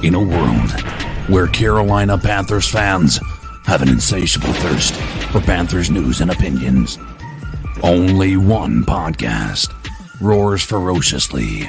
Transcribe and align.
In 0.00 0.14
a 0.14 0.20
world 0.20 0.70
where 1.28 1.48
Carolina 1.48 2.16
Panthers 2.16 2.68
fans 2.68 3.18
have 3.64 3.82
an 3.82 3.88
insatiable 3.88 4.52
thirst 4.52 4.94
for 5.32 5.40
Panthers 5.40 5.90
news 5.90 6.20
and 6.20 6.30
opinions, 6.30 6.98
only 7.82 8.36
one 8.36 8.84
podcast 8.84 9.74
roars 10.20 10.62
ferociously. 10.62 11.68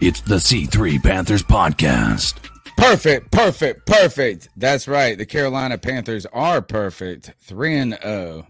It's 0.00 0.20
the 0.20 0.36
C3 0.36 1.02
Panthers 1.02 1.42
Podcast. 1.42 2.34
Perfect, 2.76 3.32
perfect, 3.32 3.84
perfect. 3.84 4.48
That's 4.56 4.86
right. 4.86 5.18
The 5.18 5.26
Carolina 5.26 5.76
Panthers 5.76 6.26
are 6.26 6.62
perfect. 6.62 7.32
3 7.40 7.78
and 7.78 7.98
0 8.00 8.46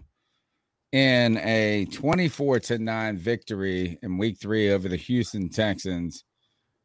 in 0.91 1.37
a 1.37 1.85
24 1.91 2.59
to 2.59 2.77
9 2.77 3.17
victory 3.17 3.97
in 4.03 4.19
week 4.19 4.37
3 4.39 4.71
over 4.71 4.87
the 4.87 4.95
Houston 4.95 5.49
Texans. 5.49 6.23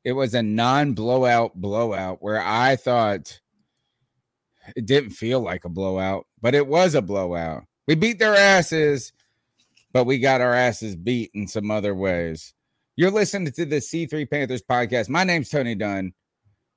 It 0.07 0.13
was 0.13 0.35
a 0.35 0.43
non-blowout 0.43 1.57
blowout 1.57 2.23
where 2.23 2.41
I 2.41 2.77
thought 2.77 3.41
it 4.77 4.87
didn't 4.87 5.11
feel 5.11 5.41
like 5.41 5.65
a 5.65 5.69
blowout, 5.69 6.29
but 6.41 6.55
it 6.55 6.69
was 6.69 6.95
a 6.95 7.03
blowout. 7.03 7.65
We 7.89 7.97
beat 7.97 8.21
their 8.21 8.37
asses, 8.37 9.13
but 9.93 10.05
we 10.05 10.21
got 10.21 10.41
our 10.41 10.55
asses 10.55 10.95
beat 10.95 11.33
in 11.35 11.49
some 11.49 11.73
other 11.73 11.93
ways. 11.93 12.55
You're 12.95 13.11
listening 13.11 13.53
to 13.53 13.65
the 13.65 13.79
C3 13.79 14.31
Panthers 14.31 14.63
podcast. 14.63 15.09
My 15.09 15.25
name's 15.25 15.51
Tony 15.51 15.75
Dunn. 15.75 16.13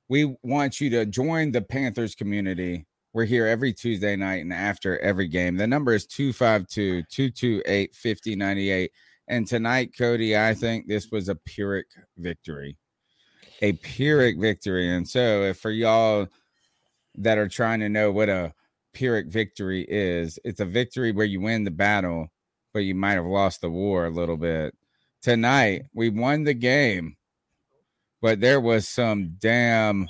We 0.07 0.35
want 0.41 0.81
you 0.81 0.89
to 0.89 1.05
join 1.05 1.51
the 1.51 1.61
Panthers 1.61 2.15
community. 2.15 2.87
We're 3.13 3.25
here 3.25 3.45
every 3.45 3.73
Tuesday 3.73 4.15
night 4.15 4.41
and 4.41 4.51
after 4.51 4.97
every 5.01 5.27
game. 5.27 5.55
The 5.55 5.67
number 5.67 5.93
is 5.93 6.07
252 6.07 7.03
228 7.03 7.93
5098. 7.93 8.91
And 9.27 9.45
tonight, 9.45 9.91
Cody, 9.95 10.35
I 10.35 10.55
think 10.55 10.87
this 10.87 11.11
was 11.11 11.29
a 11.29 11.35
Pyrrhic 11.35 11.85
victory. 12.17 12.75
A 13.61 13.73
Pyrrhic 13.73 14.39
victory. 14.39 14.89
And 14.89 15.07
so, 15.07 15.43
if 15.43 15.59
for 15.59 15.71
y'all 15.71 16.27
that 17.15 17.37
are 17.37 17.49
trying 17.49 17.79
to 17.81 17.89
know 17.89 18.11
what 18.11 18.29
a 18.29 18.53
Pyrrhic 18.93 19.27
victory 19.27 19.85
is, 19.87 20.39
it's 20.43 20.59
a 20.59 20.65
victory 20.65 21.11
where 21.11 21.25
you 21.25 21.41
win 21.41 21.63
the 21.63 21.71
battle, 21.71 22.31
but 22.73 22.79
you 22.79 22.95
might 22.95 23.13
have 23.13 23.25
lost 23.25 23.61
the 23.61 23.69
war 23.69 24.05
a 24.05 24.11
little 24.11 24.37
bit. 24.37 24.75
Tonight, 25.21 25.83
we 25.93 26.09
won 26.09 26.43
the 26.43 26.53
game 26.53 27.17
but 28.21 28.39
there 28.39 28.59
was 28.59 28.87
some 28.87 29.35
damn 29.39 30.09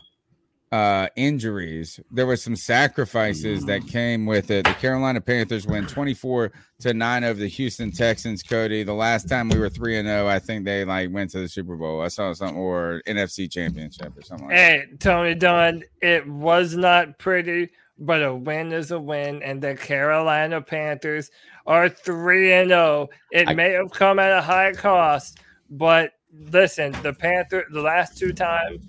uh 0.72 1.08
injuries. 1.16 2.00
There 2.12 2.28
were 2.28 2.36
some 2.36 2.56
sacrifices 2.56 3.66
that 3.66 3.88
came 3.88 4.26
with 4.26 4.52
it. 4.52 4.66
The 4.66 4.74
carolina 4.74 5.20
panthers 5.20 5.66
win 5.66 5.88
24 5.88 6.52
to 6.82 6.94
9 6.94 7.24
over 7.24 7.40
the 7.40 7.48
houston 7.48 7.92
texans 7.92 8.44
cody. 8.44 8.84
The 8.84 8.94
last 8.94 9.28
time 9.28 9.50
we 9.50 9.58
were 9.58 9.70
3 9.70 9.98
and 9.98 10.08
0 10.08 10.28
i 10.28 10.38
think 10.38 10.66
they 10.66 10.86
like 10.86 11.12
went 11.12 11.32
to 11.32 11.40
the 11.40 11.48
super 11.48 11.76
bowl. 11.76 12.02
I 12.02 12.08
saw 12.08 12.34
something 12.34 12.58
or 12.58 13.02
nfc 13.08 13.52
championship 13.52 14.16
or 14.16 14.22
something 14.22 14.48
like 14.48 14.56
hey 14.56 14.86
tony 15.00 15.34
dunn 15.34 15.84
it 16.02 16.28
was 16.28 16.76
not 16.76 17.18
pretty 17.18 17.70
but 17.98 18.24
a 18.24 18.34
win 18.34 18.72
is 18.72 18.92
a 18.92 19.00
win 19.00 19.42
and 19.42 19.62
the 19.62 19.76
carolina 19.76 20.62
panthers 20.62 21.32
are 21.66 21.90
3 21.90 22.54
and 22.54 22.70
0 22.70 23.10
it 23.32 23.50
I, 23.50 23.54
may 23.56 23.72
have 23.72 23.90
come 23.90 24.20
at 24.20 24.38
a 24.38 24.42
high 24.42 24.74
cost 24.74 25.40
but 25.72 26.14
listen, 26.52 26.92
the 27.04 27.14
Panther 27.14 27.66
the 27.72 27.82
last 27.82 28.18
two 28.18 28.34
times 28.34 28.82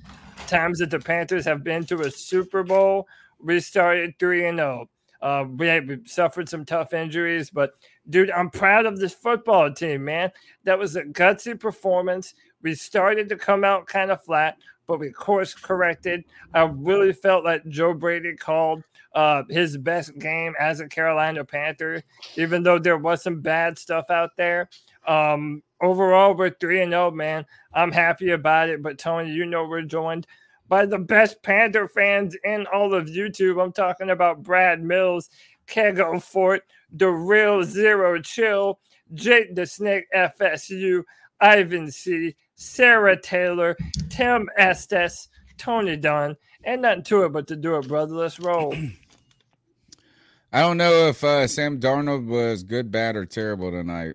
times 0.50 0.81
that 0.81 0.91
the 0.91 0.99
Panthers 0.99 1.44
have 1.44 1.65
been 1.65 1.84
to 1.87 2.03
a 2.03 2.11
Super 2.11 2.62
Bowl, 2.62 3.06
we 3.38 3.61
started 3.61 4.19
three 4.19 4.47
and 4.47 4.59
zero. 4.59 4.91
Uh, 5.22 5.44
we, 5.56 5.81
we 5.81 5.99
suffered 6.06 6.49
some 6.49 6.65
tough 6.65 6.93
injuries, 6.93 7.50
but 7.50 7.72
dude, 8.09 8.31
I'm 8.31 8.50
proud 8.50 8.87
of 8.87 8.99
this 8.99 9.15
football 9.15 9.72
team, 9.72 10.05
man. 10.05 10.33
That 10.65 10.78
was 10.78 10.97
a 10.97 11.03
gutsy 11.03 11.59
performance. 11.59 12.34
We 12.62 12.75
started 12.75 13.28
to 13.28 13.37
come 13.37 13.62
out 13.62 13.87
kind 13.87 14.10
of 14.10 14.25
flat, 14.25 14.56
but 14.87 14.99
we 14.99 15.10
course 15.10 15.55
corrected. 15.55 16.25
I 16.55 16.62
really 16.62 17.12
felt 17.12 17.44
like 17.44 17.66
Joe 17.69 17.94
Brady 17.94 18.34
called 18.34 18.83
uh, 19.15 19.43
his 19.49 19.77
best 19.77 20.19
game 20.19 20.55
as 20.59 20.81
a 20.81 20.89
Carolina 20.89 21.44
Panther, 21.44 22.03
even 22.37 22.62
though 22.62 22.78
there 22.78 22.99
was 22.99 23.22
some 23.22 23.41
bad 23.41 23.78
stuff 23.78 24.06
out 24.10 24.31
there. 24.37 24.69
Um, 25.06 25.62
overall, 25.83 26.34
we're 26.34 26.50
3 26.50 26.83
and 26.83 26.93
0, 26.93 27.10
man. 27.10 27.47
I'm 27.75 27.93
happy 27.93 28.31
about 28.31 28.69
it. 28.69 28.83
But 28.83 28.99
Tony, 28.99 29.31
you 29.31 29.47
know, 29.47 29.66
we're 29.66 29.83
joined 29.83 30.27
by 30.71 30.87
the 30.87 30.99
best 30.99 31.43
Panther 31.43 31.89
fans 31.89 32.37
in 32.45 32.67
all 32.73 32.95
of 32.95 33.09
YouTube. 33.09 33.63
I'm 33.63 33.73
talking 33.73 34.11
about 34.11 34.43
Brad 34.43 34.83
Mills, 34.83 35.29
Kego 35.67 36.23
Fort, 36.23 36.63
The 36.93 37.09
Real 37.09 37.63
Zero 37.65 38.23
Chill, 38.23 38.79
Jake 39.13 39.55
the 39.55 39.67
Snake 39.67 40.05
FSU, 40.15 41.03
Ivan 41.41 41.91
C, 41.91 42.37
Sarah 42.55 43.21
Taylor, 43.21 43.77
Tim 44.09 44.49
Estes, 44.57 45.29
Tony 45.59 45.97
Dunn, 45.97 46.37
and 46.65 46.83
nothing 46.83 47.03
to 47.03 47.25
it 47.25 47.33
but 47.33 47.49
to 47.49 47.57
do 47.57 47.77
it, 47.77 47.89
brother. 47.89 48.15
Let's 48.15 48.39
roll. 48.39 48.73
I 50.53 50.61
don't 50.61 50.79
know 50.79 51.09
if 51.09 51.23
uh, 51.23 51.47
Sam 51.49 51.79
Darnold 51.81 52.27
was 52.27 52.63
good, 52.63 52.91
bad, 52.91 53.17
or 53.17 53.27
terrible 53.27 53.71
tonight 53.71 54.15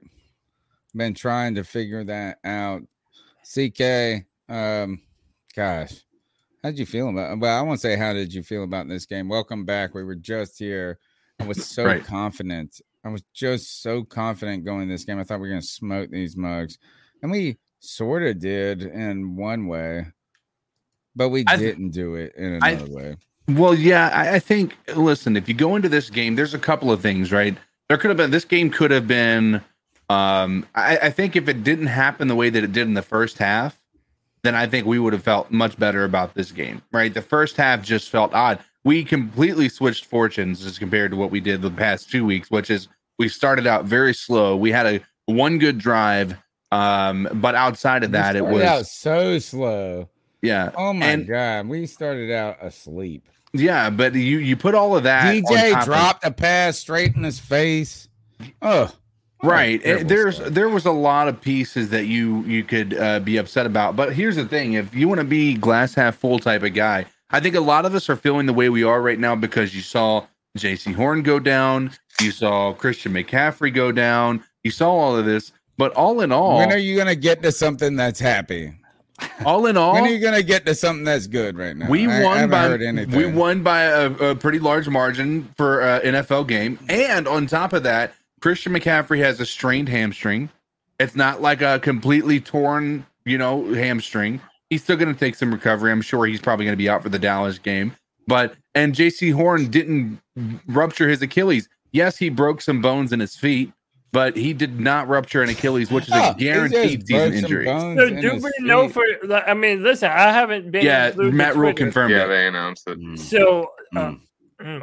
been 0.96 1.14
trying 1.14 1.56
to 1.56 1.64
figure 1.64 2.04
that 2.06 2.40
out. 2.44 2.82
CK, 3.44 4.26
um, 4.50 5.02
gosh, 5.56 6.05
how 6.66 6.72
did 6.72 6.80
you 6.80 6.86
feel 6.88 7.10
about? 7.10 7.38
Well, 7.38 7.60
I 7.60 7.62
won't 7.62 7.80
say 7.80 7.96
how 7.96 8.12
did 8.14 8.34
you 8.34 8.42
feel 8.42 8.64
about 8.64 8.88
this 8.88 9.06
game. 9.06 9.30
Welcome 9.30 9.66
back. 9.66 9.94
We 9.94 10.04
were 10.04 10.16
just 10.16 10.58
here. 10.58 10.98
I 11.40 11.46
was 11.46 11.64
so 11.64 11.86
right. 11.86 12.04
confident. 12.04 12.82
I 13.04 13.10
was 13.10 13.22
just 13.36 13.84
so 13.84 14.04
confident 14.04 14.66
going 14.66 14.90
this 14.90 15.04
game. 15.04 15.20
I 15.20 15.24
thought 15.24 15.36
we 15.36 15.42
were 15.42 15.50
going 15.50 15.62
to 15.62 15.68
smoke 15.68 16.10
these 16.10 16.36
mugs, 16.36 16.80
and 17.22 17.30
we 17.30 17.58
sort 17.82 18.24
of 18.24 18.40
did 18.40 18.82
in 18.82 19.36
one 19.36 19.68
way, 19.68 20.08
but 21.16 21.30
we 21.30 21.44
th- 21.44 21.60
didn't 21.60 21.92
do 21.92 22.16
it 22.16 22.34
in 22.36 22.54
another 22.54 22.86
I, 22.86 22.90
way. 22.90 23.18
Well, 23.48 23.76
yeah, 23.76 24.10
I, 24.12 24.34
I 24.34 24.40
think. 24.40 24.76
Listen, 24.96 25.38
if 25.38 25.48
you 25.48 25.54
go 25.54 25.76
into 25.76 25.88
this 25.88 26.10
game, 26.10 26.36
there's 26.36 26.56
a 26.56 26.60
couple 26.60 26.92
of 26.92 27.00
things, 27.00 27.32
right? 27.32 27.56
There 27.90 27.98
could 28.00 28.10
have 28.10 28.18
been 28.18 28.32
this 28.32 28.44
game 28.44 28.72
could 28.72 28.90
have 28.90 29.08
been 29.08 29.62
um, 30.10 30.66
I, 30.76 30.98
I 30.98 31.10
think 31.12 31.36
if 31.36 31.48
it 31.48 31.64
didn't 31.64 31.88
happen 31.88 32.28
the 32.28 32.36
way 32.36 32.50
that 32.50 32.64
it 32.64 32.72
did 32.72 32.88
in 32.88 32.96
the 32.96 33.04
first 33.04 33.38
half, 33.38 33.80
then 34.46 34.56
I 34.56 34.68
think 34.68 34.86
we 34.86 35.00
would 35.00 35.14
have 35.14 35.24
felt 35.24 35.52
much 35.52 35.78
better 35.78 36.04
about 36.04 36.34
this 36.34 36.52
game, 36.52 36.82
right? 36.92 37.14
The 37.14 37.22
first 37.22 37.58
half 37.58 37.82
just 37.82 38.10
felt 38.10 38.34
odd. 38.34 38.60
We 38.84 39.04
completely 39.04 39.70
switched 39.70 40.06
fortunes 40.06 40.64
as 40.66 40.78
compared 40.78 41.12
to 41.12 41.18
what 41.18 41.32
we 41.32 41.40
did 41.40 41.62
the 41.62 41.72
past 41.72 42.12
two 42.12 42.26
weeks, 42.26 42.52
which 42.52 42.70
is 42.70 42.88
we 43.18 43.30
started 43.30 43.66
out 43.66 43.86
very 43.86 44.14
slow. 44.14 44.56
We 44.56 44.72
had 44.72 44.86
a 44.86 45.02
one 45.26 45.58
good 45.58 45.78
drive, 45.78 46.36
um, 46.72 47.28
but 47.34 47.56
outside 47.56 48.04
of 48.04 48.12
that, 48.12 48.36
it 48.36 48.46
was 48.46 48.64
out 48.64 48.86
so 48.86 49.40
slow. 49.40 50.10
Yeah. 50.42 50.72
Oh 50.76 50.94
my 50.94 51.06
and, 51.06 51.28
god, 51.28 51.68
we 51.68 51.88
started 51.88 52.32
out 52.32 52.58
asleep. 52.62 53.28
Yeah, 53.54 53.90
but 53.90 54.14
you 54.14 54.38
you 54.38 54.56
put 54.56 54.76
all 54.76 54.96
of 54.96 55.04
that. 55.04 55.34
DJ 55.34 55.84
dropped 55.84 56.26
of, 56.26 56.34
a 56.34 56.36
pass 56.36 56.78
straight 56.78 57.16
in 57.16 57.24
his 57.24 57.40
face. 57.40 58.08
Oh, 58.62 58.92
right 59.44 59.82
there's 59.84 60.38
stuff. 60.38 60.50
there 60.50 60.70
was 60.70 60.86
a 60.86 60.92
lot 60.92 61.28
of 61.28 61.40
pieces 61.42 61.90
that 61.90 62.06
you 62.06 62.42
you 62.44 62.64
could 62.64 62.94
uh, 62.98 63.20
be 63.20 63.38
upset 63.38 63.66
about 63.66 63.96
but 63.96 64.14
here's 64.14 64.36
the 64.36 64.46
thing 64.46 64.74
if 64.74 64.94
you 64.96 65.08
want 65.08 65.20
to 65.20 65.26
be 65.26 65.54
glass 65.56 65.94
half 65.94 66.16
full 66.16 66.40
type 66.40 66.64
of 66.64 66.74
guy 66.74 67.06
i 67.32 67.40
think 67.40 67.54
a 67.56 67.60
lot 67.60 67.86
of 67.86 67.94
us 67.94 68.10
are 68.10 68.16
feeling 68.16 68.46
the 68.46 68.54
way 68.54 68.70
we 68.70 68.84
are 68.84 69.02
right 69.02 69.20
now 69.20 69.36
because 69.36 69.76
you 69.76 69.82
saw 69.82 70.26
Jaycee 70.58 70.96
Horn 70.96 71.22
go 71.22 71.38
down 71.40 71.92
You 72.22 72.32
saw 72.32 72.72
Christian 72.74 73.12
McCaffrey 73.12 73.74
go 73.74 73.92
down. 73.92 74.42
You 74.64 74.72
saw 74.72 74.90
all 74.90 75.18
of 75.18 75.26
this, 75.26 75.52
but 75.78 75.92
all 75.96 76.22
in 76.22 76.32
all, 76.32 76.58
when 76.60 76.72
are 76.72 76.78
you 76.78 76.96
gonna 76.96 77.14
get 77.14 77.42
to 77.44 77.52
something 77.52 77.98
that's 77.98 78.22
happy? 78.22 78.72
all 79.46 79.66
in 79.66 79.76
all, 79.76 79.94
When 79.96 80.06
are 80.06 80.10
you 80.10 80.20
gonna 80.20 80.42
get 80.44 80.66
to 80.66 80.74
something 80.76 81.04
that's 81.04 81.28
good 81.28 81.58
right 81.58 81.76
now? 81.76 81.90
we 81.90 82.08
I- 82.08 82.22
I 82.22 82.24
won 82.24 82.50
by 82.50 82.78
we 83.18 83.26
won 83.26 83.64
by 83.64 83.82
a, 83.82 84.10
a 84.12 84.36
pretty 84.36 84.60
large 84.60 84.88
margin 84.88 85.50
for 85.58 85.82
a 85.82 86.00
NFL 86.00 86.48
game, 86.48 86.80
and 86.88 87.28
on 87.28 87.48
top 87.48 87.74
of 87.74 87.84
that, 87.84 88.14
Christian 88.42 88.74
McCaffrey 88.74 89.20
has 89.20 89.40
a 89.40 89.46
strained 89.46 89.90
hamstring. 89.90 90.50
It's 91.00 91.16
not 91.16 91.42
like 91.42 91.62
a 91.62 91.80
completely 91.80 92.40
torn, 92.40 93.06
you 93.26 93.38
know, 93.38 93.74
hamstring. 93.74 94.40
He's 94.70 94.84
still 94.84 94.98
going 94.98 95.14
to 95.14 95.20
take 95.20 95.36
some 95.36 95.52
recovery. 95.52 95.92
I'm 95.92 96.02
sure 96.02 96.26
he's 96.26 96.42
probably 96.42 96.66
going 96.66 96.74
to 96.74 96.82
be 96.82 96.90
out 96.90 97.04
for 97.04 97.10
the 97.10 97.20
Dallas 97.20 97.58
game. 97.58 97.96
But 98.28 98.56
and 98.74 98.94
Jaycee 98.96 99.34
Horn 99.34 99.70
didn't 99.70 100.20
rupture 100.68 101.08
his 101.10 101.22
Achilles. 101.22 101.70
Yes, 101.92 102.18
he 102.18 102.30
broke 102.30 102.62
some 102.62 102.82
bones 102.82 103.14
in 103.14 103.20
his 103.20 103.36
feet, 103.36 103.72
but 104.12 104.36
he 104.36 104.52
did 104.54 104.80
not 104.80 105.08
rupture 105.08 105.44
an 105.44 105.50
Achilles, 105.50 105.92
which 105.92 106.08
is 106.08 106.14
Oh, 106.16 106.32
a 106.32 106.34
guaranteed 106.34 107.06
season 107.08 107.34
injury. 107.34 107.66
So 107.68 108.10
do 108.10 108.36
we 108.42 108.52
know 108.62 108.90
feet. 108.90 108.94
for? 109.22 109.28
like, 109.28 109.48
I 109.48 109.54
mean, 109.54 109.84
listen, 109.84 110.10
I 110.10 110.32
haven't 110.32 110.72
been. 110.72 110.84
Yeah, 110.86 111.12
Matt 111.16 111.56
Rhule 111.56 111.74
confirmed 111.74 112.12
Yeah, 112.14 112.26
it. 112.26 112.28
they 112.30 112.48
announced 112.48 112.88
it. 112.88 113.20
So, 113.20 113.72
uh, 113.96 114.00
mm, 114.00 114.04
mm, 114.10 114.20
damn, 114.20 114.22
Mm. 114.66 114.82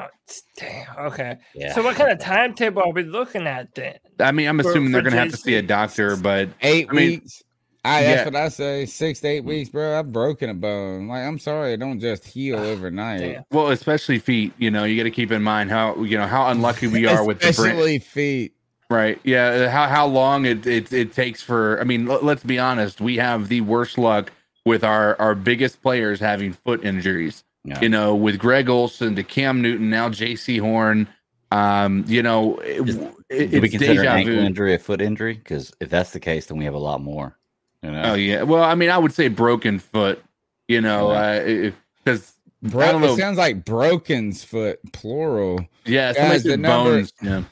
Oh, 0.98 1.06
okay. 1.06 1.38
yeah. 1.54 1.72
So, 1.72 1.82
what 1.82 1.96
kind 1.96 2.12
of 2.12 2.20
timetable 2.20 2.82
are 2.82 2.92
we 2.92 3.02
looking 3.02 3.48
at 3.48 3.74
then? 3.74 3.98
I 4.20 4.30
mean, 4.30 4.48
I'm 4.48 4.60
For- 4.60 4.70
assuming 4.70 4.92
they're 4.92 5.02
going 5.02 5.14
to 5.14 5.18
have 5.18 5.32
to 5.32 5.36
see 5.36 5.56
a 5.56 5.62
doctor, 5.62 6.16
but 6.16 6.50
eight 6.60 6.88
I 6.90 6.92
mean, 6.92 7.10
weeks. 7.10 7.42
I 7.84 8.02
that's 8.02 8.18
yeah. 8.18 8.24
what 8.24 8.36
I 8.36 8.48
say. 8.48 8.86
Six 8.86 9.20
to 9.20 9.28
eight 9.28 9.44
weeks, 9.44 9.70
bro. 9.70 9.98
I've 9.98 10.12
broken 10.12 10.50
a 10.50 10.54
bone. 10.54 11.08
Like 11.08 11.24
I'm 11.24 11.38
sorry, 11.38 11.72
it 11.72 11.78
don't 11.78 11.98
just 11.98 12.24
heal 12.24 12.58
ah, 12.58 12.62
overnight. 12.62 13.20
Damn. 13.20 13.44
Well, 13.50 13.70
especially 13.70 14.20
feet. 14.20 14.52
You 14.58 14.70
know, 14.70 14.84
you 14.84 14.96
got 14.96 15.02
to 15.02 15.10
keep 15.10 15.32
in 15.32 15.42
mind 15.42 15.70
how 15.70 16.00
you 16.02 16.16
know 16.16 16.28
how 16.28 16.48
unlucky 16.48 16.86
we 16.86 17.06
are 17.06 17.24
with 17.24 17.38
the 17.38 17.52
brand, 17.52 17.58
Especially 17.58 17.98
feet. 17.98 18.54
right? 18.88 19.18
Yeah, 19.24 19.46
uh, 19.46 19.68
how 19.68 19.88
how 19.88 20.06
long 20.06 20.46
it 20.46 20.64
it, 20.64 20.92
it 20.92 21.12
takes 21.12 21.42
for. 21.42 21.80
I 21.80 21.84
mean, 21.84 22.06
let, 22.06 22.22
let's 22.22 22.44
be 22.44 22.60
honest. 22.60 23.00
We 23.00 23.16
have 23.16 23.48
the 23.48 23.62
worst 23.62 23.98
luck 23.98 24.30
with 24.64 24.84
our 24.84 25.20
our 25.20 25.34
biggest 25.34 25.82
players 25.82 26.20
having 26.20 26.52
foot 26.52 26.84
injuries. 26.84 27.42
Yeah. 27.64 27.80
You 27.80 27.88
know, 27.88 28.14
with 28.14 28.38
Greg 28.38 28.68
Olsen 28.68 29.14
to 29.16 29.22
Cam 29.22 29.62
Newton, 29.62 29.88
now 29.90 30.08
Jaycee 30.08 30.60
Horn. 30.60 31.06
Um, 31.52 32.04
you 32.08 32.22
know, 32.22 32.58
it, 32.58 32.88
Is- 32.88 32.96
it- 33.28 33.50
Do 33.50 33.60
we 33.60 33.68
it's 33.68 33.76
consider 33.76 34.00
an 34.02 34.06
ankle 34.08 34.34
vu. 34.34 34.40
injury 34.40 34.74
a 34.74 34.78
foot 34.78 35.00
injury? 35.00 35.34
Because 35.34 35.72
if 35.80 35.88
that's 35.90 36.10
the 36.12 36.20
case, 36.20 36.46
then 36.46 36.56
we 36.58 36.64
have 36.64 36.74
a 36.74 36.78
lot 36.78 37.00
more. 37.00 37.38
You 37.82 37.90
know? 37.92 38.02
Oh 38.12 38.14
yeah. 38.14 38.42
Well, 38.42 38.62
I 38.64 38.74
mean, 38.74 38.90
I 38.90 38.98
would 38.98 39.12
say 39.12 39.28
broken 39.28 39.78
foot. 39.78 40.22
You 40.68 40.80
know, 40.80 41.72
because 42.04 42.34
Bro, 42.62 42.86
I 42.88 42.92
don't 42.92 43.00
know. 43.02 43.12
it 43.14 43.18
sounds 43.18 43.36
like 43.38 43.64
broken's 43.64 44.42
foot, 44.44 44.78
plural. 44.92 45.66
yeah, 45.84 46.12
Guys, 46.12 46.16
somebody 46.16 46.38
the 46.38 46.48
said 46.50 46.60
number- 46.60 46.90
bones. 46.90 47.12
Yeah. 47.20 47.42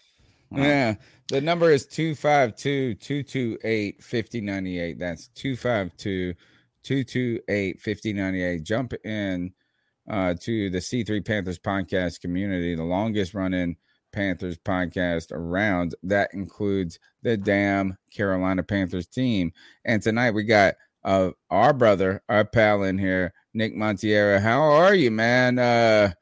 Yeah. 0.53 0.95
The 1.29 1.41
number 1.41 1.71
is 1.71 1.87
252 1.87 2.95
228 2.95 4.03
5098. 4.03 4.99
That's 4.99 5.29
252 5.29 6.35
228 6.83 7.81
5098. 7.81 8.63
Jump 8.65 8.95
in 9.05 9.53
uh, 10.09 10.35
to 10.41 10.71
the 10.71 10.79
C3 10.79 11.25
Panthers 11.25 11.59
podcast 11.59 12.21
community, 12.21 12.75
the 12.75 12.85
longest 12.85 13.35
running 13.35 13.77
Panthers 14.13 14.59
podcast 14.59 15.33
around. 15.33 15.95
That 16.03 16.33
includes 16.35 16.99
the 17.23 17.37
damn 17.37 17.97
Carolina 18.13 18.63
Panthers 18.63 19.07
team. 19.07 19.53
And 19.85 20.03
tonight 20.03 20.33
we 20.33 20.45
got 20.45 20.75
uh, 21.05 21.31
our 21.51 21.73
brother, 21.73 22.23
our 22.29 22.45
pal 22.45 22.83
in 22.83 22.99
here, 22.99 23.33
Nick 23.55 23.75
Montiera. 23.75 24.41
How 24.41 24.61
are 24.61 24.95
you, 24.95 25.11
man? 25.11 25.59
Uh, 25.59 26.13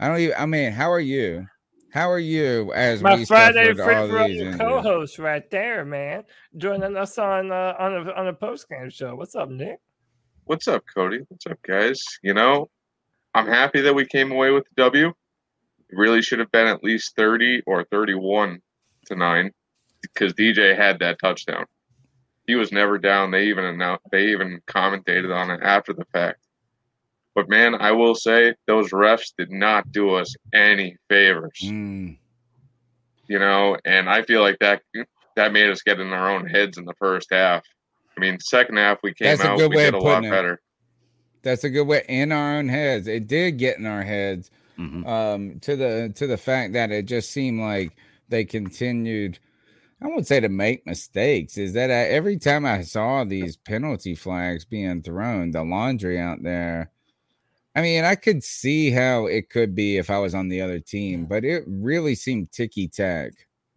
I 0.00 0.08
don't 0.08 0.20
even, 0.20 0.34
I 0.38 0.46
mean, 0.46 0.72
how 0.72 0.90
are 0.90 1.00
you? 1.00 1.46
How 1.92 2.10
are 2.10 2.18
you 2.18 2.72
as 2.74 3.02
My 3.02 3.14
we 3.14 3.24
Friday 3.24 3.72
suffered 3.76 3.80
all 3.80 4.08
free 4.08 4.26
these 4.26 4.40
throw 4.40 4.46
injuries? 4.48 4.56
co-host 4.56 5.18
right 5.20 5.48
there, 5.48 5.84
man, 5.84 6.24
joining 6.56 6.96
us 6.96 7.18
on 7.18 7.52
uh, 7.52 7.74
on 7.78 7.94
a 7.94 8.10
on 8.14 8.26
a 8.26 8.32
post 8.32 8.68
game 8.68 8.90
show. 8.90 9.14
What's 9.14 9.36
up, 9.36 9.48
Nick? 9.48 9.78
What's 10.46 10.66
up, 10.66 10.82
Cody? 10.92 11.20
What's 11.28 11.46
up, 11.46 11.58
guys? 11.62 12.02
You 12.24 12.34
know, 12.34 12.68
I'm 13.34 13.46
happy 13.46 13.80
that 13.80 13.94
we 13.94 14.06
came 14.06 14.30
away 14.30 14.50
with 14.50 14.64
the 14.64 14.82
W. 14.82 15.08
It 15.08 15.96
really 15.96 16.22
should 16.22 16.38
have 16.38 16.52
been 16.52 16.66
at 16.66 16.84
least 16.84 17.16
30 17.16 17.62
or 17.66 17.84
31 17.84 18.60
to 19.06 19.16
9 19.16 19.50
because 20.02 20.32
DJ 20.34 20.76
had 20.76 20.98
that 21.00 21.18
touchdown. 21.20 21.66
He 22.46 22.54
was 22.54 22.72
never 22.72 22.98
down. 22.98 23.30
They 23.30 23.46
even 23.46 23.64
announced, 23.64 24.04
they 24.12 24.28
even 24.28 24.60
commentated 24.66 25.34
on 25.34 25.50
it 25.50 25.60
after 25.62 25.92
the 25.92 26.04
fact. 26.12 26.40
But 27.34 27.48
man, 27.48 27.74
I 27.74 27.90
will 27.90 28.14
say 28.14 28.54
those 28.66 28.90
refs 28.90 29.32
did 29.36 29.50
not 29.50 29.90
do 29.90 30.14
us 30.14 30.34
any 30.52 30.96
favors. 31.08 31.58
Mm. 31.62 32.16
you 33.28 33.38
know, 33.38 33.76
and 33.84 34.08
I 34.08 34.22
feel 34.22 34.40
like 34.40 34.58
that 34.60 34.82
that 35.36 35.52
made 35.52 35.68
us 35.70 35.82
get 35.82 35.98
in 35.98 36.12
our 36.12 36.30
own 36.30 36.46
heads 36.46 36.78
in 36.78 36.84
the 36.84 36.94
first 36.94 37.28
half. 37.32 37.64
I 38.16 38.20
mean, 38.20 38.38
second 38.38 38.76
half 38.76 38.98
we 39.02 39.12
came 39.14 39.36
That's 39.36 39.40
out, 39.40 39.58
we 39.58 39.68
did 39.68 39.94
a 39.94 39.98
lot 39.98 40.24
it. 40.24 40.30
better. 40.30 40.60
That's 41.44 41.64
a 41.64 41.70
good 41.70 41.86
way 41.86 42.04
in 42.08 42.32
our 42.32 42.56
own 42.56 42.68
heads. 42.68 43.06
It 43.06 43.26
did 43.28 43.58
get 43.58 43.78
in 43.78 43.86
our 43.86 44.02
heads. 44.02 44.50
Mhm. 44.78 45.06
um 45.06 45.60
to 45.60 45.76
the 45.76 46.12
to 46.16 46.26
the 46.26 46.36
fact 46.36 46.72
that 46.72 46.90
it 46.90 47.06
just 47.06 47.30
seemed 47.30 47.60
like 47.60 47.96
they 48.28 48.44
continued 48.44 49.38
i 50.02 50.08
would 50.08 50.26
say 50.26 50.40
to 50.40 50.48
make 50.48 50.86
mistakes 50.86 51.56
is 51.58 51.74
that 51.74 51.90
I, 51.90 52.04
every 52.10 52.38
time 52.38 52.66
i 52.66 52.82
saw 52.82 53.24
these 53.24 53.56
penalty 53.56 54.14
flags 54.16 54.64
being 54.64 55.02
thrown 55.02 55.52
the 55.52 55.62
laundry 55.64 56.18
out 56.18 56.42
there 56.42 56.90
i 57.76 57.82
mean 57.82 58.04
i 58.04 58.14
could 58.14 58.42
see 58.44 58.90
how 58.90 59.26
it 59.26 59.50
could 59.50 59.74
be 59.74 59.96
if 59.98 60.10
i 60.10 60.18
was 60.18 60.34
on 60.34 60.48
the 60.48 60.60
other 60.60 60.80
team 60.80 61.26
but 61.26 61.44
it 61.44 61.64
really 61.66 62.14
seemed 62.14 62.52
ticky-tack 62.52 63.32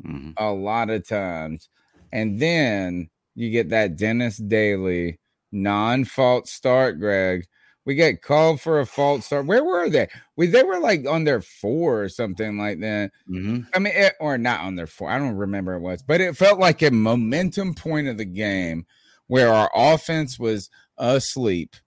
Mhm. 0.05 0.33
a 0.37 0.51
lot 0.51 0.89
of 0.89 1.07
times 1.07 1.69
and 2.11 2.39
then 2.41 3.09
you 3.35 3.51
get 3.51 3.69
that 3.69 3.97
dennis 3.97 4.37
daley 4.37 5.19
non-fault 5.51 6.47
start 6.47 6.99
greg 6.99 7.45
we 7.87 7.95
get 7.95 8.21
called 8.21 8.59
for 8.59 8.81
a 8.81 8.85
false 8.85 9.27
start. 9.27 9.45
Where 9.45 9.63
were 9.63 9.89
they? 9.89 10.09
We 10.35 10.47
they 10.47 10.63
were 10.63 10.77
like 10.79 11.07
on 11.07 11.23
their 11.23 11.39
four 11.39 12.03
or 12.03 12.09
something 12.09 12.57
like 12.57 12.81
that. 12.81 13.11
Mhm. 13.31 13.65
I 13.73 13.79
mean, 13.79 13.93
it, 13.95 14.13
or 14.19 14.37
not 14.37 14.59
on 14.59 14.75
their 14.75 14.87
four. 14.87 15.09
I 15.09 15.17
don't 15.17 15.37
remember 15.37 15.73
it 15.73 15.79
was, 15.79 16.03
but 16.03 16.19
it 16.19 16.35
felt 16.35 16.59
like 16.59 16.81
a 16.81 16.91
momentum 16.91 17.73
point 17.75 18.09
of 18.09 18.17
the 18.17 18.25
game 18.25 18.85
where 19.27 19.53
our 19.53 19.71
offense 19.73 20.37
was 20.37 20.69
asleep 20.97 21.77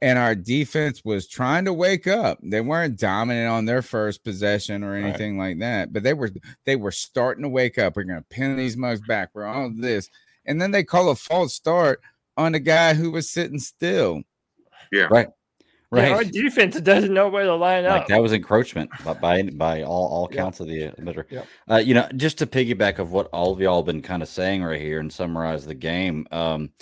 and 0.00 0.20
our 0.20 0.36
defense 0.36 1.04
was 1.04 1.26
trying 1.26 1.64
to 1.64 1.72
wake 1.72 2.06
up. 2.06 2.38
They 2.40 2.60
weren't 2.60 3.00
dominant 3.00 3.48
on 3.48 3.64
their 3.64 3.82
first 3.82 4.22
possession 4.22 4.84
or 4.84 4.94
anything 4.94 5.36
like 5.36 5.58
that, 5.58 5.92
but 5.92 6.04
they 6.04 6.14
were 6.14 6.30
they 6.64 6.76
were 6.76 6.92
starting 6.92 7.42
to 7.42 7.48
wake 7.48 7.76
up. 7.76 7.96
We're 7.96 8.04
gonna 8.04 8.24
pin 8.30 8.54
these 8.54 8.76
mugs 8.76 9.00
back. 9.00 9.30
We're 9.34 9.46
all 9.46 9.72
this, 9.74 10.08
and 10.46 10.62
then 10.62 10.70
they 10.70 10.84
call 10.84 11.08
a 11.10 11.16
false 11.16 11.54
start 11.56 12.00
on 12.36 12.54
a 12.54 12.60
guy 12.60 12.94
who 12.94 13.10
was 13.10 13.28
sitting 13.32 13.58
still. 13.58 14.22
Right. 14.92 15.28
Yeah, 15.90 16.10
our 16.16 16.24
defense 16.24 16.78
doesn't 16.80 17.14
know 17.14 17.28
where 17.30 17.44
to 17.44 17.54
line 17.54 17.84
Like 17.84 18.02
up. 18.02 18.08
that 18.08 18.20
was 18.20 18.34
encroachment 18.34 18.90
by 19.04 19.14
by, 19.14 19.42
by 19.44 19.82
all, 19.84 20.06
all 20.08 20.28
Yeah. 20.30 20.36
counts 20.42 20.60
of 20.60 20.66
the 20.66 20.92
measure. 20.98 21.26
Yeah. 21.30 21.44
Uh, 21.70 21.76
you 21.78 21.94
know, 21.94 22.06
just 22.16 22.36
to 22.38 22.46
piggyback 22.46 22.98
of 22.98 23.10
what 23.12 23.28
all 23.32 23.52
of 23.52 23.60
y'all 23.60 23.78
have 23.78 23.86
been 23.86 24.02
kind 24.02 24.22
of 24.22 24.28
saying 24.28 24.62
right 24.62 24.80
here 24.80 25.00
and 25.00 25.10
summarize 25.10 25.64
the 25.64 25.74
game. 25.74 26.26
Um, 26.30 26.72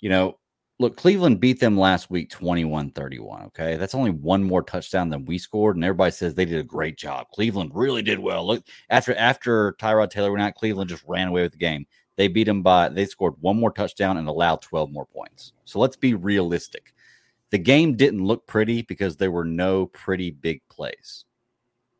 you 0.00 0.08
know, 0.08 0.38
look, 0.78 0.96
Cleveland 0.96 1.40
beat 1.40 1.60
them 1.60 1.76
last 1.78 2.08
week 2.10 2.30
21-31. 2.30 3.44
Okay. 3.48 3.76
That's 3.76 3.94
only 3.94 4.10
one 4.12 4.42
more 4.42 4.62
touchdown 4.62 5.10
than 5.10 5.26
we 5.26 5.36
scored. 5.36 5.76
And 5.76 5.84
everybody 5.84 6.10
says 6.12 6.34
they 6.34 6.46
did 6.46 6.58
a 6.60 6.64
great 6.64 6.96
job. 6.96 7.26
Cleveland 7.34 7.72
really 7.74 8.00
did 8.02 8.18
well. 8.18 8.46
Look, 8.46 8.64
after 8.88 9.14
after 9.16 9.74
Tyrod 9.74 10.08
Taylor 10.08 10.30
went 10.32 10.42
out, 10.42 10.54
Cleveland 10.54 10.88
just 10.88 11.04
ran 11.06 11.28
away 11.28 11.42
with 11.42 11.52
the 11.52 11.58
game. 11.58 11.84
They 12.16 12.28
beat 12.28 12.44
them 12.44 12.62
by 12.62 12.88
they 12.88 13.04
scored 13.04 13.34
one 13.40 13.58
more 13.58 13.72
touchdown 13.72 14.16
and 14.16 14.26
allowed 14.26 14.62
12 14.62 14.90
more 14.90 15.04
points. 15.04 15.52
So 15.66 15.80
let's 15.80 15.96
be 15.96 16.14
realistic. 16.14 16.93
The 17.54 17.58
game 17.58 17.94
didn't 17.94 18.24
look 18.24 18.48
pretty 18.48 18.82
because 18.82 19.16
there 19.16 19.30
were 19.30 19.44
no 19.44 19.86
pretty 19.86 20.32
big 20.32 20.60
plays. 20.68 21.24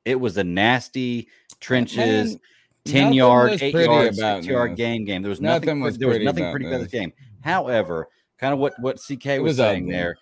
It 0.05 0.19
was 0.19 0.37
a 0.37 0.43
nasty 0.43 1.29
trenches, 1.61 2.33
Man, 2.33 2.41
10 2.87 3.13
yard, 3.13 3.63
8 3.63 3.73
yard, 3.73 4.17
6 4.17 4.47
yard 4.49 4.75
game 4.75 5.05
game. 5.05 5.23
There 5.23 5.31
was 5.31 5.41
Nothing 5.41 5.67
nothing, 5.69 5.81
was 5.81 5.97
there 5.97 6.09
was 6.09 6.19
nothing 6.19 6.51
pretty 6.51 6.67
about 6.67 6.79
this 6.79 6.91
this. 6.91 7.01
game. 7.01 7.13
However, 7.43 8.09
kind 8.37 8.53
of 8.53 8.59
what 8.59 8.73
what 8.81 8.97
CK 8.97 9.27
was, 9.27 9.43
was 9.43 9.57
saying 9.59 9.85
ugly. 9.85 9.93
there, 9.93 10.17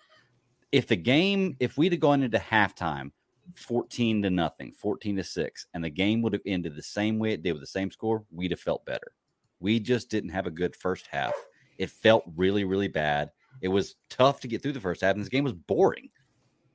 if 0.71 0.85
the 0.85 0.95
game 0.95 1.57
if 1.59 1.79
we'd 1.79 1.93
have 1.93 1.99
gone 1.99 2.21
into 2.21 2.37
halftime 2.37 3.09
14 3.55 4.21
to 4.21 4.29
nothing, 4.29 4.71
14 4.71 5.15
to 5.15 5.23
6 5.23 5.65
and 5.73 5.83
the 5.83 5.89
game 5.89 6.21
would 6.21 6.33
have 6.33 6.43
ended 6.45 6.75
the 6.75 6.83
same 6.83 7.17
way 7.17 7.31
it 7.31 7.41
did 7.41 7.53
with 7.53 7.61
the 7.63 7.65
same 7.65 7.89
score, 7.89 8.23
we'd 8.29 8.51
have 8.51 8.59
felt 8.59 8.85
better. 8.85 9.13
We 9.59 9.79
just 9.79 10.11
didn't 10.11 10.29
have 10.29 10.45
a 10.45 10.51
good 10.51 10.75
first 10.75 11.07
half. 11.07 11.33
It 11.79 11.89
felt 11.89 12.23
really 12.35 12.65
really 12.65 12.87
bad. 12.87 13.31
It 13.63 13.69
was 13.69 13.95
tough 14.09 14.41
to 14.41 14.47
get 14.47 14.61
through 14.61 14.73
the 14.73 14.79
first 14.81 15.01
half, 15.01 15.15
and 15.15 15.21
this 15.21 15.29
game 15.29 15.43
was 15.45 15.53
boring. 15.53 16.09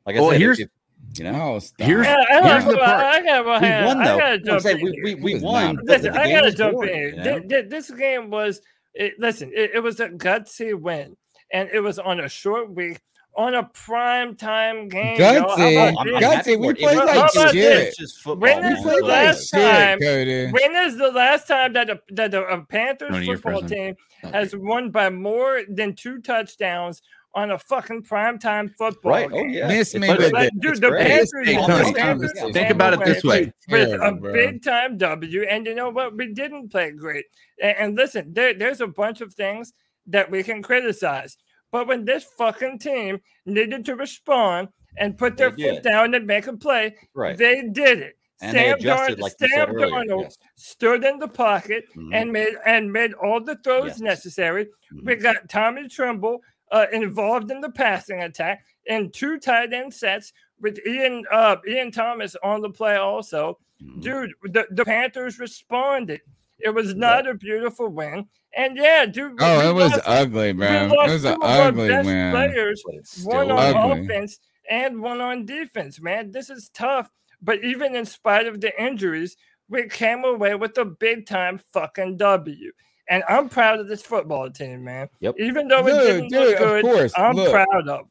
Like 0.06 0.16
I 0.16 0.20
Well, 0.20 0.30
said, 0.30 0.40
here's- 0.40 0.58
if- 0.58 0.70
you 1.16 1.24
know, 1.24 1.54
Oh, 1.54 1.58
stop. 1.60 1.86
Here's- 1.86 2.06
Yeah, 2.06 2.16
I, 2.28 2.48
Here's 2.48 2.64
the 2.64 2.72
gotta- 2.72 2.84
part. 2.84 3.04
I 3.14 3.22
gotta, 3.22 3.44
we 3.60 3.66
hang 3.68 3.80
on, 3.82 3.86
won 3.86 3.98
I 4.00 4.04
though. 4.08 4.18
gotta 4.18 4.32
I'm 4.34 4.44
jump 4.44 4.60
saying 4.62 4.78
in 4.80 4.84
we, 5.04 5.14
we, 5.14 5.34
we 5.34 5.40
won. 5.40 5.78
Listen, 5.84 6.12
the 6.12 6.20
I 6.20 6.30
gotta 6.32 6.50
jump 6.50 6.72
boring, 6.74 6.94
in. 6.96 7.08
you 7.10 7.16
know? 7.16 7.22
Th- 7.38 7.48
th- 7.48 7.68
This 7.68 7.90
game 7.92 8.30
was, 8.30 8.60
it, 8.94 9.14
listen, 9.18 9.52
it, 9.54 9.72
it 9.74 9.80
was 9.80 10.00
a 10.00 10.08
gutsy 10.08 10.74
win, 10.74 11.16
and 11.52 11.68
it 11.72 11.80
was 11.80 11.98
on 12.00 12.18
a 12.20 12.28
short 12.28 12.74
week. 12.74 12.98
On 13.38 13.54
a 13.54 13.62
prime 13.72 14.34
time 14.36 14.88
game. 14.88 15.18
y'all. 15.18 15.48
How 15.48 15.56
Gutsy, 15.56 15.72
about 15.72 16.00
I'm 16.00 16.06
this? 16.12 16.20
not 16.20 16.34
happy 16.34 16.56
Gutsy, 16.56 16.66
we 16.66 16.74
played 16.74 16.96
like 16.98 17.08
about 17.16 17.32
shit. 17.32 17.52
this? 17.52 17.88
It's 17.88 17.96
just 17.96 18.18
football. 18.18 18.48
When 18.48 18.60
man. 18.62 18.72
is 18.72 18.78
We 18.78 18.84
the 18.84 18.90
played 18.90 19.02
like 19.02 19.10
last 19.10 19.48
shit, 19.50 19.60
time- 19.62 19.98
Cody. 20.00 20.50
When 20.50 20.76
is 20.76 20.96
the 20.98 21.10
last 21.12 21.46
time 21.48 21.72
that 21.74 21.88
a, 21.88 22.00
that 22.10 22.34
a, 22.34 22.42
a 22.46 22.64
Panthers 22.66 23.10
Tony, 23.10 23.26
football 23.26 23.60
present. 23.60 23.70
team 23.70 24.32
has 24.32 24.54
won 24.56 24.90
by 24.90 25.08
more 25.08 25.62
than 25.68 25.94
two 25.94 26.20
touchdowns 26.20 27.00
on 27.34 27.52
a 27.52 27.58
fucking 27.58 28.02
primetime 28.02 28.74
football 28.76 29.12
Right. 29.12 29.30
Oh 29.30 29.36
game? 29.36 29.50
yeah. 29.50 29.68
Miss 29.68 29.94
me 29.94 30.08
like- 30.08 30.18
with 30.18 30.32
Like, 30.32 30.48
it. 30.48 30.60
dude, 30.60 30.70
It's 30.72 30.80
the 30.80 30.88
great. 30.88 31.06
Panthers, 31.06 31.30
the 31.46 31.92
Panthers 31.96 32.32
think 32.40 32.54
came 32.54 32.70
about 32.72 32.94
it 32.94 33.04
this 33.04 33.22
way. 33.22 33.52
with 33.70 33.92
a 34.02 34.12
bro. 34.20 34.32
big 34.32 34.64
time 34.64 34.98
W, 34.98 35.42
and 35.48 35.64
you 35.64 35.76
know 35.76 35.90
what? 35.90 36.16
We 36.16 36.32
didn't 36.34 36.70
play 36.70 36.90
great. 36.90 37.26
And, 37.62 37.76
and 37.78 37.96
listen, 37.96 38.32
there, 38.32 38.52
there's 38.54 38.80
a 38.80 38.88
bunch 38.88 39.20
of 39.20 39.32
things 39.34 39.72
that 40.08 40.28
we 40.28 40.42
can 40.42 40.62
criticize, 40.62 41.36
but 41.70 41.86
when 41.86 42.04
this 42.04 42.24
fucking 42.24 42.78
team 42.78 43.20
needed 43.46 43.84
to 43.86 43.94
respond 43.96 44.68
and 44.96 45.16
put 45.18 45.36
their 45.36 45.50
foot 45.52 45.82
down 45.82 46.14
and 46.14 46.26
make 46.26 46.46
a 46.46 46.56
play, 46.56 46.94
Right. 47.14 47.36
they 47.36 47.62
did 47.68 48.00
it. 48.00 48.14
And 48.40 48.56
adjusted, 48.56 48.84
Darn- 48.84 49.18
like 49.18 49.32
Sam 49.38 49.68
Darnold 49.74 50.22
yes. 50.22 50.38
stood 50.54 51.04
in 51.04 51.18
the 51.18 51.26
pocket 51.26 51.84
Mhm. 51.96 52.14
and 52.14 52.32
made 52.32 52.54
and 52.64 52.92
made 52.92 53.12
all 53.14 53.40
the 53.40 53.56
throws 53.64 53.86
Yes. 53.88 54.00
necessary. 54.00 54.66
Mhm. 54.92 55.04
We 55.06 55.14
got 55.16 55.48
Tommy 55.48 55.88
Tremble 55.88 56.40
uh, 56.70 56.86
involved 56.92 57.50
in 57.50 57.60
the 57.60 57.70
passing 57.70 58.22
attack 58.22 58.64
in 58.86 59.10
two 59.10 59.38
tight 59.40 59.72
end 59.72 59.92
sets 59.92 60.32
with 60.60 60.78
Ian 60.86 61.24
uh, 61.32 61.56
Ian 61.66 61.90
Thomas 61.90 62.36
on 62.42 62.60
the 62.60 62.70
play 62.70 62.94
also. 62.96 63.58
Mhm. 63.82 64.02
Dude, 64.02 64.32
the, 64.44 64.66
the 64.70 64.84
Panthers 64.84 65.38
responded. 65.40 66.20
It 66.58 66.70
was 66.70 66.94
not 66.94 67.26
a 67.28 67.34
beautiful 67.34 67.88
win. 67.88 68.26
And 68.56 68.76
yeah, 68.76 69.06
dude. 69.06 69.36
Oh, 69.40 69.70
it 69.70 69.72
was 69.72 69.92
lost- 69.92 70.02
ugly, 70.06 70.52
we 70.52 70.58
bro. 70.58 70.68
It 70.68 70.90
was 71.12 71.24
an 71.24 71.38
ugly 71.42 71.88
win. 71.88 72.30
Players, 72.32 72.82
one 72.84 73.04
still 73.04 73.52
on 73.52 73.76
ugly. 73.76 74.04
offense 74.04 74.38
and 74.70 75.00
one 75.00 75.20
on 75.20 75.44
defense, 75.46 76.00
man. 76.00 76.30
This 76.32 76.50
is 76.50 76.68
tough. 76.70 77.10
But 77.40 77.62
even 77.62 77.94
in 77.94 78.04
spite 78.04 78.46
of 78.46 78.60
the 78.60 78.72
injuries, 78.82 79.36
we 79.68 79.88
came 79.88 80.24
away 80.24 80.54
with 80.56 80.76
a 80.78 80.84
big 80.84 81.26
time 81.26 81.60
fucking 81.72 82.16
W. 82.16 82.72
And 83.10 83.22
I'm 83.28 83.48
proud 83.48 83.78
of 83.80 83.88
this 83.88 84.02
football 84.02 84.50
team, 84.50 84.84
man. 84.84 85.08
Yep. 85.20 85.36
Even 85.38 85.68
though 85.68 85.86
it 85.86 85.92
Dude, 85.92 86.06
didn't 86.06 86.28
dude, 86.28 86.40
look 86.40 86.54
of 86.54 86.58
good, 86.58 86.84
course. 86.84 87.12
I'm 87.16 87.36
Look. 87.36 87.50
proud 87.52 87.66
of 87.72 87.86
them. 87.86 88.04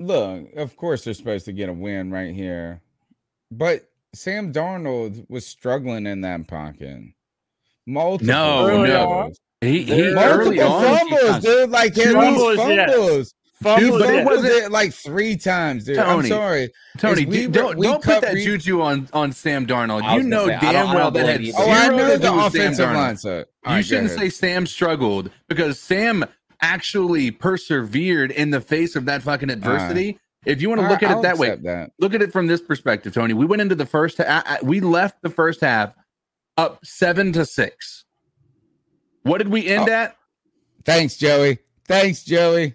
Look, 0.00 0.52
of 0.56 0.76
course 0.76 1.04
they're 1.04 1.14
supposed 1.14 1.44
to 1.44 1.52
get 1.52 1.68
a 1.68 1.72
win 1.72 2.10
right 2.10 2.34
here, 2.34 2.82
but 3.52 3.88
Sam 4.14 4.52
Darnold 4.52 5.24
was 5.30 5.46
struggling 5.46 6.06
in 6.06 6.20
that 6.22 6.48
pocket. 6.48 7.00
Multiple 7.86 8.26
No, 8.34 8.68
Early 8.68 8.88
no. 8.88 9.08
on. 9.10 9.32
He, 9.60 9.82
he 9.84 10.12
Multiple 10.12 10.22
early 10.22 10.56
multiple 10.58 10.72
on. 10.72 10.98
fumbles, 10.98 11.44
dude. 11.44 11.70
Like 11.70 11.94
he 11.94 12.00
had 12.02 12.12
Fumbles, 12.14 12.56
yes. 12.56 12.90
fumbles. 12.90 13.34
Fumbles, 13.62 14.00
but 14.02 14.14
it 14.14 14.24
wasn't- 14.24 14.52
it 14.52 14.72
like 14.72 14.92
three 14.92 15.36
times, 15.36 15.84
dude. 15.84 15.98
I'm 15.98 16.16
Tony, 16.16 16.28
sorry. 16.28 16.70
Tony, 16.98 17.24
we 17.26 17.42
do- 17.42 17.46
were- 17.46 17.52
don't 17.52 17.78
we 17.78 17.86
don't 17.86 18.02
put 18.02 18.20
that 18.22 18.34
re- 18.34 18.44
juju 18.44 18.80
on 18.82 19.08
on 19.12 19.30
Sam 19.30 19.66
Darnold. 19.66 20.02
You 20.16 20.24
know 20.24 20.48
say, 20.48 20.58
damn 20.60 20.92
well 20.94 21.12
that 21.12 21.26
had 21.26 21.38
believe 21.38 21.54
zero 21.54 21.66
Oh, 21.68 21.70
I 21.70 21.88
to 21.88 21.96
know 21.96 21.98
do 21.98 22.04
the 22.06 22.10
with 22.12 22.22
Sam 22.22 22.38
offensive 22.40 22.86
Darnold. 22.88 22.94
line. 22.94 23.16
So 23.18 23.44
all 23.64 23.76
You 23.76 23.82
shouldn't 23.84 24.10
say. 24.10 24.28
Sam 24.30 24.66
struggled 24.66 25.30
because 25.48 25.78
Sam 25.78 26.24
actually 26.60 27.30
persevered 27.30 28.32
in 28.32 28.50
the 28.50 28.60
face 28.60 28.96
of 28.96 29.04
that 29.04 29.22
fucking 29.22 29.50
adversity. 29.50 30.18
if 30.44 30.60
you 30.60 30.68
want 30.68 30.80
to 30.80 30.88
look 30.88 31.02
right, 31.02 31.04
at 31.04 31.10
it 31.12 31.14
I'll 31.14 31.22
that 31.22 31.38
way, 31.38 31.54
That. 31.62 31.90
look 32.00 32.14
at 32.14 32.22
it 32.22 32.32
from 32.32 32.48
this 32.48 32.60
perspective, 32.60 33.14
Tony. 33.14 33.32
We 33.32 33.46
went 33.46 33.62
into 33.62 33.76
the 33.76 33.86
first. 33.86 34.18
ha- 34.18 34.42
I- 34.44 34.54
I- 34.54 34.58
we 34.64 34.80
left 34.80 35.22
the 35.22 35.30
first 35.30 35.60
half 35.60 35.92
up 36.56 36.84
seven 36.84 37.32
to 37.32 37.44
six. 37.46 38.04
What 39.22 39.38
did 39.38 39.48
we 39.48 39.66
end 39.68 39.88
Oh. 39.88 39.92
at? 39.92 40.16
Thanks, 40.84 41.16
Joey. 41.16 41.58
Thanks, 41.86 42.24
Joey. 42.24 42.74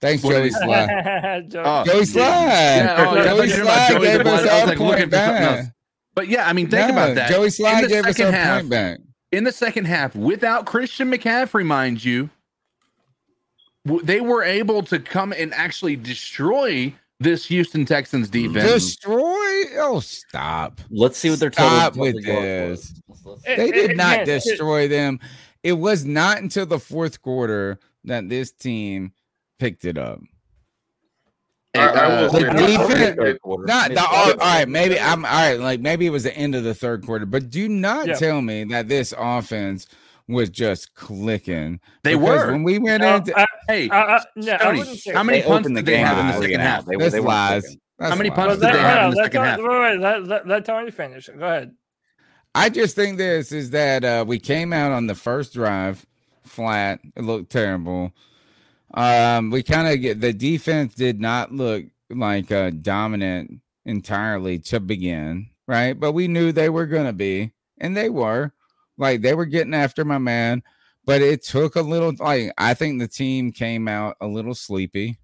Thanks, 0.00 0.24
What 0.24 0.32
Joey 0.32 0.42
did 0.50 0.52
he- 0.54 0.58
Oh, 1.58 1.84
Joey 1.84 2.02
Slye. 2.02 2.16
Yeah, 2.16 2.96
oh, 2.98 3.14
Joey 3.14 3.24
thought 3.24 3.48
you 3.48 3.56
were 3.56 3.62
about 3.62 3.78
Slye 3.78 3.88
Joey 3.88 4.00
gave 4.06 4.26
us 4.26 4.46
I 4.48 4.60
our 4.60 4.66
like 4.66 4.78
point 4.78 5.10
back. 5.10 5.66
But 6.14 6.28
yeah, 6.28 6.48
I 6.48 6.52
mean, 6.52 6.68
think 6.68 6.88
No, 6.88 6.92
about 6.94 7.14
that. 7.14 7.30
Joey 7.30 7.44
In 7.46 7.50
Slye 7.50 7.82
the 7.82 7.88
gave 7.88 8.04
us 8.06 8.16
second 8.16 8.34
our 8.34 8.40
half- 8.40 8.56
point 8.60 8.70
back. 8.70 8.98
in 9.30 9.44
the 9.44 9.52
second 9.52 9.84
half 9.86 10.16
without 10.16 10.66
Christian 10.66 11.10
McCaffrey, 11.10 11.64
mind 11.64 12.04
you, 12.04 12.30
they 14.02 14.20
were 14.20 14.42
able 14.42 14.82
to 14.84 14.98
come 14.98 15.32
and 15.32 15.54
actually 15.54 15.94
destroy 15.96 16.92
this 17.22 17.46
Houston 17.46 17.84
Texans 17.84 18.28
defense. 18.28 18.64
Destroy? 18.70 19.62
Oh, 19.78 20.00
stop. 20.00 20.80
Let's 20.90 21.18
see 21.18 21.30
what 21.30 21.40
they're 21.40 21.52
Stop 21.52 21.94
total 21.94 22.00
with 22.12 22.24
this. 22.24 22.70
was. 22.80 23.02
Let's- 23.08 23.24
let's- 23.24 23.42
It- 23.46 23.56
They 23.56 23.70
did 23.70 23.96
not 23.96 24.24
destroy 24.26 24.88
them. 24.88 25.20
It 25.62 25.74
was 25.74 26.04
not 26.04 26.38
until 26.38 26.66
the 26.66 26.78
fourth 26.78 27.22
quarter 27.22 27.78
that 28.04 28.28
this 28.28 28.50
team 28.52 29.12
picked 29.58 29.84
it 29.84 29.96
up. 29.96 30.20
I, 31.74 31.80
I 31.80 31.86
Uh, 31.86 32.28
the 32.28 32.40
defense- 32.40 33.38
Not 33.66 33.94
the 33.94 34.00
all, 34.04 34.30
all 34.32 34.36
right, 34.36 34.68
maybe 34.68 34.98
I'm 35.00 35.24
all 35.24 35.30
right. 35.30 35.54
Like 35.58 35.80
maybe 35.80 36.04
it 36.06 36.10
was 36.10 36.24
the 36.24 36.36
end 36.36 36.54
of 36.54 36.64
the 36.64 36.74
third 36.74 37.06
quarter, 37.06 37.24
but 37.24 37.48
do 37.48 37.66
not 37.68 38.06
Yeah. 38.08 38.14
tell 38.14 38.42
me 38.42 38.64
that 38.64 38.88
this 38.88 39.14
offense 39.16 39.86
was 40.28 40.50
just 40.50 40.94
clicking. 40.94 41.80
They 42.04 42.16
were. 42.16 42.52
when 42.52 42.62
we 42.62 42.78
went 42.78 43.02
Uh, 43.02 43.16
into 43.16 43.38
I, 43.38 43.46
hey, 43.68 43.90
I, 43.90 44.16
I, 44.16 44.24
no, 44.36 44.54
I 44.54 44.58
Tony, 44.58 45.00
how 45.12 45.22
many 45.22 45.42
punts 45.42 45.66
opened 45.66 45.76
the 45.76 45.82
did 45.82 45.86
they 45.94 45.98
have 45.98 46.18
in 46.18 46.26
the 46.26 46.32
second 46.34 46.44
three 46.46 46.54
half? 46.56 46.84
They, 46.86 46.96
that's 46.96 47.12
they 47.12 47.20
weren't 47.20 47.28
lies. 47.28 47.62
clicking. 47.62 47.80
That's 47.98 48.10
How 48.10 48.16
many 48.16 48.30
lies. 48.30 48.36
punts 48.36 48.60
Well, 48.62 48.72
did 48.72 48.78
they 48.78 48.82
have 48.82 49.04
in 49.04 49.10
the 49.10 49.22
second 49.24 49.42
half? 49.42 49.58
wait, 49.60 49.68
wait, 49.68 50.00
let, 50.00 50.24
let, 50.26 50.48
let 50.48 50.64
Tony 50.64 50.90
finish. 50.90 51.28
Go 51.28 51.44
ahead. 51.46 51.74
I 52.54 52.68
just 52.68 52.94
think 52.96 53.16
this 53.18 53.50
is 53.52 53.70
that 53.70 54.04
uh, 54.04 54.24
we 54.26 54.38
came 54.38 54.72
out 54.72 54.92
on 54.92 55.06
the 55.06 55.14
first 55.14 55.54
drive 55.54 56.04
flat. 56.42 57.00
It 57.16 57.22
looked 57.24 57.50
terrible. 57.50 58.12
Um, 58.94 59.50
we 59.50 59.62
kind 59.62 59.88
of 59.88 60.00
get 60.00 60.20
the 60.20 60.32
defense 60.34 60.94
did 60.94 61.20
not 61.20 61.52
look 61.52 61.84
like 62.10 62.52
uh, 62.52 62.70
dominant 62.70 63.60
entirely 63.86 64.58
to 64.58 64.80
begin, 64.80 65.48
right? 65.66 65.98
But 65.98 66.12
we 66.12 66.28
knew 66.28 66.52
they 66.52 66.68
were 66.68 66.86
going 66.86 67.06
to 67.06 67.12
be, 67.14 67.52
and 67.78 67.96
they 67.96 68.10
were. 68.10 68.52
Like 69.02 69.20
they 69.20 69.34
were 69.34 69.46
getting 69.46 69.74
after 69.74 70.04
my 70.04 70.18
man, 70.18 70.62
but 71.04 71.22
it 71.22 71.42
took 71.44 71.74
a 71.74 71.82
little. 71.82 72.12
Like 72.20 72.52
I 72.56 72.72
think 72.72 73.00
the 73.00 73.08
team 73.08 73.50
came 73.50 73.88
out 73.88 74.16
a 74.20 74.28
little 74.28 74.54
sleepy. 74.54 75.18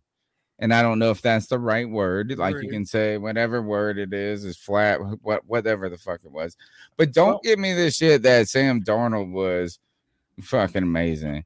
And 0.58 0.75
I 0.75 0.82
don't 0.82 0.99
know 0.99 1.12
if 1.12 1.23
that's 1.23 1.47
the 1.47 1.61
right 1.61 1.88
word. 1.88 2.37
Like 2.37 2.56
you 2.61 2.68
can 2.68 2.85
say 2.85 3.16
whatever 3.16 3.62
word 3.62 3.97
it 3.97 4.12
is 4.12 4.44
is 4.44 4.56
flat, 4.56 4.99
what 5.23 5.47
whatever 5.47 5.88
the 5.88 5.97
fuck 5.97 6.25
it 6.25 6.32
was. 6.32 6.56
But 6.97 7.12
don't 7.12 7.28
Well- 7.28 7.40
give 7.44 7.61
me 7.61 7.73
this 7.75 7.94
shit 7.94 8.23
that 8.23 8.49
Sam 8.49 8.82
Darnold 8.82 9.30
was 9.30 9.78
fucking 10.42 10.82
amazing. 10.82 11.44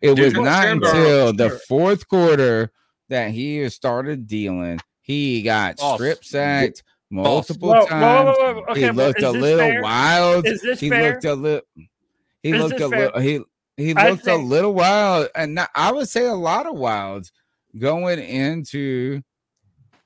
It 0.00 0.16
was 0.16 0.34
not 0.34 0.68
until 0.68 1.32
the 1.32 1.50
fourth 1.66 2.06
quarter 2.06 2.70
that 3.08 3.32
he 3.32 3.68
started 3.70 4.28
dealing. 4.28 4.78
He 5.00 5.42
got 5.42 5.80
strip 5.80 6.24
sacked 6.24 6.84
multiple 7.14 7.68
Whoa, 7.70 7.80
whoa, 7.80 7.86
times. 7.86 8.36
whoa, 8.38 8.54
whoa, 8.54 8.64
Okay, 8.70 8.80
he 8.82 8.90
looked 8.90 9.22
a 9.22 9.30
little 9.30 9.58
fair? 9.58 9.82
wild. 9.82 10.46
Is 10.46 10.60
this 10.62 10.80
he 10.80 10.88
fair? 10.90 11.12
looked 11.12 11.24
a 11.24 11.34
little. 11.34 11.62
He 12.42 12.50
Is 12.50 12.62
looked 12.62 12.80
a 12.80 12.86
little. 12.88 13.20
He 13.20 13.40
he 13.76 13.94
I 13.96 14.10
looked 14.10 14.26
a 14.26 14.36
little 14.36 14.74
wild, 14.74 15.28
and 15.34 15.54
not, 15.54 15.70
I 15.74 15.90
would 15.92 16.08
say 16.08 16.26
a 16.26 16.34
lot 16.34 16.66
of 16.66 16.76
wilds 16.76 17.32
going 17.78 18.18
into. 18.20 19.22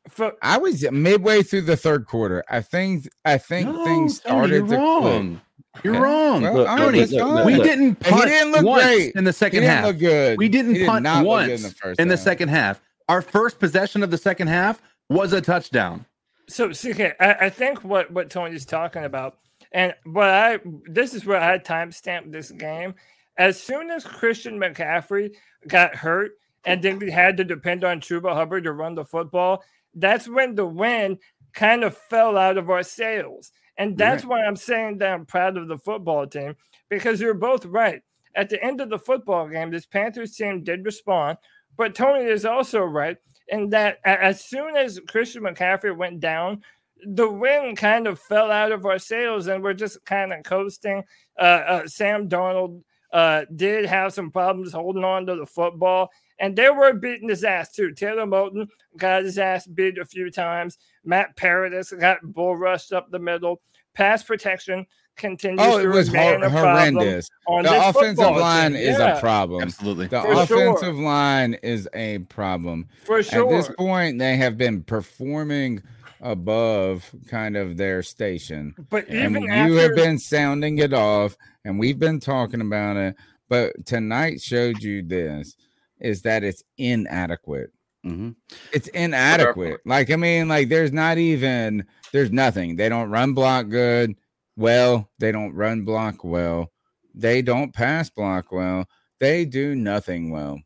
For, 0.09 0.33
I 0.41 0.57
was 0.57 0.91
midway 0.91 1.43
through 1.43 1.63
the 1.63 1.77
third 1.77 2.07
quarter. 2.07 2.43
I 2.49 2.63
think 2.63 3.09
I 3.27 3.37
think 3.37 3.69
No, 3.69 3.85
things 3.85 4.21
Tony, 4.21 4.35
started 4.35 4.55
you're 4.55 4.61
to 4.63 4.67
click. 4.69 4.79
wrong. 4.79 5.41
You're 5.85 6.01
wrong. 6.01 6.43
Well, 6.43 6.55
Look, 6.55 6.69
all 6.69 6.77
Tony, 6.79 7.05
look, 7.05 7.11
look, 7.11 7.45
we 7.47 7.55
look. 7.57 7.65
didn't 7.65 7.85
And 7.89 8.07
he 8.07 8.11
punt 8.13 8.25
didn't 8.25 8.53
look 8.53 8.65
once 8.65 8.85
great. 8.85 9.13
in 9.15 9.25
the 9.25 9.31
He 9.31 9.35
second 9.35 9.61
didn't 9.61 9.75
half. 9.77 9.85
look 9.85 9.99
good. 9.99 10.39
We 10.39 10.49
didn't 10.49 10.75
did 10.75 10.87
punt 10.89 11.03
not 11.03 11.17
look 11.19 11.25
good 11.25 11.29
once 11.51 11.53
in 11.53 11.63
the 11.69 11.75
first 11.75 12.01
in 12.01 12.09
the 12.09 12.17
second 12.17 12.49
half. 12.49 12.81
Our 13.11 13.21
first 13.23 13.59
possession 13.59 14.03
of 14.03 14.11
the 14.11 14.19
second 14.19 14.47
half 14.49 14.81
was 15.11 15.33
a 15.35 15.41
touchdown. 15.43 16.07
So, 16.49 16.73
see, 16.73 16.93
I, 17.03 17.15
I 17.21 17.51
think 17.51 17.85
what 17.85 18.11
what 18.11 18.31
Tony's 18.31 18.65
talking 18.65 19.05
about, 19.05 19.39
and 19.73 19.95
what 20.05 20.29
I 20.29 20.59
this 20.85 21.15
is 21.15 21.27
where 21.27 21.41
I 21.41 21.59
timestamped 21.59 22.33
this 22.33 22.51
game. 22.51 22.95
As 23.37 23.61
soon 23.61 23.91
as 23.91 24.05
Christian 24.05 24.59
McCaffrey 24.59 25.35
got 25.69 25.95
hurt, 25.95 26.33
and 26.65 26.83
then 26.83 26.99
we 26.99 27.11
had 27.11 27.37
to 27.37 27.45
depend 27.45 27.85
on 27.85 28.01
Chuba 28.01 28.33
Hubbard 28.35 28.65
to 28.65 28.73
run 28.73 28.95
the 28.95 29.05
football, 29.05 29.63
that's 29.95 30.29
when 30.29 30.55
the 30.55 30.67
win 30.67 31.19
kind 31.53 31.85
of 31.85 31.97
fell 31.97 32.37
out 32.37 32.59
of 32.59 32.71
our 32.71 32.83
sails. 32.83 33.53
And 33.77 33.97
that's 33.97 34.25
why 34.25 34.43
I'm 34.43 34.57
saying 34.57 34.99
that 34.99 35.13
I'm 35.13 35.25
proud 35.25 35.57
of 35.57 35.69
the 35.69 35.79
football 35.79 36.27
team 36.27 36.57
because 36.89 37.21
you're 37.21 37.35
both 37.35 37.65
right. 37.65 38.03
At 38.35 38.49
the 38.49 38.63
end 38.63 38.81
of 38.81 38.91
the 38.91 38.99
football 38.99 39.49
game, 39.49 39.71
this 39.71 39.87
Panthers 39.87 40.35
team 40.35 40.65
did 40.65 40.85
respond, 40.85 41.39
but 41.77 41.95
Tony 41.95 42.25
is 42.25 42.45
also 42.45 42.81
right 42.81 43.17
in 43.49 43.71
that 43.71 43.99
as 44.05 44.45
soon 44.45 44.77
as 44.77 45.01
Christian 45.09 45.43
McCaffrey 45.43 45.97
went 45.97 46.21
down, 46.21 46.63
the 47.07 47.31
wind 47.31 47.77
kind 47.77 48.07
of 48.07 48.19
fell 48.19 48.51
out 48.51 48.73
of 48.73 48.85
our 48.85 48.99
sails 48.99 49.47
and 49.47 49.63
we're 49.63 49.75
just 49.75 50.05
kind 50.05 50.33
of 50.33 50.43
coasting. 50.43 51.03
Uh, 51.39 51.43
uh, 51.43 51.87
Sam 51.87 52.29
Darnold 52.29 52.83
uh, 53.13 53.45
did 53.57 53.87
have 53.87 54.13
some 54.13 54.31
problems 54.31 54.73
holding 54.73 55.05
on 55.05 55.27
to 55.27 55.37
the 55.37 55.47
football. 55.47 56.11
and 56.41 56.55
they 56.55 56.71
were 56.71 56.93
beating 56.93 57.29
his 57.29 57.45
ass 57.45 57.73
too. 57.73 57.93
Taylor 57.93 58.27
Moton 58.27 58.69
got 58.97 59.25
his 59.25 59.39
ass 59.39 59.67
beat 59.67 59.99
a 59.99 60.05
few 60.05 60.31
times. 60.31 60.79
Matt 61.05 61.37
Paradis 61.37 61.93
got 61.93 62.19
bull 62.23 62.57
rushed 62.57 62.93
up 62.93 63.11
the 63.11 63.19
middle. 63.19 63.61
Pass 63.95 64.23
protection 64.23 64.87
continues 65.19 65.61
Oh, 65.63 65.79
it 65.79 65.83
to 65.83 65.89
was 65.91 66.11
remain 66.11 66.39
hor- 66.41 66.47
a 66.47 66.51
horrendous. 66.51 67.29
on 67.47 67.65
The 67.65 67.89
offensive 67.89 68.25
line 68.37 68.73
team. 68.73 68.81
is 68.81 68.99
Yeah, 68.99 69.17
a 69.19 69.21
problem. 69.21 69.63
Absolutely. 69.63 70.07
The 70.07 70.21
For 70.23 70.47
sure. 70.47 70.69
offensive 70.71 70.99
line 70.99 71.55
is 71.63 71.89
a 71.95 72.19
problem. 72.21 72.87
for 73.05 73.23
sure. 73.23 73.45
At 73.45 73.51
this 73.51 73.75
point, 73.77 74.19
they 74.19 74.37
have 74.37 74.57
been 74.57 74.83
performing 74.83 75.83
above 76.21 77.11
kind 77.29 77.57
of 77.57 77.77
their 77.77 78.03
station. 78.03 78.75
but 78.91 79.09
and 79.09 79.37
even 79.37 79.43
you 79.45 79.51
after, 79.51 79.81
have 79.81 79.95
been 79.97 80.19
sounding 80.19 80.79
it 80.79 80.93
off, 80.93 81.37
and 81.65 81.79
we've 81.79 81.99
been 81.99 82.21
talking 82.21 82.61
about 82.61 82.97
it. 82.97 83.15
But 83.49 83.87
tonight 83.87 84.41
showed 84.41 84.83
you 84.83 85.03
this 85.03 85.57
is 86.01 86.23
that 86.23 86.45
it's 86.45 86.63
inadequate. 86.77 87.71
Mhm. 88.07 88.35
It's 88.73 88.89
inadequate. 88.89 89.81
Like, 89.85 90.11
I 90.11 90.17
mean, 90.17 90.49
like 90.49 90.69
there's 90.69 90.93
not 90.93 91.19
even 91.19 91.85
there's 92.13 92.31
nothing. 92.33 92.77
They 92.77 92.89
don't 92.89 93.11
run 93.11 93.33
block 93.33 93.69
good. 93.69 94.15
Well, 94.59 95.09
they 95.21 95.31
don't 95.31 95.55
run 95.55 95.85
block 95.85 96.25
well. 96.25 96.73
They 97.15 97.43
don't 97.43 97.73
pass 97.73 98.11
block 98.11 98.51
well. 98.51 98.87
They 99.21 99.45
do 99.45 99.77
nothing 99.77 100.33
well. 100.33 100.61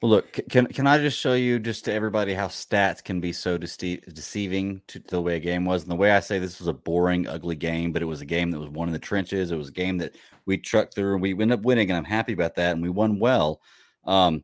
Well, 0.00 0.10
look, 0.10 0.40
can 0.48 0.66
can 0.68 0.86
I 0.86 0.96
just 0.96 1.18
show 1.18 1.34
you 1.34 1.58
just 1.58 1.84
to 1.84 1.92
everybody 1.92 2.32
how 2.32 2.48
stats 2.48 3.04
can 3.04 3.20
be 3.20 3.34
so 3.34 3.58
dece- 3.58 4.14
deceiving 4.14 4.80
to, 4.88 4.98
the 4.98 5.20
way 5.20 5.36
a 5.36 5.40
game 5.40 5.66
was, 5.66 5.82
and 5.82 5.90
the 5.90 5.96
way 5.96 6.10
I 6.10 6.20
say 6.20 6.38
this 6.38 6.58
was 6.58 6.68
a 6.68 6.72
boring, 6.72 7.28
ugly 7.28 7.54
game, 7.54 7.92
but 7.92 8.00
it 8.00 8.06
was 8.06 8.22
a 8.22 8.26
game 8.26 8.50
that 8.50 8.58
was 8.58 8.70
won 8.70 8.88
in 8.88 8.94
the 8.94 8.98
trenches. 8.98 9.50
It 9.50 9.58
was 9.58 9.68
a 9.68 9.72
game 9.72 9.98
that 9.98 10.16
we 10.46 10.56
trucked 10.56 10.94
through, 10.94 11.12
and 11.12 11.20
we 11.22 11.32
ended 11.32 11.52
up 11.52 11.66
winning, 11.66 11.90
and 11.90 11.98
I'm 11.98 12.04
happy 12.04 12.32
about 12.32 12.54
that, 12.54 12.72
and 12.72 12.82
we 12.82 12.88
won 12.88 13.18
well. 13.18 13.60
Um, 14.06 14.42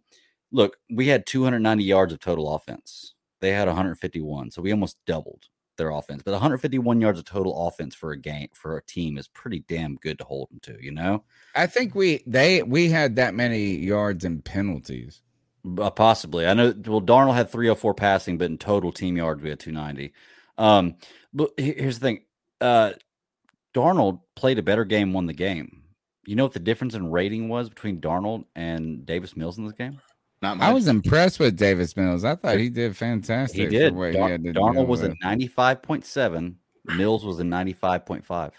look, 0.52 0.76
we 0.90 1.08
had 1.08 1.24
290 1.24 1.82
yards 1.84 2.12
of 2.12 2.20
total 2.20 2.54
offense. 2.54 3.14
They 3.40 3.50
had 3.50 3.66
151, 3.66 4.50
so 4.50 4.60
we 4.60 4.72
almost 4.72 4.98
doubled 5.06 5.46
their 5.78 5.90
offense. 5.90 6.22
But 6.22 6.32
151 6.32 7.00
yards 7.00 7.18
of 7.18 7.24
total 7.24 7.66
offense 7.66 7.94
for 7.94 8.12
a 8.12 8.18
game 8.18 8.48
for 8.52 8.76
a 8.76 8.82
team 8.82 9.16
is 9.16 9.28
pretty 9.28 9.64
damn 9.68 9.96
good 9.96 10.18
to 10.18 10.24
hold 10.24 10.50
them 10.50 10.60
to, 10.62 10.84
you 10.84 10.90
know. 10.90 11.24
I 11.54 11.66
think 11.66 11.94
we 11.94 12.22
they 12.26 12.62
we 12.62 12.90
had 12.90 13.16
that 13.16 13.34
many 13.34 13.76
yards 13.76 14.24
and 14.24 14.44
penalties. 14.44 15.22
Uh, 15.78 15.90
possibly. 15.90 16.46
I 16.46 16.54
know. 16.54 16.74
Well, 16.86 17.00
Darnold 17.00 17.34
had 17.34 17.50
304 17.50 17.94
passing, 17.94 18.38
but 18.38 18.50
in 18.50 18.58
total 18.58 18.92
team 18.92 19.16
yards, 19.16 19.42
we 19.42 19.50
had 19.50 19.60
290. 19.60 20.12
Um, 20.56 20.96
but 21.32 21.50
here's 21.56 21.98
the 21.98 22.06
thing 22.06 22.20
uh, 22.60 22.92
Darnold 23.74 24.20
played 24.34 24.58
a 24.58 24.62
better 24.62 24.84
game, 24.84 25.12
won 25.12 25.26
the 25.26 25.32
game. 25.32 25.82
You 26.26 26.36
know 26.36 26.44
what 26.44 26.52
the 26.52 26.60
difference 26.60 26.94
in 26.94 27.10
rating 27.10 27.48
was 27.48 27.68
between 27.68 28.00
Darnold 28.00 28.44
and 28.54 29.06
Davis 29.06 29.36
Mills 29.36 29.56
in 29.56 29.64
this 29.64 29.72
game? 29.72 30.00
Not 30.40 30.58
much. 30.58 30.66
I 30.68 30.72
was 30.72 30.86
impressed 30.86 31.40
with 31.40 31.56
Davis 31.56 31.96
Mills. 31.96 32.24
I 32.24 32.34
thought 32.36 32.58
he 32.58 32.68
did 32.68 32.96
fantastic. 32.96 33.56
He 33.58 33.64
for 33.66 33.70
did. 33.70 33.94
what 33.94 34.12
Dar- 34.12 34.26
he 34.26 34.32
had 34.32 34.44
to 34.44 34.52
Darnold 34.52 34.86
was 34.86 35.02
with. 35.02 35.12
a 35.12 35.16
95.7, 35.24 36.54
Mills 36.96 37.24
was 37.24 37.40
a 37.40 37.42
95.5. 37.44 38.52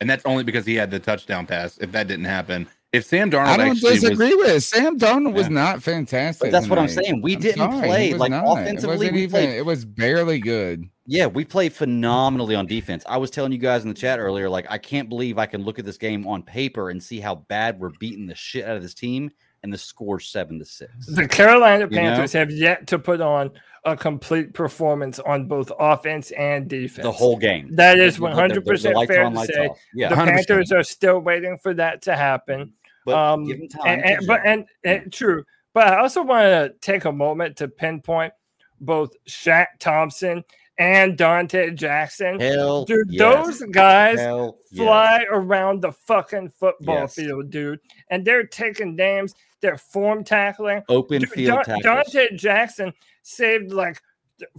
and 0.00 0.08
that's 0.08 0.24
only 0.24 0.44
because 0.44 0.64
he 0.64 0.74
had 0.74 0.90
the 0.90 0.98
touchdown 0.98 1.46
pass. 1.46 1.76
If 1.78 1.92
that 1.92 2.08
didn't 2.08 2.24
happen, 2.24 2.66
if 2.92 3.04
Sam 3.04 3.30
Darnold 3.30 3.46
I 3.46 3.56
don't 3.58 3.68
actually 3.68 3.92
was, 3.92 4.00
disagree 4.00 4.34
with 4.34 4.48
it. 4.48 4.60
Sam 4.62 4.98
Darnold 4.98 5.34
was 5.34 5.48
not 5.50 5.82
fantastic. 5.82 6.46
But 6.50 6.52
that's 6.52 6.68
what 6.68 6.78
I'm 6.78 6.88
saying. 6.88 7.20
We 7.22 7.34
I'm 7.36 7.40
didn't 7.40 7.58
sorry, 7.72 7.86
play 7.86 8.14
like 8.14 8.30
not. 8.30 8.44
Offensively. 8.46 8.96
wasn't 8.96 9.12
We 9.14 9.22
even. 9.24 9.30
played 9.30 9.48
It 9.50 9.66
was 9.66 9.84
barely 9.84 10.40
good. 10.40 10.88
Yeah, 11.06 11.26
we 11.26 11.44
played 11.44 11.72
phenomenally 11.72 12.54
on 12.54 12.66
defense. 12.66 13.04
I 13.08 13.18
was 13.18 13.30
telling 13.30 13.52
you 13.52 13.58
guys 13.58 13.82
in 13.82 13.88
the 13.88 13.94
chat 13.94 14.18
earlier, 14.18 14.48
like 14.48 14.66
I 14.70 14.78
can't 14.78 15.08
believe 15.08 15.38
I 15.38 15.46
can 15.46 15.62
look 15.62 15.78
at 15.78 15.84
this 15.84 15.98
game 15.98 16.26
on 16.26 16.42
paper 16.42 16.90
and 16.90 17.00
see 17.02 17.20
how 17.20 17.34
bad 17.36 17.78
we're 17.78 17.90
beating 18.00 18.26
the 18.26 18.34
shit 18.34 18.64
out 18.64 18.76
of 18.76 18.82
this 18.82 18.94
team, 18.94 19.30
and 19.62 19.72
the 19.72 19.78
score 19.78 20.20
seven 20.20 20.58
to 20.58 20.64
six. 20.64 21.06
The 21.06 21.28
Carolina 21.28 21.84
You 21.90 21.96
know? 21.96 22.00
Panthers 22.02 22.32
have 22.32 22.50
yet 22.50 22.86
to 22.88 22.98
put 22.98 23.20
on 23.20 23.50
a 23.84 23.96
complete 23.96 24.52
performance 24.52 25.18
on 25.20 25.46
both 25.48 25.72
offense 25.78 26.30
and 26.32 26.68
defense. 26.68 27.04
The 27.04 27.12
whole 27.12 27.36
game. 27.36 27.74
That 27.76 27.98
is 27.98 28.16
The- 28.16 28.22
the- 28.22 28.28
the- 28.28 28.32
100% 28.60 29.06
fair 29.06 29.24
on, 29.24 29.34
to 29.34 29.46
say. 29.46 29.66
off. 29.68 29.78
Yeah, 29.94 30.08
the 30.10 30.16
100%. 30.16 30.34
Panthers 30.48 30.72
are 30.72 30.82
still 30.82 31.20
waiting 31.20 31.56
for 31.58 31.72
that 31.74 32.02
to 32.02 32.16
happen. 32.16 32.72
but 33.06 33.14
um, 33.16 33.44
give 33.46 33.58
'em 33.58 33.68
time. 33.68 33.86
and, 33.86 34.04
and- 34.04 34.26
but 34.26 34.40
and, 34.44 34.66
and 34.84 35.10
true. 35.12 35.42
But 35.72 35.86
I 35.88 36.00
also 36.00 36.22
want 36.22 36.42
to 36.44 36.74
take 36.82 37.06
a 37.06 37.12
moment 37.12 37.56
to 37.58 37.68
pinpoint 37.68 38.32
both 38.80 39.12
Shaq 39.28 39.66
Thompson 39.78 40.44
and 40.80 41.16
Dante 41.16 41.70
Jackson. 41.72 42.40
hell, 42.40 42.84
Dude, 42.86 43.06
yes. 43.10 43.20
those 43.20 43.62
guys 43.70 44.18
Hell, 44.18 44.58
yes. 44.72 44.84
fly 44.84 45.24
around 45.30 45.82
the 45.82 45.92
fucking 45.92 46.48
football 46.58 47.00
Yes. 47.02 47.14
field, 47.14 47.50
dude. 47.50 47.78
And 48.10 48.24
they're 48.24 48.46
taking 48.46 48.96
names, 48.96 49.34
they're 49.60 49.76
form 49.76 50.24
tackling. 50.24 50.82
open 50.88 51.20
Dude, 51.20 51.30
field 51.30 51.56
Don- 51.56 51.64
tackles. 51.82 52.12
Dante 52.12 52.34
Jackson 52.36 52.92
saved 53.22 53.72
like 53.72 54.00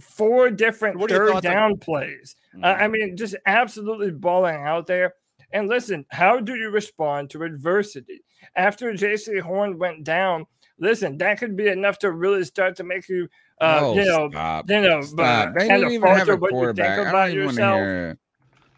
four 0.00 0.48
different 0.50 0.96
What 0.98 1.10
third 1.10 1.30
thoughts 1.32 1.46
on- 1.46 1.52
down 1.52 1.76
plays. 1.78 2.36
Uh, 2.62 2.66
I 2.66 2.86
mean, 2.86 3.16
just 3.16 3.34
absolutely 3.46 4.12
balling 4.12 4.56
out 4.62 4.86
there. 4.86 5.14
And 5.52 5.68
listen, 5.68 6.06
how 6.10 6.38
do 6.38 6.54
you 6.54 6.70
respond 6.70 7.30
to 7.30 7.42
adversity? 7.42 8.22
After 8.54 8.92
Jaycee 8.92 9.40
Horn 9.40 9.76
went 9.78 10.04
down, 10.04 10.46
listen, 10.78 11.18
that 11.18 11.38
could 11.38 11.56
be 11.56 11.66
enough 11.68 11.98
to 11.98 12.12
really 12.12 12.44
start 12.44 12.76
to 12.76 12.84
make 12.84 13.08
you, 13.08 13.28
uh, 13.62 13.78
oh, 13.82 13.94
you 13.94 14.04
know, 14.04 14.28
stop. 14.30 14.68
you 14.70 14.80
know, 14.80 15.00
Stop. 15.02 15.48
uh, 15.48 15.52
They 15.52 15.68
kind 15.68 15.80
didn't 15.82 15.94
even 15.94 16.08
have 16.08 16.28
a 16.28 16.36
what 16.36 16.50
you 16.50 16.56
quarterback. 16.56 16.98
I 17.14 17.28
don't 17.28 17.30
even 17.36 17.44
want 17.46 17.56
to 17.58 17.62
hear 17.74 18.08
it. 18.10 18.18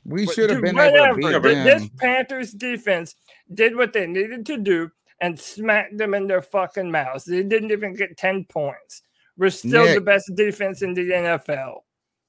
We 0.04 0.26
should 0.26 0.50
have 0.50 0.60
dude, 0.62 0.74
been 0.76 0.78
able 0.78 1.14
to 1.14 1.40
beat 1.40 1.42
Th- 1.64 1.64
This. 1.80 1.88
Panthers 1.98 2.52
defense 2.52 3.14
did 3.54 3.74
what 3.74 3.92
they 3.94 4.06
needed 4.06 4.44
to 4.46 4.58
do 4.58 4.90
and 5.20 5.38
smacked 5.40 5.96
them 5.96 6.12
in 6.12 6.26
their 6.26 6.42
fucking 6.42 6.90
mouths. 6.90 7.24
They 7.24 7.42
didn't 7.42 7.70
even 7.70 7.94
get 7.94 8.16
10 8.18 8.44
points. 8.44 9.02
We're 9.38 9.50
still 9.50 9.92
the 9.94 10.00
best 10.00 10.30
defense 10.34 10.82
in 10.82 10.92
the 10.94 11.02
NFL. 11.10 11.78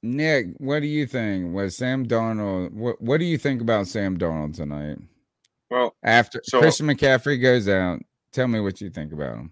Nick, 0.04 0.48
what 0.58 0.80
do 0.82 0.88
you 0.88 1.06
think? 1.06 1.54
Was 1.54 1.76
Sam 1.76 2.06
Darnold? 2.06 2.72
What 2.72 3.02
What 3.02 3.18
do 3.18 3.26
you 3.26 3.38
think 3.38 3.60
about 3.62 3.88
Sam 3.88 4.18
Darnold 4.18 4.56
tonight? 4.56 4.98
Well, 5.70 5.96
After 6.04 6.42
So- 6.46 6.60
Christian 6.60 6.88
McCaffrey 6.88 7.42
goes 7.42 7.68
out, 7.68 8.00
tell 8.32 8.48
me 8.48 8.60
what 8.60 8.80
you 8.82 8.90
think 8.90 9.12
about 9.12 9.36
him. 9.38 9.52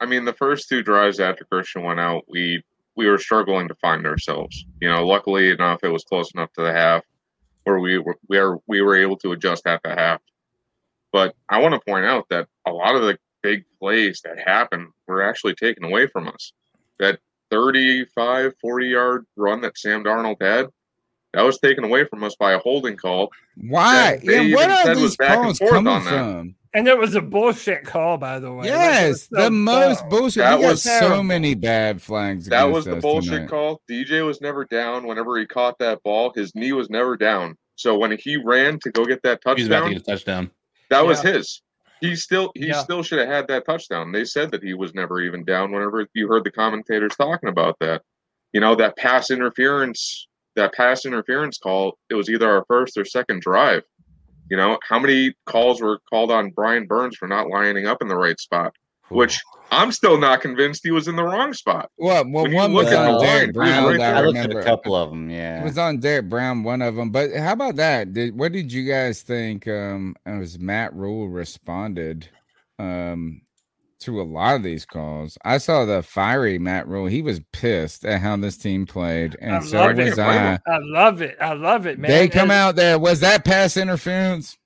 I 0.00 0.06
mean, 0.06 0.24
the 0.24 0.32
first 0.32 0.68
two 0.68 0.82
drives 0.82 1.20
after 1.20 1.44
Christian 1.44 1.82
went 1.82 2.00
out, 2.00 2.24
we 2.28 2.62
we 2.96 3.06
were 3.06 3.18
struggling 3.18 3.68
to 3.68 3.74
find 3.76 4.06
ourselves. 4.06 4.64
You 4.80 4.90
know, 4.90 5.06
luckily 5.06 5.50
enough, 5.50 5.84
it 5.84 5.88
was 5.88 6.04
close 6.04 6.32
enough 6.34 6.52
to 6.54 6.62
the 6.62 6.72
half 6.72 7.04
where 7.64 7.78
we 7.78 7.98
were 7.98 8.16
we 8.28 8.38
are 8.38 8.58
we 8.66 8.82
were 8.82 8.96
able 8.96 9.16
to 9.18 9.32
adjust 9.32 9.66
at 9.66 9.82
the 9.82 9.90
half. 9.90 10.20
But 11.12 11.34
I 11.48 11.60
want 11.60 11.74
to 11.74 11.80
point 11.80 12.04
out 12.04 12.26
that 12.30 12.48
a 12.66 12.72
lot 12.72 12.94
of 12.94 13.02
the 13.02 13.18
big 13.42 13.64
plays 13.80 14.20
that 14.24 14.38
happened 14.38 14.88
were 15.06 15.22
actually 15.22 15.54
taken 15.54 15.84
away 15.84 16.06
from 16.06 16.28
us. 16.28 16.52
That 16.98 17.18
35, 17.50 18.54
40 18.60 18.86
yard 18.86 19.26
run 19.36 19.60
that 19.62 19.76
Sam 19.76 20.04
Darnold 20.04 20.36
had, 20.40 20.66
that 21.32 21.42
was 21.42 21.58
taken 21.58 21.84
away 21.84 22.04
from 22.04 22.22
us 22.22 22.36
by 22.38 22.52
a 22.52 22.58
holding 22.58 22.96
call. 22.96 23.30
Why? 23.56 24.20
Yeah, 24.22 24.42
even 24.42 24.52
what 24.52 24.70
are 24.70 24.94
these 24.94 25.16
calls 25.16 25.58
coming 25.58 26.00
from? 26.00 26.04
that. 26.04 26.54
From? 26.72 26.78
And 26.78 26.88
it 26.88 26.98
was 26.98 27.14
a 27.14 27.20
bullshit 27.20 27.84
call, 27.84 28.18
by 28.18 28.38
the 28.38 28.52
way. 28.52 28.66
Yes, 28.66 29.08
was 29.10 29.28
so 29.32 29.42
the 29.44 29.50
most 29.50 30.00
dumb. 30.00 30.08
bullshit. 30.08 30.42
That 30.42 30.58
we 30.60 30.66
was 30.66 30.82
so 30.82 31.22
many 31.22 31.54
bad 31.54 32.00
flags. 32.02 32.46
That 32.46 32.64
was 32.70 32.84
the 32.84 32.96
bullshit 32.96 33.32
tonight. 33.32 33.48
call. 33.50 33.82
DJ 33.90 34.24
was 34.24 34.40
never 34.40 34.64
down 34.64 35.06
whenever 35.06 35.38
he 35.38 35.46
caught 35.46 35.78
that 35.78 36.02
ball. 36.02 36.32
His 36.34 36.54
knee 36.54 36.72
was 36.72 36.90
never 36.90 37.16
down. 37.16 37.56
So 37.76 37.96
when 37.96 38.16
he 38.18 38.36
ran 38.36 38.78
to 38.80 38.90
go 38.90 39.04
get 39.04 39.22
that 39.22 39.40
touchdown, 39.42 39.56
He's 39.56 39.66
about 39.68 39.84
to 39.88 39.94
get 39.94 40.02
a 40.02 40.04
touchdown. 40.04 40.50
that 40.90 41.06
was 41.06 41.20
his. 41.22 41.62
He 42.00 42.14
still 42.16 42.50
he 42.54 42.68
Yeah. 42.68 42.82
still 42.82 43.02
should 43.02 43.18
have 43.18 43.28
had 43.28 43.48
that 43.48 43.66
touchdown. 43.66 44.12
They 44.12 44.24
said 44.24 44.50
that 44.52 44.62
he 44.62 44.74
was 44.74 44.94
never 44.94 45.20
even 45.20 45.44
down 45.44 45.70
whenever 45.72 46.06
you 46.14 46.28
heard 46.28 46.44
the 46.44 46.50
commentators 46.50 47.14
talking 47.16 47.48
about 47.48 47.76
that. 47.80 48.02
You 48.52 48.60
know, 48.60 48.74
that 48.76 48.96
pass 48.96 49.30
interference, 49.30 50.26
that 50.56 50.72
pass 50.74 51.04
interference 51.06 51.58
call, 51.58 51.98
it 52.08 52.14
was 52.14 52.28
either 52.30 52.50
our 52.50 52.64
first 52.68 52.96
or 52.96 53.04
second 53.04 53.40
drive. 53.42 53.82
You 54.50 54.56
know, 54.56 54.78
how 54.86 54.98
many 54.98 55.32
calls 55.46 55.80
were 55.80 56.00
called 56.10 56.30
on 56.30 56.50
Brian 56.50 56.86
Burns 56.86 57.16
for 57.16 57.28
not 57.28 57.48
lining 57.48 57.86
up 57.86 58.02
in 58.02 58.08
the 58.08 58.16
right 58.16 58.38
spot? 58.38 58.74
Which 59.08 59.40
I'm 59.72 59.92
still 59.92 60.18
not 60.18 60.40
convinced 60.40 60.82
he 60.84 60.90
was 60.90 61.08
in 61.08 61.16
the 61.16 61.24
wrong 61.24 61.52
spot. 61.52 61.90
Well, 61.96 62.24
well, 62.28 62.50
one 62.50 62.72
was 62.72 62.92
on 62.92 63.20
Derrick 63.20 63.46
he 63.48 63.52
Brown. 63.52 63.84
right 63.84 64.00
I 64.00 64.18
I 64.18 64.20
looked 64.22 64.38
at 64.38 64.54
a 64.54 64.62
couple 64.62 64.94
of 64.94 65.10
them. 65.10 65.30
Yeah, 65.30 65.60
it 65.60 65.64
was 65.64 65.78
on 65.78 65.98
Derrick 65.98 66.28
Brown, 66.28 66.62
one 66.62 66.82
of 66.82 66.96
them. 66.96 67.10
But 67.10 67.34
how 67.34 67.52
about 67.52 67.76
that? 67.76 68.12
Did 68.12 68.36
what 68.36 68.52
did 68.52 68.72
you 68.72 68.84
guys 68.84 69.22
think? 69.22 69.66
Um, 69.66 70.16
as 70.26 70.58
Matt 70.58 70.94
Rhule 70.94 71.28
responded, 71.28 72.28
um, 72.78 73.42
to 74.00 74.20
a 74.20 74.24
lot 74.24 74.56
of 74.56 74.62
these 74.62 74.84
calls. 74.84 75.36
I 75.44 75.58
saw 75.58 75.84
the 75.84 76.02
fiery 76.02 76.58
Matt 76.58 76.88
Rhule. 76.88 77.06
He 77.06 77.22
was 77.22 77.40
pissed 77.52 78.04
at 78.04 78.20
how 78.20 78.36
this 78.36 78.56
team 78.56 78.86
played, 78.86 79.36
and 79.40 79.56
I 79.56 79.60
so 79.60 79.92
was 79.92 79.98
it. 79.98 80.18
I. 80.18 80.58
I 80.66 80.78
love 80.80 81.22
it. 81.22 81.36
I 81.40 81.52
love 81.54 81.86
it, 81.86 81.98
man. 81.98 82.10
They 82.10 82.28
come 82.28 82.50
And- 82.50 82.52
out 82.52 82.76
there. 82.76 82.98
Was 82.98 83.20
that 83.20 83.44
pass 83.44 83.76
interference? 83.76 84.56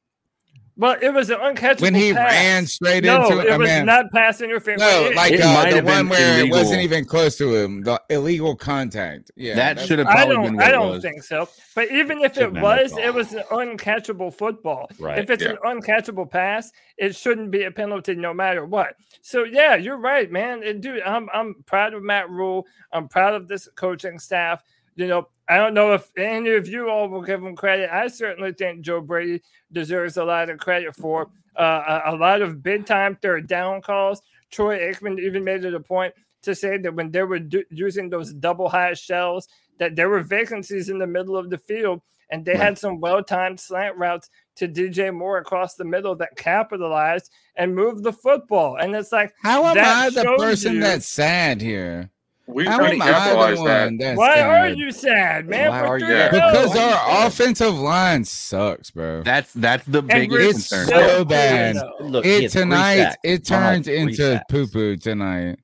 Well, 0.76 0.96
it 1.00 1.10
was 1.10 1.30
an 1.30 1.38
uncatchable 1.38 1.82
when 1.82 1.94
he 1.94 2.12
pass. 2.12 2.32
ran 2.32 2.66
straight 2.66 3.04
no, 3.04 3.22
into 3.24 3.38
it. 3.40 3.46
it 3.46 3.52
I 3.52 3.56
was 3.56 3.68
mean, 3.68 3.86
not 3.86 4.10
pass 4.10 4.40
interference. 4.40 4.82
no, 4.82 5.12
like 5.14 5.32
It 5.32 5.40
uh, 5.40 5.70
the 5.70 5.82
one 5.84 6.08
where 6.08 6.40
it 6.44 6.50
wasn't 6.50 6.82
even 6.82 7.04
close 7.04 7.36
to 7.38 7.54
him. 7.54 7.82
The 7.82 8.00
illegal 8.10 8.56
contact. 8.56 9.30
Yeah, 9.36 9.54
that 9.54 9.78
should 9.78 10.00
have 10.00 10.08
I 10.08 10.26
don't. 10.26 10.42
been 10.42 10.56
what 10.56 10.64
I 10.64 10.70
don't 10.72 11.00
think 11.00 11.22
so. 11.22 11.48
But 11.76 11.92
even 11.92 12.18
if 12.22 12.32
it 12.32 12.34
Shouldn't 12.34 12.56
have 12.56 12.62
been 12.62 12.62
was, 12.62 12.96
it 12.98 13.14
was 13.14 13.32
an 13.34 13.44
uncatchable 13.52 14.34
football. 14.34 14.90
Right. 14.98 15.18
If 15.18 15.30
it's 15.30 15.44
Yeah. 15.44 15.50
an 15.62 15.80
uncatchable 15.80 16.28
pass, 16.28 16.72
it 16.98 17.14
shouldn't 17.14 17.52
be 17.52 17.64
a 17.64 17.70
penalty 17.70 18.16
no 18.16 18.34
matter 18.34 18.64
what. 18.64 18.96
So 19.22 19.44
yeah, 19.44 19.76
you're 19.76 19.98
right, 19.98 20.30
man. 20.30 20.64
And 20.64 20.82
dude, 20.82 21.02
I'm 21.02 21.28
I'm 21.32 21.54
proud 21.66 21.94
of 21.94 22.02
Matt 22.02 22.28
Rhule. 22.30 22.66
I'm 22.92 23.06
proud 23.08 23.34
of 23.34 23.46
this 23.46 23.68
coaching 23.76 24.18
staff. 24.18 24.62
You 24.96 25.06
know, 25.08 25.28
I 25.48 25.56
don't 25.58 25.74
know 25.74 25.92
if 25.92 26.10
any 26.16 26.50
of 26.54 26.68
you 26.68 26.88
all 26.88 27.08
will 27.08 27.22
give 27.22 27.42
him 27.42 27.56
credit. 27.56 27.90
I 27.92 28.06
certainly 28.08 28.52
think 28.52 28.82
Joe 28.82 29.00
Brady 29.00 29.42
deserves 29.72 30.16
a 30.16 30.24
lot 30.24 30.48
of 30.50 30.58
credit 30.58 30.94
for 30.96 31.28
uh, 31.56 32.00
a, 32.06 32.14
a 32.14 32.16
lot 32.16 32.42
of 32.42 32.62
big 32.62 32.86
time 32.86 33.16
third 33.20 33.46
down 33.46 33.82
calls. 33.82 34.22
Troy 34.50 34.78
Aikman 34.78 35.18
even 35.20 35.44
made 35.44 35.64
it 35.64 35.74
a 35.74 35.80
point 35.80 36.14
to 36.42 36.54
say 36.54 36.78
that 36.78 36.94
when 36.94 37.10
they 37.10 37.22
were 37.22 37.38
do- 37.40 37.64
using 37.70 38.08
those 38.08 38.32
double 38.32 38.68
high 38.68 38.94
shells, 38.94 39.48
that 39.78 39.96
there 39.96 40.08
were 40.08 40.22
vacancies 40.22 40.88
in 40.88 40.98
the 40.98 41.06
middle 41.06 41.36
of 41.36 41.50
the 41.50 41.58
field, 41.58 42.00
and 42.30 42.44
they 42.44 42.56
had 42.56 42.78
some 42.78 43.00
well 43.00 43.22
timed 43.22 43.58
slant 43.58 43.96
routes 43.96 44.30
to 44.56 44.68
DJ 44.68 45.12
Moore 45.12 45.38
across 45.38 45.74
the 45.74 45.84
middle 45.84 46.14
that 46.16 46.36
capitalized 46.36 47.30
and 47.56 47.74
moved 47.74 48.04
the 48.04 48.12
football. 48.12 48.76
And 48.76 48.94
it's 48.94 49.10
like, 49.12 49.34
How 49.42 49.64
am 49.64 49.76
I 49.78 50.10
the 50.10 50.22
person 50.38 50.74
you- 50.74 50.80
that's 50.80 51.06
sad 51.06 51.60
here? 51.60 52.10
We 52.46 52.66
How 52.66 52.78
we 52.82 52.90
am 52.92 53.02
I 53.02 53.06
the 53.06 53.12
capitalized 53.12 53.64
that. 53.66 53.84
one 53.86 53.96
that's 53.96 54.18
why 54.18 54.40
are 54.42 54.68
you 54.68 54.92
sad, 54.92 55.48
man? 55.48 55.70
Why 55.70 55.88
We're 55.88 55.98
you- 55.98 56.06
Because 56.30 56.68
Why 56.68 56.82
are 56.82 56.88
you 56.90 56.96
our 57.22 57.26
offensive 57.26 57.74
line 57.74 58.24
sucks, 58.24 58.90
bro. 58.90 59.22
That's 59.22 59.50
that's 59.54 59.84
the 59.86 60.00
And 60.00 60.08
biggest 60.08 60.50
It's 60.58 60.68
concern. 60.68 60.88
so 60.88 61.24
bad. 61.24 61.76
Look, 62.00 62.26
it 62.26 62.50
tonight 62.50 63.16
it 63.24 63.50
Arnold 63.50 63.76
had 63.76 63.84
turned 63.84 63.88
into 63.88 64.14
sacks. 64.16 64.44
poo 64.50 64.66
poo 64.66 64.96
tonight. 64.96 65.58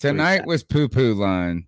Tonight 0.00 0.44
was 0.46 0.64
poo 0.64 0.88
poo 0.88 1.14
line. 1.14 1.66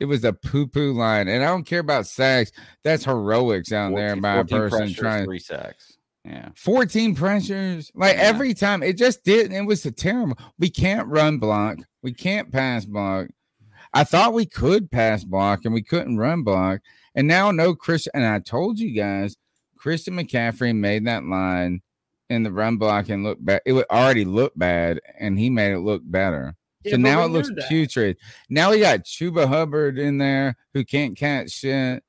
It 0.00 0.04
was 0.06 0.22
a 0.24 0.32
poo 0.32 0.66
poo 0.66 0.92
line, 0.92 1.26
and 1.28 1.42
I 1.42 1.46
don't 1.48 1.64
care 1.64 1.80
about 1.80 2.06
sacks. 2.06 2.52
That's 2.84 3.04
heroics 3.04 3.72
out 3.72 3.94
there 3.94 4.10
14 4.16 4.22
by 4.22 4.34
a 4.36 4.44
person 4.44 4.78
pressures, 4.78 4.96
trying. 4.96 5.24
three 5.24 5.38
sacks. 5.40 5.96
Yeah. 6.24 6.48
14 6.56 7.14
pressures. 7.14 7.90
Like 7.94 8.16
Yeah. 8.16 8.22
every 8.22 8.54
time, 8.54 8.82
it 8.82 8.96
just 8.96 9.24
didn't. 9.24 9.52
It 9.56 9.66
was 9.66 9.84
a 9.84 9.90
terrible. 9.90 10.38
We 10.58 10.70
can't 10.70 11.06
run 11.08 11.38
block. 11.38 11.78
We 12.02 12.12
can't 12.12 12.50
pass 12.52 12.84
block. 12.84 13.28
I 13.94 14.04
thought 14.04 14.34
we 14.34 14.44
could 14.44 14.90
pass 14.90 15.24
block 15.24 15.64
and 15.64 15.72
we 15.72 15.82
couldn't 15.82 16.18
run 16.18 16.42
block. 16.42 16.80
And 17.14 17.28
now 17.28 17.52
no 17.52 17.74
Chris 17.74 18.08
And 18.12 18.26
I 18.26 18.40
told 18.40 18.78
you 18.78 18.90
guys, 18.90 19.36
Christian 19.78 20.14
McCaffrey 20.14 20.74
made 20.74 21.06
that 21.06 21.24
line 21.24 21.80
in 22.28 22.42
the 22.42 22.52
run 22.52 22.76
block 22.76 23.08
and 23.08 23.22
look 23.22 23.38
bad. 23.40 23.60
It 23.64 23.72
would 23.72 23.86
already 23.90 24.24
look 24.24 24.52
bad, 24.56 25.00
and 25.18 25.38
he 25.38 25.50
made 25.50 25.72
it 25.72 25.80
look 25.80 26.02
better. 26.04 26.54
Yeah, 26.84 26.92
so 26.92 26.96
now 26.98 27.24
it 27.24 27.28
looks 27.28 27.50
that. 27.54 27.68
putrid. 27.68 28.16
Now 28.48 28.70
we 28.70 28.80
got 28.80 29.04
Chuba 29.04 29.46
Hubbard 29.46 29.98
in 29.98 30.18
there 30.18 30.56
who 30.72 30.84
can't 30.84 31.16
catch 31.16 31.50
shit. 31.50 32.02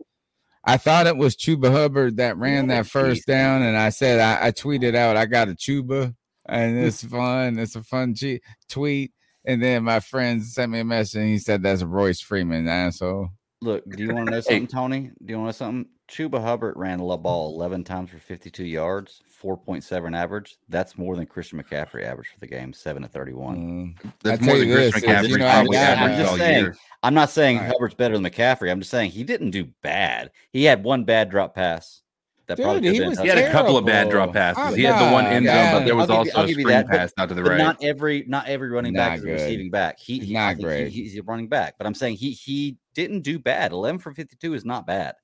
I 0.63 0.77
thought 0.77 1.07
it 1.07 1.17
was 1.17 1.35
Chuba 1.35 1.71
Hubbard 1.71 2.17
that 2.17 2.37
ran 2.37 2.69
Yeah, 2.69 2.77
that 2.77 2.87
first 2.87 3.27
down, 3.27 3.61
and 3.61 3.77
I 3.77 3.89
said 3.89 4.19
I, 4.19 4.47
I 4.47 4.51
tweeted 4.51 4.95
out 4.95 5.17
I 5.17 5.25
got 5.25 5.49
a 5.49 5.53
Chuba, 5.53 6.15
and 6.47 6.77
it's 6.79 7.03
fun. 7.03 7.59
It's 7.59 7.75
a 7.75 7.83
fun 7.83 8.15
che- 8.15 8.41
tweet. 8.69 9.11
And 9.47 9.61
then 9.61 9.83
my 9.83 9.99
friend 9.99 10.43
sent 10.43 10.71
me 10.71 10.79
a 10.79 10.85
message, 10.85 11.21
and 11.21 11.29
he 11.29 11.37
said 11.37 11.63
that's 11.63 11.83
Royce 11.83 12.21
Freeman, 12.21 12.67
asshole. 12.67 13.29
Look, 13.61 13.83
do 13.89 14.03
you 14.03 14.13
want 14.13 14.27
to 14.27 14.31
know 14.31 14.39
something, 14.41 14.67
Tony? 14.67 15.11
Do 15.23 15.31
you 15.33 15.39
want 15.39 15.55
to 15.55 15.63
know 15.63 15.67
something? 15.67 15.89
Chuba 16.07 16.39
Hubbard 16.39 16.77
ran 16.77 16.99
the 16.99 17.17
ball 17.17 17.55
11 17.55 17.83
times 17.83 18.11
for 18.11 18.19
52 18.19 18.63
yards, 18.63 19.23
4.7 19.41 20.15
average. 20.15 20.57
That's 20.69 20.97
more 20.97 21.15
than 21.15 21.25
Christian 21.25 21.61
McCaffrey 21.61 22.03
averaged 22.03 22.31
for 22.31 22.39
the 22.39 22.47
game, 22.47 22.73
7 22.73 23.01
to 23.01 23.07
31. 23.07 23.57
Mm. 23.57 24.11
That's 24.21 24.41
I 24.41 24.45
more 24.45 24.57
than 24.57 24.67
you 24.67 24.75
Chris 24.75 24.93
this, 24.93 25.03
is, 25.03 25.09
McCaffrey 25.09 25.29
you 25.29 25.37
know, 25.39 25.49
probably 25.49 25.77
I, 25.77 25.93
am 25.93 26.19
just 26.19 26.37
saying, 26.37 26.63
year. 26.63 26.75
I'm 27.01 27.15
not 27.15 27.31
saying 27.31 27.57
All 27.57 27.63
right. 27.63 27.71
Hubbard's 27.71 27.95
better 27.95 28.17
than 28.17 28.23
McCaffrey. 28.23 28.69
I'm 28.69 28.79
just 28.79 28.91
saying 28.91 29.11
he 29.11 29.23
didn't 29.23 29.51
do 29.51 29.65
bad. 29.81 30.29
He 30.51 30.63
had 30.63 30.83
one 30.83 31.05
bad 31.05 31.31
drop 31.31 31.55
pass. 31.55 32.01
That 32.47 32.57
Dude, 32.57 32.65
could 32.65 32.83
he 32.83 33.01
was 33.01 33.17
been 33.17 33.23
He 33.25 33.29
had 33.29 33.37
a 33.39 33.51
couple 33.51 33.75
of 33.77 33.85
bad 33.85 34.09
Terrible. 34.09 34.31
drop 34.31 34.33
passes. 34.33 34.63
I'm 34.63 34.75
He 34.75 34.83
had 34.83 34.99
the 35.09 35.11
one 35.11 35.25
end 35.25 35.45
zone, 35.47 35.71
but 35.73 35.85
there 35.85 35.95
was 35.95 36.09
I'll 36.09 36.23
give 36.23 36.33
you- 36.33 36.39
also 36.39 36.43
a 36.43 36.47
give 36.47 36.53
screen 36.53 36.67
that, 36.67 36.87
pass 36.87 37.13
out 37.17 37.29
to 37.29 37.35
the 37.35 37.43
right. 37.43 37.57
not 37.57 37.83
every 37.83 38.23
not 38.27 38.47
every 38.47 38.69
running 38.69 38.93
back 38.93 39.11
Not 39.11 39.17
is 39.19 39.23
a 39.25 39.27
receiving 39.31 39.71
back. 39.71 39.99
He, 39.99 40.19
He's 40.19 40.27
he 40.27 40.33
not 40.33 40.49
I 40.49 40.53
think 40.55 40.89
he- 40.93 41.03
he's 41.03 41.17
a 41.17 41.23
running 41.23 41.47
back, 41.47 41.75
but 41.77 41.87
I'm 41.87 41.93
saying 41.95 42.17
he 42.17 42.31
he 42.31 42.77
didn't 42.93 43.21
do 43.21 43.39
bad. 43.39 43.71
11 43.71 43.99
for 43.99 44.13
52 44.13 44.53
is 44.53 44.63
not 44.65 44.85
bad. 44.85 45.15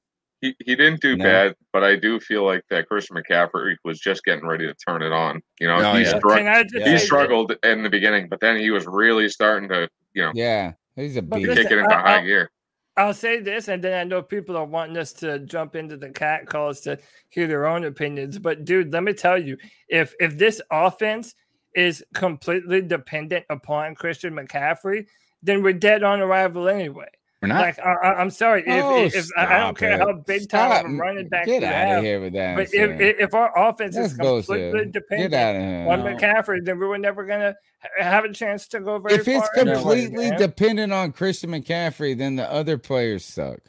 He, 0.41 0.55
he 0.65 0.75
didn't 0.75 1.01
do 1.01 1.15
No. 1.15 1.23
bad, 1.23 1.55
but 1.71 1.83
I 1.83 1.95
do 1.95 2.19
feel 2.19 2.43
like 2.43 2.63
that 2.71 2.87
Christian 2.87 3.15
McCaffrey 3.15 3.75
was 3.85 3.99
just 3.99 4.23
getting 4.23 4.47
ready 4.47 4.65
to 4.65 4.73
turn 4.73 5.03
it 5.03 5.11
on. 5.11 5.39
You 5.59 5.67
know, 5.67 5.75
Oh, 5.75 5.93
he, 5.93 6.01
yeah. 6.01 6.13
strugg- 6.19 6.37
Can 6.37 6.47
I 6.47 6.63
just 6.63 6.75
Yeah. 6.75 6.91
he 6.93 6.97
say- 6.97 7.05
struggled 7.05 7.53
in 7.63 7.83
the 7.83 7.89
beginning, 7.91 8.27
but 8.27 8.39
then 8.39 8.57
he 8.57 8.71
was 8.71 8.87
really 8.87 9.29
starting 9.29 9.69
to, 9.69 9.87
you 10.13 10.23
know, 10.23 10.31
Yeah, 10.33 10.71
he's 10.95 11.15
a 11.17 11.21
But 11.21 11.35
beast. 11.37 11.49
listen, 11.49 11.63
kick 11.65 11.71
it 11.73 11.77
into 11.77 11.95
I- 11.95 12.01
high 12.01 12.17
I- 12.17 12.23
gear. 12.23 12.49
I'll 13.01 13.15
say 13.15 13.39
this, 13.39 13.67
and 13.67 13.83
then 13.83 13.99
I 13.99 14.03
know 14.03 14.21
people 14.21 14.55
are 14.55 14.63
wanting 14.63 14.95
us 14.95 15.11
to 15.13 15.39
jump 15.39 15.75
into 15.75 15.97
the 15.97 16.11
cat 16.11 16.45
calls 16.45 16.81
to 16.81 16.99
hear 17.29 17.47
their 17.47 17.65
own 17.65 17.85
opinions. 17.85 18.37
But 18.37 18.63
dude, 18.63 18.93
let 18.93 19.01
me 19.01 19.11
tell 19.11 19.41
you, 19.41 19.57
if 19.89 20.13
if 20.19 20.37
this 20.37 20.61
offense 20.69 21.33
is 21.75 22.03
completely 22.13 22.79
dependent 22.83 23.45
upon 23.49 23.95
Christian 23.95 24.35
McCaffrey, 24.35 25.07
then 25.41 25.63
we're 25.63 25.73
dead 25.73 26.03
on 26.03 26.21
arrival 26.21 26.69
anyway. 26.69 27.07
We're 27.41 27.47
not. 27.47 27.61
Like 27.61 27.79
I, 27.79 27.93
I- 28.03 28.13
I'm 28.21 28.29
sorry, 28.29 28.63
Oh, 28.67 29.03
if, 29.03 29.15
if 29.15 29.25
I 29.35 29.55
I 29.55 29.59
don't 29.61 29.75
care 29.77 29.93
it. 29.93 29.99
how 29.99 30.13
big 30.13 30.47
time 30.47 30.69
Stop. 30.71 30.85
of 30.85 30.91
a 30.91 30.93
running 30.95 31.27
back 31.27 31.45
Get 31.47 31.61
you 31.61 31.67
out 31.67 31.73
have, 31.73 31.97
of 31.99 32.03
here 32.03 32.21
with 32.21 32.33
that. 32.33 32.55
but 32.55 32.67
if, 32.71 33.01
if 33.01 33.19
if 33.19 33.33
our 33.33 33.51
offense 33.69 33.95
That's 33.95 34.11
is 34.11 34.17
completely 34.17 34.71
bullshit. 34.71 34.91
dependent 34.91 35.31
Get 35.31 35.39
out 35.39 35.55
of 35.55 35.61
here. 35.63 35.87
on 35.89 35.99
No. 36.01 36.05
McCaffrey, 36.05 36.63
then 36.63 36.79
we 36.79 36.85
were 36.85 36.99
never 36.99 37.25
gonna 37.25 37.55
have 37.97 38.25
a 38.25 38.31
chance 38.33 38.67
to 38.69 38.79
go 38.79 38.99
very 38.99 39.17
far. 39.17 39.21
if 39.21 39.27
it's 39.27 39.47
far. 39.47 39.49
anyway, 39.57 39.75
completely 39.75 40.29
man. 40.29 40.39
dependent 40.39 40.93
on 40.93 41.11
Christian 41.13 41.49
McCaffrey, 41.49 42.15
then 42.15 42.35
the 42.35 42.49
other 42.51 42.77
players 42.77 43.25
suck. 43.25 43.59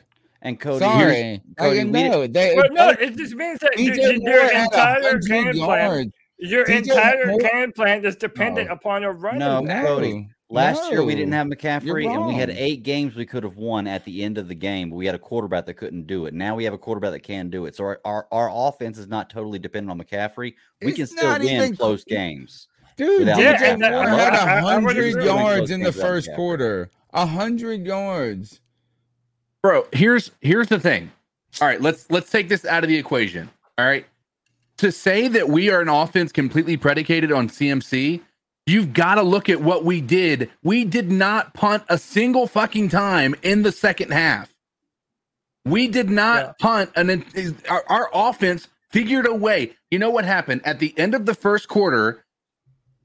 And 0.43 0.59
Cody, 0.61 0.81
Sorry, 0.81 1.15
here's- 1.15 1.41
I 1.59 1.63
Cody, 1.63 1.77
didn't 1.79 1.93
we- 1.93 2.09
know. 2.09 2.27
They, 2.27 2.55
But 2.57 2.73
no, 2.75 2.89
it 2.91 3.17
just 3.17 3.35
means 3.37 3.59
that 3.61 3.73
DJ 3.77 3.97
your, 3.97 4.35
your 4.35 4.53
entire 4.53 5.19
game 5.19 5.53
plan, 5.55 6.13
your 6.39 6.65
DJ 6.67 6.79
entire 6.79 7.27
Moore- 7.29 7.39
game 7.39 7.73
plan 7.73 8.05
is 8.05 8.17
dependent 8.17 8.69
No. 8.69 8.75
upon 8.75 9.05
a 9.05 9.13
running 9.13 9.39
No, 9.39 9.63
back. 9.63 9.87
Cody. 9.87 10.29
Last 10.53 10.91
year 10.91 11.03
we 11.03 11.15
didn't 11.15 11.33
have 11.33 11.47
McCaffrey, 11.47 12.07
and 12.13 12.27
we 12.27 12.35
had 12.35 12.51
eight 12.51 12.83
games 12.83 13.15
we 13.17 13.25
could 13.25 13.43
have 13.43 13.57
won 13.57 13.87
at 13.87 14.05
the 14.05 14.23
end 14.23 14.37
of 14.39 14.49
the 14.49 14.55
game, 14.55 14.91
but 14.91 14.97
we 14.97 15.07
had 15.07 15.15
a 15.15 15.19
quarterback 15.19 15.65
that 15.67 15.75
couldn't 15.75 16.07
do 16.07 16.27
it. 16.27 16.35
Now 16.35 16.55
we 16.55 16.65
have 16.65 16.75
a 16.75 16.79
quarterback 16.79 17.13
that 17.13 17.21
can 17.23 17.49
do 17.49 17.65
it. 17.67 17.75
So 17.75 17.85
our, 17.85 18.01
our, 18.05 18.29
our 18.31 18.51
offense 18.69 18.99
is 18.99 19.09
not 19.09 19.31
totally 19.31 19.59
dependent 19.59 19.91
on 19.91 20.05
McCaffrey. 20.07 20.55
We 20.83 20.89
It's 20.89 20.97
can 20.97 21.07
still 21.07 21.31
win 21.39 21.43
even 21.43 21.77
close 21.77 22.05
games. 22.05 22.69
Dude, 22.97 23.27
Yeah, 23.27 23.57
DJ 23.57 23.79
that- 23.79 23.79
Moore 23.93 24.07
I- 24.07 24.15
had 24.17 24.35
I- 24.35 24.57
I 24.59 24.75
a 24.75 24.81
would 24.81 24.97
hundred 24.97 25.25
yards 25.25 25.71
in 25.71 25.81
the 25.81 25.93
first 25.93 26.29
quarter. 26.35 26.91
A 27.15 27.25
hundred 27.27 27.87
yards. 27.87 28.61
bro 29.63 29.87
here's 29.93 30.31
here's 30.41 30.69
the 30.69 30.81
thing 30.81 31.11
all 31.61 31.69
right 31.69 31.81
let's 31.81 32.11
let's 32.11 32.31
take 32.31 32.49
this 32.49 32.65
out 32.65 32.83
of 32.83 32.89
the 32.89 32.97
equation 32.97 33.49
all 33.79 33.85
right 33.85 34.07
to 34.79 34.91
say 34.91 35.29
that 35.29 35.49
we 35.49 35.69
are 35.71 35.81
an 35.83 35.89
offense 35.91 36.33
completely 36.33 36.77
predicated 36.77 37.31
on 37.31 37.49
cmc 37.49 38.21
you've 38.67 38.93
got 38.93 39.17
to 39.17 39.23
look 39.23 39.49
at 39.49 39.61
what 39.61 39.85
we 39.85 40.01
did. 40.01 40.51
We 40.63 40.85
did 40.85 41.11
not 41.11 41.55
punt 41.55 41.83
a 41.89 41.99
single 41.99 42.47
fucking 42.47 42.89
time 42.91 43.35
in 43.43 43.63
the 43.63 43.73
second 43.73 44.13
half. 44.13 44.53
We 45.65 45.89
did 45.89 46.11
not 46.11 46.43
Yeah. 46.45 46.53
punt 46.61 46.91
and 46.97 47.55
our, 47.69 47.85
our 47.89 48.11
offense 48.13 48.69
figured 48.91 49.27
a 49.27 49.35
way. 49.35 49.73
You 49.91 49.99
know 49.99 50.11
what 50.11 50.25
happened? 50.25 50.63
At 50.65 50.79
the 50.81 50.97
end 50.99 51.15
of 51.15 51.27
the 51.27 51.35
first 51.35 51.69
quarter 51.69 52.25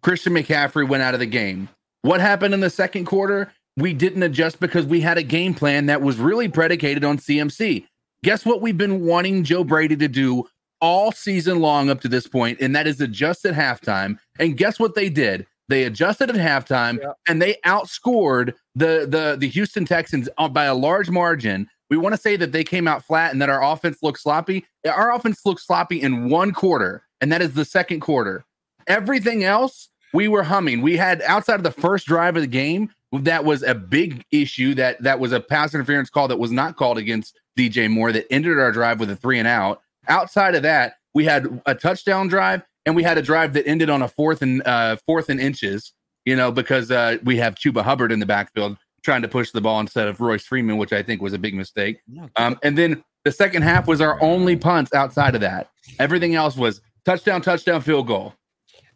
christian 0.03 0.33
mccaffrey 0.33 0.87
went 0.87 1.03
out 1.03 1.13
of 1.13 1.19
the 1.19 1.25
game. 1.25 1.69
What 2.03 2.21
happened 2.21 2.53
in 2.53 2.59
the 2.61 2.69
second 2.69 3.05
quarter? 3.05 3.51
We 3.75 3.93
didn't 3.93 4.23
adjust 4.23 4.59
because 4.59 4.85
we 4.85 5.01
had 5.01 5.17
a 5.17 5.23
game 5.23 5.53
plan 5.53 5.87
that 5.87 6.01
was 6.01 6.17
really 6.17 6.47
predicated 6.47 7.03
on 7.03 7.17
CMC. 7.17 7.85
Guess 8.23 8.45
what 8.45 8.61
we've 8.61 8.77
been 8.77 9.05
wanting 9.05 9.43
Joe 9.43 9.63
Brady 9.63 9.95
to 9.97 10.07
do 10.07 10.47
all 10.81 11.11
season 11.11 11.59
long 11.59 11.89
up 11.89 12.01
to 12.01 12.07
this 12.07 12.27
point, 12.27 12.59
and 12.61 12.75
that 12.75 12.87
is 12.87 13.01
adjust 13.01 13.45
at 13.45 13.53
halftime. 13.55 14.17
And 14.39 14.57
guess 14.57 14.79
what 14.79 14.95
they 14.95 15.09
did? 15.09 15.45
They 15.69 15.83
adjusted 15.83 16.29
at 16.29 16.35
halftime 16.37 16.99
Yeah. 17.01 17.11
and 17.27 17.41
they 17.41 17.55
outscored 17.65 18.53
the 18.75 19.05
the 19.09 19.35
the 19.39 19.47
Houston 19.49 19.85
Texans 19.85 20.29
uh, 20.37 20.47
by 20.47 20.65
a 20.65 20.75
large 20.75 21.09
margin. 21.09 21.67
We 21.89 21.97
want 21.97 22.15
to 22.15 22.21
say 22.21 22.35
that 22.37 22.51
they 22.51 22.63
came 22.63 22.87
out 22.87 23.03
flat 23.05 23.31
and 23.31 23.41
that 23.41 23.49
our 23.49 23.63
offense 23.63 23.97
looked 24.01 24.19
sloppy. 24.19 24.65
Our 24.89 25.13
offense 25.13 25.41
looked 25.45 25.61
sloppy 25.61 26.01
in 26.01 26.29
one 26.29 26.51
quarter, 26.53 27.03
and 27.21 27.31
that 27.31 27.41
is 27.41 27.53
the 27.53 27.65
second 27.65 28.01
quarter. 28.01 28.45
Everything 28.87 29.43
else, 29.43 29.89
we 30.13 30.27
were 30.27 30.43
humming. 30.43 30.81
We 30.81 30.95
had 30.97 31.21
outside 31.23 31.55
of 31.55 31.63
the 31.63 31.71
first 31.71 32.05
drive 32.07 32.35
of 32.37 32.41
the 32.41 32.47
game, 32.47 32.89
that 33.11 33.43
was 33.45 33.63
a 33.63 33.75
big 33.75 34.23
issue. 34.31 34.73
That 34.75 35.01
that 35.03 35.19
was 35.19 35.31
a 35.33 35.39
pass 35.39 35.73
interference 35.73 36.09
call 36.09 36.27
that 36.29 36.39
was 36.39 36.51
not 36.51 36.75
called 36.77 36.97
against 36.97 37.37
DJ 37.57 37.89
Moore 37.89 38.11
that 38.13 38.25
ended 38.31 38.57
our 38.59 38.71
drive 38.71 38.99
with 38.99 39.09
a 39.09 39.15
three 39.15 39.39
and 39.39 39.47
out. 39.47 39.81
Outside 40.07 40.55
of 40.55 40.63
that, 40.63 40.95
we 41.13 41.25
had 41.25 41.61
a 41.65 41.75
touchdown 41.75 42.27
drive 42.27 42.61
and 42.85 42.95
we 42.95 43.03
had 43.03 43.17
a 43.17 43.21
drive 43.21 43.53
that 43.53 43.67
ended 43.67 43.89
on 43.89 44.01
a 44.01 44.07
fourth 44.07 44.41
and 44.41 44.65
uh, 44.65 44.97
fourth 45.05 45.29
and 45.29 45.39
inches. 45.39 45.93
You 46.25 46.35
know, 46.35 46.51
because 46.51 46.91
uh, 46.91 47.17
we 47.23 47.37
have 47.37 47.55
Chuba 47.55 47.83
Hubbard 47.83 48.11
in 48.11 48.19
the 48.19 48.25
backfield 48.25 48.77
trying 49.03 49.21
to 49.21 49.29
push 49.29 49.51
the 49.51 49.61
ball 49.61 49.79
instead 49.79 50.09
of 50.09 50.19
Royce 50.19 50.43
Freeman, 50.43 50.77
which 50.77 50.91
I 50.91 51.01
think 51.01 51.21
was 51.21 51.31
a 51.31 51.37
big 51.39 51.53
mistake. 51.53 52.01
Um, 52.35 52.59
and 52.63 52.77
then 52.77 53.01
the 53.23 53.31
second 53.31 53.61
half 53.61 53.87
was 53.87 54.01
our 54.01 54.21
only 54.21 54.57
punts 54.57 54.93
outside 54.93 55.35
of 55.35 55.41
that. 55.41 55.69
Everything 55.99 56.35
else 56.35 56.57
was 56.57 56.81
touchdown, 57.05 57.41
touchdown, 57.41 57.79
field 57.79 58.07
goal. 58.07 58.33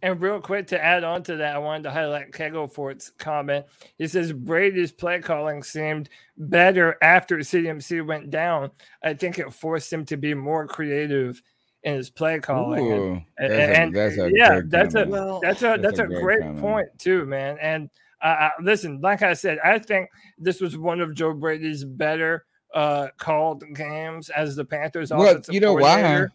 And 0.03 0.19
real 0.19 0.39
quick 0.41 0.67
to 0.67 0.83
add 0.83 1.03
on 1.03 1.21
to 1.23 1.35
that, 1.37 1.55
I 1.55 1.59
wanted 1.59 1.83
to 1.83 1.91
highlight 1.91 2.31
Kegelfort's 2.31 3.11
comment. 3.19 3.65
He 3.97 4.07
says 4.07 4.33
Brady's 4.33 4.91
play 4.91 5.19
calling 5.19 5.61
seemed 5.61 6.09
better 6.37 6.97
after 7.03 7.37
CMC 7.37 8.05
went 8.05 8.31
down. 8.31 8.71
I 9.03 9.13
think 9.13 9.37
it 9.37 9.53
forced 9.53 9.93
him 9.93 10.05
to 10.05 10.17
be 10.17 10.33
more 10.33 10.67
creative 10.67 11.41
in 11.83 11.95
his 11.95 12.09
play 12.09 12.39
calling. 12.39 12.85
Ooh, 12.91 13.21
and, 13.37 13.51
that's 13.51 13.53
a- 13.53 13.79
and- 13.79 13.95
that's 13.95 14.17
a 14.17 14.31
yeah, 14.33 14.61
that's 14.65 14.95
a 14.95 15.03
comment. 15.05 15.41
that's 15.43 15.61
a 15.61 15.65
That's 15.65 15.81
that's 15.81 15.99
a 15.99 16.03
a 16.03 16.07
great 16.07 16.41
great 16.41 16.57
point 16.57 16.87
too, 16.97 17.25
man. 17.25 17.57
And 17.61 17.89
uh, 18.23 18.25
uh, 18.25 18.49
listen, 18.61 19.01
like 19.01 19.21
I 19.21 19.33
said, 19.33 19.59
I 19.63 19.79
think 19.79 20.09
this 20.37 20.61
was 20.61 20.77
one 20.77 21.01
of 21.01 21.13
Joe 21.15 21.33
Brady's 21.33 21.83
better 21.83 22.45
uh 22.73 23.09
called 23.17 23.63
games 23.75 24.29
as 24.29 24.55
the 24.55 24.63
Panthers 24.63 25.11
Well, 25.11 25.41
you 25.49 25.59
know 25.59 25.73
why? 25.73 26.27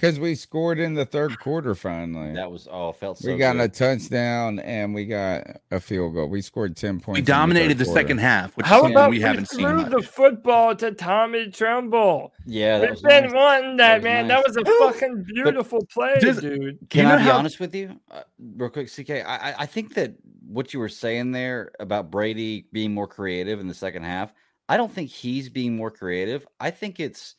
Coordinator. 0.00 0.20
Because 0.20 0.20
we 0.20 0.34
scored 0.34 0.78
in 0.78 0.94
the 0.94 1.04
third 1.04 1.38
quarter 1.38 1.74
finally. 1.74 2.34
That 2.34 2.50
was 2.50 2.66
oh, 2.70 2.92
felt 2.92 3.18
so 3.18 3.30
we 3.30 3.38
got 3.38 3.52
good. 3.56 3.62
a 3.62 3.68
touchdown 3.68 4.58
and 4.60 4.94
we 4.94 5.04
got 5.06 5.46
a 5.70 5.78
field 5.80 6.14
goal. 6.14 6.28
We 6.28 6.40
scored 6.42 6.76
10 6.76 7.00
points. 7.00 7.16
We 7.16 7.18
in 7.20 7.24
the 7.24 7.32
dominated 7.32 7.78
the 7.78 7.84
second 7.84 8.18
half, 8.18 8.56
which 8.56 8.66
How 8.66 8.76
is 8.76 8.80
something 8.82 8.96
about 8.96 9.10
we 9.10 9.16
we, 9.18 9.22
haven't 9.22 9.48
seen 9.48 9.60
threw 9.66 9.76
much. 9.82 9.90
the 9.90 10.02
football 10.02 10.74
to 10.76 10.92
Tommy 10.92 11.50
Tremble? 11.50 12.32
yeah, 12.46 12.78
that 12.78 12.82
We've 12.82 12.90
was 12.90 13.02
been 13.02 13.24
nice. 13.24 13.32
wanting 13.34 13.76
that, 13.76 14.02
That 14.02 14.02
man. 14.02 14.28
nice. 14.28 14.42
That 14.44 14.46
was 14.48 14.56
a 14.56 14.78
fucking 15.00 15.24
beautiful 15.34 15.84
play, 15.92 16.16
just- 16.20 16.40
dude. 16.40 16.78
Can 16.88 17.02
You 17.02 17.08
know 17.08 17.14
I 17.14 17.18
be 17.18 17.22
how- 17.24 17.38
honest 17.38 17.60
with 17.60 17.74
you, 17.74 18.00
uh, 18.10 18.22
real 18.56 18.70
quick, 18.70 18.88
CK? 18.90 19.10
I, 19.10 19.50
I 19.50 19.54
I 19.60 19.66
think 19.66 19.94
that 19.94 20.14
what 20.46 20.72
you 20.74 20.80
were 20.80 20.88
saying 20.88 21.30
there 21.32 21.70
about 21.78 22.10
Brady 22.10 22.66
being 22.72 22.92
more 22.92 23.06
creative 23.06 23.60
in 23.60 23.68
the 23.68 23.74
second 23.74 24.02
half, 24.02 24.32
I 24.68 24.76
don't 24.76 24.90
think 24.92 25.10
he's 25.10 25.48
being 25.48 25.76
more 25.76 25.90
creative. 25.90 26.46
I 26.58 26.70
think 26.70 26.98
it's 27.00 27.36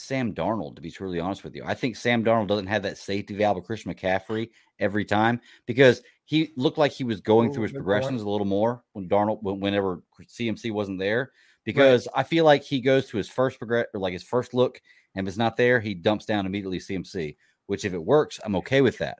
Sam 0.00 0.34
Darnold, 0.34 0.76
to 0.76 0.82
be 0.82 0.90
truly 0.90 1.20
honest 1.20 1.44
with 1.44 1.54
you. 1.54 1.62
I 1.64 1.74
think 1.74 1.96
Sam 1.96 2.24
Darnold 2.24 2.48
doesn't 2.48 2.66
have 2.66 2.82
that 2.82 2.98
safety 2.98 3.34
valve 3.34 3.58
of 3.58 3.64
Christian 3.64 3.92
McCaffrey 3.92 4.50
every 4.78 5.04
time 5.04 5.40
because 5.66 6.02
he 6.24 6.52
looked 6.56 6.78
like 6.78 6.92
he 6.92 7.04
was 7.04 7.20
going 7.20 7.52
through 7.52 7.62
oh, 7.62 7.64
his 7.64 7.72
good 7.72 7.78
point. 7.78 7.86
progressions 7.86 8.22
a 8.22 8.28
little 8.28 8.46
more 8.46 8.82
when 8.92 9.08
Darnold, 9.08 9.42
whenever 9.42 10.02
CMC 10.22 10.72
wasn't 10.72 10.98
there. 10.98 11.32
Because 11.64 12.08
I 12.14 12.22
feel 12.22 12.46
like 12.46 12.64
he 12.64 12.80
goes 12.80 13.06
to 13.08 13.18
his 13.18 13.28
first 13.28 13.58
progress 13.58 13.86
or 13.92 14.00
like 14.00 14.14
his 14.14 14.22
first 14.22 14.54
look, 14.54 14.80
and 15.14 15.26
if 15.26 15.28
it's 15.28 15.38
not 15.38 15.58
there, 15.58 15.78
he 15.78 15.92
dumps 15.94 16.24
down 16.24 16.46
immediately 16.46 16.78
CMC. 16.78 17.36
Which, 17.66 17.84
if 17.84 17.92
it 17.92 18.02
works, 18.02 18.40
I'm 18.42 18.56
okay 18.56 18.80
with 18.80 18.98
that 18.98 19.18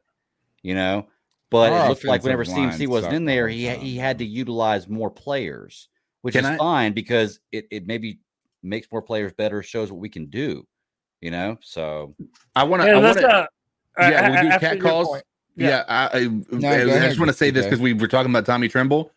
you 0.63 0.75
know. 0.75 1.07
But 1.51 1.73
Our 1.73 1.87
it 1.87 1.89
looked 1.89 2.05
like 2.05 2.23
whenever 2.23 2.45
CMC 2.45 2.87
wasn't 2.87 3.15
in 3.15 3.25
there, 3.25 3.49
he 3.49 3.69
he 3.69 3.97
had 3.97 4.19
to 4.19 4.25
utilize 4.25 4.89
more 4.89 5.11
players, 5.11 5.89
which 6.23 6.35
Can 6.35 6.45
is 6.45 6.51
I- 6.53 6.57
fine 6.57 6.93
because 6.93 7.41
it 7.51 7.67
it 7.71 7.87
maybe 7.87 8.21
makes 8.63 8.87
more 8.93 9.03
players 9.03 9.33
better, 9.33 9.63
shows 9.63 9.91
what 9.91 10.01
we 10.01 10.09
can 10.09 10.27
do, 10.27 10.67
you 11.21 11.31
know. 11.31 11.59
So 11.63 12.15
I 12.57 12.65
want 12.65 12.83
to. 12.83 12.89
Yeah, 12.89 12.97
I 12.99 13.01
want 13.01 13.19
to. 13.19 13.29
uh, 13.29 13.47
Yeah, 13.99 14.31
we'll 14.31 14.51
do 14.53 14.59
cat 14.59 14.81
calls. 14.81 15.09
point. 15.09 15.25
Yeah, 15.57 15.85
I, 15.89 16.19
I, 16.19 16.25
go 16.27 16.69
I 16.69 16.73
ahead, 16.75 17.09
just 17.09 17.19
want 17.19 17.31
to 17.31 17.37
say 17.37 17.51
this 17.51 17.67
because 17.67 17.81
we 17.81 17.93
were 17.93 18.09
talking 18.09 18.31
about 18.31 18.47
Tommy 18.47 18.69
Tremble. 18.69 19.11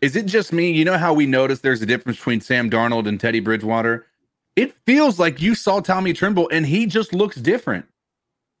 Is 0.00 0.14
it 0.14 0.26
just 0.26 0.52
me? 0.52 0.70
You 0.70 0.84
know 0.84 0.96
how 0.96 1.12
we 1.12 1.26
noticed 1.26 1.62
there's 1.62 1.82
a 1.82 1.86
difference 1.86 2.18
between 2.18 2.40
Sam 2.40 2.70
Darnold 2.70 3.08
and 3.08 3.18
Teddy 3.18 3.40
Bridgewater? 3.40 4.06
It 4.54 4.74
feels 4.86 5.18
like 5.18 5.40
you 5.40 5.54
saw 5.56 5.80
Tommy 5.80 6.12
Tremble 6.12 6.48
and 6.52 6.64
he 6.66 6.86
just 6.86 7.12
looks 7.12 7.36
different, 7.36 7.86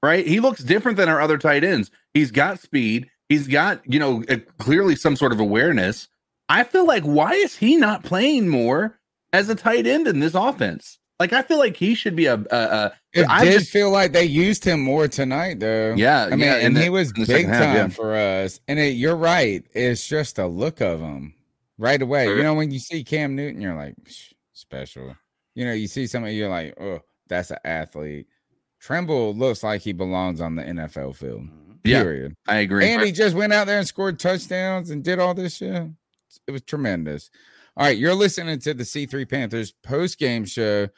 right? 0.02 0.26
He 0.26 0.40
looks 0.40 0.64
different 0.64 0.96
than 0.96 1.08
our 1.08 1.20
other 1.20 1.38
tight 1.38 1.62
ends. 1.62 1.90
He's 2.14 2.30
got 2.32 2.58
speed. 2.58 3.08
He's 3.28 3.46
got, 3.46 3.82
you 3.84 4.00
know, 4.00 4.24
uh, 4.28 4.38
clearly 4.58 4.96
some 4.96 5.14
sort 5.14 5.32
of 5.32 5.38
awareness. 5.38 6.08
I 6.48 6.64
feel 6.64 6.86
like 6.86 7.04
why 7.04 7.32
is 7.34 7.56
he 7.56 7.76
not 7.76 8.02
playing 8.02 8.48
more 8.48 8.98
as 9.32 9.48
a 9.48 9.54
tight 9.54 9.86
end 9.86 10.08
in 10.08 10.18
this 10.18 10.34
offense? 10.34 10.97
Like 11.20 11.32
I 11.32 11.42
feel 11.42 11.58
like 11.58 11.76
he 11.76 11.94
should 11.94 12.14
be 12.14 12.26
a, 12.26 12.34
a, 12.34 12.56
a 12.56 12.92
It 13.12 13.26
I 13.28 13.44
did 13.44 13.58
just- 13.60 13.70
feel 13.72 13.90
like 13.90 14.12
they 14.12 14.24
used 14.24 14.64
him 14.64 14.80
more 14.80 15.08
tonight, 15.08 15.58
though. 15.60 15.94
Yeah, 15.96 16.26
I 16.26 16.30
mean, 16.30 16.40
yeah, 16.40 16.56
and 16.56 16.76
in 16.76 16.82
he 16.82 16.90
was 16.90 17.12
big 17.12 17.26
second 17.26 17.50
half, 17.50 17.62
time 17.64 17.74
yeah. 17.76 17.88
for 17.88 18.14
us. 18.14 18.60
And 18.68 18.78
it, 18.78 18.90
you're 18.90 19.16
right; 19.16 19.64
it's 19.74 20.06
just 20.06 20.38
a 20.38 20.46
look 20.46 20.80
of 20.80 21.00
him 21.00 21.34
right 21.76 22.00
away. 22.00 22.26
You 22.28 22.42
know, 22.42 22.54
when 22.54 22.70
you 22.70 22.78
see 22.78 23.02
Cam 23.02 23.34
Newton, 23.34 23.60
you're 23.60 23.74
like 23.74 23.94
special. 24.52 25.16
You 25.54 25.64
know, 25.64 25.72
you 25.72 25.88
see 25.88 26.06
somebody, 26.06 26.36
you're 26.36 26.48
like, 26.48 26.74
oh, 26.80 27.00
that's 27.26 27.50
an 27.50 27.58
athlete. 27.64 28.28
Tremble 28.80 29.34
looks 29.34 29.64
like 29.64 29.80
he 29.80 29.92
belongs 29.92 30.40
on 30.40 30.54
the 30.54 30.62
NFL 30.62 31.16
field. 31.16 31.42
Mm-hmm. 31.42 31.72
Yeah. 31.84 32.02
Period. 32.02 32.36
I 32.46 32.56
agree. 32.58 32.86
And 32.88 33.02
he 33.02 33.10
just 33.10 33.34
went 33.34 33.52
out 33.52 33.66
there 33.66 33.78
and 33.78 33.86
scored 33.86 34.20
touchdowns 34.20 34.90
and 34.90 35.02
did 35.02 35.18
all 35.18 35.34
this 35.34 35.56
shit. 35.56 35.88
It 36.46 36.50
was 36.50 36.62
tremendous. 36.62 37.30
All 37.78 37.84
right, 37.84 37.96
you're 37.96 38.12
listening 38.12 38.58
to 38.58 38.74
the 38.74 38.82
C3 38.82 39.30
Panthers 39.30 39.70
post 39.70 40.18
game 40.18 40.44
show 40.44 40.88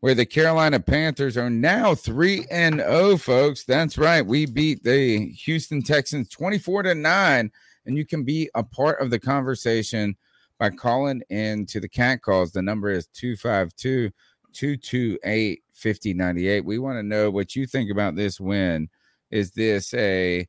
where 0.00 0.16
the 0.16 0.26
Carolina 0.26 0.80
Panthers 0.80 1.36
are 1.36 1.48
now 1.48 1.94
3 1.94 2.46
and 2.50 2.80
0, 2.80 3.18
folks. 3.18 3.62
That's 3.62 3.96
right. 3.96 4.26
We 4.26 4.44
beat 4.44 4.82
the 4.82 5.26
Houston 5.44 5.80
Texans 5.80 6.28
24 6.30 6.82
to 6.82 6.94
9 6.96 7.52
and 7.86 7.96
you 7.96 8.04
can 8.04 8.24
be 8.24 8.50
a 8.56 8.64
part 8.64 9.00
of 9.00 9.10
the 9.10 9.20
conversation 9.20 10.16
by 10.58 10.70
calling 10.70 11.22
in 11.30 11.66
to 11.66 11.78
the 11.78 11.88
cat 11.88 12.22
calls. 12.22 12.50
The 12.50 12.62
number 12.62 12.90
is 12.90 13.06
252 13.14 14.10
228 14.52 15.62
5098. 15.72 16.64
We 16.64 16.78
want 16.80 16.98
to 16.98 17.04
know 17.04 17.30
what 17.30 17.54
you 17.54 17.64
think 17.64 17.92
about 17.92 18.16
this 18.16 18.40
win. 18.40 18.88
Is 19.30 19.52
this 19.52 19.94
a 19.94 20.48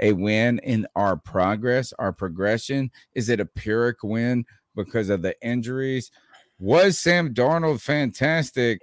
a 0.00 0.12
win 0.12 0.58
in 0.60 0.86
our 0.96 1.16
progress, 1.16 1.92
our 1.98 2.12
progression? 2.12 2.90
Is 3.14 3.28
it 3.28 3.40
a 3.40 3.44
Pyrrhic 3.44 4.02
win 4.02 4.46
because 4.84 5.10
of 5.10 5.22
the 5.22 5.34
injuries? 5.42 6.10
Was 6.58 6.98
Sam 6.98 7.34
Darnold 7.34 7.80
fantastic? 7.80 8.82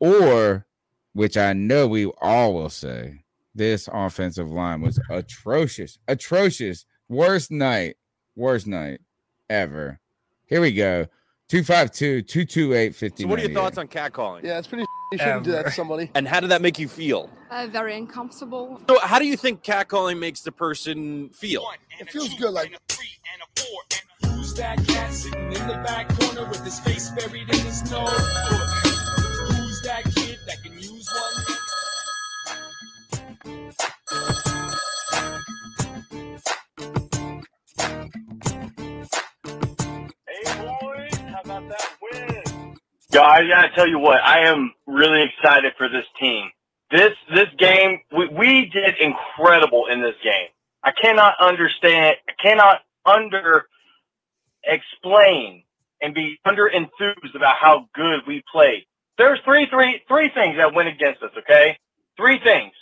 Or, 0.00 0.66
which 1.12 1.36
I 1.36 1.52
know 1.52 1.86
we 1.86 2.06
all 2.20 2.54
will 2.54 2.70
say, 2.70 3.24
this 3.54 3.88
offensive 3.92 4.50
line 4.50 4.80
was 4.80 4.98
atrocious, 5.10 5.98
atrocious, 6.08 6.86
worst 7.08 7.50
night, 7.50 7.96
worst 8.34 8.66
night 8.66 9.00
ever. 9.48 10.00
Here 10.46 10.60
we 10.60 10.72
go. 10.72 11.06
252 11.48 12.22
228 12.22 12.94
50. 12.94 13.22
So, 13.22 13.28
what 13.28 13.38
are 13.38 13.42
your 13.42 13.52
thoughts 13.52 13.78
on 13.78 13.86
catcalling? 13.86 14.44
Yeah, 14.44 14.58
it's 14.58 14.66
pretty. 14.66 14.84
You 15.14 15.18
shouldn't 15.18 15.44
do 15.44 15.52
that 15.52 15.66
to 15.66 15.70
somebody. 15.70 16.10
And 16.14 16.26
how 16.26 16.40
did 16.40 16.50
that 16.50 16.60
make 16.60 16.78
you 16.78 16.88
feel? 16.88 17.30
Uh, 17.50 17.68
very 17.70 17.96
uncomfortable. 17.96 18.80
So, 18.88 18.98
how 19.00 19.20
do 19.20 19.26
you 19.26 19.36
think 19.36 19.62
catcalling 19.62 20.18
makes 20.18 20.40
the 20.40 20.50
person 20.50 21.30
feel? 21.30 21.64
It 22.00 22.10
feels 22.10 22.34
good. 22.34 22.52
Like 22.52 22.76
Who's 24.24 24.54
that 24.54 24.84
cat 24.86 25.12
sitting 25.12 25.52
in 25.52 25.66
the 25.68 25.80
back 25.84 26.08
corner 26.18 26.48
with 26.48 26.64
his 26.64 26.80
face 26.80 27.10
buried 27.10 27.48
in 27.48 27.58
his 27.60 27.88
nose? 27.90 28.10
Who's 28.10 29.82
that 29.82 30.02
kid 30.16 30.38
that 30.46 30.62
can 30.64 30.72
use 30.72 31.08
one? 31.14 31.54
Yo, 43.14 43.22
I 43.22 43.46
gotta 43.46 43.70
tell 43.76 43.88
you 43.88 44.00
what, 44.00 44.20
I 44.24 44.48
am 44.48 44.74
really 44.88 45.22
excited 45.22 45.72
for 45.78 45.88
this 45.88 46.04
team. 46.20 46.50
This 46.90 47.12
this 47.32 47.46
game, 47.58 48.00
we, 48.10 48.26
we 48.26 48.66
did 48.74 48.96
incredible 48.98 49.86
in 49.86 50.02
this 50.02 50.16
game. 50.24 50.48
I 50.82 50.90
cannot 50.90 51.36
understand, 51.40 52.16
I 52.28 52.32
cannot 52.42 52.80
under 53.06 53.68
explain 54.64 55.62
and 56.02 56.12
be 56.12 56.40
under 56.44 56.66
enthused 56.66 57.36
about 57.36 57.54
how 57.56 57.88
good 57.94 58.22
we 58.26 58.42
played. 58.52 58.84
There's 59.16 59.38
three 59.44 59.68
three 59.70 60.02
three 60.08 60.30
things 60.34 60.56
that 60.56 60.74
went 60.74 60.88
against 60.88 61.22
us. 61.22 61.30
Okay, 61.38 61.78
three 62.16 62.40
things: 62.44 62.72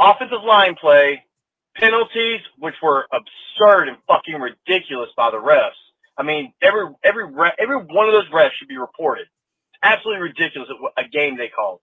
offensive 0.00 0.42
line 0.44 0.74
play, 0.80 1.22
penalties, 1.76 2.40
which 2.58 2.74
were 2.82 3.06
absurd 3.12 3.88
and 3.88 3.98
fucking 4.08 4.34
ridiculous 4.40 5.10
by 5.16 5.30
the 5.30 5.38
refs. 5.38 5.70
I 6.18 6.24
mean, 6.24 6.52
every 6.60 6.86
every 7.04 7.24
every 7.58 7.76
one 7.76 8.08
of 8.08 8.12
those 8.12 8.28
refs 8.30 8.50
should 8.58 8.68
be 8.68 8.76
reported. 8.76 9.22
It's 9.22 9.80
absolutely 9.82 10.22
ridiculous 10.22 10.68
a 10.96 11.08
game 11.08 11.38
they 11.38 11.48
called. 11.48 11.80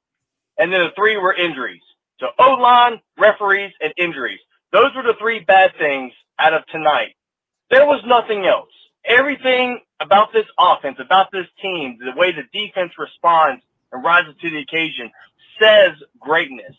And 0.57 0.71
then 0.71 0.81
the 0.81 0.91
three 0.95 1.17
were 1.17 1.33
injuries. 1.33 1.81
So 2.19 2.27
O 2.37 2.51
line, 2.55 3.01
referees, 3.17 3.71
and 3.81 3.93
injuries. 3.97 4.39
Those 4.71 4.93
were 4.95 5.03
the 5.03 5.15
three 5.19 5.39
bad 5.39 5.71
things 5.79 6.11
out 6.37 6.53
of 6.53 6.65
tonight. 6.67 7.15
There 7.71 7.85
was 7.85 8.01
nothing 8.05 8.45
else. 8.45 8.69
Everything 9.05 9.79
about 10.01 10.33
this 10.33 10.45
offense, 10.59 10.97
about 10.99 11.31
this 11.31 11.47
team, 11.61 11.97
the 11.99 12.19
way 12.19 12.31
the 12.31 12.43
defense 12.51 12.91
responds 12.97 13.63
and 13.91 14.03
rises 14.03 14.35
to 14.41 14.49
the 14.49 14.59
occasion 14.59 15.11
says 15.61 15.91
greatness. 16.19 16.75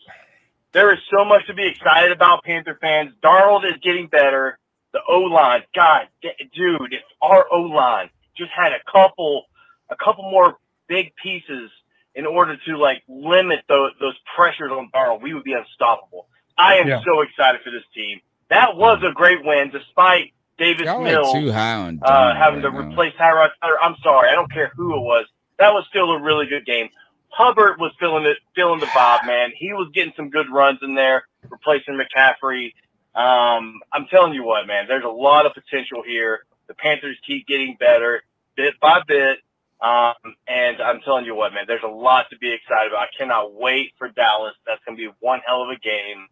There 0.73 0.93
is 0.93 0.99
so 1.11 1.25
much 1.25 1.47
to 1.47 1.53
be 1.53 1.65
excited 1.65 2.11
about, 2.11 2.43
Panther 2.43 2.77
fans. 2.79 3.13
Darnold 3.23 3.65
is 3.65 3.79
getting 3.81 4.07
better. 4.07 4.59
The 4.97 5.13
O 5.13 5.19
line, 5.21 5.61
God, 5.75 6.07
dude, 6.55 6.91
if 6.93 7.01
our 7.21 7.45
O 7.51 7.61
line 7.61 8.09
just 8.35 8.49
had 8.51 8.71
a 8.71 8.79
couple, 8.91 9.43
a 9.91 9.95
couple 9.95 10.23
more 10.23 10.57
big 10.87 11.13
pieces 11.21 11.69
in 12.15 12.25
order 12.25 12.57
to 12.65 12.77
like 12.77 13.03
limit 13.07 13.59
those 13.69 13.91
those 13.99 14.15
pressures 14.35 14.71
on 14.71 14.89
Darnold, 14.95 15.21
we 15.21 15.35
would 15.35 15.43
be 15.43 15.53
unstoppable. 15.53 16.27
I 16.57 16.77
am 16.77 16.87
Yeah. 16.87 17.01
so 17.05 17.21
excited 17.21 17.61
for 17.63 17.69
this 17.69 17.83
team. 17.93 18.21
That 18.49 18.75
was 18.75 19.03
a 19.03 19.11
great 19.13 19.45
win, 19.45 19.69
despite 19.69 20.33
Davis 20.57 20.85
Y'all 20.85 21.03
Mills 21.03 21.31
too 21.33 21.51
high 21.51 21.73
on 21.75 21.99
uh, 22.01 22.33
having 22.35 22.61
to 22.63 22.71
now. 22.71 22.79
replace 22.89 23.13
Tyrod. 23.19 23.49
I'm 23.61 23.95
sorry, 24.01 24.29
I 24.29 24.33
don't 24.33 24.51
care 24.51 24.71
who 24.75 24.95
it 24.95 25.01
was. 25.01 25.25
That 25.59 25.73
was 25.75 25.85
still 25.89 26.09
a 26.11 26.19
really 26.19 26.47
good 26.47 26.65
game. 26.65 26.89
Hubbard 27.29 27.79
was 27.79 27.91
feeling 27.99 28.25
it, 28.25 28.37
feeling 28.55 28.79
the 28.79 28.89
bob, 28.95 29.25
man. 29.27 29.51
He 29.55 29.73
was 29.73 29.89
getting 29.93 30.13
some 30.15 30.31
good 30.31 30.49
runs 30.51 30.79
in 30.81 30.95
there, 30.95 31.27
replacing 31.49 31.99
McCaffrey. 31.99 32.73
Um, 33.17 33.79
I'm 33.91 34.05
telling 34.07 34.33
you 34.33 34.43
what, 34.43 34.67
man. 34.67 34.85
There's 34.87 35.03
a 35.03 35.09
lot 35.09 35.45
of 35.45 35.53
potential 35.53 36.03
here. 36.05 36.45
The 36.67 36.75
Panthers 36.75 37.17
keep 37.25 37.47
getting 37.47 37.75
better 37.79 38.21
bit 38.55 38.79
by 38.79 39.01
bit. 39.07 39.39
Um, 39.81 40.13
and 40.47 40.81
I'm 40.81 41.01
telling 41.01 41.25
you 41.25 41.35
what, 41.35 41.53
man, 41.53 41.65
there's 41.67 41.83
a 41.83 41.87
lot 41.87 42.29
to 42.31 42.37
be 42.37 42.51
excited 42.53 42.91
about. 42.91 43.01
I 43.03 43.07
cannot 43.17 43.53
wait 43.53 43.93
for 43.97 44.09
Dallas. 44.09 44.53
That's 44.65 44.81
going 44.85 44.97
to 44.97 45.01
be 45.09 45.13
one 45.19 45.39
hell 45.45 45.61
of 45.63 45.69
a 45.69 45.77
game. 45.79 46.27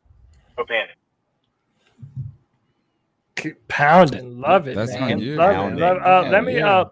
Go 0.57 0.65
Panthers. 0.65 0.95
Keep 3.35 3.67
pounding. 3.67 4.39
Love 4.39 4.67
it, 4.67 4.75
That's 4.75 4.93
man. 4.93 5.13
on 5.13 5.19
you. 5.19 5.35
Love 5.35 5.73
it. 5.73 5.77
Love, 5.77 5.97
uh, 5.97 6.21
Yeah, 6.25 6.29
let 6.31 6.43
me 6.45 6.55
yeah. 6.57 6.77
uh 6.79 6.89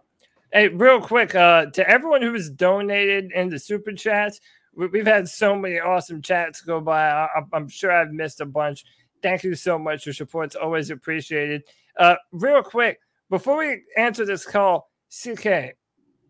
hey 0.51 0.67
real 0.67 0.99
quick 1.01 1.33
uh 1.33 1.67
to 1.67 1.89
everyone 1.89 2.21
who 2.21 2.33
has 2.33 2.49
donated 2.49 3.31
in 3.31 3.49
the 3.49 3.57
super 3.57 3.93
chats. 3.93 4.39
We, 4.75 4.87
we've 4.87 5.05
had 5.07 5.27
so 5.29 5.55
many 5.55 5.79
awesome 5.79 6.21
chats 6.21 6.61
go 6.61 6.81
by. 6.81 7.09
I, 7.09 7.27
I'm- 7.35 7.49
I'm 7.53 7.67
sure 7.69 7.91
I've 7.91 8.11
missed 8.11 8.41
a 8.41 8.45
bunch. 8.45 8.83
Thank 9.23 9.43
you 9.43 9.55
so 9.55 9.79
much. 9.79 10.05
Your 10.05 10.13
support's 10.13 10.55
always 10.55 10.91
appreciated. 10.91 11.63
Uh 11.97 12.15
real 12.31 12.61
quick, 12.61 12.99
before 13.29 13.57
we 13.57 13.81
answer 13.97 14.25
this 14.25 14.45
call, 14.45 14.91
CK, 15.09 15.73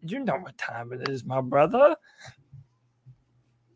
you 0.01 0.19
know 0.19 0.37
what 0.37 0.57
time 0.57 0.93
it 0.93 1.09
is, 1.09 1.25
my 1.25 1.41
brother. 1.41 1.95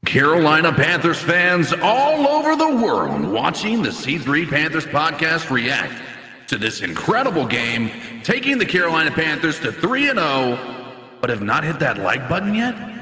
Carolina 0.05 0.71
Panthers 0.71 1.19
fans 1.19 1.73
all 1.81 2.27
over 2.27 2.55
the 2.55 2.81
world 2.81 3.25
watching 3.25 3.81
the 3.81 3.89
C3 3.89 4.49
Panthers 4.49 4.85
podcast 4.85 5.49
react 5.49 6.01
to 6.47 6.57
this 6.57 6.81
incredible 6.81 7.45
game, 7.45 7.91
taking 8.23 8.57
the 8.57 8.65
Carolina 8.65 9.11
Panthers 9.11 9.59
to 9.59 9.71
3 9.71 10.09
and 10.09 10.19
0, 10.19 11.17
but 11.19 11.29
have 11.29 11.41
not 11.41 11.63
hit 11.63 11.79
that 11.79 11.97
like 11.97 12.29
button 12.29 12.55
yet? 12.55 12.96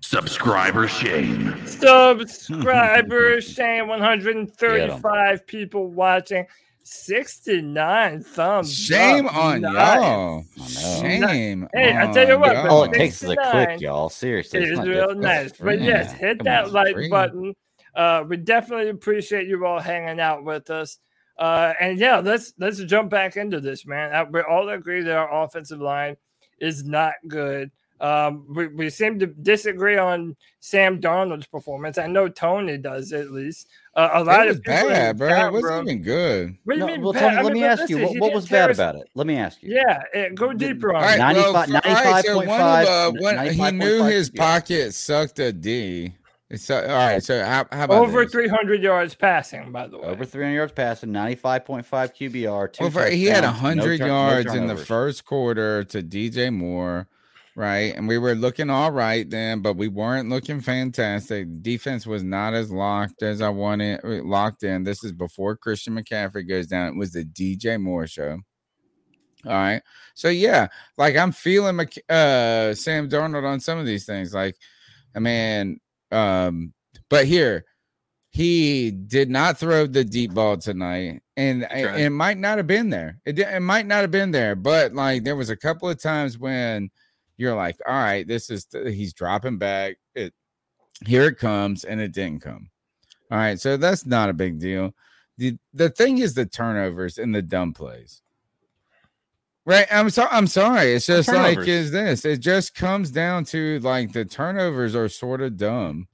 Subscriber 0.00 0.88
shame. 0.88 1.54
Subscriber 1.66 3.40
shame. 3.40 3.88
135 3.88 5.46
people 5.46 5.88
watching, 5.88 6.46
69 6.84 8.22
thumbs. 8.22 8.72
Shame 8.74 9.26
up. 9.26 9.36
on 9.36 9.60
Nice. 9.62 9.74
y'all. 9.74 10.44
Shame. 11.00 11.68
Hey, 11.74 11.96
I 11.96 12.10
tell 12.12 12.28
you 12.28 12.38
what, 12.38 12.52
y'all. 12.54 12.84
it 12.84 12.92
takes 12.92 13.16
is 13.22 13.30
a 13.30 13.34
69 13.34 13.50
click, 13.66 13.80
y'all. 13.80 14.08
Seriously, 14.08 14.60
it's 14.60 14.70
real 14.80 14.84
difficult. 14.86 15.16
nice. 15.18 15.52
But 15.52 15.80
Yeah, 15.80 15.86
yes, 15.86 16.12
hit 16.12 16.38
come 16.38 16.44
that 16.44 16.64
on. 16.66 16.72
like 16.72 16.94
free. 16.94 17.08
button. 17.08 17.54
Uh, 17.94 18.24
we 18.28 18.36
definitely 18.36 18.90
appreciate 18.90 19.46
you 19.48 19.64
all 19.66 19.80
hanging 19.80 20.20
out 20.20 20.44
with 20.44 20.70
us. 20.70 20.98
Uh, 21.38 21.72
and 21.80 21.98
yeah, 21.98 22.18
let's 22.18 22.52
let's 22.58 22.78
jump 22.84 23.10
back 23.10 23.36
into 23.36 23.60
this, 23.60 23.86
man. 23.86 24.12
Uh, 24.14 24.24
We 24.30 24.40
all 24.42 24.68
agree 24.70 25.02
that 25.02 25.16
our 25.16 25.44
offensive 25.44 25.80
line 25.80 26.16
is 26.60 26.84
not 26.84 27.14
good. 27.28 27.70
Um, 28.00 28.44
we, 28.48 28.66
we 28.68 28.90
seem 28.90 29.18
to 29.18 29.26
disagree 29.26 29.96
on 29.98 30.36
Sam 30.60 31.00
Darnold's 31.00 31.46
performance. 31.46 31.98
I 31.98 32.06
know 32.06 32.28
Tony 32.28 32.78
does 32.78 33.12
at 33.12 33.30
least. 33.30 33.68
Uh, 33.94 34.10
a 34.12 34.22
lot 34.24 34.46
It 34.46 34.48
was 34.48 34.56
of 34.58 34.62
people 34.62 34.88
bad, 34.90 35.16
the 35.16 35.18
bro. 35.18 35.28
chat 35.28 35.46
It 35.46 35.52
wasn't 35.52 35.72
room- 35.72 35.88
even 35.88 36.02
good. 36.02 36.56
What 36.64 36.74
do 36.74 36.80
you 36.80 36.86
No, 36.86 36.92
mean 36.92 37.02
well, 37.02 37.12
bad? 37.12 37.20
Tony, 37.20 37.36
I 37.36 37.42
let 37.42 37.52
mean, 37.52 37.62
me 37.62 37.68
but 37.68 37.80
ask 37.80 37.90
you, 37.90 37.98
what, 37.98 38.18
what 38.20 38.32
was 38.34 38.48
bad 38.48 38.70
us- 38.70 38.76
about 38.76 38.94
it? 38.96 39.08
Let 39.14 39.26
me 39.26 39.36
ask 39.36 39.62
you. 39.62 39.74
Yeah, 39.74 40.02
it, 40.14 40.34
go 40.36 40.52
deeper 40.52 40.94
on 40.94 41.02
All 41.02 41.08
it. 41.08 41.18
right, 41.18 41.36
well, 41.36 41.52
95 41.66 41.74
all 42.06 42.12
right, 42.12 42.24
so 42.24 42.36
one 42.36 42.48
of, 42.48 42.54
uh, 42.86 43.12
95.5 43.12 43.50
he 43.50 43.70
knew 43.72 43.98
95.5 44.02 44.10
his 44.10 44.30
yeah. 44.34 44.42
pocket 44.42 44.94
sucked 44.94 45.38
a 45.40 45.52
D. 45.52 46.12
It's, 46.50 46.70
uh, 46.70 46.76
all 46.88 46.96
right, 46.96 47.22
so 47.22 47.44
how, 47.44 47.66
how 47.70 47.84
about 47.84 47.98
Over 48.06 48.22
this? 48.24 48.32
300 48.32 48.82
yards 48.82 49.14
passing, 49.14 49.70
by 49.70 49.86
the 49.86 49.98
way. 49.98 50.04
Over 50.06 50.24
300 50.24 50.54
yards 50.54 50.72
passing, 50.72 51.10
95.5 51.10 51.84
QBR. 51.84 52.72
Two 52.72 52.84
Well, 52.84 52.90
for, 52.90 53.06
he 53.06 53.24
had 53.26 53.42
touchdowns, 53.42 53.62
no 53.76 53.82
100 53.84 54.00
no 54.00 54.06
yards 54.06 54.54
in 54.54 54.66
the 54.66 54.76
first 54.76 55.24
quarter 55.26 55.84
to 55.84 56.02
DJ 56.02 56.50
Moore, 56.54 57.06
right? 57.58 57.92
And 57.96 58.06
we 58.06 58.18
were 58.18 58.36
looking 58.36 58.70
all 58.70 58.92
right 58.92 59.28
then, 59.28 59.62
but 59.62 59.76
we 59.76 59.88
weren't 59.88 60.28
looking 60.28 60.60
fantastic. 60.60 61.48
Defense 61.60 62.06
was 62.06 62.22
not 62.22 62.54
as 62.54 62.70
locked 62.70 63.24
as 63.24 63.42
I 63.42 63.48
wanted, 63.48 63.98
uh, 64.04 64.22
locked 64.22 64.62
in. 64.62 64.84
This 64.84 65.02
is 65.02 65.10
before 65.10 65.56
Christian 65.56 65.96
McCaffrey 65.96 66.48
goes 66.48 66.68
down. 66.68 66.86
It 66.86 66.96
was 66.96 67.10
the 67.10 67.24
DJ 67.24 67.80
Moore 67.80 68.06
show. 68.06 68.38
All 69.44 69.52
right. 69.52 69.82
So, 70.14 70.28
yeah, 70.28 70.68
like 70.98 71.16
I'm 71.16 71.32
feeling 71.32 71.80
uh, 71.80 72.74
Sam 72.74 73.08
Darnold 73.08 73.44
on 73.44 73.58
some 73.58 73.76
of 73.78 73.86
these 73.86 74.06
things. 74.06 74.32
Like, 74.32 74.54
I 75.16 75.18
mean, 75.18 75.80
um, 76.12 76.72
but 77.10 77.26
here, 77.26 77.64
he 78.30 78.92
did 78.92 79.30
not 79.30 79.58
throw 79.58 79.88
the 79.88 80.04
deep 80.04 80.32
ball 80.32 80.58
tonight, 80.58 81.22
and 81.36 81.64
it- 81.64 81.86
right. 81.86 82.00
it 82.02 82.10
might 82.10 82.38
not 82.38 82.58
have 82.58 82.68
been 82.68 82.88
there. 82.88 83.18
It, 83.26 83.36
it 83.40 83.62
might 83.62 83.86
not 83.86 84.02
have 84.02 84.12
been 84.12 84.30
there, 84.30 84.54
but 84.54 84.94
like 84.94 85.24
there 85.24 85.34
was 85.34 85.50
a 85.50 85.56
couple 85.56 85.88
of 85.88 86.00
times 86.00 86.38
when 86.38 86.90
you're 87.38 87.54
like, 87.54 87.76
all 87.86 87.94
right, 87.94 88.26
this 88.28 88.50
is 88.50 88.66
he's 88.72 89.14
dropping 89.14 89.56
back. 89.56 89.96
It 90.14 90.34
here 91.06 91.24
it 91.24 91.38
comes, 91.38 91.84
and 91.84 92.00
it 92.00 92.12
didn't 92.12 92.42
come. 92.42 92.68
All 93.30 93.38
right, 93.38 93.58
so 93.58 93.76
that's 93.78 94.04
not 94.04 94.28
a 94.28 94.34
big 94.34 94.58
deal. 94.58 94.94
The 95.38 95.56
the 95.72 95.88
thing 95.88 96.18
is 96.18 96.34
the 96.34 96.44
turnovers 96.46 97.16
and 97.18 97.34
the 97.34 97.40
dumb 97.42 97.72
plays. 97.72 98.20
Right. 99.64 99.86
I'm 99.90 100.08
sorry. 100.08 100.30
I'm 100.32 100.46
sorry. 100.46 100.94
It's 100.94 101.06
just 101.06 101.28
like 101.28 101.58
is 101.58 101.90
this. 101.90 102.24
It 102.24 102.38
just 102.40 102.74
comes 102.74 103.10
down 103.10 103.44
to 103.46 103.78
like 103.80 104.12
the 104.12 104.24
turnovers 104.24 104.96
are 104.96 105.08
sort 105.10 105.42
of 105.42 105.56
dumb. 105.58 106.08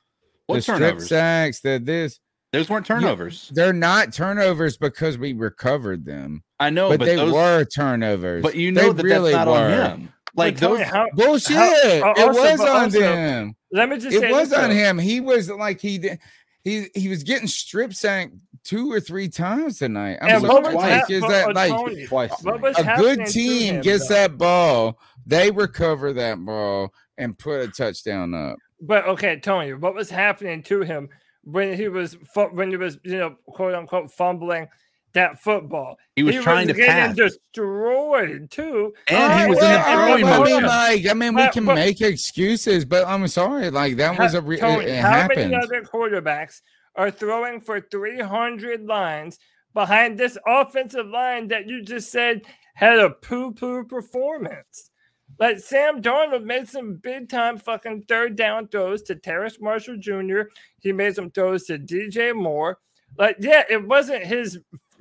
What 0.47 0.57
the 0.57 0.63
strip 0.63 0.79
turnovers? 0.79 1.09
sacks, 1.09 1.61
that 1.61 1.87
this. 1.87 2.19
Those 2.53 2.69
weren't 2.69 2.89
Yeah, 2.89 3.01
turnovers. 3.01 3.51
they're 3.55 3.73
not 3.73 4.13
turnovers 4.13 4.77
because 4.77 5.19
we 5.19 5.33
recovered 5.33 6.05
them, 6.05 6.45
I 6.61 6.71
know, 6.71 6.89
but, 6.89 7.01
but, 7.01 7.07
they 7.07 7.17
those, 7.17 7.33
were 7.33 7.65
turnovers. 7.65 8.43
But 8.45 8.55
you 8.55 8.73
They 8.73 8.81
know 8.83 8.93
that 8.93 9.03
really 9.03 9.33
that's 9.33 9.47
not 9.47 9.49
on 9.57 9.71
were. 9.71 9.85
him. 9.89 10.13
Like 10.37 10.57
those. 10.59 10.81
how- 10.81 11.07
Bullshit! 11.15 11.57
how- 11.57 12.13
it 12.13 12.19
also- 12.19 12.41
was 12.43 12.61
on 12.61 12.69
also, 12.69 13.01
them. 13.01 13.57
Let 13.73 13.89
me 13.89 13.99
just 13.99 14.19
say 14.19 14.29
It 14.29 14.33
was 14.33 14.53
on 14.53 14.69
though. 14.71 14.75
him. 14.75 14.99
He 14.99 15.21
was 15.21 15.51
like 15.51 15.81
he 15.81 15.99
did. 15.99 16.19
He 16.63 16.87
he 16.95 17.09
was 17.09 17.23
getting 17.23 17.47
strip 17.49 17.93
sacked 17.93 18.33
two 18.65 18.91
or 18.91 18.99
three 19.01 19.29
times 19.29 19.79
tonight. 19.79 20.19
I'm 20.23 20.37
And 20.37 20.43
like, 20.45 20.81
hap- 20.81 21.11
is 21.11 21.21
that 21.23 21.49
uh, 21.51 21.53
like 21.55 21.71
Tony, 21.71 22.07
Twice 22.07 22.33
a 22.45 22.97
good 22.97 23.27
team 23.27 23.75
him, 23.77 23.81
gets 23.83 24.09
though? 24.09 24.15
that 24.15 24.39
ball, 24.39 24.99
they 25.27 25.51
recover 25.51 26.13
that 26.15 26.43
ball 26.45 26.93
and 27.19 27.39
put 27.39 27.61
a 27.61 27.69
touchdown 27.69 28.33
up. 28.35 28.57
But 28.81 29.07
okay, 29.07 29.39
Tony, 29.41 29.75
what 29.75 29.95
was 29.95 30.09
happening 30.11 30.63
to 30.65 30.81
him 30.81 31.11
when 31.43 31.75
he 31.77 31.89
was 31.89 32.17
when 32.53 32.71
he 32.71 32.77
was 32.79 32.99
you 33.05 33.19
know 33.19 33.37
quote 33.47 33.75
unquote 33.75 34.11
fumbling 34.11 34.67
that 35.15 35.41
football? 35.41 35.97
He 36.17 36.23
was 36.23 36.37
trying 36.37 36.69
to 36.69 36.75
getting 36.75 36.93
pass. 36.93 37.17
destroyed 37.17 38.51
too, 38.51 38.93
And 39.09 39.33
he 39.33 39.45
oh, 39.45 39.49
was 39.49 39.59
in 39.59 39.65
Alright, 39.65 40.19
the 40.21 40.25
well, 40.25 40.25
throwing 40.25 40.25
I- 40.25 40.29
I 40.35 40.39
motion. 40.39 40.57
mean, 40.57 40.67
like, 40.67 41.07
I 41.07 41.15
mean, 41.15 41.35
we 41.35 41.49
can 41.51 41.65
but- 41.65 41.75
make 41.77 42.01
excuses, 42.01 42.85
but 42.85 43.07
I'm 43.07 43.27
sorry, 43.29 43.71
like 43.71 43.97
that 43.97 44.19
was 44.19 44.35
a 44.35 44.43
re- 44.43 44.59
Tony, 44.59 44.85
it, 44.85 44.89
it 44.91 45.01
how 45.01 45.11
happened. 45.11 45.51
many 45.51 45.55
other 45.65 45.83
quarterbacks 45.83 46.61
are 46.97 47.11
throwing 47.11 47.61
for 47.61 47.81
300 47.81 48.85
lines 48.87 49.39
behind 49.73 50.19
this 50.19 50.39
offensive 50.47 51.07
line 51.07 51.49
that 51.49 51.67
you 51.67 51.83
just 51.83 52.13
said 52.13 52.43
had 52.75 52.99
a 52.99 53.11
poo 53.11 53.53
poo 53.53 53.85
performance? 53.85 54.91
Like 55.39 55.59
Sam 55.59 56.01
Darnold 56.01 56.45
made 56.45 56.69
some 56.69 56.95
big 56.97 57.29
time 57.29 57.59
fucking 57.59 58.05
third 58.09 58.37
down 58.37 58.69
throws 58.69 59.03
to 59.03 59.17
Terrace 59.17 59.59
Marshall 59.61 59.97
Jr. 59.99 60.43
He 60.79 60.93
made 60.93 61.17
some 61.17 61.31
throws 61.31 61.65
to 61.65 61.79
DJ 61.79 62.33
Moore. 62.35 62.79
Like, 63.19 63.37
yeah, 63.41 63.65
it 63.69 63.85
wasn't 63.85 64.25
his 64.25 64.59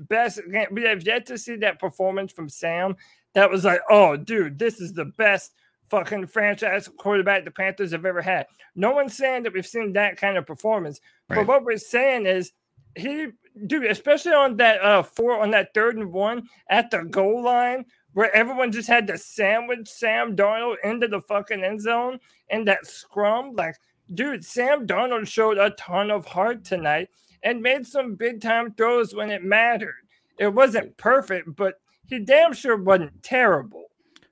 best. 0.09 0.39
We 0.71 0.83
have 0.83 1.03
yet 1.03 1.25
to 1.27 1.37
see 1.37 1.55
that 1.57 1.79
performance 1.79 2.31
from 2.31 2.49
Sam. 2.49 2.95
That 3.33 3.49
was 3.49 3.65
like, 3.65 3.81
oh, 3.89 4.15
dude, 4.15 4.59
this 4.59 4.79
is 4.79 4.93
the 4.93 5.05
best 5.05 5.53
fucking 5.89 6.27
franchise 6.27 6.89
quarterback 6.97 7.45
the 7.45 7.51
Panthers 7.51 7.91
have 7.91 8.05
ever 8.05 8.21
had. 8.21 8.47
No 8.75 8.91
one's 8.91 9.15
saying 9.15 9.43
that 9.43 9.53
we've 9.53 9.65
seen 9.65 9.93
that 9.93 10.17
kind 10.17 10.37
of 10.37 10.45
performance. 10.45 10.99
But 11.29 11.47
what 11.47 11.63
we're 11.63 11.77
saying 11.77 12.25
is 12.25 12.51
he 12.95 13.27
dude, 13.67 13.85
especially 13.85 14.33
on 14.33 14.57
that 14.57 14.81
uh 14.81 15.03
four 15.03 15.39
on 15.39 15.51
that 15.51 15.73
third 15.73 15.97
and 15.97 16.11
one 16.11 16.47
at 16.69 16.89
the 16.91 17.03
goal 17.03 17.43
line 17.43 17.85
where 18.13 18.35
everyone 18.35 18.71
just 18.71 18.87
had 18.87 19.07
to 19.07 19.17
sandwich 19.17 19.87
Sam 19.87 20.35
Darnold 20.35 20.75
into 20.83 21.07
the 21.07 21.21
fucking 21.21 21.63
end 21.63 21.81
zone 21.81 22.19
and 22.49 22.67
that 22.67 22.85
scrum. 22.85 23.53
Like, 23.55 23.75
dude, 24.13 24.45
Sam 24.45 24.85
Darnold 24.85 25.27
showed 25.27 25.57
a 25.57 25.71
ton 25.71 26.11
of 26.11 26.25
heart 26.25 26.63
tonight 26.63 27.09
and 27.43 27.62
made 27.62 27.86
some 27.86 28.15
big 28.15 28.41
time 28.41 28.73
throws 28.73 29.13
when 29.13 29.29
it 29.29 29.43
mattered. 29.43 29.95
It 30.39 30.53
wasn't 30.53 30.97
perfect, 30.97 31.56
but 31.56 31.75
he 32.08 32.19
damn 32.19 32.53
sure 32.53 32.77
wasn't 32.77 33.21
terrible. 33.21 33.86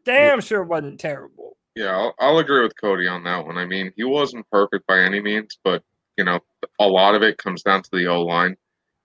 Damn 0.03 0.41
sure 0.41 0.63
wasn't 0.63 0.99
terrible. 0.99 1.57
Yeah, 1.75 1.95
I'll, 1.95 2.15
I'll 2.19 2.39
agree 2.39 2.63
with 2.63 2.79
Cody 2.79 3.07
on 3.07 3.23
that 3.23 3.45
one. 3.45 3.57
I 3.57 3.65
mean, 3.65 3.93
he 3.95 4.03
wasn't 4.03 4.49
perfect 4.49 4.87
by 4.87 4.99
any 4.99 5.21
means, 5.21 5.57
but 5.63 5.83
you 6.17 6.25
know, 6.25 6.39
a 6.79 6.87
lot 6.87 7.15
of 7.15 7.23
it 7.23 7.37
comes 7.37 7.63
down 7.63 7.83
to 7.83 7.89
the 7.93 8.07
O 8.07 8.23
line. 8.23 8.55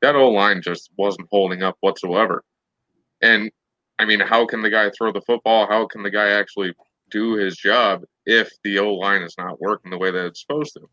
That 0.02 0.16
O 0.16 0.28
line 0.28 0.62
just 0.62 0.90
wasn't 0.98 1.28
holding 1.30 1.62
up 1.62 1.76
whatsoever. 1.80 2.44
And 3.22 3.50
I 3.98 4.04
mean, 4.04 4.20
how 4.20 4.46
can 4.46 4.62
the 4.62 4.70
guy 4.70 4.90
throw 4.90 5.12
the 5.12 5.20
football? 5.22 5.66
How 5.66 5.86
can 5.86 6.02
the 6.02 6.10
guy 6.10 6.30
actually 6.30 6.74
do 7.10 7.34
his 7.34 7.56
job 7.56 8.02
if 8.24 8.50
the 8.64 8.78
O 8.78 8.94
line 8.94 9.22
is 9.22 9.34
not 9.38 9.60
working 9.60 9.90
the 9.90 9.98
way 9.98 10.10
that 10.10 10.26
it's 10.26 10.40
supposed 10.40 10.74
to? 10.74 10.88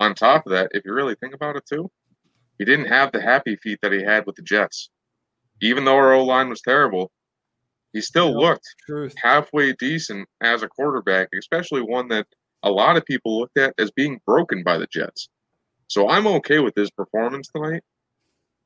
On 0.00 0.14
top 0.14 0.46
of 0.46 0.52
that, 0.52 0.70
if 0.72 0.84
you 0.84 0.92
really 0.92 1.16
think 1.16 1.34
about 1.34 1.56
it 1.56 1.66
too, 1.66 1.90
he 2.58 2.64
didn't 2.64 2.86
have 2.86 3.12
the 3.12 3.20
happy 3.20 3.56
feet 3.56 3.78
that 3.82 3.92
he 3.92 4.02
had 4.02 4.26
with 4.26 4.36
the 4.36 4.42
Jets. 4.42 4.90
Even 5.60 5.84
though 5.84 5.96
our 5.96 6.12
O 6.14 6.24
line 6.24 6.48
was 6.48 6.60
terrible, 6.60 7.10
he 7.92 8.00
still 8.00 8.38
looked 8.38 8.66
Truth. 8.86 9.14
halfway 9.22 9.72
decent 9.72 10.28
as 10.40 10.62
a 10.62 10.68
quarterback, 10.68 11.28
especially 11.36 11.82
one 11.82 12.08
that 12.08 12.26
a 12.62 12.70
lot 12.70 12.96
of 12.96 13.04
people 13.04 13.38
looked 13.38 13.58
at 13.58 13.74
as 13.78 13.90
being 13.90 14.20
broken 14.26 14.62
by 14.62 14.78
the 14.78 14.86
Jets. 14.86 15.28
So 15.88 16.08
I'm 16.08 16.26
okay 16.26 16.58
with 16.58 16.74
his 16.74 16.90
performance 16.90 17.48
tonight. 17.48 17.82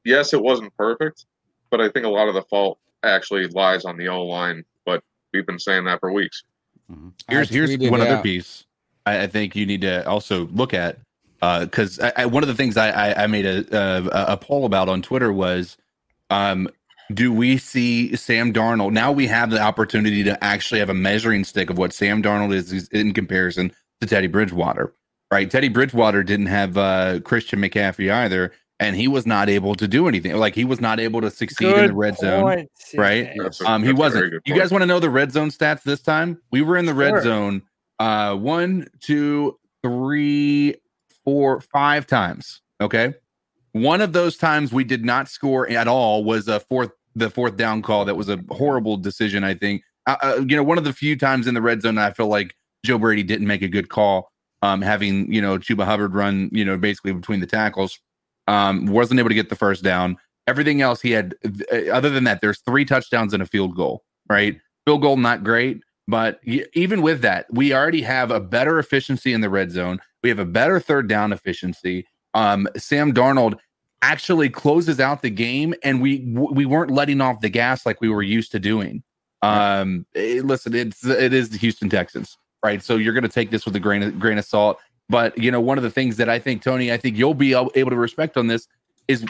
Yes, 0.04 0.32
it 0.32 0.42
wasn't 0.42 0.76
perfect, 0.76 1.26
but 1.70 1.80
I 1.80 1.88
think 1.88 2.04
a 2.04 2.10
lot 2.10 2.28
of 2.28 2.34
the 2.34 2.42
fault 2.42 2.78
actually 3.04 3.46
lies 3.48 3.84
on 3.84 3.96
the 3.96 4.08
O 4.08 4.24
line. 4.24 4.64
But 4.84 5.02
we've 5.32 5.46
been 5.46 5.60
saying 5.60 5.84
that 5.84 6.00
for 6.00 6.12
weeks. 6.12 6.42
Mm-hmm. 6.90 7.10
Here's 7.28 7.50
I 7.50 7.54
here's 7.54 7.70
tweeted 7.70 7.90
one 7.90 8.00
other 8.00 8.20
piece 8.20 8.64
I, 9.06 9.22
I 9.22 9.26
think 9.26 9.56
you 9.56 9.66
need 9.66 9.82
to 9.82 10.06
also 10.08 10.46
look 10.48 10.74
at 10.74 10.98
because 11.43 12.01
I, 12.01 12.12
I, 12.18 12.26
one 12.26 12.45
of 12.45 12.49
the 12.49 12.55
things 12.57 12.76
I, 12.78 12.90
I, 13.11 13.24
I 13.24 13.28
made 13.28 13.47
a, 13.47 13.66
a 13.76 14.34
a 14.34 14.38
poll 14.38 14.66
about 14.66 14.88
on 14.88 15.03
Twitter 15.03 15.32
was, 15.32 15.76
um, 16.30 16.68
do 17.12 17.32
we 17.32 17.59
see 17.59 18.16
Sam 18.16 18.53
Darnold 18.55 18.93
now? 18.93 19.12
We 19.12 19.26
have 19.28 19.51
the 19.51 19.61
opportunity 19.61 20.24
to 20.24 20.43
actually 20.45 20.80
have 20.80 20.90
a 20.90 20.95
measuring 20.95 21.45
stick 21.45 21.70
of 21.70 21.78
what 21.78 21.93
Sam 21.93 22.22
Darnold 22.22 22.55
is, 22.55 22.72
is 22.72 22.88
in 22.90 23.12
comparison 23.14 23.72
to 24.01 24.09
Teddy 24.09 24.28
Bridgewater. 24.28 24.95
Right, 25.32 25.51
Teddy 25.51 25.68
Bridgewater 25.68 26.22
didn't 26.24 26.47
have 26.47 26.78
uh, 26.78 27.20
Christian 27.20 27.61
McCaffrey 27.61 28.12
either, 28.12 28.53
and 28.80 28.97
he 28.97 29.09
was 29.09 29.26
not 29.26 29.49
able 29.51 29.74
to 29.76 29.88
do 29.88 30.09
anything. 30.09 30.36
Like 30.36 30.55
he 30.55 30.64
was 30.64 30.80
not 30.80 31.01
able 31.01 31.22
to 31.22 31.30
succeed 31.30 31.76
in 31.78 31.86
the 31.88 31.95
Good 31.95 31.97
red 31.97 32.18
zone 32.18 32.43
point, 32.45 32.70
right? 32.97 33.26
CJ. 33.34 33.62
A- 33.62 33.68
Um, 33.70 33.82
he 33.82 33.93
that's 33.93 33.99
a 33.99 34.11
very 34.11 34.30
wasn't. 34.30 34.32
You 34.47 34.55
guys 34.55 34.70
want 34.70 34.82
to 34.82 34.86
know 34.86 35.01
the 35.01 35.11
red 35.11 35.32
zone 35.32 35.51
stats 35.51 35.82
this 35.84 36.03
time? 36.03 36.40
We 36.53 36.62
were 36.62 36.76
in 36.78 36.86
the 36.86 36.93
Sure. 36.93 36.99
red 36.99 37.22
zone 37.24 37.62
uh 37.99 38.36
one, 38.36 38.88
two, 39.01 39.59
three, 39.82 40.76
four, 41.24 41.60
five 41.60 42.06
times. 42.06 42.60
Okay. 42.80 43.14
One 43.72 44.00
of 44.00 44.12
those 44.12 44.36
times 44.36 44.72
we 44.72 44.84
did 44.84 45.04
not 45.04 45.28
score 45.28 45.68
at 45.68 45.88
all 45.88 46.24
was 46.24 46.48
a 46.48 46.60
fourth 46.60 46.90
the 47.14 47.30
fourth 47.30 47.56
down 47.56 47.82
call. 47.82 48.04
That 48.04 48.16
was 48.16 48.28
a 48.28 48.42
horrible 48.50 48.96
decision, 48.96 49.44
I 49.44 49.54
think. 49.54 49.82
Uh, 50.06 50.16
uh, 50.22 50.44
you 50.46 50.56
know, 50.56 50.62
one 50.62 50.78
of 50.78 50.84
the 50.84 50.92
few 50.92 51.16
times 51.16 51.46
in 51.46 51.54
the 51.54 51.62
red 51.62 51.82
zone 51.82 51.98
I 51.98 52.10
feel 52.10 52.26
like 52.26 52.54
Joe 52.84 52.98
Brady 52.98 53.22
didn't 53.22 53.46
make 53.46 53.62
a 53.62 53.68
good 53.68 53.88
call. 53.88 54.30
Um, 54.62 54.80
having 54.80 55.32
you 55.32 55.42
know 55.42 55.58
Chuba 55.58 55.84
Hubbard 55.84 56.14
run, 56.14 56.48
you 56.52 56.64
know, 56.64 56.76
basically 56.76 57.12
between 57.12 57.40
the 57.40 57.46
tackles, 57.46 57.98
um, 58.46 58.86
wasn't 58.86 59.18
able 59.18 59.28
to 59.28 59.34
get 59.34 59.48
the 59.48 59.56
first 59.56 59.82
down. 59.82 60.16
Everything 60.46 60.82
else 60.82 61.00
he 61.00 61.12
had, 61.12 61.34
uh, 61.72 61.90
other 61.92 62.10
than 62.10 62.24
that, 62.24 62.40
there's 62.40 62.60
three 62.60 62.84
touchdowns 62.84 63.32
and 63.32 63.42
a 63.42 63.46
field 63.46 63.74
goal. 63.74 64.04
Right, 64.28 64.60
field 64.86 65.02
goal 65.02 65.16
not 65.16 65.42
great, 65.42 65.82
but 66.09 66.40
even 66.44 67.03
with 67.03 67.22
that, 67.22 67.46
we 67.50 67.72
already 67.72 68.03
have 68.03 68.30
a 68.30 68.40
better 68.40 68.78
efficiency 68.78 69.32
in 69.32 69.40
the 69.40 69.50
red 69.50 69.70
zone. 69.70 70.00
We 70.22 70.28
have 70.28 70.38
a 70.38 70.44
better 70.44 70.80
third 70.80 71.09
down 71.09 71.32
efficiency. 71.32 72.07
Um, 72.34 72.68
Sam 72.76 73.12
Darnold 73.12 73.59
actually 74.03 74.50
closes 74.50 74.98
out 74.98 75.22
the 75.22 75.30
game, 75.30 75.74
and 75.82 76.03
we 76.03 76.20
we 76.34 76.66
weren't 76.66 76.90
letting 76.90 77.20
off 77.20 77.40
the 77.40 77.48
gas 77.48 77.86
like 77.86 78.00
we 78.00 78.09
were 78.09 78.22
used 78.22 78.53
to 78.53 78.59
doing. 78.59 79.03
Um, 79.42 80.07
eh, 80.14 80.40
listen, 80.42 80.74
it's 80.74 81.05
it 81.05 81.32
is 81.32 81.50
the 81.50 81.59
Houston 81.59 81.88
Texans, 81.88 82.36
right? 82.64 82.82
So 82.82 82.96
you're 82.96 83.14
going 83.14 83.22
to 83.22 83.28
take 83.28 83.50
this 83.50 83.64
with 83.64 83.76
a 83.76 83.80
grain 83.80 84.03
of 84.03 84.18
grain 84.18 84.38
of 84.38 84.44
salt. 84.44 84.78
But 85.09 85.36
you 85.38 85.50
know, 85.50 85.61
one 85.61 85.78
of 85.78 85.84
the 85.84 85.90
things 85.90 86.16
that 86.16 86.28
I 86.28 86.38
think, 86.38 86.62
Tony, 86.62 86.92
I 86.92 86.96
think 86.96 87.16
you'll 87.16 87.34
be 87.34 87.53
able 87.53 87.70
able 87.74 87.90
to 87.90 87.96
respect 87.96 88.36
on 88.36 88.48
this 88.48 88.66
is 89.09 89.24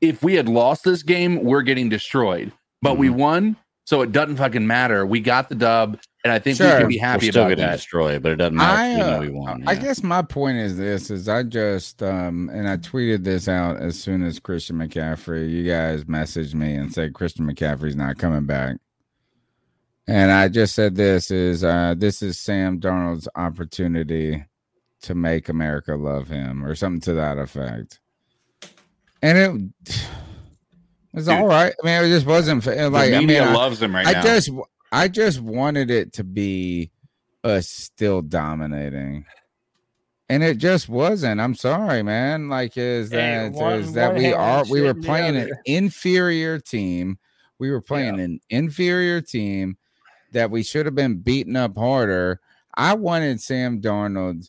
if 0.00 0.22
we 0.22 0.34
had 0.34 0.48
lost 0.48 0.84
this 0.84 1.02
game, 1.02 1.42
we're 1.42 1.62
getting 1.62 1.88
destroyed. 1.88 2.52
But 2.82 2.98
we 2.98 3.10
won, 3.10 3.56
so 3.88 4.02
it 4.02 4.12
doesn't 4.12 4.36
fucking 4.36 4.66
matter. 4.66 5.06
We 5.06 5.18
got 5.18 5.48
the 5.48 5.54
dub, 5.54 5.98
and 6.22 6.30
I 6.30 6.38
think 6.38 6.58
we 6.58 6.66
can 6.66 6.88
be 6.88 6.98
happy 6.98 7.28
We're 7.28 7.32
still 7.32 7.44
about 7.44 7.48
getting 7.48 7.64
that. 7.64 7.76
destroyed, 7.76 8.22
but 8.22 8.32
it 8.32 8.36
doesn't 8.36 8.54
matter. 8.54 8.82
I, 8.82 8.90
you 8.90 8.98
know 8.98 9.16
uh, 9.16 9.20
we 9.20 9.30
won. 9.30 9.64
I 9.66 9.76
guess 9.76 10.02
my 10.02 10.20
point 10.20 10.58
is 10.58 10.76
this: 10.76 11.10
is 11.10 11.26
I 11.26 11.42
just 11.42 12.02
um 12.02 12.50
and 12.52 12.68
I 12.68 12.76
tweeted 12.76 13.24
this 13.24 13.48
out 13.48 13.78
as 13.78 13.98
soon 13.98 14.22
as 14.22 14.38
Christian 14.40 14.76
McCaffrey. 14.76 15.50
You 15.50 15.66
guys 15.66 16.04
messaged 16.04 16.52
me 16.52 16.74
and 16.74 16.92
said 16.92 17.14
Christian 17.14 17.50
McCaffrey's 17.50 17.96
not 17.96 18.18
coming 18.18 18.44
back, 18.44 18.76
and 20.06 20.32
I 20.32 20.48
just 20.48 20.74
said 20.74 20.94
this 20.94 21.30
is 21.30 21.64
uh 21.64 21.94
this 21.96 22.20
is 22.20 22.38
Sam 22.38 22.80
Darnold's 22.80 23.26
opportunity 23.36 24.44
to 25.00 25.14
make 25.14 25.48
America 25.48 25.94
love 25.94 26.28
him 26.28 26.62
or 26.62 26.74
something 26.74 27.00
to 27.00 27.14
that 27.14 27.38
effect, 27.38 28.00
and 29.22 29.72
it. 29.86 30.08
It's 31.14 31.26
Dude. 31.26 31.34
all 31.34 31.46
right. 31.48 31.72
I 31.82 31.86
mean, 31.86 32.04
it 32.04 32.08
just 32.08 32.26
wasn't 32.26 32.62
fa- 32.62 32.74
The 32.74 32.90
like 32.90 33.12
I 33.12 33.20
media 33.20 33.40
mean, 33.40 33.48
I- 33.48 33.54
loves 33.54 33.80
him 33.82 33.94
right 33.94 34.06
I 34.06 34.12
now. 34.12 34.22
just 34.22 34.50
I 34.92 35.08
just 35.08 35.40
wanted 35.40 35.90
it 35.90 36.12
to 36.14 36.24
be 36.24 36.90
us 37.44 37.68
still 37.68 38.22
dominating. 38.22 39.24
And 40.30 40.42
it 40.42 40.58
just 40.58 40.88
wasn't. 40.90 41.40
I'm 41.40 41.54
sorry, 41.54 42.02
man. 42.02 42.48
Like 42.50 42.76
is 42.76 43.08
that 43.10 43.52
one- 43.52 43.80
is 43.80 43.92
that 43.94 44.14
we 44.14 44.32
are 44.32 44.64
we 44.68 44.82
were 44.82 44.94
playing 44.94 45.36
an 45.36 45.50
inferior 45.64 46.58
team. 46.58 47.18
We 47.58 47.70
were 47.70 47.80
playing 47.80 48.20
an 48.20 48.40
inferior 48.50 49.20
team 49.20 49.78
that 50.32 50.50
we 50.50 50.62
should 50.62 50.84
have 50.86 50.94
been 50.94 51.16
beating 51.16 51.56
up 51.56 51.76
harder. 51.76 52.40
I 52.74 52.94
wanted 52.94 53.40
Sam 53.40 53.80
Darnold 53.80 54.48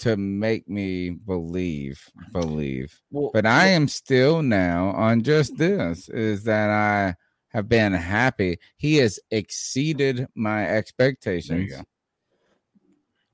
to 0.00 0.16
make 0.16 0.68
me 0.68 1.10
believe, 1.10 2.08
believe. 2.32 3.00
Well, 3.10 3.30
but 3.32 3.46
I 3.46 3.68
am 3.68 3.88
still 3.88 4.42
now 4.42 4.90
on 4.90 5.22
just 5.22 5.56
this 5.56 6.08
is 6.08 6.44
that 6.44 6.70
I 6.70 7.14
have 7.48 7.68
been 7.68 7.92
happy. 7.92 8.58
He 8.76 8.96
has 8.96 9.18
exceeded 9.30 10.26
my 10.34 10.66
expectations. 10.66 11.72
go. 11.72 11.82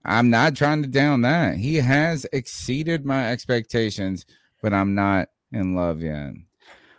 I'm 0.04 0.30
not 0.30 0.54
trying 0.54 0.82
to 0.82 0.88
down 0.88 1.22
that. 1.22 1.56
He 1.56 1.76
has 1.76 2.26
exceeded 2.32 3.04
my 3.04 3.30
expectations, 3.30 4.24
but 4.62 4.72
I'm 4.72 4.94
not 4.94 5.28
in 5.52 5.74
love 5.74 6.00
yet. 6.00 6.34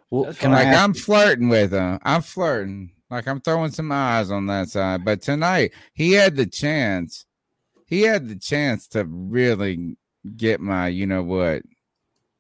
Well, 0.10 0.34
can 0.34 0.52
Like 0.52 0.68
ask 0.68 0.84
I'm 0.84 0.94
flirting 0.94 1.50
with 1.50 1.72
him. 1.72 2.00
I'm 2.04 2.22
flirting. 2.22 2.92
Like 3.10 3.28
I'm 3.28 3.40
throwing 3.42 3.72
some 3.72 3.92
eyes 3.92 4.32
on 4.32 4.48
that 4.48 4.70
side. 4.70 5.06
But 5.06 5.22
tonight 5.22 5.72
he 5.94 6.14
had 6.14 6.36
the 6.36 6.46
chance. 6.46 7.26
He 7.88 8.02
had 8.04 8.28
the 8.30 8.36
chance 8.36 8.88
to 8.90 9.06
really 9.06 9.98
get 10.36 10.60
my, 10.60 10.88
you 10.90 11.08
know 11.08 11.24
what, 11.24 11.64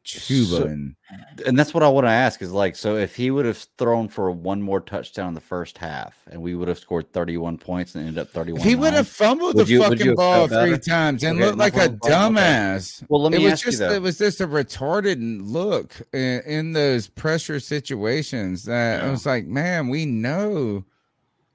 Chuba. 0.05 0.45
So- 0.45 1.43
and 1.45 1.59
that's 1.59 1.73
what 1.73 1.83
I 1.83 1.89
want 1.89 2.05
to 2.05 2.11
ask 2.11 2.41
is 2.41 2.51
like, 2.51 2.75
so 2.77 2.95
if 2.95 3.15
he 3.15 3.29
would 3.29 3.45
have 3.45 3.65
thrown 3.77 4.07
for 4.07 4.31
one 4.31 4.61
more 4.61 4.79
touchdown 4.79 5.29
in 5.29 5.33
the 5.33 5.41
first 5.41 5.77
half 5.77 6.17
and 6.31 6.41
we 6.41 6.55
would 6.55 6.67
have 6.69 6.79
scored 6.79 7.11
31 7.11 7.57
points 7.57 7.93
and 7.95 8.07
ended 8.07 8.21
up 8.21 8.29
31. 8.31 8.59
if 8.61 8.65
he 8.65 8.75
would 8.75 8.93
have 8.93 9.07
fumbled 9.07 9.55
Would 9.55 9.67
the 9.67 9.71
you- 9.73 9.83
fucking 9.83 10.15
ball 10.15 10.47
three 10.47 10.77
times 10.79 11.23
and 11.23 11.37
Okay, 11.37 11.45
looked 11.45 11.57
like 11.57 11.75
a 11.75 11.89
dumbass. 11.89 13.03
Well, 13.09 13.21
let 13.21 13.33
me 13.33 13.39
it 13.39 13.43
was 13.43 13.53
ask 13.53 13.65
you 13.65 13.71
just 13.71 13.79
though. 13.81 13.91
it 13.91 14.01
was 14.01 14.17
just 14.17 14.39
a 14.41 14.47
retarded 14.47 15.39
look 15.41 15.93
in, 16.13 16.41
in 16.45 16.71
those 16.73 17.07
pressure 17.07 17.59
situations 17.59 18.63
that 18.63 19.03
I 19.03 19.09
was 19.11 19.25
like, 19.25 19.45
man, 19.45 19.89
we 19.89 20.05
know. 20.05 20.85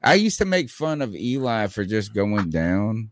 I 0.02 0.14
used 0.14 0.38
to 0.38 0.44
make 0.44 0.68
fun 0.68 1.00
of 1.00 1.14
Eli 1.14 1.68
for 1.68 1.84
just 1.84 2.12
going 2.12 2.50
down. 2.50 3.11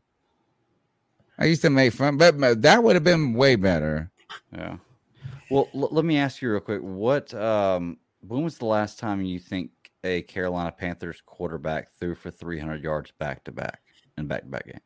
I 1.41 1.47
used 1.47 1.63
to 1.63 1.71
make 1.71 1.95
fun, 1.95 2.19
but 2.19 2.63
that 2.63 2.83
would 2.85 2.95
have 2.97 3.05
been 3.05 3.33
way 3.33 3.57
better. 3.57 4.11
Yeah. 4.55 4.77
Well, 5.51 5.69
l- 5.75 5.89
let 5.91 6.05
me 6.05 6.19
ask 6.19 6.43
you 6.43 6.53
real 6.53 6.61
quick. 6.61 6.83
What 6.83 7.33
um 7.35 7.97
when 8.21 8.43
was 8.43 8.59
the 8.59 8.67
last 8.67 8.99
time 8.99 9.23
you 9.23 9.39
think 9.39 9.71
a 10.05 10.23
Carolina 10.23 10.71
Panthers 10.71 11.23
quarterback 11.25 11.91
threw 11.99 12.15
for 12.15 12.31
300 12.31 12.83
yards 12.83 13.13
back 13.19 13.45
to 13.45 13.53
back 13.53 13.81
in 14.19 14.27
back 14.27 14.43
to 14.43 14.49
back 14.49 14.67
games? 14.67 14.83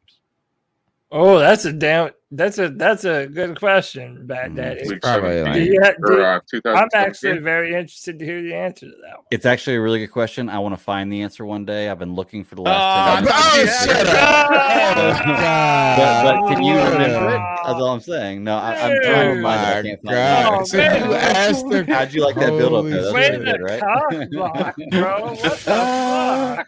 Oh, 1.10 1.38
that's 1.38 1.64
a 1.64 1.72
damn. 1.72 2.10
That's 2.32 2.58
a 2.58 2.70
that's 2.70 3.04
a 3.04 3.28
good 3.28 3.56
question, 3.60 4.26
Bad 4.26 4.56
Daddy. 4.56 4.88
Week 4.88 5.00
probably 5.00 5.40
like- 5.42 5.62
you 5.62 5.80
ha- 5.80 5.92
do- 6.04 6.20
uh, 6.20 6.40
I'm 6.74 6.88
actually 6.92 7.38
very 7.38 7.68
interested 7.68 8.18
to 8.18 8.24
hear 8.24 8.42
the 8.42 8.52
answer 8.52 8.86
to 8.86 8.92
that 9.02 9.18
one. 9.18 9.24
It's 9.30 9.46
actually 9.46 9.76
a 9.76 9.80
really 9.80 10.00
good 10.00 10.10
question. 10.10 10.48
I 10.48 10.58
want 10.58 10.76
to 10.76 10.82
find 10.82 11.12
the 11.12 11.22
answer 11.22 11.46
one 11.46 11.64
day. 11.64 11.88
I've 11.88 12.00
been 12.00 12.16
looking 12.16 12.42
for 12.42 12.56
the 12.56 12.62
Oh, 12.62 12.64
last 12.64 13.24
10 13.24 13.28
I 13.32 13.60
minutes. 13.60 13.86
thought 13.86 13.86
you 13.86 13.92
had 13.92 14.06
shut 14.06 14.16
up. 14.16 14.50
Oh, 14.96 15.94
But, 15.94 16.40
but 16.40 16.48
can 16.54 16.62
you 16.64 16.74
remember 16.74 17.28
it? 17.36 17.38
That's 17.38 17.74
all 17.74 17.84
I'm 17.90 18.00
saying. 18.00 18.42
No, 18.42 18.56
I, 18.56 18.74
I'm 18.74 19.02
trying 19.02 19.28
Oh 19.30 19.34
to 19.36 19.42
find 19.42 19.86
it. 19.86 20.00
I 20.02 20.02
my 20.02 20.02
can't 20.02 20.02
find 20.02 20.16
God. 20.16 20.60
it. 20.62 20.66
So 20.66 20.76
you 20.78 21.14
asked 21.14 21.68
the 21.68 21.84
How'd 21.94 22.12
you 22.14 22.24
like 22.24 22.34
that 22.34 22.48
build 22.50 22.72
up 22.72 22.82
Holy? 22.82 22.90
That's 22.94 23.12
Wait 23.12 23.30
really 23.30 23.44
good, 23.44 23.62
right? 23.62 23.80
cock 23.80 24.30
block, 24.32 24.76
bro. 24.90 25.22
What 25.26 25.40
the 25.42 25.50
fuck? 25.60 26.66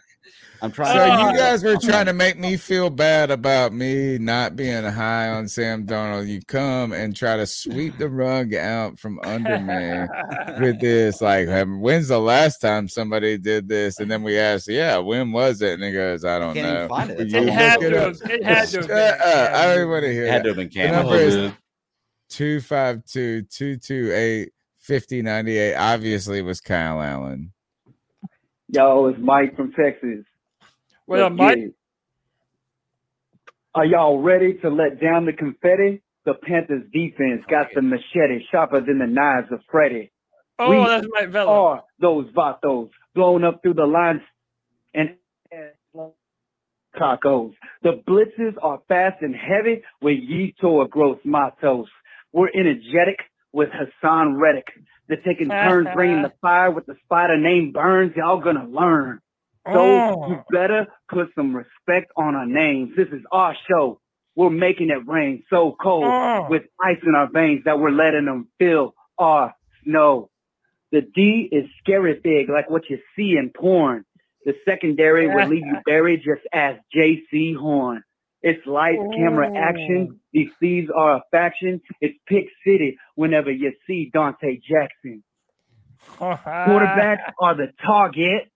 I'm 0.61 0.71
trying. 0.71 0.93
So 0.97 1.05
trying. 1.05 1.33
you 1.35 1.39
guys 1.39 1.63
were 1.63 1.77
trying 1.77 2.05
to 2.07 2.13
make 2.13 2.37
me 2.39 2.57
feel 2.57 2.89
bad 2.89 3.29
about 3.31 3.73
me 3.73 4.17
not 4.17 4.55
being 4.55 4.83
high 4.83 5.29
on 5.29 5.47
Sam 5.47 5.85
Darnold. 5.85 6.27
You 6.27 6.41
come 6.47 6.93
and 6.93 7.15
try 7.15 7.37
to 7.37 7.45
sweep 7.45 7.97
the 7.97 8.09
rug 8.09 8.53
out 8.53 8.97
from 8.99 9.19
under 9.23 9.59
me 9.59 10.59
with 10.59 10.79
this. 10.81 11.21
Like, 11.21 11.47
when's 11.67 12.07
the 12.07 12.19
last 12.19 12.59
time 12.59 12.87
somebody 12.87 13.37
did 13.37 13.67
this? 13.67 13.99
And 13.99 14.09
then 14.09 14.23
we 14.23 14.37
asked, 14.39 14.67
yeah, 14.67 14.97
when 14.97 15.31
was 15.31 15.61
it? 15.61 15.73
And 15.73 15.83
he 15.83 15.91
goes, 15.91 16.25
I 16.25 16.39
don't 16.39 16.53
can't 16.53 16.67
know. 16.81 16.87
find 16.87 17.11
it. 17.11 17.17
Will 17.17 17.25
That's 17.29 17.45
you 17.45 17.51
how 17.51 17.51
It 17.51 17.53
had 17.53 17.79
to 17.79 17.87
it 17.87 17.93
have. 17.93 18.21
It 18.31 18.43
had 18.43 18.67
to 18.69 18.77
have. 18.79 18.87
Been. 18.87 18.97
up. 18.97 19.51
I 19.53 19.75
don't 19.75 19.89
want 19.89 20.03
to 20.05 20.11
hear 20.13 20.25
It 20.25 20.31
had 20.31 20.39
that. 20.39 20.43
to 20.43 20.49
have 20.49 20.57
been 20.57 20.67
The 20.69 20.73
Campbell. 20.73 21.11
number 21.11 21.15
is 21.23 21.35
dude. 21.35 21.55
252 22.29 23.41
228 23.43 24.49
5098. 24.79 25.75
Obviously, 25.75 26.39
it 26.39 26.43
was 26.43 26.61
Kyle 26.61 27.01
Allen. 27.01 27.51
Yo, 28.69 29.07
it's 29.07 29.19
Mike 29.19 29.55
from 29.55 29.71
Texas. 29.71 30.25
What 31.07 31.21
up, 31.21 31.31
Mike? 31.31 31.71
Are 33.73 33.85
y'all 33.85 34.19
ready 34.19 34.55
to 34.55 34.69
let 34.69 34.99
down 35.01 35.25
the 35.25 35.31
confetti? 35.31 36.01
The 36.25 36.33
Panthers 36.33 36.83
defense 36.91 37.43
got 37.49 37.67
the 37.73 37.81
machete 37.81 38.45
sharper 38.51 38.81
than 38.81 38.99
the 38.99 39.07
knives 39.07 39.47
of 39.53 39.61
Freddy. 39.71 40.11
Oh, 40.59 40.69
We 40.69 40.85
that's 40.85 41.07
Mike 41.09 41.29
Vella. 41.29 41.49
Are 41.49 41.83
those 42.01 42.25
vatos 42.33 42.89
blown 43.15 43.45
up 43.45 43.61
through 43.61 43.75
the 43.75 43.85
lines 43.85 44.19
and 44.93 45.15
Cacos. 46.99 47.53
The 47.83 48.01
blitzes 48.05 48.55
are 48.61 48.81
fast 48.89 49.21
and 49.21 49.33
heavy 49.33 49.83
with 50.01 50.17
Yetur 50.17 50.89
Gross 50.89 51.19
Matos. 51.23 51.87
We're 52.33 52.49
energetic 52.53 53.19
with 53.53 53.69
Haason 53.69 54.37
Reddick. 54.37 54.67
They're 55.07 55.21
taking 55.25 55.47
turns 55.47 55.87
bringing 55.93 56.23
the 56.23 56.33
fire 56.41 56.71
with 56.71 56.85
the 56.85 56.95
spider 57.05 57.37
named 57.37 57.73
Burns. 57.73 58.11
Y'all 58.17 58.41
gonna 58.41 58.67
learn. 58.67 59.21
So 59.73 59.79
Oh. 59.81 60.29
you 60.29 60.43
better 60.51 60.87
put 61.09 61.33
some 61.35 61.55
respect 61.55 62.11
on 62.15 62.35
our 62.35 62.45
names. 62.45 62.95
This 62.95 63.09
is 63.09 63.21
our 63.31 63.55
show. 63.69 63.99
We're 64.35 64.49
making 64.49 64.89
it 64.89 65.07
rain 65.07 65.43
so 65.49 65.75
cold 65.81 66.05
Oh. 66.05 66.47
with 66.49 66.63
ice 66.83 66.99
in 67.03 67.15
our 67.15 67.27
veins 67.27 67.63
that 67.65 67.79
we're 67.79 67.89
letting 67.91 68.25
them 68.25 68.47
feel 68.59 68.93
our 69.17 69.53
snow. 69.83 70.29
The 70.91 71.01
D 71.01 71.49
is 71.51 71.69
scary 71.79 72.19
big, 72.23 72.49
like 72.49 72.69
what 72.69 72.89
you 72.89 72.99
see 73.15 73.35
in 73.37 73.49
porn. 73.49 74.05
The 74.45 74.55
secondary 74.63 75.27
will 75.27 75.47
leave 75.47 75.65
you 75.65 75.77
buried, 75.85 76.21
just 76.23 76.41
as 76.53 76.77
Jaycee 76.95 77.55
Horn. 77.57 78.03
It's 78.43 78.65
lights, 78.65 79.01
camera, 79.15 79.51
action. 79.53 80.19
These 80.31 80.51
thieves 80.59 80.89
are 80.95 81.15
a 81.17 81.23
faction. 81.31 81.81
It's 81.99 82.17
Pick 82.27 82.45
City 82.65 82.97
whenever 83.15 83.51
you 83.51 83.73
see 83.87 84.09
Donte 84.15 84.61
Jackson. 84.61 85.23
Quarterbacks 86.19 87.31
are 87.41 87.55
the 87.55 87.71
target. 87.85 88.49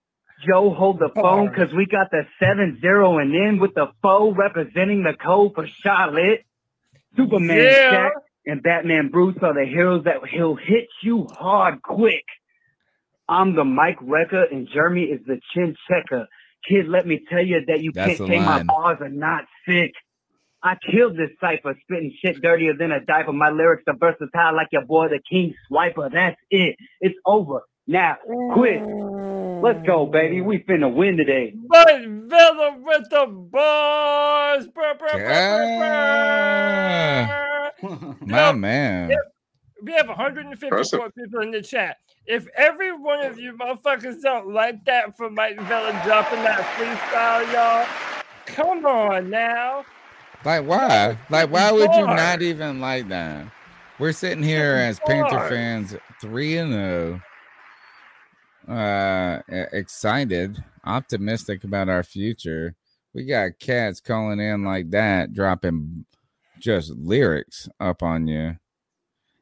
Joe, 0.46 0.74
hold 0.74 0.98
the 0.98 1.10
phone 1.14 1.48
because 1.48 1.72
we 1.74 1.86
got 1.86 2.10
the 2.10 2.22
7 2.40 2.78
0 2.80 3.18
and 3.18 3.34
in 3.34 3.58
with 3.58 3.74
the 3.74 3.86
foe 4.02 4.32
representing 4.32 5.02
the 5.02 5.14
code 5.14 5.52
for 5.54 5.66
Charlotte. 5.82 6.44
Superman 7.16 7.58
Yeah. 7.58 7.92
Shaq 7.92 8.10
and 8.46 8.62
Batman 8.62 9.08
Bruce 9.08 9.36
are 9.42 9.54
the 9.54 9.66
heroes 9.66 10.04
that 10.04 10.16
he'll 10.30 10.56
hit 10.56 10.88
you 11.02 11.26
hard 11.30 11.82
quick. 11.82 12.24
I'm 13.28 13.54
the 13.54 13.64
Mike 13.64 13.98
Wrecker 14.00 14.44
and 14.44 14.68
Jeremy 14.72 15.04
is 15.04 15.20
the 15.26 15.40
chin 15.54 15.76
checker. 15.88 16.26
Kid, 16.68 16.88
let 16.88 17.06
me 17.06 17.20
tell 17.28 17.44
you 17.44 17.64
that 17.66 17.80
you 17.80 17.92
That's 17.92 18.18
can't 18.18 18.18
the 18.18 18.26
say 18.26 18.38
my 18.38 18.62
bars 18.62 18.98
are 19.00 19.08
not 19.08 19.44
sick. 19.66 19.92
I 20.62 20.76
killed 20.76 21.16
this 21.16 21.30
cipher, 21.40 21.76
spitting 21.82 22.14
shit 22.22 22.40
dirtier 22.40 22.74
than 22.74 22.92
a 22.92 23.00
diaper. 23.00 23.32
My 23.32 23.50
lyrics 23.50 23.82
are 23.88 23.96
versatile 23.96 24.54
like 24.54 24.68
your 24.70 24.84
boy, 24.84 25.08
the 25.08 25.20
King 25.28 25.54
Swiper. 25.68 26.12
That's 26.12 26.40
it. 26.50 26.76
It's 27.00 27.18
over. 27.26 27.62
Now, 27.88 28.16
quit. 28.52 28.80
Let's 29.62 29.86
go, 29.86 30.06
baby. 30.06 30.40
We 30.40 30.58
finna 30.58 30.92
win 30.92 31.16
today. 31.16 31.54
But 31.68 32.02
Villa 32.02 32.76
with 32.82 33.08
the 33.10 33.26
bars. 33.26 34.66
Brr, 34.66 34.94
brr, 34.98 35.08
brr, 35.12 35.18
brr, 37.80 37.88
brr. 37.88 38.16
My 38.26 38.52
man. 38.52 39.10
If- 39.12 39.18
we 39.84 39.92
have 39.94 40.06
154 40.06 41.10
people 41.10 41.40
in 41.40 41.50
the 41.50 41.60
chat. 41.60 41.96
If 42.24 42.46
every 42.56 42.92
one 42.92 43.24
of 43.24 43.38
you 43.38 43.52
motherfuckers 43.54 44.22
don't 44.22 44.52
like 44.54 44.84
that 44.84 45.16
for 45.16 45.28
Mike 45.28 45.60
Villa 45.62 46.00
dropping 46.04 46.42
that 46.44 46.60
freestyle, 46.76 47.52
y'all, 47.52 47.86
come 48.46 48.86
on 48.86 49.28
now. 49.28 49.84
Like 50.44 50.64
why? 50.66 51.18
Like 51.30 51.50
why 51.50 51.72
would 51.72 51.92
you 51.94 52.06
not 52.06 52.42
even 52.42 52.80
like 52.80 53.08
that? 53.08 53.46
We're 53.98 54.12
sitting 54.12 54.44
here 54.44 54.74
as 54.74 55.00
Panther 55.00 55.48
fans, 55.48 55.96
three 56.20 56.56
and 56.58 56.72
zero, 56.72 57.20
uh, 58.68 59.40
excited, 59.48 60.62
optimistic 60.84 61.64
about 61.64 61.88
our 61.88 62.02
future. 62.02 62.74
We 63.14 63.24
got 63.24 63.58
cats 63.58 64.00
calling 64.00 64.40
in 64.40 64.64
like 64.64 64.90
that, 64.90 65.32
dropping 65.32 66.06
just 66.58 66.90
lyrics 66.92 67.68
up 67.80 68.02
on 68.02 68.26
you. 68.28 68.56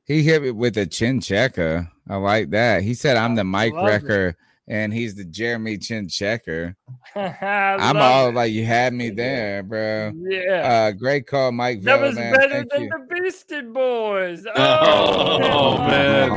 He 0.05 0.23
hit 0.23 0.43
me 0.43 0.51
with 0.51 0.77
a 0.77 0.87
chin 0.87 1.21
checker. 1.21 1.89
I 2.09 2.17
like 2.17 2.51
that. 2.51 2.83
He 2.83 2.95
said, 2.95 3.17
"I'm 3.17 3.37
the 3.37 3.45
Mike 3.45 3.75
love 3.75 3.85
it. 4.31 4.37
Wrecker." 4.71 4.83
And 4.83 4.93
he's 4.95 5.15
the 5.15 5.25
Jeremy 5.25 5.79
Chin 5.79 6.09
Checker. 6.09 6.77
I 7.15 7.77
I'm 7.79 7.97
all 7.97 8.29
it. 8.29 8.35
like, 8.35 8.53
you 8.53 8.65
had 8.65 8.93
me 8.95 9.11
there, 9.11 9.63
bro. 9.63 10.13
Yeah. 10.17 10.89
Uh, 10.89 10.93
great 10.93 11.27
call, 11.27 11.53
Mike. 11.53 11.83
That 11.83 11.97
Villa, 11.99 12.07
was 12.09 12.17
man. 12.17 12.33
better 12.33 12.49
Thank 12.55 12.71
than 12.73 12.83
you. 12.85 12.91
the 12.91 13.07
Beastie 13.23 13.63
Boys. 13.63 14.47
Oh, 14.57 15.79
man. 15.79 16.31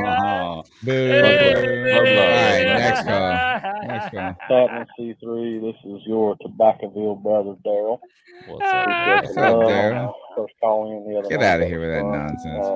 Boo. 0.83 1.13
All 1.15 1.21
right, 1.21 2.63
next 2.65 3.03
call. 3.03 3.87
Next 3.87 4.11
call. 4.13 4.35
Captain 4.47 4.85
C3, 4.99 5.61
this 5.61 5.75
is 5.85 6.01
your 6.05 6.35
Tobaccoville 6.37 7.21
brother, 7.21 7.55
Daryl. 7.65 7.99
What's 8.47 8.65
up? 8.73 9.23
What's 9.23 9.37
up, 9.37 9.55
Daryl? 9.55 10.13
First 10.35 10.53
calling 10.61 10.97
in 10.97 11.11
the 11.13 11.19
other 11.19 11.29
Get 11.29 11.39
night. 11.41 11.45
out 11.47 11.61
of 11.61 11.67
here 11.67 11.79
with 11.79 11.89
that 11.89 12.05
nonsense, 12.05 12.67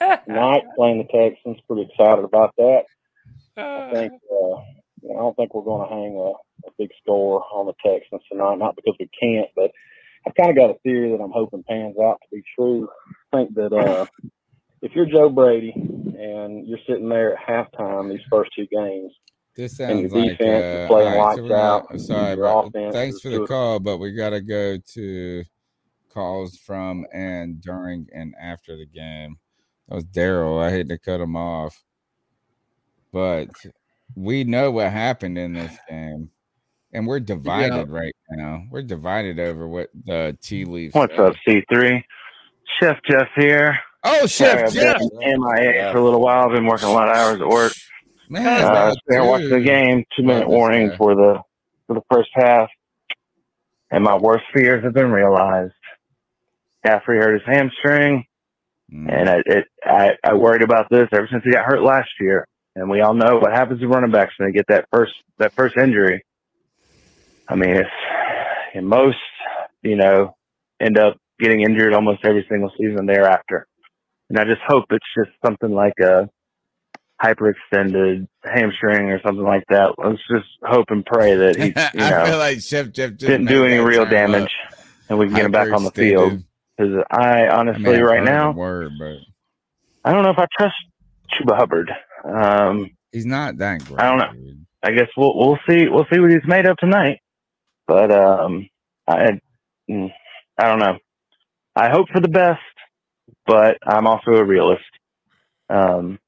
man. 0.00 0.20
Tonight, 0.26 0.62
playing 0.76 0.98
the 0.98 1.04
Texans, 1.18 1.58
pretty 1.66 1.82
excited 1.90 2.24
about 2.24 2.54
that. 2.56 2.82
I 3.56 3.90
think, 3.92 4.12
uh, 4.12 4.60
I 5.04 5.14
don't 5.14 5.36
think 5.36 5.54
we're 5.54 5.62
going 5.62 5.88
to 5.88 5.94
hang 5.94 6.16
a, 6.16 6.68
a 6.68 6.72
big 6.78 6.90
score 7.02 7.44
on 7.52 7.66
the 7.66 7.74
Texans 7.84 8.22
tonight, 8.30 8.58
not 8.58 8.76
because 8.76 8.94
we 8.98 9.08
can't, 9.20 9.48
but 9.56 9.70
I've 10.26 10.34
kind 10.34 10.50
of 10.50 10.56
got 10.56 10.70
a 10.70 10.78
theory 10.82 11.10
that 11.10 11.22
I'm 11.22 11.32
hoping 11.32 11.64
pans 11.68 11.96
out 12.02 12.20
to 12.22 12.36
be 12.36 12.42
true. 12.54 12.88
I 13.32 13.38
think 13.38 13.54
that 13.54 13.72
uh, 13.72 14.06
if 14.82 14.92
you're 14.94 15.06
Joe 15.06 15.30
Brady 15.30 15.72
and 15.74 16.66
you're 16.68 16.78
sitting 16.86 17.08
there 17.08 17.36
at 17.36 17.46
halftime 17.46 18.10
these 18.10 18.20
first 18.30 18.50
two 18.54 18.66
games, 18.66 19.12
This 19.56 19.80
and 19.80 20.00
your 20.00 20.10
sounds 20.10 20.20
like 20.20 20.38
defense 20.38 20.64
uh, 20.64 20.82
is 20.82 20.88
playing 20.88 21.20
all 21.20 21.26
right, 21.26 21.38
so 21.38 21.54
out, 21.54 22.00
Sorry, 22.00 22.36
bro. 22.36 22.70
Thanks 22.92 23.20
for 23.20 23.30
the 23.30 23.46
call, 23.46 23.80
but 23.80 23.98
we 23.98 24.12
gotta 24.12 24.40
go 24.40 24.76
to 24.94 25.44
calls 26.12 26.58
from 26.58 27.06
and 27.12 27.60
during 27.60 28.06
and 28.12 28.34
after 28.40 28.76
the 28.76 28.86
game. 28.86 29.36
That 29.88 29.94
was 29.94 30.04
Daryl. 30.04 30.62
I 30.62 30.70
hate 30.70 30.88
to 30.88 30.98
cut 30.98 31.20
him 31.20 31.36
off, 31.36 31.82
but 33.12 33.48
we 34.16 34.44
know 34.44 34.70
what 34.70 34.90
happened 34.90 35.38
in 35.38 35.52
this 35.52 35.76
game, 35.88 36.30
and 36.92 37.06
we're 37.06 37.20
divided 37.20 37.88
right 37.90 38.14
now. 38.30 38.64
We're 38.70 38.82
divided 38.82 39.38
over 39.38 39.66
what 39.68 39.90
the 40.06 40.36
tea 40.42 40.64
leaves. 40.64 40.94
What's 40.94 41.18
up, 41.18 41.34
C3? 41.46 42.02
Chef 42.80 42.96
Jeff 43.08 43.28
here. 43.36 43.78
Oh, 44.04 44.26
Chef 44.26 44.30
Sorry, 44.30 44.62
I've 44.64 44.72
Jeff. 44.72 44.98
been 44.98 45.40
MIA 45.40 45.92
for 45.92 45.98
a 45.98 46.02
little 46.04 46.20
while. 46.20 46.46
I've 46.46 46.52
been 46.54 46.66
working 46.66 46.88
a 46.88 46.92
lot 46.92 47.08
of 47.10 47.16
hours 47.16 47.40
at 47.40 47.46
work. 47.48 47.72
Man, 48.30 48.46
uh, 48.46 48.94
that 49.08 49.18
I 49.18 49.20
watched 49.22 49.50
the 49.50 49.60
game. 49.60 50.04
Two 50.16 50.22
minute 50.22 50.42
Love 50.42 50.48
warning 50.50 50.88
guy. 50.90 50.96
for 50.96 51.14
the 51.14 51.40
for 51.86 51.94
the 51.94 52.00
first 52.12 52.30
half, 52.34 52.68
and 53.90 54.04
my 54.04 54.16
worst 54.16 54.44
fears 54.54 54.84
have 54.84 54.94
been 54.94 55.10
realized. 55.10 55.74
Caffrey 56.86 57.18
hurt 57.18 57.34
his 57.34 57.42
hamstring, 57.46 58.24
Mm. 58.92 59.08
and 59.08 59.28
it, 59.28 59.42
it 59.46 59.64
I, 59.84 60.10
I 60.24 60.34
worried 60.34 60.62
about 60.62 60.86
this 60.90 61.06
ever 61.12 61.28
since 61.30 61.44
he 61.44 61.52
got 61.52 61.64
hurt 61.64 61.82
last 61.82 62.08
year. 62.18 62.44
And 62.76 62.88
we 62.88 63.00
all 63.00 63.14
know 63.14 63.38
what 63.38 63.52
happens 63.52 63.80
to 63.80 63.88
running 63.88 64.10
backs 64.12 64.34
when 64.38 64.48
they 64.48 64.52
get 64.52 64.66
that 64.68 64.86
first 64.92 65.12
that 65.38 65.52
first 65.54 65.76
injury. 65.76 66.24
I 67.48 67.56
mean, 67.56 67.70
it's 67.76 67.90
and 68.74 68.88
most 68.88 69.18
you 69.82 69.96
know 69.96 70.36
end 70.80 70.98
up 70.98 71.16
getting 71.38 71.62
injured 71.62 71.94
almost 71.94 72.24
every 72.24 72.46
single 72.48 72.70
season 72.78 73.06
thereafter. 73.06 73.66
And 74.28 74.38
I 74.38 74.44
just 74.44 74.60
hope 74.66 74.84
it's 74.90 75.04
just 75.16 75.30
something 75.44 75.72
like 75.74 75.94
a 76.00 76.28
hyperextended 77.22 78.26
hamstring 78.44 79.10
or 79.10 79.20
something 79.22 79.44
like 79.44 79.64
that. 79.68 79.94
Let's 79.98 80.20
just 80.30 80.48
hope 80.62 80.86
and 80.90 81.04
pray 81.04 81.34
that 81.34 81.56
he, 81.56 81.66
you 81.98 82.04
I 82.04 82.10
know, 82.10 82.24
feel 82.26 82.38
like 82.38 82.60
Chef 82.60 82.92
Jeff 82.92 83.10
just 83.10 83.20
didn't 83.20 83.46
do 83.46 83.64
any 83.64 83.78
real 83.78 84.02
up. 84.02 84.10
damage, 84.10 84.50
and 85.08 85.18
we 85.18 85.26
can 85.26 85.34
get 85.34 85.44
him 85.46 85.52
back 85.52 85.72
on 85.72 85.84
the 85.84 85.90
field. 85.90 86.42
Because 86.76 87.04
I 87.10 87.42
I 87.42 87.56
honestly, 87.58 87.96
I've 87.96 88.02
right 88.02 88.24
now, 88.24 88.52
word, 88.52 88.92
but 88.98 89.16
I 90.04 90.12
don't 90.12 90.22
know 90.22 90.30
if 90.30 90.38
I 90.38 90.46
trust 90.56 90.74
Chuba 91.34 91.56
Hubbard. 91.56 91.90
Um, 92.24 92.90
he's 93.12 93.26
not 93.26 93.58
that 93.58 93.84
great. 93.84 94.00
I 94.00 94.08
don't 94.08 94.18
know. 94.18 94.54
I 94.82 94.92
guess 94.92 95.08
we'll 95.16 95.36
we'll 95.36 95.58
see 95.68 95.88
we'll 95.88 96.06
see 96.12 96.20
what 96.20 96.30
he's 96.30 96.46
made 96.46 96.66
of 96.66 96.76
tonight. 96.78 97.18
But 97.86 98.12
um, 98.12 98.68
I 99.06 99.40
mm, 99.90 100.10
I 100.58 100.68
don't 100.68 100.78
know. 100.78 100.98
I 101.76 101.90
hope 101.90 102.08
for 102.12 102.20
the 102.20 102.28
best, 102.28 102.60
but 103.46 103.78
I'm 103.86 104.06
also 104.06 104.32
a 104.32 104.44
realist. 104.44 104.82
Um, 105.68 106.18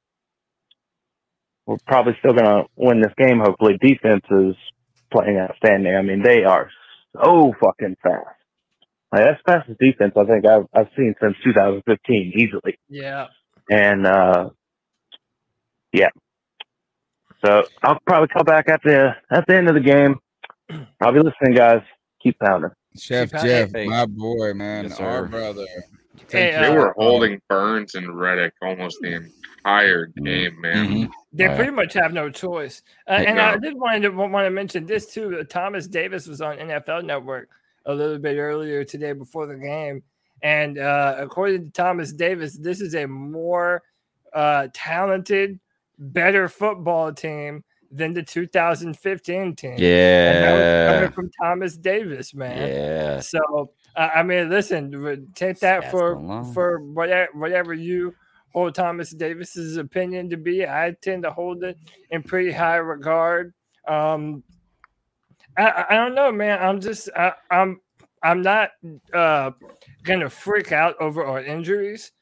we're 1.66 1.76
probably 1.86 2.14
still 2.18 2.34
gonna 2.34 2.64
win 2.76 3.00
this 3.00 3.12
game. 3.16 3.40
Hopefully, 3.40 3.78
defense 3.80 4.24
is 4.30 4.56
playing 5.12 5.38
outstanding. 5.38 5.94
I 5.94 6.02
mean, 6.02 6.22
they 6.22 6.44
are 6.44 6.70
so 7.14 7.52
fucking 7.60 7.96
fast. 8.02 8.26
Like 9.12 9.24
that's 9.24 9.40
the 9.44 9.52
fastest 9.52 9.78
defense 9.78 10.14
I 10.16 10.24
think 10.24 10.46
I've 10.46 10.66
I've 10.74 10.88
seen 10.96 11.14
since 11.20 11.36
2015 11.44 12.32
easily. 12.36 12.78
Yeah. 12.88 13.26
And 13.70 14.06
uh 14.06 14.50
yeah. 15.92 16.08
So 17.44 17.64
I'll 17.82 17.98
probably 18.06 18.28
call 18.28 18.44
back 18.44 18.68
at 18.68 18.82
the 18.82 19.14
at 19.30 19.46
the 19.46 19.56
end 19.56 19.68
of 19.68 19.74
the 19.74 19.80
game. 19.80 20.18
I'll 21.00 21.12
be 21.12 21.20
listening, 21.20 21.54
guys. 21.54 21.82
Keep 22.22 22.38
pounding. 22.38 22.70
Chef 22.96 23.30
Keep 23.32 23.40
Jeff, 23.42 23.72
pounding. 23.72 23.90
my 23.90 24.06
boy, 24.06 24.54
man, 24.54 24.84
Yes, 24.84 25.00
our 25.00 25.26
brother. 25.26 25.66
Hey, 26.30 26.52
They 26.52 26.66
uh, 26.68 26.74
were 26.74 26.94
holding 26.96 27.40
Burns 27.48 27.94
and 27.94 28.18
Reddick 28.18 28.52
almost 28.62 28.98
the 29.02 29.28
entire 29.64 30.06
game, 30.06 30.60
man. 30.60 30.88
Mhm. 30.88 31.10
They 31.32 31.46
Right. 31.48 31.56
pretty 31.56 31.72
much 31.72 31.94
have 31.94 32.12
no 32.12 32.30
choice. 32.30 32.82
Uh, 33.06 33.18
They 33.18 33.26
and 33.26 33.40
I 33.40 33.56
did 33.58 33.74
want 33.74 34.02
to 34.02 34.10
want 34.10 34.46
to 34.46 34.50
mention 34.50 34.86
this 34.86 35.12
too. 35.12 35.38
uh, 35.40 35.44
Thomas 35.44 35.86
Davis 35.88 36.26
was 36.26 36.40
on 36.40 36.58
NFL 36.58 37.02
Network 37.02 37.48
a 37.86 37.94
little 37.94 38.18
bit 38.18 38.38
earlier 38.38 38.84
today 38.84 39.12
before 39.12 39.46
the 39.46 39.56
game, 39.56 40.02
and 40.42 40.78
uh, 40.78 41.16
according 41.18 41.64
to 41.66 41.70
Thomas 41.72 42.12
Davis, 42.12 42.56
this 42.56 42.80
is 42.80 42.94
a 42.94 43.06
more 43.06 43.82
uh, 44.32 44.68
talented, 44.72 45.58
better 46.02 46.48
football 46.48 47.12
team 47.12 47.62
than 47.90 48.12
the 48.14 48.22
2015 48.22 49.54
team. 49.56 49.70
And 49.72 49.78
that 49.80 50.52
was 50.52 50.60
Yeah. 50.60 50.94
coming 50.94 51.12
from 51.12 51.30
Thomas 51.42 51.76
Davis, 51.76 52.34
man. 52.34 52.68
Yeah. 52.68 53.20
So 53.20 53.72
uh, 53.96 54.08
I 54.14 54.22
mean, 54.22 54.48
listen, 54.48 55.30
take 55.34 55.58
that 55.60 55.90
for 55.90 56.16
for 56.54 56.80
whatever 56.80 57.28
whatever 57.34 57.74
you 57.74 58.14
hold 58.54 58.74
Thomas 58.74 59.10
Davis's 59.10 59.76
opinion 59.76 60.30
to 60.30 60.36
be. 60.36 60.66
I 60.66 60.94
tend 61.02 61.22
to 61.24 61.30
hold 61.30 61.62
it 61.64 61.76
in 62.10 62.22
pretty 62.22 62.52
high 62.52 62.76
regard. 62.76 63.52
Um, 63.86 64.42
I, 65.56 65.66
I- 65.68 65.86
I 65.90 65.94
don't 65.96 66.14
know, 66.14 66.32
man. 66.32 66.62
I'm 66.62 66.80
just 66.80 67.10
I, 67.14 67.32
I'm 67.50 67.80
I'm 68.22 68.40
not 68.40 68.70
uh, 69.12 69.50
gonna 70.04 70.30
freak 70.30 70.72
out 70.72 70.94
over 71.00 71.24
our 71.24 71.42
injuries 71.42 72.12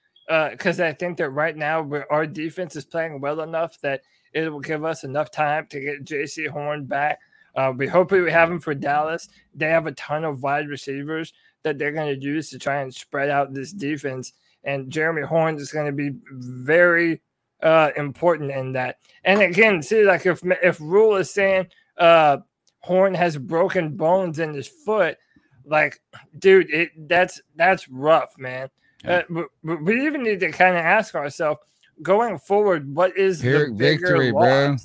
because 0.51 0.78
I 0.78 0.93
think 0.93 1.16
that 1.18 1.31
right 1.31 1.57
now 1.57 1.89
our 2.09 2.24
defense 2.26 2.76
is 2.76 2.85
playing 2.85 3.20
well 3.20 3.41
enough 3.41 3.81
that 3.81 4.03
it 4.33 4.51
will 4.51 4.61
give 4.61 4.85
us 4.85 5.03
enough 5.03 5.31
time 5.31 5.66
to 5.70 5.81
get 5.81 6.05
Jaycee 6.05 6.49
Horn 6.49 6.85
back. 6.85 7.18
Uh, 7.57 7.72
we 7.76 7.89
hopefully 7.89 8.20
we 8.20 8.31
have 8.31 8.49
him 8.51 8.61
for 8.61 8.74
Dallas. 8.74 9.28
They 9.55 9.68
have 9.68 9.87
a 9.87 9.93
ton 9.93 10.24
of 10.24 10.43
wide 10.43 10.68
receivers 10.68 11.33
that 11.64 11.78
they're 11.78 11.93
going 11.93 12.14
to 12.14 12.24
use 12.24 12.49
to 12.51 12.59
try 12.59 12.83
and 12.83 12.95
spread 12.95 13.28
out 13.28 13.53
this 13.53 13.72
defense. 13.72 14.33
And 14.62 14.89
Jeremy 14.89 15.22
Horn 15.22 15.57
is 15.57 15.72
going 15.72 15.87
to 15.87 15.93
be 15.93 16.12
very 16.31 17.20
uh, 17.61 17.91
important 17.97 18.53
in 18.53 18.72
that. 18.74 18.99
And 19.24 19.43
again, 19.43 19.83
see, 19.83 20.05
like 20.05 20.26
if 20.26 20.43
if 20.62 20.81
Rhule 20.81 21.16
is 21.16 21.31
saying 21.31 21.66
uh, 21.99 22.39
Horn 22.81 23.14
has 23.14 23.37
broken 23.37 23.97
bones 23.97 24.39
in 24.39 24.55
his 24.55 24.68
foot, 24.68 25.18
like, 25.64 26.01
dude, 26.39 26.70
it 26.70 26.91
that's 27.09 27.41
that's 27.57 27.89
rough, 27.89 28.39
man. 28.39 28.68
Uh, 29.07 29.23
but, 29.31 29.47
but 29.65 29.83
we 29.83 30.07
even 30.07 30.23
need 30.23 30.41
to 30.41 30.51
kind 30.53 30.77
of 30.77 30.83
ask 30.85 31.15
ourselves 31.15 31.61
going 32.03 32.39
forward, 32.39 32.95
what 32.95 33.17
is 33.17 33.41
Pyrrhic 33.41 33.69
the 33.69 33.75
bigger 33.75 34.07
victory, 34.07 34.33
bro. 34.33 34.77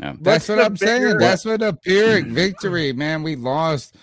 Yeah. 0.00 0.14
That's 0.20 0.48
What's 0.48 0.48
what 0.48 0.58
I'm 0.64 0.76
saying. 0.76 1.02
bigger- 1.02 1.18
That's 1.18 1.44
what 1.44 1.62
a 1.62 1.72
Pyrrhic 1.72 2.26
victory, 2.26 2.92
man. 2.92 3.22
We 3.22 3.36
lost. 3.36 3.96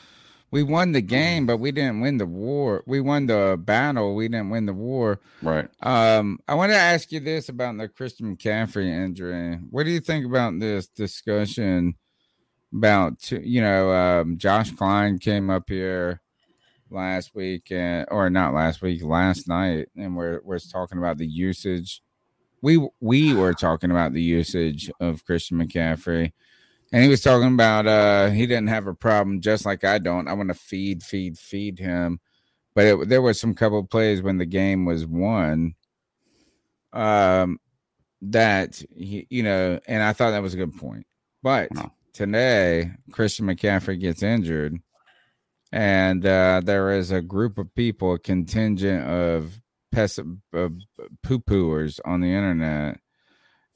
We 0.49 0.63
won 0.63 0.93
the 0.93 1.01
game, 1.01 1.45
but 1.45 1.57
we 1.57 1.73
didn't 1.73 1.99
win 1.99 2.17
the 2.17 2.25
war. 2.25 2.81
We 2.87 3.01
won 3.01 3.25
the 3.25 3.59
battle. 3.61 4.15
We 4.15 4.29
didn't 4.29 4.49
win 4.49 4.65
the 4.65 4.73
war. 4.73 5.19
Right. 5.41 5.67
Um, 5.81 6.39
I 6.47 6.55
want 6.55 6.71
to 6.71 6.77
ask 6.77 7.11
you 7.11 7.19
this 7.19 7.49
about 7.49 7.77
the 7.77 7.89
Christian 7.89 8.33
McCaffrey 8.35 8.87
injury. 8.87 9.55
What 9.69 9.83
do 9.83 9.91
you 9.91 9.99
think 9.99 10.25
about 10.25 10.57
this 10.59 10.87
discussion 10.87 11.95
about 12.73 13.29
you 13.31 13.61
know 13.61 13.91
um, 13.91 14.37
Josh 14.37 14.71
Klein 14.71 15.19
came 15.19 15.49
up 15.49 15.63
here 15.67 16.21
last 16.89 17.35
week 17.35 17.71
and 17.71 18.05
or 18.09 18.29
not 18.29 18.53
last 18.53 18.81
week 18.81 19.03
last 19.03 19.47
night 19.47 19.89
and 19.95 20.15
we're 20.15 20.41
we're 20.43 20.59
talking 20.59 20.97
about 20.97 21.17
the 21.17 21.27
usage. 21.27 22.01
We 22.61 22.87
we 22.99 23.33
were 23.33 23.53
talking 23.53 23.91
about 23.91 24.13
the 24.13 24.21
usage 24.21 24.91
of 24.99 25.25
Christian 25.25 25.57
McCaffrey 25.57 26.31
and 26.91 27.03
he 27.03 27.09
was 27.09 27.21
talking 27.21 27.53
about 27.53 27.87
uh 27.87 28.29
he 28.29 28.45
didn't 28.45 28.69
have 28.69 28.87
a 28.87 28.93
problem 28.93 29.41
just 29.41 29.65
like 29.65 29.83
I 29.83 29.97
don't. 29.97 30.27
I 30.27 30.33
want 30.33 30.49
to 30.49 30.55
feed 30.55 31.03
feed 31.03 31.37
feed 31.37 31.79
him. 31.79 32.19
But 32.73 32.85
it, 32.85 33.09
there 33.09 33.21
was 33.21 33.39
some 33.39 33.55
couple 33.55 33.83
plays 33.83 34.21
when 34.21 34.37
the 34.37 34.45
game 34.45 34.85
was 34.85 35.05
won 35.05 35.75
um 36.93 37.59
that 38.21 38.81
he, 38.95 39.27
you 39.29 39.43
know 39.43 39.79
and 39.87 40.01
I 40.01 40.13
thought 40.13 40.31
that 40.31 40.41
was 40.41 40.53
a 40.53 40.57
good 40.57 40.75
point. 40.77 41.05
But 41.43 41.69
today 42.13 42.91
Christian 43.11 43.45
McCaffrey 43.45 43.99
gets 43.99 44.23
injured 44.23 44.79
and 45.71 46.25
uh, 46.25 46.61
there 46.63 46.91
is 46.91 47.11
a 47.11 47.21
group 47.21 47.57
of 47.57 47.73
people, 47.75 48.13
a 48.13 48.19
contingent 48.19 49.07
of 49.07 49.61
pes- 49.91 50.19
uh, 50.19 50.69
poo 51.23 51.39
pooers 51.39 51.99
on 52.05 52.21
the 52.21 52.31
internet. 52.33 52.99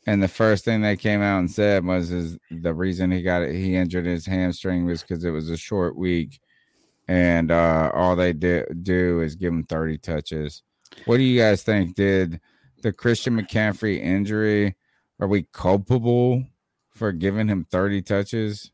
And 0.08 0.24
the 0.24 0.28
first 0.28 0.66
thing 0.66 0.82
they 0.82 0.98
came 0.98 1.22
out 1.22 1.40
and 1.40 1.52
said 1.52 1.86
was 1.86 2.12
is 2.12 2.38
the 2.50 2.74
reason 2.74 3.12
he 3.12 3.22
got 3.22 3.44
it, 3.44 3.54
he 3.54 3.76
injured 3.76 4.06
his 4.08 4.26
hamstring 4.26 4.86
was 4.86 5.02
because 5.04 5.24
it 5.24 5.30
was 5.30 5.50
a 5.50 5.58
short 5.58 5.96
week, 5.96 6.40
and 7.08 7.52
uh, 7.52 7.92
all 7.94 8.16
they 8.16 8.34
did 8.34 8.84
do 8.84 9.22
is 9.22 9.36
give 9.36 9.54
him 9.54 9.64
thirty 9.64 10.00
touches. 10.00 10.64
What 11.06 11.18
do 11.18 11.24
you 11.24 11.40
guys 11.40 11.62
think? 11.62 11.96
Did 11.96 12.42
the 12.82 12.92
Christian 12.92 13.40
McCaffrey 13.40 14.00
injury? 14.02 14.76
Are 15.20 15.28
we 15.28 15.46
culpable 15.54 16.46
for 16.90 17.12
giving 17.12 17.48
him 17.48 17.68
thirty 17.70 18.02
touches 18.02 18.72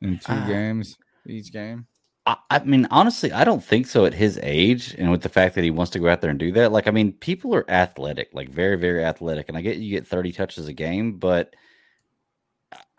in 0.00 0.18
two 0.20 0.26
Ah. 0.28 0.46
games 0.46 0.96
each 1.26 1.52
game? 1.52 1.86
I, 2.26 2.36
I 2.50 2.58
mean, 2.64 2.86
honestly, 2.90 3.32
I 3.32 3.44
don't 3.44 3.64
think 3.64 3.86
so 3.86 4.04
at 4.04 4.14
his 4.14 4.38
age 4.42 4.94
and 4.98 5.10
with 5.10 5.22
the 5.22 5.28
fact 5.28 5.54
that 5.54 5.64
he 5.64 5.70
wants 5.70 5.90
to 5.92 5.98
go 5.98 6.08
out 6.08 6.20
there 6.20 6.30
and 6.30 6.38
do 6.38 6.52
that. 6.52 6.72
Like, 6.72 6.86
I 6.86 6.90
mean, 6.90 7.12
people 7.12 7.54
are 7.54 7.68
athletic, 7.70 8.30
like 8.32 8.50
very, 8.50 8.76
very 8.76 9.04
athletic. 9.04 9.48
And 9.48 9.56
I 9.56 9.62
get 9.62 9.78
you 9.78 9.90
get 9.90 10.06
30 10.06 10.32
touches 10.32 10.68
a 10.68 10.72
game, 10.72 11.14
but 11.14 11.54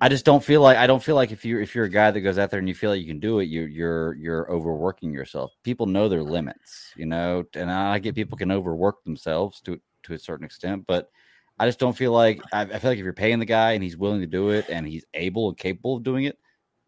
I 0.00 0.08
just 0.08 0.24
don't 0.24 0.44
feel 0.44 0.60
like 0.60 0.76
I 0.76 0.86
don't 0.86 1.02
feel 1.02 1.16
like 1.16 1.32
if 1.32 1.44
you're 1.44 1.60
if 1.60 1.74
you're 1.74 1.86
a 1.86 1.90
guy 1.90 2.10
that 2.10 2.20
goes 2.20 2.38
out 2.38 2.50
there 2.50 2.60
and 2.60 2.68
you 2.68 2.74
feel 2.74 2.90
like 2.90 3.00
you 3.00 3.06
can 3.06 3.20
do 3.20 3.40
it, 3.40 3.44
you're 3.44 3.66
you're 3.66 4.14
you're 4.14 4.52
overworking 4.52 5.12
yourself. 5.12 5.52
People 5.64 5.86
know 5.86 6.08
their 6.08 6.22
limits, 6.22 6.92
you 6.96 7.06
know, 7.06 7.44
and 7.54 7.70
I 7.70 7.98
get 7.98 8.14
people 8.14 8.38
can 8.38 8.52
overwork 8.52 9.02
themselves 9.02 9.60
to 9.62 9.80
to 10.04 10.14
a 10.14 10.18
certain 10.18 10.44
extent, 10.44 10.84
but 10.86 11.10
I 11.58 11.66
just 11.66 11.80
don't 11.80 11.96
feel 11.96 12.12
like 12.12 12.40
I, 12.52 12.62
I 12.62 12.78
feel 12.78 12.90
like 12.90 12.98
if 12.98 13.04
you're 13.04 13.12
paying 13.12 13.40
the 13.40 13.44
guy 13.44 13.72
and 13.72 13.82
he's 13.82 13.96
willing 13.96 14.20
to 14.20 14.26
do 14.26 14.50
it 14.50 14.66
and 14.68 14.86
he's 14.86 15.04
able 15.14 15.48
and 15.48 15.56
capable 15.56 15.96
of 15.96 16.04
doing 16.04 16.24
it, 16.24 16.38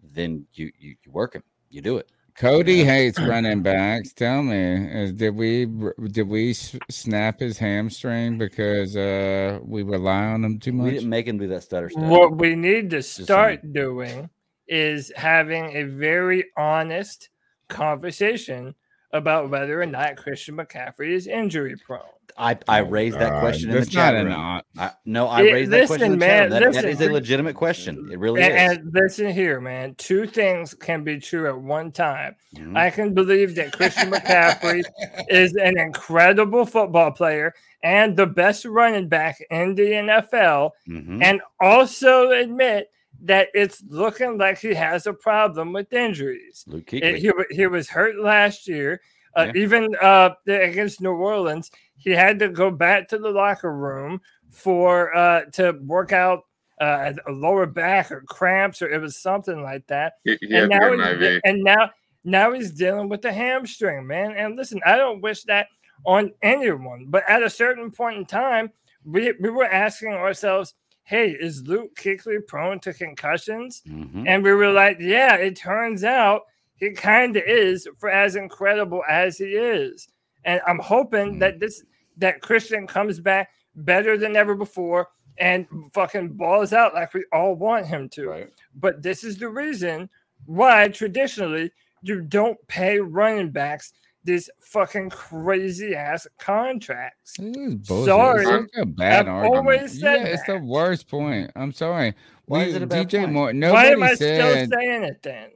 then 0.02 0.46
you 0.52 0.70
you, 0.78 0.96
you 1.02 1.10
work 1.10 1.34
him, 1.34 1.42
you 1.70 1.80
do 1.80 1.98
it. 1.98 2.10
Cody 2.36 2.84
hates 2.84 3.20
running 3.20 3.62
backs. 3.62 4.12
Tell 4.12 4.42
me, 4.42 5.12
did 5.12 5.34
we 5.34 5.66
did 6.10 6.28
we 6.28 6.54
snap 6.54 7.40
his 7.40 7.58
hamstring 7.58 8.38
because 8.38 8.96
uh 8.96 9.58
we 9.62 9.82
rely 9.82 10.24
on 10.24 10.44
him 10.44 10.58
too 10.58 10.72
much? 10.72 10.84
We 10.84 10.90
didn't 10.92 11.10
make 11.10 11.26
him 11.26 11.38
do 11.38 11.48
that 11.48 11.62
stutter 11.62 11.90
stuff. 11.90 12.04
What 12.04 12.36
we 12.36 12.54
need 12.54 12.90
to 12.90 13.02
saying. 13.02 13.26
start 13.26 13.72
doing 13.72 14.30
is 14.68 15.12
having 15.16 15.76
a 15.76 15.82
very 15.82 16.44
honest 16.56 17.28
conversation 17.68 18.74
about 19.12 19.50
whether 19.50 19.80
or 19.82 19.86
not 19.86 20.16
Christian 20.16 20.56
McCaffrey 20.56 21.10
is 21.10 21.26
injury 21.26 21.76
prone. 21.76 22.02
I, 22.40 22.58
I 22.68 22.78
raised 22.78 23.18
that 23.18 23.30
God, 23.30 23.40
question 23.40 23.70
in 23.70 23.76
the 23.80 23.86
chat 23.86 24.14
not 24.14 24.20
an 24.20 24.26
room. 24.26 24.34
odd- 24.34 24.64
I, 24.78 24.90
no, 25.04 25.26
I 25.28 25.42
It- 25.42 25.52
raised 25.52 25.70
that 25.72 25.86
question 25.86 26.12
in 26.12 26.18
the 26.18 26.26
listen, 26.26 26.28
chat 26.28 26.40
room. 26.40 26.50
man, 26.50 26.50
That, 26.50 26.60
that 26.72 26.84
listen. 26.84 26.88
is 27.04 27.08
a 27.10 27.12
legitimate 27.12 27.54
question. 27.54 28.08
It 28.10 28.18
really 28.18 28.42
and, 28.42 28.54
is. 28.72 28.78
and 28.78 28.94
listen 28.94 29.30
here, 29.30 29.60
man. 29.60 29.94
Two 29.96 30.26
things 30.26 30.72
can 30.74 31.04
be 31.04 31.18
true 31.20 31.46
at 31.48 31.58
one 31.60 31.92
time. 31.92 32.34
Mhm. 32.56 32.76
I 32.76 32.90
can 32.90 33.12
believe 33.14 33.54
that 33.56 33.72
Christian 33.72 34.10
McCaffrey 34.10 34.82
is 35.28 35.54
an 35.54 35.78
incredible 35.78 36.64
football 36.64 37.10
player 37.10 37.54
and 37.82 38.16
the 38.16 38.26
best 38.26 38.64
running 38.64 39.08
back 39.08 39.38
in 39.50 39.74
the 39.74 39.92
NFL, 39.94 40.72
Mhm. 40.88 41.22
and 41.22 41.40
also 41.60 42.30
admit 42.30 42.90
that 43.22 43.48
it's 43.52 43.82
looking 43.88 44.38
like 44.38 44.58
he 44.58 44.72
has 44.72 45.06
a 45.06 45.12
problem 45.12 45.74
with 45.74 45.92
injuries. 45.92 46.64
Luke 46.66 46.90
It- 46.94 47.18
he, 47.18 47.30
he 47.50 47.66
was 47.66 47.90
hurt 47.90 48.18
last 48.18 48.66
year. 48.66 49.00
Uh, 49.36 49.46
Yeah. 49.54 49.62
Even 49.62 49.94
uh, 50.02 50.30
against 50.46 51.00
New 51.00 51.12
Orleans, 51.12 51.70
he 51.96 52.10
had 52.10 52.38
to 52.40 52.48
go 52.48 52.70
back 52.70 53.08
to 53.08 53.18
the 53.18 53.30
locker 53.30 53.72
room 53.74 54.20
for 54.50 55.14
uh, 55.16 55.44
to 55.52 55.72
work 55.84 56.12
out 56.12 56.40
uh, 56.80 57.12
a 57.28 57.30
lower 57.32 57.66
back 57.66 58.10
or 58.10 58.22
cramps, 58.22 58.80
or 58.82 58.88
it 58.90 59.00
was 59.00 59.16
something 59.18 59.62
like 59.62 59.86
that. 59.86 60.14
He, 60.24 60.36
he 60.40 60.46
to 60.48 60.66
now 60.66 60.78
get 60.78 60.92
an 60.94 60.98
he's 61.00 61.18
de- 61.18 61.36
IV. 61.36 61.40
and 61.44 61.62
now 61.62 61.90
now 62.24 62.52
he's 62.52 62.70
dealing 62.72 63.08
with 63.08 63.22
the 63.22 63.32
hamstring, 63.32 64.06
man. 64.06 64.32
And 64.32 64.56
listen, 64.56 64.80
I 64.84 64.96
don't 64.96 65.20
wish 65.20 65.42
that 65.44 65.68
on 66.06 66.32
anyone, 66.42 67.06
but 67.08 67.22
at 67.28 67.42
a 67.42 67.50
certain 67.50 67.90
point 67.90 68.16
in 68.18 68.24
time, 68.24 68.70
we 69.04 69.32
we 69.40 69.50
were 69.50 69.66
asking 69.66 70.12
ourselves, 70.14 70.74
"Hey, 71.04 71.30
is 71.30 71.62
Luke 71.68 71.94
Kuechly 71.96 72.38
prone 72.46 72.80
to 72.80 72.94
concussions?" 72.94 73.82
Mhm. 73.86 74.24
And 74.26 74.42
we 74.42 74.52
were 74.52 74.72
like, 74.72 74.96
"Yeah." 75.00 75.36
It 75.36 75.56
turns 75.56 76.02
out 76.02 76.42
he 76.80 76.90
kind 76.90 77.36
of 77.36 77.44
is, 77.46 77.86
for 77.98 78.10
as 78.10 78.36
incredible 78.36 79.02
as 79.08 79.38
he 79.38 79.44
is. 79.44 80.08
And 80.44 80.60
I'm 80.66 80.78
hoping 80.78 81.38
that 81.38 81.56
mm. 81.56 81.60
this 81.60 81.84
that 82.16 82.40
Christian 82.40 82.86
comes 82.86 83.20
back 83.20 83.50
better 83.76 84.18
than 84.18 84.36
ever 84.36 84.54
before 84.54 85.08
and 85.38 85.66
fucking 85.94 86.30
balls 86.30 86.72
out 86.72 86.94
like 86.94 87.14
we 87.14 87.24
all 87.32 87.54
want 87.54 87.86
him 87.86 88.08
to. 88.10 88.46
But 88.74 89.02
this 89.02 89.24
is 89.24 89.38
the 89.38 89.48
reason 89.48 90.08
why 90.46 90.88
traditionally 90.88 91.72
you 92.02 92.22
don't 92.22 92.58
pay 92.68 92.98
running 92.98 93.50
backs 93.50 93.92
these 94.22 94.50
fucking 94.60 95.10
crazy 95.10 95.94
ass 95.94 96.26
contracts. 96.38 97.36
Sorry, 97.36 98.42
It's 98.42 98.50
like 98.50 98.68
a 98.76 98.86
bad 98.86 99.28
I've 99.28 99.34
argument. 99.34 99.56
always 99.56 100.00
said 100.00 100.20
yeah, 100.20 100.26
it's 100.26 100.44
the 100.44 100.58
worst 100.58 101.08
point. 101.08 101.50
I'm 101.56 101.72
sorry. 101.72 102.14
Why 102.44 102.64
We- 102.64 102.70
is 102.70 102.74
it 102.76 102.82
a 102.82 102.86
bad 102.86 103.08
DJ 103.08 103.20
point? 103.20 103.32
Moore? 103.32 103.72
why 103.72 103.86
am 103.86 104.02
I 104.02 104.14
said. 104.14 104.68
still 104.68 104.78
saying 104.78 105.04
it 105.04 105.22
then? 105.22 105.50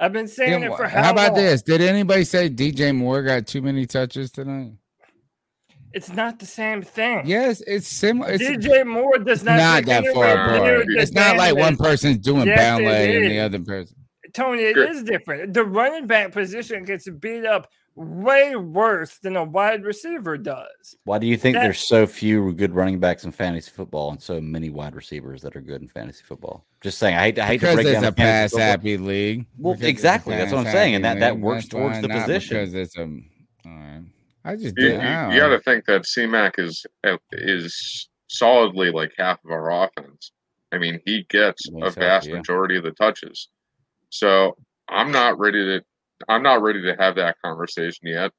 I've 0.00 0.12
been 0.12 0.28
saying 0.28 0.62
Yeah, 0.62 0.72
it 0.72 0.76
for 0.76 0.86
how, 0.86 1.02
how 1.04 1.10
about 1.12 1.32
long? 1.32 1.42
this? 1.42 1.62
Did 1.62 1.80
anybody 1.80 2.24
say 2.24 2.48
DJ 2.48 2.94
Moore 2.94 3.22
got 3.22 3.46
too 3.46 3.62
many 3.62 3.86
touches 3.86 4.30
tonight? 4.30 4.72
It's 5.92 6.10
not 6.10 6.38
the 6.38 6.46
same 6.46 6.82
thing. 6.82 7.22
Yes, 7.26 7.62
it's 7.66 7.88
similar. 7.88 8.30
It's 8.30 8.44
DJ 8.44 8.86
Moore 8.86 9.18
does 9.18 9.42
not, 9.42 9.56
not 9.56 9.86
that 9.86 10.04
anywhere 10.04 10.36
far 10.36 10.60
near 10.60 10.82
apart. 10.82 10.86
It's 10.90 11.12
not 11.12 11.36
like 11.36 11.56
one 11.56 11.76
person's 11.76 12.18
doing 12.18 12.46
Yes, 12.46 12.58
ballet 12.58 13.14
it 13.16 13.22
and 13.22 13.30
the 13.30 13.40
other 13.40 13.58
person. 13.60 13.96
Tony, 14.34 14.62
it 14.62 14.74
Good. 14.74 14.90
is 14.90 15.02
different. 15.02 15.54
The 15.54 15.64
running 15.64 16.06
back 16.06 16.32
position 16.32 16.84
gets 16.84 17.08
beat 17.08 17.46
up 17.46 17.68
way 17.98 18.54
worse 18.56 19.18
than 19.18 19.36
a 19.36 19.44
wide 19.44 19.84
receiver 19.84 20.38
does. 20.38 20.96
Why 21.04 21.18
do 21.18 21.26
you 21.26 21.36
think 21.36 21.54
That- 21.56 21.64
there's 21.64 21.80
so 21.80 22.06
few 22.06 22.52
good 22.52 22.74
running 22.74 23.00
backs 23.00 23.24
in 23.24 23.32
fantasy 23.32 23.70
football 23.70 24.10
and 24.12 24.22
so 24.22 24.40
many 24.40 24.70
wide 24.70 24.94
receivers 24.94 25.42
that 25.42 25.56
are 25.56 25.60
good 25.60 25.82
in 25.82 25.88
fantasy 25.88 26.22
football? 26.24 26.64
Just 26.80 26.98
saying, 26.98 27.16
I 27.16 27.20
hate, 27.24 27.38
I 27.38 27.46
hate 27.46 27.60
because 27.60 27.70
to 27.70 27.74
break 27.82 27.86
it's 27.88 27.94
down 28.00 28.04
a 28.04 28.12
pass 28.12 28.50
football- 28.50 28.66
happy 28.68 28.96
league. 28.96 29.46
Well, 29.58 29.74
Because 29.74 29.88
exactly. 29.88 30.36
That's 30.36 30.52
what 30.52 30.66
I'm 30.66 30.72
saying, 30.72 30.94
and 30.94 31.04
that- 31.04 31.18
that 31.20 31.38
works 31.38 31.64
That's 31.64 31.68
towards 31.74 31.96
why, 31.96 32.02
the 32.02 32.08
position. 32.08 32.56
Because 32.58 32.74
it's 32.74 32.96
a. 32.96 33.02
All 33.02 33.72
right. 33.72 34.02
I 34.44 34.54
just 34.54 34.76
You, 34.78 34.90
did. 34.90 35.00
I 35.00 35.22
don't 35.30 35.36
got 35.36 35.48
know. 35.50 35.56
to 35.56 35.62
think 35.62 35.84
that 35.86 36.02
CMAC 36.06 36.58
is 36.58 36.86
uh, 37.04 37.16
is 37.32 38.08
solidly 38.28 38.90
like 38.90 39.12
half 39.18 39.44
of 39.44 39.50
our 39.50 39.84
offense. 39.84 40.32
I 40.70 40.78
mean, 40.78 41.00
he 41.04 41.24
gets 41.28 41.68
a 41.68 41.72
he's 41.72 41.94
vast 41.94 41.98
healthy, 41.98 42.28
yeah. 42.30 42.36
majority 42.36 42.76
of 42.76 42.84
the 42.84 42.92
touches. 42.92 43.48
So 44.10 44.56
I'm 44.88 45.10
not 45.10 45.38
ready 45.38 45.64
to. 45.64 45.84
I'm 46.28 46.42
not 46.42 46.62
ready 46.62 46.82
to 46.82 46.96
have 46.98 47.16
that 47.16 47.36
conversation 47.44 48.08
yet. 48.08 48.32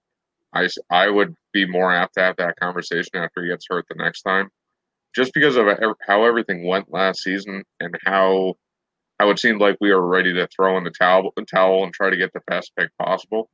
I 0.53 0.67
I 0.89 1.09
would 1.09 1.35
be 1.53 1.65
more 1.65 1.93
apt 1.93 2.15
to 2.15 2.21
have 2.21 2.37
that 2.37 2.59
conversation 2.59 3.11
after 3.15 3.43
he 3.43 3.49
gets 3.49 3.67
hurt 3.69 3.85
the 3.87 3.95
next 3.95 4.23
time, 4.23 4.49
just 5.15 5.33
because 5.33 5.55
of 5.55 5.67
how 6.05 6.25
everything 6.25 6.65
went 6.65 6.91
last 6.91 7.21
season 7.23 7.63
and 7.79 7.95
how 8.05 8.55
how 9.19 9.29
it 9.29 9.39
seemed 9.39 9.61
like 9.61 9.77
we 9.81 9.93
were 9.93 10.07
ready 10.07 10.33
to 10.33 10.47
throw 10.47 10.77
in 10.77 10.83
the 10.83 10.91
towel 10.91 11.31
towel 11.47 11.83
and 11.83 11.93
try 11.93 12.09
to 12.09 12.17
get 12.17 12.33
the 12.33 12.41
best 12.47 12.71
pick 12.77 12.89
possible. 12.97 13.49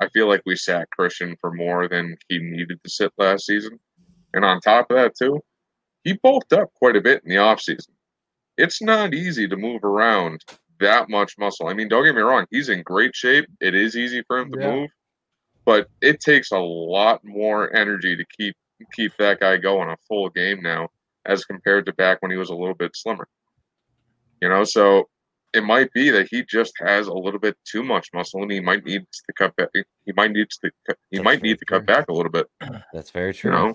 I 0.00 0.08
feel 0.08 0.28
like 0.28 0.42
we 0.44 0.56
sat 0.56 0.90
Christian 0.90 1.36
for 1.40 1.52
more 1.52 1.88
than 1.88 2.16
he 2.28 2.38
needed 2.38 2.82
to 2.82 2.90
sit 2.90 3.12
last 3.16 3.46
season. 3.46 3.78
And 4.32 4.44
on 4.44 4.60
top 4.60 4.90
of 4.90 4.96
that, 4.96 5.14
too, 5.16 5.40
he 6.02 6.14
bulked 6.14 6.52
up 6.52 6.72
quite 6.74 6.96
a 6.96 7.00
bit 7.00 7.22
in 7.24 7.30
the 7.30 7.36
offseason. 7.36 7.90
It's 8.56 8.82
not 8.82 9.14
easy 9.14 9.46
to 9.48 9.56
move 9.56 9.84
around 9.84 10.44
that 10.84 11.08
much 11.08 11.34
muscle. 11.38 11.66
I 11.68 11.74
mean, 11.74 11.88
don't 11.88 12.04
get 12.04 12.14
me 12.14 12.20
wrong, 12.22 12.46
he's 12.50 12.68
in 12.68 12.82
great 12.82 13.14
shape. 13.14 13.46
It 13.60 13.74
is 13.74 13.96
easy 13.96 14.22
for 14.26 14.38
him 14.38 14.52
to 14.52 14.58
Yeah. 14.60 14.70
move, 14.72 14.90
but 15.64 15.88
it 16.00 16.20
takes 16.20 16.52
a 16.52 16.58
lot 16.58 17.20
more 17.24 17.74
energy 17.74 18.16
to 18.16 18.24
keep 18.38 18.54
keep 18.92 19.12
that 19.18 19.40
guy 19.40 19.56
going 19.56 19.88
a 19.88 19.96
full 20.08 20.28
game 20.28 20.60
now 20.62 20.88
as 21.26 21.44
compared 21.44 21.86
to 21.86 21.92
back 21.94 22.20
when 22.20 22.30
he 22.30 22.36
was 22.36 22.50
a 22.50 22.54
little 22.54 22.74
bit 22.74 22.90
slimmer. 22.94 23.26
You 24.42 24.48
know, 24.48 24.64
so 24.64 25.08
it 25.54 25.62
might 25.64 25.90
be 25.92 26.10
that 26.10 26.26
he 26.30 26.42
just 26.44 26.74
has 26.80 27.06
a 27.06 27.12
little 27.14 27.38
bit 27.40 27.56
too 27.64 27.82
much 27.82 28.08
muscle 28.12 28.42
and 28.42 28.50
he 28.50 28.60
might 28.60 28.84
need 28.84 29.02
to 29.26 29.32
cut 29.38 29.54
back 29.56 29.68
he 29.74 30.12
might 30.16 30.32
need 30.32 30.48
to 30.50 30.70
cut, 30.86 30.98
he 31.10 31.20
might 31.20 31.40
need 31.42 31.58
to 31.60 31.64
cut 31.64 31.86
back 31.86 32.06
a 32.08 32.12
little 32.12 32.30
bit. 32.32 32.46
That's 32.92 33.10
very 33.10 33.32
true. 33.32 33.52
You 33.52 33.56
true. 33.56 33.68
know, 33.68 33.74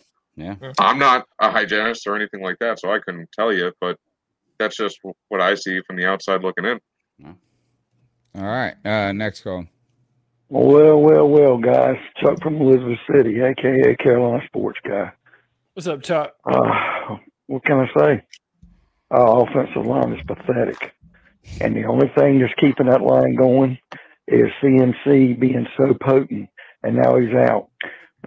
Yeah. 0.62 0.72
I'm 0.78 1.00
not 1.00 1.26
a 1.40 1.50
hygienist 1.50 2.06
or 2.06 2.16
anything 2.16 2.44
like 2.44 2.60
that, 2.60 2.80
so 2.80 2.92
I 2.94 3.00
couldn't 3.00 3.32
tell 3.32 3.52
you, 3.54 3.72
but 3.82 3.98
that's 4.60 4.76
just 4.76 5.00
what 5.30 5.40
I 5.42 5.56
see 5.56 5.80
from 5.88 5.96
the 5.96 6.06
outside 6.06 6.44
looking 6.44 6.66
in. 6.66 6.80
All 7.26 8.44
right. 8.46 8.76
Uh, 8.86 9.12
next 9.12 9.42
call. 9.42 9.66
Well, 10.50 11.00
well, 11.02 11.28
well, 11.28 11.58
guys. 11.58 11.98
Chuck 12.22 12.42
from 12.42 12.58
Elizabeth 12.62 13.00
City, 13.14 13.40
aka 13.42 13.96
Carolina 13.96 14.44
Sports 14.48 14.80
Guy. 14.88 15.12
What's 15.74 15.88
up, 15.88 16.02
Chuck? 16.02 16.34
Uh, 16.46 17.18
what 17.48 17.64
can 17.66 17.80
I 17.80 17.88
say? 18.00 18.24
Our 19.12 19.44
offensive 19.48 19.86
line 19.86 20.14
is 20.14 20.22
pathetic. 20.28 20.94
And 21.62 21.76
the 21.76 21.86
only 21.86 22.12
thing 22.18 22.40
that's 22.40 22.54
keeping 22.60 22.88
that 22.88 23.02
line 23.02 23.36
going 23.36 23.78
is 24.28 24.48
CMC 24.62 25.40
being 25.40 25.68
so 25.78 25.94
potent. 26.02 26.50
And 26.84 26.96
now 26.96 27.18
he's 27.18 27.34
out. 27.36 27.70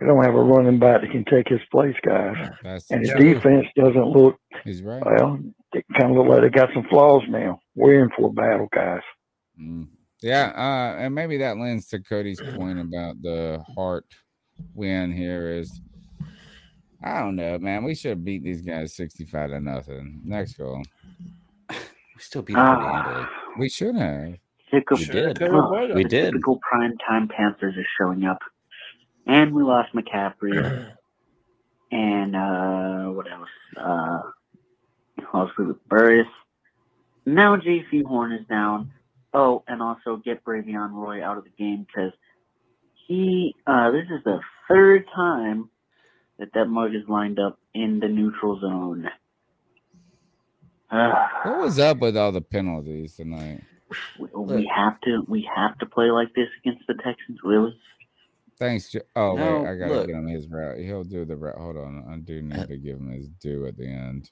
We 0.01 0.07
don't 0.07 0.25
have 0.25 0.35
a 0.35 0.43
running 0.43 0.79
back 0.79 1.03
that 1.03 1.11
can 1.11 1.25
take 1.25 1.49
his 1.49 1.61
place, 1.71 1.95
guys. 2.05 2.35
That's 2.63 2.91
And 2.91 3.05
the 3.05 3.13
true. 3.13 3.35
defense 3.35 3.67
doesn't 3.77 4.07
look, 4.09 4.37
He's 4.65 4.83
right. 4.83 5.03
well, 5.05 5.39
it 5.75 5.85
kind 5.97 6.11
of 6.11 6.17
look 6.17 6.29
like 6.29 6.41
they 6.43 6.49
got 6.49 6.71
some 6.75 6.85
flaws 6.89 7.23
now. 7.29 7.61
We're 7.75 8.03
in 8.03 8.11
for 8.17 8.29
a 8.29 8.33
battle, 8.33 8.69
guys. 8.73 9.01
Mm. 9.61 9.89
Yeah, 10.23 10.53
uh, 10.55 10.99
and 11.01 11.15
maybe 11.15 11.39
that 11.39 11.57
lends 11.59 11.89
to 11.89 11.99
Cody's 11.99 12.41
point 12.41 12.79
about 12.79 13.21
the 13.23 13.65
heart 13.75 14.07
win 14.75 15.11
here 15.13 15.51
is 15.51 15.81
I 17.03 17.21
don't 17.21 17.35
know, 17.35 17.59
man. 17.59 17.83
We 17.83 17.95
should 17.95 18.11
have 18.11 18.25
beat 18.25 18.45
these 18.45 18.63
guys 18.63 18.95
65 18.95 19.51
to 19.51 19.61
nothing. 19.61 20.21
Next 20.25 20.55
goal. 20.55 20.83
We 22.15 22.21
still 22.21 22.43
beat 22.43 22.55
them 22.55 22.77
pretty 22.77 22.89
Ah. 22.89 23.31
We 23.59 23.69
should 23.71 23.97
have. 23.97 24.35
Typical, 24.71 24.99
We 24.99 25.05
did. 25.07 25.39
Huh, 25.41 25.89
We 25.95 26.05
did. 26.05 26.27
Typical 26.27 26.61
prime 26.61 26.97
time 26.99 27.27
Panthers 27.27 27.75
are 27.77 27.87
showing 27.99 28.25
up, 28.25 28.39
and 29.27 29.53
we 29.53 29.63
lost 29.63 29.95
McCaffrey, 29.95 30.93
and 31.91 32.37
uh, 32.37 33.05
what 33.13 33.27
else? 33.33 33.49
Uh, 33.77 34.19
obviously 35.33 35.67
with 35.67 35.89
Burris. 35.89 36.27
Now 37.25 37.57
Jaycee 37.57 38.05
Horn 38.05 38.33
is 38.33 38.47
down. 38.49 38.93
Oh, 39.35 39.63
and 39.67 39.81
also 39.81 40.17
get 40.17 40.45
Bravvion 40.45 40.93
Roy 40.93 41.25
out 41.25 41.39
of 41.39 41.45
the 41.45 41.51
game 41.59 41.87
because 41.87 42.13
he. 43.07 43.55
Uh, 43.67 43.91
this 43.91 44.05
is 44.11 44.23
the 44.25 44.41
third 44.69 45.07
time 45.15 45.71
that 46.39 46.53
that 46.55 46.67
mug 46.67 46.95
is 46.95 47.09
lined 47.09 47.39
up 47.39 47.59
in 47.75 48.01
the 48.01 48.09
neutral 48.09 48.61
zone. 48.61 49.09
Ah. 50.91 51.31
What 51.45 51.59
was 51.63 51.79
up 51.79 51.99
with 51.99 52.17
all 52.17 52.33
the 52.33 52.41
penalties 52.43 53.17
tonight? 53.17 53.63
we, 54.19 54.29
we 54.35 54.71
have 54.75 55.01
to 55.03 55.23
we 55.29 55.49
have 55.55 55.79
to 55.79 55.87
play 55.87 56.11
like 56.11 56.35
this 56.35 56.49
against 56.65 56.87
the 56.87 56.95
Texans, 56.95 57.39
really. 57.45 57.75
Thanks. 58.59 58.91
Jo- 58.91 59.01
oh 59.17 59.37
No, 59.37 59.63
wait, 59.63 59.69
I 59.71 59.75
gotta 59.77 59.93
look. 59.95 60.07
give 60.07 60.17
him 60.17 60.27
his 60.29 60.47
route. 60.49 60.79
He'll 60.79 61.05
do 61.05 61.25
the 61.25 61.37
route. 61.37 61.57
Hold 61.59 61.77
on, 61.79 62.05
I 62.11 62.17
do 62.17 62.43
need 62.43 62.69
to 62.69 62.77
give 62.77 62.99
him 62.99 63.11
his 63.11 63.29
due 63.29 63.67
at 63.67 63.77
the 63.77 63.87
end. 63.87 64.31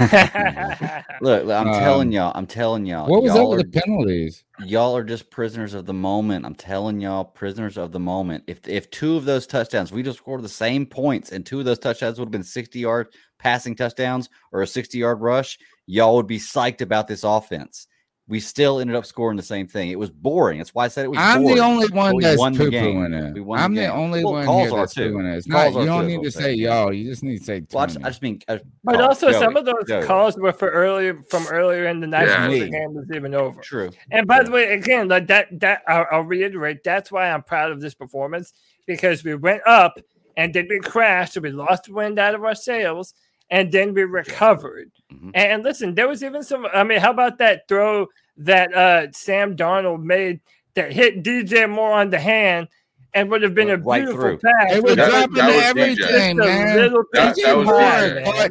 wow. 0.00 1.02
Look, 1.20 1.44
look, 1.46 1.56
I'm 1.56 1.72
telling 1.72 2.08
Um, 2.08 2.12
y'all, 2.12 2.32
I'm 2.34 2.46
telling 2.46 2.86
y'all. 2.86 3.08
What 3.08 3.22
was 3.22 3.34
y'all 3.34 3.50
with 3.50 3.60
are- 3.60 3.62
the 3.62 3.80
penalties? 3.80 4.44
Y'all 4.66 4.96
are 4.96 5.02
just 5.02 5.30
prisoners 5.30 5.74
of 5.74 5.84
the 5.86 5.92
moment. 5.94 6.46
I'm 6.46 6.54
telling 6.54 7.00
y'all, 7.00 7.24
prisoners 7.24 7.76
of 7.76 7.92
the 7.92 8.00
moment. 8.00 8.44
If 8.46 8.66
if 8.68 8.90
two 8.90 9.16
of 9.16 9.24
those 9.24 9.46
touchdowns, 9.46 9.90
we 9.92 10.02
just 10.02 10.18
scored 10.18 10.42
the 10.42 10.48
same 10.48 10.86
points, 10.86 11.32
and 11.32 11.44
two 11.44 11.58
of 11.58 11.64
those 11.64 11.78
touchdowns 11.78 12.18
would 12.18 12.26
have 12.26 12.32
been 12.32 12.42
60 12.44 12.78
yard 12.78 13.08
passing 13.38 13.74
touchdowns 13.74 14.28
or 14.52 14.62
a 14.62 14.66
60 14.66 14.96
yard 14.98 15.20
rush, 15.20 15.58
y'all 15.86 16.16
would 16.16 16.26
be 16.26 16.38
psyched 16.38 16.80
about 16.80 17.06
this 17.08 17.24
offense. 17.24 17.88
We 18.26 18.40
still 18.40 18.80
ended 18.80 18.96
up 18.96 19.04
scoring 19.04 19.36
the 19.36 19.42
same 19.42 19.66
thing. 19.66 19.90
It 19.90 19.98
was 19.98 20.08
boring. 20.08 20.56
That's 20.56 20.74
why 20.74 20.86
I 20.86 20.88
said 20.88 21.04
it 21.04 21.08
was. 21.08 21.18
I'm 21.20 21.42
boring, 21.42 21.56
the 21.56 21.62
only 21.62 21.88
one 21.88 22.16
that's 22.20 22.38
won 22.38 22.54
the 22.54 22.70
game. 22.70 22.96
pooing 22.96 23.34
We 23.34 23.40
it. 23.40 23.44
won 23.44 23.58
I'm 23.60 23.74
the 23.74 23.82
game. 23.82 23.90
only 23.90 24.24
Well, 24.24 24.32
one 24.32 24.46
calls 24.46 24.68
here 24.70 24.78
that's 24.78 24.94
too. 24.94 25.08
doing 25.10 25.26
it. 25.26 25.36
It's 25.36 25.46
Calls 25.46 25.74
not, 25.74 25.80
you 25.82 25.82
are 25.82 25.86
don't 25.98 26.06
need 26.06 26.22
to 26.22 26.30
say 26.30 26.40
saying. 26.40 26.58
y'all. 26.60 26.90
You 26.90 27.10
just 27.10 27.22
need 27.22 27.36
to 27.40 27.44
say 27.44 27.62
Well, 27.70 27.82
I 27.82 27.86
just, 27.86 27.98
I 27.98 28.08
just 28.08 28.22
mean. 28.22 28.40
uh, 28.48 28.58
But 28.82 28.94
call- 28.94 29.08
also, 29.08 29.30
some 29.32 29.56
of 29.58 29.66
those 29.66 29.84
Joey. 29.86 30.04
calls 30.06 30.38
were 30.38 30.54
for 30.54 30.70
earlier 30.70 31.20
from 31.28 31.46
earlier 31.48 31.84
in 31.88 32.00
the 32.00 32.06
night 32.06 32.28
Yeah. 32.28 32.46
before 32.48 32.64
the 32.64 32.70
game 32.70 32.94
was 32.94 33.10
even 33.14 33.34
over. 33.34 33.60
True. 33.60 33.90
And 34.10 34.26
by 34.26 34.42
the 34.42 34.50
way, 34.50 34.72
again, 34.72 35.08
like 35.08 35.26
that, 35.26 35.48
that 35.60 35.82
I'll, 35.86 36.06
I'll 36.10 36.22
reiterate. 36.22 36.82
That's 36.82 37.12
why 37.12 37.28
I'm 37.30 37.42
proud 37.42 37.72
of 37.72 37.82
this 37.82 37.92
performance 37.92 38.54
because 38.86 39.22
we 39.22 39.34
went 39.34 39.60
up 39.66 39.98
and 40.38 40.54
then 40.54 40.66
we 40.70 40.78
crashed, 40.80 41.34
so 41.34 41.42
we 41.42 41.50
lost 41.50 41.90
wind 41.90 42.18
out 42.18 42.34
of 42.34 42.42
our 42.42 42.54
sails, 42.54 43.12
and 43.54 43.70
then 43.72 43.94
we 43.94 44.02
recovered. 44.04 44.90
Mhm. 45.12 45.30
And 45.34 45.62
listen, 45.62 45.94
there 45.94 46.08
was 46.08 46.22
even 46.24 46.42
some. 46.42 46.66
I 46.72 46.82
mean, 46.84 46.98
how 47.00 47.10
about 47.10 47.38
that 47.38 47.68
throw 47.68 48.06
that 48.38 48.74
uh, 48.74 49.12
Sam 49.12 49.56
Darnold 49.56 50.02
made 50.02 50.40
that 50.74 50.92
hit 50.92 51.22
DJ 51.22 51.68
Moore 51.70 51.92
on 51.92 52.10
the 52.10 52.18
hand? 52.18 52.68
And 53.16 53.30
would 53.30 53.42
have 53.42 53.54
been 53.54 53.70
a 53.70 53.76
right 53.76 54.02
beautiful 54.02 54.22
through. 54.22 54.38
pass. 54.38 54.72
It 54.74 54.82
was 54.82 54.96
That- 54.96 55.08
dropping 55.08 55.34
that 55.36 55.46
was 55.46 55.56
DJ. 55.56 56.02
everything, 56.02 56.36
man. 56.38 56.76
little 56.76 57.04
That- 57.12 57.36
DJ 57.36 57.42
that 57.44 57.56
was 57.56 57.66
Moore 57.66 57.78
caught 57.78 58.02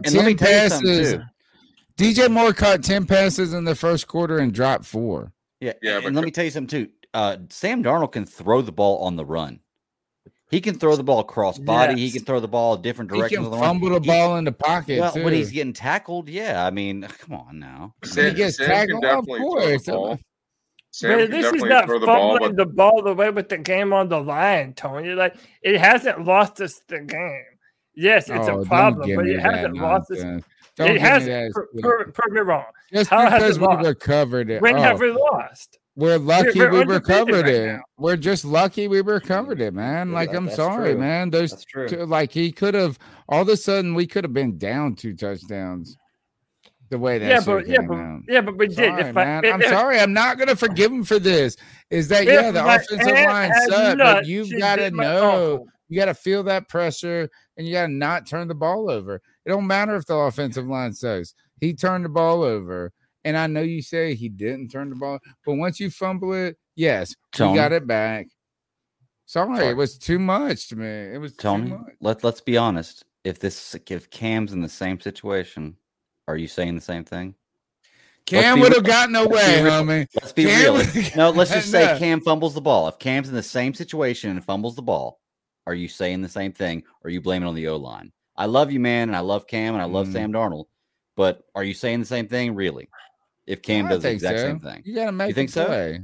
And 0.05 0.13
let 0.15 0.25
me 0.25 0.33
10 0.35 0.37
tell 0.37 0.63
you 0.63 0.69
something, 0.69 0.87
passes. 0.87 1.19
DJ 1.97 2.31
Moore 2.31 2.53
caught 2.53 2.81
10 2.81 3.05
passes 3.05 3.53
in 3.53 3.65
the 3.65 3.75
first 3.75 4.07
quarter 4.07 4.37
and 4.37 4.53
dropped 4.53 4.85
four. 4.85 5.33
Yeah, 5.59 5.73
Yeah, 5.81 5.95
and 5.95 6.03
but 6.05 6.13
let 6.13 6.23
me 6.23 6.31
tell 6.31 6.45
you 6.45 6.51
something 6.51 6.85
too. 6.85 6.91
Uh, 7.13 7.37
Sam 7.49 7.83
Darnold 7.83 8.13
can 8.13 8.25
throw 8.25 8.61
the 8.61 8.71
ball 8.71 8.99
on 9.03 9.17
the 9.17 9.25
run. 9.25 9.59
He 10.53 10.61
can 10.61 10.75
throw 10.77 10.95
the 10.95 11.03
ball 11.03 11.23
cross 11.23 11.57
body. 11.57 11.95
He 11.99 12.11
can 12.11 12.23
throw 12.23 12.39
the 12.39 12.47
ball 12.47 12.77
different 12.77 13.11
He 13.11 13.21
can 13.27 13.39
on 13.39 13.43
the 13.45 13.49
run. 13.49 13.59
fumble 13.59 13.89
the 13.89 13.99
He- 13.99 14.05
ball 14.07 14.37
in 14.37 14.45
the 14.45 14.51
pocket, 14.51 14.99
Well, 14.99 15.11
too. 15.11 15.23
when 15.23 15.33
he's 15.33 15.49
getting 15.51 15.73
tackled, 15.73 16.29
yeah. 16.29 16.63
I 16.63 16.69
mean, 16.69 17.01
come 17.19 17.35
on 17.35 17.57
now. 17.59 17.95
Sam, 18.03 18.29
he 18.29 18.33
gets 18.35 18.57
Sam 18.57 18.67
can 18.67 19.01
tackled, 19.01 19.03
of 19.05 19.25
definitely 19.25 19.39
throw 19.39 19.55
the 19.55 19.67
course. 19.71 19.85
ball. 19.85 20.19
Sam 20.91 21.09
but 21.09 21.15
can 21.15 21.21
at 21.25 21.29
least 21.31 21.53
he's 21.53 21.63
definitely 21.63 21.69
not 21.69 21.85
throw 21.85 21.99
the 21.99 22.05
ball, 22.05 22.39
but 22.39 22.55
the 22.55 22.65
ball 22.67 23.07
away 23.07 23.29
with 23.31 23.49
the 23.49 23.57
game 23.57 23.93
on 23.93 24.09
the 24.09 24.19
line, 24.21 24.73
Tony. 24.75 25.15
Like 25.15 25.35
it 25.63 25.79
hasn't 25.79 26.23
lost 26.23 26.61
us 26.61 26.79
the 26.87 26.99
game. 26.99 27.45
Yes, 27.95 28.29
it's 28.29 28.47
Oh, 28.47 28.61
a 28.61 28.65
problem, 28.65 29.09
but 29.15 29.27
it 29.27 29.39
hasn't 29.39 29.75
lost 29.75 30.11
us. 30.11 30.21
Don't 30.75 30.89
It 30.91 31.01
hasn't. 31.01 31.53
Prove 31.53 32.13
me 32.31 32.41
wrong. 32.41 32.65
Just 32.91 33.09
How 33.09 33.27
has 33.29 33.41
because 33.41 33.57
it 33.57 33.61
we 33.61 33.67
lost? 33.67 33.87
recovered 33.87 34.49
it. 34.51 34.61
When 34.61 34.75
oh, 34.75 34.81
have 34.81 34.99
we 34.99 35.11
lost? 35.11 35.79
We're 35.95 36.17
lucky 36.17 36.59
we're 36.59 36.71
we 36.71 36.79
undefeated 36.81 36.89
recovered 36.89 37.47
it. 37.47 37.79
We're 37.97 38.17
just 38.17 38.45
lucky 38.45 38.87
we 38.87 39.01
recovered 39.01 39.61
it, 39.61 39.73
man. 39.73 40.09
Yeah, 40.09 40.15
like 40.15 40.31
that- 40.31 40.37
I'm 40.37 40.49
sorry, 40.49 40.93
true. 40.93 40.99
man. 41.01 41.29
Those 41.29 41.63
two, 41.65 42.05
like 42.05 42.31
he 42.31 42.51
could 42.51 42.73
have 42.73 42.97
all 43.29 43.43
of 43.43 43.49
a 43.49 43.57
sudden 43.57 43.93
we 43.93 44.07
could 44.07 44.23
have 44.23 44.33
been 44.33 44.57
down 44.57 44.95
two 44.95 45.15
touchdowns. 45.15 45.95
The 46.89 46.97
way 46.97 47.17
that 47.19 47.27
Yeah, 47.27 47.41
but 47.45 47.67
yeah, 47.67 47.77
came 47.77 47.87
but 47.87 48.33
yeah, 48.33 48.41
but 48.41 48.57
we 48.57 48.67
did. 48.67 48.99
If 48.99 49.07
I- 49.07 49.11
man. 49.11 49.45
I'm 49.45 49.61
if- 49.61 49.69
sorry. 49.69 49.99
I'm 49.99 50.13
not 50.13 50.37
gonna 50.39 50.55
forgive 50.55 50.91
him 50.91 51.03
for 51.03 51.19
this. 51.19 51.57
Is 51.91 52.07
that 52.07 52.25
yeah? 52.25 52.49
The 52.51 52.65
offensive 52.65 53.13
line 53.13 53.51
sucked, 53.67 53.97
but 53.99 54.25
you've 54.25 54.51
got 54.59 54.77
to 54.77 54.89
know. 54.91 55.65
You 55.89 55.99
got 55.99 56.05
to 56.05 56.13
feel 56.15 56.41
that 56.43 56.69
pressure, 56.69 57.29
and 57.55 57.67
you 57.67 57.73
got 57.73 57.85
to 57.85 57.91
not 57.91 58.25
turn 58.27 58.47
the 58.47 58.55
ball 58.55 58.89
over. 58.89 59.15
It 59.45 59.49
don't 59.49 59.67
matter 59.67 59.95
if 59.95 60.07
the 60.07 60.15
offensive 60.15 60.65
line 60.65 60.93
sucks. 60.93 61.35
He 61.61 61.73
turned 61.75 62.05
the 62.05 62.09
ball 62.09 62.41
over, 62.41 62.91
and 63.25 63.37
I 63.37 63.47
know 63.47 63.61
you 63.61 63.81
say 63.81 64.15
he 64.15 64.29
didn't 64.29 64.69
turn 64.69 64.89
the 64.89 64.95
ball, 64.95 65.19
but 65.45 65.55
once 65.55 65.79
you 65.79 65.89
fumble 65.89 66.33
it, 66.33 66.57
Yes, 66.75 67.15
Tony? 67.33 67.55
got 67.55 67.71
it 67.71 67.85
back. 67.85 68.27
Sorry, 69.25 69.55
Sorry. 69.57 69.69
it 69.69 69.77
was 69.77 69.97
too 69.97 70.19
much 70.19 70.67
to 70.69 70.75
me. 70.75 70.87
It 70.87 71.19
was 71.19 71.35
Tony, 71.35 71.69
too 71.69 71.77
much. 71.77 71.93
let 72.01 72.23
let's 72.23 72.41
be 72.41 72.57
honest. 72.57 73.05
If 73.23 73.39
this 73.39 73.75
if 73.89 74.09
Cam's 74.09 74.51
in 74.53 74.61
the 74.61 74.67
same 74.69 74.99
situation, 74.99 75.77
are 76.27 76.35
you 76.35 76.47
saying 76.47 76.75
the 76.75 76.81
same 76.81 77.03
thing? 77.05 77.35
Cam 78.25 78.59
would 78.61 78.73
have 78.73 78.83
gotten 78.85 79.15
away, 79.15 79.59
homie. 79.61 80.07
Let's 80.15 80.31
be 80.33 80.45
real. 80.45 80.75
No, 81.15 81.29
let's 81.29 81.51
just 81.51 81.69
say 81.71 81.97
Cam 81.99 82.21
fumbles 82.21 82.53
the 82.53 82.61
ball. 82.61 82.87
If 82.87 82.97
Cam's 82.99 83.27
in 83.29 83.35
the 83.35 83.43
same 83.43 83.73
situation 83.73 84.29
and 84.31 84.43
fumbles 84.43 84.75
the 84.75 84.81
ball, 84.81 85.19
are 85.67 85.73
you 85.73 85.87
saying 85.87 86.21
the 86.21 86.29
same 86.29 86.53
thing? 86.53 86.83
Or 87.03 87.07
are 87.07 87.11
you 87.11 87.19
blaming 87.21 87.47
on 87.47 87.55
the 87.55 87.67
O 87.67 87.75
line? 87.77 88.11
I 88.37 88.45
love 88.45 88.71
you, 88.71 88.79
man, 88.79 89.09
and 89.09 89.15
I 89.15 89.19
love 89.19 89.45
Cam 89.45 89.73
and 89.73 89.81
I 89.81 89.85
love 89.85 90.07
Mm. 90.07 90.13
Sam 90.13 90.33
Darnold, 90.33 90.65
but 91.15 91.43
are 91.53 91.63
you 91.63 91.73
saying 91.73 91.99
the 91.99 92.05
same 92.05 92.27
thing, 92.27 92.55
really? 92.55 92.89
If 93.45 93.61
Cam 93.61 93.87
does 93.87 94.03
the 94.03 94.11
exact 94.11 94.39
so. 94.39 94.45
same 94.45 94.59
thing, 94.59 94.81
You 94.85 94.95
got 94.95 95.05
to 95.05 95.11
make 95.11 95.29
you 95.29 95.33
think 95.33 95.49
a 95.49 95.53
so? 95.53 95.65
play. 95.65 95.99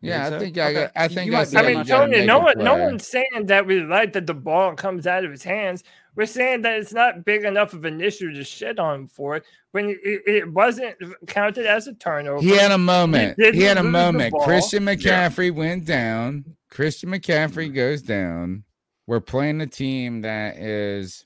Yeah, 0.00 0.26
I 0.26 0.30
so? 0.30 0.38
think 0.38 0.58
I 0.58 0.70
Okay. 0.70 0.88
I 0.94 1.08
think 1.08 1.30
you 1.30 1.36
I 1.36 1.40
I 1.40 1.42
mean, 1.42 1.52
not 1.52 1.66
you 1.66 1.74
gotta 1.84 2.12
Tony, 2.12 2.24
no 2.26 2.38
one, 2.38 2.58
no 2.58 2.76
one's 2.76 3.06
saying 3.06 3.46
that 3.46 3.66
we 3.66 3.80
like 3.80 4.12
that 4.12 4.26
the 4.26 4.34
ball 4.34 4.74
comes 4.74 5.06
out 5.08 5.24
of 5.24 5.30
his 5.30 5.42
hands. 5.42 5.82
We're 6.14 6.26
saying 6.26 6.62
that 6.62 6.78
it's 6.78 6.92
not 6.92 7.24
big 7.24 7.44
enough 7.44 7.72
of 7.72 7.84
an 7.84 8.00
issue 8.00 8.32
to 8.32 8.44
shit 8.44 8.78
on 8.78 9.00
him 9.00 9.06
for 9.08 9.36
it 9.36 9.44
when 9.72 9.90
it, 9.90 10.22
it 10.26 10.52
wasn't 10.52 10.96
counted 11.26 11.66
as 11.66 11.88
a 11.88 11.94
turnover. 11.94 12.40
He 12.42 12.56
had 12.56 12.70
a 12.70 12.78
moment. 12.78 13.34
He, 13.38 13.44
didn't 13.44 13.60
had 13.60 13.78
a 13.78 13.82
moment. 13.82 14.34
Christian 14.42 14.84
McCaffrey 14.84 15.52
went 15.52 15.84
down. 15.84 16.44
Christian 16.70 17.10
McCaffrey 17.10 17.66
mm-hmm. 17.66 17.74
goes 17.74 18.02
down. 18.02 18.64
We're 19.06 19.20
playing 19.20 19.60
a 19.62 19.66
team 19.66 20.22
that 20.22 20.58
is 20.58 21.24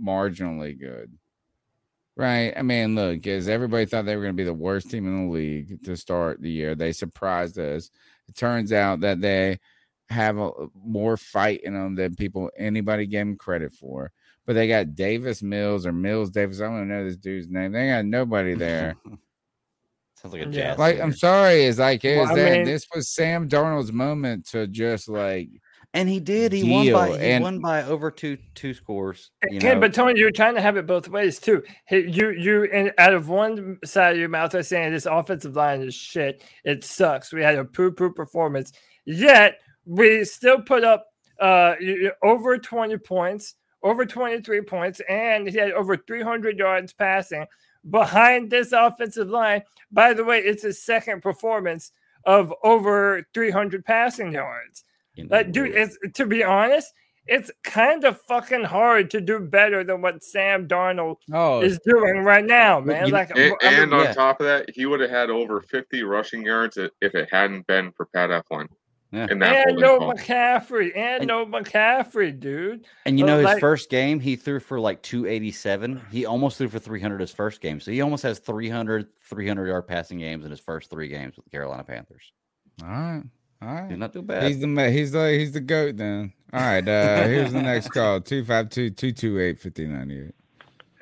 marginally 0.00 0.78
good. 0.78 1.16
Right. 2.20 2.52
I 2.56 2.62
mean, 2.62 2.94
look, 2.94 3.26
as 3.26 3.48
everybody 3.48 3.86
thought 3.86 4.04
they 4.04 4.14
were 4.14 4.22
going 4.22 4.34
to 4.34 4.40
be 4.40 4.44
the 4.44 4.52
worst 4.52 4.90
team 4.90 5.06
in 5.06 5.26
the 5.28 5.32
league 5.32 5.82
to 5.84 5.96
start 5.96 6.40
the 6.42 6.50
year, 6.50 6.74
they 6.74 6.92
surprised 6.92 7.58
us. 7.58 7.90
It 8.28 8.36
turns 8.36 8.72
out 8.72 9.00
that 9.00 9.20
they 9.20 9.58
have 10.10 10.36
a, 10.38 10.48
uh, 10.50 10.66
more 10.84 11.16
fight 11.16 11.60
in 11.64 11.72
them 11.74 11.94
than 11.94 12.14
people 12.16 12.50
anybody 12.58 13.06
gave 13.06 13.20
them 13.20 13.36
credit 13.36 13.72
for. 13.72 14.12
But 14.46 14.52
they 14.54 14.68
got 14.68 14.94
Davis 14.94 15.42
Mills 15.42 15.86
or 15.86 15.92
Mills 15.92 16.30
Davis. 16.30 16.60
I 16.60 16.64
don't 16.64 16.88
know 16.88 17.04
this 17.04 17.16
dude's 17.16 17.48
name. 17.48 17.72
They 17.72 17.88
got 17.88 18.04
nobody 18.04 18.54
there. 18.54 18.96
sounds 20.16 20.34
like 20.34 20.42
a 20.42 20.46
Yeah. 20.46 20.50
jazz. 20.50 20.78
Like, 20.78 20.94
singer. 20.96 21.04
I'm 21.04 21.12
sorry, 21.14 21.64
is 21.64 21.78
like 21.78 22.04
is 22.04 22.18
Well, 22.26 22.36
that 22.36 22.52
mean- 22.52 22.64
this 22.66 22.86
was 22.94 23.08
Sam 23.08 23.48
Darnold's 23.48 23.92
moment 23.92 24.46
to 24.48 24.66
just 24.66 25.08
like 25.08 25.48
and 25.94 26.08
he 26.08 26.20
did. 26.20 26.52
He 26.52 26.70
won 26.70 26.92
by 26.92 27.18
he 27.18 27.30
and- 27.32 27.42
won 27.44 27.58
by 27.60 27.82
over 27.84 28.10
two 28.10 28.38
two 28.54 28.74
scores. 28.74 29.30
You 29.50 29.58
Okay, 29.58 29.74
know? 29.74 29.80
but 29.80 29.94
Tony, 29.94 30.18
you're 30.20 30.30
trying 30.30 30.54
to 30.54 30.60
have 30.60 30.76
it 30.76 30.86
both 30.86 31.08
ways 31.08 31.38
too. 31.38 31.62
You, 31.90 32.30
you, 32.30 32.64
and 32.72 32.92
out 32.98 33.12
of 33.14 33.28
one 33.28 33.78
side 33.84 34.12
of 34.12 34.18
your 34.18 34.28
mouth 34.28 34.54
are 34.54 34.62
saying 34.62 34.92
this 34.92 35.06
offensive 35.06 35.56
line 35.56 35.82
is 35.82 35.94
shit. 35.94 36.42
It 36.64 36.84
sucks. 36.84 37.32
We 37.32 37.42
had 37.42 37.56
a 37.56 37.64
poo 37.64 37.90
poo 37.92 38.12
performance. 38.12 38.72
Yet 39.04 39.58
we 39.84 40.24
still 40.24 40.60
put 40.62 40.84
up 40.84 41.06
uh 41.40 41.74
y- 41.80 41.96
y- 42.02 42.10
over 42.22 42.58
20 42.58 42.98
points, 42.98 43.54
over 43.82 44.04
23 44.06 44.60
points, 44.62 45.00
and 45.08 45.48
he 45.48 45.56
had 45.58 45.72
over 45.72 45.96
300 45.96 46.58
yards 46.58 46.92
passing 46.92 47.46
behind 47.88 48.50
this 48.50 48.72
offensive 48.72 49.28
line. 49.30 49.62
By 49.90 50.12
the 50.12 50.22
way, 50.22 50.38
it's 50.40 50.62
his 50.62 50.82
second 50.84 51.22
performance 51.22 51.92
of 52.24 52.52
over 52.62 53.26
300 53.32 53.84
passing 53.86 54.32
yards. 54.32 54.84
You 55.20 55.28
know, 55.28 55.36
Like, 55.36 55.52
dude, 55.52 55.74
it's 55.74 55.96
to 56.14 56.26
be 56.26 56.42
honest, 56.44 56.92
it's 57.26 57.50
kind 57.62 58.04
of 58.04 58.20
fucking 58.22 58.64
hard 58.64 59.10
to 59.10 59.20
do 59.20 59.38
better 59.38 59.84
than 59.84 60.00
what 60.02 60.22
Sam 60.24 60.66
Darnold 60.66 61.16
oh 61.32 61.60
is 61.60 61.78
doing 61.84 62.20
right 62.24 62.44
now, 62.44 62.80
man. 62.80 63.06
you- 63.06 63.12
like, 63.12 63.30
And, 63.30 63.38
I 63.62 63.70
mean, 63.70 63.80
and 63.82 63.94
on 63.94 64.04
yeah. 64.04 64.12
top 64.12 64.40
of 64.40 64.46
that, 64.46 64.68
he 64.74 64.86
would 64.86 65.00
have 65.00 65.10
had 65.10 65.30
over 65.30 65.60
50 65.60 66.02
rushing 66.02 66.42
yards 66.44 66.76
if 66.76 66.90
it 67.14 67.28
hadn't 67.30 67.66
been 67.68 67.92
for 67.92 68.06
Pat 68.06 68.30
Elflein 68.30 68.66
Yeah. 69.12 69.28
in 69.30 69.38
that 69.40 69.68
and 69.68 69.78
no 69.78 69.98
call. 69.98 70.14
McCaffrey, 70.14 70.90
and 70.96 71.20
And- 71.22 71.26
no 71.28 71.46
McCaffrey, 71.46 72.40
dude. 72.40 72.86
And 73.06 73.18
you 73.18 73.24
Uh, 73.26 73.28
know, 73.28 73.36
his 73.38 73.44
like- 73.44 73.60
first 73.60 73.90
game, 73.90 74.18
he 74.18 74.34
threw 74.34 74.58
for 74.58 74.80
like 74.80 75.00
287. 75.02 76.00
He 76.10 76.26
almost 76.26 76.58
threw 76.58 76.68
for 76.68 76.78
300 76.80 77.20
his 77.20 77.32
first 77.32 77.60
game. 77.60 77.78
So 77.80 77.90
he 77.92 78.00
almost 78.00 78.22
has 78.24 78.38
300, 78.40 79.06
300 79.28 79.66
yard 79.68 79.86
passing 79.86 80.18
games 80.18 80.44
in 80.44 80.50
his 80.50 80.60
first 80.60 80.90
three 80.90 81.08
games 81.08 81.36
with 81.36 81.44
the 81.44 81.50
Carolina 81.50 81.84
Panthers. 81.84 82.32
all 82.82 82.88
right. 82.88 83.22
All 83.62 83.68
right. 83.68 83.90
He's 83.90 83.98
not 83.98 84.12
too 84.12 84.22
bad. 84.22 84.44
He's 84.44 84.60
the 84.60 84.66
ma- 84.66 84.88
he's 84.88 85.12
the 85.12 85.30
he's 85.32 85.52
the 85.52 85.60
goat 85.60 85.96
then. 85.96 86.32
All 86.52 86.60
right. 86.60 86.86
Uh 86.86 87.22
here's 87.28 87.52
the 87.52 87.62
next 87.62 87.88
call. 87.88 88.20
252-228-5098. 88.20 90.32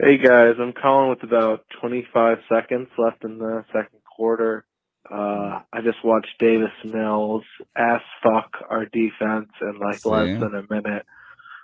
Hey 0.00 0.16
guys, 0.16 0.54
I'm 0.60 0.72
calling 0.72 1.10
with 1.10 1.24
about 1.24 1.64
25 1.80 2.38
seconds 2.48 2.88
left 2.96 3.24
in 3.24 3.38
the 3.38 3.64
second 3.72 3.98
quarter. 4.16 4.64
Uh, 5.10 5.60
I 5.72 5.80
just 5.82 6.04
watched 6.04 6.38
Davis 6.38 6.70
Mills 6.84 7.42
ass 7.76 8.02
fuck 8.22 8.52
our 8.68 8.84
defense 8.84 9.48
in 9.60 9.78
like 9.80 9.98
See? 9.98 10.08
less 10.08 10.40
than 10.40 10.54
a 10.54 10.62
minute. 10.72 11.04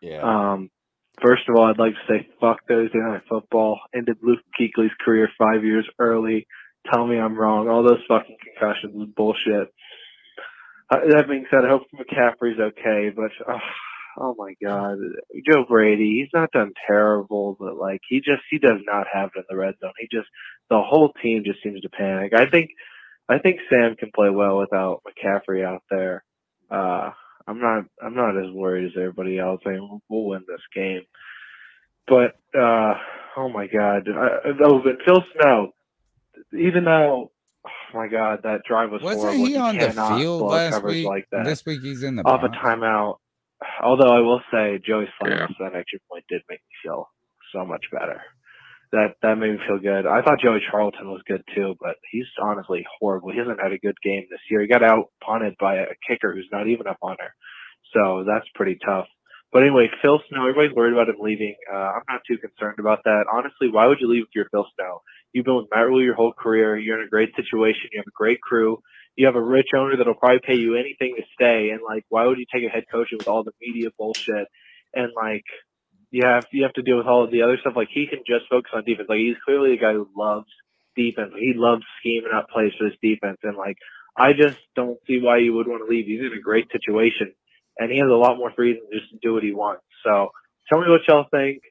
yeah. 0.03 0.23
Um, 0.23 0.71
first 1.23 1.43
of 1.49 1.57
all, 1.57 1.67
I'd 1.67 1.79
like 1.79 1.93
to 1.93 2.01
say 2.09 2.27
fuck 2.41 2.67
Thursday 2.67 2.99
Night 2.99 3.23
Football. 3.29 3.79
Ended 3.95 4.17
Luke 4.23 4.41
Kuechly's 4.59 4.95
career 5.05 5.29
five 5.39 5.63
years 5.63 5.87
early. 5.99 6.47
Tell 6.93 7.07
me 7.07 7.19
I'm 7.19 7.39
wrong. 7.39 7.69
All 7.69 7.83
those 7.83 8.03
fucking 8.09 8.37
concussions 8.43 8.97
is 9.01 9.15
bullshit. 9.15 9.73
Uh, 10.95 11.09
that 11.11 11.29
being 11.29 11.47
said, 11.51 11.65
I 11.65 11.69
hope 11.69 11.83
McCaffrey's 11.95 12.61
okay, 12.61 13.11
but 13.15 13.31
uh, 13.53 13.59
oh 14.19 14.35
my 14.39 14.55
god, 14.63 14.99
Joe 15.49 15.65
Brady, 15.69 16.21
he's 16.21 16.31
not 16.33 16.53
done 16.53 16.73
terrible, 16.87 17.57
but 17.59 17.77
like 17.77 18.01
he 18.09 18.19
just 18.19 18.43
he 18.51 18.59
does 18.59 18.81
not 18.87 19.07
have 19.13 19.31
it 19.35 19.41
in 19.41 19.45
the 19.49 19.57
red 19.57 19.75
zone. 19.81 19.93
He 19.99 20.09
just 20.11 20.29
the 20.71 20.81
whole 20.81 21.13
team 21.23 21.43
just 21.45 21.63
seems 21.63 21.81
to 21.81 21.89
panic. 21.89 22.33
I 22.35 22.47
think 22.47 22.71
I 23.29 23.39
think 23.39 23.61
Sam 23.71 23.97
can 23.97 24.11
play 24.15 24.31
well 24.31 24.59
without 24.59 25.03
McCaffrey 25.05 25.65
out 25.65 25.83
there. 25.91 26.25
Uh, 26.71 27.11
I'm 27.47 27.61
not 27.61 27.85
I'm 28.03 28.15
not 28.15 28.37
as 28.39 28.53
worried 28.53 28.87
as 28.87 28.93
everybody 28.97 29.39
else. 29.39 29.61
I 29.67 29.71
mean, 29.71 30.01
we'll 30.09 30.25
win 30.27 30.45
this 30.47 30.63
game, 30.75 31.03
but 32.07 32.37
uh, 32.59 32.95
oh 33.37 33.49
my 33.49 33.67
god, 33.67 34.09
I, 34.09 34.29
oh, 34.65 34.81
but 34.85 34.99
Phil 35.05 35.25
Snow, 35.41 35.73
even 36.53 36.85
though. 36.85 37.31
Oh 37.95 37.99
my 37.99 38.09
God, 38.09 38.41
that 38.43 38.63
drive 38.67 38.91
was 38.91 39.03
Wasn't 39.03 39.23
horrible. 39.23 39.47
he 39.47 39.53
You 39.53 39.59
on 39.61 39.77
the 39.79 39.87
cannot 39.87 40.19
field 40.19 40.43
last 40.43 40.73
coverage 40.75 40.95
week? 40.97 41.07
like 41.07 41.27
that 41.31 41.45
This 41.45 41.65
week 41.65 41.81
he's 41.83 42.03
in 42.03 42.17
the 42.17 42.23
off 42.25 42.43
a 42.43 42.49
timeout. 42.49 43.19
Although 43.83 44.13
I 44.13 44.21
will 44.21 44.41
say 44.53 44.81
Joey 44.85 45.05
Yeah. 45.25 45.47
Slams 45.47 45.57
that 45.61 45.75
extra 45.75 46.01
point 46.11 46.25
did 46.29 46.43
make 46.51 46.59
me 46.61 46.75
feel 46.83 47.09
so 47.53 47.65
much 47.65 47.85
better. 47.93 48.21
That 48.93 49.15
that 49.23 49.39
made 49.39 49.53
me 49.53 49.59
feel 49.67 49.79
good. 49.79 50.07
I 50.07 50.23
thought 50.23 50.41
Joey 50.41 50.61
Charlton 50.71 51.09
was 51.11 51.23
good 51.27 51.43
too, 51.55 51.75
but 51.81 51.97
he's 52.11 52.27
honestly 52.41 52.85
horrible. 53.01 53.31
He 53.33 53.39
hasn't 53.39 53.61
had 53.61 53.73
a 53.73 53.79
good 53.79 53.97
game 54.03 54.27
this 54.31 54.41
year. 54.51 54.61
He 54.61 54.67
got 54.69 54.83
out 54.83 55.11
punted 55.25 55.55
by 55.59 55.77
a 55.77 55.87
kicker 56.09 56.33
who's 56.35 56.49
not 56.53 56.69
even 56.69 56.87
a 56.87 56.95
punter, 56.95 57.35
so 57.93 58.25
that's 58.27 58.47
pretty 58.55 58.79
tough. 58.85 59.07
But 59.53 59.63
anyway, 59.63 59.89
Phil 60.03 60.21
Snow, 60.29 60.43
everybody's 60.49 60.75
worried 60.75 60.93
about 60.95 61.09
him 61.09 61.17
leaving. 61.21 61.55
Uh, 61.73 61.77
I'm 61.77 62.03
not 62.09 62.23
too 62.27 62.39
concerned 62.39 62.79
about 62.81 63.01
that. 63.05 63.25
Honestly, 63.33 63.69
why 63.71 63.87
would 63.87 63.99
you 64.01 64.09
leave 64.09 64.25
if 64.25 64.29
you're 64.35 64.49
Phil 64.51 64.67
Snow? 64.77 65.01
You've 65.35 65.45
been 65.45 65.57
with 65.57 65.67
Matt 65.75 65.87
Rhule 65.87 66.03
your 66.03 66.15
whole 66.15 66.33
career. 66.33 66.79
You're 66.79 67.01
in 67.01 67.07
a 67.07 67.11
great 67.11 67.35
situation. 67.35 67.91
You 67.93 67.99
have 67.99 68.07
a 68.07 68.17
great 68.17 68.41
crew. 68.41 68.79
You 69.17 69.27
have 69.27 69.35
a 69.35 69.43
rich 69.43 69.69
owner 69.77 69.97
that'll 69.97 70.15
probably 70.15 70.41
pay 70.47 70.55
you 70.55 70.77
anything 70.77 71.17
to 71.17 71.25
stay. 71.35 71.71
And 71.71 71.81
like, 71.87 72.05
why 72.09 72.25
would 72.27 72.39
you 72.39 72.47
take 72.55 72.65
a 72.65 72.73
head 72.73 72.85
coach 72.91 73.09
with 73.13 73.27
all 73.27 73.43
the 73.43 73.53
media 73.61 73.91
bullshit? 73.99 74.47
And 74.95 75.11
like, 75.17 75.45
you 76.13 76.23
have 76.25 76.47
you 76.53 76.63
have 76.63 76.73
to 76.75 76.83
deal 76.83 76.97
with 76.97 77.09
all 77.09 77.25
of 77.25 77.33
the 77.33 77.43
other 77.43 77.59
stuff. 77.61 77.75
Like, 77.75 77.89
he 77.93 78.07
can 78.07 78.21
just 78.21 78.49
focus 78.49 78.71
on 78.73 78.85
defense. 78.85 79.09
Like, 79.09 79.19
he's 79.19 79.37
clearly 79.45 79.75
a 79.75 79.77
guy 79.77 79.93
who 79.93 80.09
loves 80.17 80.47
defense. 80.95 81.33
He 81.37 81.53
loves 81.57 81.83
scheming 81.99 82.31
up 82.33 82.49
plays 82.49 82.73
for 82.79 82.85
his 82.85 82.95
defense. 83.03 83.39
And 83.43 83.57
like, 83.57 83.77
I 84.17 84.33
just 84.33 84.59
don't 84.77 84.99
see 85.09 85.21
why 85.21 85.39
you 85.39 85.53
would 85.55 85.67
want 85.67 85.83
to 85.85 85.91
leave. 85.91 86.07
He's 86.07 86.21
in 86.21 86.39
a 86.39 86.41
great 86.41 86.71
situation, 86.71 87.35
and 87.79 87.91
he 87.91 87.99
has 87.99 88.09
a 88.09 88.15
lot 88.15 88.39
more 88.39 88.53
freedom 88.55 88.83
to 88.89 89.01
just 89.01 89.21
do 89.21 89.35
what 89.35 89.43
he 89.43 89.53
wants. 89.53 89.83
So, 90.05 90.29
tell 90.69 90.81
me 90.81 90.89
what 90.89 91.01
y'all 91.09 91.27
think. 91.29 91.63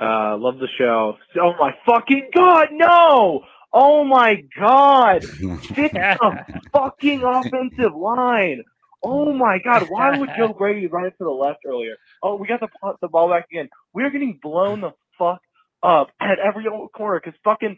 Uh, 0.00 0.36
love 0.38 0.58
the 0.58 0.68
show. 0.78 1.16
Oh 1.40 1.52
my 1.58 1.74
fucking 1.86 2.30
god, 2.34 2.68
no! 2.72 3.42
Oh 3.72 4.04
my 4.04 4.42
god! 4.58 5.24
Fix 5.74 5.94
the 5.94 6.60
fucking 6.72 7.22
offensive 7.22 7.94
line. 7.94 8.62
Oh 9.02 9.32
my 9.32 9.58
god, 9.62 9.86
why 9.88 10.18
would 10.18 10.30
Joe 10.36 10.52
Brady 10.58 10.86
run 10.86 11.06
it 11.06 11.14
to 11.18 11.24
the 11.24 11.30
left 11.30 11.60
earlier? 11.66 11.96
Oh, 12.22 12.36
we 12.36 12.46
got 12.46 12.60
the 12.60 12.68
the 13.00 13.08
ball 13.08 13.28
back 13.28 13.46
again. 13.50 13.68
We're 13.92 14.10
getting 14.10 14.38
blown 14.42 14.80
the 14.80 14.92
fuck 15.18 15.40
up 15.82 16.08
at 16.20 16.38
every 16.38 16.64
corner 16.94 17.20
because 17.22 17.38
fucking 17.44 17.76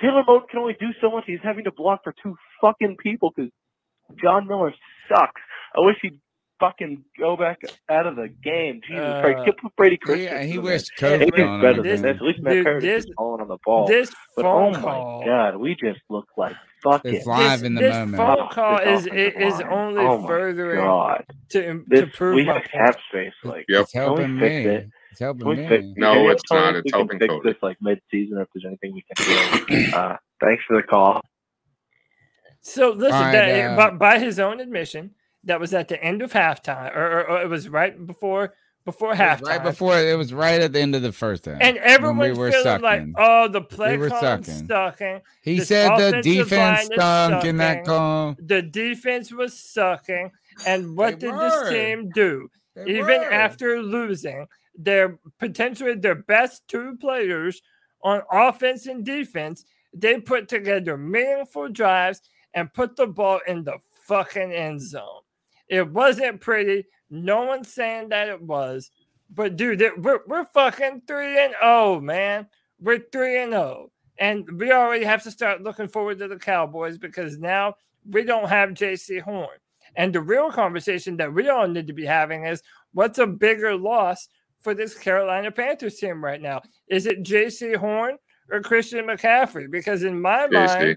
Taylor 0.00 0.22
Moton 0.28 0.48
can 0.48 0.60
only 0.60 0.76
do 0.78 0.88
so 1.00 1.10
much. 1.10 1.24
He's 1.26 1.38
having 1.42 1.64
to 1.64 1.72
block 1.72 2.04
for 2.04 2.14
two 2.22 2.36
fucking 2.60 2.96
people 3.02 3.32
because 3.34 3.50
John 4.22 4.46
Miller 4.46 4.74
sucks. 5.08 5.40
I 5.74 5.80
wish 5.80 5.96
he'd 6.02 6.20
fucking 6.60 7.04
go 7.18 7.36
back 7.36 7.60
out 7.90 8.06
of 8.06 8.16
the 8.16 8.28
game. 8.28 8.80
Jesus 8.86 9.02
Uh, 9.04 9.20
Christ, 9.22 9.44
get 9.46 9.58
put 9.58 9.76
Brady 9.76 9.96
Christensen. 9.98 10.36
Yeah, 10.36 10.42
he 10.44 10.58
wears 10.58 10.82
wished 10.82 10.92
there. 11.00 11.18
COVID 11.18 11.22
Anything's 11.22 11.48
on 11.48 11.60
better 11.60 11.76
him. 11.76 11.82
than 11.82 12.02
this. 12.02 12.16
At 12.16 12.22
least 12.22 12.42
Matt 12.42 12.52
Dude, 12.54 12.66
Curtis 12.66 12.82
this- 12.82 13.04
is 13.04 13.10
falling 13.16 13.40
on 13.42 13.48
the 13.48 13.58
ball. 13.64 13.86
This 13.86 14.14
But 14.36 14.42
phone 14.42 14.76
oh 14.76 14.80
call. 14.80 15.20
my 15.20 15.26
god, 15.26 15.56
we 15.56 15.74
just 15.74 16.00
look 16.08 16.28
like 16.36 16.56
fucking 16.82 17.14
It's 17.14 17.26
live 17.26 17.60
this, 17.60 17.66
in 17.66 17.74
the 17.74 17.80
this 17.82 17.94
moment. 17.94 18.16
phone 18.16 18.38
Oh, 18.40 18.48
call 18.50 18.78
this 18.84 19.06
is 19.06 19.32
is 19.36 19.60
only 19.70 20.02
Oh 20.04 20.26
furthering 20.26 20.80
God. 20.84 21.24
to, 21.50 21.84
This 21.88 22.00
to 22.00 22.06
prove 22.08 22.34
we 22.36 22.44
my 22.44 22.54
have 22.54 22.62
cap 22.64 22.96
space. 23.08 23.32
Like, 23.44 23.64
Yep. 23.68 23.82
It's 23.82 23.92
helping 23.92 24.24
Can 24.24 24.34
we 24.34 24.40
fix 24.40 24.54
me. 24.66 24.70
it? 24.72 24.88
It's 25.10 25.20
helping 25.20 25.48
me. 25.48 25.68
fix? 25.68 25.84
No, 25.96 26.28
it's 26.30 26.42
not. 26.50 26.74
us 26.74 26.78
It's 26.80 26.84
we 26.86 26.90
can 26.92 27.00
helping 27.00 27.18
fix 27.18 27.34
this 27.44 27.56
like 27.62 27.76
mid-season 27.80 28.38
if 28.38 28.48
there's 28.54 28.64
anything 28.66 28.92
we 28.94 29.02
can 29.02 29.66
do. 29.90 29.96
uh, 29.96 30.16
thanks 30.40 30.62
for 30.64 30.76
the 30.76 30.82
call. 30.82 31.20
So 32.60 32.90
listen, 32.90 33.12
All 33.14 33.22
right, 33.22 33.32
that, 33.32 33.72
uh, 33.72 33.76
but 33.76 33.98
by 33.98 34.18
his 34.18 34.38
own 34.40 34.60
admission, 34.60 35.10
that 35.46 35.58
was 35.60 35.72
at 35.74 35.88
the 35.88 36.02
end 36.02 36.22
of 36.22 36.32
halftime, 36.32 36.94
or, 36.94 37.20
or, 37.20 37.30
or 37.30 37.42
it 37.42 37.48
was 37.48 37.68
right 37.68 38.06
before 38.06 38.52
before 38.84 39.14
halftime. 39.14 39.42
right 39.48 39.62
before 39.64 39.98
it 39.98 40.16
was 40.16 40.32
right 40.32 40.60
at 40.60 40.72
the 40.72 40.78
end 40.80 40.94
of 40.94 41.02
the 41.02 41.10
first 41.10 41.46
half. 41.46 41.58
and 41.60 41.76
everyone 41.78 42.18
we 42.18 42.32
were 42.32 42.52
feeling 42.52 42.80
like, 42.82 43.04
oh, 43.16 43.48
the 43.48 43.60
play 43.60 43.96
were 43.96 44.08
calling's 44.08 44.46
sucking. 44.46 44.68
sucking. 44.68 45.20
He 45.42 45.58
This 45.58 45.68
said 45.68 45.96
the 45.96 46.22
defense 46.22 46.84
stunk 46.92 47.44
in 47.44 47.56
that 47.56 47.78
sucking. 47.78 47.84
call. 47.84 48.36
The 48.38 48.62
defense 48.62 49.32
was 49.32 49.58
sucking. 49.58 50.30
And 50.66 50.96
what 50.96 51.18
They 51.18 51.26
did 51.26 51.34
were. 51.34 51.40
this 51.64 51.68
team 51.70 52.10
do? 52.10 52.48
They 52.76 52.84
Even 52.98 53.20
were. 53.22 53.32
after 53.32 53.82
losing 53.82 54.46
their 54.78 55.18
potentially 55.40 55.94
their 55.96 56.14
best 56.14 56.62
two 56.68 56.96
players 57.00 57.60
on 58.04 58.22
offense 58.30 58.86
and 58.86 59.04
defense, 59.04 59.64
they 59.94 60.20
put 60.20 60.48
together 60.48 60.96
meaningful 60.96 61.68
drives 61.70 62.20
and 62.54 62.72
put 62.72 62.94
the 62.94 63.06
ball 63.08 63.40
in 63.48 63.64
the 63.64 63.78
fucking 64.06 64.52
end 64.52 64.80
zone. 64.80 65.22
It 65.68 65.90
wasn't 65.90 66.40
pretty. 66.40 66.84
No 67.10 67.44
one's 67.44 67.72
saying 67.72 68.10
that 68.10 68.28
it 68.28 68.40
was. 68.40 68.90
But 69.32 69.56
dude, 69.56 69.82
we're, 69.98 70.20
we're 70.26 70.44
fucking 70.44 71.02
three 71.06 71.42
and 71.42 71.54
oh 71.60 72.00
man. 72.00 72.46
We're 72.80 73.04
three 73.12 73.42
and 73.42 73.54
oh. 73.54 73.90
And 74.18 74.48
we 74.58 74.72
already 74.72 75.04
have 75.04 75.22
to 75.24 75.30
start 75.30 75.62
looking 75.62 75.88
forward 75.88 76.18
to 76.18 76.28
the 76.28 76.38
Cowboys 76.38 76.98
because 76.98 77.38
now 77.38 77.74
we 78.08 78.24
don't 78.24 78.48
have 78.48 78.70
Jaycee 78.70 79.20
Horn. 79.20 79.58
And 79.96 80.14
the 80.14 80.20
real 80.20 80.50
conversation 80.50 81.16
that 81.18 81.32
we 81.32 81.48
all 81.48 81.66
need 81.66 81.86
to 81.86 81.92
be 81.92 82.04
having 82.04 82.44
is 82.44 82.62
what's 82.92 83.18
a 83.18 83.26
bigger 83.26 83.76
loss 83.76 84.28
for 84.60 84.74
this 84.74 84.94
Carolina 84.94 85.50
Panthers 85.50 85.96
team 85.96 86.24
right 86.24 86.40
now? 86.40 86.62
Is 86.88 87.06
it 87.06 87.22
Jaycee 87.22 87.76
Horn 87.76 88.16
or 88.50 88.60
Christian 88.60 89.06
McCaffrey? 89.06 89.70
Because 89.70 90.02
in 90.02 90.20
my 90.20 90.46
JC. 90.48 90.52
mind, 90.52 90.96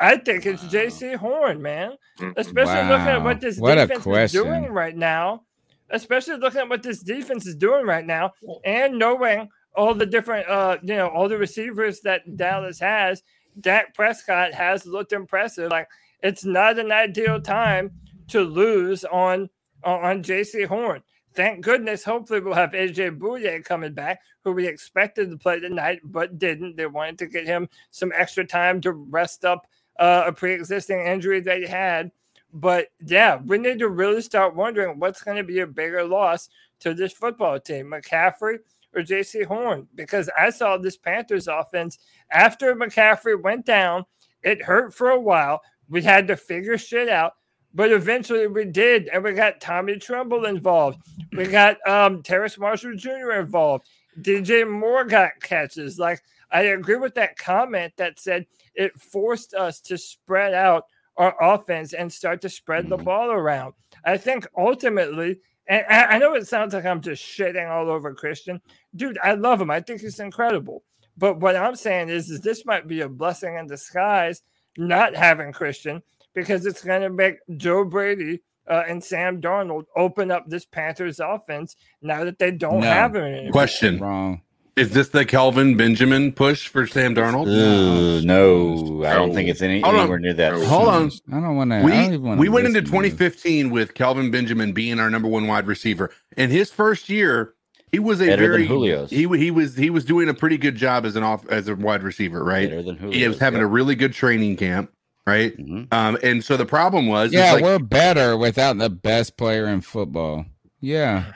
I 0.00 0.16
think 0.16 0.46
it's 0.46 0.62
Jaycee 0.64 1.16
Horn, 1.16 1.60
man. 1.60 1.92
Especially 2.36 2.88
looking 2.88 3.08
at 3.08 3.22
what 3.22 3.40
this 3.40 3.58
What 3.58 3.74
defense 3.74 4.06
is 4.06 4.32
doing 4.32 4.66
right 4.66 4.96
now. 4.96 5.42
Especially 5.90 6.36
looking 6.36 6.60
at 6.60 6.68
what 6.68 6.82
this 6.82 7.00
defense 7.00 7.46
is 7.46 7.56
doing 7.56 7.86
right 7.86 8.04
now, 8.04 8.32
and 8.64 8.98
knowing 8.98 9.48
all 9.74 9.94
the 9.94 10.04
different, 10.04 10.46
uh, 10.48 10.76
you 10.82 10.94
know, 10.94 11.08
all 11.08 11.28
the 11.28 11.38
receivers 11.38 12.00
that 12.00 12.36
Dallas 12.36 12.78
has. 12.80 13.22
Dak 13.60 13.94
Prescott 13.94 14.54
has 14.54 14.86
looked 14.86 15.12
impressive. 15.12 15.70
Like 15.70 15.88
it's 16.22 16.44
not 16.44 16.78
an 16.78 16.92
ideal 16.92 17.40
time 17.40 17.90
to 18.28 18.42
lose 18.42 19.04
on 19.04 19.48
on, 19.84 20.04
on 20.04 20.22
JC 20.22 20.66
Horn. 20.66 21.02
Thank 21.34 21.64
goodness. 21.64 22.02
Hopefully, 22.04 22.40
we'll 22.40 22.54
have 22.54 22.72
AJ 22.72 23.18
Bouye 23.18 23.64
coming 23.64 23.94
back, 23.94 24.20
who 24.42 24.52
we 24.52 24.66
expected 24.66 25.30
to 25.30 25.36
play 25.36 25.60
tonight 25.60 26.00
but 26.02 26.38
didn't. 26.38 26.76
They 26.76 26.86
wanted 26.86 27.18
to 27.18 27.26
get 27.26 27.46
him 27.46 27.68
some 27.90 28.12
extra 28.14 28.44
time 28.44 28.80
to 28.82 28.92
rest 28.92 29.44
up 29.44 29.66
uh, 29.98 30.24
a 30.26 30.32
pre-existing 30.32 31.00
injury 31.06 31.40
that 31.40 31.58
he 31.58 31.66
had. 31.66 32.10
But 32.52 32.88
yeah, 33.04 33.40
we 33.44 33.58
need 33.58 33.78
to 33.80 33.88
really 33.88 34.22
start 34.22 34.56
wondering 34.56 34.98
what's 34.98 35.22
going 35.22 35.36
to 35.36 35.44
be 35.44 35.60
a 35.60 35.66
bigger 35.66 36.04
loss 36.04 36.48
to 36.80 36.94
this 36.94 37.12
football 37.12 37.60
team, 37.60 37.86
McCaffrey 37.86 38.58
or 38.94 39.02
Jaycee 39.02 39.44
Horn, 39.44 39.86
because 39.94 40.30
I 40.38 40.50
saw 40.50 40.78
this 40.78 40.96
Panthers 40.96 41.46
offense 41.46 41.98
after 42.30 42.74
McCaffrey 42.74 43.40
went 43.40 43.66
down. 43.66 44.04
It 44.42 44.62
hurt 44.62 44.94
for 44.94 45.10
a 45.10 45.20
while. 45.20 45.60
We 45.90 46.02
had 46.02 46.26
to 46.28 46.36
figure 46.36 46.78
shit 46.78 47.08
out, 47.08 47.34
but 47.74 47.92
eventually 47.92 48.46
we 48.46 48.64
did, 48.64 49.08
and 49.08 49.22
we 49.22 49.32
got 49.32 49.60
Tommy 49.60 49.98
Tremble 49.98 50.46
involved. 50.46 51.00
We 51.32 51.46
got 51.46 51.76
um, 51.86 52.22
Terrace 52.22 52.58
Marshall 52.58 52.96
Jr. 52.96 53.32
involved. 53.32 53.86
DJ 54.20 54.68
Moore 54.68 55.04
got 55.04 55.32
catches. 55.42 55.98
Like 55.98 56.22
I 56.50 56.62
agree 56.62 56.96
with 56.96 57.14
that 57.14 57.36
comment 57.36 57.92
that 57.96 58.18
said 58.18 58.46
it 58.78 58.98
forced 59.00 59.52
us 59.54 59.80
to 59.82 59.98
spread 59.98 60.54
out 60.54 60.84
our 61.16 61.34
offense 61.42 61.92
and 61.92 62.12
start 62.12 62.40
to 62.42 62.48
spread 62.48 62.88
the 62.88 62.96
ball 62.96 63.30
around. 63.30 63.74
I 64.04 64.16
think 64.16 64.46
ultimately, 64.56 65.40
and 65.68 65.84
I 65.90 66.04
I 66.14 66.18
know 66.18 66.34
it 66.34 66.46
sounds 66.46 66.72
like 66.74 66.84
I'm 66.86 67.00
just 67.02 67.22
shitting 67.22 67.68
all 67.68 67.90
over 67.90 68.14
Christian. 68.14 68.60
Dude, 68.94 69.18
I 69.22 69.34
love 69.34 69.60
him. 69.60 69.70
I 69.70 69.80
think 69.80 70.00
he's 70.00 70.20
incredible. 70.20 70.84
But 71.16 71.40
what 71.40 71.56
I'm 71.56 71.74
saying 71.74 72.08
is, 72.10 72.30
is 72.30 72.40
this 72.40 72.64
might 72.64 72.86
be 72.86 73.00
a 73.00 73.08
blessing 73.08 73.56
in 73.56 73.66
disguise 73.66 74.42
not 74.76 75.16
having 75.16 75.52
Christian 75.52 76.00
because 76.34 76.64
it's 76.64 76.84
going 76.84 77.02
to 77.02 77.10
make 77.10 77.38
Joe 77.56 77.84
Brady 77.84 78.40
uh, 78.70 78.84
and 78.86 79.02
Sam 79.02 79.40
Darnold 79.40 79.86
open 79.96 80.30
up 80.30 80.44
this 80.46 80.64
Panthers 80.64 81.18
offense 81.18 81.74
now 82.00 82.22
that 82.22 82.38
they 82.38 82.52
don't 82.52 82.80
No. 82.80 82.86
have 82.86 83.16
him 83.16 83.24
anymore. 83.24 83.50
Question: 83.52 83.98
Wrong. 83.98 84.42
Is 84.78 84.90
this 84.90 85.08
the 85.08 85.24
Kelvin 85.24 85.76
Benjamin 85.76 86.32
push 86.32 86.68
for 86.68 86.86
Sam 86.86 87.14
Darnold? 87.14 87.48
Ugh, 87.48 88.24
no, 88.24 89.04
I 89.04 89.14
don't 89.14 89.34
think 89.34 89.48
it's 89.48 89.60
any, 89.60 89.80
Hold 89.80 89.94
on. 89.94 90.00
anywhere 90.02 90.18
near 90.20 90.34
that. 90.34 90.52
Hold 90.52 90.88
on. 90.88 91.10
I 91.32 91.40
don't 91.40 91.56
want 91.56 91.70
to. 91.72 91.82
We 91.82 92.36
we 92.36 92.48
went 92.48 92.66
into 92.66 92.82
2015 92.82 93.70
with 93.70 93.94
Kelvin 93.94 94.30
Benjamin 94.30 94.72
being 94.72 95.00
our 95.00 95.10
number 95.10 95.28
one 95.28 95.46
wide 95.46 95.66
receiver. 95.66 96.10
In 96.36 96.50
his 96.50 96.70
first 96.70 97.08
year, 97.08 97.54
he 97.90 97.98
was 97.98 98.20
a 98.20 98.26
Better 98.26 98.42
than 98.42 98.50
very 98.50 98.66
Julio's. 98.66 99.10
he 99.10 99.26
he 99.36 99.50
was 99.50 99.76
he 99.76 99.90
was 99.90 100.04
doing 100.04 100.28
a 100.28 100.34
pretty 100.34 100.58
good 100.58 100.76
job 100.76 101.04
as 101.04 101.16
an 101.16 101.22
off 101.22 101.46
as 101.48 101.68
a 101.68 101.74
wide 101.74 102.02
receiver, 102.02 102.44
right? 102.44 102.68
Better 102.68 102.82
than 102.82 103.12
he 103.12 103.26
was 103.26 103.38
having 103.38 103.60
yeah. 103.60 103.66
a 103.66 103.68
really 103.68 103.94
good 103.94 104.12
training 104.12 104.56
camp, 104.56 104.92
right? 105.26 105.56
Mm-hmm. 105.56 105.92
Um, 105.92 106.18
and 106.22 106.44
so 106.44 106.56
the 106.56 106.66
problem 106.66 107.06
was, 107.06 107.32
Yeah, 107.32 107.54
like, 107.54 107.64
we're 107.64 107.78
better 107.78 108.36
without 108.36 108.78
the 108.78 108.90
best 108.90 109.36
player 109.36 109.66
in 109.66 109.80
football. 109.80 110.44
Yeah. 110.80 111.32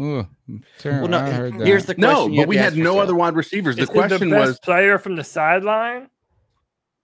Ooh, 0.00 0.26
Turner, 0.78 1.00
Well, 1.02 1.08
no, 1.08 1.18
I 1.18 1.30
heard 1.30 1.58
that. 1.58 1.66
here's 1.66 1.86
the 1.86 1.94
question 1.94 2.32
you 2.34 2.42
but 2.42 2.48
we 2.48 2.56
had 2.56 2.74
no 2.74 2.78
yourself. 2.80 3.00
other 3.00 3.14
wide 3.14 3.34
receivers. 3.34 3.76
The 3.76 3.82
Is 3.82 3.88
he 3.88 3.92
the 3.94 3.98
question 4.00 4.30
best 4.30 4.48
was 4.48 4.60
player 4.60 4.98
from 4.98 5.16
the 5.16 5.24
sideline. 5.24 6.08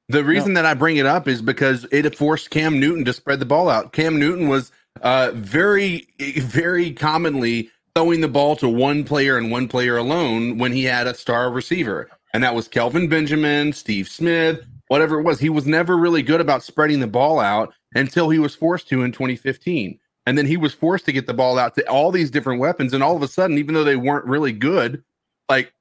The 0.09 0.25
reason 0.25 0.55
that 0.55 0.65
I 0.65 0.75
bring 0.75 0.97
it 0.99 1.07
up 1.07 1.27
is 1.27 1.43
because 1.43 1.85
it 1.91 2.15
forced 2.17 2.51
Cam 2.51 2.79
Newton 2.79 3.05
to 3.07 3.13
spread 3.13 3.41
the 3.41 3.47
ball 3.47 3.69
out. 3.69 3.93
Cam 3.93 4.19
Newton 4.21 4.49
was 4.49 4.71
uh, 5.03 5.33
very, 5.35 6.07
very 6.39 6.93
commonly 6.93 7.71
throwing 7.95 8.21
the 8.21 8.29
ball 8.29 8.55
to 8.57 8.69
one 8.69 9.03
player 9.05 9.37
and 9.37 9.51
one 9.51 9.67
player 9.67 9.97
alone 9.97 10.59
when 10.59 10.73
he 10.73 10.85
had 10.85 11.07
a 11.09 11.15
star 11.15 11.51
receiver, 11.51 12.09
and 12.33 12.45
that 12.45 12.55
was 12.55 12.69
Kelvin 12.69 13.09
Benjamin, 13.09 13.73
Steve 13.73 14.09
Smith, 14.09 14.65
whatever 14.89 15.19
it 15.19 15.25
was. 15.25 15.41
He 15.41 15.49
was 15.51 15.67
never 15.67 15.97
really 15.97 16.23
good 16.23 16.41
about 16.41 16.63
spreading 16.63 17.01
the 17.01 17.07
ball 17.09 17.41
out 17.41 17.75
until 17.95 18.31
he 18.31 18.39
was 18.39 18.55
forced 18.55 18.89
to 18.91 19.03
in 19.03 19.11
2015. 19.11 19.99
And 20.27 20.37
then 20.37 20.47
he 20.47 20.57
was 20.57 20.75
forced 20.75 21.05
to 21.07 21.13
get 21.13 21.27
the 21.27 21.35
ball 21.35 21.59
out 21.59 21.75
to 21.77 21.89
all 21.89 22.11
these 22.11 22.31
different 22.31 22.61
weapons. 22.61 22.93
And 22.93 23.03
all 23.03 23.17
of 23.17 23.23
a 23.23 23.29
sudden, 23.29 23.59
even 23.59 23.75
though 23.75 23.85
they 23.85 23.97
weren't 23.97 24.25
really 24.27 24.53
good, 24.53 25.03
like 25.49 25.73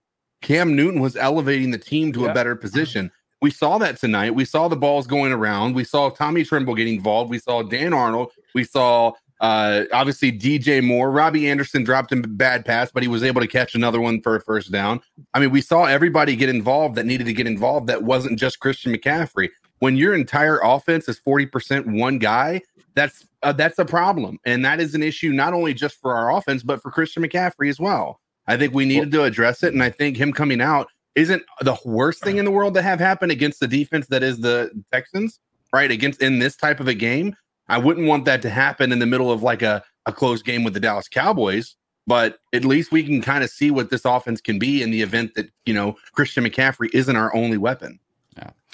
Cam 0.41 0.75
Newton 0.75 1.01
was 1.01 1.15
elevating 1.15 1.71
the 1.71 1.77
team 1.79 2.13
to 2.13 2.21
Yeah. 2.21 2.31
a 2.31 2.33
better 2.33 2.55
position. 2.55 3.11
We 3.41 3.49
saw 3.51 3.77
that 3.79 3.97
tonight. 3.99 4.35
We 4.35 4.45
saw 4.45 4.67
the 4.67 4.75
balls 4.75 5.07
going 5.07 5.31
around. 5.31 5.75
We 5.75 5.83
saw 5.83 6.09
Tommy 6.09 6.43
Tremble 6.43 6.75
getting 6.75 6.95
involved. 6.95 7.29
We 7.29 7.39
saw 7.39 7.63
Dan 7.63 7.93
Arnold. 7.93 8.31
We 8.53 8.63
saw 8.63 9.13
uh, 9.41 9.83
obviously 9.91 10.31
DJ 10.31 10.81
Moore. 10.81 11.11
Robbie 11.11 11.49
Anderson 11.49 11.83
dropped 11.83 12.11
him 12.11 12.23
a 12.23 12.27
bad 12.27 12.63
pass, 12.63 12.89
but 12.91 13.03
he 13.03 13.09
was 13.09 13.21
able 13.21 13.41
to 13.41 13.47
catch 13.47 13.75
another 13.75 13.99
one 13.99 14.21
for 14.21 14.35
a 14.37 14.41
first 14.41 14.71
down. 14.71 15.01
I 15.33 15.39
mean, 15.41 15.51
we 15.51 15.59
saw 15.59 15.83
everybody 15.83 16.37
get 16.37 16.47
involved 16.47 16.95
that 16.95 17.05
needed 17.05 17.25
to 17.25 17.33
get 17.33 17.45
involved. 17.45 17.87
That 17.87 18.03
wasn't 18.03 18.39
just 18.39 18.61
Christian 18.61 18.93
McCaffrey. 18.95 19.49
When 19.79 19.97
your 19.97 20.13
entire 20.15 20.59
offense 20.63 21.09
is 21.09 21.19
forty 21.19 21.45
percent 21.45 21.85
one 21.85 22.17
guy, 22.17 22.61
that's 22.95 23.27
uh, 23.43 23.51
that's 23.51 23.77
a 23.77 23.85
problem, 23.85 24.39
and 24.45 24.63
that 24.65 24.79
is 24.79 24.95
an 24.95 25.03
issue 25.03 25.31
not 25.31 25.53
only 25.53 25.73
just 25.73 25.99
for 26.01 26.15
our 26.15 26.35
offense 26.35 26.63
but 26.63 26.81
for 26.81 26.91
Christian 26.91 27.23
McCaffrey 27.23 27.69
as 27.69 27.79
well. 27.79 28.19
I 28.47 28.57
think 28.57 28.73
we 28.73 28.85
needed 28.85 29.11
to 29.11 29.23
address 29.23 29.63
it, 29.63 29.73
and 29.73 29.83
I 29.83 29.89
think 29.89 30.17
him 30.17 30.31
coming 30.31 30.61
out 30.61 30.87
isn't 31.15 31.43
the 31.61 31.77
worst 31.85 32.23
thing 32.23 32.37
in 32.37 32.45
the 32.45 32.51
world 32.51 32.73
to 32.75 32.81
have 32.81 32.99
happen 32.99 33.31
against 33.31 33.59
the 33.59 33.67
defense 33.67 34.07
that 34.07 34.21
is 34.21 34.39
the 34.39 34.69
Texans, 34.91 35.39
right? 35.73 35.89
Against 35.89 36.21
in 36.21 36.39
this 36.39 36.55
type 36.55 36.79
of 36.79 36.87
a 36.87 36.93
game, 36.93 37.35
I 37.69 37.77
wouldn't 37.77 38.07
want 38.07 38.25
that 38.25 38.41
to 38.43 38.49
happen 38.49 38.91
in 38.91 38.99
the 38.99 39.05
middle 39.05 39.31
of 39.31 39.43
like 39.43 39.61
a 39.61 39.83
a 40.05 40.11
close 40.11 40.41
game 40.41 40.63
with 40.63 40.73
the 40.73 40.79
Dallas 40.79 41.07
Cowboys. 41.07 41.75
But 42.07 42.37
at 42.53 42.63
least 42.63 42.91
we 42.91 43.03
can 43.03 43.21
kind 43.21 43.43
of 43.43 43.49
see 43.49 43.71
what 43.71 43.89
this 43.89 44.05
offense 44.05 44.39
can 44.39 44.59
be 44.59 44.83
in 44.83 44.91
the 44.91 45.01
event 45.01 45.33
that 45.35 45.49
you 45.65 45.73
know 45.73 45.95
Christian 46.13 46.43
McCaffrey 46.43 46.89
isn't 46.93 47.15
our 47.15 47.35
only 47.35 47.57
weapon. 47.57 47.99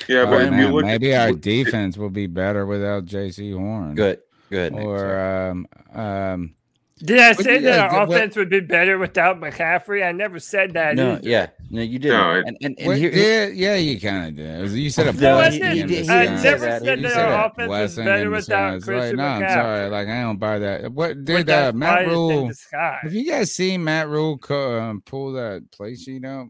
Yeah, 0.07 0.21
Oh, 0.21 0.25
but 0.25 0.41
if 0.41 0.45
you 0.45 0.51
man, 0.51 0.71
look 0.73 0.85
maybe 0.85 1.13
at 1.13 1.27
our 1.29 1.33
defense 1.35 1.95
will 1.97 2.09
be 2.09 2.25
better 2.27 2.65
without 2.65 3.05
Jaycee 3.05 3.55
Horn. 3.55 3.93
Good, 3.95 4.19
good. 4.49 4.73
Or 4.73 5.19
um 5.19 5.67
um. 5.93 6.55
Did 7.03 7.17
I 7.19 7.33
say 7.33 7.57
that 7.57 7.63
guys 7.63 7.77
our 7.79 7.89
do- 7.89 8.09
what- 8.11 8.17
offense 8.17 8.35
would 8.35 8.49
be 8.49 8.59
better 8.59 8.97
without 8.99 9.39
McCaffrey? 9.39 10.05
I 10.05 10.11
never 10.11 10.37
said 10.39 10.73
that. 10.73 10.95
No, 10.95 11.13
either. 11.13 11.27
yeah, 11.29 11.47
no, 11.71 11.81
you 11.81 11.97
didn't. 11.97 12.17
No, 12.17 12.31
and 12.45 12.57
and, 12.61 12.75
and 12.79 12.87
What, 12.87 12.97
here, 12.97 13.11
yeah, 13.11 13.47
yeah, 13.47 13.75
you 13.75 13.99
kind 13.99 14.27
of 14.27 14.35
did. 14.35 14.71
You 14.71 14.89
said 14.91 15.07
a 15.07 15.13
No, 15.13 15.19
blessing. 15.35 15.63
he- 15.63 15.69
he 15.71 15.79
in 15.81 15.87
did- 15.87 16.09
I 16.09 16.25
didn't 16.25 16.35
disguise. 16.35 16.41
say 16.43 16.49
never 16.51 16.65
that. 16.65 16.81
said 16.83 16.97
You 16.99 17.03
that 17.03 17.13
said 17.13 17.25
our 17.25 17.45
offense 17.47 17.69
was 17.69 17.95
better 17.95 18.29
without 18.29 18.73
disguise. 18.75 18.87
Like, 18.87 18.99
Christian 19.01 19.17
no, 19.17 19.23
I'm 19.25 19.49
sorry. 19.49 19.89
Like, 19.89 20.07
I 20.09 20.21
don't 20.21 20.37
buy 20.37 20.59
that. 20.59 20.91
What 20.91 21.25
did 21.25 21.49
uh, 21.49 21.71
Matt 21.75 22.07
Rhule? 22.07 22.47
disguise. 22.49 22.99
Have 23.01 23.13
you 23.13 23.25
guys 23.31 23.51
seen 23.51 23.83
Matt 23.83 24.07
Rhule 24.09 24.37
co- 24.37 24.79
um, 24.79 25.01
pull 25.05 25.33
that 25.33 25.71
play 25.71 25.95
sheet 25.95 26.23
out? 26.25 26.47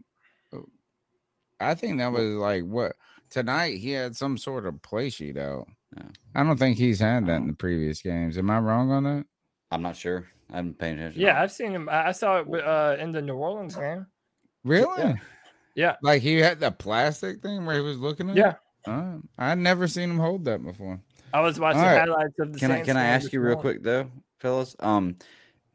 I 1.60 1.74
think 1.74 1.98
that 1.98 2.10
was 2.12 2.24
like 2.34 2.64
what 2.64 2.92
tonight 3.32 3.78
he 3.78 3.90
had 3.90 4.14
some 4.14 4.36
sort 4.36 4.66
of 4.66 4.80
play 4.82 5.08
sheet 5.10 5.36
out. 5.36 5.66
Yeah. 5.96 6.04
I 6.34 6.44
don't 6.44 6.58
think 6.58 6.76
he's 6.76 7.00
had 7.00 7.26
that 7.26 7.40
in 7.40 7.46
the 7.48 7.52
previous 7.54 8.00
games. 8.02 8.38
Am 8.38 8.50
I 8.50 8.58
wrong 8.58 8.90
on 8.92 9.04
that? 9.04 9.26
I'm 9.70 9.82
not 9.82 9.96
sure. 9.96 10.26
I 10.52 10.56
haven't 10.56 10.78
paid 10.78 10.98
attention. 10.98 11.20
Yeah, 11.20 11.40
I've 11.42 11.50
seen 11.52 11.72
him. 11.72 11.88
I 11.88 12.08
I 12.08 12.12
saw 12.12 12.40
it 12.40 12.46
uh, 12.64 12.96
in 13.00 13.10
the 13.12 13.22
New 13.22 13.34
Orleans 13.36 13.74
game. 13.74 14.06
Really? 14.64 15.14
Yeah. 15.74 15.96
Like 16.02 16.20
he 16.20 16.36
had 16.36 16.60
the 16.60 16.70
plastic 16.70 17.40
thing 17.40 17.64
where 17.64 17.76
he 17.76 17.80
was 17.80 17.98
looking 17.98 18.28
at. 18.30 18.36
Yeah. 18.36 18.54
Uh, 18.86 19.18
I'd 19.38 19.58
never 19.58 19.88
seen 19.88 20.10
him 20.10 20.18
hold 20.18 20.44
that 20.44 20.62
before. 20.62 21.00
I 21.32 21.40
was 21.40 21.58
watching 21.58 21.80
All 21.80 21.86
right. 21.86 22.00
highlights 22.00 22.38
of 22.38 22.52
the 22.52 22.58
Can 22.58 22.70
I 22.70 22.80
can 22.82 22.96
I 22.98 23.04
ask 23.04 23.32
you 23.32 23.40
real 23.40 23.54
morning. 23.54 23.60
quick 23.62 23.82
though, 23.82 24.10
fellas? 24.40 24.76
Um, 24.80 25.16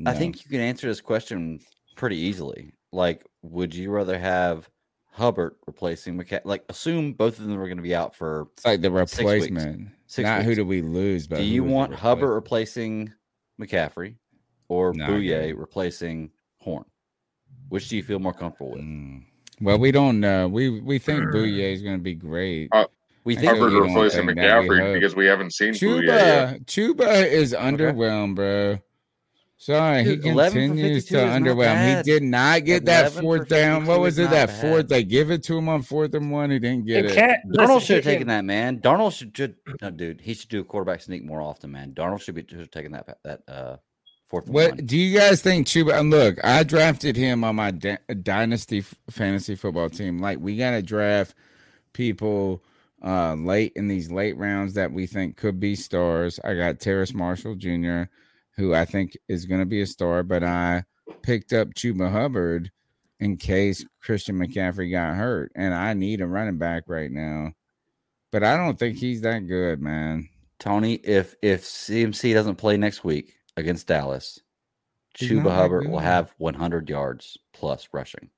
I 0.05 0.14
think 0.14 0.43
you 0.43 0.51
can 0.51 0.62
answer 0.62 0.88
this 0.88 1.01
question 1.01 1.60
pretty 1.95 2.18
easily. 2.18 2.74
Like, 2.91 3.26
would 3.41 3.74
you 3.74 3.89
rather 3.89 4.20
have 4.20 4.70
Hubbard 5.18 5.55
replacing 5.65 6.15
McCaffrey. 6.15 6.41
Like, 6.45 6.63
assume 6.70 7.13
both 7.13 7.39
of 7.39 7.47
them 7.47 7.59
are 7.59 7.65
going 7.65 7.78
to 7.78 7.84
be 7.84 7.95
out 7.95 8.15
for 8.15 8.49
It's 8.53 8.65
like 8.65 8.82
the 8.82 8.91
replacement. 8.91 9.89
Six 10.05 10.26
Not 10.28 10.43
who 10.43 10.53
do 10.53 10.63
we 10.63 10.84
lose, 10.84 11.26
but 11.28 11.38
Do 11.38 11.43
you 11.43 11.63
want 11.63 11.89
replace- 11.91 12.01
Hubbard 12.01 12.30
replacing 12.36 13.11
McCaffrey 13.59 14.15
or 14.70 14.93
Nah, 14.93 15.07
Bouye 15.07 15.57
replacing 15.57 16.30
Horn? 16.59 16.86
Which 17.70 17.89
do 17.89 17.97
you 17.97 18.03
feel 18.03 18.20
more 18.20 18.34
comfortable 18.34 18.74
with? 18.74 18.82
Mm. 18.82 19.24
Well, 19.59 19.80
we 19.80 19.91
don't 19.91 20.20
know. 20.20 20.47
We 20.47 20.82
we 20.82 20.99
think 20.99 21.24
Bouye 21.26 21.74
is 21.74 21.82
going 21.82 21.97
to 21.97 22.03
be 22.03 22.13
great. 22.13 22.70
Uh, 22.72 22.86
we 23.24 23.36
I 23.36 23.39
think 23.39 23.53
Hubbard 23.53 23.72
you 23.74 23.82
replacing 23.82 24.28
think 24.28 24.38
we 24.38 24.43
McCaffrey 24.43 24.93
because 24.93 25.15
we 25.15 25.26
haven't 25.26 25.51
seen 25.51 25.74
Bouye 25.74 26.05
yet. 26.05 26.59
Chuba, 26.65 26.95
Chuba 26.95 27.26
is 27.28 27.53
underwhelmed, 27.53 28.36
bro. 28.36 28.80
Sorry, 29.60 30.03
Dude, 30.03 30.24
he 30.24 30.32
continues 30.32 31.05
to 31.05 31.16
underwhelm. 31.16 31.97
He 31.97 32.03
did 32.03 32.22
not 32.22 32.64
get 32.64 32.86
that 32.86 33.12
fourth 33.12 33.47
down. 33.49 33.88
What 33.88 33.99
was 33.99 34.20
it? 34.20 34.30
That 34.30 34.47
bad. 34.49 34.62
fourth? 34.62 34.88
They 34.88 35.03
give 35.03 35.32
it 35.32 35.41
to 35.45 35.58
him 35.58 35.68
on 35.68 35.82
fourth 35.82 36.14
and 36.14 36.32
one. 36.32 36.51
He 36.51 36.60
didn't 36.60 36.86
get 36.86 37.05
It 37.05 37.18
it. 37.18 37.39
Darnold 37.58 37.82
should 37.82 37.97
have 37.97 38.05
taken 38.05 38.28
that, 38.28 38.45
man. 38.45 38.80
Darnold 38.80 39.18
should, 39.18 39.36
should 39.36 39.55
no, 39.82 39.89
dude. 39.89 40.22
He 40.22 40.36
should 40.36 40.49
do 40.49 40.60
a 40.60 40.64
quarterback 40.64 41.01
sneak 41.01 41.24
more 41.26 41.41
often, 41.41 41.72
man. 41.72 41.93
Darnold 41.93 42.22
should 42.22 42.36
be 42.36 42.45
should 42.47 42.60
have 42.60 42.70
taken 42.72 42.91
that 42.91 43.18
that 43.24 43.41
uh 43.47 43.78
fourth. 44.28 44.45
and 44.45 44.53
What 44.53 44.76
one. 44.76 44.86
do 44.86 44.95
you 44.95 45.18
guys 45.18 45.41
think, 45.41 45.66
Chuba? 45.66 45.99
And 45.99 46.12
look, 46.12 46.38
I 46.45 46.62
drafted 46.62 47.16
him 47.16 47.43
on 47.43 47.55
my 47.55 47.72
da- 47.72 47.97
dynasty 48.22 48.82
fantasy 49.10 49.55
football 49.55 49.89
team. 49.89 50.20
Like, 50.20 50.38
we 50.39 50.55
got 50.55 50.72
to 50.72 50.84
draft 50.84 51.34
people 51.93 52.64
uh 53.03 53.34
late 53.34 53.74
in 53.76 53.88
these 53.88 54.12
late 54.12 54.38
rounds 54.38 54.76
that 54.76 54.91
we 54.91 55.08
think 55.08 55.36
could 55.36 55.60
be 55.60 55.74
stars. 55.76 56.39
I 56.43 56.53
got 56.53 56.80
Terrace 56.80 57.14
Marshall 57.16 57.55
Jr., 57.55 58.03
who 58.58 58.74
I 58.74 58.86
think 58.86 59.18
is 59.28 59.45
going 59.45 59.62
to 59.62 59.66
be 59.66 59.82
a 59.82 59.86
star, 59.88 60.24
but 60.24 60.43
I 60.43 60.84
picked 61.22 61.53
up 61.53 61.70
Chuba 61.76 62.12
Hubbard 62.12 62.72
in 63.20 63.38
case 63.38 63.86
Christian 64.01 64.38
McCaffrey 64.38 64.91
got 64.91 65.16
hurt, 65.16 65.51
and 65.55 65.74
I 65.74 65.93
need 65.93 66.22
a 66.22 66.28
running 66.28 66.58
back 66.58 66.84
right 66.88 67.12
now. 67.12 67.51
But 68.32 68.43
I 68.43 68.58
don't 68.58 68.78
think 68.78 68.97
he's 68.97 69.22
that 69.22 69.47
good, 69.47 69.82
man. 69.82 70.30
Tony, 70.60 70.95
if 70.95 71.36
if 71.41 71.64
CMC 71.64 72.34
doesn't 72.34 72.55
play 72.55 72.78
next 72.78 73.03
week 73.03 73.36
against 73.55 73.88
Dallas, 73.88 74.39
He's 75.18 75.32
Chuba 75.32 75.53
Hubbard 75.53 75.88
will 75.89 75.99
have 75.99 76.34
100 76.38 76.89
yards 76.89 77.38
plus 77.53 77.88
rushing. 77.91 78.30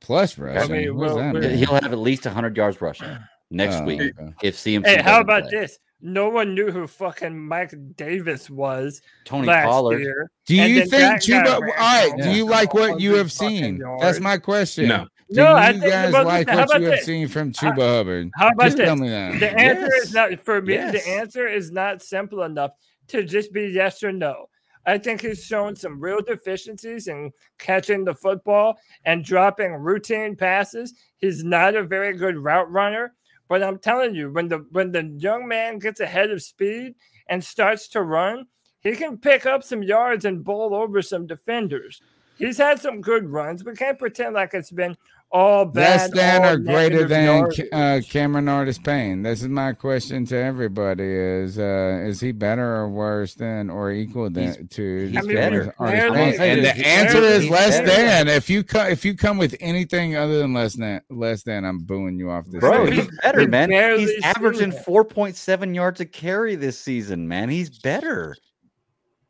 Plus 0.00 0.36
rushing. 0.38 0.72
mean, 0.72 0.96
well, 0.96 1.16
that? 1.16 1.42
He'll 1.56 1.74
have 1.74 1.92
at 1.92 1.98
least 1.98 2.24
100 2.24 2.56
yards 2.56 2.80
rushing 2.80 3.08
oh, 3.08 3.18
next 3.50 3.76
Oh, 3.76 3.84
week 3.84 4.00
okay. 4.00 4.32
if 4.42 4.56
CMC. 4.56 4.86
Hey, 4.86 5.02
how 5.02 5.20
about 5.20 5.44
play. 5.44 5.60
this? 5.60 5.78
No 6.00 6.28
one 6.28 6.54
knew 6.54 6.70
who 6.70 6.86
fucking 6.86 7.36
Mike 7.38 7.74
Davis 7.96 8.48
was 8.48 9.02
Tony 9.24 9.46
last 9.48 9.66
Pollard. 9.66 9.98
year. 10.00 10.30
Do 10.46 10.54
you 10.54 10.80
think 10.86 10.90
that 10.92 11.26
guy 11.26 11.42
Chuba? 11.42 11.54
All 11.54 11.60
ran 11.60 11.70
right. 11.76 12.10
for 12.12 12.22
Do 12.22 12.30
you 12.30 12.44
like 12.46 12.72
what 12.74 13.00
you 13.00 13.16
have 13.16 13.32
seen? 13.32 13.76
yards. 13.78 14.02
That's 14.02 14.20
my 14.20 14.38
question. 14.38 14.88
No. 14.88 15.06
Do 15.30 15.42
No, 15.42 15.50
you 15.50 15.56
I 15.56 15.72
think 15.72 15.84
guys 15.84 16.08
about 16.10 16.26
like 16.26 16.46
what 16.46 16.56
you 16.56 16.62
about 16.86 16.94
have 16.96 17.00
seen 17.04 17.28
from 17.28 17.52
How- 17.54 17.72
Chuba 17.72 17.96
Hubbard? 17.96 18.30
How 18.36 18.48
about 18.48 18.64
Just 18.64 18.76
this? 18.78 18.86
tell 18.86 18.96
me 18.96 19.08
that. 19.08 19.40
The 19.40 19.58
answer 19.58 19.88
Yes. 19.92 20.04
is 20.04 20.14
not 20.14 20.44
for 20.44 20.62
me. 20.62 20.74
Yes. 20.74 20.92
The 20.92 21.10
answer 21.10 21.46
is 21.48 21.70
not 21.72 22.00
simple 22.02 22.44
enough 22.44 22.70
to 23.08 23.24
just 23.24 23.52
be 23.52 23.66
yes 23.66 24.02
or 24.02 24.12
no. 24.12 24.46
I 24.86 24.96
think 24.96 25.20
he's 25.20 25.44
shown 25.44 25.76
some 25.76 26.00
real 26.00 26.22
deficiencies 26.22 27.08
in 27.08 27.30
catching 27.58 28.04
the 28.04 28.14
football 28.14 28.78
and 29.04 29.22
dropping 29.22 29.72
routine 29.74 30.34
passes. 30.34 30.94
He's 31.18 31.44
not 31.44 31.74
a 31.74 31.82
very 31.82 32.16
good 32.16 32.38
route 32.38 32.70
runner, 32.70 33.14
but 33.48 33.62
I'm 33.62 33.78
telling 33.78 34.14
you, 34.14 34.30
when 34.30 34.48
the 34.48 34.58
when 34.70 34.92
the 34.92 35.04
young 35.18 35.48
man 35.48 35.78
gets 35.78 36.00
ahead 36.00 36.30
of 36.30 36.42
speed 36.42 36.94
and 37.28 37.42
starts 37.42 37.88
to 37.88 38.02
run, 38.02 38.46
he 38.80 38.94
can 38.94 39.18
pick 39.18 39.46
up 39.46 39.64
some 39.64 39.82
yards 39.82 40.24
and 40.24 40.44
bowl 40.44 40.74
over 40.74 41.02
some 41.02 41.26
defenders. 41.26 42.00
He's 42.36 42.58
had 42.58 42.80
some 42.80 43.00
good 43.00 43.28
runs. 43.28 43.64
We 43.64 43.74
can't 43.74 43.98
pretend 43.98 44.34
like 44.34 44.54
it's 44.54 44.70
been 44.70 44.96
all 45.30 45.64
bad. 45.66 46.10
Less 46.10 46.10
than 46.12 46.42
all 46.44 46.52
or 46.52 46.56
greater 46.58 47.04
than 47.06 47.50
uh, 47.72 48.00
Cameron 48.08 48.48
Artis 48.48 48.78
Payne? 48.78 49.22
This 49.22 49.42
is 49.42 49.48
my 49.48 49.72
question 49.72 50.24
to 50.26 50.36
everybody: 50.36 51.04
Is 51.04 51.58
uh, 51.58 52.04
is 52.06 52.20
he 52.20 52.32
better 52.32 52.76
or 52.76 52.88
worse 52.88 53.34
than 53.34 53.70
or 53.70 53.90
equal 53.92 54.30
than 54.30 54.44
He's- 54.44 54.56
to 54.70 55.08
he's 55.08 55.26
better. 55.26 55.74
Artis 55.78 56.00
Barely- 56.00 56.16
Payne? 56.38 56.40
And 56.58 56.64
the 56.64 56.86
answer 56.88 57.18
is 57.18 57.48
less 57.50 57.78
better. 57.80 57.86
than. 57.86 58.28
If 58.28 58.48
you 58.48 58.64
come 58.64 58.86
if 58.88 59.04
you 59.04 59.14
come 59.14 59.38
with 59.38 59.56
anything 59.60 60.16
other 60.16 60.38
than 60.38 60.52
less 60.54 60.74
than 60.74 61.00
less 61.10 61.42
than, 61.42 61.64
I'm 61.64 61.78
booing 61.80 62.18
you 62.18 62.30
off 62.30 62.46
this. 62.46 62.60
Bro, 62.60 62.86
stage. 62.86 62.98
he's 62.98 63.18
better, 63.22 63.46
man. 63.48 63.70
He's 63.98 64.22
averaging 64.22 64.72
4.7 64.72 65.74
yards 65.74 66.00
a 66.00 66.06
carry 66.06 66.54
this 66.54 66.78
season, 66.78 67.28
man. 67.28 67.48
He's 67.48 67.70
better. 67.80 68.34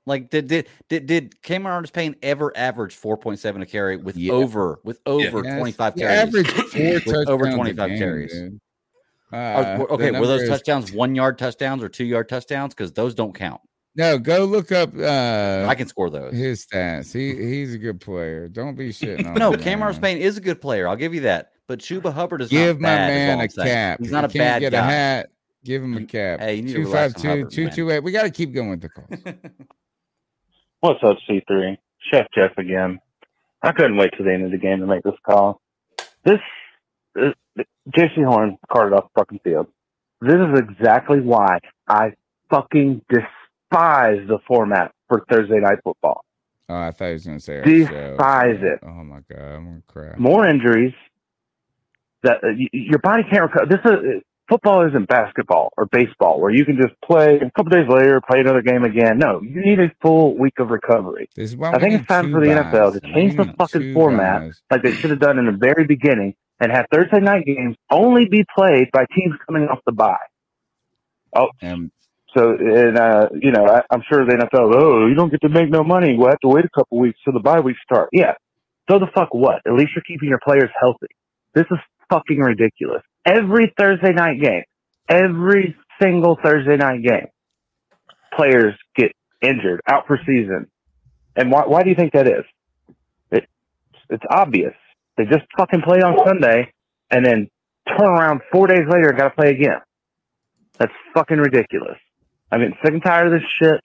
Like 0.09 0.31
did 0.31 0.49
did 0.49 0.67
did, 0.89 1.07
did 1.07 1.43
Cameron 1.43 1.75
Artis 1.75 1.91
Payne 1.93 2.17
ever 2.23 2.53
average 2.57 2.97
4.7 3.01 3.63
a 3.63 3.67
carry 3.67 3.97
with 3.97 4.17
Yeah. 4.17 4.33
over 4.33 4.81
with 4.83 5.01
over 5.07 5.43
Yes. 5.45 5.57
25 5.59 5.95
He 5.95 6.01
carries? 6.01 6.19
averaged 6.19 6.51
four 6.51 6.93
touchdowns 7.01 7.29
over 7.29 7.51
25 7.53 7.89
carries. 7.91 8.33
dude. 8.33 8.61
Uh, 9.31 9.63
w- 9.77 9.87
okay, 9.91 10.11
were 10.19 10.27
those 10.27 10.43
is- 10.43 10.49
touchdowns 10.49 10.91
one 10.93 11.15
yard 11.15 11.39
touchdowns 11.39 11.83
or 11.83 11.89
two 11.89 12.05
yard 12.05 12.29
touchdowns? 12.29 12.75
Because 12.75 12.93
those 12.93 13.15
don't 13.15 13.35
count. 13.35 13.61
No, 13.97 14.17
go 14.19 14.45
look 14.45 14.71
up 14.73 14.91
uh 14.97 15.67
I 15.69 15.75
can 15.75 15.89
score 15.89 16.09
those. 16.09 16.33
his 16.35 16.65
stats. 16.65 17.13
He 17.13 17.35
he's 17.35 17.75
a 17.75 17.79
good 17.79 18.01
player. 18.01 18.49
Don't 18.49 18.75
be 18.77 18.91
shitting 18.91 19.27
on 19.27 19.35
No, 19.35 19.53
him, 19.53 19.61
Cameron 19.61 19.89
Artis. 19.89 19.99
Payne 20.01 20.19
is 20.19 20.37
a 20.37 20.41
good 20.41 20.61
player. 20.61 20.89
I'll 20.89 20.97
give 20.97 21.15
you 21.15 21.21
that. 21.23 21.53
But 21.67 21.81
Chuba 21.81 22.13
Hubbard 22.13 22.41
is 22.41 22.49
Give 22.49 22.81
not 22.81 22.89
my 22.89 22.97
bad, 22.97 23.09
man 23.09 23.35
all 23.35 23.41
a 23.41 23.43
I'm 23.45 23.51
saying. 23.51 23.69
cap. 23.69 23.99
He's 24.01 24.11
not 24.13 24.25
If 24.25 24.31
a 24.31 24.35
you 24.35 24.41
can't 24.41 24.55
bad 24.55 24.61
get 24.61 24.73
guy. 24.73 24.79
a 24.79 24.83
hat. 24.91 25.31
Give 25.65 25.83
him 25.83 25.97
a 25.97 26.05
cap. 26.05 26.41
Hey, 26.41 26.55
you 26.55 26.63
need 26.63 26.69
to 26.69 26.75
Two 26.75 26.85
relax 26.85 27.13
five 27.15 27.23
two 27.23 27.29
Hubbard, 27.29 27.51
two 27.51 27.65
man. 27.65 27.75
two 27.75 27.91
eight. 27.91 28.03
We 28.03 28.13
got 28.13 28.23
to 28.23 28.31
keep 28.31 28.55
going 28.55 28.71
with 28.71 28.81
the 28.81 28.89
calls. 28.89 29.09
What's 30.81 31.03
up, 31.03 31.17
C3? 31.29 31.77
Chef 32.13 32.27
Jeff 32.35 32.57
again. 32.57 33.01
I 33.63 33.73
couldn't 33.73 33.97
wait 33.97 34.11
till 34.17 34.25
the 34.25 34.33
end 34.33 34.45
of 34.45 34.53
the 34.53 34.59
game 34.59 34.81
to 34.81 34.87
make 34.87 35.03
this 35.03 35.15
call. 35.29 35.61
This, 36.25 36.39
uh, 37.21 37.33
Jaycee 37.91 38.25
Horn 38.25 38.57
carted 38.73 38.93
off 38.97 39.05
the 39.15 39.21
fucking 39.21 39.41
field. 39.43 39.67
This 40.21 40.35
is 40.35 40.59
exactly 40.61 41.21
why 41.21 41.59
I 41.89 42.13
fucking 42.51 43.03
despise 43.09 44.27
the 44.29 44.39
format 44.47 44.93
for 45.09 45.25
Thursday 45.31 45.59
night 45.59 45.79
football. 45.83 46.25
Oh, 46.69 46.77
I 46.77 46.91
thought 46.93 47.07
he 47.07 47.13
was 47.15 47.27
gonna 47.27 47.41
say. 47.41 47.63
Despise 47.65 48.59
it. 48.63 48.79
Oh 48.83 49.03
my 49.05 49.21
god, 49.29 49.41
I'm 49.41 49.65
gonna 49.65 49.83
cry. 49.89 50.15
More 50.19 50.47
injuries. 50.47 50.93
That 52.23 52.37
uh, 52.45 52.49
y- 52.57 52.69
your 52.73 52.99
body 52.99 53.23
can't 53.31 53.43
recover. 53.53 53.67
This 53.67 53.81
is 53.85 54.23
football 54.49 54.87
isn't 54.89 55.09
basketball 55.09 55.73
or 55.77 55.87
baseball 55.87 56.41
where 56.41 56.51
you 56.51 56.65
can 56.65 56.77
just 56.81 56.95
play 57.03 57.37
a 57.37 57.51
couple 57.51 57.71
days 57.71 57.89
later, 57.89 58.21
play 58.21 58.41
another 58.41 58.63
game 58.63 58.85
again. 58.85 59.19
No, 59.19 59.41
you 59.43 59.61
need 59.61 59.79
a 59.81 59.91
full 60.01 60.37
week 60.37 60.59
of 60.59 60.71
recovery. 60.71 61.29
This 61.37 61.51
is 61.51 61.57
why 61.57 61.73
I 61.73 61.79
think 61.79 61.95
it's 61.95 62.07
time 62.07 62.33
for 62.33 62.41
the 62.41 62.55
buys. 62.55 62.73
NFL 62.73 62.93
to 62.95 63.01
change 63.01 63.37
the 63.37 63.53
fucking 63.59 63.95
format 63.95 64.41
buys. 64.41 64.63
like 64.71 64.83
they 64.83 64.93
should 64.93 65.11
have 65.11 65.21
done 65.21 65.39
in 65.39 65.47
the 65.47 65.53
very 65.53 65.85
beginning 65.85 66.35
and 66.61 66.73
have 66.73 66.87
Thursday 66.93 67.21
night 67.21 67.45
games 67.47 67.77
only 67.91 68.27
be 68.27 68.45
played 68.57 68.91
by 68.93 69.05
teams 69.15 69.35
coming 69.47 69.69
off 69.69 69.79
the 69.87 69.93
bye. 69.93 70.17
Oh, 71.37 71.49
And 71.61 71.91
so 72.35 72.57
and 72.59 72.99
uh, 72.99 73.29
you 73.41 73.53
know, 73.53 73.67
I, 73.67 73.83
I'm 73.91 74.03
sure 74.11 74.25
the 74.25 74.33
NFL. 74.33 74.75
Oh, 74.75 75.07
you 75.07 75.15
don't 75.15 75.31
get 75.31 75.41
to 75.43 75.49
make 75.49 75.71
no 75.71 75.85
money. 75.85 76.17
We'll 76.17 76.29
have 76.29 76.41
to 76.41 76.49
wait 76.49 76.65
a 76.65 76.71
couple 76.75 76.99
weeks 76.99 77.19
till 77.25 77.33
the 77.33 77.41
bye 77.41 77.61
week 77.61 77.77
start. 77.85 78.09
Yeah, 78.13 78.35
so 78.91 78.99
the 78.99 79.09
fuck 79.15 79.33
what? 79.33 79.61
At 79.67 79.75
least 79.75 79.91
you're 79.95 80.05
keeping 80.05 80.29
your 80.29 80.41
players 80.43 80.71
healthy. 80.81 81.09
This 81.55 81.67
is 81.71 81.79
fucking 82.11 82.39
ridiculous. 82.39 83.03
Every 83.29 83.75
Thursday 83.79 84.13
night 84.13 84.41
game, 84.41 84.63
every 85.07 85.77
single 86.01 86.39
Thursday 86.43 86.77
night 86.77 87.03
game, 87.03 87.27
players 88.35 88.75
get 88.97 89.13
injured, 89.43 89.83
out 89.87 90.07
for 90.07 90.19
season. 90.25 90.67
And 91.37 91.53
why? 91.53 91.65
Why 91.67 91.83
do 91.83 91.91
you 91.91 91.95
think 91.95 92.15
that 92.15 92.27
is? 92.27 92.45
It, 93.31 93.45
it's 94.09 94.25
obvious. 94.31 94.73
They 95.19 95.25
just 95.27 95.45
fucking 95.59 95.83
played 95.83 96.03
on 96.03 96.17
Sunday 96.27 96.73
and 97.11 97.25
then 97.27 97.51
turn 97.87 98.09
around 98.09 98.41
four 98.51 98.67
days 98.67 98.87
later 98.89 99.11
and 99.11 99.19
got 99.19 99.29
to 99.29 99.35
play 99.35 99.51
again. 99.51 99.81
That's 100.79 100.93
fucking 101.13 101.37
ridiculous. 101.39 101.99
I'm 102.51 102.61
getting 102.61 102.79
sick 102.83 102.95
and 102.95 103.05
tired 103.05 103.27
of 103.27 103.33
this 103.35 103.49
shit. 103.61 103.81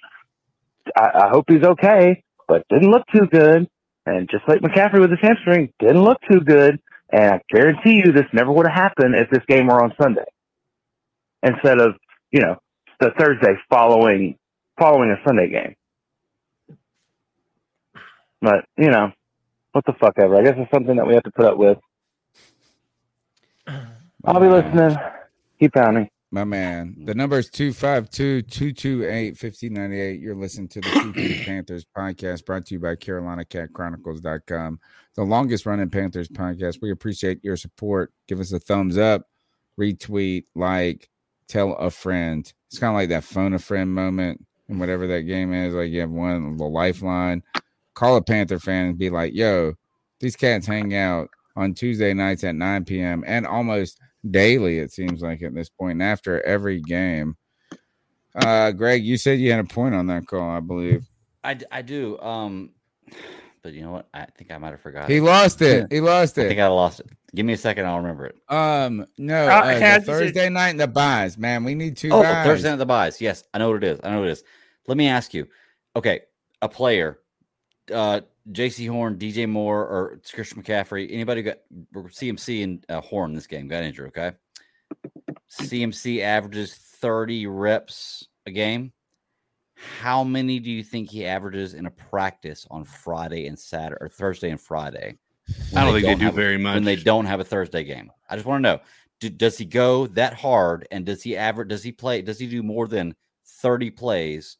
I, 0.96 1.26
I 1.26 1.30
hope 1.30 1.46
he's 1.50 1.64
okay, 1.64 2.24
but 2.48 2.64
didn't 2.70 2.92
look 2.92 3.04
too 3.14 3.28
good. 3.30 3.68
And 4.06 4.30
just 4.30 4.48
like 4.48 4.62
McCaffrey 4.62 5.02
with 5.02 5.12
his 5.12 5.20
hamstring, 5.22 5.74
didn't 5.80 6.04
look 6.04 6.18
too 6.32 6.40
good. 6.40 6.80
And 7.14 7.36
I 7.36 7.42
guarantee 7.50 8.02
you 8.04 8.12
this 8.12 8.26
never 8.34 8.52
would 8.52 8.66
have 8.66 8.76
happened 8.76 9.16
if 9.16 9.30
this 9.30 9.44
game 9.48 9.68
were 9.68 9.82
on 9.82 9.94
Sunday. 10.02 10.26
Instead 11.44 11.80
of, 11.80 11.94
you 12.32 12.42
know, 12.42 12.58
the 13.00 13.12
Thursday 13.18 13.54
following 13.70 14.38
following 14.80 15.12
a 15.12 15.18
Sunday 15.26 15.50
game. 15.50 15.76
But, 18.42 18.66
you 18.78 18.90
know, 18.90 19.12
what 19.74 19.86
the 19.86 19.94
fuck 19.94 20.14
ever. 20.18 20.36
I 20.36 20.44
guess 20.44 20.56
it's 20.58 20.72
something 20.72 20.96
that 20.96 21.06
we 21.06 21.14
have 21.14 21.24
to 21.24 21.32
put 21.32 21.46
up 21.46 21.58
with. 21.58 21.78
I'll 24.26 24.40
be 24.40 24.48
listening. 24.48 24.98
Keep 25.60 25.74
pounding. 25.74 26.10
My 26.32 26.46
man, 26.46 26.96
the 27.06 27.14
number 27.14 27.38
is 27.38 27.48
252 27.52 28.42
228 28.42 29.38
5098. 29.38 30.20
You're 30.20 30.36
listening 30.36 30.68
to 30.70 30.82
the 30.82 31.44
Panthers 31.46 31.86
podcast 31.96 32.44
brought 32.44 32.66
to 32.66 32.74
you 32.74 32.80
by 32.80 32.96
CarolinaCatChronicles.com, 32.96 34.80
the 35.16 35.24
longest 35.24 35.66
running 35.66 35.90
Panthers 35.90 36.28
podcast. 36.28 36.82
We 36.82 36.92
appreciate 36.92 37.44
your 37.44 37.58
support. 37.58 38.12
Give 38.28 38.40
us 38.40 38.52
a 38.52 38.60
thumbs 38.60 38.98
up 38.98 39.28
retweet, 39.80 40.46
like, 40.56 41.10
tell 41.48 41.74
a 41.74 41.90
friend. 41.90 42.52
It's 42.68 42.80
kind 42.80 42.92
of 42.92 42.96
like 42.96 43.10
that 43.10 43.24
phone 43.24 43.54
a 43.54 43.60
friend 43.60 43.94
moment 43.94 44.46
and 44.70 44.80
whatever 44.80 45.08
that 45.08 45.22
game 45.22 45.54
is. 45.54 45.74
Like 45.74 45.92
you 45.92 46.00
have 46.02 46.10
one 46.10 46.58
the 46.58 46.66
lifeline. 46.66 47.44
Call 47.94 48.18
a 48.18 48.22
Panther 48.22 48.60
fan 48.60 48.88
and 48.88 48.98
be 48.98 49.10
like, 49.10 49.34
"Yo, 49.34 49.74
these 50.20 50.36
cats 50.36 50.66
hang 50.66 50.96
out 50.96 51.30
on 51.56 51.74
Tuesday 51.74 52.14
nights 52.14 52.44
at 52.44 52.56
9 52.56 52.86
p.m. 52.86 53.24
and 53.28 53.46
almost 53.46 54.00
daily. 54.30 54.80
It 54.80 54.92
seems 54.92 55.22
like 55.22 55.44
at 55.44 55.54
this 55.54 55.70
point, 55.70 55.94
and 55.94 56.04
after 56.04 56.42
every 56.42 56.82
game." 56.82 57.38
Uh, 58.36 58.72
Greg, 58.72 59.04
you 59.04 59.18
said 59.18 59.40
you 59.40 59.52
had 59.52 59.60
a 59.60 59.68
point 59.68 59.94
on 59.94 60.08
that 60.08 60.26
call, 60.26 60.50
I 60.50 60.60
believe. 60.60 61.06
I, 61.44 61.60
I 61.72 61.84
do. 61.84 62.20
Um, 62.20 62.72
but 63.64 63.74
you 63.74 63.82
know 63.82 63.92
what? 63.92 64.08
I 64.14 64.26
think 64.38 64.52
I 64.52 64.58
might 64.58 64.72
have 64.72 64.82
forgotten. 64.82 65.10
He 65.10 65.22
lost 65.22 65.62
it. 65.62 65.88
He 65.92 66.02
lost 66.02 66.38
it. 66.38 66.42
I 66.42 66.46
it. 66.46 66.48
think 66.50 66.60
I 66.60 66.68
lost 66.68 67.00
it. 67.00 67.08
Give 67.34 67.46
me 67.46 67.54
a 67.54 67.58
second. 67.58 67.86
I'll 67.86 67.98
remember 67.98 68.26
it. 68.28 68.36
Um, 68.50 69.06
no, 69.18 69.48
Uh, 69.48 69.52
uh, 69.52 69.60
okay, 69.72 69.80
the 69.80 69.86
I 69.86 69.96
just- 69.96 70.06
Thursday 70.06 70.50
night 70.50 70.70
in 70.72 70.78
the 70.78 70.88
buys, 70.88 71.38
man. 71.38 71.64
We 71.64 71.74
need 71.74 71.98
two 71.98 72.10
Oh, 72.12 72.22
buys. 72.22 72.46
Thursday 72.46 72.68
night 72.70 72.74
in 72.74 72.80
the 72.80 72.86
buys. 72.86 73.20
Yes, 73.22 73.44
I 73.54 73.58
know 73.58 73.70
what 73.72 73.84
it 73.84 73.88
is. 73.94 74.00
I 74.04 74.12
know 74.12 74.20
what 74.20 74.28
it 74.28 74.32
is. 74.34 74.44
Let 74.88 74.98
me 74.98 75.08
ask 75.08 75.34
you. 75.34 75.48
Okay, 75.96 76.22
a 76.62 76.68
player, 76.70 77.20
uh, 77.94 78.22
Jaycee 78.52 78.90
Horn, 78.90 79.18
DJ 79.18 79.48
Moore, 79.48 79.80
or 79.82 80.20
Christian 80.34 80.62
McCaffrey. 80.62 81.08
Anybody 81.12 81.42
got 81.44 81.60
CMC 81.96 82.64
and 82.64 82.86
uh, 82.90 83.00
Horn 83.00 83.34
this 83.34 83.48
game 83.48 83.68
got 83.70 83.84
injured? 83.84 84.08
Okay, 84.10 84.34
CMC 85.50 86.22
averages 86.22 86.74
thirty 86.76 87.48
reps 87.48 88.28
a 88.46 88.52
game. 88.52 88.92
How 90.00 90.24
many 90.24 90.60
do 90.60 90.70
you 90.70 90.84
think 90.84 91.10
he 91.10 91.26
averages 91.26 91.74
in 91.74 91.86
a 91.86 91.92
practice 91.92 92.68
on 92.70 92.84
Friday 92.84 93.48
and 93.48 93.58
Saturday 93.58 93.98
or 94.02 94.10
Thursday 94.10 94.50
and 94.50 94.60
Friday? 94.60 95.18
I 95.76 95.84
don't 95.84 95.94
think 95.94 96.06
they 96.06 96.16
do 96.16 96.26
have 96.26 96.36
very 96.36 96.62
when 96.62 96.84
they 96.84 96.96
don't 96.96 97.26
have 97.26 97.40
a 97.40 97.44
Thursday 97.44 97.84
game. 97.84 98.12
I 98.30 98.36
just 98.36 98.46
want 98.46 98.64
to 98.64 98.70
know: 98.70 98.80
do, 99.20 99.30
does 99.30 99.58
he 99.58 99.66
go 99.66 100.08
that 100.08 100.34
hard, 100.34 100.88
and 100.92 101.06
does 101.06 101.22
he 101.22 101.36
average? 101.36 101.70
Does 101.70 101.84
he 101.84 101.92
play? 101.92 102.22
Does 102.22 102.40
he 102.40 102.48
do 102.48 102.64
more 102.64 102.88
than 102.88 103.16
thirty 103.46 103.90
plays 103.90 104.58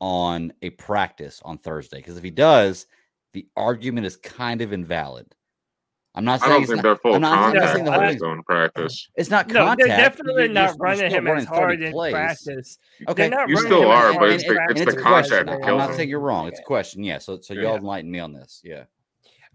on 0.00 0.52
a 0.62 0.70
practice 0.70 1.40
on 1.44 1.58
Thursday? 1.58 1.98
Because 1.98 2.16
if 2.16 2.24
he 2.24 2.30
does, 2.30 2.86
the 3.32 3.46
argument 3.56 4.06
is 4.06 4.16
kind 4.16 4.60
of 4.60 4.72
invalid. 4.72 5.34
I'm 6.14 6.24
not 6.26 6.42
I 6.42 6.46
saying 6.46 6.52
don't 6.60 6.66
think 6.66 6.76
not- 6.76 6.82
they're 6.82 6.96
full 6.96 7.14
I'm 7.14 7.20
not, 7.22 7.38
I'm 7.38 7.54
not 7.54 7.74
saying 7.74 7.84
contact 7.84 7.84
the 7.86 7.90
when 7.90 7.92
whole 7.92 8.00
they 8.02 8.08
thing. 8.12 8.18
go 8.18 8.32
in 8.32 8.42
practice. 8.42 9.08
It's 9.16 9.30
not 9.30 9.48
No, 9.48 9.54
contact. 9.64 9.78
they're 9.88 9.96
definitely 9.96 10.42
You're- 10.42 10.48
not 10.54 10.60
you're- 10.62 10.68
you're 10.76 10.78
running 10.84 11.10
him 11.10 11.26
as 11.28 11.44
hard 11.46 11.82
in 11.82 11.92
plays. 11.92 12.12
practice. 12.12 12.78
Okay, 13.08 13.28
not 13.30 13.48
You 13.48 13.54
running 13.56 13.70
still 13.70 13.82
him 13.84 13.90
as 13.90 14.04
are, 14.14 14.20
but 14.20 14.28
in 14.28 14.34
it's 14.34 14.44
the- 14.44 14.66
it's 14.70 14.80
the 14.84 14.90
a 14.90 15.02
contact 15.02 15.04
question. 15.28 15.46
that 15.46 15.52
I'm 15.54 15.62
kills 15.62 15.78
not 15.78 15.94
saying 15.94 16.08
you're 16.10 16.20
wrong. 16.20 16.48
It's 16.48 16.60
a 16.60 16.64
question. 16.64 17.02
Yeah. 17.02 17.18
So, 17.18 17.40
so 17.40 17.54
y'all 17.54 17.76
enlighten 17.76 18.10
me 18.10 18.18
on 18.18 18.32
this. 18.34 18.60
Yeah. 18.62 18.84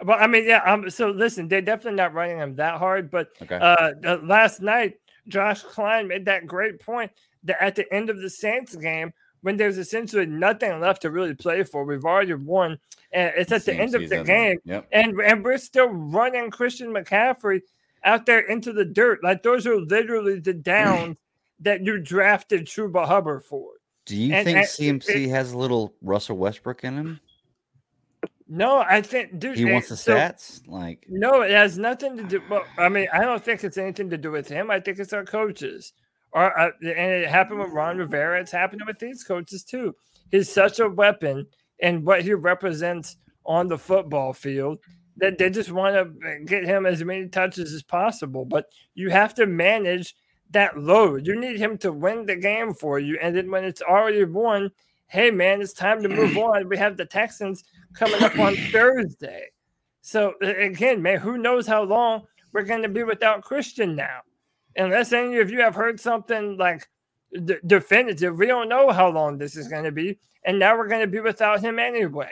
Well, 0.03 0.17
I 0.19 0.25
mean, 0.27 0.45
yeah. 0.45 0.63
Um, 0.63 0.89
so 0.89 1.09
listen, 1.09 1.47
they're 1.47 1.61
definitely 1.61 1.97
not 1.97 2.13
running 2.15 2.37
him 2.37 2.55
that 2.55 2.75
hard. 2.79 3.11
But 3.11 3.29
Okay. 3.41 3.55
uh, 3.55 3.91
uh, 4.05 4.17
last 4.23 4.59
night, 4.61 4.95
Josh 5.27 5.61
Klein 5.61 6.07
made 6.07 6.25
that 6.25 6.47
great 6.47 6.79
point 6.79 7.11
that 7.43 7.61
at 7.61 7.75
the 7.75 7.91
end 7.93 8.09
of 8.09 8.19
the 8.19 8.29
Saints 8.29 8.75
game, 8.75 9.11
when 9.47 9.55
there's 9.55 9.77
essentially 9.77 10.25
nothing 10.25 10.77
left 10.81 11.03
to 11.03 11.09
really 11.09 11.33
play 11.33 11.63
for, 11.63 11.85
we've 11.85 12.03
already 12.03 12.33
won, 12.33 12.77
and 13.13 13.31
it's 13.37 13.53
at 13.53 13.63
the 13.63 13.73
end 13.73 13.95
of 13.95 14.09
the 14.09 14.21
game, 14.25 14.57
Yep. 14.65 14.89
and 14.91 15.17
and 15.21 15.41
we're 15.41 15.57
still 15.57 15.87
running 15.87 16.51
Christian 16.51 16.89
McCaffrey 16.89 17.61
out 18.03 18.25
there 18.25 18.41
into 18.41 18.73
the 18.73 18.83
dirt. 18.83 19.23
Like 19.23 19.43
those 19.43 19.65
are 19.65 19.79
literally 19.79 20.41
the 20.41 20.53
downs 20.73 21.17
that 21.61 21.85
you 21.85 21.97
drafted 21.97 22.65
Chuba 22.65 23.07
Hubbard 23.07 23.45
for. 23.45 23.69
Do 24.05 24.17
you 24.17 24.33
And- 24.33 24.43
think 24.45 24.57
and 24.57 24.67
CMC 24.67 25.27
it- 25.27 25.29
has 25.29 25.53
a 25.53 25.57
little 25.57 25.93
Russell 26.01 26.35
Westbrook 26.37 26.83
in 26.83 26.95
him? 26.97 27.19
No, 28.49 28.79
I 28.79 29.01
think, 29.01 29.39
dude. 29.39 29.57
He 29.57 29.67
it- 29.69 29.71
wants 29.71 29.87
the 29.87 29.95
so- 29.95 30.13
stats. 30.13 30.61
Like, 30.67 31.05
No, 31.07 31.41
it 31.41 31.51
has 31.51 31.77
nothing 31.77 32.17
to 32.17 32.23
do. 32.23 32.41
Well, 32.49 32.65
I 32.77 32.89
mean, 32.89 33.07
I 33.13 33.21
don't 33.23 33.43
think 33.43 33.63
it's 33.63 33.77
anything 33.77 34.09
to 34.09 34.17
do 34.17 34.29
with 34.31 34.47
him. 34.49 34.69
I 34.71 34.79
think 34.81 34.99
it's 34.99 35.13
our 35.13 35.23
coaches. 35.25 35.93
Or 36.33 36.57
uh, 36.59 36.71
and 36.81 37.23
it 37.23 37.29
happened 37.29 37.59
with 37.59 37.71
Ron 37.71 37.97
Rivera. 37.97 38.39
It's 38.39 38.51
happening 38.51 38.85
with 38.85 38.99
these 38.99 39.23
coaches 39.23 39.63
too. 39.63 39.95
He's 40.29 40.51
such 40.51 40.79
a 40.79 40.89
weapon 40.89 41.47
and 41.81 42.05
what 42.05 42.23
he 42.23 42.33
represents 42.33 43.17
on 43.45 43.67
the 43.67 43.77
football 43.77 44.33
field 44.33 44.79
that 45.17 45.37
they 45.37 45.49
just 45.49 45.71
want 45.71 45.95
to 45.95 46.39
get 46.45 46.63
him 46.63 46.85
as 46.85 47.03
many 47.03 47.27
touches 47.27 47.73
as 47.73 47.81
possible. 47.81 48.45
But 48.45 48.65
you 48.93 49.09
have 49.09 49.33
to 49.35 49.45
manage 49.45 50.15
that 50.51 50.77
load. 50.77 51.25
You 51.25 51.39
need 51.39 51.57
him 51.57 51.77
to 51.79 51.91
win 51.91 52.25
the 52.25 52.35
game 52.35 52.73
for 52.73 52.99
you, 52.99 53.17
and 53.21 53.35
then 53.35 53.49
when 53.49 53.63
it's 53.63 53.81
already 53.81 54.23
won, 54.25 54.71
hey 55.07 55.31
man, 55.31 55.61
it's 55.61 55.73
time 55.73 56.03
to 56.03 56.09
move 56.09 56.37
on. 56.37 56.69
We 56.69 56.77
have 56.77 56.97
the 56.97 57.05
Texans 57.05 57.63
coming 57.93 58.21
up 58.21 58.37
on 58.37 58.55
Thursday. 58.71 59.47
So 60.01 60.33
again, 60.41 61.01
man, 61.01 61.19
who 61.19 61.37
knows 61.37 61.67
how 61.67 61.83
long 61.83 62.23
we're 62.53 62.63
going 62.63 62.83
to 62.83 62.89
be 62.89 63.03
without 63.03 63.41
Christian 63.41 63.95
now? 63.95 64.19
Unless 64.77 65.11
any 65.13 65.37
of 65.39 65.49
you 65.49 65.59
have 65.61 65.75
heard 65.75 65.99
something 65.99 66.57
like 66.57 66.87
d- 67.45 67.57
definitive, 67.65 68.37
we 68.37 68.45
don't 68.45 68.69
know 68.69 68.91
how 68.91 69.09
long 69.09 69.37
this 69.37 69.55
is 69.55 69.67
going 69.67 69.83
to 69.83 69.91
be, 69.91 70.19
and 70.45 70.59
now 70.59 70.77
we're 70.77 70.87
going 70.87 71.01
to 71.01 71.07
be 71.07 71.19
without 71.19 71.61
him 71.61 71.79
anyway. 71.79 72.31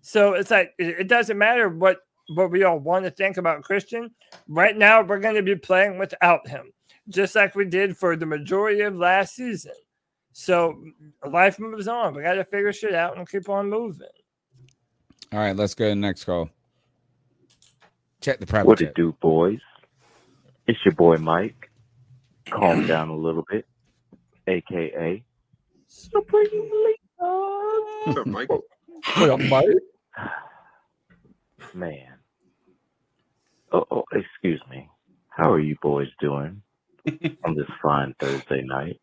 So 0.00 0.34
it's 0.34 0.50
like 0.50 0.72
it, 0.78 1.00
it 1.00 1.08
doesn't 1.08 1.36
matter 1.38 1.68
what 1.68 1.98
what 2.34 2.50
we 2.52 2.62
all 2.62 2.78
want 2.78 3.04
to 3.04 3.10
think 3.10 3.36
about 3.38 3.62
Christian. 3.62 4.10
Right 4.48 4.76
now, 4.76 5.02
we're 5.02 5.18
going 5.18 5.34
to 5.34 5.42
be 5.42 5.56
playing 5.56 5.98
without 5.98 6.46
him, 6.46 6.72
just 7.08 7.34
like 7.34 7.54
we 7.56 7.64
did 7.64 7.96
for 7.96 8.16
the 8.16 8.26
majority 8.26 8.82
of 8.82 8.94
last 8.96 9.34
season. 9.34 9.72
So 10.32 10.80
life 11.28 11.58
moves 11.58 11.88
on. 11.88 12.14
We 12.14 12.22
got 12.22 12.34
to 12.34 12.44
figure 12.44 12.72
shit 12.72 12.94
out 12.94 13.16
and 13.18 13.28
keep 13.28 13.48
on 13.48 13.68
moving. 13.68 14.06
All 15.32 15.40
right, 15.40 15.56
let's 15.56 15.74
go 15.74 15.86
to 15.86 15.90
the 15.90 15.96
next 15.96 16.24
call. 16.24 16.48
Check 18.20 18.38
the 18.38 18.46
private 18.46 18.66
What 18.68 18.78
chat. 18.78 18.88
it 18.90 18.94
do, 18.94 19.12
boys? 19.20 19.60
It's 20.66 20.78
your 20.84 20.94
boy 20.94 21.16
Mike. 21.16 21.69
Calm 22.48 22.86
down 22.86 23.08
a 23.08 23.16
little 23.16 23.44
bit, 23.50 23.66
aka 24.46 25.22
Supreme 25.86 26.70
What's 28.06 28.18
up, 28.18 28.26
Mike? 28.26 28.48
Man. 31.74 32.06
Oh, 33.72 33.84
oh, 33.90 34.04
excuse 34.12 34.60
me. 34.70 34.88
How 35.28 35.52
are 35.52 35.60
you 35.60 35.76
boys 35.82 36.08
doing 36.20 36.62
on 37.44 37.54
this 37.54 37.66
fine 37.82 38.14
Thursday 38.18 38.62
night? 38.64 39.00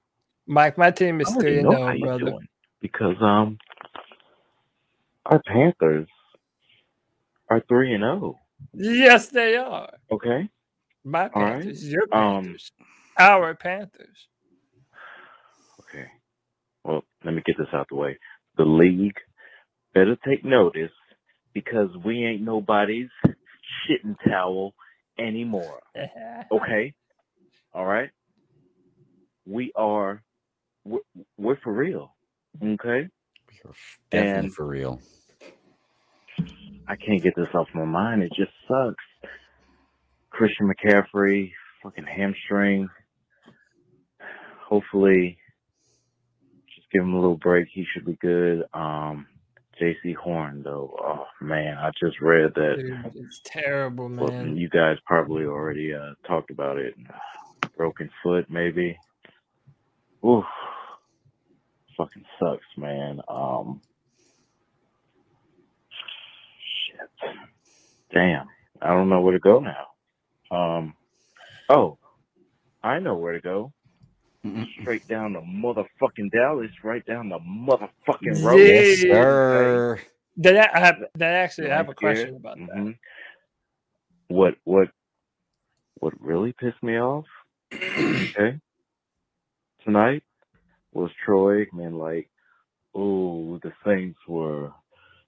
Mike, 0.48 0.78
my 0.78 0.92
team 0.92 1.22
is 1.22 1.30
I 1.30 1.34
already 1.36 1.42
three 1.42 1.60
and 1.60 1.70
know 1.70 1.72
how 1.72 1.78
zero, 1.78 1.94
you 1.94 2.04
brother. 2.04 2.26
doing 2.26 2.48
because 2.82 3.16
um, 3.22 3.58
our 5.26 5.42
Panthers 5.46 6.08
are 7.50 7.62
three 7.68 7.94
and 7.94 8.02
zero. 8.02 8.40
Yes, 8.74 9.28
they 9.30 9.56
are. 9.58 9.90
Okay. 10.12 10.50
My 11.04 11.30
All 11.34 11.44
right. 11.44 11.62
Panthers, 11.62 11.88
your 11.90 12.04
Um, 12.12 12.44
Panthers, 12.44 12.72
our 13.20 13.56
Panthers. 13.56 14.28
Okay. 15.82 16.08
Well, 16.84 17.04
let 17.26 17.34
me 17.34 17.44
get 17.46 17.58
this 17.58 17.68
out 17.74 17.88
the 17.90 17.96
way. 17.96 18.18
The 18.58 18.64
league 18.66 19.16
better 19.94 20.18
take 20.28 20.46
notice 20.46 20.92
because 21.54 21.90
we 22.06 22.26
ain't 22.26 22.42
nobody's 22.44 23.10
shitting 23.90 24.16
towel 24.28 24.74
anymore. 25.20 25.82
Okay. 26.52 26.94
All 27.74 27.86
right. 27.86 28.10
We 29.48 29.72
are. 29.76 30.24
We're, 30.86 31.00
we're 31.38 31.60
for 31.64 31.74
real. 31.74 32.16
Okay. 32.64 33.10
definitely 34.12 34.48
And 34.48 34.54
for 34.56 34.66
real. 34.68 35.02
I 36.88 36.96
can't 36.98 37.24
get 37.24 37.36
this 37.36 37.48
off 37.56 37.68
my 37.76 37.86
mind. 37.86 38.24
It 38.24 38.34
just 38.38 38.52
sucks. 38.68 39.04
Christian 40.32 40.70
McCaffrey, 40.72 41.52
fucking 41.84 42.06
hamstring. 42.06 42.90
Hopefully, 44.68 45.38
just 46.76 46.90
give 46.92 47.04
him 47.04 47.14
a 47.14 47.20
little 47.20 47.38
break. 47.38 47.68
He 47.74 47.86
should 47.94 48.06
be 48.06 48.18
good. 48.22 48.64
Um, 48.74 49.28
Jaycee 49.82 50.16
Horn, 50.16 50.62
though. 50.64 50.96
Oh 51.02 51.26
man, 51.42 51.78
I 51.78 51.92
just 52.00 52.20
read 52.22 52.52
that. 52.56 52.76
Dude, 52.78 53.12
it's 53.16 53.42
terrible, 53.46 54.10
Well, 54.10 54.28
man. 54.30 54.58
you 54.58 54.70
guys 54.70 54.98
probably 55.06 55.46
already 55.46 55.94
uh, 55.94 56.14
talked 56.28 56.52
about 56.52 56.78
it. 56.78 56.96
Broken 57.78 58.10
foot, 58.24 58.50
maybe. 58.50 58.98
Oof. 60.26 60.46
Fucking 61.98 62.26
sucks, 62.40 62.66
man. 62.78 63.22
Um. 63.28 63.82
Shit. 66.88 67.32
Damn. 68.14 68.48
I 68.82 68.90
don't 68.90 69.10
know 69.10 69.22
where 69.22 69.34
to 69.34 69.40
go 69.40 69.60
now. 69.60 69.88
Um. 70.56 70.94
Oh, 71.70 71.98
I 72.84 73.00
know 73.00 73.16
where 73.16 73.34
to 73.34 73.42
go. 73.42 73.74
Straight 74.82 75.08
down 75.08 75.34
the 75.34 75.42
motherfucking 75.42 76.32
Dallas, 76.32 76.72
right 76.84 77.06
down 77.06 77.30
the 77.30 77.40
motherfucking 77.40 78.42
road. 78.44 78.68
Yes, 78.68 78.90
sir. 79.10 80.02
Did 80.40 80.58
I 80.58 80.70
I 80.74 80.80
have 80.80 80.96
that 81.16 81.34
actually? 81.36 81.72
I 81.72 81.78
have 81.78 81.90
a 81.90 81.94
Right 82.02 82.18
here. 82.18 82.34
question 82.34 82.36
about 82.36 82.60
that. 82.68 82.86
Mhm. 82.86 82.98
What 84.30 84.56
what 84.66 84.90
what 86.00 86.14
really 86.22 86.54
pissed 86.54 86.84
me 86.84 87.00
off? 87.00 87.26
okay. 87.98 88.60
Tonight 89.86 90.24
was 90.94 91.12
Troy 91.26 91.66
Aikman 91.66 92.00
like, 92.00 92.30
oh, 92.96 93.60
the 93.64 93.74
Saints 93.86 94.20
were 94.28 94.72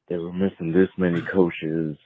they 0.10 0.18
were 0.18 0.34
missing 0.34 0.72
this 0.74 0.90
many 0.98 1.22
coaches 1.24 1.98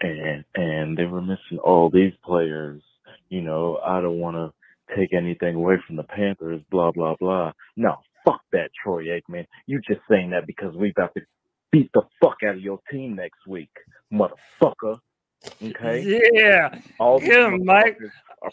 and 0.00 0.44
and 0.56 0.96
they 0.98 1.06
were 1.06 1.22
missing 1.22 1.58
all 1.64 1.90
these 1.90 2.14
players. 2.24 2.82
You 3.30 3.42
know, 3.42 3.78
I 3.84 4.00
don't 4.00 4.20
wanna 4.20 4.52
take 4.96 5.12
anything 5.12 5.56
away 5.56 5.76
from 5.86 5.96
the 5.96 6.04
Panthers, 6.04 6.60
blah 6.70 6.90
blah 6.92 7.16
blah. 7.18 7.52
No, 7.76 7.96
fuck 8.24 8.40
that, 8.52 8.70
Troy 8.82 9.04
Aikman. 9.06 9.46
You 9.66 9.80
just 9.86 10.00
saying 10.10 10.30
that 10.30 10.46
because 10.46 10.74
we 10.74 10.90
about 10.90 11.14
to 11.14 11.22
beat 11.70 11.90
the 11.94 12.02
fuck 12.20 12.36
out 12.46 12.54
of 12.56 12.60
your 12.60 12.78
team 12.90 13.16
next 13.16 13.46
week, 13.46 13.70
motherfucker. 14.12 14.98
Okay. 15.62 16.20
Yeah. 16.32 16.78
All 17.00 17.18
these 17.18 17.30
Get 17.30 17.42
him, 17.42 17.64
Mike. 17.64 17.98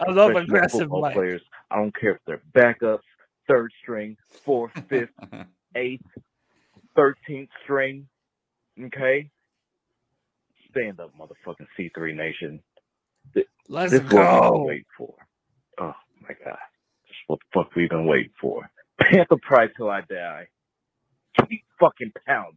I 0.07 0.11
love 0.11 0.35
aggressive 0.35 0.81
football 0.81 1.01
Mike. 1.01 1.13
players. 1.13 1.41
I 1.69 1.75
don't 1.75 1.95
care 1.95 2.11
if 2.11 2.21
they're 2.25 2.41
backups, 2.53 2.99
third 3.47 3.71
string, 3.81 4.17
fourth, 4.43 4.71
fifth, 4.89 5.09
eighth, 5.75 6.05
thirteenth 6.95 7.49
string. 7.63 8.07
Okay. 8.85 9.29
Stand 10.71 10.99
up, 10.99 11.11
motherfucking 11.19 11.67
C3 11.77 12.15
Nation. 12.15 12.61
Let's 13.67 13.91
this 13.91 14.01
is 14.01 14.11
what 14.11 14.21
we've 14.21 14.41
go. 14.41 14.51
been 14.53 14.63
waiting 14.63 14.85
for. 14.97 15.13
Oh 15.79 15.93
my 16.29 16.35
god. 16.45 16.57
This 17.07 17.11
is 17.11 17.23
what 17.27 17.39
the 17.39 17.45
fuck 17.63 17.75
we've 17.75 17.89
been 17.89 18.05
waiting 18.05 18.31
for. 18.39 18.69
Panther 19.01 19.37
pride 19.41 19.71
till 19.75 19.89
I 19.89 20.01
die. 20.01 20.47
Keep 21.49 21.63
fucking 21.79 22.11
pounding. 22.25 22.53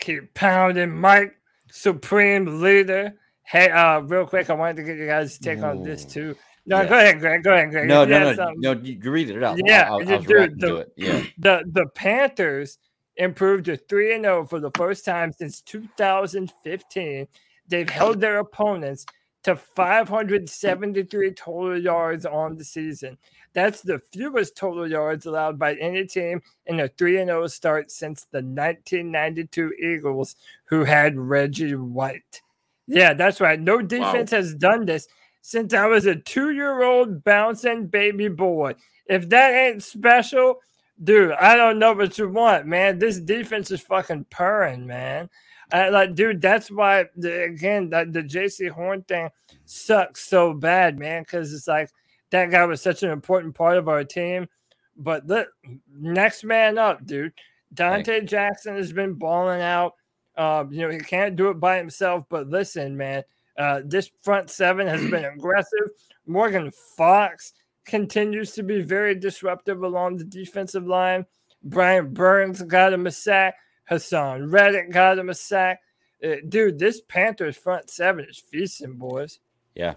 Keep 0.00 0.34
pounding, 0.34 0.90
Mike, 1.00 1.34
supreme 1.70 2.60
leader. 2.60 3.14
Hey, 3.44 3.70
uh, 3.70 4.00
real 4.00 4.26
quick, 4.26 4.50
I 4.50 4.54
wanted 4.54 4.76
to 4.76 4.82
get 4.84 4.98
you 4.98 5.06
guys' 5.06 5.38
take 5.38 5.62
on 5.62 5.82
this 5.82 6.04
too. 6.04 6.36
No, 6.66 6.80
Yes. 6.80 6.88
go 6.90 6.98
ahead, 6.98 7.20
Greg. 7.20 7.42
Go 7.42 7.54
ahead, 7.54 7.70
Greg. 7.70 7.88
No, 7.88 8.02
If 8.02 8.08
no, 8.10 8.18
no, 8.18 8.34
something- 8.34 8.60
no. 8.60 8.72
You 8.72 8.98
you 9.02 9.10
read 9.10 9.30
it 9.30 9.42
out. 9.42 9.58
Yeah, 9.64 9.88
I, 9.90 9.94
I, 9.94 9.96
I 9.96 10.00
you 10.00 10.16
was 10.16 10.26
do. 10.26 10.48
The, 10.56 10.66
to 10.66 10.76
it. 10.76 10.92
Yeah. 10.96 11.22
the 11.38 11.64
the 11.72 11.86
Panthers 11.94 12.78
improved 13.16 13.64
to 13.66 13.76
three 13.76 14.14
and 14.14 14.24
zero 14.24 14.44
for 14.44 14.60
the 14.60 14.70
first 14.76 15.04
time 15.04 15.32
since 15.32 15.60
2015. 15.62 17.26
They've 17.68 17.88
held 17.88 18.20
their 18.20 18.38
opponents 18.38 19.06
to 19.48 19.56
573 19.56 21.32
total 21.32 21.80
yards 21.80 22.26
on 22.26 22.56
the 22.56 22.64
season. 22.64 23.16
That's 23.54 23.80
the 23.80 23.98
fewest 24.12 24.56
total 24.56 24.86
yards 24.86 25.24
allowed 25.24 25.58
by 25.58 25.74
any 25.76 26.04
team 26.04 26.42
in 26.66 26.80
a 26.80 26.88
3 26.88 27.14
0 27.24 27.46
start 27.46 27.90
since 27.90 28.26
the 28.30 28.42
1992 28.42 29.72
Eagles, 29.82 30.36
who 30.66 30.84
had 30.84 31.16
Reggie 31.16 31.76
White. 31.76 32.42
Yeah, 32.86 33.14
that's 33.14 33.40
right. 33.40 33.58
No 33.58 33.80
defense 33.80 34.32
has 34.32 34.54
done 34.54 34.84
this 34.84 35.08
since 35.40 35.72
I 35.72 35.86
was 35.86 36.04
a 36.04 36.14
two 36.14 36.50
year 36.50 36.82
old 36.82 37.24
bouncing 37.24 37.86
baby 37.86 38.28
boy. 38.28 38.74
If 39.06 39.30
that 39.30 39.54
ain't 39.54 39.82
special, 39.82 40.56
dude, 41.02 41.32
I 41.32 41.56
don't 41.56 41.78
know 41.78 41.94
what 41.94 42.18
you 42.18 42.28
want, 42.28 42.66
man. 42.66 42.98
This 42.98 43.18
defense 43.18 43.70
is 43.70 43.80
fucking 43.80 44.26
purring, 44.28 44.86
man. 44.86 45.30
Uh, 45.72 45.90
like, 45.92 46.14
dude, 46.14 46.40
that's 46.40 46.70
why 46.70 47.06
the, 47.16 47.44
again 47.44 47.90
the, 47.90 48.06
the 48.10 48.22
Jaycee 48.22 48.70
Horn 48.70 49.02
thing 49.02 49.28
sucks 49.64 50.26
so 50.26 50.54
bad, 50.54 50.98
man. 50.98 51.22
Because 51.22 51.52
it's 51.52 51.68
like 51.68 51.90
that 52.30 52.50
guy 52.50 52.64
was 52.64 52.80
such 52.80 53.02
an 53.02 53.10
important 53.10 53.54
part 53.54 53.76
of 53.76 53.88
our 53.88 54.04
team. 54.04 54.48
But 54.96 55.26
look, 55.26 55.48
next 55.90 56.44
man 56.44 56.78
up, 56.78 57.06
dude. 57.06 57.32
Donte 57.74 58.26
Jackson 58.26 58.76
has 58.76 58.92
been 58.92 59.14
balling 59.14 59.60
out. 59.60 59.94
Um, 60.36 60.72
you 60.72 60.82
know, 60.82 60.90
he 60.90 60.98
can't 60.98 61.36
do 61.36 61.50
it 61.50 61.60
by 61.60 61.76
himself. 61.76 62.24
But 62.28 62.48
listen, 62.48 62.96
man, 62.96 63.22
uh, 63.58 63.82
this 63.84 64.10
front 64.22 64.50
seven 64.50 64.86
has 64.86 65.02
been 65.10 65.24
aggressive. 65.36 65.90
Morgan 66.26 66.70
Fox 66.96 67.52
continues 67.84 68.52
to 68.52 68.62
be 68.62 68.80
very 68.80 69.14
disruptive 69.14 69.82
along 69.82 70.16
the 70.16 70.24
defensive 70.24 70.86
line. 70.86 71.26
Brian 71.62 72.12
Burns 72.12 72.62
got 72.62 72.92
him 72.92 73.06
a 73.06 73.10
sack. 73.10 73.54
Haason 73.90 74.52
Reddick 74.52 74.90
got 74.90 75.18
him 75.18 75.28
a 75.28 75.34
sack. 75.34 75.80
Uh, 76.22 76.36
dude, 76.48 76.78
this 76.78 77.00
Panthers 77.08 77.56
front 77.56 77.90
seven 77.90 78.26
is 78.28 78.38
feasting, 78.38 78.94
boys. 78.94 79.38
Yeah. 79.74 79.94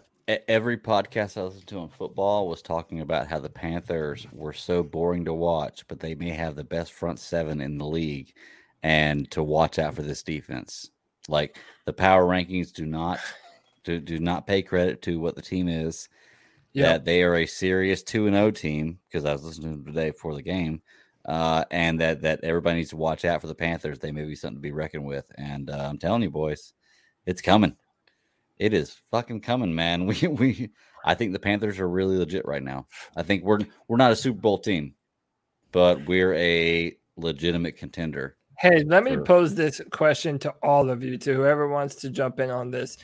Every 0.48 0.78
podcast 0.78 1.36
I 1.36 1.44
listened 1.44 1.68
to 1.68 1.80
on 1.80 1.90
football 1.90 2.48
was 2.48 2.62
talking 2.62 3.02
about 3.02 3.28
how 3.28 3.40
the 3.40 3.50
Panthers 3.50 4.28
were 4.32 4.54
so 4.54 4.82
boring 4.82 5.26
to 5.26 5.34
watch, 5.34 5.86
but 5.88 6.00
they 6.00 6.16
may 6.16 6.30
have 6.30 6.56
the 6.56 6.64
best 6.64 6.94
front 6.94 7.20
seven 7.20 7.60
in 7.60 7.78
the 7.78 7.86
league 7.86 8.32
and 8.84 9.30
to 9.32 9.44
watch 9.44 9.78
out 9.78 9.96
for 9.96 10.04
this 10.04 10.24
defense. 10.24 10.90
Like 11.28 11.58
the 11.86 11.94
power 11.94 12.24
rankings 12.26 12.72
do 12.72 12.86
not 12.86 13.20
do, 13.84 14.00
do 14.00 14.20
not 14.20 14.48
pay 14.48 14.62
credit 14.62 15.02
to 15.04 15.20
what 15.20 15.36
the 15.36 15.42
team 15.42 15.68
is. 15.68 16.08
Yeah. 16.74 16.94
That 16.94 17.06
they 17.06 17.24
are 17.24 17.36
a 17.36 17.46
serious 17.46 18.02
2 18.04 18.28
and 18.28 18.36
0 18.36 18.52
team 18.52 19.00
because 19.08 19.26
I 19.26 19.34
was 19.34 19.44
listening 19.44 19.72
to 19.72 19.78
them 19.78 19.86
today 19.94 20.12
before 20.12 20.36
the 20.36 20.42
game. 20.42 20.82
Uh, 21.26 21.64
and 21.70 22.00
that 22.02 22.22
that 22.22 22.44
everybody 22.44 22.78
needs 22.78 22.90
to 22.90 22.98
watch 22.98 23.26
out 23.26 23.42
for 23.42 23.48
the 23.48 23.56
Panthers. 23.56 24.00
They 24.00 24.12
may 24.12 24.26
be 24.26 24.36
something 24.36 24.58
to 24.58 24.62
be 24.62 24.72
reckoned 24.72 25.06
with. 25.06 25.32
And 25.38 25.70
uh, 25.70 25.88
I'm 25.90 25.98
telling 26.00 26.24
you, 26.24 26.32
boys, 26.32 26.74
it's 27.26 27.42
coming. 27.42 27.76
It 28.58 28.74
is 28.74 28.96
fucking 29.12 29.42
coming, 29.42 29.74
man. 29.74 30.06
We 30.08 30.28
we 30.28 30.70
I 31.06 31.16
think 31.16 31.34
the 31.34 31.40
Panthers 31.40 31.80
are 31.80 31.90
really 31.90 32.18
legit 32.18 32.46
right 32.46 32.64
now. 32.64 32.88
I 33.16 33.24
think 33.24 33.44
we're 33.44 33.60
we're 33.88 33.98
not 33.98 34.12
a 34.12 34.16
Super 34.16 34.40
Bowl 34.40 34.58
team, 34.58 34.96
but 35.72 36.06
we're 36.08 36.34
a 36.34 36.96
legitimate 37.18 37.78
contender. 37.78 38.38
Hey, 38.58 38.84
let 38.84 39.04
me 39.04 39.16
for- 39.16 39.24
pose 39.24 39.56
this 39.56 39.82
question 39.92 40.38
to 40.40 40.54
all 40.62 40.90
of 40.90 41.04
you, 41.04 41.18
to 41.18 41.34
whoever 41.34 41.68
wants 41.68 41.96
to 41.96 42.10
jump 42.10 42.40
in 42.40 42.52
on 42.52 42.70
this. 42.72 42.98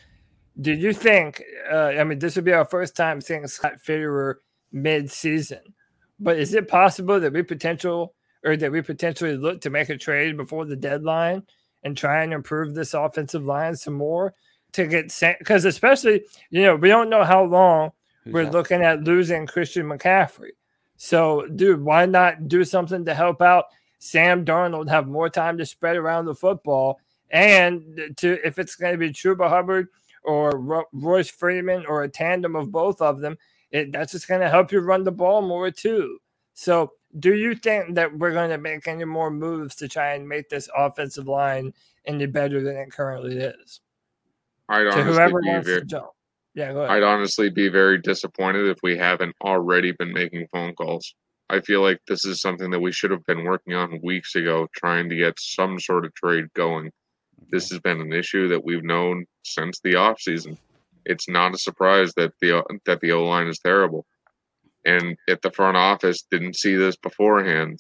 Do 0.60 0.74
you 0.74 0.92
think, 0.92 1.44
uh, 1.72 1.94
I 2.00 2.04
mean, 2.04 2.20
this 2.20 2.36
would 2.36 2.46
be 2.46 2.54
our 2.54 2.66
first 2.66 2.96
time 2.96 3.22
seeing 3.22 3.46
Scott 3.48 3.76
Fitterer 3.86 4.36
mid-season, 4.72 5.62
but 6.20 6.38
is 6.38 6.54
it 6.54 6.68
possible 6.68 7.20
that 7.20 7.34
we 7.34 7.44
potential 7.44 8.14
or 8.44 8.56
that 8.58 8.72
we 8.72 8.82
potentially 8.82 9.36
look 9.36 9.62
to 9.62 9.70
make 9.70 9.90
a 9.90 9.98
trade 9.98 10.38
before 10.38 10.66
the 10.66 10.76
deadline 10.76 11.44
and 11.84 11.98
try 11.98 12.24
and 12.24 12.34
improve 12.34 12.74
this 12.74 12.94
offensive 12.94 13.44
line 13.44 13.76
some 13.76 13.94
more 13.94 14.34
to 14.74 14.88
get 14.88 15.12
sent? 15.12 15.40
Because 15.40 15.66
especially, 15.66 16.24
you 16.50 16.64
know, 16.64 16.76
we 16.76 16.88
don't 16.88 17.10
know 17.10 17.24
how 17.24 17.44
long 17.44 17.92
we're 18.26 18.50
looking 18.50 18.82
at 18.82 19.04
losing 19.04 19.48
Christian 19.48 19.86
McCaffrey. 19.86 20.52
So, 20.98 21.48
dude, 21.48 21.82
why 21.82 22.06
not 22.06 22.48
do 22.48 22.64
something 22.64 23.06
to 23.06 23.14
help 23.14 23.42
out 23.42 23.66
Sam 24.00 24.44
Darnold 24.44 24.90
have 24.90 25.08
more 25.08 25.30
time 25.30 25.58
to 25.58 25.66
spread 25.66 25.96
around 25.96 26.26
the 26.26 26.36
football? 26.36 27.00
And 27.30 28.14
to 28.18 28.40
if 28.46 28.58
it's 28.58 28.76
going 28.76 28.94
to 28.94 28.98
be 28.98 29.12
Chuba 29.12 29.50
Hubbard 29.50 29.88
or 30.24 30.86
Royce 30.92 31.30
Freeman 31.30 31.86
or 31.86 32.04
a 32.04 32.10
tandem 32.10 32.56
of 32.56 32.72
both 32.72 33.02
of 33.02 33.20
them, 33.20 33.38
it, 33.72 33.92
that's 33.92 34.12
just 34.12 34.28
going 34.28 34.42
to 34.42 34.50
help 34.50 34.72
you 34.72 34.80
run 34.80 35.04
the 35.04 35.12
ball 35.12 35.42
more 35.42 35.72
too. 35.72 36.20
So, 36.54 36.92
do 37.20 37.36
you 37.36 37.56
think 37.56 37.96
that 37.96 38.18
we're 38.18 38.34
going 38.34 38.50
to 38.50 38.58
make 38.58 38.88
any 38.88 39.06
more 39.06 39.32
moves 39.32 39.76
to 39.76 39.88
try 39.88 40.14
and 40.14 40.28
make 40.28 40.50
this 40.50 40.70
offensive 40.76 41.28
line 41.28 41.74
any 42.06 42.26
better 42.26 42.62
than 42.62 42.76
it 42.76 42.92
currently 42.92 43.38
is? 43.38 43.82
I'd 44.70 44.84
To 44.84 44.92
honestly 44.92 45.14
whoever 45.14 45.42
be 45.42 45.50
wants 45.50 45.68
very, 45.68 45.80
to 45.82 45.86
jump. 45.86 46.08
Yeah, 46.54 46.74
go 46.74 46.82
ahead. 46.82 46.98
I'd 46.98 47.04
honestly 47.04 47.50
be 47.50 47.70
very 47.70 48.00
disappointed 48.00 48.68
if 48.68 48.80
we 48.84 48.98
haven't 48.98 49.36
already 49.44 49.92
been 49.92 50.12
making 50.12 50.48
phone 50.52 50.74
calls. 50.74 51.14
I 51.50 51.62
feel 51.62 51.82
like 51.82 52.02
this 52.08 52.26
is 52.26 52.42
something 52.42 52.72
that 52.72 52.80
we 52.80 52.92
should 52.92 53.12
have 53.12 53.26
been 53.26 53.46
working 53.46 53.74
on 53.74 54.02
weeks 54.04 54.36
ago, 54.36 54.68
trying 54.76 55.08
to 55.10 55.16
get 55.16 55.40
some 55.40 55.80
sort 55.80 56.06
of 56.06 56.14
trade 56.14 56.46
going. 56.56 56.92
This 57.52 57.70
has 57.70 57.80
been 57.80 58.02
an 58.02 58.12
issue 58.12 58.50
that 58.50 58.66
we've 58.66 58.84
known 58.84 59.26
since 59.44 59.80
the 59.80 59.94
offseason. 59.94 60.58
It's 61.08 61.30
not 61.30 61.56
a 61.56 61.58
surprise 61.58 62.14
that 62.18 62.34
the 62.42 62.60
uh, 62.60 62.64
that 62.86 63.00
the 63.02 63.12
O 63.14 63.24
line 63.24 63.48
is 63.48 63.60
terrible, 63.60 64.06
and 64.86 65.16
if 65.28 65.42
the 65.42 65.52
front 65.52 65.78
office 65.78 66.24
didn't 66.30 66.58
see 66.58 66.76
this 66.76 66.98
beforehand, 66.98 67.80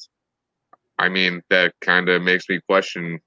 I 0.97 1.09
mean 1.09 1.41
that 1.49 1.73
kind 1.81 2.09
of 2.09 2.21
makes 2.21 2.47
me 2.49 2.59
question 2.67 3.19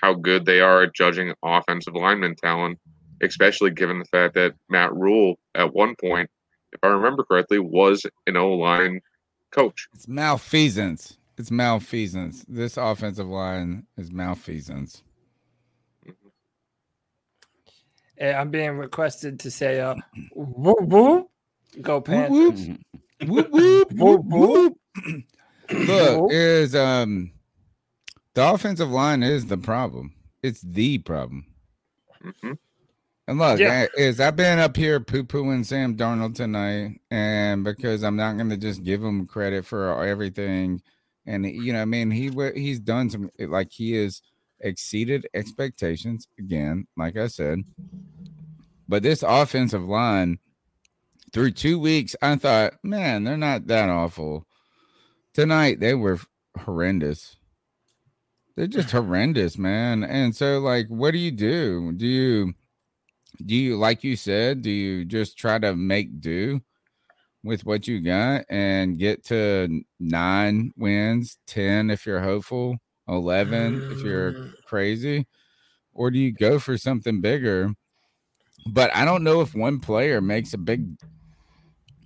how 0.00 0.14
good 0.14 0.44
they 0.44 0.60
are 0.60 0.82
at 0.82 0.94
judging 0.94 1.32
offensive 1.42 1.94
lineman 1.94 2.36
talent, 2.36 2.78
especially 3.22 3.70
given 3.70 3.98
the 3.98 4.04
fact 4.06 4.34
that 4.34 4.54
Matt 4.68 4.94
Rhule 4.94 5.38
at 5.54 5.74
one 5.74 5.94
point, 6.00 6.30
if 6.72 6.80
I 6.82 6.88
remember 6.88 7.24
correctly, 7.24 7.58
was 7.58 8.06
an 8.26 8.36
O 8.36 8.52
line 8.54 9.00
coach. 9.50 9.88
It's 9.94 10.08
malfeasance. 10.08 11.18
It's 11.38 11.50
malfeasance. 11.50 12.44
This 12.48 12.76
offensive 12.76 13.28
line 13.28 13.86
is 13.96 14.12
malfeasance. 14.12 15.02
I'm 18.22 18.50
being 18.50 18.76
requested 18.78 19.40
to 19.40 19.50
say, 19.50 19.80
uh, 19.80 19.96
whoop, 20.34 20.82
whoop. 20.82 21.28
Go 21.80 22.00
Panthers. 22.00 22.68
whoop, 23.26 23.50
whoop, 23.50 23.92
whoop, 23.92 24.24
whoop. 24.24 24.76
Look, 25.70 26.30
is 26.30 26.74
um 26.74 27.32
the 28.34 28.50
offensive 28.52 28.90
line 28.90 29.22
is 29.22 29.46
the 29.46 29.56
problem. 29.56 30.14
It's 30.42 30.60
the 30.60 30.98
problem. 30.98 31.46
And 33.28 33.38
look, 33.38 33.60
Yeah. 33.60 33.82
eh, 33.82 33.86
is 33.96 34.20
I've 34.20 34.36
been 34.36 34.58
up 34.58 34.76
here 34.76 35.00
poo 35.00 35.24
pooing 35.24 35.64
Sam 35.64 35.96
Darnold 35.96 36.34
tonight, 36.34 37.00
and 37.10 37.64
because 37.64 38.02
I'm 38.02 38.16
not 38.16 38.36
going 38.36 38.50
to 38.50 38.56
just 38.56 38.82
give 38.82 39.02
him 39.02 39.26
credit 39.26 39.64
for 39.64 40.04
everything, 40.04 40.82
and 41.24 41.46
you 41.46 41.72
know, 41.72 41.82
I 41.82 41.84
mean, 41.84 42.10
he 42.10 42.30
he's 42.54 42.80
done 42.80 43.10
some 43.10 43.30
like 43.38 43.70
he 43.70 43.92
has 43.92 44.22
exceeded 44.60 45.26
expectations 45.34 46.26
again, 46.38 46.86
like 46.96 47.16
I 47.16 47.28
said. 47.28 47.60
But 48.92 49.02
this 49.02 49.24
offensive 49.26 49.84
line, 49.84 50.38
through 51.32 51.52
two 51.52 51.78
weeks, 51.78 52.14
I 52.20 52.36
thought, 52.36 52.74
man, 52.82 53.24
they're 53.24 53.38
not 53.38 53.66
that 53.68 53.88
awful. 53.88 54.46
Tonight 55.32 55.80
they 55.80 55.94
were 55.94 56.20
horrendous. 56.58 57.38
They're 58.54 58.66
just 58.66 58.90
horrendous, 58.92 59.56
man. 59.56 60.04
And 60.04 60.36
so, 60.36 60.58
like, 60.58 60.88
what 60.88 61.12
do 61.12 61.18
you 61.18 61.30
do? 61.30 61.92
Do 61.92 62.06
you 62.06 62.52
do 63.46 63.54
you 63.54 63.78
like 63.78 64.04
you 64.04 64.14
said, 64.14 64.60
do 64.60 64.68
you 64.70 65.06
just 65.06 65.38
try 65.38 65.58
to 65.58 65.74
make 65.74 66.20
do? 66.20 66.60
with 67.42 67.64
what 67.64 67.88
you 67.88 68.00
got 68.02 68.44
and 68.50 68.98
get 68.98 69.24
to 69.24 69.82
nine 69.98 70.70
wins, 70.76 71.38
10 71.46 71.88
if 71.88 72.04
you're 72.04 72.20
hopeful, 72.20 72.76
11 73.08 73.82
if 73.90 74.04
you're 74.04 74.32
Mm. 74.32 74.52
crazy? 74.66 75.26
Or 75.94 76.10
do 76.10 76.18
you 76.18 76.32
go 76.32 76.58
for 76.58 76.76
something 76.76 77.22
bigger? 77.22 77.74
But 78.66 78.94
I 78.94 79.04
don't 79.04 79.24
know 79.24 79.40
if 79.40 79.54
one 79.54 79.80
player 79.80 80.20
makes 80.20 80.54
a 80.54 80.58
big. 80.58 80.96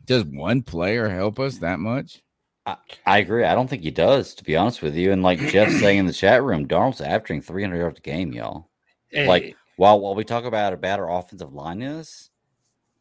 Does 0.06 0.24
one 0.24 0.62
player 0.62 1.08
help 1.08 1.38
us 1.40 1.58
that 1.58 1.80
much? 1.80 2.22
I, 2.64 2.76
I 3.04 3.18
agree. 3.18 3.44
I 3.44 3.54
don't 3.54 3.68
think 3.68 3.82
he 3.82 3.90
does, 3.90 4.34
to 4.34 4.44
be 4.44 4.56
honest 4.56 4.82
with 4.82 4.94
you. 4.94 5.12
And 5.12 5.22
like 5.22 5.38
Jeff 5.38 5.70
saying 5.80 5.98
in 5.98 6.06
the 6.06 6.12
chat 6.12 6.42
room, 6.42 6.66
Darnold's 6.66 7.00
averaging 7.00 7.42
300 7.42 7.76
yards 7.76 7.98
a 7.98 8.02
game, 8.02 8.32
y'all. 8.32 8.68
Hey. 9.08 9.26
Like 9.26 9.56
while 9.76 10.00
while 10.00 10.14
we 10.14 10.24
talk 10.24 10.44
about 10.44 10.72
a 10.72 10.76
better 10.76 11.08
offensive 11.08 11.52
line 11.52 11.82
is, 11.82 12.30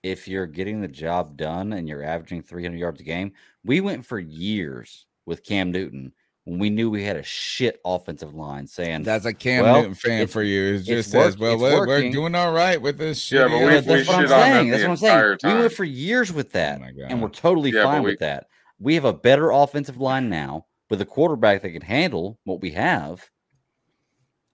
if 0.03 0.27
you're 0.27 0.45
getting 0.45 0.81
the 0.81 0.87
job 0.87 1.35
done 1.35 1.73
and 1.73 1.87
you're 1.87 2.03
averaging 2.03 2.43
300 2.43 2.77
yards 2.77 3.01
a 3.01 3.03
game, 3.03 3.31
we 3.63 3.81
went 3.81 4.05
for 4.05 4.19
years 4.19 5.07
with 5.25 5.43
Cam 5.43 5.71
Newton 5.71 6.13
when 6.45 6.59
we 6.59 6.69
knew 6.69 6.89
we 6.91 7.03
had 7.03 7.15
a 7.17 7.23
shit 7.23 7.81
offensive 7.83 8.33
line, 8.35 8.67
saying 8.67 9.03
That's 9.03 9.25
a 9.25 9.33
Cam 9.33 9.63
well, 9.63 9.77
Newton 9.81 9.95
fan 9.95 10.27
for 10.27 10.43
you. 10.43 10.63
It 10.63 10.75
it's 10.77 10.85
just 10.85 11.11
says, 11.11 11.37
work- 11.37 11.59
well, 11.59 11.59
we're, 11.59 11.79
we're 11.81 11.87
working. 11.87 12.11
doing 12.11 12.35
all 12.35 12.53
right 12.53 12.79
with 12.81 12.97
this 12.99 13.31
Yeah, 13.31 13.43
shit. 13.47 13.51
but 13.51 13.57
we- 13.59 13.65
But 13.65 13.85
that's 13.85 14.07
what 14.07 14.15
I'm 14.17 14.21
shit 14.23 14.31
on 14.31 14.39
them 14.39 14.51
saying. 14.53 14.69
That's 14.69 14.83
what 14.83 14.89
I'm 14.91 14.97
saying. 14.97 15.13
entire 15.33 15.55
We 15.55 15.59
went 15.61 15.73
for 15.73 15.83
years 15.83 16.31
with 16.31 16.47
oh 16.47 16.49
that, 16.59 16.81
and 17.09 17.21
we're 17.21 17.29
totally 17.29 17.71
Yeah, 17.71 17.83
fine 17.83 18.03
we- 18.03 18.11
with 18.11 18.19
that. 18.19 18.47
We 18.79 18.93
have 18.95 19.05
a 19.05 19.13
better 19.13 19.51
offensive 19.51 19.97
line 19.97 20.29
now 20.29 20.67
with 20.89 21.01
a 21.01 21.05
quarterback 21.05 21.61
that 21.63 21.71
can 21.71 21.81
handle 21.81 22.37
what 22.43 22.61
we 22.61 22.71
have. 22.71 23.27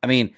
I 0.01 0.07
mean, 0.07 0.33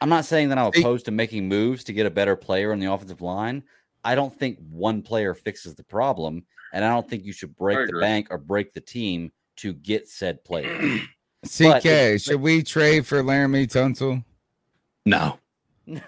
I'm 0.00 0.08
not 0.08 0.24
saying 0.24 0.48
that 0.48 0.58
I'm 0.58 0.72
See- 0.72 0.80
opposed 0.80 1.04
to 1.04 1.10
making 1.10 1.48
moves 1.48 1.84
to 1.84 1.92
get 1.92 2.06
a 2.06 2.10
better 2.10 2.34
player 2.34 2.72
on 2.72 2.80
the 2.80 2.90
offensive 2.90 3.20
line. 3.20 3.62
I 4.04 4.14
don't 4.14 4.34
think 4.34 4.58
one 4.70 5.02
player 5.02 5.34
fixes 5.34 5.74
the 5.74 5.84
problem, 5.84 6.44
and 6.72 6.84
I 6.84 6.88
don't 6.90 7.08
think 7.08 7.24
you 7.24 7.32
should 7.32 7.54
break 7.56 7.88
the 7.90 7.98
bank 8.00 8.28
or 8.30 8.38
break 8.38 8.72
the 8.72 8.80
team 8.80 9.32
to 9.56 9.72
get 9.72 10.08
said 10.08 10.44
player. 10.44 10.98
CK, 11.44 11.60
it's- 11.84 12.22
should 12.22 12.40
we 12.40 12.62
trade 12.62 13.06
for 13.06 13.22
Laremy 13.22 13.66
Tunsil? 13.66 14.24
No. 15.06 15.38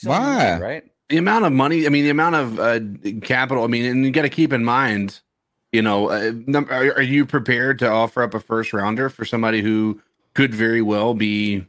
You 0.00 0.10
saw 0.10 0.12
him 0.12 0.22
Why? 0.22 0.34
tonight, 0.44 0.60
right? 0.62 0.84
The 1.08 1.16
amount 1.16 1.44
of 1.46 1.52
money, 1.52 1.84
I 1.84 1.88
mean, 1.88 2.04
the 2.04 2.10
amount 2.10 2.36
of 2.36 2.60
uh, 2.60 2.78
capital, 3.22 3.64
I 3.64 3.66
mean, 3.66 3.84
and 3.84 4.04
you 4.04 4.12
got 4.12 4.22
to 4.22 4.28
keep 4.28 4.52
in 4.52 4.64
mind, 4.64 5.20
you 5.72 5.82
know, 5.82 6.08
uh, 6.10 6.32
num- 6.46 6.68
are, 6.70 6.92
are 6.92 7.02
you 7.02 7.26
prepared 7.26 7.80
to 7.80 7.88
offer 7.88 8.22
up 8.22 8.32
a 8.34 8.38
first 8.38 8.72
rounder 8.72 9.08
for 9.10 9.24
somebody 9.24 9.60
who 9.60 10.00
could 10.34 10.54
very 10.54 10.82
well 10.82 11.14
be, 11.14 11.66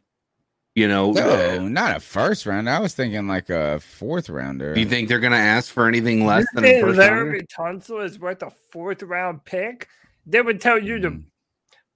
you 0.76 0.88
know, 0.88 1.10
uh, 1.12 1.56
No, 1.58 1.68
not 1.68 1.98
a 1.98 2.00
first 2.00 2.46
round. 2.46 2.70
I 2.70 2.80
was 2.80 2.94
thinking 2.94 3.28
like 3.28 3.50
a 3.50 3.80
fourth 3.80 4.30
rounder. 4.30 4.76
do 4.76 4.80
you 4.80 4.86
think 4.88 5.10
they're 5.10 5.20
going 5.20 5.32
to 5.32 5.38
ask 5.40 5.74
for 5.74 5.88
anything 5.88 6.26
less 6.28 6.42
You 6.42 6.48
than 6.62 6.64
a 6.66 6.68
think 6.68 6.86
first 6.86 7.00
rounder? 7.00 7.26
Larry 7.26 7.48
Tunsil 7.48 8.04
is 8.06 8.20
worth 8.20 8.44
a 8.44 8.52
fourth 8.72 9.02
round 9.02 9.44
pick? 9.44 9.88
They 10.30 10.42
would 10.42 10.62
tell 10.62 10.78
you 10.82 11.00
to 11.00 11.12
mm. 11.12 11.24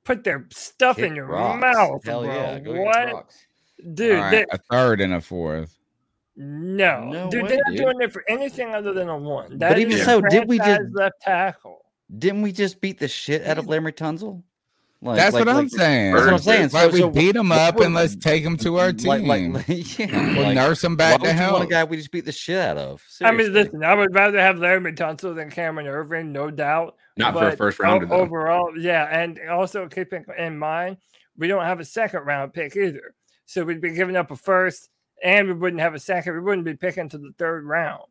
put 0.03 0.23
their 0.23 0.47
stuff 0.51 0.99
in 0.99 1.15
your 1.15 1.27
rocks. 1.27 1.61
mouth, 1.61 2.03
Hell 2.03 2.23
bro. 2.23 2.33
yeah, 2.33 2.59
go 2.59 2.81
what, 2.81 3.25
dude? 3.93 4.15
All 4.15 4.21
right, 4.23 4.31
they- 4.31 4.45
a 4.51 4.57
third 4.71 5.01
and 5.01 5.13
a 5.13 5.21
fourth. 5.21 5.77
no, 6.35 7.09
No 7.09 7.29
dude, 7.29 7.43
way, 7.43 7.49
they're 7.49 7.57
not 7.65 7.69
dude. 7.71 7.77
doing 7.77 8.01
it 8.01 8.11
for 8.11 8.23
anything 8.27 8.73
other 8.73 8.91
than 8.93 9.07
a 9.09 9.17
one. 9.17 9.57
That 9.59 9.77
even 9.77 9.97
so, 9.99 10.19
did 10.21 10.47
we 10.47 10.57
just- 10.57 10.81
left 10.93 11.21
tackle? 11.21 11.85
Didn't 12.17 12.41
we 12.41 12.51
just 12.51 12.81
beat 12.81 12.99
the 12.99 13.07
shit 13.07 13.43
out 13.45 13.57
of 13.57 13.67
Larry 13.67 13.91
Tunsil? 13.93 14.41
Like, 15.01 15.17
That's 15.17 15.33
like- 15.33 15.45
what 15.45 15.49
I'm 15.49 15.63
like- 15.65 15.69
saying. 15.69 16.13
That's 16.13 16.25
what 16.25 16.33
I'm 16.33 16.39
saying. 16.39 16.69
Like 16.71 16.89
So- 16.89 16.89
we 16.91 16.99
so 16.99 17.09
beat 17.09 17.35
him 17.35 17.51
up 17.51 17.79
and 17.79 17.93
let's 17.93 18.15
take 18.29 18.41
him 18.43 18.55
to 18.57 18.77
our 18.79 18.93
team. 18.93 19.25
Like, 19.27 19.67
like, 19.67 19.67
yeah, 19.99 20.33
We'll 20.35 20.43
like, 20.43 20.55
nurse 20.55 20.83
him 20.83 20.95
back 20.95 21.19
would 21.21 21.27
to 21.27 21.33
you 21.33 21.37
health. 21.37 21.63
a 21.63 21.67
guy 21.67 21.83
we 21.83 21.97
just 21.97 22.11
beat 22.11 22.25
the 22.25 22.31
shit 22.31 22.57
out 22.57 22.77
of? 22.77 23.03
I 23.21 23.31
mean, 23.31 23.51
listen, 23.53 23.83
I 23.83 23.93
would 23.93 24.13
rather 24.15 24.39
have 24.39 24.57
Larry 24.59 24.93
Tunsil 24.93 25.35
than 25.35 25.49
Cameron 25.51 25.87
Erving, 25.87 26.31
no 26.31 26.49
doubt. 26.49 26.95
Not 27.17 27.33
for 27.33 27.47
a 27.47 27.49
But 27.49 27.57
first 27.57 27.79
o- 27.79 27.83
rounder, 27.83 28.05
though. 28.07 28.15
Overall, 28.15 28.71
yeah, 28.77 29.05
and 29.11 29.39
also 29.49 29.87
keeping 29.87 30.25
in 30.37 30.57
mind 30.57 30.97
we 31.37 31.47
don't 31.47 31.65
have 31.65 31.79
a 31.79 31.85
second 31.85 32.21
round 32.25 32.53
pick 32.53 32.75
either, 32.75 33.15
so 33.45 33.63
we'd 33.63 33.81
be 33.81 33.91
giving 33.93 34.15
up 34.15 34.31
a 34.31 34.35
first, 34.35 34.89
and 35.23 35.47
we 35.47 35.53
wouldn't 35.53 35.81
have 35.81 35.93
a 35.95 35.99
second. 35.99 36.33
We 36.33 36.39
wouldn't 36.41 36.65
be 36.65 36.75
picking 36.75 37.09
to 37.09 37.17
the 37.17 37.31
third 37.37 37.65
round. 37.65 38.03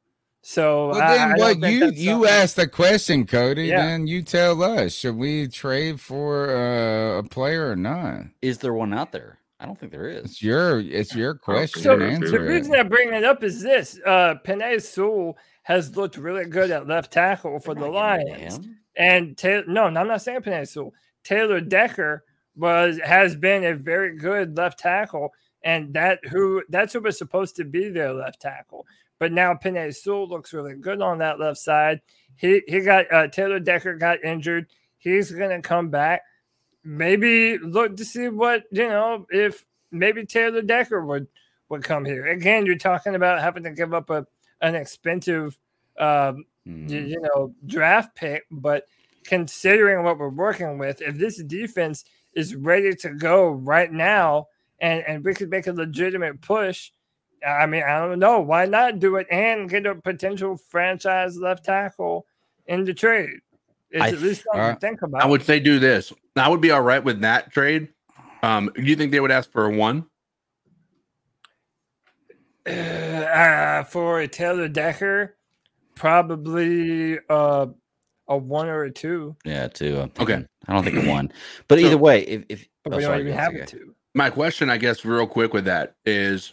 So 0.44 0.88
Well, 0.88 1.00
I- 1.02 1.16
then 1.16 1.30
I 1.32 1.34
what 1.36 1.60
think 1.60 1.80
you 1.80 1.90
you 1.92 2.10
something- 2.14 2.30
asked 2.30 2.56
the 2.56 2.66
question, 2.68 3.26
Cody. 3.26 3.66
Yeah. 3.66 3.86
Then 3.86 4.06
you 4.08 4.22
tell 4.22 4.60
us: 4.62 4.92
should 4.92 5.16
we 5.16 5.46
trade 5.48 6.00
for 6.00 6.50
uh, 6.50 7.18
a 7.18 7.22
player 7.22 7.70
or 7.70 7.76
not? 7.76 8.22
Is 8.40 8.58
there 8.58 8.74
one 8.74 8.92
out 8.92 9.12
there? 9.12 9.38
I 9.60 9.66
don't 9.66 9.78
think 9.78 9.92
there 9.92 10.08
is. 10.08 10.24
It's 10.24 10.42
your 10.42 10.80
it's 10.80 11.14
your 11.14 11.34
question. 11.36 11.82
So 11.82 12.00
Answer 12.00 12.30
the 12.30 12.36
it. 12.44 12.48
reason 12.48 12.74
I 12.74 12.82
bring 12.82 13.12
it 13.14 13.22
up 13.22 13.44
is 13.44 13.62
this: 13.62 14.00
uh, 14.04 14.34
Penei 14.44 14.82
Sewell 14.82 15.36
has 15.62 15.96
looked 15.96 16.16
really 16.16 16.44
good 16.46 16.72
at 16.72 16.88
left 16.88 17.12
tackle 17.12 17.60
for 17.60 17.72
the 17.76 17.86
Lions, 17.86 18.58
and 18.96 19.36
Ta- 19.36 19.62
no, 19.66 19.88
no, 19.88 20.00
I'm 20.00 20.08
not 20.08 20.22
saying 20.22 20.42
Sewell. 20.66 20.92
Taylor 21.24 21.60
Decker 21.60 22.24
was 22.56 22.98
has 23.04 23.34
been 23.36 23.64
a 23.64 23.74
very 23.74 24.16
good 24.16 24.56
left 24.56 24.78
tackle, 24.78 25.32
and 25.62 25.94
that 25.94 26.20
who 26.26 26.62
that's 26.68 26.92
who 26.92 27.00
was 27.00 27.18
supposed 27.18 27.56
to 27.56 27.64
be 27.64 27.88
their 27.88 28.12
left 28.12 28.40
tackle. 28.40 28.86
But 29.18 29.32
now 29.32 29.54
Penei 29.54 29.94
Sewell 29.94 30.28
looks 30.28 30.52
really 30.52 30.74
good 30.74 31.00
on 31.00 31.18
that 31.18 31.38
left 31.38 31.58
side. 31.58 32.00
He 32.36 32.62
he 32.66 32.80
got 32.80 33.12
uh, 33.12 33.28
Taylor 33.28 33.60
Decker 33.60 33.94
got 33.94 34.24
injured. 34.24 34.66
He's 34.98 35.30
gonna 35.30 35.62
come 35.62 35.90
back. 35.90 36.22
Maybe 36.84 37.58
look 37.58 37.96
to 37.96 38.04
see 38.04 38.28
what 38.28 38.64
you 38.72 38.88
know 38.88 39.26
if 39.30 39.64
maybe 39.90 40.26
Taylor 40.26 40.62
Decker 40.62 41.04
would 41.04 41.28
would 41.68 41.84
come 41.84 42.04
here 42.04 42.26
again. 42.26 42.66
You're 42.66 42.76
talking 42.76 43.14
about 43.14 43.40
having 43.40 43.62
to 43.62 43.70
give 43.70 43.94
up 43.94 44.10
a 44.10 44.26
an 44.60 44.74
expensive 44.74 45.58
um, 45.98 46.44
Hmm. 46.66 46.86
y- 46.86 46.94
you 46.94 47.20
know 47.20 47.54
draft 47.66 48.14
pick, 48.14 48.44
but 48.50 48.84
considering 49.24 50.04
what 50.04 50.18
we're 50.18 50.28
working 50.28 50.78
with, 50.78 51.00
if 51.02 51.16
this 51.16 51.42
defense 51.42 52.04
is 52.34 52.54
ready 52.54 52.94
to 52.96 53.10
go 53.10 53.50
right 53.50 53.92
now, 53.92 54.46
and 54.80 55.04
and 55.06 55.24
we 55.24 55.34
could 55.34 55.50
make 55.50 55.66
a 55.66 55.72
legitimate 55.72 56.40
push. 56.40 56.90
I 57.46 57.66
mean, 57.66 57.82
I 57.82 57.98
don't 57.98 58.20
know 58.20 58.40
why 58.40 58.66
not 58.66 59.00
do 59.00 59.16
it 59.16 59.26
and 59.28 59.68
get 59.68 59.84
a 59.84 59.96
potential 59.96 60.56
franchise 60.56 61.36
left 61.36 61.64
tackle 61.64 62.26
in 62.66 62.84
the 62.84 62.94
trade. 62.94 63.40
It's 63.90 64.02
I 64.02 64.08
at 64.08 64.20
least 64.20 64.44
something 64.44 64.60
uh, 64.60 64.74
to 64.74 64.80
think 64.80 65.02
about. 65.02 65.22
I 65.22 65.26
would 65.26 65.42
say 65.42 65.58
do 65.58 65.78
this. 65.78 66.12
I 66.36 66.48
would 66.48 66.60
be 66.60 66.70
all 66.70 66.82
right 66.82 67.02
with 67.02 67.20
that 67.22 67.52
trade. 67.52 67.88
Um, 68.42 68.70
do 68.74 68.82
you 68.82 68.96
think 68.96 69.12
they 69.12 69.20
would 69.20 69.30
ask 69.30 69.50
for 69.50 69.66
a 69.66 69.76
one? 69.76 70.06
uh, 72.66 73.82
for 73.84 74.20
a 74.20 74.28
Taylor 74.28 74.68
Decker, 74.68 75.36
probably 75.94 77.18
uh, 77.28 77.66
a 78.28 78.36
one 78.36 78.68
or 78.68 78.84
a 78.84 78.90
two. 78.90 79.36
Yeah, 79.44 79.68
two. 79.68 80.00
I'm 80.00 80.12
Okay. 80.20 80.44
I 80.68 80.72
don't 80.72 80.84
think 80.84 81.04
a 81.04 81.08
one. 81.08 81.32
But 81.68 81.78
So- 81.78 81.86
either 81.86 81.98
way, 81.98 82.22
if, 82.22 82.44
if 82.48 82.68
But 82.84 82.94
oh, 82.94 82.96
we 82.96 83.02
don't 83.02 83.20
even 83.20 83.32
have 83.32 83.52
CK. 83.52 83.60
a 83.62 83.66
two. 83.66 83.94
My 84.14 84.28
question, 84.30 84.68
I 84.68 84.76
guess, 84.76 85.04
real 85.04 85.26
quick 85.26 85.54
with 85.54 85.64
that 85.64 85.94
is 86.04 86.52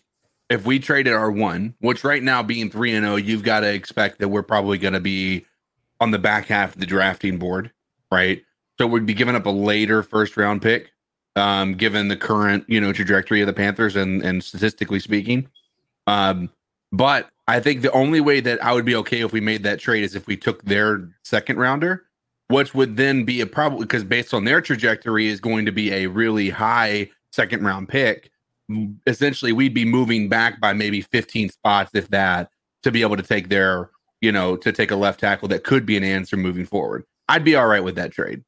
if 0.49 0.65
we 0.65 0.79
traded 0.79 1.13
our 1.13 1.29
one, 1.29 1.75
which 1.79 2.03
right 2.03 2.23
now 2.23 2.41
being 2.41 2.69
three 2.69 2.93
and 2.95 3.05
zero, 3.05 3.17
you've 3.17 3.43
got 3.43 3.59
to 3.61 3.71
expect 3.73 4.19
that 4.19 4.29
we're 4.29 4.43
probably 4.43 4.77
going 4.77 4.93
to 4.93 4.99
be 5.01 5.45
on 5.99 6.11
the 6.11 6.19
back 6.19 6.45
half 6.47 6.73
of 6.75 6.79
the 6.79 6.85
drafting 6.85 7.37
board, 7.37 7.71
right? 8.11 8.41
So 8.79 8.87
we'd 8.87 9.05
be 9.05 9.13
giving 9.13 9.35
up 9.35 9.45
a 9.45 9.49
later 9.51 10.01
first 10.01 10.37
round 10.37 10.61
pick, 10.61 10.91
um, 11.35 11.73
given 11.73 12.07
the 12.07 12.15
current 12.15 12.63
you 12.69 12.79
know 12.79 12.93
trajectory 12.93 13.41
of 13.41 13.47
the 13.47 13.53
Panthers 13.53 13.97
and 13.97 14.23
and 14.23 14.41
statistically 14.41 15.01
speaking. 15.01 15.47
Um, 16.07 16.49
but 16.93 17.29
I 17.49 17.59
think 17.59 17.81
the 17.81 17.91
only 17.91 18.21
way 18.21 18.41
that 18.41 18.63
I 18.63 18.73
would 18.73 18.85
be 18.85 18.95
okay 18.97 19.21
if 19.21 19.33
we 19.33 19.41
made 19.41 19.63
that 19.63 19.79
trade 19.79 20.03
is 20.03 20.13
if 20.13 20.27
we 20.27 20.37
took 20.37 20.63
their 20.63 21.09
second 21.23 21.57
rounder, 21.57 22.05
which 22.47 22.75
would 22.75 22.95
then 22.95 23.25
be 23.25 23.41
a 23.41 23.47
probably 23.47 23.79
because 23.79 24.03
based 24.03 24.35
on 24.35 24.43
their 24.43 24.61
trajectory 24.61 25.27
is 25.27 25.39
going 25.39 25.65
to 25.65 25.71
be 25.71 25.91
a 25.91 26.05
really 26.05 26.51
high 26.51 27.09
second 27.31 27.63
round 27.63 27.89
pick. 27.89 28.29
Essentially, 29.07 29.51
we'd 29.51 29.73
be 29.73 29.83
moving 29.83 30.29
back 30.29 30.61
by 30.61 30.73
maybe 30.73 31.01
15 31.01 31.49
spots, 31.49 31.89
if 31.95 32.07
that, 32.09 32.51
to 32.83 32.91
be 32.91 33.01
able 33.01 33.17
to 33.17 33.23
take 33.23 33.49
their, 33.49 33.89
you 34.21 34.31
know, 34.31 34.55
to 34.55 34.71
take 34.71 34.91
a 34.91 34.95
left 34.95 35.19
tackle 35.19 35.47
that 35.47 35.63
could 35.63 35.87
be 35.87 35.97
an 35.97 36.03
answer 36.03 36.37
moving 36.37 36.65
forward. 36.65 37.03
I'd 37.27 37.43
be 37.43 37.55
all 37.55 37.65
right 37.65 37.83
with 37.83 37.95
that 37.95 38.11
trade. 38.11 38.43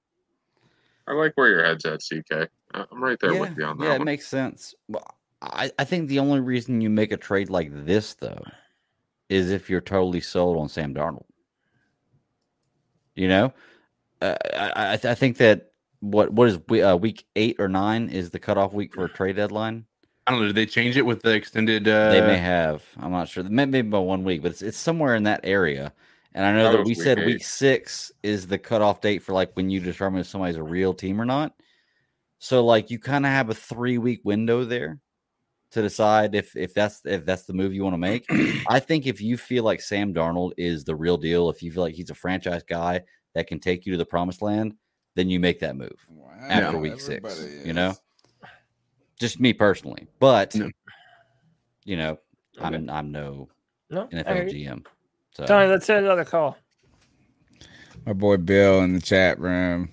I 1.08 1.14
like 1.14 1.34
where 1.34 1.50
your 1.50 1.66
head's 1.66 1.86
at, 1.86 2.02
CK. 2.02 2.50
I- 2.76 2.86
I'm 2.92 3.04
right 3.04 3.18
there 3.20 3.34
yeah, 3.34 3.40
with 3.40 3.58
you 3.58 3.66
on 3.66 3.80
that 3.80 3.84
yeah, 3.84 3.96
it 3.96 4.04
makes 4.04 4.28
sense. 4.28 4.76
Well, 4.88 5.04
I, 5.42 5.72
I 5.80 5.86
think 5.86 6.08
the 6.08 6.20
only 6.20 6.40
reason 6.40 6.82
you 6.82 6.92
make 6.92 7.12
a 7.12 7.18
trade 7.18 7.50
like 7.50 7.72
this, 7.86 8.14
though, 8.14 8.44
is 9.32 9.50
if 9.50 9.70
you're 9.70 9.80
totally 9.82 10.20
sold 10.20 10.58
on 10.58 10.68
Sam 10.68 10.94
Darnold. 10.94 11.24
You 13.16 13.30
know, 13.30 13.54
uh, 14.22 14.36
I, 14.54 14.72
I, 14.76 14.94
I 14.94 15.16
think 15.16 15.38
that 15.38 15.72
what 16.02 16.32
what 16.34 16.50
is 16.50 16.60
we- 16.68 16.82
uh, 16.82 16.96
week 16.98 17.26
eight 17.36 17.56
or 17.60 17.68
nine 17.70 18.10
is 18.10 18.30
the 18.30 18.40
cutoff 18.40 18.74
week 18.74 18.94
for 18.94 19.06
a 19.06 19.10
trade 19.10 19.38
deadline. 19.38 19.86
I 20.28 20.32
don't 20.32 20.42
know. 20.42 20.48
Did 20.48 20.56
they 20.56 20.66
change 20.66 20.98
it 20.98 21.06
with 21.06 21.22
the 21.22 21.32
extended? 21.32 21.88
Uh, 21.88 22.12
they 22.12 22.22
may 22.22 22.38
have. 22.38 22.84
I'm 23.00 23.12
not 23.12 23.28
sure. 23.28 23.44
Maybe 23.44 23.82
by 23.82 24.00
one 24.00 24.24
week, 24.24 24.42
but 24.42 24.52
it's, 24.52 24.62
it's 24.62 24.78
somewhere 24.78 25.16
in 25.16 25.24
that 25.24 25.42
area. 25.44 25.94
And 26.34 26.46
I 26.46 26.54
know 26.54 26.72
That 26.72 26.78
that 26.78 26.84
we 26.84 26.92
week 26.92 27.02
said 27.02 27.20
eight. 27.20 27.26
week 27.26 27.44
six 27.44 28.12
is 28.24 28.48
the 28.48 28.58
cutoff 28.58 29.02
date 29.02 29.24
for 29.24 29.34
like 29.34 29.52
when 29.56 29.70
you 29.70 29.80
determine 29.80 30.22
if 30.22 30.28
somebody's 30.28 30.56
a 30.58 30.64
real 30.64 30.94
team 30.94 31.20
or 31.20 31.26
not. 31.26 31.54
So 32.40 32.66
like 32.66 32.90
you 32.92 33.00
kind 33.00 33.26
of 33.26 33.32
have 33.32 33.50
a 33.50 33.54
three 33.54 33.98
week 33.98 34.22
window 34.24 34.64
there 34.64 35.00
to 35.72 35.82
decide 35.82 36.36
if 36.36 36.56
if 36.56 36.74
that's 36.74 37.02
if 37.06 37.26
that's 37.26 37.44
the 37.44 37.54
move 37.54 37.74
you 37.74 37.84
want 37.84 37.94
to 37.94 37.98
make. 37.98 38.28
I 38.68 38.80
think 38.80 39.08
if 39.08 39.22
you 39.22 39.38
feel 39.38 39.64
like 39.64 39.82
Sam 39.82 40.14
Darnold 40.14 40.52
is 40.58 40.84
the 40.84 40.96
real 40.96 41.18
deal, 41.18 41.50
if 41.50 41.64
you 41.64 41.72
feel 41.72 41.84
like 41.84 41.96
he's 41.96 42.10
a 42.10 42.16
franchise 42.16 42.64
guy 42.64 43.02
that 43.34 43.48
can 43.48 43.60
take 43.60 43.86
you 43.86 43.92
to 43.94 43.98
the 43.98 44.06
promised 44.06 44.42
land, 44.42 44.76
then 45.16 45.30
you 45.30 45.40
make 45.40 45.60
that 45.60 45.76
move 45.76 45.96
after 46.50 46.78
week 46.78 47.00
six. 47.00 47.48
You 47.66 47.74
know, 47.74 47.96
just 49.20 49.40
me 49.40 49.54
personally, 49.54 50.08
but 50.20 50.56
you 51.86 51.98
know, 51.98 52.18
I'm 52.60 52.90
I'm 52.90 53.12
no 53.12 53.50
No, 53.90 54.08
NFL. 54.08 54.52
GM. 54.52 54.86
So 55.36 55.46
Tony, 55.46 55.68
let's 55.68 55.88
hit 55.88 56.00
another 56.00 56.26
call. 56.26 56.58
My 58.06 58.14
boy 58.14 58.38
Bill 58.38 58.82
in 58.82 58.94
the 58.94 59.02
chat 59.02 59.40
room. 59.40 59.90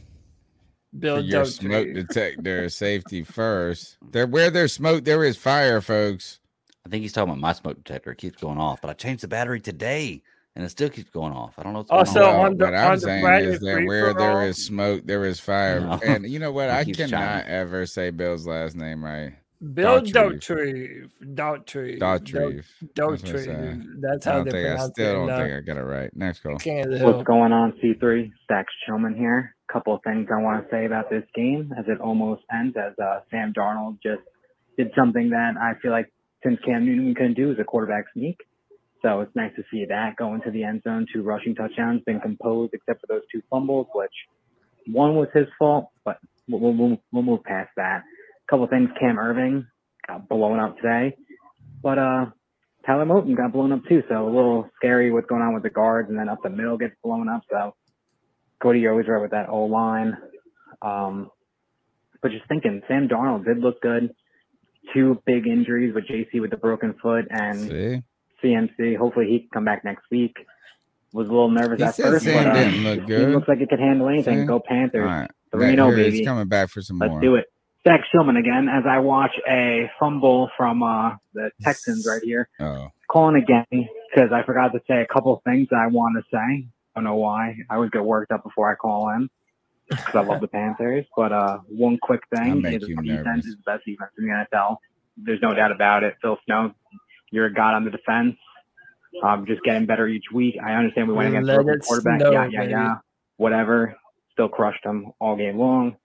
Bill 0.99 1.17
for 1.17 1.23
your 1.23 1.41
Doty. 1.45 1.51
smoke 1.51 1.95
detector 1.95 2.69
safety 2.69 3.23
first. 3.23 3.97
There, 4.11 4.27
where 4.27 4.51
there's 4.51 4.73
smoke, 4.73 5.05
there 5.05 5.25
is 5.25 5.37
fire, 5.37 5.81
folks. 5.81 6.41
I 6.87 6.89
think 6.89 7.03
he's 7.03 7.13
talking 7.13 7.31
about 7.31 7.41
my 7.41 7.53
smoke 7.53 7.77
detector. 7.85 8.13
It 8.13 8.19
keeps 8.19 8.41
going 8.41 8.59
off, 8.59 8.81
but 8.81 8.89
I 8.91 8.95
changed 8.95 9.23
the 9.23 9.29
battery 9.29 9.61
today, 9.61 10.23
and 10.57 10.65
it 10.65 10.71
still 10.71 10.89
keeps 10.89 11.11
going 11.11 11.33
off. 11.35 11.55
I 11.59 11.63
don't 11.63 11.73
know 11.75 11.81
what's 11.81 11.91
Also, 11.91 12.21
going 12.21 12.35
on. 12.37 12.45
on 12.47 12.57
the- 12.57 12.65
what 12.65 12.75
I'm 12.75 12.99
saying 12.99 13.45
is 13.45 13.61
that 13.61 13.85
where 13.85 14.13
for 14.13 14.19
there 14.19 14.39
all- 14.41 14.47
is 14.47 14.65
smoke, 14.65 15.03
there 15.05 15.25
is 15.27 15.39
fire. 15.51 15.81
No. 15.81 16.01
And 16.05 16.27
you 16.29 16.39
know 16.39 16.53
what? 16.53 16.71
I 16.71 16.85
cannot 16.85 17.11
shining. 17.11 17.49
ever 17.49 17.85
say 17.85 18.09
Bill's 18.11 18.47
last 18.47 18.75
name 18.77 19.05
right. 19.05 19.35
Bill 19.75 20.01
Daughtry. 20.01 20.39
Dotreve. 20.41 21.11
Daughtry. 21.35 21.99
Daughtry. 21.99 22.63
That's 22.95 22.97
what 22.97 23.11
I 23.11 23.33
Daughtry. 23.35 23.45
said. 23.45 23.87
That's 24.01 24.25
how 24.25 24.43
they 24.45 24.51
pronounce 24.53 24.81
it. 24.81 24.85
I 24.85 24.89
still 24.91 25.27
don't 25.27 25.37
think 25.37 25.53
I 25.53 25.61
got 25.61 25.77
it 25.77 25.83
right. 25.83 26.17
Next 26.17 26.41
call. 26.41 26.57
King 26.59 26.85
of 26.85 26.91
the 26.93 26.99
Hill. 26.99 27.13
What's 27.13 27.27
going 27.27 27.53
on, 27.53 27.73
C3? 27.83 28.31
Stacks 28.45 28.73
Chillman 28.89 29.17
here. 29.19 29.57
Couple 29.73 29.95
of 29.95 30.03
things 30.03 30.29
I 30.33 30.41
want 30.41 30.65
to 30.65 30.71
say 30.71 30.87
about 30.87 31.11
this 31.11 31.25
game 31.35 31.75
as 31.79 31.85
it 31.89 32.01
almost 32.01 32.43
ends, 32.53 32.77
as 32.77 32.99
uh, 32.99 33.21
Sam 33.31 33.53
Darnold 33.57 33.99
just 34.03 34.23
did 34.77 34.89
something 34.97 35.31
that 35.31 35.55
I 35.61 35.79
feel 35.83 35.91
like 35.91 36.11
since 36.43 36.59
Cam 36.65 36.87
Newton 36.87 37.15
couldn't 37.15 37.35
do 37.35 37.51
is 37.51 37.59
a 37.61 37.65
quarterback 37.65 38.05
sneak. 38.15 38.39
So 39.03 39.21
it's 39.21 39.35
nice 39.37 39.53
to 39.57 39.63
see 39.71 39.85
that 39.89 40.17
go 40.17 40.35
into 40.35 40.51
the 40.51 40.65
end 40.65 40.83
zone, 40.83 41.07
two 41.13 41.23
rushing 41.23 41.55
touchdowns, 41.55 42.03
been 42.05 42.21
composed 42.21 42.75
except 42.75 43.01
for 43.01 43.07
those 43.09 43.23
two 43.33 43.43
fumbles, 43.51 43.87
which 43.95 44.11
one 44.87 45.15
was 45.15 45.29
his 45.35 45.47
fault, 45.59 45.91
but 46.05 46.19
we'll, 46.49 46.75
we'll, 46.75 46.97
we'll, 47.13 47.23
move 47.23 47.45
past 47.45 47.71
that. 47.77 48.03
A 48.03 48.51
couple 48.51 48.67
things, 48.67 48.89
Cam 48.99 49.17
Erving 49.17 49.67
got 50.07 50.29
blown 50.29 50.59
up 50.59 50.77
today, 50.77 51.15
but 51.83 51.99
uh, 51.99 52.27
Taylor 52.87 53.05
Moton 53.05 53.37
got 53.37 53.53
blown 53.53 53.73
up 53.73 53.83
too. 53.89 54.03
So 54.09 54.25
a 54.25 54.27
little 54.27 54.69
scary 54.77 55.13
what's 55.13 55.27
going 55.27 55.43
on 55.43 55.55
with 55.55 55.63
the 55.63 55.71
guards, 55.71 56.09
and 56.09 56.19
then 56.19 56.29
up 56.29 56.43
the 56.43 56.51
middle 56.51 56.79
gets 56.79 56.95
blown 57.05 57.29
up. 57.29 57.43
So 57.51 57.75
Cody, 58.63 58.81
you're 58.81 58.93
always 58.93 59.07
right 59.09 59.21
with 59.21 59.31
that 59.31 59.49
O 59.49 59.65
line. 59.65 60.17
Um, 60.83 61.31
but 62.21 62.31
just 62.31 62.47
thinking, 62.49 62.83
Sam 62.89 63.09
Darnold 63.09 63.45
did 63.45 63.59
look 63.59 63.81
good. 63.81 64.15
Two 64.95 65.23
big 65.27 65.47
injuries 65.47 65.95
with 65.95 66.05
Jaycee 66.07 66.41
with 66.41 66.51
the 66.51 66.57
broken 66.57 66.95
foot 67.01 67.27
and 67.31 67.59
See? 67.59 68.03
CMC. 68.43 68.97
Hopefully 68.97 69.27
he 69.27 69.41
can 69.41 69.49
come 69.53 69.65
back 69.65 69.85
next 69.85 70.05
week. 70.11 70.35
Was 71.13 71.29
a 71.29 71.31
little 71.31 71.51
nervous 71.51 71.79
He 71.79 71.85
at 71.85 71.95
first, 71.97 72.25
Sam 72.25 72.45
but 72.45 72.53
uh, 72.53 72.55
didn't 72.55 72.85
look 72.85 73.09
he 73.09 73.27
looks 73.27 73.49
like 73.49 73.59
he 73.59 73.67
could 73.67 73.79
handle 73.79 74.09
anything. 74.09 74.41
See? 74.41 74.47
Go 74.47 74.61
Panthers. 74.61 75.05
All 75.05 75.09
right. 75.09 75.31
And 75.53 75.81
oh, 75.81 75.95
baby. 75.95 76.25
coming 76.25 76.49
back 76.49 76.69
for 76.69 76.83
some 76.83 76.99
Let's 76.99 77.13
more. 77.13 77.21
do 77.21 77.35
it. 77.37 77.47
Zach 77.87 78.01
Shillman 78.13 78.39
again 78.39 78.69
as 78.69 78.85
I 78.89 78.99
watch 78.99 79.31
a 79.49 79.91
fumble 79.99 80.51
from 80.57 80.83
uh, 80.83 81.13
the 81.33 81.51
Texans 81.63 82.07
right 82.07 82.21
here. 82.23 82.49
Oh. 82.61 82.89
Calling 83.11 83.43
again 83.43 83.65
because 83.71 84.31
I 84.33 84.43
forgot 84.45 84.73
to 84.73 84.81
say 84.87 85.01
a 85.01 85.07
couple 85.07 85.35
of 85.35 85.43
things 85.45 85.69
I 85.73 85.87
want 85.87 86.17
to 86.19 86.25
say. 86.31 86.69
I 86.95 87.01
don't 87.01 87.05
know 87.05 87.17
why. 87.17 87.57
I 87.71 87.77
always 87.77 87.91
get 87.91 88.05
worked 88.05 88.33
up 88.33 88.43
before 88.43 88.71
I 88.71 88.75
call 88.75 89.11
in 89.11 89.29
because 89.89 90.15
I 90.15 90.23
love 90.23 90.41
the 90.41 90.49
Panthers. 90.59 91.07
But 91.17 91.33
uh, 91.33 91.59
one 91.69 91.99
quick 92.01 92.23
thing 92.35 92.63
the 92.63 92.79
defense 92.79 93.47
is 93.47 93.57
the 93.57 93.63
best 93.65 93.85
defense 93.85 94.11
in 94.19 94.27
the 94.27 94.47
NFL. 94.53 94.77
There's 95.17 95.43
no 95.43 95.55
doubt 95.55 95.73
about 95.73 96.05
it. 96.05 96.17
Phil 96.23 96.39
Snow, 96.45 96.73
you're 97.31 97.47
a 97.47 97.53
god 97.53 97.75
on 97.75 97.85
the 97.85 97.91
defense. 97.91 98.37
Um, 99.23 99.47
just 99.47 99.63
getting 99.63 99.87
better 99.87 100.07
each 100.07 100.27
week. 100.33 100.57
I 100.63 100.75
understand 100.75 101.09
we 101.09 101.15
went 101.15 101.29
against 101.35 101.51
a 101.51 101.79
quarterback. 101.87 102.21
snow, 102.21 102.31
yeah, 102.31 102.49
yeah, 102.51 102.61
baby. 102.61 102.73
yeah. 102.73 102.95
Whatever. 103.37 103.97
Still 104.33 104.49
crushed 104.49 104.85
them 104.85 105.13
all 105.21 105.37
game 105.37 105.59
long. 105.59 105.97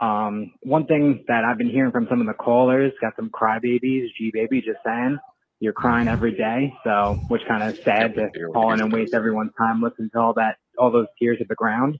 Um, 0.00 0.52
one 0.62 0.86
thing 0.86 1.24
that 1.28 1.44
I've 1.44 1.58
been 1.58 1.70
hearing 1.70 1.92
from 1.92 2.06
some 2.10 2.20
of 2.20 2.26
the 2.26 2.34
callers, 2.34 2.92
got 3.00 3.14
some 3.16 3.30
crybabies, 3.30 4.08
G 4.18 4.30
baby, 4.32 4.60
just 4.60 4.78
saying 4.84 5.18
you're 5.60 5.72
crying 5.72 6.08
every 6.08 6.32
day. 6.32 6.74
So, 6.84 7.18
which 7.28 7.42
kind 7.46 7.62
of 7.62 7.78
sad 7.78 8.14
to 8.14 8.30
call 8.52 8.72
in 8.72 8.80
and 8.80 8.92
waste 8.92 9.14
everyone's 9.14 9.52
time 9.56 9.82
listening 9.82 10.10
to 10.10 10.18
all 10.18 10.34
that, 10.34 10.56
all 10.78 10.90
those 10.90 11.06
tears 11.18 11.38
at 11.40 11.48
the 11.48 11.54
ground. 11.54 11.98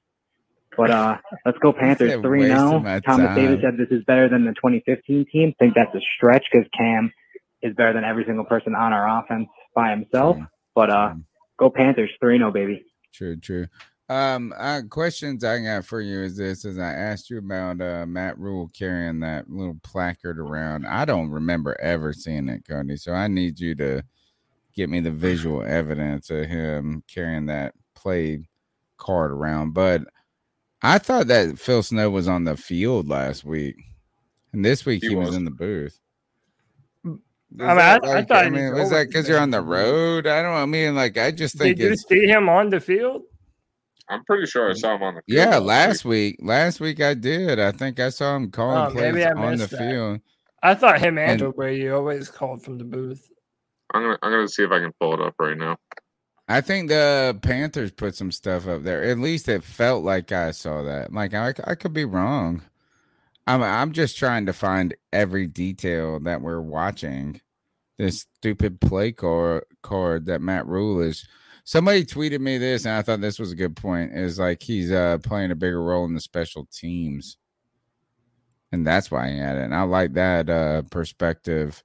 But 0.76 0.90
uh, 0.90 1.16
let's 1.44 1.58
go 1.58 1.72
Panthers 1.78 2.20
three 2.20 2.44
zero. 2.44 2.62
wasting 2.62 2.82
my 2.82 3.00
Thomas 3.00 3.34
Davis 3.34 3.60
said 3.62 3.78
this 3.78 3.96
is 3.96 4.04
better 4.04 4.28
than 4.28 4.44
the 4.44 4.52
2015 4.52 5.26
team. 5.32 5.54
Think 5.58 5.74
that's 5.74 5.94
a 5.94 6.00
stretch 6.16 6.44
because 6.52 6.68
Cam 6.76 7.12
is 7.62 7.74
better 7.74 7.94
than 7.94 8.04
every 8.04 8.24
single 8.26 8.44
person 8.44 8.74
on 8.74 8.92
our 8.92 9.20
offense 9.20 9.48
by 9.74 9.90
himself. 9.90 10.36
But 10.74 10.90
uh, 10.90 11.14
go 11.58 11.70
Panthers 11.70 12.10
three 12.20 12.38
0 12.38 12.52
baby. 12.52 12.84
True, 13.14 13.36
true. 13.36 13.66
Um, 14.08 14.54
uh, 14.56 14.82
questions 14.88 15.42
I 15.42 15.58
got 15.60 15.84
for 15.84 16.00
you 16.00 16.20
is 16.22 16.36
this: 16.36 16.64
as 16.64 16.78
I 16.78 16.92
asked 16.92 17.28
you 17.28 17.38
about 17.38 17.80
uh, 17.80 18.06
Matt 18.06 18.38
Rhule 18.38 18.70
carrying 18.76 19.18
that 19.20 19.50
little 19.50 19.78
placard 19.82 20.38
around, 20.38 20.86
I 20.86 21.04
don't 21.04 21.28
remember 21.30 21.76
ever 21.80 22.12
seeing 22.12 22.48
it, 22.48 22.64
Cody. 22.68 22.96
So 22.96 23.12
I 23.12 23.26
need 23.26 23.58
you 23.58 23.74
to 23.76 24.02
get 24.74 24.90
me 24.90 25.00
the 25.00 25.10
visual 25.10 25.62
evidence 25.64 26.30
of 26.30 26.46
him 26.46 27.02
carrying 27.12 27.46
that 27.46 27.74
play 27.94 28.46
card 28.96 29.32
around. 29.32 29.72
But 29.74 30.02
I 30.82 30.98
thought 30.98 31.26
that 31.26 31.58
Phil 31.58 31.82
Snow 31.82 32.08
was 32.10 32.28
on 32.28 32.44
the 32.44 32.56
field 32.56 33.08
last 33.08 33.42
week, 33.44 33.74
and 34.52 34.64
this 34.64 34.86
week 34.86 35.02
he, 35.02 35.08
He 35.08 35.14
was. 35.16 35.28
was. 35.30 35.36
in 35.36 35.44
the 35.44 35.50
booth. 35.50 35.98
I 37.04 37.08
Is 37.08 37.18
mean, 37.58 37.68
I- 37.70 37.74
that 37.74 38.04
I 38.04 38.14
like- 38.14 38.28
thought 38.28 38.44
I 38.46 38.50
mean, 38.50 38.70
was 38.72 38.82
was 38.82 38.90
that 38.90 39.08
because 39.08 39.28
you're 39.28 39.40
on 39.40 39.50
the 39.50 39.62
road? 39.62 40.28
I 40.28 40.42
don't. 40.42 40.52
I 40.54 40.66
mean, 40.66 40.94
like, 40.94 41.18
I 41.18 41.32
just 41.32 41.58
think 41.58 41.78
Did 41.78 41.84
you 41.86 41.92
it's 41.92 42.06
see 42.06 42.26
him 42.26 42.48
on 42.48 42.70
the 42.70 42.78
field? 42.78 43.22
I'm 44.08 44.24
pretty 44.24 44.46
sure 44.46 44.70
I 44.70 44.72
mm. 44.72 44.78
saw 44.78 44.94
him 44.94 45.02
on 45.02 45.14
the 45.16 45.22
field. 45.22 45.38
Yeah, 45.38 45.58
last 45.58 45.64
last 45.64 46.04
week. 46.04 46.36
Last 46.40 46.80
week 46.80 47.00
I 47.00 47.14
did. 47.14 47.58
I 47.58 47.72
think 47.72 47.98
I 48.00 48.10
saw 48.10 48.36
him 48.36 48.50
calling 48.50 48.78
Oh, 48.78 48.90
plays 48.90 49.26
on 49.26 49.56
the 49.56 49.66
that. 49.66 49.78
field. 49.78 50.20
I 50.62 50.74
thought 50.74 51.00
him 51.00 51.18
and, 51.18 51.42
And- 51.42 51.54
Joe 51.54 51.96
always 51.96 52.28
called 52.30 52.62
from 52.62 52.78
the 52.78 52.84
booth. 52.84 53.30
I'm 53.94 54.02
gonna 54.02 54.18
I'm 54.22 54.32
gonna 54.32 54.48
see 54.48 54.64
if 54.64 54.70
I 54.72 54.80
can 54.80 54.92
pull 55.00 55.14
it 55.14 55.20
up 55.20 55.34
right 55.38 55.56
now. 55.56 55.76
I 56.48 56.60
think 56.60 56.88
the 56.88 57.38
Panthers 57.42 57.90
put 57.90 58.14
some 58.14 58.30
stuff 58.30 58.66
up 58.68 58.82
there. 58.82 59.02
At 59.02 59.18
least 59.18 59.48
it 59.48 59.64
felt 59.64 60.04
like 60.04 60.30
I 60.32 60.52
saw 60.52 60.82
that. 60.82 61.12
Like 61.12 61.34
I, 61.34 61.54
I 61.64 61.74
could 61.74 61.92
be 61.92 62.04
wrong. 62.04 62.62
I'm 63.46 63.62
I'm 63.62 63.92
just 63.92 64.18
trying 64.18 64.46
to 64.46 64.52
find 64.52 64.94
every 65.12 65.46
detail 65.46 66.20
that 66.20 66.42
we're 66.42 66.60
watching. 66.60 67.40
This 67.98 68.26
stupid 68.38 68.80
play 68.80 69.12
card 69.12 69.64
card 69.82 70.26
that 70.26 70.42
Matt 70.42 70.66
Rhule 70.66 71.00
is. 71.00 71.26
Somebody 71.66 72.04
tweeted 72.04 72.38
me 72.38 72.58
this, 72.58 72.84
and 72.84 72.94
I 72.94 73.02
thought 73.02 73.20
this 73.20 73.40
was 73.40 73.50
a 73.50 73.56
good 73.56 73.74
point. 73.74 74.16
Is 74.16 74.38
like 74.38 74.62
he's 74.62 74.92
uh 74.92 75.18
playing 75.18 75.50
a 75.50 75.56
bigger 75.56 75.82
role 75.82 76.04
in 76.04 76.14
the 76.14 76.20
special 76.20 76.68
teams, 76.72 77.38
and 78.70 78.86
that's 78.86 79.10
why 79.10 79.30
he 79.30 79.38
had 79.38 79.56
it. 79.56 79.64
And 79.64 79.74
I 79.74 79.82
like 79.82 80.12
that 80.12 80.48
uh 80.48 80.82
perspective. 80.92 81.82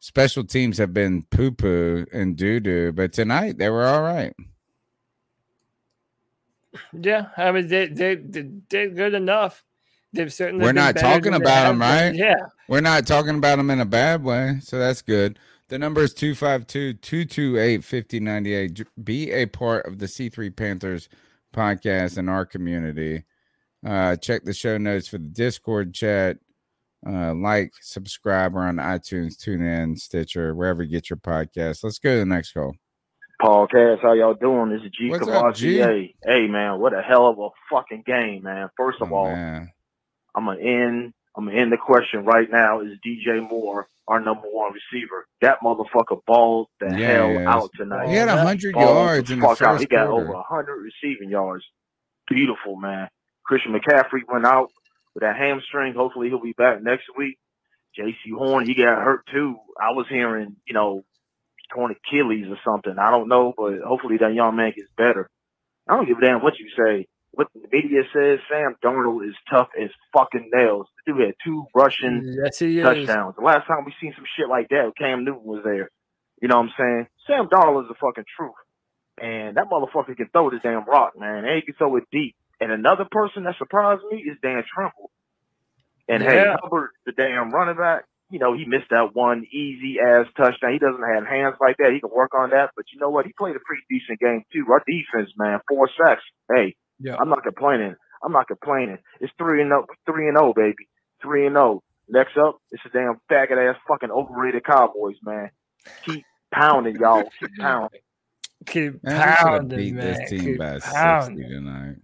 Special 0.00 0.44
teams 0.44 0.76
have 0.76 0.92
been 0.92 1.22
poo 1.30 1.50
poo 1.50 2.04
and 2.12 2.36
doo 2.36 2.60
doo, 2.60 2.92
but 2.92 3.14
tonight 3.14 3.56
they 3.56 3.70
were 3.70 3.86
all 3.86 4.02
right. 4.02 4.34
Yeah, 6.92 7.28
I 7.38 7.52
mean 7.52 7.68
they 7.68 7.86
they, 7.86 8.16
they 8.16 8.42
did 8.42 8.96
good 8.96 9.14
enough. 9.14 9.64
They've 10.12 10.30
certainly. 10.30 10.62
We're 10.62 10.72
not 10.72 10.96
talking 10.96 11.32
about 11.32 11.68
them, 11.68 11.80
right? 11.80 12.14
Yeah. 12.14 12.36
We're 12.68 12.82
not 12.82 13.06
talking 13.06 13.36
about 13.36 13.56
them 13.56 13.70
in 13.70 13.80
a 13.80 13.86
bad 13.86 14.22
way. 14.22 14.58
So 14.60 14.78
that's 14.78 15.00
good. 15.00 15.38
The 15.70 15.78
number 15.78 16.02
is 16.02 16.12
252 16.14 16.94
228 16.94 17.84
5098. 17.84 18.86
Be 19.04 19.30
a 19.30 19.46
part 19.46 19.86
of 19.86 20.00
the 20.00 20.06
C3 20.06 20.54
Panthers 20.54 21.08
podcast 21.54 22.18
in 22.18 22.28
our 22.28 22.44
community. 22.44 23.22
Uh, 23.86 24.16
check 24.16 24.42
the 24.42 24.52
show 24.52 24.78
notes 24.78 25.06
for 25.06 25.18
the 25.18 25.28
Discord 25.28 25.94
chat. 25.94 26.38
Uh, 27.06 27.34
like, 27.34 27.72
subscribe. 27.80 28.52
We're 28.52 28.66
on 28.66 28.76
iTunes, 28.76 29.36
TuneIn, 29.36 29.96
Stitcher, 29.96 30.56
wherever 30.56 30.82
you 30.82 30.90
get 30.90 31.08
your 31.08 31.18
podcast. 31.18 31.84
Let's 31.84 32.00
go 32.00 32.14
to 32.14 32.18
the 32.18 32.26
next 32.26 32.50
call. 32.50 32.74
Paul 33.40 33.68
Cass, 33.68 34.00
how 34.02 34.12
y'all 34.12 34.34
doing? 34.34 34.70
This 34.70 34.82
is 34.82 34.90
G 34.90 35.08
What's 35.08 35.28
up, 35.28 35.54
G? 35.54 35.76
Cavassier. 35.76 36.14
Hey 36.24 36.48
man, 36.48 36.80
what 36.80 36.92
a 36.92 37.00
hell 37.00 37.28
of 37.28 37.38
a 37.38 37.48
fucking 37.70 38.02
game, 38.04 38.42
man. 38.42 38.68
First 38.76 39.00
of 39.00 39.12
Oh, 39.12 39.14
all, 39.14 39.32
man. 39.32 39.70
I'm 40.34 40.46
gonna 40.46 40.60
end 40.60 41.14
I'm 41.36 41.46
gonna 41.46 41.56
end 41.56 41.72
the 41.72 41.78
question 41.78 42.24
right 42.24 42.50
now. 42.50 42.80
Is 42.80 42.98
DJ 43.06 43.40
Moore 43.48 43.88
our 44.10 44.20
number 44.20 44.48
one 44.50 44.72
receiver? 44.72 45.26
That 45.40 45.58
motherfucker 45.62 46.20
balled 46.26 46.66
the 46.80 46.92
hell 46.92 47.48
out 47.48 47.70
tonight. 47.76 48.08
He 48.08 48.16
had 48.16 48.28
100 48.28 48.74
yards 48.74 49.28
the 49.28 49.34
in 49.34 49.40
the 49.40 49.46
fuck 49.46 49.62
out. 49.62 49.80
He 49.80 49.86
got 49.86 50.08
quarter. 50.08 50.28
over 50.28 50.42
hundred 50.42 50.82
receiving 50.82 51.30
yards. 51.30 51.64
Beautiful, 52.28 52.76
man. 52.76 53.08
Christian 53.44 53.72
McCaffrey 53.72 54.20
went 54.30 54.44
out 54.44 54.70
with 55.14 55.22
that 55.22 55.36
hamstring. 55.36 55.94
Hopefully 55.94 56.28
he'll 56.28 56.42
be 56.42 56.52
back 56.52 56.82
next 56.82 57.04
week. 57.16 57.38
Jaycee 57.98 58.36
Horn, 58.36 58.66
he 58.66 58.74
got 58.74 59.02
hurt 59.02 59.26
too. 59.32 59.56
I 59.80 59.92
was 59.92 60.06
hearing, 60.08 60.56
you 60.66 60.74
know, 60.74 61.04
torn 61.72 61.92
Achilles 61.92 62.46
or 62.48 62.58
something. 62.64 62.98
I 62.98 63.10
don't 63.10 63.28
know, 63.28 63.52
but 63.56 63.80
hopefully 63.80 64.18
that 64.18 64.34
young 64.34 64.56
man 64.56 64.72
gets 64.76 64.90
better. 64.96 65.28
I 65.88 65.96
don't 65.96 66.06
give 66.06 66.18
a 66.18 66.20
damn 66.20 66.42
what 66.42 66.58
you 66.58 66.68
say. 66.76 67.06
What 67.40 67.48
the 67.54 67.66
media 67.72 68.02
says, 68.12 68.38
Sam 68.50 68.76
Darnold 68.84 69.26
is 69.26 69.34
tough 69.50 69.68
as 69.80 69.88
fucking 70.12 70.50
nails. 70.52 70.86
The 71.06 71.12
dude 71.14 71.24
had 71.24 71.34
two 71.42 71.64
rushing 71.74 72.36
Yes, 72.44 72.58
he 72.58 72.78
is. 72.78 72.84
touchdowns. 72.84 73.36
The 73.36 73.42
last 73.42 73.66
time 73.66 73.86
we 73.86 73.94
seen 73.98 74.12
some 74.14 74.26
shit 74.36 74.46
like 74.48 74.68
that, 74.68 74.92
Cam 74.98 75.24
Newton 75.24 75.44
was 75.44 75.62
there. 75.64 75.88
You 76.42 76.48
know 76.48 76.58
what 76.58 76.68
I'm 76.68 76.72
saying? 76.78 77.06
Sam 77.26 77.48
Darnold 77.48 77.84
is 77.84 77.88
the 77.88 77.94
fucking 78.00 78.24
truth. 78.36 78.52
and 79.22 79.56
that 79.56 79.70
motherfucker 79.70 80.16
can 80.16 80.28
throw 80.32 80.50
the 80.50 80.58
damn 80.62 80.84
rock, 80.84 81.12
man. 81.18 81.44
And 81.46 81.56
he 81.56 81.62
can 81.62 81.74
throw 81.76 81.96
it 81.96 82.04
deep. 82.12 82.36
And 82.60 82.70
another 82.72 83.06
person 83.10 83.44
that 83.44 83.56
surprised 83.58 84.02
me 84.10 84.18
is 84.18 84.36
Dan 84.42 84.62
Trimble. 84.74 85.10
And 86.08 86.22
hey, 86.22 86.36
Yeah. 86.44 86.56
Hubbard, 86.62 86.90
the 87.06 87.12
damn 87.12 87.50
running 87.50 87.76
back, 87.76 88.04
you 88.30 88.38
know, 88.38 88.52
he 88.54 88.64
missed 88.66 88.90
that 88.90 89.14
one 89.14 89.44
easy 89.50 89.96
ass 90.00 90.26
touchdown. 90.36 90.72
He 90.72 90.78
doesn't 90.78 91.02
have 91.02 91.26
hands 91.26 91.56
like 91.60 91.76
that. 91.78 91.92
He 91.92 92.00
can 92.00 92.10
work 92.14 92.34
on 92.34 92.50
that. 92.50 92.70
But 92.76 92.86
you 92.92 93.00
know 93.00 93.10
what? 93.10 93.24
He 93.26 93.32
played 93.32 93.56
a 93.56 93.60
pretty 93.64 93.82
decent 93.90 94.20
game 94.20 94.42
too. 94.52 94.64
Our 94.70 94.82
defense, 94.86 95.30
man, 95.36 95.60
four 95.68 95.88
sacks. 95.96 96.22
Hey, 96.54 96.76
Yeah. 97.00 97.16
I'm 97.18 97.28
not 97.28 97.42
complaining. 97.42 97.94
I'm 98.22 98.32
not 98.32 98.48
complaining. 98.48 98.98
It's 99.20 99.32
three 99.38 99.62
and 99.62 99.72
oh, 99.72 99.86
three 100.06 100.28
and 100.28 100.36
oh, 100.36 100.52
baby, 100.54 100.88
three 101.22 101.46
and 101.46 101.56
oh. 101.56 101.82
Next 102.08 102.36
up, 102.36 102.58
it's 102.72 102.82
a 102.86 102.88
damn 102.88 103.20
faggot 103.30 103.70
ass 103.70 103.80
fucking 103.86 104.10
overrated 104.10 104.64
Cowboys, 104.64 105.16
man. 105.22 105.50
Keep 106.04 106.24
pounding, 106.52 106.96
y'all. 106.96 107.22
Keep 107.40 107.56
pounding. 107.58 108.00
Keep 108.66 109.04
Man, 109.04 109.16
we 109.16 109.34
pounding, 109.36 109.78
beat 109.78 109.94
man. 109.94 110.04
this 110.04 110.30
team 110.30 110.40
Keep 110.40 110.58
by 110.58 110.74
60 110.74 110.92
pounding. 110.92 111.48
tonight. 111.48 111.96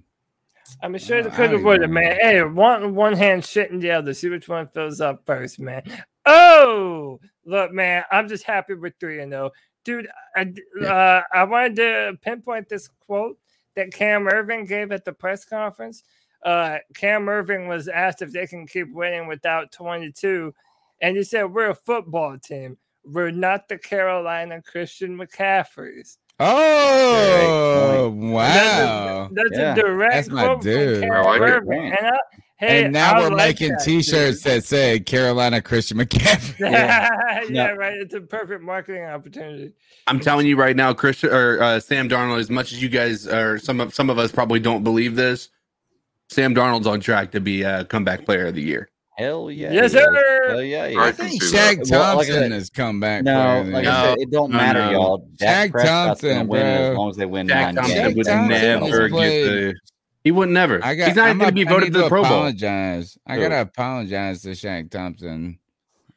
I 0.82 0.89
mean, 0.89 0.98
sure, 0.98 1.18
I 1.18 1.23
they 1.23 1.31
could 1.31 1.51
have 1.51 1.62
don't 1.62 1.64
would 1.64 1.90
man. 1.90 2.18
Hey, 2.20 2.43
one 2.43 2.94
one 2.94 3.12
hand 3.14 3.44
shit 3.44 3.70
in 3.70 3.78
the 3.78 3.90
other. 3.90 4.14
See 4.14 4.28
which 4.28 4.48
one 4.48 4.68
fills 4.68 5.01
up 5.01 5.23
first, 5.27 5.60
man. 5.60 5.82
Oh, 6.24 7.20
look, 7.44 7.73
man, 7.73 8.05
I'm 8.10 8.28
just 8.28 8.44
happy 8.44 8.74
with 8.74 8.94
three 8.98 9.20
and 9.20 9.32
zero, 9.32 9.51
dude. 9.85 10.09
I 10.35 10.52
uh, 10.85 11.23
I 11.32 11.44
wanted 11.44 11.77
to 11.77 12.18
pinpoint 12.23 12.68
this 12.68 12.89
quote 13.06 13.39
that 13.77 13.93
Cam 13.93 14.24
Erving 14.27 14.66
gave 14.66 14.90
at 14.93 15.05
the 15.05 15.12
press 15.12 15.44
conference. 15.44 16.03
Uh, 16.43 16.78
Cam 16.94 17.27
Erving 17.27 17.69
was 17.69 17.89
asked 17.89 18.23
if 18.23 18.32
they 18.32 18.47
can 18.47 18.66
keep 18.66 18.93
winning 18.93 19.27
without 19.27 19.73
22, 19.73 20.53
and 21.01 21.16
he 21.16 21.23
said, 21.23 21.44
"We're 21.44 21.70
a 21.70 21.74
football 21.74 22.36
team. 22.39 22.77
We're 23.05 23.31
not 23.31 23.69
the 23.69 23.78
Carolina 23.78 24.61
Christian 24.62 25.16
McCaffreys." 25.16 26.16
Oh, 26.39 28.11
That's 28.11 28.15
wow. 28.15 29.24
a, 29.31 29.35
that's 29.35 29.51
Yeah, 29.53 29.73
a 29.73 29.74
direct 29.74 30.12
That's 30.12 30.28
my 30.28 30.44
quote 30.47 30.62
dude. 30.62 31.01
from 31.01 31.09
Cam 31.11 31.24
Erving. 31.40 31.97
And, 31.98 32.07
I, 32.09 32.19
hey, 32.59 32.85
and 32.85 32.93
now 32.93 33.15
I 33.15 33.20
we're 33.20 33.28
like 33.31 33.37
making 33.61 33.73
that, 33.73 33.83
T-shirts 33.85 34.43
that 34.43 34.65
say 34.65 35.01
Carolina 35.01 35.61
Christian 35.62 35.99
McCaffrey. 35.99 36.57
dude. 37.47 37.55
Yeah, 37.57 37.69
right. 37.69 37.97
It's 37.99 38.15
a 38.15 38.20
perfect 38.20 38.62
marketing 38.62 39.05
opportunity. 39.05 39.73
I'm 40.07 40.20
telling 40.20 40.47
you 40.47 40.57
right 40.57 40.77
now, 40.77 40.93
Christian 40.93 41.31
or 41.31 41.62
uh, 41.62 41.81
Sam 41.81 42.09
Darnold. 42.09 42.39
As 42.41 42.51
much 42.51 42.73
as 42.73 42.83
you 42.83 42.89
guys 42.89 43.27
or 43.27 43.59
some 43.59 43.81
of 43.81 43.95
some 43.95 44.11
of 44.11 44.19
us 44.19 44.33
probably 44.33 44.61
don't 44.61 44.85
believe 44.85 45.16
this, 45.16 45.49
Sam 46.31 46.55
Darnold's 46.55 46.87
on 46.87 47.01
track 47.01 47.31
to 47.33 47.41
be 47.41 47.62
a 47.62 47.85
comeback 47.85 48.24
player 48.24 48.47
of 48.47 48.55
the 48.55 48.62
year. 48.62 48.91
Hell 49.16 49.51
yeah. 49.51 49.73
Yes, 49.73 49.93
he 49.93 49.99
sir. 49.99 50.49
Hell 50.51 50.62
yeah. 50.62 50.89
he 50.89 50.97
I 50.99 51.11
think 51.11 51.43
Shaq 51.43 51.91
Well, 51.91 52.16
like 52.16 52.27
Thompson 52.27 52.35
said- 52.35 52.53
has 52.53 52.69
come 52.69 53.01
back. 53.01 53.24
No, 53.24 53.33
player 53.62 53.73
like 53.73 53.85
year. 53.85 53.93
I 53.93 54.05
said, 54.05 54.19
it 54.19 54.31
don't 54.31 54.51
No, 54.51 54.59
matter, 54.59 54.81
no. 54.85 54.91
y'all. 54.93 55.28
Dak 55.39 55.69
Shaq 55.69 55.73
Prescott's 55.73 56.20
gonna 56.20 56.35
Thompson, 56.35 56.49
win 56.49 56.61
it 56.66 56.81
as 56.91 56.97
long 56.99 57.09
as 57.11 57.16
they 57.16 57.24
win 57.27 57.49
Jack 57.49 57.74
nine 57.74 57.74
Thompson 57.77 57.97
games. 58.05 58.15
would 58.16 58.27
Thompson 58.27 58.51
has 58.51 58.81
never 58.91 59.09
get 59.09 59.15
played- 59.16 59.47
the. 59.47 59.74
He 60.27 60.32
would 60.32 60.48
never. 60.48 60.85
I 60.85 60.97
got. 60.97 61.07
He's 61.07 61.16
not 61.16 61.28
I'm 61.28 61.39
going 61.39 61.51
to 61.51 61.55
be 61.55 61.62
voted 61.62 61.93
to 61.93 62.01
the 62.01 62.09
Pro 62.09 62.23
Bowl. 62.23 62.32
Apologize. 62.32 63.16
I 63.28 63.39
gotta 63.39 63.61
apologize 63.61 64.43
to 64.43 64.48
Shaq 64.48 64.90
Thompson 64.90 65.61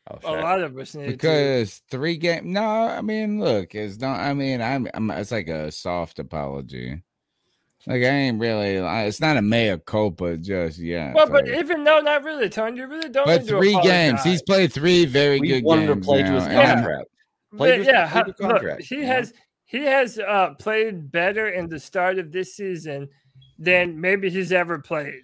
Oh, 0.09 0.15
A 0.15 0.19
Shaq. 0.19 0.41
lot 0.41 0.61
of 0.63 0.75
us 0.79 0.95
need 0.95 1.05
to. 1.05 1.11
because 1.11 1.83
three 1.91 2.17
game. 2.17 2.51
No, 2.51 2.63
I 2.63 3.01
mean, 3.01 3.39
look, 3.39 3.75
it's 3.75 3.99
not. 3.99 4.19
I 4.19 4.33
mean, 4.33 4.63
I'm. 4.63 4.87
I'm 4.95 5.11
it's 5.11 5.31
like 5.31 5.47
a 5.47 5.71
soft 5.71 6.17
apology. 6.17 7.03
Like 7.85 8.01
I 8.01 8.07
ain't 8.07 8.39
really. 8.39 8.77
It's 8.77 9.21
not 9.21 9.37
a 9.37 9.43
mea 9.43 9.77
culpa 9.85 10.37
just 10.37 10.79
yet. 10.79 11.13
Well, 11.13 11.27
but 11.29 11.45
like- 11.47 11.59
even 11.59 11.83
though 11.83 11.99
not 11.99 12.23
really, 12.23 12.49
Tony, 12.49 12.77
you 12.79 12.87
really 12.87 13.09
don't. 13.09 13.27
but 13.27 13.41
need 13.41 13.47
to 13.49 13.57
three 13.59 13.79
games. 13.83 14.23
He's 14.23 14.41
played 14.41 14.73
three 14.73 15.05
very 15.05 15.39
We 15.39 15.47
good 15.49 15.63
wanted 15.63 15.85
to 15.85 15.93
games. 15.93 16.05
play 16.07 16.23
to 16.23 16.31
his 16.31 16.43
and 16.45 16.53
contract. 16.53 17.09
Played 17.55 17.69
But 17.69 17.77
his- 17.77 17.87
yeah, 17.87 18.09
played 18.09 18.09
ha- 18.09 18.23
his 18.25 18.39
look, 18.39 18.51
contract, 18.51 18.83
he 18.85 18.95
you 18.95 19.01
know? 19.01 19.07
has 19.07 19.33
he 19.65 19.85
has 19.85 20.17
uh, 20.17 20.55
played 20.57 21.11
better 21.11 21.47
in 21.49 21.69
the 21.69 21.79
start 21.79 22.17
of 22.17 22.31
this 22.31 22.55
season 22.55 23.07
than 23.59 23.99
maybe 23.99 24.29
he's 24.29 24.51
ever 24.51 24.79
played. 24.79 25.21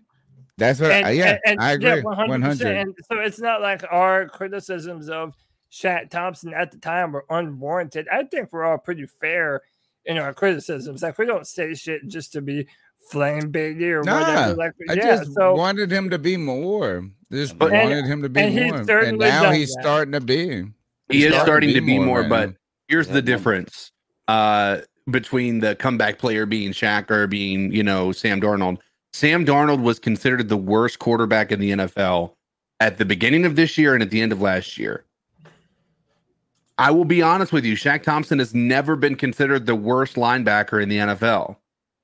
That's 0.58 0.80
what. 0.80 0.92
And- 0.92 1.08
I, 1.08 1.12
yeah, 1.12 1.30
and- 1.32 1.40
and- 1.46 1.62
I 1.62 1.70
yeah, 1.72 1.94
agree. 1.96 2.02
One 2.04 2.42
hundred. 2.42 2.68
And 2.78 2.94
so 3.12 3.20
it's 3.20 3.40
not 3.40 3.62
like 3.62 3.84
our 3.90 4.28
criticisms 4.28 5.10
of 5.10 5.34
Shaq 5.72 6.10
Thompson 6.10 6.54
at 6.54 6.72
the 6.72 6.78
time 6.78 7.12
were 7.12 7.26
unwarranted. 7.30 8.08
I 8.12 8.24
think 8.24 8.54
we're 8.54 8.64
all 8.66 8.78
pretty 8.78 9.06
fair 9.08 9.62
in 10.06 10.18
our 10.18 10.34
criticisms. 10.34 11.02
Like 11.02 11.18
we 11.18 11.26
don't 11.26 11.48
say 11.48 11.74
shit 11.74 12.08
just 12.08 12.32
to 12.34 12.42
be 12.42 12.68
flame 13.10 13.52
baity 13.52 13.92
or 13.92 14.04
Nah, 14.04 14.20
whatever. 14.20 14.54
Like 14.56 14.74
I 14.90 14.94
yeah, 14.94 15.18
just 15.18 15.34
so 15.34 15.54
wanted 15.56 15.92
him 15.92 16.10
to 16.12 16.18
be 16.20 16.38
more. 16.38 17.08
Just 17.32 17.58
But- 17.58 17.72
wanted 17.72 17.98
And- 18.00 18.08
him 18.08 18.22
to 18.22 18.30
be 18.30 18.40
and 18.42 18.54
he's 18.54 18.88
more, 18.88 19.00
and 19.00 19.18
now 19.18 19.52
he's 19.52 19.74
that. 19.76 19.82
starting 19.82 20.12
to 20.14 20.22
be. 20.22 20.64
He 21.10 21.18
He's 21.22 21.26
is 21.26 21.42
starting 21.42 21.74
to 21.74 21.82
be 21.82 22.00
more, 22.00 22.22
right 22.22 22.30
but 22.30 22.54
here's 22.88 23.08
Yeah, 23.08 23.14
the 23.14 23.22
difference 23.22 23.92
uh, 24.28 24.80
between 25.10 25.60
the 25.60 25.76
comeback 25.76 26.18
player 26.18 26.46
being 26.46 26.72
Shaq 26.72 27.12
or 27.12 27.28
being, 27.28 27.72
you 27.72 27.84
know, 27.84 28.12
Sam 28.12 28.42
Darnold. 28.42 28.78
Sam 29.14 29.46
Darnold 29.46 29.82
was 29.82 30.00
considered 30.00 30.50
the 30.50 30.58
worst 30.58 31.00
quarterback 31.00 31.52
in 31.52 31.60
the 31.60 31.72
NFL 31.72 32.34
at 32.80 32.98
the 32.98 33.06
beginning 33.06 33.46
of 33.46 33.56
this 33.56 33.78
year 33.78 33.94
and 33.94 34.04
at 34.04 34.10
the 34.10 34.22
end 34.22 34.32
of 34.32 34.42
last 34.42 34.78
year. 34.78 35.06
I 36.78 36.92
will 36.92 37.06
be 37.06 37.22
honest 37.22 37.54
with 37.54 37.64
you, 37.64 37.76
Shaq 37.76 38.04
Thompson 38.04 38.40
has 38.40 38.54
never 38.54 38.96
been 38.98 39.16
considered 39.16 39.66
the 39.66 39.76
worst 39.76 40.16
linebacker 40.16 40.84
in 40.84 40.90
the 40.90 40.98
NFL. 40.98 41.56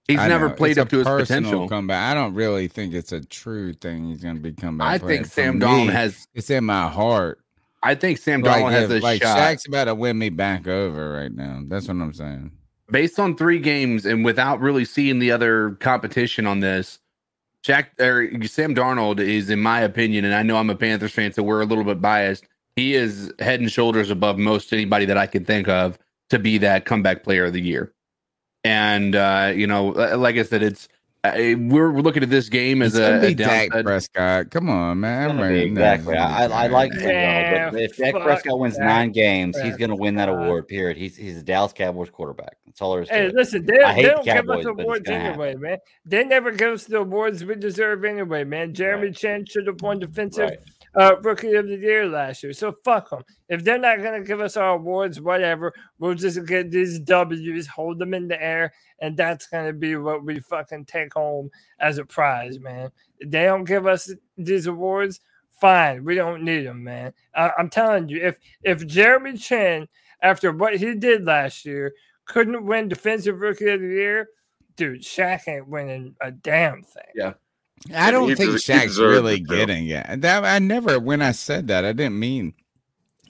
He's 0.07 0.19
I 0.19 0.28
never 0.30 0.48
know, 0.49 0.56
played 0.56 0.72
it's 0.72 0.80
up 0.80 0.90
to 0.90 0.99
his 0.99 1.07
potential. 1.07 1.68
Comeback. 1.68 2.11
I 2.11 2.14
don't 2.14 2.34
really 2.34 2.68
think 2.68 2.94
it's 2.94 3.11
a 3.11 3.22
true 3.22 3.73
thing. 3.73 4.06
He's 4.10 4.22
going 4.23 4.36
to 4.36 4.41
be 4.41 4.53
comeback. 4.53 4.88
I 4.88 4.98
player. 4.98 5.18
think 5.18 5.26
Sam 5.28 5.60
Darnold 5.60 5.91
has. 5.91 6.28
It's 6.34 6.49
in 6.49 6.64
my 6.64 6.88
heart. 6.88 7.40
I 7.84 7.95
think 7.95 8.18
Sam 8.19 8.41
Like, 8.41 8.64
Darnold 8.64 8.72
has 8.72 8.91
if- 8.91 9.02
a 9.02 9.03
like 9.03 9.22
shot. 9.22 9.38
Shaq's 9.38 9.68
about 9.68 9.86
to 9.86 9.95
win 9.95 10.18
me 10.18 10.30
back 10.30 10.68
over 10.68 11.11
right 11.14 11.34
now. 11.34 11.61
That's 11.65 11.88
what 11.88 11.98
I'm 11.98 12.14
saying. 12.14 12.52
Based 12.92 13.20
on 13.20 13.38
three 13.38 13.60
games 13.60 14.06
and 14.06 14.26
without 14.26 14.60
really 14.60 14.86
seeing 14.86 15.20
the 15.20 15.32
other 15.32 15.72
competition 15.80 16.46
on 16.46 16.60
this, 16.60 17.00
Shaq 17.64 17.88
or 18.00 18.48
Sam 18.48 18.76
Darnold 18.76 19.20
is, 19.20 19.50
in 19.50 19.60
my 19.60 19.82
opinion, 19.82 20.26
and 20.26 20.34
I 20.34 20.44
know 20.44 20.58
I'm 20.58 20.70
a 20.70 20.76
Panthers 20.76 21.14
fan, 21.14 21.32
so 21.32 21.44
we're 21.44 21.62
a 21.62 21.66
little 21.66 21.84
bit 21.84 22.02
biased. 22.02 22.46
He 22.76 22.96
is 22.96 23.32
head 23.40 23.60
and 23.60 23.72
shoulders 23.72 24.10
above 24.10 24.38
most 24.38 24.74
anybody 24.74 25.06
that 25.06 25.18
I 25.18 25.28
can 25.28 25.46
think 25.46 25.68
of 25.68 25.98
to 26.32 26.40
be 26.40 26.58
that 26.60 26.86
comeback 26.86 27.24
player 27.24 27.46
of 27.46 27.54
the 27.54 27.62
year. 27.62 27.94
And 28.64 29.16
uh, 29.16 29.54
you 29.56 29.68
know, 29.68 29.88
like 29.88 30.38
I 30.38 30.44
said, 30.44 30.64
it's 30.64 30.88
uh, 31.23 31.34
we're 31.35 31.91
we're 31.91 32.02
looking 32.02 32.23
at 32.23 32.30
this 32.31 32.49
game 32.49 32.81
as 32.81 32.95
It's 32.95 33.23
a, 33.23 33.27
a 33.27 33.34
Dak. 33.35 33.69
Prescott. 33.84 34.49
Come 34.49 34.69
on, 34.69 34.99
man. 35.02 35.39
I'm 35.39 35.49
be 35.53 35.60
exactly. 35.60 36.18
I, 36.18 36.45
I, 36.45 36.64
I 36.64 36.68
like 36.68 36.91
Sam 36.93 37.10
Yeah, 37.10 37.69
Darnold, 37.69 37.72
but 37.73 37.81
if 37.84 37.98
Dak 37.98 38.14
Prescott 38.23 38.57
wins 38.60 38.76
Dak 38.76 38.88
nine 38.88 39.11
games, 39.11 39.60
he's 39.60 39.77
going 39.77 39.91
to 39.91 39.95
win 39.95 40.15
that 40.15 40.30
award. 40.30 40.68
Period. 40.68 40.98
He's 40.98 41.15
he's 41.15 41.38
a 41.38 41.43
Dallas 41.43 41.73
Cowboys 41.73 42.10
quarterback. 42.10 42.57
That's 42.65 42.81
all 42.81 42.93
there 42.93 43.03
is 43.03 43.10
to 43.10 43.14
Hey, 43.14 43.26
it. 43.27 43.35
listen, 43.35 43.65
they, 43.65 43.80
I 43.81 43.93
hate 43.93 44.03
they 44.03 44.10
don't 44.10 44.26
give 44.26 44.34
Cowboys, 44.35 44.65
us 44.65 44.73
but 44.76 44.81
awards 44.84 45.02
gonna 45.06 45.19
anyway, 45.19 45.56
man. 45.56 45.77
They 46.06 46.23
never 46.23 46.52
give 46.52 46.73
us 46.73 46.85
the 46.85 46.98
awards 46.99 47.45
we 47.45 47.53
deserve 47.56 48.03
anyway, 48.03 48.43
man. 48.43 48.73
Jeremy 48.73 49.11
Chinn 49.11 49.45
should 49.45 49.68
have 49.68 49.81
won 49.81 49.99
defensive 49.99 50.49
Right. 50.49 50.60
Uh, 50.94 51.16
rookie 51.22 51.54
of 51.54 51.68
the 51.68 51.78
year 51.78 52.06
last 52.06 52.44
year. 52.44 52.52
So 52.52 52.76
fuck 52.84 53.12
them. 53.12 53.24
If 53.48 53.64
they're 53.64 53.78
not 53.78 54.04
gonna 54.04 54.22
give 54.22 54.42
us 54.42 54.58
our 54.58 54.76
awards, 54.76 55.22
whatever, 55.22 55.74
we'll 56.00 56.16
just 56.16 56.46
get 56.46 56.70
these 56.70 57.00
W's, 57.00 57.68
hold 57.68 57.98
them 57.98 58.14
in 58.14 58.28
the 58.28 58.42
air, 58.42 58.74
and 59.00 59.16
that's 59.16 59.48
gonna 59.48 59.72
be 59.72 59.96
what 59.96 60.26
we 60.26 60.40
fucking 60.42 60.86
take 60.86 61.14
home 61.14 61.50
as 61.80 61.98
a 61.98 62.04
prize, 62.04 62.60
man. 62.60 62.92
If 63.20 63.32
they 63.32 63.46
don't 63.46 63.64
give 63.64 63.88
us 63.88 64.12
these 64.38 64.68
awards. 64.68 65.22
Fine, 65.62 66.04
we 66.04 66.16
don't 66.16 66.44
need 66.44 66.66
them, 66.66 66.84
man. 66.84 67.14
I, 67.36 67.52
I'm 67.56 67.70
telling 67.70 68.10
you, 68.10 68.20
if 68.22 68.40
if 68.64 68.86
Jeremy 68.88 69.38
Chinn, 69.38 69.88
after 70.24 70.52
what 70.52 70.78
he 70.78 70.96
did 70.96 71.24
last 71.26 71.66
year, 71.66 71.94
couldn't 72.26 72.66
win 72.66 72.88
Defensive 72.88 73.40
Rookie 73.42 73.70
of 73.70 73.80
the 73.80 73.88
Year, 73.88 74.30
dude, 74.76 75.02
Shaq 75.02 75.48
ain't 75.48 75.68
winning 75.68 76.16
a 76.22 76.32
damn 76.32 76.82
thing. 76.82 77.04
Yeah. 77.14 77.34
I 77.95 78.12
don't 78.12 78.30
He 78.30 78.36
think 78.36 78.52
des- 78.52 78.58
Shaq's 78.58 78.99
really 78.99 79.40
getting 79.40 79.88
it. 79.88 80.22
That 80.22 80.45
I 80.45 80.60
never 80.60 80.99
when 80.99 81.22
I 81.22 81.32
said 81.32 81.68
that, 81.70 81.84
I 81.86 81.94
didn't 81.94 82.20
mean 82.20 82.53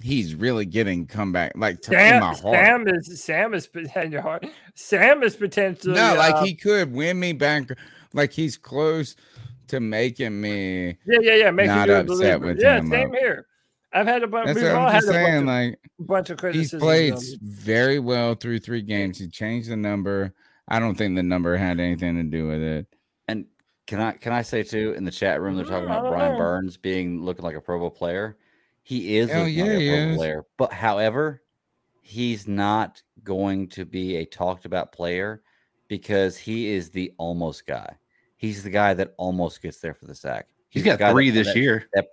he's 0.02 0.36
really 0.36 0.66
getting 0.66 1.06
comeback 1.08 1.54
like 1.56 1.80
to, 1.82 1.92
Sam, 1.92 2.20
my 2.22 2.28
heart. 2.34 2.40
Sam 2.42 2.88
is 2.88 3.24
Sam 3.24 3.54
is 3.54 3.70
in 3.96 4.12
your 4.12 4.22
heart. 4.22 4.46
Sam 4.76 5.24
is 5.24 5.36
potentially 5.36 5.94
no, 5.96 6.16
like 6.16 6.36
uh, 6.36 6.44
he 6.44 6.54
could 6.56 6.92
win 6.92 7.20
me 7.20 7.34
back. 7.34 7.70
Like 8.14 8.34
he's 8.34 8.58
close 8.58 9.16
to 9.68 9.80
making 9.80 10.42
me. 10.42 10.98
yeah 11.06 11.20
yeah 11.22 11.36
yeah 11.36 11.52
making 11.52 11.76
not 11.76 11.88
you 11.88 11.94
upset 11.96 12.08
believer. 12.08 12.46
with 12.48 12.62
yeah 12.62 12.80
him, 12.80 12.90
same 12.90 13.12
uh, 13.12 13.20
here. 13.20 13.46
I've 13.94 14.08
had 14.08 14.24
a 14.24 14.28
bunch. 14.28 14.48
That's 14.48 14.62
We've 14.62 14.72
all 14.74 14.90
had 14.90 15.02
just 15.02 15.10
a 15.10 15.12
bunch 15.14 15.26
saying. 15.26 15.38
of, 15.38 15.46
Like 15.46 15.80
bunch 16.00 16.30
of 16.30 16.40
he's 16.54 16.74
played 16.74 17.14
of 17.14 17.20
s- 17.20 17.34
him. 17.34 17.40
very 17.44 18.00
well 18.00 18.36
through 18.36 18.60
three 18.60 18.82
games. 18.82 19.18
He 19.20 19.28
changed 19.28 19.70
the 19.70 19.76
number. 19.78 20.34
I 20.68 20.80
don't 20.80 20.96
think 20.96 21.16
the 21.16 21.24
number 21.24 21.56
had 21.58 21.80
anything 21.80 22.16
to 22.16 22.24
do 22.24 22.48
with 22.48 22.62
it. 22.62 22.88
Can 23.92 24.00
I 24.00 24.14
can 24.14 24.32
I 24.32 24.42
say 24.42 24.64
too 24.64 24.94
in 24.96 25.04
the 25.04 25.12
chat 25.12 25.42
room 25.42 25.58
they're 25.58 25.66
talking 25.66 25.84
about 25.84 26.08
Brian. 26.08 26.38
Burns 26.38 26.78
being 26.78 27.22
looking 27.26 27.44
like 27.44 27.58
a 27.58 27.60
Pro 27.60 27.78
Bowl 27.78 27.92
player. 27.92 28.38
He 28.84 29.18
is 29.18 29.30
Hell 29.30 29.42
looking 29.42 29.54
yeah, 29.58 29.64
like 29.66 29.78
he 29.80 29.90
a 29.90 29.92
Pro 29.98 30.06
Bowl 30.08 30.16
player, 30.16 30.46
but 30.56 30.72
however, 30.72 31.42
he's 32.02 32.48
not 32.48 33.02
going 33.26 33.68
to 33.68 33.84
be 33.84 34.16
a 34.16 34.26
talked 34.26 34.64
about 34.64 34.94
player 34.94 35.42
because 35.90 36.38
he 36.38 36.70
is 36.70 36.90
the 36.90 37.12
almost 37.18 37.68
guy. 37.68 37.98
He's 38.38 38.64
the 38.64 38.70
guy 38.70 38.94
that 38.94 39.14
almost 39.18 39.62
gets 39.62 39.82
there 39.82 39.94
for 39.94 40.06
the 40.06 40.16
sack. 40.16 40.48
He's 40.70 40.84
the 40.84 40.96
got 40.96 41.12
three 41.12 41.30
this 41.30 41.48
that- 41.48 41.58
year. 41.58 41.90
that- 41.94 42.08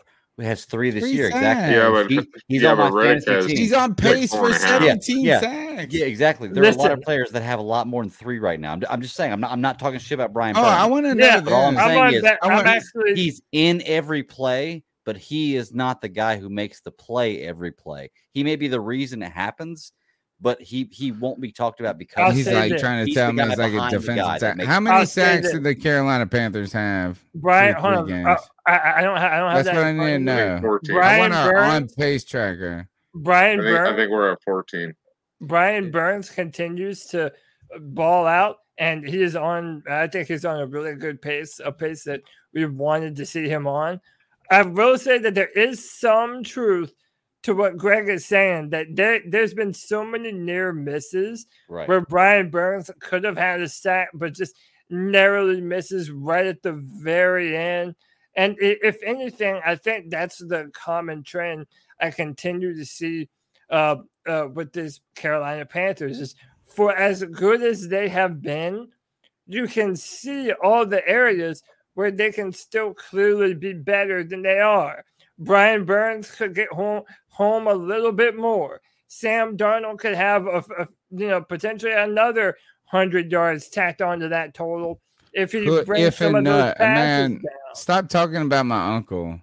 has 0.47 0.65
three 0.65 0.91
this 0.91 1.03
Three 1.03 1.13
year. 1.13 1.27
Exactly. 1.27 1.75
Yeah, 1.77 1.91
but- 1.91 2.11
He- 2.11 2.29
he's 2.49 2.63
yeah, 2.63 2.71
on 2.73 2.79
my 2.79 2.89
but 2.91 2.95
Reddick 2.97 3.25
fantasy 3.25 3.49
team. 3.49 3.57
He's 3.57 3.73
on 3.73 3.95
pace 3.95 4.31
four 4.31 4.41
for 4.41 4.47
and 4.47 4.55
a 4.55 4.59
half. 4.67 4.83
17 4.83 5.21
Yeah, 5.25 5.41
sacks. 5.41 5.95
Yeah, 5.95 6.05
exactly. 6.07 6.49
There 6.49 6.63
are 6.65 6.69
a 6.69 6.73
lot 6.75 6.93
of 6.93 7.01
players 7.03 7.31
that 7.33 7.43
have 7.43 7.59
a 7.59 7.63
lot 7.63 7.87
more 7.87 8.03
than 8.03 8.11
three 8.11 8.39
right 8.39 8.59
now. 8.61 8.73
I'm, 8.73 8.83
I'm 8.89 9.01
just 9.03 9.15
saying. 9.17 9.33
I'm 9.33 9.41
not. 9.41 9.51
I'm 9.53 9.61
not 9.61 9.79
talking 9.79 9.99
shit 9.99 10.13
about 10.17 10.33
Brian. 10.33 10.57
Oh, 10.57 10.63
Burns. 10.63 10.75
I 10.75 10.87
want 10.87 11.07
to 11.07 11.15
know 11.15 11.25
Yeah, 11.27 11.41
But 11.41 11.53
all 11.53 11.67
I'm. 11.67 11.77
I'm 11.79 11.89
saying 11.89 12.15
is, 12.15 12.23
that- 12.23 12.39
I'm 12.43 12.53
he's- 12.65 12.67
actually- 12.67 13.15
he's 13.15 13.43
in 13.53 13.83
every 13.87 14.23
play, 14.23 14.85
but 15.05 15.17
he 15.17 15.57
is 15.57 15.73
not 15.75 16.01
the 16.01 16.09
guy 16.09 16.37
who 16.37 16.49
makes 16.49 16.81
the 16.81 16.91
play 16.91 17.43
every 17.43 17.73
play. 17.73 18.11
He 18.33 18.45
may 18.45 18.57
be 18.57 18.69
the 18.69 18.81
reason 18.81 19.23
it 19.23 19.33
happens, 19.33 19.93
but 20.41 20.61
he 20.63 20.89
he 20.93 21.11
won't 21.13 21.41
be 21.41 21.51
talked 21.51 21.81
about 21.81 21.99
because 21.99 22.23
I'll 22.25 22.31
He's 22.31 22.47
like 22.49 22.71
this. 22.73 22.81
trying 22.81 23.01
to 23.01 23.07
He's 23.07 23.15
tell 23.15 23.33
me 23.33 23.39
guy 23.43 23.49
it's 23.49 23.59
like 23.59 23.73
a 23.73 23.91
defensive 23.91 24.07
guy 24.17 24.33
that 24.35 24.41
sack. 24.41 24.57
makes- 24.57 24.69
How 24.69 24.81
many 24.81 24.97
I'll 24.97 25.07
sacks 25.07 25.51
did 25.53 25.65
the 25.65 25.75
Carolina 25.75 26.27
Panthers 26.27 26.73
have? 26.73 27.23
Brian, 27.35 27.75
hold 27.75 27.95
on. 27.95 28.13
Uh. 28.27 28.37
I, 28.67 28.93
I 28.97 29.01
don't 29.03 29.17
have. 29.17 29.33
I 29.33 29.39
don't 29.39 29.51
have 29.53 29.65
That's 29.65 29.69
that. 29.69 29.75
what 29.77 29.85
I 29.85 29.89
in 29.91 29.97
need 29.97 30.05
to 30.05 30.15
of 30.15 30.23
know. 30.23 30.49
think 30.57 30.63
14. 30.63 30.97
I 30.99 31.19
want 31.19 31.35
our 31.35 31.53
Burns- 31.53 31.73
on 31.73 31.89
pace 31.97 32.25
tracker. 32.25 32.89
Brian 33.15 33.61
I 33.61 33.63
think, 33.65 33.79
I 33.79 33.97
think 33.97 34.11
we're 34.11 34.33
at 34.33 34.39
14. 34.45 34.93
Brian 35.41 35.91
Burns 35.91 36.31
continues 36.31 37.07
to 37.07 37.33
ball 37.81 38.27
out, 38.27 38.57
and 38.79 39.07
he 39.07 39.23
is 39.23 39.35
on. 39.37 39.83
I 39.91 40.07
think 40.07 40.29
he's 40.29 40.45
on 40.45 40.61
a 40.61 40.67
really 40.67 40.95
good 40.95 41.21
pace, 41.23 41.61
a 41.65 41.73
pace 41.73 42.05
that 42.05 42.21
we 42.53 42.65
wanted 42.67 43.17
to 43.17 43.27
see 43.27 43.49
him 43.49 43.67
on. 43.67 44.01
I 44.51 44.63
will 44.63 44.99
say 44.99 45.19
that 45.19 45.35
there 45.35 45.49
is 45.49 45.91
some 45.99 46.43
truth 46.45 46.95
to 47.43 47.55
what 47.55 47.77
Greg 47.77 48.09
is 48.09 48.27
saying. 48.27 48.71
That 48.71 48.87
there, 48.91 49.21
there's 49.27 49.55
been 49.55 49.75
so 49.75 50.05
many 50.05 50.33
near 50.33 50.73
misses 50.73 51.47
right. 51.69 51.89
where 51.89 52.01
Brian 52.01 52.51
Burns 52.51 52.91
could 53.01 53.25
have 53.25 53.39
had 53.39 53.61
a 53.61 53.69
sack, 53.69 54.09
but 54.15 54.35
just 54.35 54.57
narrowly 54.91 55.61
misses 55.61 56.11
right 56.11 56.47
at 56.47 56.63
the 56.63 56.73
very 56.73 57.57
end. 57.57 57.95
And 58.37 58.57
if 58.61 59.03
anything, 59.05 59.61
I 59.67 59.75
think 59.75 60.11
that's 60.11 60.39
the 60.39 60.71
common 60.73 61.25
trend 61.25 61.67
I 62.01 62.11
continue 62.11 62.77
to 62.77 62.85
see 62.85 63.29
uh, 63.69 63.97
uh, 64.27 64.49
with 64.53 64.73
this 64.73 65.01
Carolina 65.15 65.67
Panthers 65.67 66.21
is 66.21 66.35
for 66.65 66.95
as 66.95 67.25
good 67.25 67.63
as 67.63 67.89
they 67.89 68.09
have 68.09 68.41
been, 68.41 68.89
you 69.47 69.67
can 69.67 69.97
see 69.97 70.53
all 70.53 70.87
the 70.87 71.07
areas 71.09 71.63
where 71.95 72.11
they 72.11 72.31
can 72.31 72.53
still 72.53 72.95
clearly 72.95 73.55
be 73.55 73.73
better 73.73 74.23
than 74.23 74.43
they 74.43 74.61
are. 74.61 75.05
Brian 75.39 75.85
Burns 75.85 76.31
could 76.31 76.55
get 76.55 76.69
home 76.73 77.03
home 77.29 77.67
a 77.67 77.75
little 77.75 78.13
bit 78.13 78.37
more. 78.37 78.81
Sam 79.07 79.57
Darnold 79.57 79.99
could 79.99 80.15
have 80.15 80.47
a, 80.47 80.65
a- 80.79 80.89
you 81.11 81.29
know 81.29 81.41
potentially 81.43 81.93
another 81.93 82.57
hundred 82.85 83.31
yards 83.31 83.69
tacked 83.69 84.03
onto 84.03 84.29
that 84.29 84.55
total 84.55 85.01
if 85.33 85.53
he 85.53 85.65
Put 85.67 85.87
brings 85.87 86.07
if 86.07 86.17
some 86.17 86.35
of 86.35 86.45
those 86.45 86.75
passes 86.75 86.79
Man, 86.79 87.31
down. 87.33 87.43
stop 87.75 88.09
talking 88.09 88.37
about 88.43 88.67
my 88.67 88.97
uncle. 88.97 89.41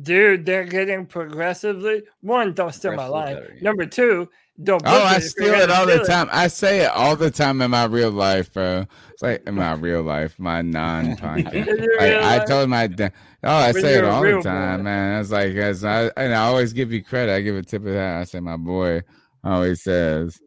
Dude, 0.00 0.46
they're 0.46 0.64
getting 0.64 1.04
progressively. 1.06 2.02
One, 2.22 2.54
don't 2.54 2.72
steal 2.74 2.92
my 2.92 3.06
Progressively 3.08 3.20
line. 3.20 3.34
better, 3.34 3.54
yeah. 3.56 3.62
Number 3.62 3.84
two, 3.86 4.28
don't. 4.62 4.82
Oh, 4.86 5.02
I 5.02 5.18
steal 5.18 5.52
it 5.52 5.70
all 5.70 5.84
the 5.86 6.00
it. 6.00 6.06
time. 6.06 6.28
I 6.32 6.46
say 6.48 6.84
it 6.84 6.90
all 6.92 7.14
the 7.14 7.30
time 7.30 7.60
in 7.60 7.70
my 7.70 7.84
real 7.84 8.10
life, 8.10 8.50
bro. 8.54 8.86
It's 9.10 9.22
like 9.22 9.46
in 9.46 9.54
my 9.54 9.74
real 9.74 10.02
life, 10.02 10.38
my 10.38 10.62
non-podcast. 10.62 11.78
Like, 11.98 12.12
I 12.14 12.38
life? 12.38 12.48
told 12.48 12.70
my 12.70 12.86
dad. 12.86 13.12
Oh, 13.44 13.50
I 13.50 13.72
When 13.72 13.82
say 13.82 13.98
it 13.98 14.04
all 14.04 14.22
the 14.22 14.40
time, 14.40 14.78
boy. 14.80 14.84
man. 14.84 15.20
It's 15.20 15.30
like, 15.30 15.54
as 15.56 15.84
I 15.84 16.04
and 16.16 16.34
I 16.34 16.44
always 16.46 16.72
give 16.72 16.90
you 16.90 17.04
credit. 17.04 17.34
I 17.34 17.40
give 17.42 17.56
a 17.56 17.62
tip 17.62 17.84
of 17.84 17.92
that. 17.92 18.20
I 18.20 18.24
say 18.24 18.40
my 18.40 18.56
boy 18.56 19.02
always 19.44 19.82
says, 19.82 20.40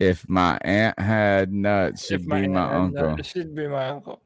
"If 0.00 0.28
my 0.28 0.58
aunt 0.62 0.98
had 0.98 1.52
nuts, 1.52 2.06
she'd 2.06 2.22
If 2.22 2.22
be 2.22 2.48
my 2.48 2.48
my 2.48 2.72
uncle." 2.74 3.10
nuts, 3.10 3.20
It 3.20 3.26
should 3.26 3.54
be 3.54 3.68
my 3.68 3.88
uncle. 3.90 4.22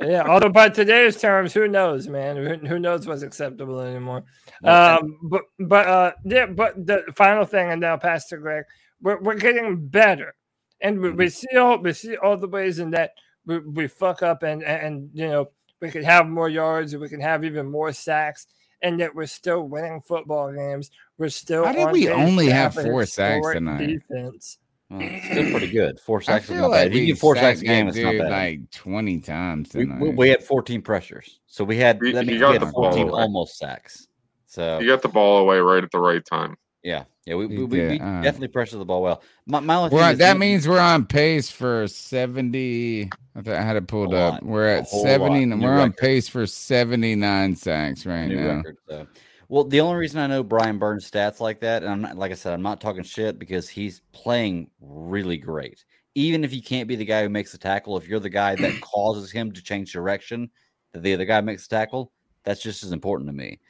Yeah, 0.00 0.22
although 0.26 0.48
by 0.48 0.70
today's 0.70 1.20
terms, 1.20 1.52
who 1.52 1.68
knows, 1.68 2.08
man? 2.08 2.36
Who, 2.36 2.66
who 2.66 2.78
knows 2.78 3.06
what's 3.06 3.22
acceptable 3.22 3.80
anymore? 3.80 4.24
Um, 4.64 5.18
but 5.24 5.42
but 5.58 5.86
uh, 5.86 6.12
yeah, 6.24 6.46
but 6.46 6.86
the 6.86 7.04
final 7.14 7.44
thing, 7.44 7.70
and 7.70 7.80
now 7.80 7.96
Pastor 7.96 8.38
Greg. 8.38 8.64
We're 9.02 9.20
we're 9.20 9.34
getting 9.34 9.88
better, 9.88 10.34
and 10.80 11.00
we, 11.00 11.10
we 11.10 11.28
see 11.28 11.56
all 11.56 11.78
we 11.78 11.92
see 11.92 12.16
all 12.16 12.36
the 12.36 12.48
ways 12.48 12.78
in 12.78 12.90
that 12.92 13.10
we, 13.44 13.58
we 13.58 13.86
fuck 13.86 14.22
up, 14.22 14.42
and 14.44 14.62
and 14.62 15.10
you 15.12 15.28
know 15.28 15.50
we 15.80 15.90
could 15.90 16.04
have 16.04 16.26
more 16.28 16.48
yards, 16.48 16.94
and 16.94 17.02
we 17.02 17.08
can 17.08 17.20
have 17.20 17.44
even 17.44 17.70
more 17.70 17.92
sacks, 17.92 18.46
and 18.80 18.98
yet 18.98 19.14
we're 19.14 19.26
still 19.26 19.68
winning 19.68 20.00
football 20.00 20.52
games. 20.52 20.90
We're 21.18 21.28
still. 21.28 21.64
How 21.64 21.72
did 21.72 21.90
we 21.90 22.08
only 22.08 22.48
have 22.48 22.74
four 22.74 23.04
sacks 23.04 23.52
tonight? 23.52 23.86
Defense. 24.08 24.58
Well, 24.92 25.00
it's 25.02 25.24
still 25.26 25.50
pretty 25.50 25.70
good. 25.70 25.98
Four 26.00 26.20
sacks 26.22 26.44
is 26.44 26.50
feel 26.50 26.60
not 26.62 26.70
like 26.70 26.86
bad. 26.88 26.94
You 26.94 27.00
we 27.00 27.06
get 27.06 27.18
four 27.18 27.34
sacks 27.36 27.60
a 27.60 27.64
game, 27.64 27.88
it's 27.88 27.96
not 27.96 28.10
dude 28.12 28.20
bad. 28.22 28.30
like 28.30 28.70
twenty 28.70 29.20
times 29.20 29.70
we, 29.74 29.84
tonight. 29.84 30.00
we, 30.00 30.08
we 30.10 30.28
had 30.28 30.42
14 30.44 30.82
pressures, 30.82 31.40
so 31.46 31.64
we 31.64 31.76
had 31.78 31.98
He- 32.02 32.12
that 32.12 32.24
he 32.24 32.30
means 32.30 32.40
got 32.40 32.48
we 32.48 32.52
had 32.58 32.62
the 32.62 32.72
14 32.72 33.08
away. 33.08 33.22
almost 33.22 33.58
sacks. 33.58 34.06
So 34.46 34.78
You 34.80 34.86
got 34.88 35.00
the 35.02 35.08
ball 35.08 35.38
away 35.38 35.58
right 35.60 35.82
at 35.82 35.90
the 35.90 35.98
right 35.98 36.22
time. 36.24 36.56
yeah, 36.82 37.04
yeah, 37.24 37.36
we, 37.36 37.46
we, 37.46 37.64
we, 37.64 37.80
we 37.88 38.00
uh, 38.00 38.20
definitely 38.22 38.48
pressured 38.48 38.80
the 38.80 38.84
ball 38.84 39.02
well. 39.02 39.22
My, 39.46 39.60
my 39.60 39.88
We're 39.88 40.00
thing 40.10 40.18
that 40.18 40.34
you- 40.34 40.38
means 40.40 40.68
we're 40.68 40.78
on 40.80 41.06
pace 41.06 41.50
for 41.50 41.86
70. 41.88 43.08
I, 43.34 43.40
thought 43.40 43.54
I 43.54 43.62
had 43.62 43.76
it 43.76 43.86
pulled 43.86 44.12
up. 44.12 44.34
lot. 44.34 44.42
We're 44.44 44.66
at 44.68 44.88
70. 44.88 45.54
We're 45.56 45.78
on 45.80 45.92
pace 45.92 46.28
for 46.28 46.46
79 46.46 47.56
sacks 47.56 48.04
right 48.04 48.26
new 48.26 48.36
now. 48.36 48.56
record. 48.56 48.76
So. 48.88 49.06
Well, 49.52 49.64
the 49.64 49.80
only 49.82 49.98
reason 49.98 50.18
I 50.18 50.28
know 50.28 50.42
Brian 50.42 50.78
Burns 50.78 51.10
stats 51.10 51.38
like 51.38 51.60
that, 51.60 51.82
and 51.82 51.92
I'm 51.92 52.00
not, 52.00 52.16
like 52.16 52.32
I 52.32 52.36
said, 52.36 52.54
I'm 52.54 52.62
not 52.62 52.80
talking 52.80 53.02
shit 53.02 53.38
because 53.38 53.68
he's 53.68 54.00
playing 54.12 54.70
really 54.80 55.36
great. 55.36 55.84
Even 56.14 56.42
if 56.42 56.54
you 56.54 56.62
can't 56.62 56.88
be 56.88 56.96
the 56.96 57.04
guy 57.04 57.22
who 57.22 57.28
makes 57.28 57.52
the 57.52 57.58
tackle, 57.58 57.98
if 57.98 58.08
you're 58.08 58.18
the 58.18 58.30
guy 58.30 58.54
that 58.54 58.80
causes 58.80 59.30
him 59.30 59.52
to 59.52 59.62
change 59.62 59.92
direction, 59.92 60.48
that 60.92 61.02
the 61.02 61.12
other 61.12 61.26
guy 61.26 61.42
makes 61.42 61.68
the 61.68 61.76
tackle, 61.76 62.12
that's 62.44 62.62
just 62.62 62.82
as 62.82 62.92
important 62.92 63.28
to 63.28 63.34
me. 63.34 63.60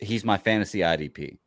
He's 0.00 0.24
my 0.24 0.38
fantasy 0.38 0.80
IDP. 0.80 1.38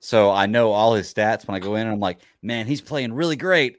So 0.00 0.30
I 0.30 0.46
know 0.46 0.72
all 0.72 0.94
his 0.94 1.12
stats 1.12 1.46
when 1.46 1.54
I 1.54 1.58
go 1.58 1.74
in 1.74 1.82
and 1.82 1.90
I'm 1.90 2.00
like, 2.00 2.20
man, 2.40 2.66
he's 2.66 2.80
playing 2.80 3.12
really 3.12 3.36
great, 3.36 3.76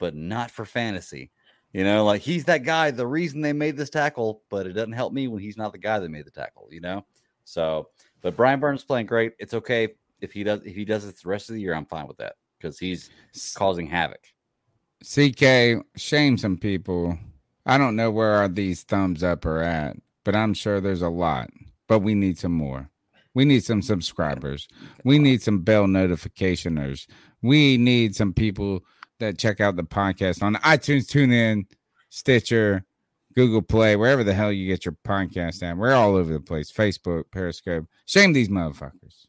but 0.00 0.14
not 0.14 0.50
for 0.50 0.66
fantasy. 0.66 1.30
You 1.72 1.84
know, 1.84 2.04
like 2.04 2.20
he's 2.20 2.44
that 2.44 2.62
guy, 2.62 2.90
the 2.90 3.06
reason 3.06 3.40
they 3.40 3.54
made 3.54 3.78
this 3.78 3.88
tackle, 3.88 4.42
but 4.50 4.66
it 4.66 4.74
doesn't 4.74 4.92
help 4.92 5.14
me 5.14 5.28
when 5.28 5.40
he's 5.40 5.56
not 5.56 5.72
the 5.72 5.78
guy 5.78 5.98
that 5.98 6.10
made 6.10 6.26
the 6.26 6.30
tackle, 6.30 6.68
you 6.70 6.82
know? 6.82 7.06
So, 7.44 7.88
but 8.22 8.36
Brian 8.36 8.60
Burns 8.60 8.84
playing 8.84 9.06
great. 9.06 9.32
It's 9.38 9.54
okay 9.54 9.88
if 10.20 10.32
he 10.32 10.44
does 10.44 10.60
if 10.64 10.74
he 10.74 10.84
does 10.84 11.04
it 11.04 11.16
the 11.20 11.28
rest 11.28 11.50
of 11.50 11.56
the 11.56 11.60
year, 11.60 11.74
I'm 11.74 11.84
fine 11.84 12.06
with 12.06 12.16
that 12.18 12.36
because 12.58 12.78
he's 12.78 13.10
causing 13.54 13.86
havoc. 13.86 14.24
CK, 15.02 15.84
shame 15.96 16.38
some 16.38 16.56
people. 16.56 17.18
I 17.66 17.76
don't 17.76 17.96
know 17.96 18.10
where 18.10 18.34
are 18.34 18.48
these 18.48 18.84
thumbs 18.84 19.22
up 19.22 19.44
are 19.44 19.62
at, 19.62 19.96
but 20.24 20.36
I'm 20.36 20.54
sure 20.54 20.80
there's 20.80 21.02
a 21.02 21.08
lot. 21.08 21.50
But 21.88 22.00
we 22.00 22.14
need 22.14 22.38
some 22.38 22.52
more. 22.52 22.88
We 23.34 23.44
need 23.44 23.64
some 23.64 23.82
subscribers. 23.82 24.68
We 25.04 25.18
need 25.18 25.42
some 25.42 25.62
bell 25.62 25.86
notificationers. 25.86 27.06
We 27.42 27.76
need 27.78 28.14
some 28.14 28.32
people 28.32 28.84
that 29.18 29.38
check 29.38 29.60
out 29.60 29.76
the 29.76 29.84
podcast 29.84 30.42
on 30.42 30.54
iTunes, 30.56 31.06
TuneIn, 31.06 31.66
Stitcher, 32.10 32.84
Google 33.34 33.62
Play, 33.62 33.96
wherever 33.96 34.24
the 34.24 34.34
hell 34.34 34.52
you 34.52 34.66
get 34.66 34.84
your 34.84 34.96
podcast 35.06 35.62
at. 35.62 35.76
We're 35.76 35.94
all 35.94 36.16
over 36.16 36.32
the 36.32 36.40
place. 36.40 36.70
Facebook, 36.70 37.24
Periscope. 37.30 37.86
Shame 38.06 38.32
these 38.32 38.48
motherfuckers. 38.48 39.26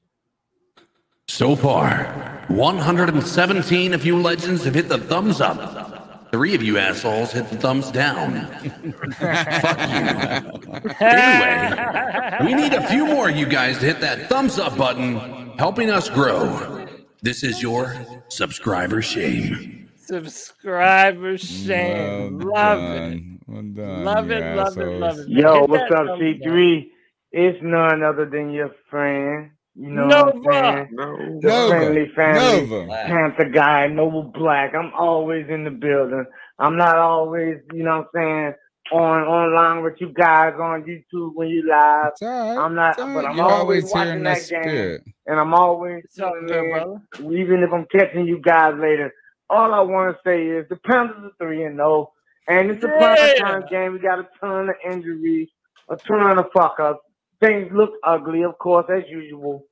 So 1.27 1.55
far, 1.55 2.45
117 2.49 3.93
of 3.93 4.05
you 4.05 4.21
legends 4.21 4.65
have 4.65 4.75
hit 4.75 4.89
the 4.89 4.97
thumbs 4.97 5.39
up. 5.41 6.30
Three 6.31 6.55
of 6.55 6.63
you 6.63 6.77
assholes 6.80 7.31
hit 7.31 7.49
the 7.49 7.57
thumbs 7.57 7.91
down. 7.91 8.47
Fuck 9.19 9.80
you. 9.80 11.05
Anyway, 11.05 12.38
we 12.43 12.53
need 12.55 12.73
a 12.73 12.88
few 12.88 13.05
more 13.05 13.30
of 13.30 13.35
you 13.35 13.45
guys 13.45 13.77
to 13.80 13.85
hit 13.85 14.01
that 14.01 14.30
thumbs 14.30 14.57
up 14.59 14.75
button, 14.75 15.51
helping 15.57 15.89
us 15.91 16.09
grow. 16.09 16.88
This 17.21 17.43
is 17.43 17.61
your 17.61 17.95
subscriber 18.30 19.01
shame. 19.01 19.88
Subscriber 19.95 21.38
shame. 21.38 22.39
Well 22.39 22.51
love 22.51 23.13
it. 23.13 23.32
Well 23.48 23.64
done, 23.64 24.03
Love 24.03 24.26
you 24.26 24.32
it, 24.32 24.52
love 24.52 24.80
it, 24.80 24.94
love 24.99 25.20
assholes. 25.20 25.20
it. 25.20 25.28
Yo, 25.30 25.61
Hit 25.61 25.70
what's 25.70 25.84
up, 25.91 26.06
thumbs 26.06 26.22
C3? 26.22 26.86
It's 27.32 27.60
none 27.64 28.03
other 28.03 28.26
than 28.30 28.52
your 28.52 28.72
friend. 28.90 29.52
You 29.76 29.90
know 29.90 30.07
what 30.07 30.20
I'm 30.28 30.34
saying? 30.45 30.88
No. 30.91 31.40
The 31.41 31.49
Nova. 31.49 31.68
friendly 31.68 32.10
family, 32.15 32.68
Nova. 32.68 32.88
Panther 33.07 33.49
guy, 33.49 33.88
Noble 33.88 34.24
Black. 34.24 34.74
I'm 34.76 34.94
always 34.98 35.48
in 35.49 35.64
the 35.65 35.72
building. 35.72 36.26
I'm 36.60 36.78
not 36.78 36.98
always, 36.98 37.57
you 37.74 37.84
know 37.84 37.99
what 38.14 38.22
I'm 38.22 38.22
saying, 38.22 38.53
on 38.94 39.24
online 39.24 39.84
with 39.84 39.95
you 39.99 40.14
guys 40.14 40.53
on 40.60 40.84
YouTube 40.84 41.32
when 41.36 41.49
you 41.49 41.64
live. 41.68 42.14
It's 42.14 42.22
all 42.22 42.30
right. 42.30 42.57
I'm 42.57 42.76
not, 42.76 42.91
It's 42.91 42.99
all 42.99 43.14
but. 43.14 43.26
I'm 43.26 43.38
You're 43.38 43.45
always, 43.45 43.86
always 43.86 43.91
here 43.91 43.91
watching 43.91 44.14
in 44.14 44.24
that 44.24 44.36
that 44.36 44.49
game, 44.49 44.64
spirit. 44.64 45.03
and 45.28 45.40
I'm 45.40 45.53
always 45.53 46.03
What's 46.03 46.20
up, 46.20 46.34
tuning 46.34 46.48
good 46.48 46.70
brother? 46.70 47.02
even 47.20 47.64
if 47.64 47.74
I'm 47.74 47.88
catching 47.91 48.28
you 48.28 48.41
guys 48.41 48.76
later. 48.80 49.14
All 49.49 49.74
I 49.74 49.82
want 49.82 50.15
to 50.15 50.22
say 50.26 50.45
is 50.48 50.68
the 50.70 50.78
Panthers 50.78 51.18
are 51.26 51.32
three 51.40 51.65
and 51.65 51.78
zero, 51.78 52.12
and 52.48 52.72
it's 52.72 52.84
a 52.84 52.88
Yeah. 52.88 53.15
prime 53.38 53.61
time 53.61 53.65
game. 53.70 53.94
We 53.94 53.99
got 53.99 54.20
a 54.20 54.28
ton 54.40 54.70
of 54.70 54.76
injuries, 54.86 55.49
a 55.90 55.95
ton 55.98 56.38
of 56.40 56.52
fuck 56.53 56.80
ups. 56.80 56.99
Things 57.40 57.72
look 57.74 57.91
ugly, 58.03 58.44
of 58.44 58.57
course, 58.57 58.86
as 58.90 59.03
usual. 59.10 59.65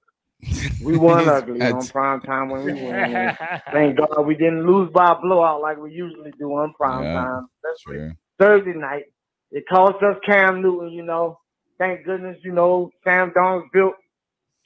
We 0.84 0.98
won 0.98 1.30
ugly 1.30 1.62
on 1.62 1.86
prime 1.88 2.22
time 2.22 2.50
when 2.50 2.64
we 2.66 2.74
won. 2.74 3.38
Thank 3.72 3.98
God 3.98 4.26
we 4.26 4.36
didn't 4.36 4.66
lose 4.66 4.92
by 4.92 5.12
a 5.12 5.16
blowout 5.16 5.62
like 5.62 5.78
we 5.78 5.92
usually 5.92 6.32
do 6.40 6.52
on 6.54 6.74
prime 6.74 7.04
Yeah. 7.04 7.14
time. 7.14 7.48
That's 7.64 7.82
True. 7.82 8.12
Thursday 8.40 8.74
night. 8.74 9.06
It 9.52 9.66
cost 9.70 10.02
us 10.04 10.18
Cam 10.26 10.62
Newton, 10.62 10.90
you 10.92 11.04
know. 11.04 11.38
thank 11.78 12.06
goodness, 12.06 12.38
you 12.44 12.52
know, 12.54 12.92
Sam 13.04 13.32
Darnold's 13.32 13.68
built 13.74 13.96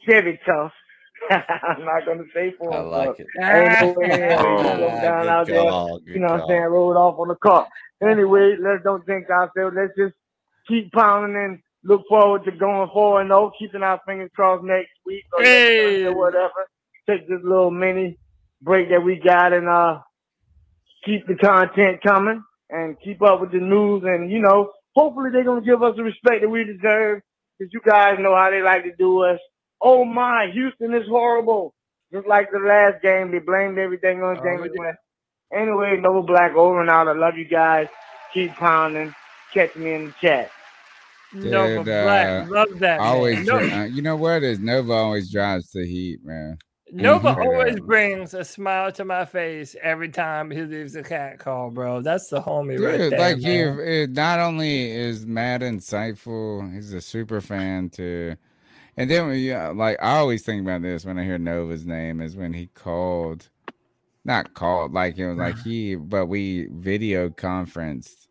Chevy 0.08 0.38
tough. 0.46 0.72
I'm 1.32 1.86
not 1.86 2.06
gonna 2.06 2.26
say 2.34 2.54
for 2.58 2.72
him. 2.72 2.78
I 2.78 2.82
like 2.82 3.20
it. 3.20 3.28
Ain't 3.54 3.80
no 3.80 3.94
way 3.94 4.12
in 4.14 4.22
hell 4.22 4.46
Oh, 4.48 4.64
he's 4.64 4.78
gonna 4.80 5.02
down 5.02 5.30
out 5.30 5.50
there. 5.50 5.62
call, 5.70 6.02
You 6.14 6.22
know 6.22 6.28
what 6.30 6.34
I'm 6.36 6.42
call. 6.42 6.48
saying? 6.48 6.64
Rolled 6.64 6.98
off 6.98 7.20
on 7.20 7.30
the 7.30 7.36
car. 7.36 7.68
Anyway, 8.04 8.56
let's 8.62 8.84
don't 8.84 9.06
think 9.06 9.30
ourselves. 9.30 9.76
Let's 9.78 9.94
just 9.98 10.16
keep 10.68 10.92
pounding 10.94 11.38
and 11.38 11.60
look 11.84 12.04
forward 12.10 12.46
to 12.46 12.52
going 12.52 12.90
forward 12.94 13.22
and 13.24 13.32
oh, 13.34 13.52
keeping 13.60 13.84
our 13.84 14.02
fingers 14.08 14.32
crossed 14.36 14.64
next 14.66 14.92
week 15.06 15.26
or 15.34 15.46
next 15.46 15.74
Wednesday 15.80 16.06
or 16.06 16.14
whatever. 16.14 16.68
Take 17.10 17.28
this 17.30 17.42
little 17.44 17.72
mini 17.72 18.20
break 18.62 18.90
that 18.90 19.04
we 19.04 19.18
got 19.18 19.54
and 19.54 19.70
uh 19.70 20.00
keep 21.06 21.28
the 21.28 21.36
content 21.36 22.02
coming 22.04 22.44
and 22.70 22.98
keep 23.04 23.22
up 23.24 23.42
with 23.42 23.52
the 23.52 23.60
news 23.60 24.04
and 24.06 24.32
you 24.32 24.40
know, 24.42 24.72
hopefully 24.96 25.30
they're 25.32 25.44
gonna 25.46 25.62
give 25.62 25.84
us 25.84 25.96
the 25.98 26.04
respect 26.04 26.42
that 26.42 26.50
we 26.50 26.64
deserve 26.66 27.22
because 27.60 27.74
you 27.74 27.82
guys 27.86 28.18
know 28.20 28.36
how 28.36 28.52
they 28.52 28.62
like 28.62 28.84
to 28.84 28.96
do 28.98 29.24
us. 29.24 29.40
Oh 29.82 30.06
my, 30.06 30.50
Houston 30.54 30.94
is 30.94 31.08
horrible. 31.08 31.74
Just 32.12 32.28
like 32.28 32.52
the 32.52 32.60
last 32.60 33.02
game, 33.02 33.32
they 33.32 33.40
blamed 33.40 33.78
everything 33.78 34.24
on 34.24 34.38
James 34.38 34.72
West. 34.78 34.98
Anyway, 35.54 35.98
Nova 36.00 36.22
Black 36.22 36.54
over 36.56 36.82
and 36.82 36.90
out. 36.90 37.08
I 37.08 37.14
love 37.14 37.38
you 37.38 37.46
guys. 37.46 37.88
Keep 38.34 38.56
pounding. 38.56 39.14
Catch 39.54 39.76
me 39.76 39.94
in 39.94 40.06
the 40.08 40.14
chat. 40.22 40.52
Nova 41.34 41.76
Dude, 41.76 41.86
Black, 41.86 42.48
uh, 42.48 42.52
love 42.52 42.80
that. 42.80 43.00
Always, 43.00 43.46
No- 43.46 43.60
dri- 43.60 43.72
uh, 43.72 43.84
you 43.86 44.02
know 44.02 44.16
what 44.16 44.44
is 44.44 44.60
Nova 44.60 44.94
always 44.94 45.32
drives 45.32 45.72
the 45.72 45.86
heat, 45.86 46.20
man. 46.24 46.58
Nova 46.92 47.36
always 47.36 47.80
brings 47.80 48.34
a 48.34 48.46
smile 48.46 48.92
to 48.94 49.04
my 49.04 49.26
face 49.26 49.76
every 49.82 50.10
time 50.10 50.52
he 50.52 50.62
leaves 50.62 50.96
a 50.96 51.04
cat 51.04 51.40
call, 51.40 51.72
bro. 51.72 52.02
That's 52.02 52.30
the 52.30 52.42
homie 52.42 52.80
right 52.80 53.10
there. 53.10 53.20
like 53.20 53.38
he, 53.38 53.64
man. 53.64 53.80
it, 53.80 54.10
not 54.12 54.40
only 54.40 54.92
is 54.92 55.26
Matt 55.26 55.62
insightful, 55.62 56.74
he's 56.74 56.94
a 56.94 57.02
super 57.02 57.42
fan 57.42 57.90
too. 57.90 58.36
And 58.98 59.10
then, 59.10 59.28
when 59.28 59.40
you- 59.40 59.56
like, 59.76 59.98
I 60.02 60.18
always 60.18 60.44
think 60.44 60.62
about 60.62 60.82
this 60.82 61.06
when 61.06 61.18
I 61.20 61.24
hear 61.24 61.38
Nova's 61.38 61.86
name 61.86 62.22
is 62.22 62.36
when 62.36 62.54
he 62.54 62.68
called, 62.68 63.50
not 64.24 64.54
called, 64.54 64.94
like 64.94 65.18
it 65.18 65.28
was 65.28 65.38
like 65.38 65.58
he, 65.64 65.96
but 65.96 66.28
we 66.28 66.68
video 66.72 67.30
conferenced 67.30 68.28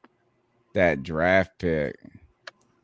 that 0.75 1.03
draft 1.03 1.59
pick. 1.59 1.97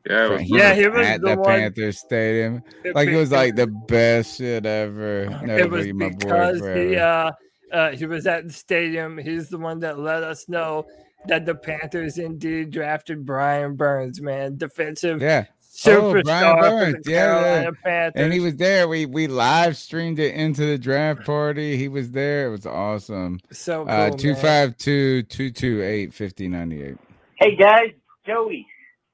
Yeah, 0.09 0.27
it 0.27 0.31
was 0.31 0.41
him 0.41 0.57
Yeah, 0.57 0.75
he 0.75 0.89
was 0.89 1.07
at 1.07 1.21
the 1.21 1.37
the, 1.37 1.43
Panthers 1.43 1.99
Stadium. 1.99 2.63
It 2.85 2.95
Like 2.95 3.09
it 3.09 3.17
was 3.17 3.33
like 3.33 3.55
the 3.57 3.67
best 3.67 4.39
shit 4.39 4.65
ever. 4.65 5.27
Nova, 5.43 5.59
it 5.59 5.71
was 5.71 5.87
you 5.87 5.95
my 5.95 6.09
boy 6.09 6.17
because 6.19 6.61
he 6.75 6.97
uh, 6.97 7.31
uh 7.73 7.91
he 7.91 8.07
was 8.07 8.27
at 8.27 8.47
the 8.49 8.53
stadium. 8.53 9.19
He's 9.19 9.49
the 9.49 9.59
one 9.59 9.81
that 9.81 9.99
let 9.99 10.23
us 10.23 10.49
know 10.49 10.87
that 11.27 11.45
the 11.45 11.55
Panthers 11.55 12.17
indeed 12.17 12.71
drafted 12.71 13.27
Brian 13.27 13.77
Burns, 13.77 14.23
man, 14.23 14.57
defensive 14.57 15.21
Yeah. 15.21 15.45
Superstar 15.81 16.25
Brian 16.25 16.57
Burns, 16.59 17.05
the 17.05 17.13
yeah, 17.13 17.63
yeah. 17.87 18.11
And 18.15 18.33
he 18.33 18.41
was 18.41 18.57
there. 18.57 18.89
We 18.89 19.07
we 19.07 19.27
live 19.29 19.77
streamed 19.77 20.19
it 20.19 20.35
into 20.35 20.67
the 20.67 20.79
draft 20.79 21.25
party. 21.25 21.77
He 21.77 21.89
was 21.89 22.11
there. 22.13 22.49
It 22.49 22.51
was 22.51 22.67
awesome. 22.67 23.41
So 23.53 23.87
uh 23.87 24.11
252 24.11 25.23
228 25.25 26.15
5098. 26.15 26.99
Hey 27.37 27.57
guys, 27.57 27.93
Joey, 28.27 28.67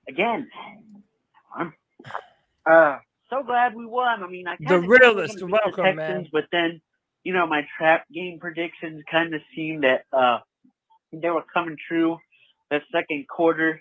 again. 0.08 0.48
Uh 2.66 2.98
so 3.30 3.42
glad 3.44 3.74
we 3.74 3.86
won. 3.86 4.22
I 4.22 4.28
mean, 4.28 4.46
I 4.48 4.56
The 4.58 4.66
kinda 4.66 4.88
thought 4.88 5.08
we 5.14 5.22
were 5.22 5.24
realist, 5.24 5.34
gonna 5.38 5.40
the 5.40 5.46
welcome, 5.64 5.94
man. 5.96 6.28
But 6.32 6.44
then, 6.52 6.80
you 7.24 7.32
know, 7.32 7.46
my 7.46 7.62
trap 7.78 8.06
game 8.12 8.38
predictions 8.40 9.02
kind 9.10 9.34
of 9.34 9.40
seemed 9.54 9.84
that 9.84 10.04
uh 10.12 10.38
they 11.12 11.30
were 11.30 11.44
coming 11.54 11.76
true. 11.88 12.18
The 12.70 12.80
second 12.92 13.26
quarter, 13.28 13.80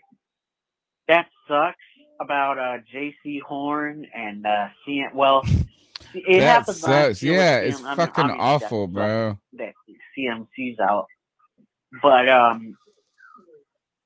that 1.08 1.28
sucks 1.48 1.78
about 2.20 2.58
uh 2.58 2.78
Jaycee 2.94 3.42
Horn 3.42 4.08
and 4.16 4.46
uh 4.46 4.68
seeing 4.86 5.10
well. 5.14 5.44
It 6.14 6.40
That 6.40 6.60
happens 6.60 6.80
sucks. 6.80 7.24
Yeah, 7.24 7.58
it's 7.58 7.84
I 7.84 7.90
mean, 7.90 7.96
fucking 7.96 8.26
obviously 8.26 8.38
that 8.38 8.66
awful, 8.66 8.88
bro. 8.88 9.40
that 9.54 9.74
CMC's 10.18 10.80
out. 10.80 11.08
But 12.02 12.30
um 12.30 12.78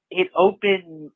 it 0.10 0.30
opened 0.36 1.12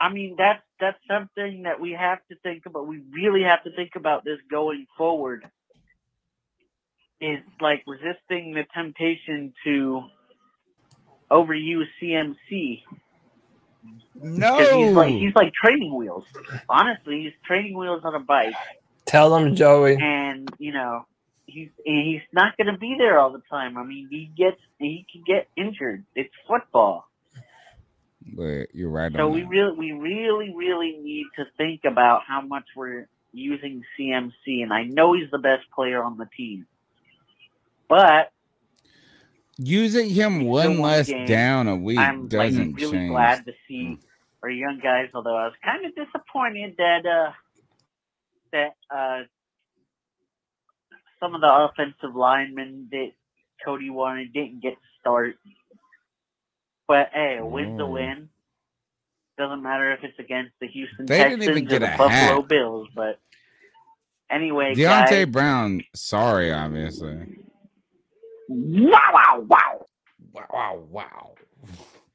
I 0.00 0.12
mean 0.12 0.34
that's 0.38 0.62
that's 0.80 0.98
something 1.08 1.62
that 1.64 1.80
we 1.80 1.92
have 1.92 2.18
to 2.30 2.36
think 2.42 2.66
about. 2.66 2.86
We 2.86 3.02
really 3.12 3.42
have 3.42 3.62
to 3.64 3.70
think 3.74 3.92
about 3.96 4.24
this 4.24 4.38
going 4.50 4.86
forward. 4.96 5.44
Is 7.20 7.40
like 7.60 7.82
resisting 7.86 8.54
the 8.54 8.64
temptation 8.72 9.52
to 9.64 10.04
overuse 11.30 11.86
CMC. 12.00 12.82
'Cause 14.20 14.70
he's 14.70 14.94
like 14.96 15.10
he's 15.14 15.34
like 15.34 15.52
training 15.52 15.94
wheels. 15.94 16.24
Honestly, 16.68 17.22
he's 17.22 17.32
training 17.46 17.76
wheels 17.78 18.02
on 18.04 18.14
a 18.14 18.20
bike 18.20 18.54
Tell 19.04 19.34
him, 19.36 19.54
Joey. 19.54 19.96
and 20.00 20.48
you 20.58 20.72
know 20.72 21.06
he's 21.46 21.70
and 21.86 22.06
he's 22.06 22.20
not 22.32 22.56
going 22.56 22.66
to 22.72 22.78
be 22.78 22.96
there 22.98 23.18
all 23.18 23.30
the 23.30 23.42
time. 23.50 23.78
I 23.78 23.84
mean, 23.84 24.08
he 24.10 24.26
gets 24.36 24.60
he 24.78 25.06
can 25.10 25.22
get 25.26 25.48
injured. 25.56 26.04
It's 26.14 26.34
football, 26.46 27.08
But 28.34 28.74
you're 28.74 28.90
right 28.90 29.10
so 29.12 29.26
on 29.28 29.32
we 29.32 29.42
that. 29.42 29.48
really 29.48 29.76
we 29.76 29.92
really 29.92 30.52
really 30.54 30.98
need 31.02 31.26
to 31.36 31.46
think 31.56 31.84
about 31.84 32.22
how 32.26 32.40
much 32.42 32.64
we're 32.76 33.08
using 33.32 33.82
CMC. 33.98 34.62
And 34.62 34.72
I 34.72 34.82
know 34.84 35.12
he's 35.14 35.30
the 35.30 35.38
best 35.38 35.70
player 35.74 36.02
on 36.02 36.18
the 36.18 36.26
team, 36.36 36.66
but 37.88 38.30
Using 39.58 40.08
him 40.10 40.44
one 40.44 40.78
less 40.80 41.08
game. 41.08 41.26
down 41.26 41.66
a 41.68 41.74
week 41.76 41.98
I'm 41.98 42.22
like 42.22 42.28
doesn't 42.30 42.74
really 42.74 42.92
change. 42.92 43.10
glad 43.10 43.44
to 43.46 43.52
see 43.66 43.98
our 44.42 44.50
young 44.50 44.78
guys. 44.80 45.08
Although 45.14 45.36
I 45.36 45.44
was 45.46 45.54
kind 45.64 45.84
of 45.84 45.92
disappointed 45.96 46.74
that 46.78 47.04
uh 47.06 47.32
that 48.52 48.76
uh 48.94 49.22
some 51.20 51.34
of 51.34 51.40
the 51.40 51.52
offensive 51.52 52.14
linemen 52.14 52.88
that 52.92 53.10
Cody 53.64 53.90
wanted 53.90 54.32
didn't 54.32 54.60
get 54.62 54.74
start. 55.00 55.36
But 56.86 57.10
hey, 57.12 57.38
a 57.40 57.44
win's 57.46 57.80
a 57.80 57.82
Oh. 57.82 57.90
win. 57.90 58.28
Doesn't 59.36 59.62
matter 59.62 59.92
if 59.92 60.02
it's 60.04 60.18
against 60.18 60.52
the 60.60 60.66
Houston 60.68 61.06
They 61.06 61.18
Texans 61.18 61.48
or 61.48 61.54
the 61.78 61.78
Buffalo 61.96 62.08
hat. 62.08 62.48
Bills. 62.48 62.88
But 62.94 63.18
anyway, 64.30 64.74
Deonte 64.74 65.08
guys, 65.10 65.26
Brown, 65.26 65.82
sorry, 65.94 66.52
obviously. 66.52 67.38
Wow, 68.48 68.98
wow, 69.12 69.44
wow. 69.48 69.86
Wow, 70.52 70.82
wow. 70.90 71.34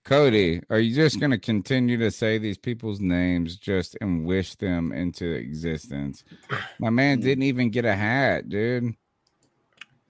Cody, 0.04 0.62
are 0.70 0.80
you 0.80 0.94
just 0.94 1.20
going 1.20 1.32
to 1.32 1.38
continue 1.38 1.98
to 1.98 2.12
say 2.12 2.38
these 2.38 2.58
people's 2.58 3.00
names 3.00 3.56
just 3.56 3.96
and 4.02 4.26
wish 4.26 4.56
them 4.56 4.92
into 4.92 5.32
existence? 5.32 6.26
My 6.80 6.90
man 6.90 7.22
didn't 7.22 7.44
even 7.44 7.70
get 7.70 7.86
a 7.86 7.96
hat, 7.96 8.50
dude. 8.50 8.96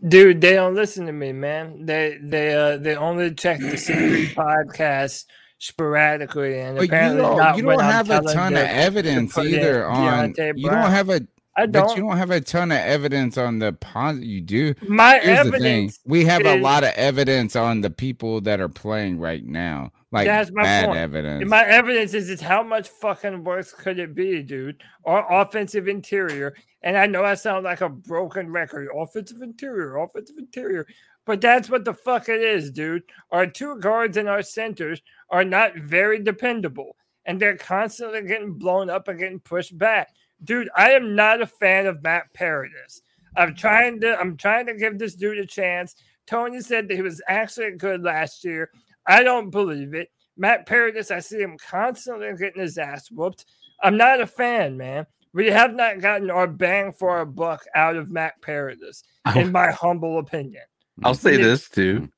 Dude, 0.05 0.41
they 0.41 0.53
don't 0.53 0.73
listen 0.73 1.05
to 1.05 1.13
me, 1.13 1.31
man. 1.31 1.85
They 1.85 2.17
they 2.21 2.53
uh 2.53 2.77
they 2.77 2.95
only 2.95 3.33
check 3.35 3.59
the 3.59 3.77
secret 3.77 4.35
podcast 4.35 5.25
sporadically, 5.59 6.59
and 6.59 6.75
But 6.75 6.81
you 6.83 6.87
apparently 6.87 7.21
don't, 7.21 7.57
you 7.57 7.63
don't 7.63 7.79
I'm 7.79 7.91
have 7.91 8.09
a 8.09 8.21
ton 8.33 8.53
of 8.53 8.65
evidence 8.65 9.37
either 9.37 9.87
on. 9.87 10.33
Deonte 10.33 10.53
You 10.57 10.69
don't 10.69 10.91
have 10.91 11.09
a. 11.09 11.21
I 11.55 11.67
But 11.67 11.71
don't. 11.71 11.97
you 11.97 12.03
don't 12.03 12.17
have 12.17 12.31
a 12.31 12.41
ton 12.41 12.71
of 12.71 12.79
evidence 12.79 13.37
on 13.37 13.59
the 13.59 13.73
positive. 13.73 14.25
You 14.27 14.41
do. 14.41 14.73
My 14.87 15.19
Here's 15.19 15.39
evidence 15.39 15.99
we 16.05 16.25
have 16.25 16.45
a 16.45 16.59
lot 16.59 16.83
of 16.83 16.91
evidence 16.95 17.55
on 17.55 17.81
the 17.81 17.89
people 17.91 18.41
that 18.41 18.59
are 18.59 18.69
playing 18.69 19.19
right 19.19 19.45
now, 19.45 19.91
like 20.11 20.25
That's 20.25 20.51
my 20.51 20.63
bad 20.63 20.85
point. 20.87 20.97
evidence. 20.97 21.49
My 21.49 21.63
evidence 21.65 22.13
is, 22.15 22.29
is 22.29 22.41
how 22.41 22.63
much 22.63 22.89
fucking 22.89 23.43
worse 23.43 23.71
could 23.71 23.99
it 23.99 24.15
be, 24.15 24.41
dude? 24.41 24.81
Or 25.03 25.25
offensive 25.31 25.87
interior. 25.87 26.55
And 26.81 26.97
I 26.97 27.05
know 27.05 27.23
I 27.23 27.35
sound 27.35 27.63
like 27.65 27.81
a 27.81 27.89
broken 27.89 28.51
record. 28.51 28.89
Offensive 28.95 29.41
interior, 29.41 29.97
offensive 29.97 30.37
interior. 30.39 30.87
But 31.25 31.39
that's 31.39 31.69
what 31.69 31.85
the 31.85 31.93
fuck 31.93 32.29
it 32.29 32.41
is, 32.41 32.71
dude. 32.71 33.03
Our 33.31 33.47
two 33.47 33.77
guards 33.79 34.17
and 34.17 34.27
our 34.27 34.41
centers 34.41 35.01
are 35.29 35.45
not 35.45 35.75
very 35.77 36.19
dependable. 36.21 36.97
And 37.25 37.39
they're 37.39 37.55
constantly 37.57 38.23
getting 38.23 38.53
blown 38.53 38.89
up 38.89 39.07
and 39.07 39.17
getting 39.19 39.39
pushed 39.39 39.77
back. 39.77 40.09
Dude, 40.43 40.69
I 40.75 40.91
am 40.91 41.15
not 41.15 41.41
a 41.41 41.47
fan 41.47 41.85
of 41.85 42.03
Matt 42.03 42.33
Paradis. 42.33 43.01
I'm 43.35 43.55
trying 43.55 43.99
to 44.01 44.19
I'm 44.19 44.37
trying 44.37 44.65
to 44.67 44.75
give 44.75 44.99
this 44.99 45.15
dude 45.15 45.39
a 45.39 45.45
chance. 45.45 45.95
Tony 46.27 46.61
said 46.61 46.87
that 46.87 46.95
he 46.95 47.01
was 47.01 47.21
actually 47.27 47.71
good 47.71 48.03
last 48.03 48.43
year. 48.43 48.69
I 49.07 49.23
don't 49.23 49.49
believe 49.49 49.93
it. 49.93 50.09
Matt 50.37 50.65
Paradis, 50.65 51.11
I 51.11 51.19
see 51.19 51.39
him 51.41 51.57
constantly 51.57 52.31
getting 52.37 52.61
his 52.61 52.77
ass 52.77 53.09
whooped. 53.11 53.45
I'm 53.81 53.97
not 53.97 54.21
a 54.21 54.27
fan, 54.27 54.77
man. 54.77 55.05
We 55.33 55.47
have 55.47 55.73
not 55.73 55.99
gotten 55.99 56.29
our 56.29 56.47
bang 56.47 56.93
for 56.93 57.09
our 57.09 57.25
buck 57.25 57.65
out 57.75 57.95
of 57.95 58.11
Matt 58.11 58.41
Paradis, 58.41 59.03
in 59.35 59.51
my 59.51 59.71
humble 59.71 60.19
opinion. 60.19 60.63
I'll 61.03 61.15
say 61.15 61.37
this 61.37 61.69
too. 61.69 62.09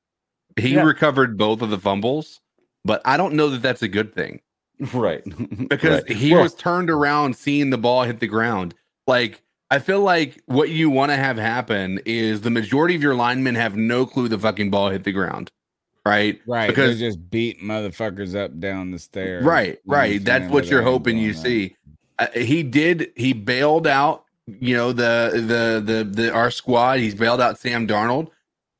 He 0.56 0.74
Yeah. 0.74 0.82
recovered 0.82 1.36
both 1.36 1.62
of 1.62 1.70
the 1.70 1.78
fumbles, 1.78 2.40
but 2.84 3.00
I 3.04 3.16
don't 3.16 3.34
know 3.34 3.48
that 3.50 3.62
that's 3.62 3.82
a 3.82 3.88
good 3.88 4.14
thing. 4.14 4.40
Right. 4.92 5.22
Because 5.68 6.02
Right. 6.02 6.12
he 6.12 6.32
Well- 6.32 6.42
was 6.42 6.54
turned 6.54 6.90
around 6.90 7.36
seeing 7.36 7.70
the 7.70 7.78
ball 7.78 8.04
hit 8.04 8.20
the 8.20 8.26
ground. 8.26 8.74
Like, 9.06 9.42
I 9.70 9.78
feel 9.80 10.00
like 10.00 10.40
what 10.46 10.68
you 10.70 10.90
want 10.90 11.10
to 11.10 11.16
have 11.16 11.38
happen 11.38 12.00
is 12.04 12.42
the 12.42 12.50
majority 12.50 12.94
of 12.94 13.02
your 13.02 13.14
linemen 13.14 13.54
have 13.56 13.76
no 13.76 14.06
clue 14.06 14.28
the 14.28 14.38
fucking 14.38 14.70
ball 14.70 14.90
hit 14.90 15.04
the 15.04 15.12
ground. 15.12 15.50
right? 16.04 16.40
Right. 16.46 16.68
Because 16.68 16.98
They're 17.00 17.08
just 17.08 17.30
beat 17.30 17.60
motherfuckers 17.60 18.36
up 18.36 18.60
down 18.60 18.92
the 18.92 18.98
stairs. 19.00 19.44
right, 19.44 19.66
You 19.66 19.72
know 19.72 19.78
what 19.84 19.96
I'm 19.96 20.00
right. 20.12 20.24
That's 20.24 20.52
what 20.52 20.66
you're 20.66 20.82
hoping 20.82 21.18
you 21.18 21.32
doing 21.32 21.44
see. 21.44 21.76
Uh, 22.18 22.28
he 22.34 22.62
did. 22.62 23.10
He 23.16 23.32
bailed 23.32 23.86
out. 23.88 24.24
You 24.46 24.76
know 24.76 24.92
the 24.92 25.32
the 25.34 25.82
the 25.94 26.04
the 26.04 26.32
our 26.32 26.52
squad. 26.52 27.00
He's 27.00 27.16
bailed 27.16 27.40
out 27.40 27.58
Sam 27.58 27.88
Darnold, 27.88 28.28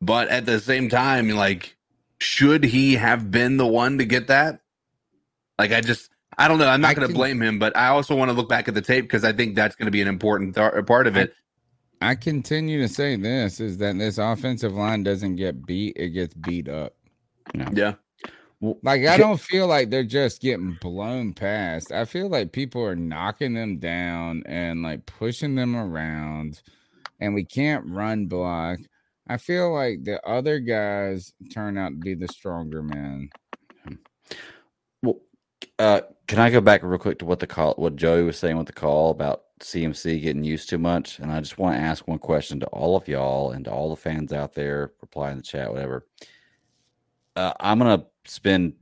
but 0.00 0.28
at 0.28 0.46
the 0.46 0.60
same 0.60 0.88
time, 0.88 1.28
like, 1.30 1.76
should 2.20 2.62
he 2.62 2.94
have 2.94 3.32
been 3.32 3.56
the 3.56 3.66
one 3.66 3.98
to 3.98 4.04
get 4.04 4.28
that? 4.28 4.60
Like, 5.58 5.72
I 5.72 5.80
just. 5.80 6.10
I 6.38 6.48
don't 6.48 6.58
know. 6.58 6.68
I'm 6.68 6.82
not 6.82 6.96
going 6.96 7.08
to 7.08 7.12
can- 7.12 7.16
blame 7.16 7.40
him, 7.40 7.58
but 7.58 7.74
I 7.76 7.88
also 7.88 8.14
want 8.14 8.30
to 8.30 8.36
look 8.36 8.48
back 8.48 8.68
at 8.68 8.74
the 8.74 8.82
tape 8.82 9.04
because 9.04 9.24
I 9.24 9.32
think 9.32 9.54
that's 9.54 9.74
going 9.74 9.86
to 9.86 9.90
be 9.92 10.02
an 10.02 10.08
important 10.08 10.54
th- 10.54 10.72
uh, 10.74 10.82
part 10.82 11.06
of 11.06 11.16
it. 11.16 11.32
I 12.02 12.14
continue 12.14 12.80
to 12.82 12.88
say 12.88 13.16
this 13.16 13.58
is 13.58 13.78
that 13.78 13.96
this 13.98 14.18
offensive 14.18 14.74
line 14.74 15.02
doesn't 15.02 15.36
get 15.36 15.64
beat, 15.64 15.96
it 15.96 16.10
gets 16.10 16.34
beat 16.34 16.68
up. 16.68 16.94
Yeah. 17.72 17.94
Like 18.60 19.06
I 19.06 19.16
don't 19.16 19.40
feel 19.40 19.66
like 19.66 19.90
they're 19.90 20.02
just 20.02 20.40
getting 20.40 20.78
blown 20.80 21.34
past. 21.34 21.92
I 21.92 22.04
feel 22.04 22.28
like 22.28 22.52
people 22.52 22.82
are 22.82 22.96
knocking 22.96 23.54
them 23.54 23.78
down 23.78 24.42
and 24.46 24.82
like 24.82 25.06
pushing 25.06 25.54
them 25.54 25.76
around 25.76 26.62
and 27.20 27.34
we 27.34 27.44
can't 27.44 27.84
run 27.86 28.26
block. 28.26 28.78
I 29.28 29.36
feel 29.36 29.72
like 29.74 30.04
the 30.04 30.24
other 30.26 30.58
guys 30.58 31.32
turn 31.52 31.76
out 31.76 31.90
to 31.90 31.96
be 31.96 32.14
the 32.14 32.28
stronger 32.28 32.82
men. 32.82 33.30
Uh, 35.78 36.00
can 36.26 36.38
I 36.38 36.50
go 36.50 36.60
back 36.60 36.82
real 36.82 36.98
quick 36.98 37.18
to 37.18 37.24
what 37.24 37.40
the 37.40 37.46
call, 37.46 37.74
what 37.74 37.96
Joey 37.96 38.22
was 38.22 38.38
saying 38.38 38.56
with 38.56 38.66
the 38.66 38.72
call 38.72 39.10
about 39.10 39.44
CMC 39.60 40.22
getting 40.22 40.44
used 40.44 40.68
too 40.68 40.78
much? 40.78 41.18
And 41.18 41.30
I 41.30 41.40
just 41.40 41.58
want 41.58 41.76
to 41.76 41.82
ask 41.82 42.08
one 42.08 42.18
question 42.18 42.60
to 42.60 42.66
all 42.68 42.96
of 42.96 43.06
y'all 43.06 43.50
and 43.50 43.64
to 43.66 43.70
all 43.70 43.90
the 43.90 43.96
fans 43.96 44.32
out 44.32 44.54
there, 44.54 44.92
reply 45.00 45.30
in 45.30 45.36
the 45.36 45.42
chat, 45.42 45.70
whatever. 45.72 46.06
Uh, 47.36 47.52
I'm 47.60 47.78
gonna 47.78 48.06
spend 48.24 48.74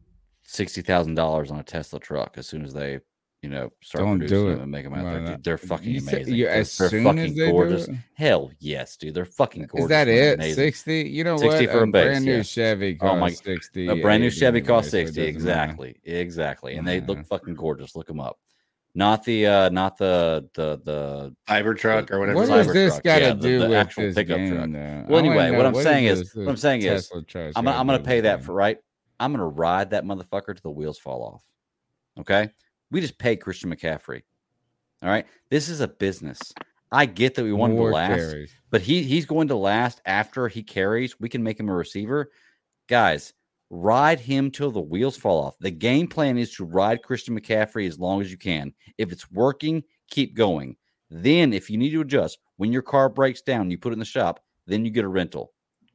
sixty 0.44 0.80
thousand 0.80 1.16
dollars 1.16 1.50
on 1.50 1.58
a 1.58 1.64
Tesla 1.64 1.98
truck 1.98 2.34
as 2.38 2.46
soon 2.46 2.64
as 2.64 2.72
they, 2.72 3.00
you 3.44 3.50
know, 3.50 3.70
start 3.82 4.04
Don't 4.04 4.18
producing 4.18 4.38
do 4.38 4.48
them 4.48 4.58
it. 4.58 4.62
and 4.62 4.70
make 4.72 4.84
them 4.84 4.94
out 4.94 5.04
Why 5.04 5.12
there. 5.12 5.20
not? 5.20 5.30
Dude, 5.36 5.44
they're 5.44 5.58
fucking 5.58 5.90
You 5.92 6.00
said- 6.00 6.14
amazing. 6.14 6.34
you- 6.34 6.44
they're, 6.46 6.54
as 6.54 6.78
they're 6.78 6.88
soon 6.88 7.04
fucking 7.04 7.18
as 7.20 7.34
they 7.34 7.44
do 7.46 7.50
gorgeous. 7.52 7.88
it? 7.88 7.94
Hell 8.14 8.50
yes, 8.58 8.96
dude. 8.96 9.12
They're 9.14 9.24
fucking 9.26 9.66
gorgeous. 9.66 9.84
Is 9.84 9.88
that 9.90 10.08
and 10.08 10.16
it? 10.16 10.34
amazing. 10.36 10.54
60? 10.64 11.02
You 11.10 11.24
know 11.24 11.36
60 11.36 11.66
what? 11.66 11.72
for 11.74 11.80
a, 11.80 11.82
A 11.82 11.86
base, 11.86 12.04
brand 12.06 12.24
new 12.24 12.36
yeah. 12.36 12.42
Chevy 12.42 12.98
Oh 13.02 13.16
my, 13.16 13.30
60, 13.30 13.88
A 13.88 13.96
brand 13.96 14.22
new 14.22 14.28
80 14.28 14.36
Chevy 14.36 14.58
anyway, 14.58 14.66
costs 14.66 14.90
so 14.92 14.96
it 14.96 15.06
60. 15.08 15.20
doesn't 15.32 15.44
matter. 15.44 15.60
Exactly. 15.62 15.96
Exactly. 16.04 16.76
And 16.76 16.88
they 16.88 17.00
look 17.02 17.24
fucking 17.26 17.54
gorgeous. 17.54 17.94
Look 17.94 18.06
them 18.06 18.20
up. 18.20 18.38
Not 18.96 19.24
the 19.24 19.46
uh 19.46 19.68
not 19.70 19.98
the 19.98 20.48
the 20.54 20.80
the 20.84 21.34
Cybertruck 21.48 22.10
or 22.12 22.20
whatever. 22.20 22.38
What 22.38 22.48
does 22.48 22.68
Cybertruck, 22.68 22.72
this 22.72 23.00
got 23.00 23.18
to 23.18 23.24
yeah, 23.24 23.28
the- 23.34 23.34
do 23.34 23.58
the 23.58 23.68
with 23.68 23.76
actual 23.76 24.02
this 24.04 24.14
pickup 24.14 24.36
game? 24.38 24.54
truck. 24.54 24.70
though? 24.70 24.78
I 24.78 24.82
Well, 24.82 25.04
wanna 25.08 25.28
anyway, 25.30 25.50
know, 25.50 25.56
what 25.58 25.66
I'm 25.66 25.72
what 25.72 25.82
saying 25.82 26.04
is, 26.06 26.20
this 26.20 26.34
what 26.36 26.48
I'm 26.48 26.56
saying 26.56 26.82
is, 26.82 27.08
Tesla 27.08 27.22
truck 27.24 27.44
I'm 27.56 27.64
got 27.64 27.70
gonna, 27.72 27.76
I'm 27.80 27.86
gonna 27.88 27.98
pay 28.04 28.20
that 28.22 28.42
for 28.44 28.52
right. 28.54 28.78
I'm 29.20 29.32
gonna 29.32 29.46
ride 29.48 29.90
that 29.90 30.04
motherfucker 30.04 30.46
till 30.54 30.62
the 30.62 30.70
wheels 30.70 30.98
fall 30.98 31.22
off. 31.24 31.42
Okay, 32.20 32.48
we 32.90 33.00
just 33.00 33.18
pay 33.18 33.36
Christian 33.36 33.74
McCaffrey. 33.74 34.22
All 35.02 35.10
right, 35.10 35.26
this 35.50 35.68
is 35.68 35.80
a 35.80 35.88
business. 35.88 36.40
I 36.90 37.06
get 37.06 37.34
that 37.34 37.44
we 37.44 37.52
want 37.52 37.72
him 37.72 37.78
to 37.78 37.84
last, 37.84 38.16
carries. 38.16 38.52
but 38.70 38.80
he 38.80 39.02
he's 39.02 39.26
going 39.26 39.48
to 39.48 39.56
last 39.56 40.00
after 40.06 40.48
he 40.48 40.62
carries. 40.62 41.18
We 41.18 41.28
can 41.28 41.42
make 41.42 41.58
him 41.58 41.68
a 41.68 41.74
receiver, 41.74 42.30
guys. 42.88 43.32
Ride 43.70 44.20
him 44.20 44.50
till 44.50 44.70
the 44.70 44.80
wheels 44.80 45.16
fall 45.16 45.42
off. 45.42 45.56
The 45.58 45.70
game 45.70 46.06
plan 46.06 46.38
is 46.38 46.54
to 46.54 46.64
ride 46.64 47.02
Christian 47.02 47.38
McCaffrey 47.38 47.88
as 47.88 47.98
long 47.98 48.20
as 48.20 48.30
you 48.30 48.38
can. 48.38 48.72
If 48.98 49.10
it's 49.10 49.30
working, 49.30 49.82
keep 50.08 50.36
going. 50.36 50.76
Then, 51.10 51.52
if 51.52 51.68
you 51.68 51.76
need 51.76 51.90
to 51.90 52.02
adjust, 52.02 52.38
when 52.56 52.72
your 52.72 52.82
car 52.82 53.08
breaks 53.08 53.42
down, 53.42 53.70
you 53.70 53.78
put 53.78 53.92
it 53.92 53.94
in 53.94 53.98
the 53.98 54.04
shop, 54.04 54.40
then 54.66 54.84
you 54.84 54.90
get 54.90 55.04
a 55.04 55.08
rental. 55.08 55.52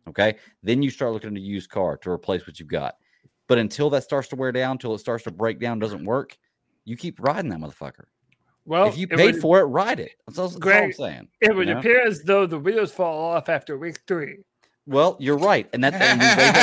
Okay. 0.08 0.38
Then 0.64 0.82
you 0.82 0.90
start 0.90 1.14
looking 1.14 1.32
at 1.32 1.38
a 1.38 1.40
used 1.40 1.70
car 1.70 1.98
to 1.98 2.10
replace 2.10 2.46
what 2.46 2.60
you've 2.60 2.68
got. 2.68 2.96
But 3.48 3.58
until 3.58 3.90
that 3.92 4.04
starts 4.04 4.28
to 4.30 4.36
wear 4.36 4.52
down, 4.52 4.74
until 4.74 4.94
it 4.94 5.00
starts 5.00 5.24
to 5.24 5.32
break 5.32 5.60
down, 5.60 5.80
doesn't 5.80 6.06
work, 6.06 6.38
you 6.90 6.98
keep 6.98 7.20
riding 7.20 7.50
that 7.52 7.60
motherfucker. 7.60 8.06
Well, 8.66 8.88
if 8.88 8.98
you 8.98 9.08
paid 9.08 9.36
would- 9.36 9.42
for 9.42 9.60
it, 9.60 9.66
ride 9.66 10.00
it. 10.00 10.12
That's, 10.28 10.40
all- 10.40 10.50
that's 10.50 10.66
all 10.66 10.72
I'm 10.72 10.94
saying. 10.94 11.28
It 11.40 11.52
you 11.52 11.56
would 11.56 11.68
know? 11.68 11.78
appear 11.78 12.02
as 12.06 12.24
though 12.24 12.46
the 12.48 12.58
wheels 12.58 12.92
fall 12.92 13.32
off 13.32 13.48
after 13.48 13.78
week 13.78 14.00
three. 14.08 14.40
Well, 14.86 15.18
you're 15.20 15.38
right, 15.38 15.70
and 15.72 15.84
that 15.84 15.94
and 15.94 16.20
we, 16.20 16.26
raised 16.26 16.54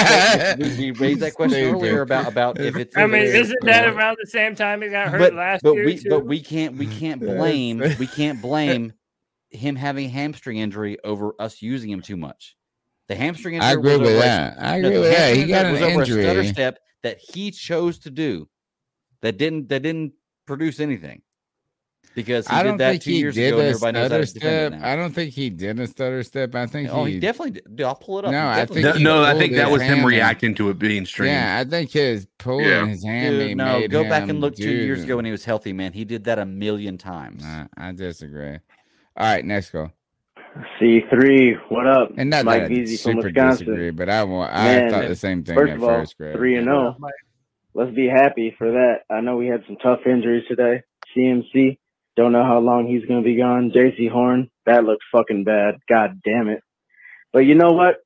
that, 0.40 0.58
we, 0.58 0.90
we 0.90 0.98
raised 0.98 1.20
that 1.20 1.34
question 1.34 1.62
earlier 1.74 2.00
about 2.02 2.26
about 2.26 2.58
if 2.58 2.74
it's. 2.74 2.96
I 2.96 3.06
mean, 3.06 3.22
if 3.22 3.34
isn't 3.36 3.58
that 3.62 3.84
it's- 3.84 3.94
around 3.94 4.16
the 4.20 4.28
same 4.28 4.56
time 4.56 4.82
he 4.82 4.88
got 4.88 5.08
hurt 5.08 5.20
but 5.20 5.34
last 5.34 5.62
but 5.62 5.74
year 5.74 5.84
we 5.84 5.98
too? 5.98 6.08
but 6.10 6.26
we 6.26 6.40
can't 6.40 6.76
we 6.76 6.86
can't 7.00 7.20
blame 7.20 7.78
we 8.00 8.06
can't 8.08 8.42
blame 8.42 8.92
him 9.50 9.76
having 9.76 10.06
a 10.06 10.08
hamstring 10.08 10.58
injury 10.58 10.98
over 11.04 11.34
us 11.38 11.62
using 11.62 11.88
him 11.88 12.02
too 12.02 12.16
much. 12.16 12.56
The 13.06 13.14
hamstring 13.14 13.54
injury. 13.54 13.68
I 13.68 13.72
agree 13.74 13.92
was 13.92 14.00
with 14.00 14.08
over 14.10 14.18
that. 14.18 14.56
I 14.60 14.80
no, 14.80 14.88
agree 14.88 15.00
with 15.00 15.16
that. 15.16 15.36
He 15.36 15.46
got 15.46 15.70
was 15.70 15.80
an 15.80 15.92
over 15.92 16.02
a 16.02 16.06
stutter 16.06 16.44
step 16.44 16.78
that 17.04 17.18
he 17.18 17.52
chose 17.52 18.00
to 18.00 18.10
do 18.10 18.48
that 19.26 19.38
didn't 19.38 19.68
that 19.68 19.82
didn't 19.82 20.12
produce 20.46 20.78
anything 20.78 21.20
because 22.14 22.46
he 22.46 22.54
I 22.54 22.62
did 22.62 22.68
don't 22.68 22.76
that 22.78 22.90
think 22.92 23.02
two 23.02 23.10
he 23.10 23.18
years 23.18 23.34
did 23.34 23.48
ago 23.48 23.58
and 23.58 23.66
a 23.66 23.70
everybody 23.70 23.92
knows 23.92 24.02
how 24.12 24.24
stutter 24.24 24.26
step. 24.26 24.72
I 24.82 24.96
don't 24.96 25.12
think 25.14 25.32
he 25.34 25.50
did 25.50 25.80
a 25.80 25.86
stutter 25.86 26.22
step. 26.22 26.54
I 26.54 26.66
think 26.66 26.88
Oh, 26.90 27.04
he, 27.04 27.14
he 27.14 27.20
definitely 27.20 27.60
did. 27.74 27.84
I'll 27.84 27.94
pull 27.96 28.20
it 28.20 28.24
up. 28.24 28.30
No, 28.30 28.46
I 28.48 28.64
think 28.64 29.00
No, 29.00 29.22
I 29.24 29.34
think 29.36 29.54
that 29.54 29.70
was 29.70 29.82
him 29.82 29.98
hammy. 29.98 30.06
reacting 30.14 30.54
to 30.54 30.70
it 30.70 30.78
being 30.78 31.04
strange. 31.04 31.32
Yeah, 31.32 31.58
I 31.60 31.68
think 31.68 31.90
his 31.90 32.26
pulling 32.38 32.66
Yeah. 32.66 32.86
his 32.86 33.04
hand. 33.04 33.38
Dude, 33.38 33.56
no, 33.56 33.80
made 33.80 33.90
go 33.90 34.04
back 34.04 34.28
and 34.28 34.40
look 34.40 34.54
two 34.56 34.62
do 34.64 34.70
years 34.70 35.02
ago 35.02 35.16
when 35.16 35.24
he 35.24 35.32
was 35.32 35.44
healthy, 35.44 35.72
man. 35.72 35.92
He 35.92 36.04
did 36.04 36.24
that 36.24 36.38
a 36.38 36.46
million 36.46 36.96
times. 36.96 37.42
Nah, 37.44 37.66
I 37.76 37.92
disagree. 37.92 38.58
All 39.18 39.26
right, 39.34 39.44
next 39.44 39.70
go. 39.70 39.90
C3, 40.80 41.54
what 41.68 41.86
up? 41.86 42.12
And 42.16 42.30
not 42.30 42.44
Mike 42.46 42.62
that 42.62 42.70
I 42.70 42.74
Veazey 42.74 43.02
from 43.02 43.12
super 43.16 43.26
Wisconsin. 43.28 43.66
disagree, 43.66 43.90
but 43.90 44.08
I 44.08 44.24
want. 44.24 44.52
I 44.54 44.64
Man, 44.64 44.90
thought 44.90 45.08
the 45.08 45.16
same 45.16 45.44
thing 45.44 45.54
first 45.54 45.70
at 45.72 45.76
of 45.76 45.82
all, 45.82 45.88
first, 45.90 46.16
Greg. 46.16 46.34
Three 46.34 46.56
and 46.56 46.66
oh. 46.68 46.96
zero. 46.98 47.10
Let's 47.76 47.94
be 47.94 48.08
happy 48.08 48.54
for 48.56 48.70
that. 48.70 49.00
I 49.10 49.20
know 49.20 49.36
we 49.36 49.48
had 49.48 49.64
some 49.66 49.76
tough 49.76 50.00
injuries 50.06 50.44
today. 50.48 50.82
CMC, 51.14 51.76
don't 52.16 52.32
know 52.32 52.42
how 52.42 52.58
long 52.58 52.86
he's 52.86 53.04
going 53.04 53.22
to 53.22 53.24
be 53.24 53.36
gone. 53.36 53.70
Jaycee 53.70 54.10
Horn, 54.10 54.48
that 54.64 54.84
looked 54.84 55.02
fucking 55.12 55.44
bad. 55.44 55.74
God 55.86 56.22
damn 56.24 56.48
it. 56.48 56.62
But 57.34 57.40
you 57.40 57.54
know 57.54 57.72
what? 57.72 57.96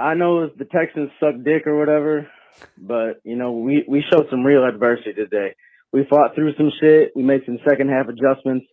I 0.00 0.14
know 0.14 0.48
the 0.48 0.64
Texans 0.64 1.10
suck 1.20 1.36
dick 1.44 1.68
or 1.68 1.78
whatever, 1.78 2.28
but 2.76 3.20
you 3.22 3.36
know 3.36 3.52
we 3.52 3.84
we 3.86 4.04
showed 4.12 4.26
some 4.30 4.44
real 4.44 4.64
adversity 4.64 5.12
today. 5.12 5.54
We 5.92 6.04
fought 6.10 6.34
through 6.34 6.56
some 6.56 6.72
shit. 6.80 7.12
We 7.14 7.22
made 7.22 7.42
some 7.46 7.58
second 7.68 7.88
half 7.88 8.08
adjustments. 8.08 8.66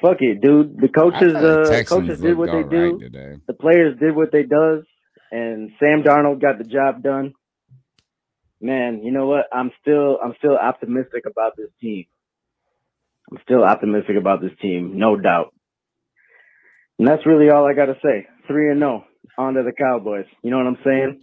Fuck 0.00 0.18
it, 0.20 0.40
dude. 0.40 0.76
The 0.80 0.88
coaches, 0.88 1.32
thought 1.32 1.42
the 1.42 1.80
uh, 1.80 1.84
coaches 1.84 2.20
did 2.20 2.36
what 2.36 2.52
they 2.52 2.62
right 2.62 2.70
do. 2.70 2.98
today. 3.00 3.40
The 3.48 3.54
players 3.54 3.98
did 3.98 4.14
what 4.14 4.30
they 4.30 4.44
does, 4.44 4.84
and 5.32 5.72
Sam 5.80 6.04
Darnold 6.04 6.40
got 6.40 6.58
the 6.58 6.64
job 6.64 7.02
done. 7.02 7.34
Man, 8.62 9.02
you 9.02 9.10
know 9.10 9.26
what? 9.26 9.46
I'm 9.52 9.72
still 9.80 10.18
I'm 10.24 10.34
still 10.38 10.56
optimistic 10.56 11.24
about 11.26 11.56
this 11.56 11.68
team. 11.80 12.06
I'm 13.30 13.38
still 13.42 13.64
optimistic 13.64 14.16
about 14.16 14.40
this 14.40 14.52
team, 14.60 14.98
no 14.98 15.16
doubt. 15.16 15.52
And 16.98 17.08
that's 17.08 17.26
really 17.26 17.50
all 17.50 17.66
I 17.66 17.74
got 17.74 17.86
to 17.86 17.96
say. 18.02 18.26
Three 18.46 18.70
and 18.70 18.78
no, 18.78 19.04
on 19.36 19.54
to 19.54 19.62
the 19.64 19.72
Cowboys. 19.72 20.26
You 20.44 20.50
know 20.50 20.58
what 20.58 20.66
I'm 20.66 20.78
saying? 20.84 21.22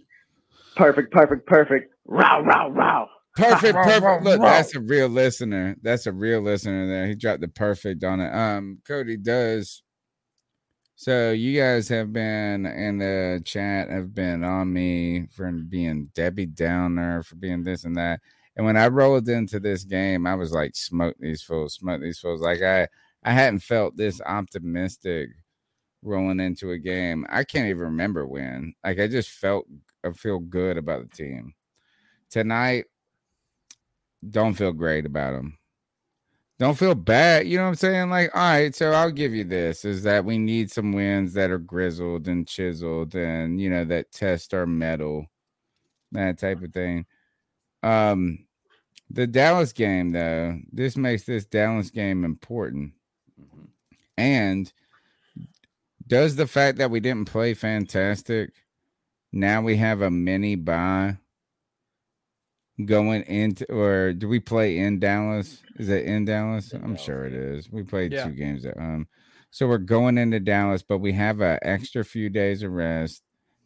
Perfect, 0.76 1.12
perfect, 1.12 1.46
perfect. 1.46 1.94
Row, 2.06 2.42
row, 2.42 2.70
row. 2.70 3.06
Perfect, 3.36 3.74
perfect. 3.74 4.24
Look, 4.24 4.40
that's 4.40 4.74
a 4.74 4.80
real 4.80 5.08
listener. 5.08 5.76
That's 5.80 6.06
a 6.06 6.12
real 6.12 6.42
listener 6.42 6.86
there. 6.88 7.06
He 7.06 7.14
dropped 7.14 7.40
the 7.40 7.48
perfect 7.48 8.04
on 8.04 8.20
it. 8.20 8.34
Um, 8.34 8.80
Cody 8.86 9.16
does. 9.16 9.82
So 11.00 11.32
you 11.32 11.58
guys 11.58 11.88
have 11.88 12.12
been 12.12 12.66
in 12.66 12.98
the 12.98 13.40
chat, 13.46 13.88
have 13.88 14.14
been 14.14 14.44
on 14.44 14.70
me 14.70 15.28
for 15.34 15.50
being 15.50 16.10
Debbie 16.12 16.44
Downer, 16.44 17.22
for 17.22 17.36
being 17.36 17.62
this 17.62 17.84
and 17.84 17.96
that. 17.96 18.20
And 18.54 18.66
when 18.66 18.76
I 18.76 18.86
rolled 18.88 19.26
into 19.30 19.58
this 19.60 19.82
game, 19.82 20.26
I 20.26 20.34
was 20.34 20.52
like, 20.52 20.76
smoke 20.76 21.16
these 21.18 21.40
fools, 21.40 21.72
smoke 21.72 22.02
these 22.02 22.18
fools. 22.18 22.42
Like 22.42 22.60
I 22.60 22.86
I 23.24 23.32
hadn't 23.32 23.60
felt 23.60 23.96
this 23.96 24.20
optimistic 24.20 25.30
rolling 26.02 26.38
into 26.38 26.72
a 26.72 26.78
game. 26.78 27.24
I 27.30 27.44
can't 27.44 27.68
even 27.70 27.80
remember 27.80 28.26
when. 28.26 28.74
Like 28.84 29.00
I 29.00 29.08
just 29.08 29.30
felt 29.30 29.64
I 30.04 30.12
feel 30.12 30.38
good 30.38 30.76
about 30.76 31.08
the 31.08 31.16
team. 31.16 31.54
Tonight, 32.28 32.84
don't 34.28 34.52
feel 34.52 34.74
great 34.74 35.06
about 35.06 35.32
them. 35.32 35.59
Don't 36.60 36.76
feel 36.76 36.94
bad. 36.94 37.48
You 37.48 37.56
know 37.56 37.62
what 37.62 37.68
I'm 37.70 37.74
saying? 37.76 38.10
Like, 38.10 38.36
all 38.36 38.42
right, 38.42 38.74
so 38.74 38.92
I'll 38.92 39.10
give 39.10 39.34
you 39.34 39.44
this 39.44 39.86
is 39.86 40.02
that 40.02 40.26
we 40.26 40.36
need 40.36 40.70
some 40.70 40.92
wins 40.92 41.32
that 41.32 41.50
are 41.50 41.58
grizzled 41.58 42.28
and 42.28 42.46
chiseled 42.46 43.14
and, 43.14 43.58
you 43.58 43.70
know, 43.70 43.86
that 43.86 44.12
test 44.12 44.52
our 44.52 44.66
metal, 44.66 45.24
that 46.12 46.38
type 46.38 46.62
of 46.62 46.74
thing. 46.74 47.06
Um, 47.82 48.44
the 49.08 49.26
Dallas 49.26 49.72
game, 49.72 50.10
though, 50.12 50.58
this 50.70 50.98
makes 50.98 51.22
this 51.22 51.46
Dallas 51.46 51.88
game 51.88 52.26
important. 52.26 52.92
And 54.18 54.70
does 56.06 56.36
the 56.36 56.46
fact 56.46 56.76
that 56.76 56.90
we 56.90 57.00
didn't 57.00 57.24
play 57.24 57.54
fantastic, 57.54 58.50
now 59.32 59.62
we 59.62 59.76
have 59.78 60.02
a 60.02 60.10
mini 60.10 60.56
bye 60.56 61.16
going 62.84 63.22
into 63.22 63.64
or 63.72 64.12
do 64.12 64.28
we 64.28 64.40
play 64.40 64.76
in 64.76 64.98
Dallas? 64.98 65.62
Is 65.80 65.88
it 65.88 66.04
in 66.04 66.26
Dallas? 66.26 66.72
I'm 66.74 66.94
sure 66.94 67.24
it 67.24 67.32
is. 67.32 67.70
We 67.70 67.82
played 67.82 68.12
Yeah. 68.12 68.24
two 68.24 68.32
games 68.34 68.66
at 68.66 68.76
home. 68.76 69.08
So 69.50 69.66
we're 69.66 69.78
going 69.78 70.18
into 70.18 70.38
Dallas, 70.38 70.82
but 70.82 70.98
we 70.98 71.12
have 71.14 71.40
an 71.40 71.58
extra 71.62 72.04
few 72.04 72.28
days 72.28 72.62
of 72.62 72.72
rest. 72.72 73.22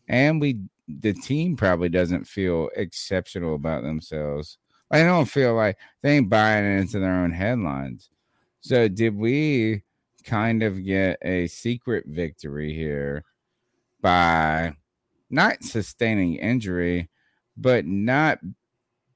And 0.09 0.41
we 0.41 0.61
the 0.87 1.15
team 1.15 1.57
probably 1.57 1.89
doesn't 1.89 2.27
feel 2.27 2.69
exceptional 2.77 3.55
about 3.55 3.83
themselves. 3.83 4.59
I 4.91 5.03
don't 5.03 5.25
feel 5.25 5.55
like 5.55 5.79
they 6.03 6.19
ain't 6.19 6.29
buying 6.29 6.79
into 6.79 7.01
their 7.01 7.15
own 7.15 7.33
headlines. 7.33 8.11
So 8.61 8.87
did 8.87 9.17
we 9.17 9.83
kind 10.25 10.63
of 10.63 10.85
get 10.85 11.19
a 11.23 11.47
secret 11.49 12.05
victory 12.07 12.75
here 12.75 13.25
by 14.03 14.77
not 15.31 15.65
sustaining 15.65 16.37
injury, 16.37 17.09
but 17.57 17.87
not 17.87 18.39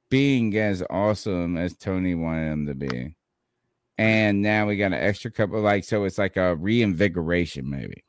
being 0.09 0.57
as 0.57 0.83
awesome 0.91 1.57
as 1.57 1.77
Tony 1.77 2.15
wanted 2.15 2.53
him 2.53 2.67
to 2.67 2.75
be? 2.75 3.15
And 3.97 4.43
now 4.43 4.67
we 4.67 4.77
got 4.77 4.93
an 4.93 4.95
extra 4.95 5.31
couple, 5.31 5.61
like 5.61 5.85
so 5.85 6.05
it's 6.05 6.19
like 6.19 6.37
a 6.37 6.55
reinvigoration, 6.55 7.69
maybe. 7.69 8.05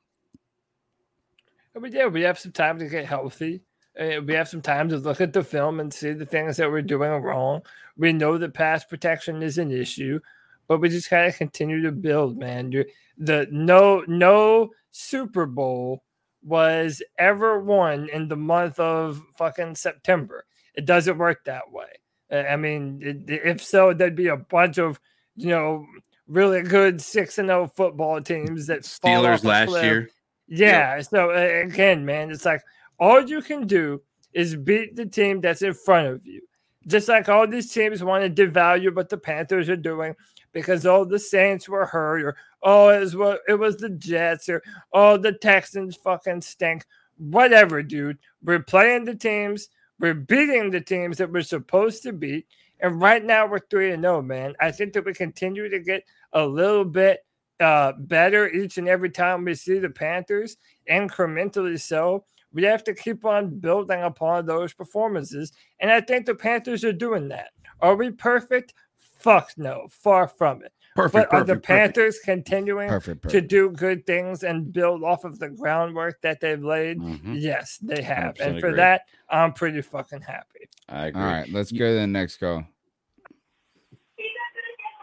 I 1.76 1.80
mean, 1.80 1.94
yeah, 1.94 2.08
we 2.08 2.22
have 2.22 2.38
some 2.38 2.52
time 2.52 2.78
to 2.80 2.88
get 2.88 3.06
healthy. 3.06 3.62
Uh, 4.00 4.22
we 4.26 4.34
have 4.34 4.48
some 4.48 4.62
time 4.62 4.88
to 4.90 4.98
look 4.98 5.20
at 5.20 5.34
the 5.34 5.44
film 5.44 5.80
and 5.80 5.94
see 5.94 6.14
the 6.14 6.26
things 6.26 6.58
that 6.58 6.70
we're 6.70 6.82
doing 6.82 7.10
wrong. 7.24 7.62
We 7.98 8.14
know 8.14 8.38
that 8.38 8.54
pass 8.54 8.86
protection 8.86 9.42
is 9.42 9.58
an 9.58 9.72
issue, 9.72 10.20
but 10.68 10.80
we 10.80 10.90
just 10.90 11.10
gotta 11.10 11.32
continue 11.32 11.82
to 11.82 11.92
build, 11.92 12.38
man. 12.38 12.72
You're, 12.72 12.86
the 13.18 13.48
no 13.52 14.04
no 14.08 14.70
Super 14.92 15.46
Bowl 15.46 16.04
was 16.44 17.02
ever 17.18 17.60
won 17.60 18.10
in 18.10 18.28
the 18.28 18.38
month 18.38 18.80
of 18.80 19.22
fucking 19.36 19.76
September. 19.76 20.46
It 20.76 20.86
doesn't 20.86 21.18
work 21.18 21.46
that 21.46 21.72
way. 21.72 21.88
I 22.32 22.56
mean, 22.56 23.26
if 23.28 23.64
so, 23.64 23.94
there'd 23.94 24.16
be 24.16 24.28
a 24.28 24.38
bunch 24.38 24.78
of 24.78 25.00
you 25.36 25.50
know 25.50 25.86
really 26.28 26.62
good 26.62 27.02
six 27.02 27.38
and 27.38 27.50
zero 27.50 27.68
football 27.68 28.22
teams 28.22 28.68
that 28.68 28.82
Steelers 28.82 29.44
last 29.44 29.70
cliff. 29.70 29.84
year. 29.84 30.10
Yeah. 30.48 31.02
So 31.02 31.32
uh, 31.32 31.66
again, 31.66 32.06
man, 32.06 32.32
it's 32.32 32.46
like 32.46 32.62
all 33.00 33.22
you 33.22 33.42
can 33.42 33.68
do 33.68 34.02
is 34.34 34.56
beat 34.56 34.96
the 34.96 35.06
team 35.06 35.42
that's 35.42 35.62
in 35.62 35.74
front 35.74 36.08
of 36.08 36.26
you. 36.26 36.42
Just 36.88 37.10
like 37.10 37.30
all 37.30 37.48
these 37.48 37.72
teams 37.72 38.04
want 38.04 38.36
to 38.36 38.48
devalue 38.48 38.96
what 38.96 39.10
the 39.10 39.18
Panthers 39.18 39.70
are 39.70 39.76
doing 39.76 40.16
because 40.54 40.86
all 40.86 41.06
the 41.06 41.20
Saints 41.20 41.68
were 41.70 41.86
hurt, 41.86 42.24
or 42.24 42.36
oh, 42.64 42.90
it 42.90 43.00
was 43.00 43.16
what 43.16 43.42
it 43.48 43.56
was 43.56 43.78
the 43.78 43.90
Jets, 43.90 44.50
or 44.50 44.62
oh, 44.94 45.18
the 45.18 45.32
Texans 45.32 45.96
fucking 45.96 46.42
stink. 46.42 46.86
Whatever, 47.18 47.84
dude. 47.84 48.18
We're 48.44 48.64
playing 48.64 49.06
the 49.06 49.16
teams. 49.16 49.70
We're 50.00 50.14
beating 50.14 50.72
the 50.72 50.82
teams 50.82 51.18
that 51.18 51.32
we're 51.32 51.42
supposed 51.42 52.04
to 52.04 52.14
beat. 52.14 52.48
And 52.80 53.02
right 53.02 53.24
now 53.24 53.46
we're 53.46 53.60
three 53.60 53.92
and 53.92 54.04
zero, 54.04 54.22
man. 54.22 54.56
I 54.62 54.72
think 54.72 54.94
that 54.94 55.06
we 55.06 55.14
continue 55.14 55.70
to 55.70 55.80
get 55.80 56.04
a 56.34 56.46
little 56.46 56.86
bit 56.86 57.26
uh, 57.60 57.92
better 57.98 58.50
each 58.50 58.78
and 58.78 58.88
every 58.88 59.10
time 59.10 59.44
we 59.44 59.54
see 59.54 59.80
the 59.80 59.90
Panthers, 59.90 60.58
incrementally 60.90 61.80
so. 61.80 62.24
We 62.52 62.64
have 62.64 62.84
to 62.86 62.96
keep 62.96 63.26
on 63.26 63.60
building 63.60 64.02
upon 64.02 64.46
those 64.46 64.74
performances. 64.74 65.52
And 65.80 65.92
I 65.92 66.02
think 66.02 66.26
the 66.26 66.36
Panthers 66.36 66.84
are 66.84 66.94
doing 66.94 67.28
that. 67.30 67.50
Are 67.82 67.96
we 67.96 68.12
perfect? 68.12 68.74
Fuck 68.96 69.52
no, 69.58 69.88
far 69.90 70.28
from 70.28 70.64
it. 70.64 70.72
Perfect, 71.00 71.32
But 71.32 71.38
are 71.38 71.44
the 71.46 71.54
perfect, 71.54 71.66
perfect. 71.68 71.96
Panthers 71.96 72.20
continuing 72.26 72.90
Perfect, 72.90 73.30
to 73.30 73.40
do 73.40 73.72
good 73.72 74.06
things 74.06 74.44
and 74.44 74.74
build 74.74 75.02
off 75.02 75.24
of 75.24 75.40
the 75.40 75.50
groundwork 75.50 76.22
that 76.24 76.42
they've 76.42 76.62
laid? 76.62 77.02
Yes, 77.24 77.78
they 77.78 78.02
have. 78.02 78.38
And 78.42 78.60
for 78.60 78.68
agree. 78.68 78.78
that, 78.78 79.04
I'm 79.30 79.54
pretty 79.54 79.82
fucking 79.82 80.20
happy. 80.22 80.68
I 80.90 81.08
agree. 81.08 81.22
All 81.22 81.28
right, 81.28 81.50
let's 81.54 81.72
go 81.72 81.88
to 81.88 81.94
the 81.94 82.06
next 82.06 82.36
call. 82.38 82.66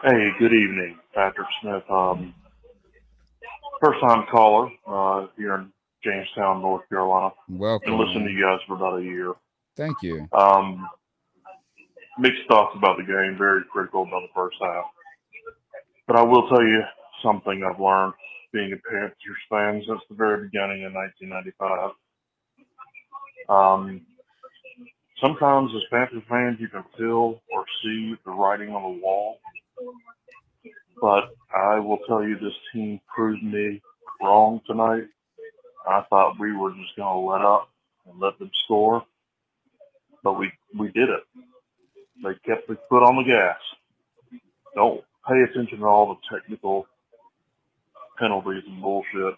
Hey, 0.03 0.29
good 0.37 0.53
evening, 0.53 0.99
Patrick 1.15 1.47
Smith. 1.61 1.83
Um, 1.89 2.35
first 3.81 3.99
time 3.99 4.27
caller 4.31 4.69
uh, 4.85 5.27
here 5.35 5.55
in 5.55 5.71
Jamestown, 6.03 6.61
North 6.61 6.87
Carolina. 6.89 7.33
Welcome. 7.49 7.97
Been 7.97 7.99
listening 8.05 8.27
to 8.27 8.31
you 8.33 8.43
guys 8.43 8.59
for 8.67 8.75
about 8.75 8.99
a 8.99 9.03
year. 9.03 9.33
Thank 9.75 10.03
you. 10.03 10.27
Um, 10.31 10.87
mixed 12.19 12.43
thoughts 12.47 12.75
about 12.77 12.97
the 12.97 13.03
game, 13.03 13.35
very 13.35 13.63
critical 13.71 14.03
about 14.03 14.21
the 14.21 14.29
first 14.35 14.57
half. 14.61 14.85
But 16.07 16.17
I 16.17 16.23
will 16.23 16.47
tell 16.49 16.63
you 16.63 16.81
something 17.23 17.63
I've 17.63 17.79
learned 17.81 18.13
being 18.53 18.73
a 18.73 18.77
Panthers 18.89 19.15
fan 19.49 19.83
since 19.87 20.01
the 20.09 20.15
very 20.15 20.45
beginning 20.45 20.83
in 20.83 20.93
1995. 20.93 21.91
Um, 23.49 24.01
sometimes 25.21 25.71
as 25.75 25.83
Panthers 25.91 26.23
fans, 26.29 26.57
you 26.59 26.69
can 26.69 26.83
feel 26.97 27.41
or 27.53 27.65
see 27.83 28.15
the 28.25 28.31
writing 28.31 28.69
on 28.69 28.83
the 28.95 29.01
wall. 29.03 29.39
But 31.01 31.31
I 31.55 31.79
will 31.79 31.99
tell 32.07 32.23
you, 32.23 32.35
this 32.39 32.53
team 32.73 32.99
proved 33.13 33.43
me 33.43 33.81
wrong 34.21 34.61
tonight. 34.67 35.05
I 35.87 36.03
thought 36.09 36.39
we 36.39 36.53
were 36.53 36.71
just 36.71 36.95
going 36.97 37.13
to 37.13 37.31
let 37.31 37.41
up 37.41 37.69
and 38.09 38.19
let 38.19 38.39
them 38.39 38.51
score, 38.65 39.03
but 40.23 40.33
we 40.39 40.51
we 40.77 40.87
did 40.91 41.09
it. 41.09 41.23
They 42.23 42.33
kept 42.45 42.67
their 42.67 42.77
foot 42.89 43.03
on 43.03 43.17
the 43.17 43.23
gas. 43.23 43.57
Don't 44.75 45.03
pay 45.27 45.41
attention 45.43 45.79
to 45.79 45.85
all 45.85 46.07
the 46.07 46.35
technical 46.37 46.87
penalties 48.19 48.63
and 48.67 48.81
bullshit. 48.81 49.35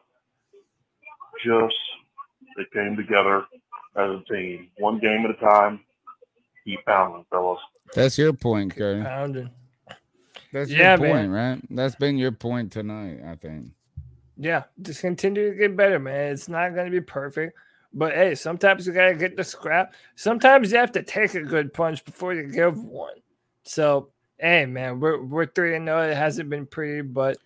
Just 1.43 1.75
they 2.57 2.65
came 2.73 2.95
together 2.95 3.45
as 3.95 4.09
a 4.09 4.23
team, 4.31 4.69
one 4.77 4.99
game 4.99 5.25
at 5.25 5.31
a 5.31 5.39
time. 5.39 5.79
Keep 6.65 6.85
pounding, 6.85 7.25
fellas. 7.29 7.59
That's 7.93 8.17
your 8.17 8.33
point, 8.33 8.75
Curry. 8.75 9.03
Pounding. 9.03 9.49
That's 10.51 10.69
Yeah, 10.69 10.95
your 10.95 10.99
man. 10.99 11.29
point, 11.29 11.31
right? 11.31 11.75
That's 11.75 11.95
been 11.95 12.17
your 12.17 12.31
point 12.31 12.71
tonight, 12.71 13.21
I 13.25 13.35
think. 13.35 13.67
Yeah, 14.37 14.63
just 14.81 15.01
continue 15.01 15.51
to 15.51 15.55
get 15.57 15.75
better, 15.75 15.99
man. 15.99 16.31
It's 16.31 16.47
not 16.47 16.73
going 16.73 16.85
to 16.85 16.91
be 16.91 17.01
perfect, 17.01 17.57
but 17.93 18.13
hey, 18.13 18.35
sometimes 18.35 18.87
you 18.87 18.93
got 18.93 19.07
to 19.07 19.15
get 19.15 19.35
the 19.35 19.43
scrap. 19.43 19.93
Sometimes 20.15 20.71
you 20.71 20.77
have 20.77 20.91
to 20.93 21.03
take 21.03 21.35
a 21.35 21.43
good 21.43 21.73
punch 21.73 22.05
before 22.05 22.33
you 22.33 22.43
give 22.43 22.81
one. 22.83 23.15
So, 23.63 24.09
hey, 24.39 24.65
man, 24.65 24.99
we're 24.99 25.21
we're 25.21 25.45
three 25.45 25.75
and 25.75 25.87
zero. 25.87 26.09
It 26.09 26.15
hasn't 26.15 26.49
been 26.49 26.65
pretty, 26.65 27.01
but 27.01 27.37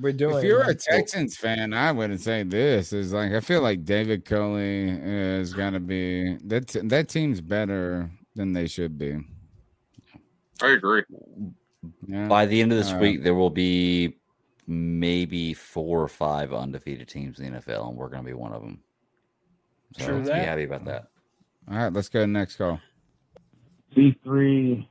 we're 0.00 0.12
doing. 0.12 0.38
If 0.38 0.44
you're 0.44 0.62
a 0.68 0.74
Texans 0.74 1.36
fan, 1.36 1.72
I 1.72 1.92
wouldn't 1.92 2.20
say 2.20 2.42
this 2.42 2.92
is 2.92 3.12
like 3.12 3.32
I 3.32 3.40
feel 3.40 3.62
like 3.62 3.84
David 3.84 4.24
Culley 4.24 4.90
is 4.90 5.54
gonna 5.54 5.80
be 5.80 6.36
that 6.44 6.68
that 6.84 7.08
team's 7.08 7.40
better 7.40 8.10
than 8.34 8.52
they 8.52 8.66
should 8.66 8.98
be. 8.98 9.18
I 10.62 10.70
agree. 10.70 11.04
Yeah. 12.06 12.26
By 12.26 12.46
the 12.46 12.60
end 12.60 12.72
of 12.72 12.78
this 12.78 12.92
Uh, 12.92 12.98
week, 12.98 13.22
there 13.22 13.34
will 13.34 13.50
be 13.50 14.16
maybe 14.66 15.54
four 15.54 16.02
or 16.02 16.08
five 16.08 16.52
undefeated 16.52 17.08
teams 17.08 17.38
in 17.38 17.52
the 17.52 17.58
NFL, 17.60 17.88
and 17.88 17.96
we're 17.96 18.08
going 18.08 18.22
to 18.22 18.26
be 18.26 18.34
one 18.34 18.52
of 18.52 18.62
them. 18.62 18.80
So 19.98 20.14
let's 20.14 20.28
be 20.28 20.34
happy 20.34 20.64
about 20.64 20.84
that. 20.86 21.08
All 21.70 21.76
right, 21.76 21.92
let's 21.92 22.08
go 22.08 22.20
to 22.20 22.22
the 22.22 22.26
next 22.26 22.56
call. 22.56 22.80
C3, 23.96 24.86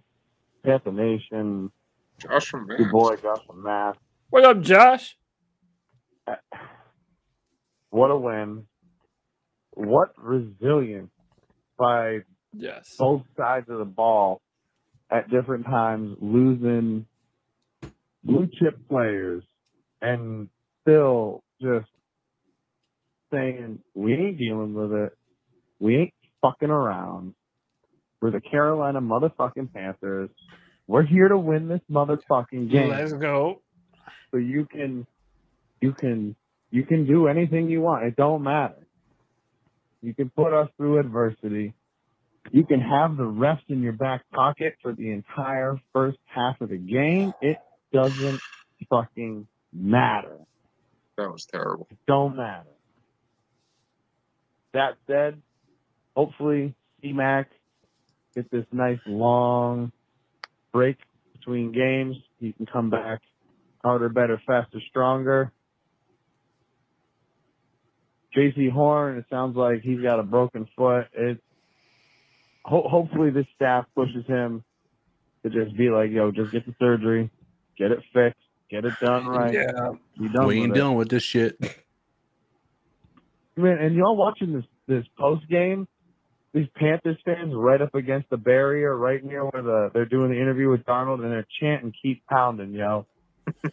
Panther 0.67 0.91
Nation, 0.91 1.71
Josh 2.19 2.49
from 2.49 2.67
your 2.69 2.91
boy 2.91 3.15
Josh 3.15 3.39
from 3.47 3.63
Math. 3.63 3.95
What 4.29 4.43
up, 4.43 4.61
Josh? 4.61 5.17
What 7.89 8.11
a 8.11 8.17
win. 8.17 8.67
What 9.71 10.09
resilience 10.17 11.09
by 11.79 12.19
yes. 12.53 12.95
both 12.99 13.21
sides 13.37 13.69
of 13.69 13.79
the 13.79 13.85
ball 13.85 14.41
at 15.09 15.29
different 15.29 15.65
times, 15.65 16.17
losing 16.19 17.05
blue 18.25 18.49
chip 18.59 18.77
players 18.89 19.43
and 20.01 20.49
still 20.81 21.43
just 21.61 21.87
saying, 23.31 23.79
we 23.95 24.13
ain't 24.13 24.37
dealing 24.37 24.73
with 24.73 24.91
it. 24.91 25.17
We 25.79 25.95
ain't 25.95 26.13
fucking 26.41 26.69
around. 26.69 27.35
We're 28.21 28.31
the 28.31 28.41
Carolina 28.41 29.01
motherfucking 29.01 29.73
Panthers. 29.73 30.29
We're 30.87 31.03
here 31.03 31.27
to 31.27 31.37
win 31.37 31.67
this 31.67 31.81
motherfucking 31.91 32.71
game. 32.71 32.89
Let's 32.89 33.13
go. 33.13 33.61
So 34.31 34.37
you 34.37 34.65
can, 34.65 35.05
you 35.81 35.93
can, 35.93 36.35
you 36.71 36.83
can 36.83 37.05
do 37.05 37.27
anything 37.27 37.69
you 37.69 37.81
want. 37.81 38.05
It 38.05 38.15
don't 38.15 38.43
matter. 38.43 38.87
You 40.01 40.13
can 40.13 40.29
put 40.29 40.53
us 40.53 40.69
through 40.77 40.99
adversity. 40.99 41.73
You 42.51 42.65
can 42.65 42.79
have 42.79 43.17
the 43.17 43.23
refs 43.23 43.59
in 43.67 43.81
your 43.81 43.93
back 43.93 44.23
pocket 44.33 44.77
for 44.81 44.93
the 44.93 45.11
entire 45.11 45.79
first 45.93 46.17
half 46.25 46.61
of 46.61 46.69
the 46.69 46.77
game. 46.77 47.33
It 47.41 47.57
doesn't 47.91 48.39
fucking 48.89 49.47
matter. 49.73 50.37
That 51.17 51.31
was 51.31 51.45
terrible. 51.45 51.87
It 51.91 51.97
don't 52.07 52.37
matter. 52.37 52.69
That 54.73 54.95
said, 55.07 55.41
hopefully 56.15 56.73
C-Mac 57.01 57.49
gets 58.37 58.49
this 58.51 58.65
nice 58.71 58.99
long 59.07 59.91
break 60.71 60.97
between 61.33 61.71
games. 61.71 62.15
He 62.39 62.53
can 62.53 62.67
come 62.67 62.91
back 62.91 63.21
harder, 63.83 64.09
better, 64.09 64.39
faster, 64.45 64.79
stronger. 64.89 65.51
Jaycee 68.35 68.71
Horn, 68.71 69.17
it 69.17 69.25
sounds 69.29 69.55
like 69.55 69.81
he's 69.81 70.01
got 70.01 70.19
a 70.19 70.23
broken 70.23 70.67
foot. 70.75 71.07
It's 71.13 71.41
ho- 72.63 72.87
hopefully 72.87 73.31
this 73.31 73.47
staff 73.55 73.85
pushes 73.95 74.25
him 74.27 74.63
to 75.43 75.49
just 75.49 75.75
be 75.75 75.89
like, 75.89 76.11
yo, 76.11 76.31
just 76.31 76.51
get 76.51 76.65
the 76.67 76.75
surgery, 76.77 77.31
get 77.77 77.91
it 77.91 77.99
fixed, 78.13 78.39
get 78.69 78.85
it 78.85 78.93
done 79.01 79.25
right. 79.25 79.53
Yeah. 79.53 79.93
Be 80.19 80.29
done 80.29 80.45
we 80.45 80.55
ain't 80.55 80.69
with 80.69 80.71
it. 80.71 80.79
dealing 80.79 80.97
with 80.97 81.09
this 81.09 81.23
shit. 81.23 81.59
Man, 83.55 83.79
and 83.79 83.95
y'all 83.95 84.15
watching 84.15 84.53
this 84.53 84.65
this 84.87 85.05
post 85.17 85.49
game, 85.49 85.87
these 86.57 86.67
Panthers 86.75 87.17
fans 87.23 87.53
right 87.55 87.81
up 87.81 87.93
against 87.93 88.29
the 88.29 88.37
barrier, 88.37 88.95
right 88.95 89.23
near 89.23 89.45
where 89.45 89.61
the 89.61 89.91
they're 89.93 90.05
doing 90.05 90.31
the 90.31 90.37
interview 90.41 90.69
with 90.69 90.83
Darnold, 90.85 91.21
and 91.23 91.31
they're 91.31 91.47
chanting 91.61 91.93
"Keep 92.01 92.25
pounding, 92.25 92.73
yo." 92.73 93.05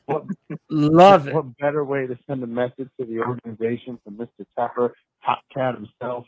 What, 0.07 0.27
Love 0.71 1.27
it. 1.27 1.35
What 1.35 1.57
better 1.59 1.85
way 1.85 2.07
to 2.07 2.17
send 2.29 2.43
a 2.45 2.47
message 2.47 2.89
to 3.01 3.07
the 3.07 3.19
organization 3.19 3.99
from 4.05 4.17
Mr. 4.17 4.47
Tepper, 4.57 4.91
Top 5.25 5.41
Cat 5.53 5.75
himself? 5.75 6.27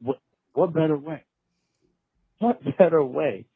What 0.00 0.18
what 0.52 0.72
better 0.72 0.96
way? 0.96 1.24
What 2.38 2.60
better 2.78 3.02
way 3.02 3.46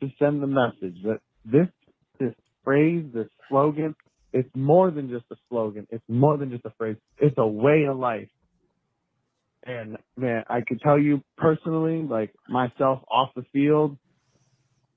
to 0.00 0.10
send 0.18 0.42
the 0.42 0.48
message 0.48 0.96
that 1.04 1.20
this 1.44 1.68
this 2.18 2.34
phrase, 2.64 3.04
this 3.14 3.28
slogan, 3.48 3.94
it's 4.32 4.50
more 4.56 4.90
than 4.90 5.10
just 5.10 5.26
a 5.30 5.36
slogan. 5.48 5.86
It's 5.90 6.04
more 6.08 6.36
than 6.36 6.50
just 6.50 6.64
a 6.64 6.72
phrase. 6.76 6.96
It's 7.18 7.36
a 7.38 7.46
way 7.46 7.84
of 7.84 7.98
life. 7.98 8.28
And 9.64 9.98
man, 10.16 10.44
I 10.48 10.62
could 10.62 10.80
tell 10.80 10.98
you 10.98 11.22
personally, 11.36 12.02
like 12.02 12.32
myself 12.48 13.00
off 13.10 13.30
the 13.36 13.44
field, 13.52 13.98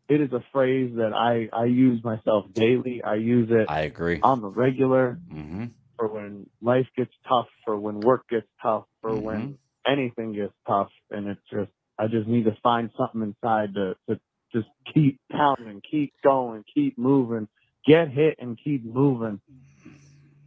it 0.10 0.22
is 0.22 0.32
a 0.32 0.44
phrase 0.52 0.94
that 0.96 1.14
I, 1.14 1.50
I 1.56 1.66
use 1.66 2.04
myself 2.04 2.46
daily. 2.56 3.02
I 3.04 3.16
use 3.16 3.50
it 3.52 3.68
I 3.70 3.82
agree. 3.82 4.20
on 4.22 4.42
the 4.42 4.48
regular 4.50 5.20
Mm-hmm. 5.34 5.66
for 5.98 6.08
when 6.08 6.50
life 6.62 6.88
gets 6.96 7.12
tough, 7.28 7.48
for 7.66 7.78
when 7.78 8.02
work 8.02 8.28
gets 8.30 8.48
tough, 8.62 8.86
for 9.02 9.16
when 9.16 9.58
anything 9.88 10.34
gets 10.34 10.54
tough. 10.68 10.90
And 11.10 11.28
it's 11.28 11.42
just, 11.52 11.72
I 11.98 12.08
just 12.08 12.28
need 12.28 12.46
to 12.46 12.56
find 12.62 12.90
something 12.98 13.22
inside 13.22 13.74
to, 13.76 13.96
to 14.10 14.20
just 14.54 14.68
keep 14.94 15.20
pounding, 15.32 15.82
keep 15.90 16.14
going, 16.24 16.64
keep 16.74 16.98
moving, 16.98 17.48
get 17.86 18.10
hit 18.10 18.38
and 18.40 18.58
keep 18.64 18.86
moving. 18.86 19.42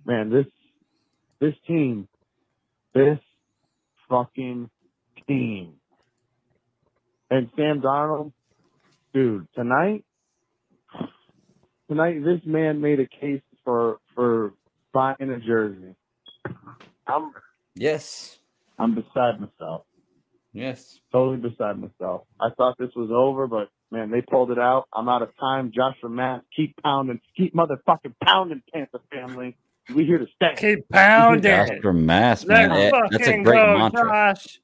Man, 0.05 0.31
this, 0.31 0.47
this 1.41 1.55
team, 1.67 2.09
this 2.95 3.19
fucking 4.09 4.71
team. 5.27 5.75
And 7.31 7.51
Sam 7.57 7.81
Darnold, 7.81 8.33
dude, 9.13 9.49
tonight, 9.55 10.05
tonight 11.89 12.25
this 12.25 12.41
man 12.45 12.81
made 12.81 13.01
a 13.01 13.07
case 13.07 13.43
for 13.65 13.99
for 14.15 14.53
buying 14.93 15.17
a 15.21 15.41
jersey. 15.41 15.95
I'm 17.07 17.33
Yes. 17.77 18.39
I'm 18.79 18.95
beside 18.95 19.41
myself. 19.41 19.85
Yes. 20.53 21.01
Totally 21.13 21.37
beside 21.37 21.79
myself. 21.79 22.23
I 22.41 22.49
thought 22.57 22.77
this 22.79 22.91
was 22.97 23.11
over, 23.13 23.47
but 23.47 23.69
man, 23.91 24.11
they 24.11 24.23
pulled 24.23 24.51
it 24.51 24.59
out. 24.59 24.87
I'm 24.93 25.09
out 25.09 25.23
of 25.23 25.37
time. 25.39 25.73
Joshua 25.75 26.09
Matt, 26.09 26.43
keep 26.55 26.75
pounding, 26.83 27.21
keep 27.37 27.55
motherfucking 27.55 28.15
pounding, 28.25 28.63
Panther 28.73 29.01
family. 29.11 29.57
We 29.95 30.05
here 30.05 30.19
to 30.19 30.27
stay. 30.35 30.55
Keep 30.57 30.89
pounding. 30.89 31.43
Joshua 31.43 31.93
Mass, 31.93 32.45
man. 32.45 32.73
Eh, 32.73 32.91
That's 33.11 33.29
a 33.29 33.43
great 33.43 33.45
go, 33.45 33.79
mantra. 33.79 34.05
Josh. 34.35 34.61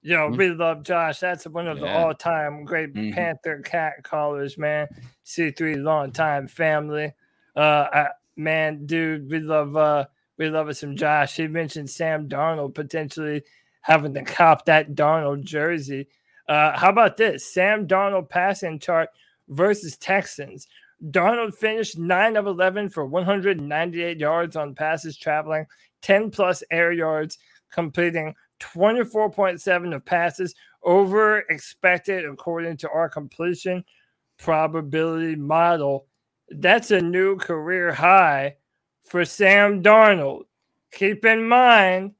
Yo, 0.00 0.28
Hmm? 0.30 0.36
we 0.36 0.48
love 0.48 0.82
Josh. 0.82 1.20
That's 1.20 1.46
one 1.46 1.68
of 1.68 1.78
the 1.78 1.86
all-time 1.88 2.64
great 2.64 2.92
Mhm. 2.94 3.14
Panther 3.14 3.60
cat 3.60 4.02
callers, 4.02 4.56
man. 4.58 4.88
C3 5.24 5.76
long-time 5.76 6.46
family. 6.48 7.12
Uh, 7.54 7.86
I, 7.92 8.08
man, 8.36 8.86
dude, 8.86 9.30
we 9.30 9.38
love 9.38 9.76
uh, 9.76 10.06
we 10.38 10.48
love 10.48 10.68
us 10.68 10.80
some 10.80 10.96
Josh. 10.96 11.36
He 11.36 11.46
mentioned 11.46 11.90
Sam 11.90 12.28
Darnold 12.28 12.74
potentially 12.74 13.42
having 13.82 14.14
to 14.14 14.22
cop 14.24 14.64
that 14.64 14.94
Darnold 14.94 15.44
jersey. 15.44 16.08
Uh, 16.48 16.76
how 16.76 16.88
about 16.88 17.16
this? 17.18 17.52
Sam 17.52 17.86
Darnold 17.86 18.28
passing 18.30 18.78
chart 18.78 19.10
versus 19.48 19.96
Texans. 19.98 20.66
Darnold 21.10 21.54
finished 21.54 21.98
9 21.98 22.36
of 22.36 22.46
11 22.46 22.90
for 22.90 23.04
198 23.04 24.18
yards 24.18 24.56
on 24.56 24.74
passes 24.74 25.16
traveling, 25.16 25.66
10 26.02 26.30
plus 26.30 26.62
air 26.70 26.92
yards, 26.92 27.38
completing 27.72 28.34
24.7 28.60 29.94
of 29.94 30.04
passes 30.04 30.54
over 30.84 31.40
expected 31.50 32.24
according 32.24 32.76
to 32.76 32.90
our 32.90 33.08
completion 33.08 33.84
probability 34.38 35.36
model. 35.36 36.06
That's 36.48 36.90
a 36.90 37.00
new 37.00 37.36
career 37.36 37.92
high 37.92 38.56
for 39.04 39.24
Sam 39.24 39.82
Darnold. 39.82 40.44
Keep 40.92 41.24
in 41.24 41.48
mind, 41.48 42.12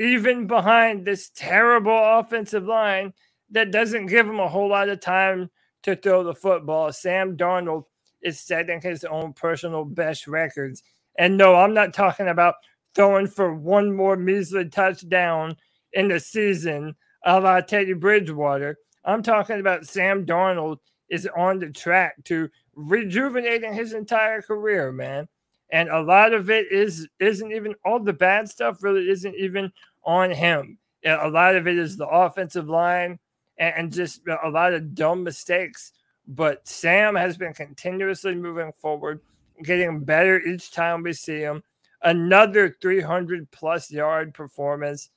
even 0.00 0.46
behind 0.46 1.04
this 1.04 1.30
terrible 1.34 1.96
offensive 1.96 2.64
line 2.64 3.12
that 3.50 3.70
doesn't 3.70 4.06
give 4.06 4.26
him 4.26 4.40
a 4.40 4.48
whole 4.48 4.68
lot 4.68 4.88
of 4.88 5.00
time 5.00 5.50
to 5.82 5.94
throw 5.94 6.24
the 6.24 6.34
football, 6.34 6.90
Sam 6.92 7.36
Darnold 7.36 7.84
is 8.24 8.40
setting 8.40 8.80
his 8.80 9.04
own 9.04 9.32
personal 9.32 9.84
best 9.84 10.26
records. 10.26 10.82
And 11.18 11.36
no, 11.36 11.54
I'm 11.54 11.74
not 11.74 11.94
talking 11.94 12.28
about 12.28 12.56
throwing 12.94 13.28
for 13.28 13.54
one 13.54 13.94
more 13.94 14.16
measly 14.16 14.68
touchdown 14.68 15.56
in 15.92 16.08
the 16.08 16.18
season 16.18 16.96
a 17.24 17.40
la 17.40 17.56
uh, 17.56 17.60
Teddy 17.62 17.92
Bridgewater. 17.92 18.78
I'm 19.04 19.22
talking 19.22 19.60
about 19.60 19.86
Sam 19.86 20.26
Darnold 20.26 20.78
is 21.08 21.28
on 21.36 21.58
the 21.58 21.70
track 21.70 22.22
to 22.24 22.48
rejuvenating 22.74 23.72
his 23.72 23.92
entire 23.92 24.42
career, 24.42 24.92
man. 24.92 25.28
And 25.70 25.88
a 25.88 26.00
lot 26.00 26.32
of 26.32 26.50
it 26.50 26.70
is 26.70 27.08
isn't 27.18 27.52
even 27.52 27.74
all 27.84 28.00
the 28.00 28.12
bad 28.12 28.48
stuff 28.48 28.82
really 28.82 29.08
isn't 29.10 29.34
even 29.36 29.72
on 30.04 30.30
him. 30.30 30.78
A 31.04 31.28
lot 31.28 31.56
of 31.56 31.66
it 31.66 31.76
is 31.76 31.96
the 31.96 32.06
offensive 32.06 32.68
line 32.68 33.18
and 33.58 33.92
just 33.92 34.20
a 34.42 34.48
lot 34.48 34.72
of 34.72 34.94
dumb 34.94 35.22
mistakes. 35.22 35.92
But 36.26 36.66
Sam 36.66 37.14
has 37.16 37.36
been 37.36 37.52
continuously 37.52 38.34
moving 38.34 38.72
forward, 38.78 39.20
getting 39.62 40.00
better 40.04 40.40
each 40.40 40.70
time 40.72 41.02
we 41.02 41.12
see 41.12 41.40
him. 41.40 41.62
Another 42.02 42.76
300 42.80 43.50
plus 43.50 43.90
yard 43.90 44.34
performance. 44.34 45.10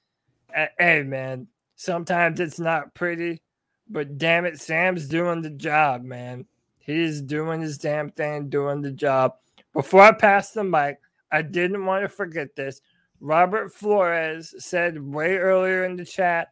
Hey, 0.77 1.03
man, 1.03 1.47
sometimes 1.75 2.39
it's 2.39 2.59
not 2.59 2.93
pretty, 2.93 3.41
but 3.89 4.17
damn 4.17 4.45
it, 4.45 4.59
Sam's 4.59 5.07
doing 5.07 5.41
the 5.41 5.49
job, 5.49 6.03
man. 6.03 6.45
He's 6.77 7.21
doing 7.21 7.61
his 7.61 7.77
damn 7.77 8.09
thing, 8.11 8.49
doing 8.49 8.81
the 8.81 8.91
job. 8.91 9.34
Before 9.73 10.01
I 10.01 10.13
pass 10.13 10.51
the 10.51 10.63
mic, 10.63 10.99
I 11.31 11.41
didn't 11.41 11.85
want 11.85 12.03
to 12.03 12.09
forget 12.09 12.55
this. 12.55 12.81
Robert 13.19 13.73
Flores 13.73 14.53
said 14.59 15.01
way 15.01 15.38
earlier 15.38 15.85
in 15.85 15.95
the 15.95 16.05
chat 16.05 16.49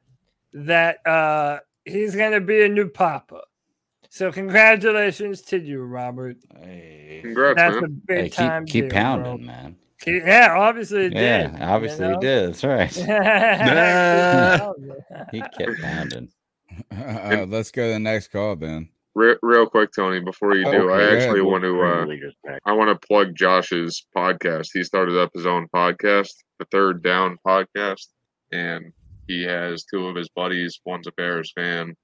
that 0.53 1.05
uh, 1.07 1.59
he's 1.85 2.15
going 2.15 2.31
to 2.31 2.41
be 2.41 2.63
a 2.63 2.69
new 2.69 2.89
papa. 2.89 3.41
So 4.15 4.31
congratulations 4.31 5.41
to 5.41 5.59
you, 5.59 5.83
Robert. 5.83 6.37
Congrats, 6.53 7.57
That's 7.57 7.75
man. 7.75 7.83
a 7.83 7.87
big 7.89 8.17
Hey, 8.17 8.23
keep 8.29 8.33
time 8.37 8.65
keep 8.65 8.83
deal, 8.85 8.91
pounding, 8.91 9.37
bro. 9.39 9.45
man. 9.45 9.75
Yeah, 10.07 10.55
obviously 10.57 11.07
it 11.07 11.13
Yeah, 11.13 11.47
did. 11.47 11.61
obviously 11.61 12.05
you 12.05 12.11
he 12.11 12.15
know? 12.15 12.21
did. 12.21 12.53
That's 12.53 12.63
right. 12.63 12.89
Keep 12.93 13.07
he 15.31 15.41
kept 15.41 15.81
pounding. 15.81 16.29
Uh, 16.91 17.45
let's 17.49 17.71
go 17.71 17.87
to 17.87 17.93
the 17.93 17.99
next 17.99 18.27
call 18.29 18.55
then. 18.55 18.87
Real, 19.15 19.35
real 19.41 19.67
quick, 19.69 19.89
Tony. 19.93 20.19
Before 20.21 20.55
you 20.55 20.63
do, 20.65 20.89
Okay, 20.89 20.93
I 20.93 20.97
go 21.09 21.15
actually 21.17 21.39
ahead. 21.41 21.51
want 21.51 21.63
to. 21.63 21.83
Uh, 22.51 22.57
I 22.65 22.71
want 22.73 22.89
to 23.01 23.07
plug 23.07 23.35
Josh's 23.35 24.05
podcast. 24.15 24.69
He 24.73 24.83
started 24.83 25.17
up 25.17 25.31
his 25.33 25.45
own 25.45 25.67
podcast, 25.75 26.31
the 26.59 26.65
Third 26.71 27.01
Down 27.03 27.37
Podcast, 27.45 28.07
and 28.51 28.91
he 29.27 29.43
has 29.43 29.83
two 29.85 30.07
of 30.07 30.15
his 30.17 30.27
buddies. 30.29 30.79
One's 30.85 31.07
a 31.07 31.11
Bears 31.13 31.51
fan, 31.55 31.95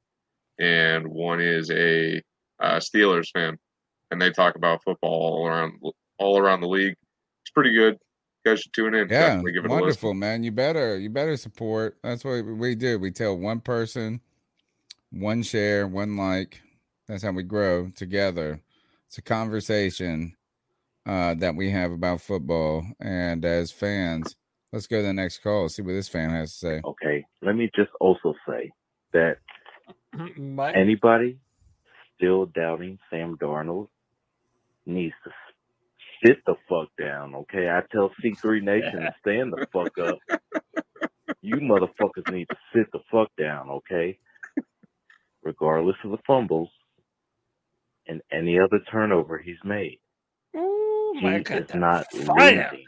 and 0.61 1.07
one 1.07 1.41
is 1.41 1.71
a 1.71 2.21
uh, 2.61 2.77
Steelers 2.77 3.29
fan, 3.33 3.57
and 4.11 4.21
they 4.21 4.29
talk 4.29 4.55
about 4.55 4.83
football 4.83 5.09
all 5.11 5.47
around 5.47 5.81
all 6.19 6.37
around 6.37 6.61
the 6.61 6.67
league. 6.67 6.95
It's 7.43 7.51
pretty 7.51 7.73
good. 7.73 7.97
You 8.45 8.51
guys 8.51 8.61
should 8.61 8.73
tune 8.73 8.93
in. 8.93 9.09
Yeah, 9.09 9.27
Definitely 9.27 9.51
give 9.53 9.65
it 9.65 9.71
a 9.71 9.73
wonderful, 9.73 10.13
man. 10.13 10.43
You 10.43 10.51
better, 10.51 10.97
you 10.97 11.09
better 11.09 11.35
support. 11.35 11.97
That's 12.03 12.23
what 12.23 12.45
we 12.45 12.75
do. 12.75 12.99
We 12.99 13.11
tell 13.11 13.35
one 13.35 13.59
person, 13.59 14.21
one 15.09 15.41
share, 15.43 15.87
one 15.87 16.15
like. 16.15 16.61
That's 17.07 17.23
how 17.23 17.31
we 17.31 17.43
grow 17.43 17.89
together. 17.89 18.61
It's 19.07 19.17
a 19.17 19.21
conversation 19.21 20.35
uh, 21.05 21.33
that 21.35 21.55
we 21.55 21.71
have 21.71 21.91
about 21.91 22.21
football, 22.21 22.85
and 22.99 23.43
as 23.43 23.71
fans, 23.71 24.35
let's 24.71 24.87
go 24.87 24.97
to 24.97 25.07
the 25.07 25.13
next 25.13 25.39
call. 25.39 25.67
See 25.67 25.81
what 25.81 25.93
this 25.93 26.07
fan 26.07 26.29
has 26.29 26.51
to 26.53 26.57
say. 26.57 26.81
Okay, 26.85 27.25
let 27.41 27.55
me 27.55 27.69
just 27.75 27.89
also 27.99 28.35
say 28.47 28.71
that 29.13 29.37
Mm-hmm. 30.15 30.55
Mike? 30.55 30.75
anybody 30.75 31.37
still 32.17 32.45
doubting 32.45 32.99
Sam 33.09 33.37
Darnold 33.37 33.87
needs 34.85 35.13
to 35.23 35.31
sit 36.23 36.37
the 36.45 36.55
fuck 36.69 36.89
down. 36.99 37.33
Okay, 37.35 37.69
I 37.69 37.81
tell 37.91 38.11
C3 38.23 38.61
Nation 38.61 39.01
to 39.01 39.15
stand 39.21 39.53
the 39.53 39.65
fuck 39.71 39.97
up. 39.97 40.19
You 41.41 41.55
motherfuckers 41.57 42.31
need 42.31 42.47
to 42.49 42.57
sit 42.75 42.91
the 42.91 42.99
fuck 43.11 43.29
down. 43.37 43.69
Okay, 43.69 44.17
regardless 45.43 45.95
of 46.03 46.11
the 46.11 46.17
fumbles 46.27 46.69
and 48.07 48.21
any 48.31 48.59
other 48.59 48.79
turnover 48.91 49.37
he's 49.37 49.63
made. 49.63 49.99
Ooh, 50.55 51.15
he 51.19 51.27
is 51.27 51.73
not 51.73 52.11
fire. 52.11 52.69
losing 52.71 52.85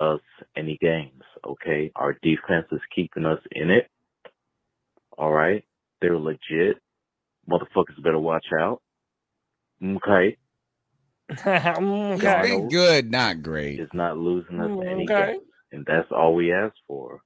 us 0.00 0.20
any 0.56 0.76
games. 0.80 1.22
Okay, 1.46 1.92
our 1.96 2.14
defense 2.22 2.66
is 2.72 2.80
keeping 2.94 3.24
us 3.24 3.40
in 3.52 3.70
it. 3.70 3.88
All 5.16 5.32
right, 5.32 5.64
they're 6.00 6.18
legit. 6.18 6.78
Motherfuckers 7.50 8.02
better 8.04 8.18
watch 8.20 8.46
out. 8.60 8.82
Okay, 9.82 10.36
okay. 11.46 12.16
Darnold 12.16 12.70
good, 12.70 13.10
not 13.10 13.42
great. 13.42 13.80
is 13.80 13.88
not 13.94 14.18
losing 14.18 14.60
us 14.60 14.72
any 14.86 15.04
Okay. 15.04 15.32
games, 15.32 15.42
and 15.72 15.86
that's 15.86 16.08
all 16.12 16.34
we 16.34 16.52
ask 16.52 16.74
for. 16.88 17.20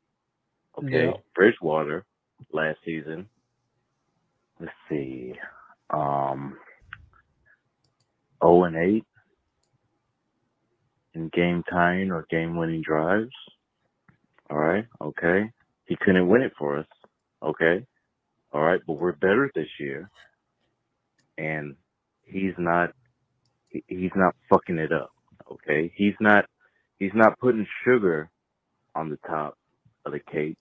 Okay, 0.78 1.06
Yeah. 1.06 1.12
Bridgewater 1.34 2.04
last 2.52 2.78
season. 2.84 3.28
Let's 4.60 4.72
see. 4.88 5.34
Um, 5.90 6.58
0 8.44 8.64
and 8.64 8.76
8 8.76 9.04
in 11.14 11.30
game 11.34 11.62
tying 11.70 12.10
or 12.12 12.26
game 12.30 12.56
winning 12.56 12.82
drives. 12.82 13.30
All 14.50 14.58
right. 14.58 14.86
Okay. 15.00 15.50
He 15.86 15.96
couldn't 16.00 16.28
win 16.28 16.42
it 16.42 16.52
for 16.58 16.78
us. 16.78 16.86
Okay. 17.42 17.86
All 18.54 18.62
right. 18.62 18.80
But 18.86 18.94
we're 18.94 19.12
better 19.12 19.50
this 19.54 19.68
year. 19.78 20.08
And 21.36 21.76
he's 22.22 22.54
not. 22.56 22.90
He's 23.88 24.12
not 24.14 24.34
fucking 24.48 24.78
it 24.78 24.92
up. 24.92 25.10
Okay. 25.50 25.92
He's 25.96 26.14
not, 26.20 26.44
he's 26.98 27.10
not 27.14 27.38
putting 27.40 27.66
sugar 27.84 28.30
on 28.94 29.10
the 29.10 29.18
top 29.28 29.58
of 30.06 30.12
the 30.12 30.20
cake 30.20 30.56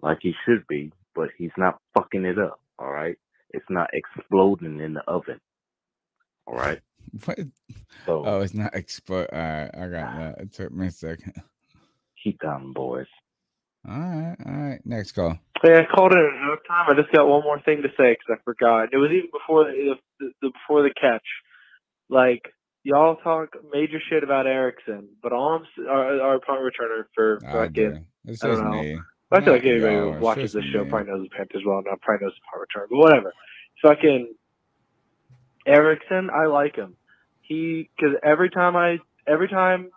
like 0.00 0.18
he 0.22 0.32
should 0.46 0.64
be, 0.68 0.92
but 1.14 1.30
he's 1.36 1.50
not 1.58 1.78
fucking 1.96 2.24
it 2.24 2.38
up. 2.38 2.60
All 2.78 2.92
right. 2.92 3.18
It's 3.50 3.66
not 3.68 3.90
exploding 3.92 4.78
in 4.80 4.94
the 4.94 5.02
oven. 5.08 5.40
All 6.46 6.54
right. 6.54 6.80
What? 7.26 7.38
So 8.06 8.22
Oh, 8.24 8.40
it's 8.40 8.54
not 8.54 8.74
explode. 8.76 9.26
All 9.32 9.38
right, 9.38 9.70
I 9.74 9.88
got 9.88 10.16
that. 10.18 10.38
It 10.38 10.52
took 10.52 10.72
me 10.72 10.86
a 10.86 10.90
second. 10.90 11.34
keep 12.22 12.40
down, 12.40 12.72
boys. 12.72 13.06
All 13.88 13.98
right, 13.98 14.36
all 14.46 14.52
right. 14.52 14.80
Next 14.84 15.12
call. 15.12 15.38
Hey, 15.62 15.78
I 15.78 15.84
called 15.84 16.12
it 16.12 16.16
no 16.16 16.56
time. 16.68 16.86
I 16.88 16.94
just 16.94 17.12
got 17.12 17.26
one 17.26 17.42
more 17.42 17.60
thing 17.60 17.82
to 17.82 17.88
say 17.96 18.16
because 18.16 18.38
I 18.38 18.42
forgot. 18.44 18.92
It 18.92 18.96
was 18.96 19.10
even 19.10 19.30
before 19.32 19.64
the, 19.64 19.94
the, 20.20 20.30
the 20.40 20.50
before 20.50 20.82
the 20.82 20.92
catch. 21.00 21.26
Like 22.08 22.42
y'all 22.84 23.16
talk 23.16 23.56
major 23.72 23.98
shit 24.08 24.22
about 24.22 24.46
Erickson, 24.46 25.08
but 25.22 25.32
all 25.32 25.60
I'm 25.78 25.86
our, 25.88 26.20
our 26.20 26.40
punt 26.40 26.60
returner 26.60 27.04
for 27.14 27.38
do. 27.38 27.46
fucking 27.46 28.06
I 28.42 28.46
don't 28.46 28.70
know. 28.70 28.82
me. 28.82 28.98
I 29.32 29.40
feel 29.40 29.54
like 29.54 29.64
anybody 29.64 29.94
who 29.94 30.10
watches 30.20 30.52
this 30.52 30.64
show 30.72 30.84
me. 30.84 30.90
probably 30.90 31.10
knows 31.10 31.28
the 31.28 31.34
Panthers 31.36 31.62
well 31.64 31.78
enough, 31.78 32.00
probably 32.02 32.26
knows 32.26 32.34
the 32.34 32.40
punt 32.52 32.68
return, 32.68 32.88
but 32.90 32.98
whatever. 32.98 33.32
Fucking 33.82 34.34
Erickson, 35.66 36.28
I 36.30 36.46
like 36.46 36.76
him. 36.76 36.96
He 37.40 37.88
because 37.96 38.16
every 38.22 38.50
time 38.50 38.76
I 38.76 38.98
every 39.26 39.48
time 39.48 39.90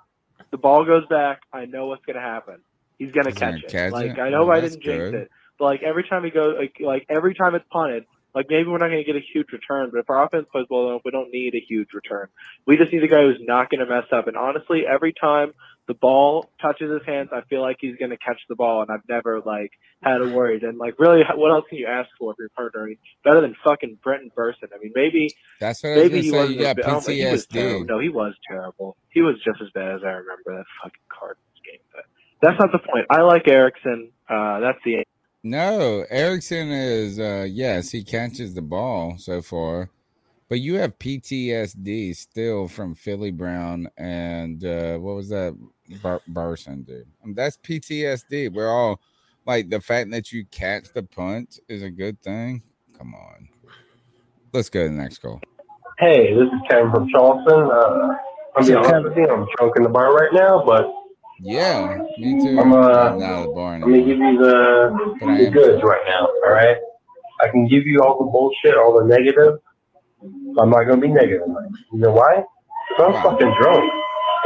the 0.51 0.57
ball 0.57 0.85
goes 0.85 1.05
back, 1.07 1.41
I 1.51 1.65
know 1.65 1.87
what's 1.87 2.05
gonna 2.05 2.21
happen. 2.21 2.61
He's 2.97 3.11
gonna 3.11 3.29
He's 3.29 3.37
catch 3.37 3.51
gonna 3.53 3.63
it. 3.65 3.71
catch 3.71 3.91
like 3.91 4.11
it? 4.11 4.19
I 4.19 4.29
know 4.29 4.43
Oh, 4.47 4.51
I 4.51 4.61
didn't 4.61 4.81
jinx 4.81 5.11
good. 5.11 5.13
it, 5.15 5.31
but 5.59 5.65
like 5.65 5.83
every 5.83 6.03
time 6.07 6.23
he 6.23 6.29
goes, 6.31 6.55
like 6.57 6.75
like 6.79 7.05
every 7.09 7.35
time 7.35 7.55
it's 7.55 7.65
punted, 7.71 8.05
like 8.33 8.47
maybe 8.49 8.67
we're 8.69 8.77
not 8.77 8.87
gonna 8.89 9.03
get 9.03 9.15
a 9.15 9.21
huge 9.33 9.47
return, 9.51 9.89
but 9.91 9.99
if 9.99 10.09
our 10.09 10.23
offense 10.25 10.47
plays 10.51 10.65
well 10.69 10.89
enough, 10.89 11.01
we 11.05 11.11
don't 11.11 11.31
need 11.31 11.55
a 11.55 11.59
huge 11.67 11.89
return. 11.93 12.27
We 12.65 12.77
just 12.77 12.91
need 12.91 13.03
a 13.03 13.07
guy 13.07 13.21
who's 13.21 13.39
not 13.41 13.69
gonna 13.69 13.85
mess 13.85 14.05
up. 14.11 14.27
And 14.27 14.35
honestly, 14.37 14.83
every 14.85 15.13
time 15.13 15.53
the 15.87 15.93
ball 15.93 16.49
touches 16.59 16.89
his 16.91 17.01
hands, 17.05 17.29
I 17.31 17.41
feel 17.41 17.61
like 17.61 17.77
he's 17.79 17.95
gonna 17.97 18.17
catch 18.17 18.41
the 18.49 18.55
ball, 18.55 18.81
and 18.81 18.89
I've 18.91 19.07
never 19.07 19.39
like 19.41 19.71
had 20.01 20.21
a 20.21 20.27
worry. 20.29 20.59
And 20.61 20.77
like 20.77 20.95
really, 20.99 21.23
what 21.35 21.51
else 21.51 21.65
can 21.69 21.77
you 21.77 21.85
ask 21.87 22.09
for 22.19 22.31
if 22.31 22.37
you're 22.39 22.47
a 22.47 22.49
partner? 22.51 22.89
Better 23.23 23.41
than 23.41 23.55
fucking 23.63 23.99
Brenton 24.03 24.31
Burson. 24.35 24.69
I 24.75 24.79
mean, 24.79 24.91
maybe 24.95 25.29
That's 25.59 25.81
what 25.83 25.91
I 25.93 25.95
was 25.95 26.03
maybe 26.11 26.21
he 26.23 26.29
say. 26.31 26.37
wasn't 26.37 26.57
You 26.57 26.63
got 26.63 26.75
don't 26.77 27.03
think 27.03 27.19
he 27.19 27.31
was 27.31 27.45
terrible. 27.47 27.85
No, 27.85 27.99
he 27.99 28.09
was 28.09 28.33
terrible. 28.47 28.97
He 29.09 29.21
was 29.21 29.35
just 29.45 29.61
as 29.61 29.69
bad 29.73 29.95
as 29.95 30.01
I 30.03 30.09
remember 30.09 30.57
that 30.57 30.65
fucking. 30.83 31.01
But 31.21 31.37
that's 32.41 32.59
not 32.59 32.71
the 32.71 32.79
point. 32.79 33.05
I 33.09 33.21
like 33.21 33.47
Erickson. 33.47 34.11
Uh, 34.29 34.59
that's 34.59 34.79
the 34.83 35.03
No, 35.43 36.05
Erickson 36.09 36.69
is 36.71 37.19
uh 37.19 37.45
yes, 37.49 37.91
he 37.91 38.03
catches 38.03 38.53
the 38.53 38.61
ball 38.61 39.15
so 39.17 39.41
far. 39.41 39.89
But 40.47 40.59
you 40.59 40.75
have 40.75 40.99
PTSD 40.99 42.15
still 42.15 42.67
from 42.67 42.93
Philly 42.95 43.31
Brown 43.31 43.87
and 43.97 44.63
uh 44.63 44.97
what 44.97 45.15
was 45.15 45.29
that 45.29 45.57
Bar- 46.01 46.21
Barson 46.31 46.85
dude? 46.85 47.07
I 47.21 47.25
mean, 47.25 47.35
that's 47.35 47.57
PTSD. 47.57 48.53
We're 48.53 48.69
all 48.69 48.99
like 49.45 49.69
the 49.69 49.81
fact 49.81 50.11
that 50.11 50.31
you 50.31 50.45
catch 50.45 50.91
the 50.93 51.03
punt 51.03 51.59
is 51.67 51.83
a 51.83 51.89
good 51.89 52.21
thing. 52.21 52.63
Come 52.97 53.13
on. 53.13 53.49
Let's 54.53 54.69
go 54.69 54.83
to 54.83 54.89
the 54.89 54.95
next 54.95 55.19
call. 55.19 55.41
Hey, 55.99 56.33
this 56.33 56.43
is 56.45 56.59
Kevin 56.69 56.91
from 56.91 57.09
Charleston. 57.09 57.69
Uh, 57.71 58.15
I'm 58.55 58.65
being 58.65 58.77
honest 58.77 59.09
with 59.09 59.17
you, 59.17 59.27
I'm 59.27 59.45
drunk 59.57 59.73
in 59.77 59.83
the 59.83 59.89
bar 59.89 60.13
right 60.13 60.33
now, 60.33 60.63
but 60.65 60.91
Yeah, 61.39 61.97
me 62.17 62.41
too. 62.41 62.59
I'm 62.59 62.71
uh, 62.71 62.77
I'm 62.77 63.19
not 63.19 63.41
at 63.41 63.53
the 63.53 63.61
I'm 63.61 63.81
gonna 63.81 63.97
give 63.97 64.17
you 64.17 64.37
the, 64.37 65.15
But 65.19 65.37
the 65.37 65.49
goods 65.51 65.83
right 65.83 66.01
now. 66.07 66.27
All 66.45 66.51
right, 66.51 66.77
I 67.41 67.49
can 67.49 67.67
give 67.67 67.85
you 67.85 68.01
all 68.01 68.17
the 68.17 68.31
bullshit, 68.31 68.77
all 68.77 68.99
the 68.99 69.05
negative. 69.05 69.59
I'm 70.57 70.69
not 70.69 70.83
gonna 70.83 71.01
be 71.01 71.09
negative. 71.09 71.47
You 71.91 71.99
know 71.99 72.11
why? 72.11 72.43
Because 72.89 73.15
I'm 73.15 73.23
fucking 73.23 73.53
drunk. 73.59 73.91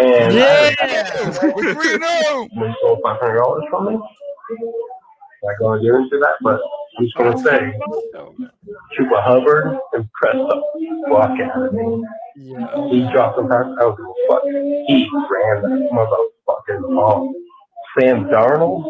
And 0.01 0.33
Yeah, 0.33 1.51
we're 1.55 1.73
three 1.73 1.93
and 1.95 2.03
oh. 2.05 2.47
You 2.51 2.73
stole 2.79 2.99
five 3.03 3.19
hundred 3.19 3.37
dollars 3.37 3.63
from 3.69 3.85
me. 3.85 3.99
Not 5.43 5.59
gonna 5.59 5.81
get 5.81 5.93
into 5.93 6.17
that, 6.19 6.35
but 6.41 6.59
I'm 6.99 7.05
just 7.05 7.15
gonna 7.15 7.37
say, 7.37 7.79
Chuba 8.13 9.23
Hubbard 9.23 9.79
and 9.93 10.11
Presto 10.11 10.61
walk 11.07 11.39
out 11.39 11.67
of 11.67 11.73
me. 11.73 12.05
He 12.35 13.09
dropped 13.13 13.37
the 13.37 13.43
pass. 13.47 13.63
I 13.63 13.79
don't 13.79 13.97
fuck. 14.27 14.43
He 14.43 15.09
ran 15.31 15.61
that 15.61 15.89
motherfucking 15.93 16.93
ball. 16.93 17.33
Sam 17.97 18.25
Darnold? 18.25 18.83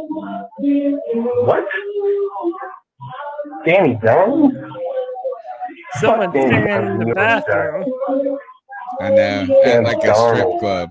What? 1.45 1.65
Danny 3.65 3.99
Jones? 4.03 4.55
Someone 5.99 6.31
Fuck 6.31 6.41
in 6.41 6.99
the 6.99 7.13
bathroom. 7.13 7.85
I 9.01 9.09
know. 9.11 9.41
At 9.41 9.63
Sam 9.63 9.83
like 9.83 10.03
a 10.03 10.15
strip 10.15 10.59
club. 10.59 10.89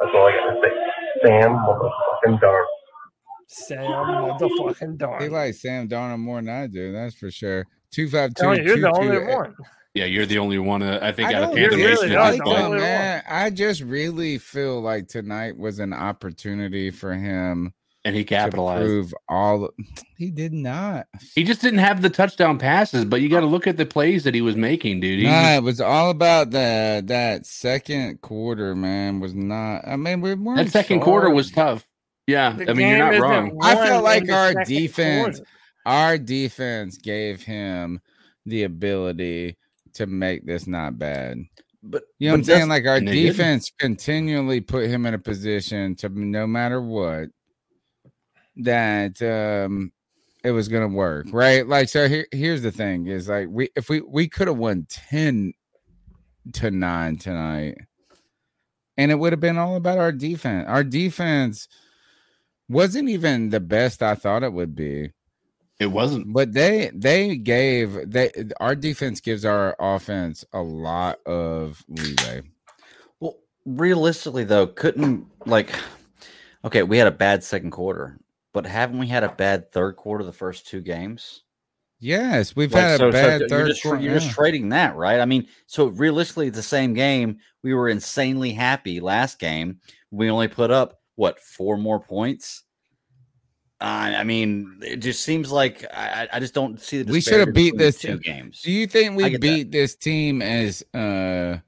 That's 0.00 0.12
all 0.14 0.26
I 0.26 0.32
gotta 0.32 0.60
say. 0.62 1.26
Sam 1.26 1.52
motherfucking 1.52 2.40
Darnold. 2.40 2.75
Sam 3.46 3.78
motherfucking 3.84 5.22
He 5.22 5.28
likes 5.28 5.62
Sam 5.62 5.88
Darnold 5.88 6.18
more 6.20 6.36
than 6.42 6.48
I 6.48 6.66
do, 6.66 6.92
that's 6.92 7.14
for 7.14 7.30
sure. 7.30 7.66
Two 7.90 8.08
five 8.08 8.34
two. 8.34 8.42
Tony, 8.42 8.64
you're 8.64 8.80
the 8.80 8.90
two, 8.92 9.00
only 9.00 9.18
two, 9.18 9.26
one. 9.26 9.54
Yeah, 9.94 10.04
you're 10.04 10.26
the 10.26 10.38
only 10.38 10.58
one. 10.58 10.82
Uh, 10.82 10.98
I 11.00 11.12
think 11.12 11.30
I 11.30 11.34
out 11.34 11.42
of 11.44 11.48
don't 11.50 11.56
Panther 11.56 11.76
really 11.76 12.08
Nation. 12.10 12.12
like 12.16 12.44
this 12.44 12.58
him, 12.58 12.76
man. 12.76 13.22
I 13.28 13.50
just 13.50 13.80
really 13.82 14.36
feel 14.38 14.80
like 14.82 15.08
tonight 15.08 15.56
was 15.56 15.78
an 15.78 15.94
opportunity 15.94 16.90
for 16.90 17.14
him, 17.14 17.72
and 18.04 18.14
he 18.14 18.22
to 18.24 18.28
capitalized. 18.28 18.84
prove 18.84 19.14
all. 19.28 19.70
He 20.18 20.30
did 20.30 20.54
not. 20.54 21.06
He 21.34 21.44
just 21.44 21.60
didn't 21.60 21.80
have 21.80 22.00
the 22.00 22.08
touchdown 22.08 22.58
passes, 22.58 23.04
but 23.04 23.20
you 23.20 23.28
got 23.28 23.40
to 23.40 23.46
look 23.46 23.66
at 23.66 23.76
the 23.76 23.84
plays 23.84 24.24
that 24.24 24.34
he 24.34 24.40
was 24.40 24.56
making, 24.56 25.00
dude. 25.00 25.18
He 25.18 25.26
Nah, 25.26 25.56
it 25.56 25.62
was 25.62 25.78
all 25.78 26.08
about 26.08 26.50
the 26.52 27.02
that 27.06 27.44
second 27.44 28.22
quarter, 28.22 28.74
man. 28.74 29.20
Was 29.20 29.34
not. 29.34 29.86
I 29.86 29.96
mean, 29.96 30.22
we 30.22 30.32
weren't. 30.34 30.56
that 30.56 30.70
second 30.72 31.00
quarter 31.00 31.28
was 31.30 31.50
tough. 31.50 31.86
Yeah, 32.26 32.52
The 32.52 32.70
I 32.70 32.74
mean 32.74 32.88
you're 32.88 32.98
not 32.98 33.18
wrong. 33.20 33.58
I 33.62 33.74
won 33.74 33.86
felt 33.86 34.04
like 34.04 34.28
our 34.30 34.64
defense, 34.64 35.38
quarter. 35.38 35.50
our 35.86 36.18
defense 36.18 36.98
gave 36.98 37.42
him 37.42 38.00
the 38.46 38.64
ability 38.64 39.56
to 39.94 40.06
make 40.06 40.44
this 40.44 40.66
not 40.66 40.98
bad. 40.98 41.38
But 41.82 42.02
You 42.18 42.28
know 42.28 42.34
what 42.34 42.38
I'm 42.38 42.44
saying? 42.44 42.68
Like 42.68 42.84
our 42.86 42.96
and 42.96 43.06
didn't. 43.06 43.22
defense 43.26 43.70
continually 43.78 44.60
put 44.60 44.88
him 44.90 45.06
in 45.06 45.14
a 45.14 45.18
position 45.18 45.94
to 45.96 46.08
no 46.08 46.46
matter 46.46 46.80
what 46.82 47.28
that 48.56 49.20
um 49.22 49.92
it 50.42 50.50
was 50.50 50.68
gonna 50.68 50.88
work, 50.88 51.26
right? 51.32 51.66
Like 51.66 51.88
so 51.88 52.08
here, 52.08 52.26
here's 52.32 52.62
the 52.62 52.72
thing 52.72 53.06
is 53.06 53.28
like 53.28 53.46
we 53.50 53.68
if 53.76 53.88
we 53.88 54.00
we 54.00 54.28
could 54.28 54.48
have 54.48 54.56
won 54.56 54.86
10 54.90 55.52
to 56.54 56.70
9 56.70 57.16
tonight 57.18 57.76
and 58.96 59.10
it 59.10 59.16
would 59.16 59.32
have 59.32 59.40
been 59.40 59.58
all 59.58 59.76
about 59.76 59.98
our 59.98 60.12
defense. 60.12 60.66
Our 60.68 60.82
defense 60.84 61.68
wasn't 62.68 63.08
even 63.08 63.50
the 63.50 63.60
best 63.60 64.02
I 64.02 64.14
thought 64.14 64.42
it 64.42 64.52
would 64.52 64.74
be. 64.74 65.12
It 65.78 65.86
wasn't. 65.88 66.32
But 66.32 66.52
they 66.52 66.90
they 66.94 67.36
gave 67.36 68.10
they 68.10 68.30
our 68.60 68.74
defense 68.74 69.20
gives 69.20 69.44
our 69.44 69.76
offense 69.78 70.44
a 70.52 70.60
lot 70.62 71.18
of 71.26 71.84
leeway. 71.88 72.42
Well, 73.20 73.36
realistically 73.66 74.44
though, 74.44 74.66
couldn't 74.68 75.26
like 75.44 75.70
okay, 76.64 76.82
we 76.82 76.96
had 76.98 77.06
a 77.06 77.10
bad 77.12 77.44
second 77.44 77.72
quarter, 77.72 78.18
but 78.54 78.64
haven't 78.66 78.98
we 78.98 79.06
had 79.06 79.22
a 79.22 79.28
bad 79.28 79.70
third 79.70 79.96
quarter 79.96 80.24
the 80.24 80.32
first 80.32 80.66
two 80.66 80.80
games? 80.80 81.42
Yes, 81.98 82.54
we've 82.56 82.72
Like, 82.72 82.82
had 82.82 82.96
so- 82.98 83.08
a 83.08 83.12
so 83.12 83.12
bad 83.12 83.40
you're 83.40 83.48
third 83.48 83.68
just, 83.68 83.82
quarter. 83.82 84.02
you're 84.02 84.14
just 84.18 84.30
trading 84.30 84.68
that, 84.70 84.96
right? 84.96 85.20
I 85.20 85.24
mean, 85.24 85.46
so 85.66 85.86
realistically, 85.86 86.48
it's 86.48 86.56
the 86.56 86.62
same 86.62 86.92
game. 86.94 87.38
We 87.62 87.72
were 87.74 87.88
insanely 87.88 88.52
happy 88.52 89.00
last 89.00 89.38
game. 89.38 89.80
We 90.10 90.28
only 90.30 90.48
put 90.48 90.70
up 90.70 91.00
what 91.16 91.40
four 91.40 91.76
more 91.76 91.98
points. 92.00 92.62
Uh, 93.78 93.84
I 94.16 94.24
mean, 94.24 94.78
it 94.80 94.96
just 94.98 95.22
seems 95.22 95.52
like 95.52 95.84
I, 95.92 96.22
I- 96.22 96.28
I 96.36 96.40
just 96.40 96.54
don't 96.54 96.80
see 96.80 97.02
the. 97.02 97.12
we 97.12 97.20
should 97.20 97.40
have 97.40 97.52
beat 97.52 97.76
this 97.76 97.98
two 97.98 98.18
team. 98.18 98.34
games. 98.34 98.62
Do 98.62 98.70
you 98.72 98.86
think 98.86 99.16
we 99.16 99.24
get 99.24 99.32
that. 99.32 99.40
beat 99.40 99.70
this 99.70 99.94
team 99.94 100.40
as 100.40 100.82
uh 100.94 101.58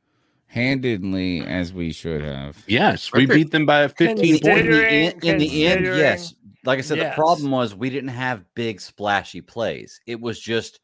handedly 0.47 1.43
as 1.43 1.73
we 1.75 1.93
should 1.93 2.23
have? 2.23 2.57
Yes, 2.67 3.13
we 3.13 3.27
beat 3.27 3.51
them 3.51 3.67
by 3.67 3.89
15 3.89 4.09
in 4.11 4.17
the, 4.17 4.41
points. 4.41 4.45
end, 4.45 5.25
in 5.25 5.39
the 5.39 5.67
end, 5.67 5.85
yes. 5.85 6.35
Like 6.65 6.79
I 6.79 6.83
said, 6.83 6.97
yes. 6.99 7.15
the 7.15 7.21
problem 7.21 7.51
was 7.51 7.75
we 7.75 7.91
didn't 7.91 8.09
have 8.09 8.43
big 8.55 8.81
splashy 8.81 9.41
plays. 9.43 10.01
It 10.07 10.19
was 10.21 10.41
just 10.41 10.81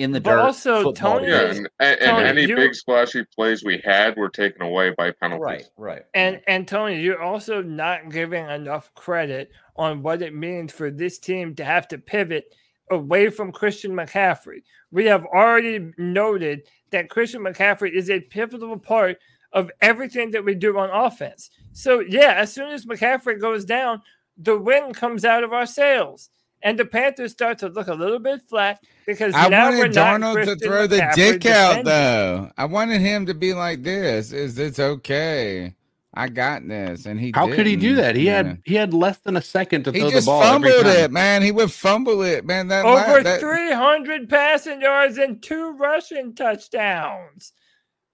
in 0.00 0.12
the 0.12 0.20
But 0.20 0.30
dirt. 0.30 0.40
also, 0.40 0.92
Tony- 0.92 1.28
Yeah, 1.28 1.44
games. 1.52 1.58
and, 1.58 1.68
and, 1.80 2.00
and 2.00 2.26
any 2.26 2.46
you- 2.46 2.56
big 2.56 2.74
splashy 2.74 3.24
plays 3.34 3.62
we 3.64 3.78
had 3.84 4.16
were 4.16 4.28
taken 4.28 4.62
away 4.62 4.90
by 4.96 5.10
penalties. 5.12 5.40
Right, 5.76 5.94
right. 5.94 6.02
And 6.14 6.40
and 6.46 6.66
Tony, 6.66 7.00
you're 7.00 7.22
also 7.22 7.62
not 7.62 8.10
giving 8.10 8.48
enough 8.48 8.92
credit 8.94 9.50
on 9.76 10.02
what 10.02 10.22
it 10.22 10.34
means 10.34 10.72
for 10.72 10.90
this 10.90 11.18
team 11.18 11.54
to 11.56 11.64
have 11.64 11.86
to 11.88 11.98
pivot 11.98 12.44
away 12.90 13.30
from 13.30 13.52
Christian 13.52 13.92
McCaffrey. 13.92 14.62
We 14.90 15.06
have 15.06 15.24
already 15.26 15.92
noted 15.96 16.62
that 16.90 17.08
Christian 17.08 17.42
McCaffrey 17.42 17.92
is 17.92 18.10
a 18.10 18.20
pivotal 18.20 18.76
part 18.78 19.18
of 19.52 19.70
everything 19.80 20.30
that 20.32 20.44
we 20.44 20.54
do 20.54 20.76
on 20.78 20.90
offense. 20.90 21.50
So 21.72 22.00
yeah, 22.00 22.34
as 22.36 22.52
soon 22.52 22.70
as 22.70 22.86
McCaffrey 22.86 23.40
goes 23.40 23.64
down, 23.64 24.02
the 24.36 24.58
wind 24.58 24.94
comes 24.96 25.24
out 25.24 25.44
of 25.44 25.52
our 25.52 25.66
sails. 25.66 26.30
And 26.62 26.78
the 26.78 26.84
Panthers 26.84 27.32
start 27.32 27.58
to 27.60 27.68
look 27.68 27.88
a 27.88 27.94
little 27.94 28.18
bit 28.18 28.42
flat 28.42 28.84
because 29.06 29.34
I 29.34 29.48
now 29.48 29.70
we're 29.70 29.78
wanted 29.78 29.94
not 29.94 30.20
Darnold 30.20 30.34
to 30.34 30.44
Christian 30.44 30.68
throw 30.68 30.86
the 30.86 30.96
McCaffrey 30.98 31.14
dick 31.14 31.46
out 31.46 31.84
though. 31.84 32.50
I 32.58 32.64
wanted 32.66 33.00
him 33.00 33.24
to 33.26 33.34
be 33.34 33.54
like 33.54 33.82
this. 33.82 34.32
Is 34.32 34.58
it's 34.58 34.78
okay? 34.78 35.74
I 36.12 36.28
got 36.28 36.66
this, 36.66 37.06
and 37.06 37.20
he. 37.20 37.30
How 37.34 37.46
could 37.46 37.66
he 37.66 37.76
do 37.76 37.94
that? 37.94 38.16
He 38.16 38.24
you 38.24 38.30
had 38.30 38.58
he 38.64 38.74
had 38.74 38.92
less 38.92 39.18
than 39.18 39.36
a 39.36 39.42
second 39.42 39.84
to 39.84 39.92
He 39.92 40.00
throw 40.00 40.10
the 40.10 40.22
ball. 40.22 40.42
every 40.42 40.68
fumbled 40.70 40.84
time. 40.94 41.04
it, 41.04 41.10
man. 41.12 41.42
He 41.42 41.52
would 41.52 41.70
fumble 41.72 42.22
it, 42.22 42.44
man. 42.44 42.66
That 42.68 42.84
Over 42.84 43.22
that- 43.22 43.40
300 43.40 44.28
passing 44.28 44.80
yards 44.82 45.18
and 45.18 45.40
two 45.42 45.70
rushing 45.78 46.34
touchdowns. 46.34 47.52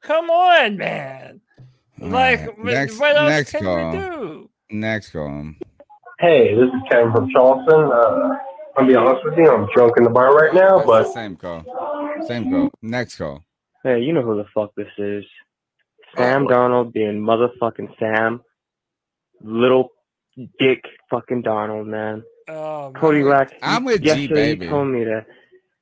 Come 0.02 0.28
on, 0.30 0.76
man. 0.76 1.40
Like, 1.98 2.40
Alright, 2.40 2.58
wh- 2.58 2.64
next- 2.64 3.00
what 3.00 3.16
else 3.16 3.30
next 3.30 3.50
can 3.52 3.62
call. 3.62 3.90
we 3.92 3.98
do? 3.98 4.50
Next 4.70 5.08
call. 5.10 5.52
Hey, 6.18 6.54
this 6.54 6.64
is 6.66 6.80
Kevin 6.90 7.12
from 7.12 7.28
Charleston. 7.30 7.90
Uh, 7.92 8.36
I'm 8.76 8.86
gonna 8.86 8.88
be 8.88 8.94
honest 8.94 9.24
with 9.24 9.36
you, 9.38 9.50
I'm 9.50 9.68
drunk 9.74 9.94
in 9.96 10.04
the 10.04 10.10
bar 10.10 10.34
right 10.34 10.54
now, 10.54 10.76
That's 10.78 10.86
but 10.86 11.12
same 11.12 11.36
call. 11.36 11.64
Same 12.26 12.50
call. 12.50 12.70
Next 12.82 13.16
call. 13.16 13.44
Hey, 13.82 14.00
you 14.00 14.12
know 14.12 14.22
who 14.22 14.36
the 14.36 14.46
fuck 14.54 14.74
this 14.76 14.88
is. 14.98 15.24
Sam 16.16 16.46
Darnold 16.46 16.92
being 16.92 17.20
motherfucking 17.20 17.98
Sam. 17.98 18.40
Little 19.42 19.90
dick 20.58 20.82
fucking 21.10 21.42
Darnold, 21.42 21.86
man. 21.86 22.22
Oh, 22.48 22.92
Cody 22.96 23.22
Lack, 23.22 23.52
I'm 23.62 23.84
with 23.84 24.00
G, 24.00 24.06
yesterday 24.06 24.54
baby. 24.54 24.64
you 24.66 24.70
told 24.70 24.88
me 24.88 25.04
to 25.04 25.26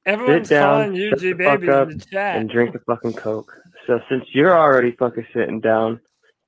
Everyone's 0.07 0.49
sit 0.49 0.55
down, 0.57 0.83
calling 0.83 0.95
you 0.97 1.11
shut 1.11 1.19
G 1.21 1.33
the 1.33 1.45
fuck 1.45 1.61
baby 1.61 1.73
up, 1.73 1.91
in 1.91 1.99
the 1.99 2.05
chat. 2.07 2.37
and 2.37 2.51
drink 2.51 2.73
the 2.73 2.81
fucking 2.81 3.13
Coke. 3.15 3.53
So 3.87 4.01
since 4.09 4.25
you're 4.33 4.57
already 4.57 4.93
fucking 4.99 5.27
sitting 5.35 5.61
down, 5.61 6.01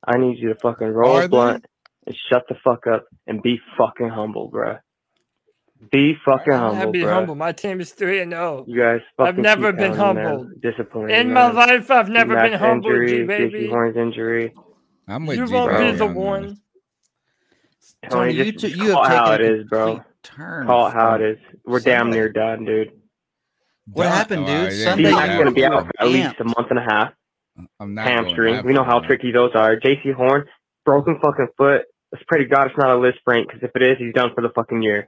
I 0.07 0.17
need 0.19 0.39
you 0.39 0.49
to 0.49 0.55
fucking 0.61 0.89
roll 0.89 1.13
Are 1.17 1.19
a 1.19 1.23
they? 1.23 1.29
blunt 1.29 1.67
and 2.07 2.17
shut 2.31 2.45
the 2.49 2.55
fuck 2.65 2.87
up 2.87 3.05
and 3.27 3.43
be 3.43 3.59
fucking 3.77 4.09
humble, 4.09 4.51
bruh. 4.51 4.79
Be 5.93 6.15
fucking 6.25 6.53
humble. 6.53 6.75
I 6.75 6.79
humble, 6.79 6.93
be 6.93 7.01
bruh. 7.01 7.13
humble. 7.13 7.35
My 7.35 7.53
team 7.53 7.81
is 7.81 7.93
3 7.93 8.21
and 8.21 8.33
0. 8.33 8.65
You 8.67 8.81
guys 8.81 9.01
I've 9.19 9.37
never 9.37 9.73
keep 9.73 9.81
been 9.81 9.95
pounding, 9.97 10.25
man. 10.25 10.33
humbled. 10.35 10.61
Discipline. 10.63 11.11
In 11.11 11.33
man. 11.33 11.55
my 11.55 11.67
life, 11.67 11.91
I've 11.91 12.09
never 12.09 12.35
Max 12.35 12.51
been 12.51 12.59
humbled, 12.59 12.93
injury, 12.93 13.09
G 13.11 13.17
Jaycee 13.19 13.27
baby. 13.27 13.69
Horn's 13.69 13.97
injury. 13.97 14.55
I'm 15.09 15.27
with 15.27 15.37
You 15.39 15.47
G 15.47 15.53
won't 15.53 15.79
be 15.79 15.91
the 15.93 16.07
one. 16.07 16.59
Tony, 18.09 18.33
Tony, 18.33 18.33
you 18.35 18.53
just 18.53 18.75
t- 18.75 18.81
you 18.81 18.93
call 18.93 19.05
it 19.05 19.09
how 19.09 19.33
it 19.33 19.39
taken 19.39 19.55
a 19.55 19.59
is, 19.61 19.67
bro. 19.69 19.87
complete 19.97 20.07
turn 20.23 20.67
Call 20.67 20.87
it 20.87 20.93
how 20.93 21.15
it 21.15 21.19
from 21.19 21.27
is. 21.27 21.39
We're 21.65 21.81
damn 21.81 22.11
near 22.11 22.29
done, 22.31 22.65
dude. 22.65 22.93
What 23.93 24.05
Don't- 24.05 24.13
happened, 24.13 24.43
oh, 24.43 24.47
dude? 24.47 24.57
I 24.57 24.69
didn't 24.71 24.85
Sunday 24.85 25.11
He's 25.11 25.15
going 25.29 25.45
to 25.47 25.51
be 25.53 25.65
out 25.65 25.87
for 25.87 25.93
at 26.01 26.09
least 26.09 26.35
a 26.41 26.45
month 26.45 26.71
and 26.71 26.79
a 26.79 26.83
half. 26.83 27.13
I'm 27.81 27.95
not 27.95 28.07
going 28.07 28.17
Hamstring. 28.25 28.65
We 28.67 28.73
know 28.73 28.85
how 28.85 29.01
tricky 29.01 29.31
those 29.33 29.53
are. 29.55 29.77
Jaycee 29.77 30.13
Horn, 30.15 30.47
broken 30.85 31.19
fucking 31.23 31.49
foot. 31.57 31.83
Let's 32.13 32.25
pray 32.29 32.39
to 32.41 32.47
God 32.47 32.69
it's 32.69 32.77
not 32.79 32.91
a 32.91 32.99
Lisfranc 33.01 33.19
sprain, 33.19 33.47
because 33.47 33.63
if 33.63 33.71
it 33.75 33.83
is, 33.83 33.99
he's 33.99 34.15
done 34.15 34.31
for 34.35 34.41
the 34.43 34.51
fucking 34.55 34.83
year. 34.83 35.07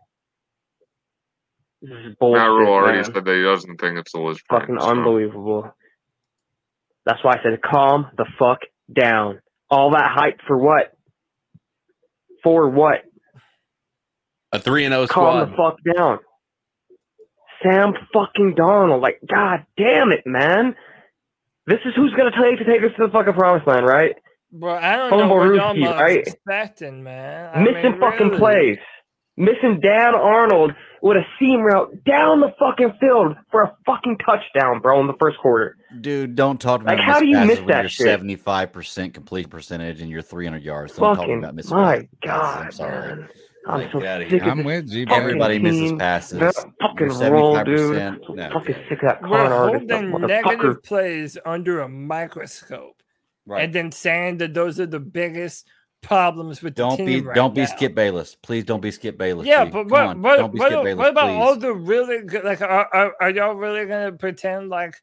This 1.80 1.92
is 2.06 2.16
bullshit, 2.18 2.40
Matt 2.40 2.50
Rhule 2.50 2.72
already 2.72 2.98
man. 2.98 3.04
said 3.04 3.24
that 3.24 3.34
he 3.36 3.42
doesn't 3.42 3.80
think 3.80 3.98
it's 3.98 4.12
a 4.14 4.18
Liz 4.18 4.38
Frank. 4.48 4.64
Fucking 4.64 4.80
so- 4.80 4.90
unbelievable. 4.90 5.72
That's 7.06 7.22
why 7.24 7.34
I 7.36 7.42
said 7.42 7.58
calm 7.62 8.08
the 8.16 8.26
fuck 8.38 8.58
down. 8.92 9.40
All 9.70 9.92
that 9.92 10.10
hype 10.12 10.40
for 10.46 10.58
what? 10.58 10.92
For 12.42 12.68
what? 12.68 13.02
A 14.52 14.58
three 14.58 14.84
and 14.84 14.92
zero 14.92 15.06
Calm 15.06 15.50
the 15.50 15.56
fuck 15.56 15.78
down. 15.96 16.18
Sam 17.62 17.92
fucking 18.12 18.54
Darnold. 18.58 19.00
Like, 19.02 19.20
god 19.28 19.64
damn 19.76 20.12
it, 20.12 20.26
man. 20.26 20.74
This 21.66 21.78
is 21.84 21.92
who's 21.96 22.12
gonna 22.14 22.30
take 22.30 22.58
to 22.58 22.64
take 22.64 22.82
us 22.82 22.96
to 22.98 23.06
the 23.06 23.12
fucking 23.12 23.34
promised 23.34 23.66
land, 23.66 23.86
right? 23.86 24.16
Bro, 24.52 24.76
I 24.76 24.96
don't 24.96 25.16
Humble 25.16 25.36
know 25.36 25.36
what 25.36 25.54
y'all 25.54 25.74
Ruski, 25.74 25.80
motherfuckers 25.80 25.98
right? 25.98 26.26
expecting, 26.26 27.02
man. 27.02 27.50
I 27.54 27.64
Missing 27.64 27.94
mean, 27.94 27.98
fucking 28.00 28.30
really. 28.30 28.38
plays. 28.38 28.78
Missing 29.36 29.80
Dan 29.82 30.14
Arnold 30.14 30.72
with 31.02 31.16
a 31.18 31.24
seam 31.38 31.62
route 31.62 32.04
down 32.04 32.40
the 32.40 32.54
fucking 32.58 32.94
field 33.00 33.36
for 33.50 33.62
a 33.62 33.76
fucking 33.86 34.18
touchdown, 34.24 34.80
bro, 34.80 35.00
in 35.00 35.06
the 35.08 35.14
first 35.20 35.38
quarter. 35.38 35.76
Dude, 36.00 36.36
don't 36.36 36.60
talk 36.60 36.82
about 36.82 36.98
Like, 36.98 37.04
how 37.06 37.20
do 37.20 37.26
you 37.26 37.40
miss 37.40 37.60
that 37.68 37.82
your 37.82 37.90
shit? 37.90 38.20
seventy-five 38.20 38.72
percent 38.72 39.14
complete 39.14 39.50
percentage 39.50 40.00
and 40.02 40.10
your 40.10 40.22
three 40.22 40.46
hundred 40.46 40.64
yards. 40.64 40.94
Don't 40.94 41.12
talk 41.12 41.32
Fucking 41.32 41.34
about 41.34 41.54
missing 41.54 41.78
my 41.78 41.78
passes. 41.78 42.08
God, 42.24 42.56
I'm 42.56 42.70
sorry. 42.70 43.16
man. 43.16 43.28
I'm 43.66 43.82
Like, 43.82 43.92
so 43.92 44.02
sick 44.30 44.42
I'm 44.42 44.64
with 44.64 44.92
you. 44.92 45.06
fucking 45.08 45.08
Everybody 45.08 45.58
misses 45.60 45.92
passes. 45.92 46.38
That 46.38 46.72
You're 46.92 47.10
fucking 47.10 47.18
roll, 47.18 47.60
75%. 47.60 47.60
dude. 47.60 48.10
No, 48.30 48.52
fucking 48.52 48.76
okay. 48.76 48.86
sick 48.88 48.98
of 49.02 49.08
that 49.08 49.20
We're 49.20 49.28
con 49.30 49.52
artist, 49.52 49.84
that 49.88 50.04
holding 50.08 50.26
negative 50.26 50.82
plays 50.82 51.38
under 51.46 51.80
a 51.80 51.88
microscope, 51.88 53.02
Right. 53.48 53.64
and 53.64 53.72
then 53.74 53.90
saying 53.92 54.38
that 54.38 54.54
those 54.54 54.78
are 54.78 54.86
the 54.86 55.00
biggest 55.00 55.66
problems 56.02 56.62
with 56.62 56.74
Don't 56.74 56.96
team 56.96 57.06
be 57.06 57.20
right 57.22 57.34
don't 57.34 57.54
be. 57.54 57.66
Skip 57.66 57.94
Bayless. 57.94 58.36
Please 58.42 58.64
don't 58.64 58.80
be 58.80 58.90
Skip 58.90 59.18
Bayless. 59.18 59.46
Yeah, 59.46 59.64
G. 59.64 59.70
but 59.72 59.88
what 59.88 60.16
what 60.18 60.36
don't 60.36 60.52
be 60.52 60.58
what, 60.60 60.70
Skip 60.70 60.84
Bayless, 60.84 60.98
what 60.98 61.10
about 61.10 61.28
please. 61.28 61.42
all 61.42 61.56
the 61.56 61.72
really 61.74 62.22
good? 62.24 62.44
Like, 62.44 62.60
are, 62.62 62.88
are, 62.94 63.14
are 63.20 63.30
y'all 63.30 63.54
really 63.54 63.84
gonna 63.86 64.12
pretend 64.12 64.68
like 64.68 64.94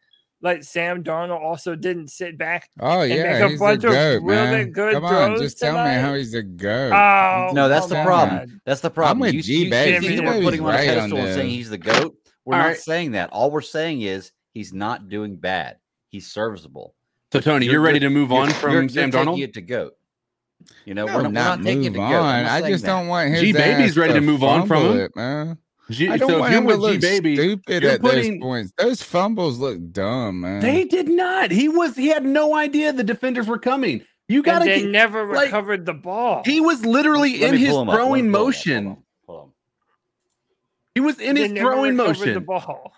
like 0.42 0.64
Sam 0.64 1.04
Darnold 1.04 1.42
also 1.42 1.76
didn't 1.76 2.10
sit 2.10 2.38
back? 2.38 2.70
Oh 2.80 3.02
and 3.02 3.12
yeah, 3.12 3.24
make 3.34 3.42
a 3.42 3.50
he's 3.50 3.60
bunch 3.60 3.84
a 3.84 3.88
of 3.88 3.94
goat, 3.94 4.22
really 4.24 4.52
man. 4.64 4.72
good 4.72 4.94
Come 4.94 5.06
on, 5.06 5.38
just 5.38 5.60
tell 5.60 5.74
me 5.74 6.00
how 6.00 6.14
he's 6.14 6.34
a 6.34 6.44
goat. 6.44 6.94
Oh, 6.94 7.52
No, 7.54 7.68
that's 7.68 7.88
the 7.88 8.02
problem. 8.04 8.40
on. 8.42 8.62
That's 8.66 8.82
the 8.82 8.90
problem. 8.92 9.20
with 9.22 9.34
you, 9.34 9.42
G, 9.42 9.64
you 9.66 9.70
baby. 9.72 10.08
think 10.08 10.22
that 10.22 10.26
we're 10.26 10.44
putting 10.44 10.44
baby's 10.44 10.60
him 10.60 10.66
on 10.66 10.74
a 10.74 10.78
right 10.78 10.90
on 10.90 10.96
pedestal 10.96 11.18
and 11.20 11.34
saying 11.34 11.50
he's 11.50 11.70
the 11.70 11.78
goat. 11.78 12.16
We're 12.46 12.54
All 12.56 12.62
not 12.62 12.68
right. 12.68 12.78
saying 12.78 13.12
that. 13.14 13.32
All 13.32 13.50
we're 13.52 13.62
saying 13.62 14.02
is 14.02 14.32
he's 14.54 14.72
not 14.72 15.10
doing 15.10 15.36
bad. 15.36 15.78
He's 16.10 16.32
serviceable. 16.32 16.94
So 17.32 17.40
Tony, 17.42 17.66
you're, 17.66 17.82
ready 17.82 18.00
to 18.00 18.10
move 18.10 18.32
on 18.32 18.50
from 18.52 18.72
you're- 18.74 18.88
Sam 18.90 19.10
you're 19.10 19.12
taking 19.12 19.34
Darnold? 19.34 19.42
it 19.42 19.54
to 19.56 19.62
goat. 19.62 19.94
You 20.86 20.94
know, 20.94 21.06
No, 21.06 21.16
we're 21.18 21.22
not, 21.24 21.32
not 21.34 21.58
we're 21.58 21.64
not 21.64 21.64
taking 21.66 21.84
it 21.86 21.90
to 21.94 21.98
goat. 21.98 22.04
I'm 22.06 22.46
on. 22.46 22.52
I 22.52 22.70
just 22.70 22.84
that. 22.86 22.90
don't 22.92 23.08
want 23.08 23.30
his 23.32 23.42
G 23.42 23.54
Baby's 23.54 23.98
ready 23.98 24.14
to 24.14 24.22
move 24.22 24.44
on 24.44 24.68
from 24.68 24.84
him. 24.86 25.00
It, 25.00 25.16
man. 25.16 25.58
G- 25.92 26.10
I 26.10 26.18
don't 26.18 26.30
so 26.30 26.40
want 26.40 26.52
you're 26.52 26.62
him 26.62 26.68
to 26.70 26.78
with 26.78 26.78
G 26.78 26.92
look 26.94 27.02
Baby, 27.02 27.36
stupid 27.36 27.84
at 27.84 28.02
putting- 28.02 28.40
those 28.40 28.42
points. 28.42 28.74
Those 28.78 29.04
fumbles 29.04 29.60
look 29.60 29.92
dumb, 29.92 30.42
man. 30.42 30.62
They 30.62 30.86
did 30.86 31.10
not. 31.10 31.52
He 31.52 31.68
was. 31.70 31.96
He 31.96 32.08
had 32.08 32.26
no 32.26 32.56
idea 32.56 32.94
the 32.94 33.04
defenders 33.04 33.48
were 33.48 33.60
coming. 33.60 34.04
You 34.28 34.42
got 34.42 34.60
to 34.60 34.66
they 34.66 34.82
get. 34.82 34.90
never 34.90 35.32
like, 35.32 35.46
recovered 35.46 35.86
the 35.86 35.94
ball. 35.94 36.42
He 36.46 36.60
was 36.60 36.84
literally 36.86 37.40
Let 37.40 37.50
in 37.50 37.56
me 37.56 37.62
his 37.62 37.70
pull 37.70 37.82
him 37.84 37.90
up. 37.90 37.94
Let 37.94 38.00
me 38.02 38.06
throwing 38.08 38.22
pull 38.22 38.26
him 38.26 38.32
motion. 38.46 38.88
on. 38.88 38.98
Hold 39.28 39.40
on. 39.42 39.50
He 40.96 41.02
was 41.02 41.20
in 41.20 41.36
They 41.36 41.50
his 41.50 41.60
throwing 41.60 41.98
recovered 41.98 42.34
The 42.34 42.42
ball. 42.42 42.94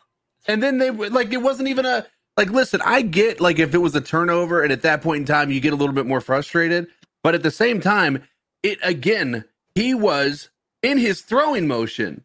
And 0.48 0.64
then 0.64 0.78
they 0.78 0.92
like, 0.92 1.34
it 1.34 1.42
wasn't 1.42 1.68
even 1.68 1.86
a 1.86 2.06
like. 2.38 2.50
Listen, 2.52 2.82
I 2.86 3.02
get 3.02 3.42
like 3.42 3.60
if 3.60 3.74
it 3.74 3.80
was 3.80 3.96
a 3.96 4.02
turnover, 4.02 4.64
and 4.64 4.72
at 4.72 4.84
that 4.84 5.02
point 5.02 5.22
in 5.22 5.26
time, 5.26 5.52
you 5.52 5.60
get 5.60 5.74
a 5.74 5.76
little 5.76 5.96
bit 5.96 6.06
more 6.06 6.22
frustrated. 6.22 6.88
But 7.24 7.36
at 7.36 7.44
the 7.44 7.52
same 7.52 7.82
time, 7.82 8.24
it 8.64 8.80
again, 8.84 9.44
he 9.76 9.94
was 9.94 10.50
in 10.84 10.98
his 10.98 11.22
throwing 11.22 11.68
motion. 11.68 12.24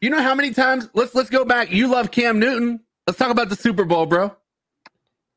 You 0.00 0.10
know 0.10 0.20
how 0.20 0.34
many 0.34 0.52
times? 0.52 0.88
Let's 0.94 1.14
let's 1.14 1.30
go 1.30 1.44
back. 1.44 1.70
You 1.70 1.86
love 1.88 2.10
Cam 2.10 2.38
Newton. 2.38 2.80
Let's 3.06 3.18
talk 3.18 3.30
about 3.30 3.48
the 3.48 3.56
Super 3.56 3.84
Bowl, 3.84 4.06
bro. 4.06 4.36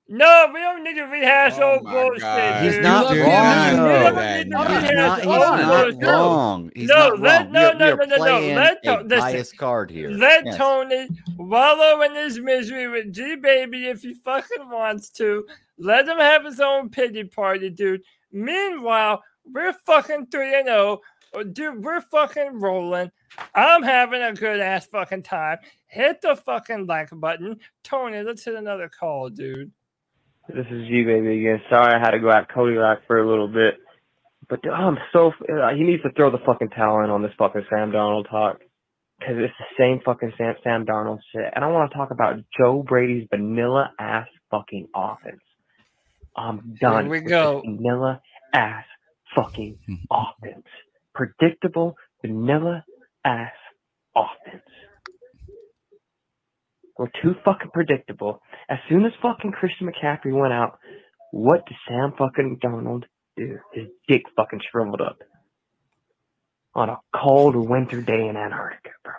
No, 0.07 0.52
we 0.53 0.60
don't 0.60 0.84
need 0.84 0.95
to 0.95 1.03
rehash 1.06 1.53
Oh 1.57 1.73
old 1.73 1.84
bullshit. 1.84 2.22
God. 2.22 2.64
He's 2.64 2.77
not 2.77 3.11
Do 3.11 3.22
wrong. 3.22 3.32
not 3.32 3.72
We 3.72 3.72
do 3.72 3.82
don't 4.06 4.15
that 4.15 4.38
need 4.38 4.44
to 4.44 4.49
now. 4.49 5.15
He's 5.15 5.26
not, 5.26 5.88
he's 5.88 5.98
not 5.98 6.03
wrong. 6.03 6.72
He's 6.76 6.88
No, 6.90 6.95
not 7.10 7.19
let- 7.19 7.41
wrong. 7.41 7.52
no, 7.52 7.60
we 7.60 7.65
are, 7.65 7.73
no, 7.73 7.86
we 7.86 7.91
are 7.91 7.95
no, 7.95 8.06
no, 8.06 8.15
no. 8.18 8.53
Let- 8.56 8.86
a 8.86 9.38
listen. 9.38 9.57
card 9.57 9.90
here. 9.90 10.10
Let 10.11 10.45
Yes. 10.45 10.57
Tony 10.57 11.07
wallow 11.38 12.02
in 12.03 12.14
his 12.14 12.40
misery 12.40 12.88
with 12.88 13.14
G 13.14 13.36
Baby 13.36 13.88
if 13.88 14.03
he 14.03 14.14
fucking 14.14 14.69
wants 14.69 15.10
to. 15.11 15.44
Let 15.80 16.07
him 16.07 16.19
have 16.19 16.45
his 16.45 16.60
own 16.60 16.90
pity 16.90 17.23
party, 17.23 17.72
dude. 17.72 18.03
Meanwhile, 18.32 19.23
we're 19.52 19.73
fucking 19.73 20.27
3 20.27 20.53
and 20.56 20.68
0. 20.68 21.02
Dude, 21.52 21.84
we're 21.84 22.02
fucking 22.02 22.60
rolling. 22.60 23.11
I'm 23.56 23.82
having 23.82 24.22
a 24.22 24.34
good 24.34 24.60
ass 24.60 24.86
fucking 24.86 25.23
time. 25.23 25.57
Hit 25.88 26.22
the 26.22 26.36
fucking 26.36 26.86
like 26.86 27.10
button. 27.11 27.60
Tony, 27.84 28.22
let's 28.22 28.45
hit 28.45 28.53
another 28.56 28.88
call, 28.88 29.30
dude. 29.30 29.72
This 30.47 30.65
is 30.69 30.88
G 30.88 31.03
baby 31.03 31.39
again. 31.39 31.61
Sorry 31.69 31.93
I 31.93 31.99
had 31.99 32.11
to 32.11 32.19
go 32.19 32.30
at 32.30 32.53
Cody 32.53 32.76
Rock 32.76 32.99
for 33.07 33.17
a 33.17 33.27
little 33.27 33.47
bit, 33.47 33.76
but 34.47 34.61
dude, 34.61 34.73
I'm 34.73 34.97
so 35.11 35.30
uh, 35.49 35.69
he 35.76 35.84
needs 35.84 36.03
to 36.03 36.11
throw 36.11 36.31
the 36.31 36.38
fucking 36.45 36.69
towel 36.69 37.03
in 37.03 37.09
on 37.09 37.23
this 37.23 37.31
fucking 37.38 37.65
Sam 37.69 37.91
Darnold 37.91 38.30
talk 38.30 38.59
because 39.19 39.35
it's 39.39 39.53
the 39.57 39.65
same 39.77 40.01
fucking 40.05 40.34
Sam 40.38 40.55
Sam 40.63 40.85
Darnold 40.85 41.19
shit. 41.34 41.51
And 41.55 41.65
I 41.65 41.67
want 41.69 41.91
to 41.91 41.97
talk 41.97 42.11
about 42.11 42.35
Joe 42.57 42.84
Brady's 42.88 43.27
vanilla 43.30 43.91
ass 43.99 44.27
fucking 44.51 44.88
offense. 44.95 45.41
I'm 46.35 46.76
done. 46.80 47.05
Here 47.05 47.11
we 47.11 47.22
go. 47.22 47.61
vanilla 47.65 48.22
ass 48.53 48.85
fucking 49.35 49.80
offense. 50.11 50.65
Predictable 51.13 51.95
vanilla 52.22 52.85
ass 53.23 53.53
offense. 54.15 54.63
Were 56.97 57.11
too 57.22 57.35
fucking 57.43 57.72
predictable. 57.73 58.41
As 58.69 58.77
soon 58.88 59.05
as 59.05 59.11
fucking 59.22 59.51
Christian 59.51 59.88
McCaffrey 59.89 60.31
went 60.34 60.53
out, 60.53 60.80
what 61.31 61.65
did 61.65 61.76
Sam 61.88 62.13
fucking 62.17 62.59
Darnold 62.63 63.03
do? 63.35 63.57
His 63.73 63.88
dick 64.07 64.22
fucking 64.38 64.61
shriveled 64.72 65.01
up 65.01 65.17
on 66.73 66.89
a 66.89 66.97
cold 67.15 67.55
winter 67.55 68.01
day 68.01 68.27
in 68.27 68.38
Antarctica, 68.38 68.91
bro. 69.03 69.13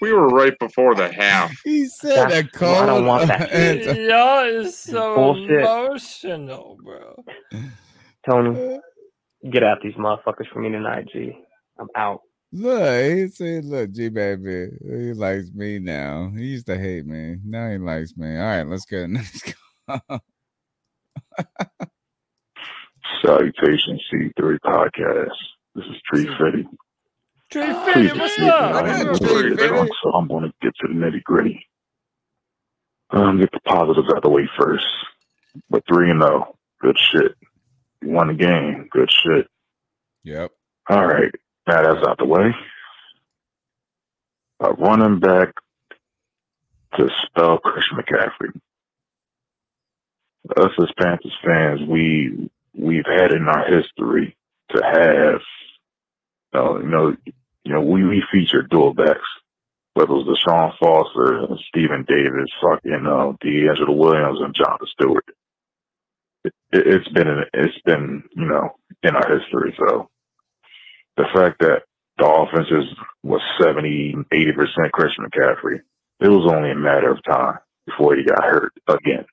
We 0.00 0.12
were 0.12 0.28
right 0.28 0.58
before 0.58 0.94
the 0.94 1.12
half. 1.12 1.52
He 1.64 1.86
said 1.86 2.32
a 2.32 2.44
cold. 2.48 2.76
I 2.78 2.86
don't 2.86 3.04
want 3.06 3.28
that 3.28 3.48
shit. 3.50 3.86
answer. 3.86 4.02
Y'all 4.08 4.44
is 4.46 4.78
so 4.78 5.14
Bullshit. 5.14 5.50
emotional, 5.60 6.78
bro. 6.82 7.22
Tony, 8.28 8.78
get 9.50 9.62
out 9.62 9.78
these 9.82 9.94
motherfuckers 9.94 10.48
from 10.52 10.62
me 10.62 10.70
tonight, 10.70 11.06
G. 11.12 11.32
I'm 11.78 11.88
out. 11.96 12.20
Look, 12.52 13.04
he 13.04 13.28
said, 13.28 13.64
"Look, 13.64 13.92
G 13.92 14.08
baby, 14.08 14.70
he 14.82 15.12
likes 15.12 15.52
me 15.54 15.78
now. 15.78 16.32
He 16.36 16.46
used 16.46 16.66
to 16.66 16.76
hate 16.76 17.06
me. 17.06 17.36
Now 17.44 17.70
he 17.70 17.78
likes 17.78 18.16
me. 18.16 18.36
All 18.36 18.42
right, 18.42 18.66
let's 18.66 18.84
go. 18.86 19.06
Let's 19.08 19.42
go. 19.88 20.20
Salutations, 23.22 24.02
C3 24.12 24.58
Podcast. 24.64 25.30
This 25.74 25.84
is 25.86 26.02
Tree 26.02 26.26
Fitty. 26.38 26.66
Tree 27.50 27.66
Please 27.66 28.10
Fitty, 28.10 28.18
what's 28.18 28.38
up? 28.40 28.74
I 28.74 29.00
am 29.00 29.08
a 29.08 29.12
little 29.12 29.86
so 30.02 30.10
I'm 30.10 30.28
going 30.28 30.44
to 30.44 30.52
get 30.60 30.72
to 30.80 30.88
the 30.88 30.94
nitty 30.94 31.22
gritty. 31.22 31.66
Um, 33.10 33.38
get 33.38 33.50
the 33.52 33.60
positives 33.60 34.08
out 34.08 34.18
of 34.18 34.22
the 34.22 34.30
way 34.30 34.48
first. 34.58 34.86
But 35.68 35.84
3 35.88 36.10
and 36.10 36.22
0, 36.22 36.56
good 36.80 36.96
shit. 36.98 37.36
You 38.02 38.10
won 38.10 38.28
the 38.28 38.34
game, 38.34 38.88
good 38.90 39.10
shit. 39.10 39.48
Yep. 40.24 40.52
All 40.88 41.06
right, 41.06 41.32
now 41.70 41.82
that's 41.82 42.06
out 42.06 42.18
the 42.18 42.24
way. 42.24 42.54
Uh, 44.62 44.72
running 44.72 45.20
back 45.20 45.54
to 46.96 47.08
spell 47.24 47.58
Christian 47.58 47.98
McCaffrey. 47.98 48.60
Us 50.56 50.72
as 50.82 50.88
Panthers 50.98 51.36
fans, 51.44 51.80
we 51.88 52.50
we've 52.74 53.06
had 53.06 53.32
in 53.32 53.46
our 53.46 53.64
history 53.66 54.36
to 54.70 54.82
have, 54.82 55.40
uh, 56.54 56.78
you 56.80 56.88
know, 56.88 57.16
you 57.64 57.72
know, 57.72 57.82
we 57.82 58.04
we 58.04 58.22
featured 58.32 58.70
dual 58.70 58.94
backs, 58.94 59.20
whether 59.94 60.10
it 60.10 60.14
was 60.14 60.42
Deshaun 60.44 60.76
Foster, 60.78 61.46
Stephen 61.68 62.04
Davis, 62.08 62.50
fucking 62.60 63.06
uh, 63.06 63.32
DeAngelo 63.44 63.96
Williams, 63.96 64.40
and 64.40 64.54
Jonathan 64.54 64.88
Stewart. 64.88 65.24
It, 66.44 66.52
it's 66.72 67.08
been 67.08 67.44
it's 67.54 67.80
been 67.84 68.24
you 68.34 68.46
know 68.46 68.70
in 69.04 69.14
our 69.14 69.38
history. 69.38 69.74
So 69.78 70.09
the 71.20 71.38
fact 71.38 71.60
that 71.60 71.82
the 72.18 72.26
offense 72.26 72.68
is 72.70 72.96
was 73.22 73.40
70, 73.60 74.16
80 74.32 74.52
percent 74.52 74.92
Christian 74.92 75.24
McCaffrey, 75.24 75.80
it 76.20 76.28
was 76.28 76.50
only 76.50 76.70
a 76.70 76.74
matter 76.74 77.10
of 77.10 77.22
time 77.24 77.58
before 77.86 78.16
he 78.16 78.24
got 78.24 78.42
hurt 78.42 78.72
again. 78.88 79.24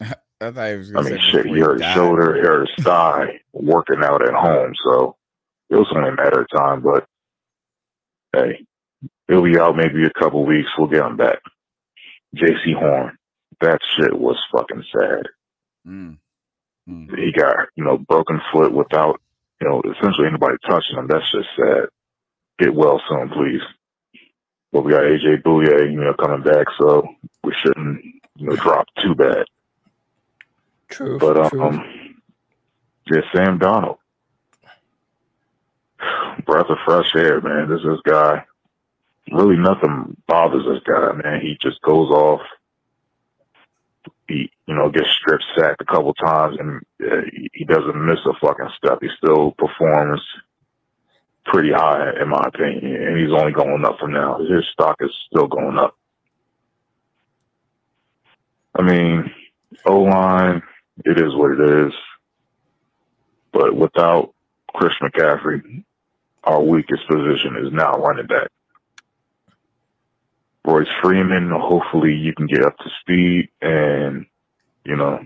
I 0.42 0.50
thought 0.50 0.70
he 0.70 0.76
was 0.76 0.94
I 0.94 1.02
mean, 1.02 1.18
shit, 1.20 1.46
he 1.46 1.60
hurt 1.60 1.82
his 1.82 1.92
shoulder, 1.92 2.34
he 2.34 2.40
hurt 2.40 2.68
his 2.68 2.84
thigh, 2.84 3.40
working 3.52 4.02
out 4.02 4.26
at 4.26 4.34
home. 4.34 4.72
So 4.84 5.16
it 5.68 5.76
was 5.76 5.92
only 5.94 6.10
a 6.10 6.14
matter 6.14 6.40
of 6.42 6.48
time. 6.54 6.82
But 6.82 7.06
hey, 8.34 8.64
he'll 9.28 9.42
be 9.42 9.58
out 9.58 9.76
maybe 9.76 10.04
a 10.04 10.20
couple 10.20 10.46
weeks. 10.46 10.68
We'll 10.78 10.88
get 10.88 11.04
him 11.04 11.16
back. 11.16 11.40
J.C. 12.34 12.72
Horn, 12.72 13.18
that 13.60 13.80
shit 13.96 14.18
was 14.18 14.38
fucking 14.52 14.84
sad. 14.92 15.26
Mm. 15.86 16.16
He 17.16 17.32
got 17.32 17.68
you 17.76 17.84
know 17.84 17.98
broken 17.98 18.40
foot 18.52 18.72
without 18.72 19.20
you 19.60 19.68
know 19.68 19.82
essentially 19.82 20.26
anybody 20.26 20.56
touching 20.68 20.96
him. 20.96 21.06
That's 21.08 21.30
just 21.30 21.48
sad. 21.56 21.88
Get 22.58 22.74
well 22.74 23.00
soon, 23.08 23.28
please. 23.30 23.62
But 24.72 24.84
we 24.84 24.92
got 24.92 25.02
AJ 25.02 25.42
Bouye, 25.42 25.90
you 25.92 26.00
know, 26.00 26.14
coming 26.14 26.42
back, 26.42 26.66
so 26.78 27.06
we 27.42 27.52
shouldn't 27.54 28.04
you 28.36 28.46
know 28.46 28.56
drop 28.56 28.86
too 29.02 29.14
bad. 29.14 29.44
True. 30.88 31.18
But 31.18 31.50
true. 31.50 31.62
um, 31.62 32.14
yeah, 33.10 33.20
Sam 33.34 33.58
Darnold, 33.58 33.98
breath 36.44 36.66
of 36.68 36.78
fresh 36.84 37.14
air, 37.16 37.40
man. 37.40 37.68
This 37.68 37.80
is 37.80 37.86
this 37.86 38.00
guy, 38.04 38.44
really 39.32 39.56
nothing 39.56 40.16
bothers 40.26 40.64
this 40.64 40.82
guy, 40.86 41.12
man. 41.12 41.40
He 41.40 41.56
just 41.60 41.80
goes 41.82 42.10
off. 42.10 42.40
He, 44.30 44.50
you 44.66 44.74
know, 44.76 44.88
gets 44.90 45.10
strip 45.10 45.40
sacked 45.56 45.82
a 45.82 45.84
couple 45.84 46.14
times, 46.14 46.56
and 46.60 46.80
uh, 47.02 47.22
he, 47.52 47.64
doesn't 47.64 48.06
miss 48.06 48.20
a 48.26 48.32
fucking 48.40 48.68
step. 48.76 49.00
He 49.02 49.08
still 49.18 49.50
performs 49.58 50.20
pretty 51.44 51.72
high, 51.72 52.12
in 52.20 52.28
my 52.28 52.44
opinion, 52.46 52.94
and 52.94 53.18
he's 53.18 53.32
only 53.32 53.50
going 53.50 53.84
up 53.84 53.98
from 53.98 54.12
now. 54.12 54.38
His 54.38 54.64
stock 54.72 54.96
is 55.00 55.10
still 55.26 55.48
going 55.48 55.78
up. 55.78 55.96
I 58.78 58.82
mean, 58.82 59.32
O 59.84 60.02
line, 60.02 60.62
it 61.04 61.20
is 61.20 61.34
what 61.34 61.58
it 61.58 61.86
is. 61.86 61.92
But 63.52 63.74
without 63.74 64.32
Chris 64.74 64.94
McCaffrey, 65.02 65.82
our 66.44 66.62
weakest 66.62 67.08
position 67.08 67.56
is 67.56 67.72
now 67.72 67.94
running 67.94 68.28
back. 68.28 68.48
Royce 70.66 70.88
Freeman, 71.02 71.50
hopefully 71.50 72.12
you 72.12 72.34
can 72.34 72.46
get 72.46 72.64
up 72.64 72.76
to 72.78 72.90
speed 73.00 73.48
and, 73.62 74.26
you 74.84 74.96
know, 74.96 75.18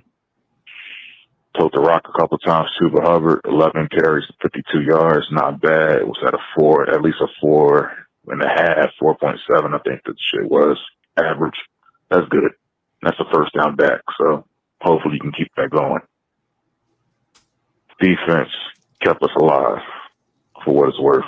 tote 1.59 1.73
the 1.73 1.81
rock 1.81 2.03
a 2.09 2.19
couple 2.19 2.39
times. 2.39 2.71
Chuba 2.81 3.03
Hubbard, 3.03 3.41
11 3.45 3.89
carries, 3.91 4.25
52 4.43 4.83
yards, 4.83 5.27
not 5.31 5.61
bad. 5.61 5.97
It 5.97 6.07
was 6.07 6.23
at 6.27 6.35
a 6.35 6.39
four, 6.57 6.89
at 6.89 7.03
least 7.03 7.19
a 7.21 7.27
four 7.41 7.93
and 8.29 8.43
a 8.43 8.49
half, 8.49 8.91
4.7, 9.03 9.39
I 9.51 9.79
think 9.79 10.03
that 10.05 10.17
shit 10.31 10.51
was 10.51 10.79
average. 11.19 11.59
That's 12.11 12.29
good. 12.29 12.53
That's 13.03 13.19
a 13.21 13.25
first 13.33 13.53
down 13.55 13.77
back. 13.77 14.01
So 14.19 14.47
hopefully 14.81 15.15
you 15.15 15.21
can 15.21 15.33
keep 15.33 15.53
that 15.57 15.71
going. 15.71 16.01
Defense 18.01 18.51
kept 19.03 19.23
us 19.23 19.31
alive 19.37 19.83
for 20.65 20.75
what 20.75 20.89
it's 20.89 21.01
worth. 21.01 21.25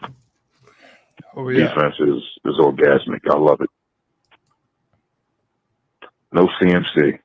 Oh, 1.36 1.48
yeah. 1.48 1.68
Defense 1.68 1.96
is, 2.00 2.22
is 2.44 2.58
orgasmic. 2.58 3.20
I 3.30 3.36
love 3.36 3.60
it. 3.60 3.70
No 6.36 6.48
CMC. 6.60 7.18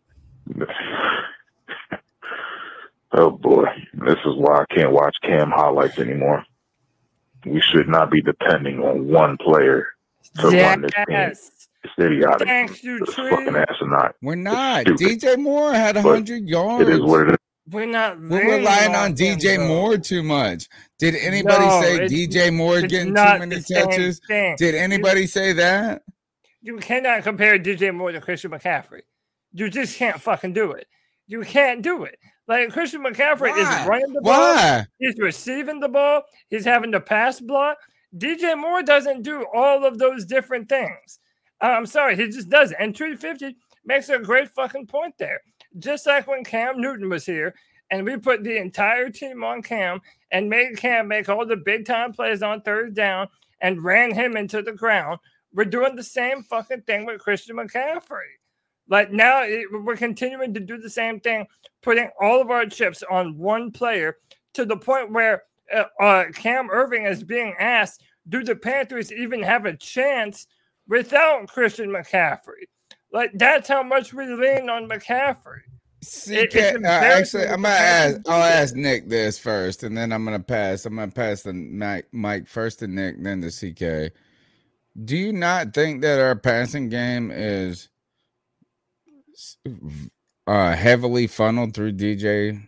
oh 3.12 3.32
boy. 3.32 3.66
This 3.94 4.16
is 4.26 4.36
why 4.38 4.62
I 4.62 4.66
can't 4.74 4.94
watch 4.94 5.16
Cam 5.22 5.52
highlights 5.52 6.00
anymore. 6.00 6.46
We 7.46 7.60
should 7.60 7.90
not 7.90 8.10
be 8.10 8.22
depending 8.22 8.80
on 8.80 9.08
one 9.10 9.36
player 9.38 9.88
to 10.40 10.48
run 10.48 10.82
this 10.84 10.92
team. 10.94 11.06
Yes. 11.10 11.52
It's 11.84 11.94
idiotic. 12.00 12.48
Thanks, 12.48 12.84
you 12.86 13.00
It's 13.04 13.14
Tree. 13.14 13.30
fucking 13.32 13.54
asinine. 13.56 14.12
We're 14.22 14.36
not. 14.36 14.86
DJ 14.86 15.38
Moore 15.38 15.74
had 15.74 15.96
But 15.96 16.04
hundred 16.04 16.48
yards. 16.48 16.88
It 16.88 16.94
is 16.94 17.02
what 17.02 17.28
it 17.28 17.32
is. 17.32 17.38
We're 17.70 17.86
not. 17.88 18.18
We're 18.22 18.60
relying 18.60 18.96
on 18.96 19.14
DJ 19.14 19.58
though. 19.58 19.68
Moore 19.68 19.98
too 19.98 20.24
much. 20.24 20.70
Did 21.00 21.16
anybody 21.16 21.66
No, 21.66 21.82
say 21.82 22.00
DJ 22.08 22.54
Moore 22.54 22.80
getting 22.82 23.10
too 23.10 23.40
many 23.40 23.60
touches? 23.62 24.22
thing. 24.26 24.56
Did 24.58 24.74
anybody 24.76 25.28
say 25.28 25.52
that? 25.54 26.04
You 26.62 26.78
cannot 26.78 27.24
compare 27.24 27.58
DJ 27.58 27.94
Moore 27.94 28.12
to 28.12 28.22
Christian 28.22 28.52
McCaffrey. 28.52 29.02
You 29.54 29.70
just 29.70 29.98
can't 29.98 30.22
fucking 30.22 30.54
do 30.54 30.72
it. 30.72 30.88
You 31.28 31.42
can't 31.42 31.82
do 31.82 32.04
it. 32.04 32.18
Like 32.48 32.72
Christian 32.72 33.04
McCaffrey 33.04 33.52
Why? 33.52 33.82
is 33.82 33.88
running 33.88 34.14
the 34.14 34.22
ball. 34.22 34.34
Why? 34.34 34.86
He's 35.00 35.18
receiving 35.18 35.80
the 35.80 35.90
ball. 35.90 36.24
He's 36.50 36.66
having 36.66 36.92
the 36.92 37.00
pass 37.00 37.40
block. 37.40 37.78
DJ 38.18 38.58
Moore 38.58 38.84
doesn't 38.84 39.22
do 39.22 39.46
all 39.54 39.86
of 39.86 39.98
those 39.98 40.26
different 40.26 40.68
things. 40.68 41.20
Uh, 41.62 41.68
I'm 41.68 41.86
sorry, 41.86 42.16
he 42.16 42.28
just 42.28 42.50
doesn't. 42.50 42.76
And 42.80 42.96
350 42.96 43.56
makes 43.86 44.10
a 44.10 44.20
great 44.20 44.50
fucking 44.50 44.88
point 44.88 45.16
there. 45.18 45.42
Just 45.80 46.06
like 46.06 46.28
when 46.28 46.44
Cam 46.44 46.82
Newton 46.82 47.10
was 47.10 47.26
here 47.26 47.56
and 47.90 48.06
we 48.06 48.18
put 48.18 48.44
the 48.44 48.58
entire 48.58 49.10
team 49.10 49.44
on 49.44 49.62
Cam 49.62 50.02
and 50.32 50.50
made 50.50 50.78
Cam 50.78 51.08
make 51.08 51.30
all 51.30 51.46
the 51.46 51.56
big 51.56 51.86
time 51.86 52.12
plays 52.12 52.44
on 52.44 52.62
third 52.62 52.94
down 52.94 53.28
and 53.62 53.84
ran 53.84 54.14
him 54.14 54.36
into 54.36 54.62
the 54.62 54.74
ground. 54.74 55.20
We're 55.54 55.66
doing 55.66 55.96
the 55.96 56.04
same 56.04 56.44
fucking 56.44 56.84
thing 56.84 57.06
with 57.06 57.22
Christian 57.22 57.58
McCaffrey. 57.58 58.38
Like 58.88 59.12
now, 59.12 59.44
it, 59.44 59.66
we're 59.72 59.96
continuing 59.96 60.54
to 60.54 60.60
do 60.60 60.78
the 60.78 60.90
same 60.90 61.20
thing, 61.20 61.46
putting 61.82 62.10
all 62.20 62.42
of 62.42 62.50
our 62.52 62.66
chips 62.66 63.04
on 63.10 63.38
one 63.38 63.72
player 63.72 64.18
to 64.54 64.66
the 64.66 64.78
point 64.78 65.12
where 65.12 65.44
uh, 65.74 65.84
uh, 66.00 66.26
Cam 66.34 66.70
Erving 66.70 67.10
is 67.10 67.24
being 67.24 67.56
asked, 67.60 68.02
"Do 68.28 68.44
the 68.44 68.56
Panthers 68.56 69.12
even 69.12 69.42
have 69.44 69.66
a 69.66 69.78
chance 69.78 70.48
without 70.88 71.48
Christian 71.48 71.90
McCaffrey?" 71.90 72.66
Like 73.14 73.32
that's 73.36 73.68
how 73.70 73.84
much 73.84 74.14
we 74.14 74.26
lean 74.26 74.70
on 74.70 74.90
McCaffrey. 74.90 75.62
It- 76.44 76.52
uh, 76.86 76.90
actually, 77.20 77.44
I'm 77.48 77.62
gonna 77.62 77.76
ask. 77.76 78.22
I'll 78.28 78.44
ask 78.44 78.76
Nick 78.76 79.08
this 79.08 79.38
first, 79.38 79.84
and 79.84 79.96
then 79.96 80.12
I'm 80.12 80.26
gonna 80.26 80.40
pass. 80.40 80.86
I'm 80.86 80.96
gonna 80.96 81.12
pass 81.12 81.44
the 81.44 81.54
Mike, 81.54 82.08
Mike 82.12 82.48
first 82.48 82.80
to 82.80 82.88
Nick, 82.88 83.22
then 83.22 83.42
to 83.42 83.50
CK. 83.52 84.12
Do 85.06 85.16
you 85.18 85.32
not 85.34 85.74
think 85.74 86.02
that 86.02 86.20
our 86.20 86.36
passing 86.36 86.90
game 86.90 87.32
is 87.32 87.88
uh, 90.48 90.76
heavily 90.76 91.28
funneled 91.28 91.74
through 91.74 91.94
DJ? 91.94 92.62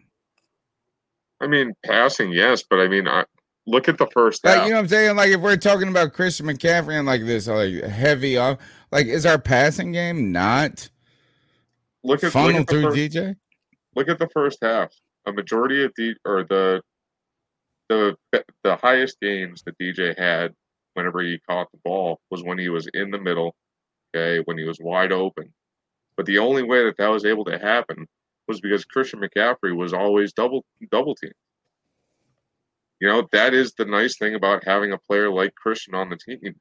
I 1.42 1.48
mean, 1.48 1.74
passing, 1.86 2.32
yes, 2.32 2.64
but 2.64 2.80
I 2.80 2.88
mean, 2.88 3.08
I, 3.08 3.26
look 3.68 3.90
at 3.90 3.98
the 3.98 4.08
first 4.14 4.46
Like 4.46 4.56
half. 4.56 4.66
you 4.66 4.72
know 4.72 4.78
what 4.78 4.84
I'm 4.84 4.88
saying? 4.88 5.16
Like 5.18 5.32
if 5.32 5.42
we're 5.42 5.58
talking 5.58 5.90
about 5.90 6.14
Christian 6.14 6.46
McCaffrey 6.46 6.98
and 6.98 7.06
like 7.06 7.26
this 7.26 7.48
like 7.48 7.84
heavy 7.84 8.38
off, 8.38 8.58
Like, 8.92 9.08
is 9.08 9.26
our 9.26 9.38
passing 9.40 9.92
game 9.92 10.32
not 10.32 10.90
Look 12.06 12.24
at 12.24 12.36
look 12.36 12.56
at 12.56 12.70
through 12.70 12.84
first- 12.84 12.98
DJ? 12.98 13.36
look 13.96 14.10
at 14.10 14.20
the 14.20 14.30
first 14.34 14.60
half. 14.62 14.92
A 15.26 15.32
majority 15.32 15.84
of 15.84 15.92
the 15.98 16.16
or 16.26 16.44
the 16.44 16.82
the 17.90 18.16
the 18.64 18.76
highest 18.78 19.20
gains 19.22 19.64
that 19.64 19.78
DJ 19.78 20.18
had 20.18 20.54
whenever 20.94 21.22
he 21.22 21.40
caught 21.50 21.72
the 21.72 21.80
ball 21.84 22.20
was 22.30 22.44
when 22.44 22.58
he 22.58 22.70
was 22.70 22.88
in 22.94 23.12
the 23.12 23.20
middle, 23.20 23.56
okay, 24.16 24.42
when 24.46 24.58
he 24.58 24.64
was 24.64 24.80
wide 24.80 25.12
open. 25.12 25.54
But 26.16 26.26
the 26.26 26.40
only 26.40 26.64
way 26.64 26.84
that 26.84 26.98
that 26.98 27.10
was 27.10 27.26
able 27.26 27.46
to 27.46 27.58
happen 27.58 28.08
was 28.48 28.62
because 28.62 28.86
Christian 28.86 29.22
McCaffrey 29.22 29.76
was 29.76 29.94
always 29.94 30.34
double 30.34 30.66
double 30.92 31.16
teamed. 31.16 31.34
You 33.00 33.10
know, 33.10 33.28
that 33.32 33.54
is 33.54 33.74
the 33.74 33.86
nice 33.86 34.18
thing 34.18 34.36
about 34.36 34.64
having 34.66 34.94
a 34.94 34.98
player 34.98 35.30
like 35.30 35.56
Christian 35.56 35.96
on 35.96 36.10
the 36.10 36.18
team. 36.18 36.56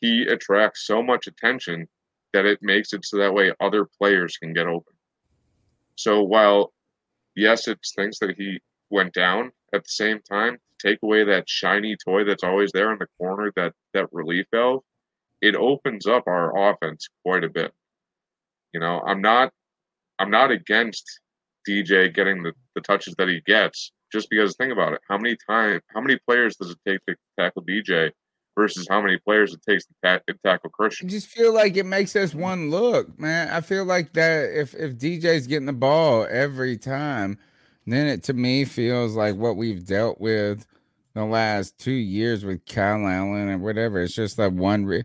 He 0.00 0.22
attracts 0.22 0.86
so 0.86 1.02
much 1.02 1.26
attention 1.26 1.86
that 2.32 2.46
it 2.46 2.58
makes 2.62 2.92
it 2.92 3.04
so 3.04 3.18
that 3.18 3.34
way 3.34 3.52
other 3.60 3.86
players 3.98 4.36
can 4.36 4.52
get 4.52 4.66
open. 4.66 4.94
So 5.96 6.22
while 6.22 6.72
yes, 7.34 7.68
it's 7.68 7.92
things 7.94 8.18
that 8.18 8.36
he 8.36 8.60
went 8.90 9.12
down 9.12 9.52
at 9.74 9.84
the 9.84 9.90
same 9.90 10.20
time, 10.20 10.58
take 10.78 10.98
away 11.02 11.24
that 11.24 11.48
shiny 11.48 11.96
toy 12.04 12.24
that's 12.24 12.44
always 12.44 12.72
there 12.72 12.92
in 12.92 12.98
the 12.98 13.06
corner, 13.18 13.52
that 13.56 13.72
that 13.94 14.06
relief 14.12 14.46
valve, 14.52 14.82
it 15.40 15.54
opens 15.54 16.06
up 16.06 16.24
our 16.26 16.70
offense 16.70 17.08
quite 17.24 17.44
a 17.44 17.48
bit. 17.48 17.72
You 18.72 18.80
know, 18.80 19.02
I'm 19.06 19.20
not 19.20 19.52
I'm 20.18 20.30
not 20.30 20.50
against 20.50 21.20
DJ 21.68 22.12
getting 22.12 22.42
the, 22.42 22.52
the 22.74 22.80
touches 22.80 23.14
that 23.18 23.28
he 23.28 23.40
gets, 23.46 23.92
just 24.12 24.30
because 24.30 24.56
think 24.56 24.72
about 24.72 24.92
it. 24.92 25.00
How 25.08 25.18
many 25.18 25.36
time 25.48 25.80
how 25.94 26.00
many 26.00 26.18
players 26.26 26.56
does 26.56 26.70
it 26.70 26.78
take 26.86 27.00
to 27.06 27.16
tackle 27.38 27.62
DJ 27.62 28.10
versus 28.56 28.86
how 28.90 29.00
many 29.00 29.18
players 29.18 29.54
it 29.54 29.60
takes 29.68 29.86
to, 29.86 29.94
ta- 30.04 30.20
tackle 30.44 30.70
Christian? 30.70 31.08
I 31.08 31.10
just 31.10 31.28
feel 31.28 31.54
like 31.54 31.76
it 31.76 31.86
makes 31.86 32.16
us 32.16 32.34
one 32.34 32.70
look, 32.70 33.18
man. 33.18 33.48
I 33.48 33.60
feel 33.60 33.84
like 33.84 34.14
that 34.14 34.50
if 34.58 34.74
if 34.74 34.96
DJ's 34.96 35.46
getting 35.46 35.66
the 35.66 35.72
ball 35.72 36.26
every 36.28 36.76
time, 36.76 37.38
then 37.92 38.06
it 38.06 38.22
to 38.24 38.32
me 38.32 38.64
feels 38.64 39.14
like 39.14 39.36
what 39.36 39.56
we've 39.56 39.84
dealt 39.84 40.20
with 40.20 40.66
the 41.14 41.24
last 41.24 41.78
two 41.78 41.92
years 41.92 42.44
with 42.44 42.64
Kyle 42.66 43.06
Allen 43.06 43.48
and 43.48 43.62
whatever. 43.62 44.00
It's 44.02 44.14
just 44.14 44.36
that 44.36 44.52
one. 44.52 44.86
Re- 44.86 45.04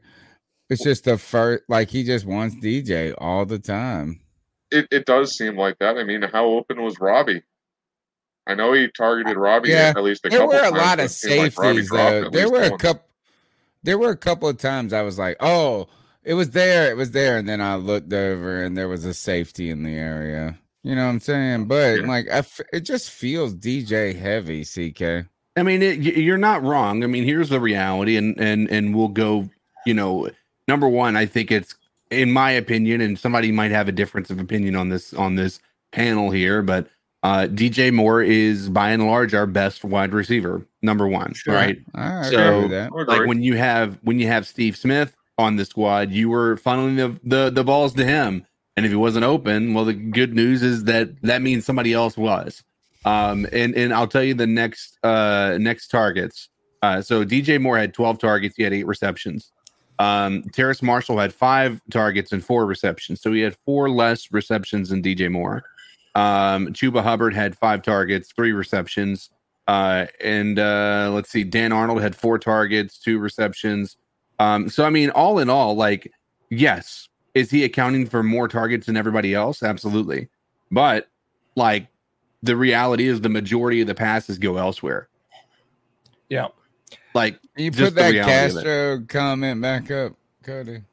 it's 0.69 0.83
just 0.83 1.03
the 1.05 1.17
first, 1.17 1.63
like 1.69 1.89
he 1.89 2.03
just 2.03 2.25
wants 2.25 2.55
DJ 2.55 3.13
all 3.17 3.45
the 3.45 3.59
time. 3.59 4.21
It 4.71 4.87
it 4.91 5.05
does 5.05 5.35
seem 5.35 5.57
like 5.57 5.77
that. 5.79 5.97
I 5.97 6.03
mean, 6.03 6.21
how 6.23 6.45
open 6.45 6.81
was 6.81 6.99
Robbie? 6.99 7.43
I 8.47 8.55
know 8.55 8.73
he 8.73 8.87
targeted 8.89 9.37
Robbie 9.37 9.69
Yeah, 9.69 9.93
at 9.95 10.03
least 10.03 10.25
a 10.25 10.29
there 10.29 10.39
couple 10.39 10.53
were 10.53 10.59
a 10.59 10.71
times, 10.71 10.77
lot 10.77 10.99
of 10.99 11.11
seemed 11.11 11.37
like 11.37 11.53
safeties 11.53 11.89
though. 11.89 12.29
There 12.29 12.49
were 12.49 12.63
a 12.63 12.77
couple. 12.77 13.05
There 13.83 13.97
were 13.97 14.09
a 14.11 14.17
couple 14.17 14.49
of 14.49 14.57
times 14.57 14.93
I 14.93 15.01
was 15.01 15.17
like, 15.19 15.37
"Oh, 15.39 15.87
it 16.23 16.33
was 16.33 16.51
there, 16.51 16.89
it 16.89 16.97
was 16.97 17.11
there," 17.11 17.37
and 17.37 17.47
then 17.47 17.61
I 17.61 17.75
looked 17.75 18.11
over 18.13 18.63
and 18.63 18.77
there 18.77 18.87
was 18.87 19.05
a 19.05 19.13
safety 19.13 19.69
in 19.69 19.83
the 19.83 19.93
area. 19.95 20.57
You 20.83 20.95
know 20.95 21.03
what 21.05 21.11
I'm 21.11 21.19
saying? 21.19 21.65
But 21.65 22.01
like, 22.01 22.27
I 22.29 22.37
f- 22.39 22.59
it 22.73 22.81
just 22.81 23.09
feels 23.09 23.55
DJ 23.55 24.15
heavy. 24.17 24.63
CK. 24.65 25.27
I 25.55 25.63
mean, 25.63 25.81
it, 25.81 25.99
you're 25.99 26.37
not 26.37 26.63
wrong. 26.63 27.03
I 27.03 27.07
mean, 27.07 27.23
here's 27.23 27.49
the 27.49 27.59
reality, 27.59 28.17
and 28.17 28.37
and 28.39 28.69
and 28.69 28.95
we'll 28.95 29.07
go. 29.07 29.49
You 29.85 29.93
know, 29.93 30.29
number 30.67 30.87
one, 30.87 31.15
I 31.15 31.25
think 31.25 31.51
it's 31.51 31.75
in 32.11 32.31
my 32.31 32.51
opinion, 32.51 33.01
and 33.01 33.17
somebody 33.17 33.51
might 33.51 33.71
have 33.71 33.87
a 33.87 33.91
difference 33.91 34.29
of 34.29 34.39
opinion 34.39 34.75
on 34.75 34.89
this 34.89 35.13
on 35.13 35.35
this 35.35 35.59
panel 35.91 36.31
here, 36.31 36.61
but 36.61 36.87
uh, 37.23 37.47
DJ 37.49 37.93
Moore 37.93 38.21
is 38.21 38.67
by 38.69 38.89
and 38.91 39.05
large 39.07 39.33
our 39.33 39.45
best 39.45 39.85
wide 39.85 40.13
receiver, 40.13 40.65
number 40.81 41.07
one, 41.07 41.33
Sure. 41.33 41.53
right? 41.53 41.77
I 41.95 42.29
so, 42.29 42.61
with 42.63 42.71
that. 42.71 42.91
Like 42.91 43.27
when 43.27 43.41
you 43.41 43.55
have 43.55 43.97
when 44.03 44.19
you 44.19 44.27
have 44.27 44.45
Steve 44.47 44.75
Smith 44.75 45.15
on 45.37 45.55
the 45.55 45.65
squad, 45.65 46.11
you 46.11 46.29
were 46.29 46.57
funneling 46.57 46.97
the, 46.97 47.19
the 47.23 47.49
the 47.51 47.63
balls 47.63 47.93
to 47.93 48.03
him, 48.05 48.45
and 48.75 48.85
if 48.85 48.91
he 48.91 48.95
wasn't 48.95 49.25
open, 49.25 49.73
well, 49.73 49.85
the 49.85 49.93
good 49.93 50.33
news 50.33 50.63
is 50.63 50.85
that 50.85 51.21
that 51.21 51.41
means 51.41 51.65
somebody 51.65 51.93
else 51.93 52.17
was. 52.17 52.63
Um, 53.05 53.45
and 53.51 53.75
and 53.75 53.93
I'll 53.93 54.07
tell 54.07 54.23
you 54.23 54.33
the 54.33 54.47
next 54.47 54.97
uh 55.03 55.57
next 55.59 55.89
targets. 55.89 56.49
Uh, 56.81 57.01
so 57.01 57.23
DJ 57.23 57.61
Moore 57.61 57.77
had 57.77 57.93
12 57.93 58.19
targets. 58.19 58.55
He 58.57 58.63
had 58.63 58.73
eight 58.73 58.85
receptions. 58.85 59.51
Um, 59.99 60.43
Terrace 60.51 60.81
Marshall 60.81 61.17
had 61.17 61.33
five 61.33 61.81
targets 61.89 62.33
and 62.33 62.43
four 62.43 62.65
receptions. 62.65 63.21
So 63.21 63.31
he 63.31 63.41
had 63.41 63.55
four 63.65 63.89
less 63.89 64.31
receptions 64.33 64.89
than 64.89 65.01
DJ 65.01 65.31
Moore. 65.31 65.63
Um, 66.15 66.67
Chuba 66.73 67.01
Hubbard 67.01 67.33
had 67.33 67.57
five 67.57 67.83
targets, 67.83 68.33
three 68.35 68.51
receptions. 68.51 69.29
Uh, 69.67 70.07
and 70.21 70.59
uh, 70.59 71.09
let's 71.13 71.29
see, 71.29 71.43
Dan 71.43 71.71
Arnold 71.71 72.01
had 72.01 72.15
four 72.15 72.37
targets, 72.37 72.97
two 72.97 73.17
receptions. 73.17 73.95
Um, 74.39 74.69
so 74.69 74.83
I 74.83 74.89
mean, 74.89 75.09
all 75.11 75.39
in 75.39 75.49
all, 75.49 75.75
like, 75.75 76.11
yes, 76.49 77.07
is 77.33 77.49
he 77.51 77.63
accounting 77.63 78.05
for 78.07 78.23
more 78.23 78.47
targets 78.47 78.85
than 78.85 78.97
everybody 78.97 79.33
else? 79.33 79.63
Absolutely. 79.63 80.29
But 80.71 81.09
like 81.55 81.87
the 82.41 82.55
reality 82.55 83.07
is 83.07 83.21
the 83.21 83.29
majority 83.29 83.81
of 83.81 83.87
the 83.87 83.95
passes 83.95 84.37
go 84.37 84.57
elsewhere. 84.57 85.07
Yeah. 86.29 86.47
Like 87.13 87.39
You 87.55 87.71
just 87.71 87.95
put 87.95 87.95
the 87.95 88.01
that 88.01 88.11
reality 88.11 88.45
of 88.49 88.57
it. 88.57 88.69
Castro 88.69 89.05
comment 89.07 89.61
back 89.61 89.91
up, 89.91 90.13
Cody. 90.43 90.83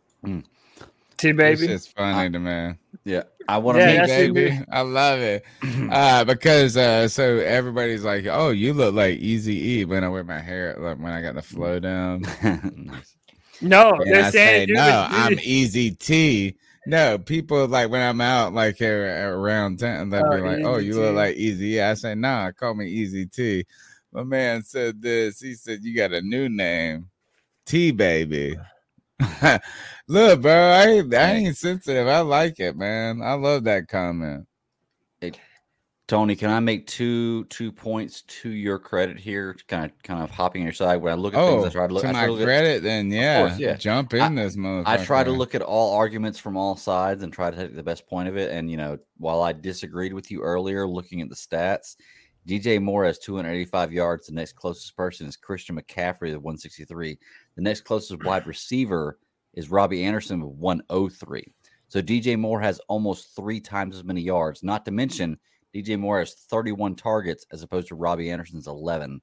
T 1.16 1.32
It's 1.32 1.36
baby. 1.36 1.66
just 1.66 1.96
funny 1.96 2.30
to 2.30 2.38
me. 2.38 2.74
Yeah, 3.04 3.22
I 3.48 3.58
want 3.58 3.76
to 3.76 3.80
Yeah, 3.80 4.02
meet 4.02 4.10
it, 4.10 4.34
baby. 4.34 4.64
I 4.70 4.80
love 4.82 5.20
it. 5.20 5.44
uh, 5.90 6.24
because 6.24 6.76
uh, 6.76 7.08
so 7.08 7.38
everybody's 7.38 8.04
like, 8.04 8.26
"Oh, 8.26 8.50
you 8.50 8.72
look 8.74 8.94
like 8.94 9.18
Easy 9.18 9.78
E" 9.80 9.84
when 9.84 10.04
I 10.04 10.08
wear 10.08 10.24
my 10.24 10.38
hair, 10.40 10.76
like 10.78 10.98
when 10.98 11.12
I 11.12 11.22
got 11.22 11.34
the 11.34 11.42
flow 11.42 11.78
down. 11.80 12.24
No, 13.60 13.92
and 13.92 14.12
they're 14.12 14.24
I 14.24 14.30
saying 14.30 14.68
say, 14.68 14.74
"No, 14.74 15.06
I'm 15.08 15.38
Easy 15.42 15.90
T." 15.92 16.56
No, 16.86 17.18
people 17.18 17.66
like 17.68 17.90
when 17.90 18.00
I'm 18.00 18.20
out 18.20 18.54
like 18.54 18.76
here 18.76 19.36
around 19.36 19.78
town, 19.78 20.10
they'll 20.10 20.26
Oh, 20.26 20.36
be 20.36 20.40
like, 20.40 20.60
"Oh, 20.64 20.78
you 20.78 20.98
look 20.98 21.14
like 21.14 21.36
Easy." 21.36 21.74
E." 21.76 21.80
I 21.80 21.94
say, 21.94 22.14
"Nah, 22.14 22.52
call 22.52 22.74
me 22.74 22.88
Easy 22.88 23.26
T." 23.26 23.64
My 24.12 24.24
man 24.24 24.62
said 24.62 25.02
this. 25.02 25.40
He 25.40 25.54
said, 25.54 25.80
"You 25.82 25.94
got 25.94 26.12
a 26.12 26.22
new 26.22 26.48
name, 26.48 27.10
T 27.66 27.90
baby." 27.92 28.56
Look, 30.08 30.42
bro, 30.42 30.52
I 30.52 31.02
I 31.12 31.32
ain't 31.32 31.56
sensitive. 31.56 32.08
I 32.08 32.20
like 32.20 32.58
it, 32.60 32.76
man. 32.76 33.20
I 33.22 33.34
love 33.34 33.64
that 33.64 33.88
comment. 33.88 34.46
Tony, 36.10 36.34
can 36.34 36.50
I 36.50 36.58
make 36.58 36.88
two 36.88 37.44
two 37.44 37.70
points 37.70 38.22
to 38.22 38.50
your 38.50 38.80
credit 38.80 39.16
here? 39.16 39.54
Kind 39.68 39.84
of 39.84 40.02
kind 40.02 40.20
of 40.20 40.28
hopping 40.28 40.62
on 40.62 40.66
your 40.66 40.72
side. 40.72 40.96
When 40.96 41.12
I 41.12 41.14
look 41.14 41.34
at 41.34 41.48
things, 41.48 41.62
Oh, 41.62 41.66
I 41.68 41.70
try 41.70 41.86
to 41.86 41.94
look. 41.94 42.02
to 42.02 42.08
I 42.08 42.12
my 42.12 42.26
look 42.26 42.40
at- 42.40 42.44
credit, 42.46 42.82
then 42.82 43.12
yeah, 43.12 43.46
course, 43.46 43.60
yeah. 43.60 43.74
jump 43.76 44.12
in 44.14 44.20
I- 44.20 44.34
this 44.34 44.56
motherfucker. 44.56 44.88
I 44.88 45.04
try 45.04 45.22
to 45.22 45.30
look 45.30 45.54
at 45.54 45.62
all 45.62 45.96
arguments 45.96 46.40
from 46.40 46.56
all 46.56 46.74
sides 46.74 47.22
and 47.22 47.32
try 47.32 47.52
to 47.52 47.56
take 47.56 47.76
the 47.76 47.84
best 47.84 48.08
point 48.08 48.28
of 48.28 48.36
it. 48.36 48.50
And 48.50 48.68
you 48.68 48.76
know, 48.76 48.98
while 49.18 49.40
I 49.40 49.52
disagreed 49.52 50.12
with 50.12 50.32
you 50.32 50.42
earlier, 50.42 50.84
looking 50.84 51.20
at 51.20 51.28
the 51.28 51.36
stats, 51.36 51.94
DJ 52.44 52.82
Moore 52.82 53.04
has 53.04 53.20
285 53.20 53.92
yards. 53.92 54.26
The 54.26 54.34
next 54.34 54.54
closest 54.56 54.96
person 54.96 55.28
is 55.28 55.36
Christian 55.36 55.76
McCaffrey 55.76 56.32
at 56.32 56.42
163. 56.42 57.20
The 57.54 57.62
next 57.62 57.82
closest 57.82 58.18
mm. 58.18 58.26
wide 58.26 58.48
receiver 58.48 59.20
is 59.54 59.70
Robbie 59.70 60.02
Anderson 60.02 60.40
with 60.40 60.56
103. 60.56 61.52
So 61.86 62.02
DJ 62.02 62.36
Moore 62.36 62.60
has 62.60 62.80
almost 62.88 63.36
three 63.36 63.60
times 63.60 63.94
as 63.94 64.02
many 64.02 64.22
yards. 64.22 64.64
Not 64.64 64.84
to 64.86 64.90
mention, 64.90 65.38
DJ 65.74 65.98
Moore 65.98 66.18
has 66.20 66.34
31 66.34 66.96
targets 66.96 67.46
as 67.52 67.62
opposed 67.62 67.88
to 67.88 67.94
Robbie 67.94 68.30
Anderson's 68.30 68.66
11. 68.66 69.20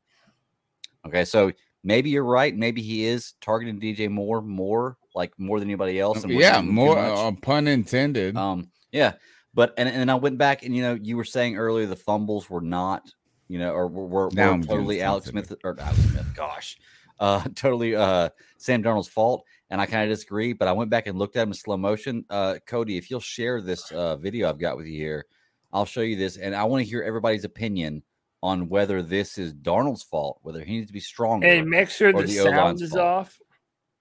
Okay, 1.06 1.26
so 1.26 1.52
maybe 1.84 2.10
you're 2.10 2.24
right. 2.24 2.56
Maybe 2.56 2.82
he 2.82 3.06
is 3.06 3.34
targeting 3.42 3.80
DJ 3.80 4.10
Moore 4.10 4.42
more, 4.42 4.98
like 5.16 5.34
more 5.38 5.60
than 5.60 5.70
anybody 5.70 6.00
else. 6.00 6.24
and 6.24 6.32
yeah, 6.32 6.56
giving 6.56 6.60
him 6.60 6.66
too 6.68 6.72
more 6.74 6.98
uh, 6.98 7.32
pun 7.42 7.68
intended. 7.68 8.36
Um, 8.36 8.70
yeah, 8.92 9.14
but 9.54 9.74
and 9.78 9.90
and 9.90 10.12
I 10.12 10.16
went 10.16 10.38
back 10.38 10.64
and 10.64 10.76
you 10.76 10.82
know 10.82 10.98
you 11.02 11.18
were 11.18 11.24
saying 11.24 11.58
earlier 11.58 11.86
the 11.86 11.96
fumbles 11.96 12.50
were 12.50 12.62
not 12.62 13.10
you 13.48 13.60
know 13.60 13.72
or 13.72 13.88
were, 13.88 14.06
were, 14.06 14.30
Now 14.34 14.56
were 14.56 14.64
totally 14.64 15.02
Alex. 15.02 15.28
Smith 15.28 15.54
or 15.64 15.78
Alex 15.80 15.98
Smith. 16.00 16.28
Gosh, 16.36 16.78
uh, 17.20 17.44
totally 17.56 17.96
uh 17.96 18.30
Sam 18.58 18.84
Darnold's 18.84 19.08
fault. 19.08 19.46
And 19.70 19.82
I 19.82 19.86
kind 19.86 20.10
of 20.10 20.16
disagree, 20.16 20.54
but 20.54 20.70
I 20.70 20.72
went 20.72 20.90
back 20.90 21.08
and 21.08 21.20
looked 21.20 21.36
at 21.36 21.44
him 21.44 21.50
in 21.50 21.54
slow 21.54 21.76
motion. 21.76 22.24
Uh, 22.30 22.56
Cody, 22.66 22.96
if 22.96 23.12
you'll 23.12 23.20
share 23.20 23.62
this 23.62 23.92
uh, 23.92 24.16
video 24.16 24.48
I've 24.48 24.60
got 24.60 24.78
with 24.78 24.86
you 24.86 24.98
here, 24.98 25.26
I'll 25.72 25.86
show 25.86 26.02
you 26.02 26.16
this, 26.16 26.38
and 26.38 26.56
I 26.56 26.64
want 26.66 26.84
to 26.84 26.90
hear 26.90 27.02
everybody's 27.04 27.44
opinion 27.44 28.04
on 28.44 28.70
whether 28.70 29.02
this 29.02 29.38
is 29.38 29.54
Darnold's 29.54 30.04
fault, 30.04 30.40
whether 30.44 30.64
he 30.64 30.74
needs 30.78 30.88
to 30.88 30.94
be 30.94 31.00
stronger. 31.00 31.48
Hey, 31.48 31.62
make 31.62 31.90
sure 31.90 32.10
or 32.16 32.24
the 32.24 32.40
O-line's 32.40 32.56
sound 32.56 32.82
is 32.82 32.90
fault. 32.92 33.02
off. 33.02 33.38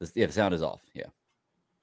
The, 0.01 0.13
yeah, 0.15 0.27
the 0.27 0.33
sound 0.33 0.55
is 0.55 0.63
off. 0.63 0.83
Yeah. 0.95 1.07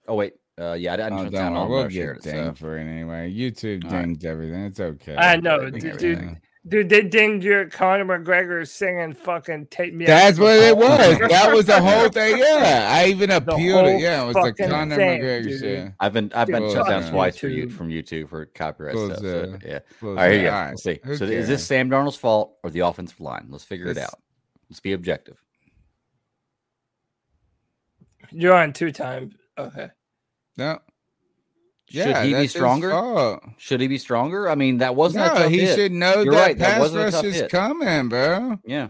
Oh 0.07 0.15
wait, 0.15 0.33
uh, 0.59 0.73
yeah, 0.73 0.91
I, 0.91 0.93
I 0.93 0.97
didn't 0.97 1.13
Oh, 1.13 1.17
turn 1.23 1.31
don't 1.31 1.33
sound 1.33 1.55
worry, 1.55 1.63
on. 1.63 1.69
we'll 1.69 1.81
when 1.83 1.89
shared 1.91 2.21
get 2.21 2.35
it, 2.35 2.45
so. 2.45 2.53
for 2.53 2.77
it 2.77 2.83
anyway. 2.87 3.33
YouTube 3.33 3.85
All 3.85 3.91
right. 3.91 4.01
dinged 4.05 4.25
everything. 4.25 4.65
It's 4.65 4.79
okay. 4.79 5.15
I 5.15 5.35
know, 5.37 5.69
dude, 5.69 5.85
everything. 5.85 6.39
Dude, 6.67 6.88
dude. 6.88 6.90
They 6.90 7.01
dinged 7.08 7.45
your 7.45 7.66
Conor 7.67 8.06
McGregor 8.06 8.67
singing 8.67 9.14
"fucking 9.14 9.67
Take 9.67 9.93
Me." 9.93 10.06
That's 10.06 10.38
to 10.38 10.43
what 10.43 10.56
it 10.58 10.77
was. 10.77 11.19
That 11.30 11.53
was 11.53 11.66
the 11.66 11.82
whole 11.82 12.09
thing. 12.09 12.38
Yeah, 12.38 12.90
I 12.92 13.08
even 13.08 13.32
appealed 13.32 13.88
it. 13.88 14.01
Yeah, 14.01 14.24
it 14.24 14.33
was 14.33 14.35
the 14.35 14.53
Conor 14.67 14.95
thing, 14.95 15.22
McGregor 15.22 15.43
dude. 15.43 15.59
shit. 15.59 15.93
I've 16.00 16.14
been 16.14 16.32
I've 16.33 16.48
been 16.48 16.72
shut 16.72 16.88
down 16.88 17.09
twice 17.11 17.38
for 17.38 17.48
you 17.48 17.67
YouTube. 17.67 17.74
from 17.74 17.90
YouTube 17.90 18.30
for 18.30 18.45
copyright 18.48 18.95
Close 18.95 19.17
stuff. 19.17 19.22
So, 19.22 19.58
yeah. 19.66 19.80
Close 20.00 20.09
All 20.09 20.16
right, 20.16 20.32
here 20.32 20.40
you 20.40 20.43
that. 20.45 20.50
go. 20.50 20.56
All 20.56 20.61
right. 20.61 20.69
Let's 20.72 20.83
see. 20.83 21.00
Who 21.03 21.17
So 21.17 21.25
is 21.25 21.48
this? 21.48 21.66
Sam 21.66 21.90
Darnold's 21.90 22.16
fault 22.17 22.58
or 22.64 22.69
the 22.69 22.82
offensive 22.82 23.19
line? 23.19 23.48
Let's 23.50 23.64
figure 23.64 23.88
it 23.88 23.98
out. 23.98 24.19
Let's 24.69 24.80
be 24.80 24.93
objective. 24.93 25.42
You're 28.32 28.56
on 28.56 28.74
two 28.74 28.92
times. 28.92 29.35
Okay. 29.58 29.90
No. 30.58 30.80
Should 31.93 32.17
he 32.17 32.33
be 32.33 32.47
stronger? 32.47 32.89
fault. 32.89 33.43
Should 33.57 33.81
he 33.81 33.88
be 33.88 33.97
stronger? 33.97 34.49
I 34.49 34.55
mean, 34.55 34.77
that 34.80 34.95
wasn't 34.95 35.25
a 35.25 35.27
No, 35.27 35.33
tough 35.35 35.51
he 35.51 35.59
hit. 35.61 35.75
should 35.75 35.91
know 35.91 36.22
You're 36.23 36.33
that 36.33 36.39
right. 36.41 36.57
Pass 36.59 36.80
wasn't 36.80 37.13
rush 37.13 37.23
is 37.23 37.35
hit. 37.35 37.51
coming, 37.51 38.09
bro. 38.09 38.57
Yeah. 38.65 38.89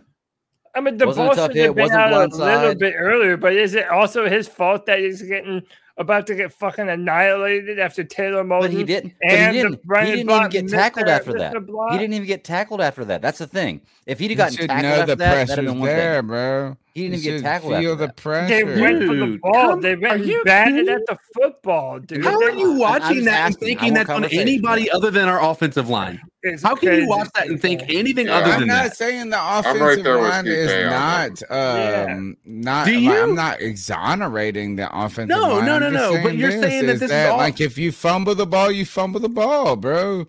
I 0.75 0.82
mean, 0.82 0.98
the 0.98 1.06
Wasn't 1.06 1.25
a 1.32 1.35
ball 1.35 1.45
should 1.48 1.56
hit, 1.56 1.65
have 1.67 1.75
been 1.75 1.83
wasn't 1.83 1.99
out 2.01 2.32
a 2.32 2.35
little 2.35 2.75
bit 2.75 2.95
earlier, 2.98 3.38
but 3.38 3.53
is 3.53 3.75
it 3.75 3.88
also 3.90 4.27
his 4.27 4.48
fault 4.48 4.88
that 4.88 4.99
he's 4.99 5.22
getting 5.22 5.61
about 5.98 6.25
to 6.25 6.33
get 6.33 6.51
fucking 6.51 6.90
annihilated 6.90 7.77
after 7.77 8.03
Taylor 8.03 8.43
Moton? 8.43 8.61
But 8.61 8.72
he 8.72 8.83
didn't. 8.83 9.14
But 9.22 9.30
he 9.30 9.35
and 9.38 9.56
the 9.56 9.61
didn't. 9.61 10.06
He 10.06 10.11
didn't 10.15 10.30
even 10.32 10.49
get 10.49 10.67
tackled 10.69 11.06
the- 11.07 11.11
after 11.11 11.33
that. 11.38 11.53
He 11.91 11.98
didn't 11.99 12.14
even 12.15 12.25
get 12.27 12.43
tackled 12.43 12.82
after 12.82 13.06
that. 13.06 13.22
That's 13.22 13.38
the 13.38 13.45
thing. 13.45 13.82
If 14.07 14.17
he'd 14.17 14.25
have 14.25 14.32
You 14.32 14.35
gotten 14.38 14.57
should 14.57 14.69
tackled 14.69 14.83
know 14.83 14.95
after 15.01 15.06
the 15.07 15.15
that, 15.17 15.48
that'd 15.48 15.64
have 15.64 15.73
been 15.73 15.80
one 15.80 15.90
there, 15.90 16.19
thing. 16.22 16.27
bro. 16.27 16.77
He 16.93 17.03
didn't 17.09 17.13
even 17.19 17.23
get 17.23 17.38
should 17.38 17.43
tackled 17.43 17.77
feel 17.80 17.95
the 17.95 18.05
that. 18.07 18.15
pressure. 18.17 18.65
They 18.65 18.81
went 18.81 19.03
for 19.07 19.15
the 19.15 19.38
ball. 19.41 19.51
come- 19.69 19.81
they 19.81 19.93
are 19.93 19.97
went 19.99 20.25
you 20.27 20.43
batted 20.45 20.85
kidding? 20.85 20.93
at 20.93 21.01
the 21.07 21.17
football, 21.33 21.97
dude. 21.99 22.23
How 22.23 22.39
are 22.39 22.51
you 22.51 22.73
watching 22.73 23.25
that 23.25 23.45
and 23.45 23.53
asking. 23.55 23.55
I 23.55 23.65
thinking 23.67 23.93
that's 23.95 24.09
on 24.11 24.25
anybody 24.25 24.91
other 24.91 25.09
than 25.09 25.27
our 25.27 25.43
offensive 25.43 25.89
line? 25.89 26.22
It's 26.43 26.61
How 26.61 26.75
can 26.75 26.89
crazy. 26.89 27.01
you 27.03 27.07
watch 27.09 27.30
that 27.33 27.47
and 27.47 27.59
think 27.59 27.81
anything 27.89 28.27
Yeah, 28.27 28.35
other 28.38 28.51
I'm 28.51 28.59
than 28.59 28.67
that? 28.67 28.73
I'm 28.75 28.83
not 28.83 28.89
that? 28.89 28.97
saying 28.97 29.30
the 29.31 29.39
offensive 29.59 30.03
there 30.03 30.19
with 30.19 30.30
line 30.30 30.45
is 30.45 30.67
not 30.89 31.39
that 31.49 32.13
um 32.15 32.38
not 32.45 32.85
Do 32.85 32.91
like, 32.93 33.01
you? 33.01 33.23
I'm 33.23 33.33
not 33.35 33.61
exonerating 33.61 34.75
the 34.75 34.89
offensive 34.95 35.30
No, 35.30 35.53
line. 35.55 35.65
no, 35.65 35.75
I'm 35.77 35.81
no, 35.81 35.89
no, 35.89 36.22
but 36.22 36.35
you're 36.35 36.51
this, 36.51 36.61
saying 36.61 36.85
that 36.85 36.99
this 36.99 37.09
is 37.11 37.25
all- 37.31 37.38
like 37.38 37.59
if 37.61 37.77
you 37.77 37.91
fumble 37.91 38.35
the 38.35 38.45
ball, 38.45 38.72
you 38.72 38.85
fumble 38.85 39.19
the 39.19 39.30
ball, 39.30 39.75
bro. 39.77 40.25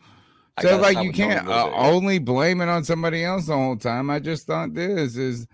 So 0.62 0.78
like 0.78 1.02
you 1.02 1.12
can't 1.12 1.46
uh, 1.48 1.70
only 1.74 2.18
blame 2.20 2.60
it 2.60 2.68
on 2.68 2.84
somebody 2.84 3.24
else 3.24 3.46
the 3.46 3.54
whole 3.54 3.76
time. 3.76 4.08
I 4.08 4.20
just 4.20 4.46
thought 4.46 4.72
this 4.72 5.16
is 5.16 5.46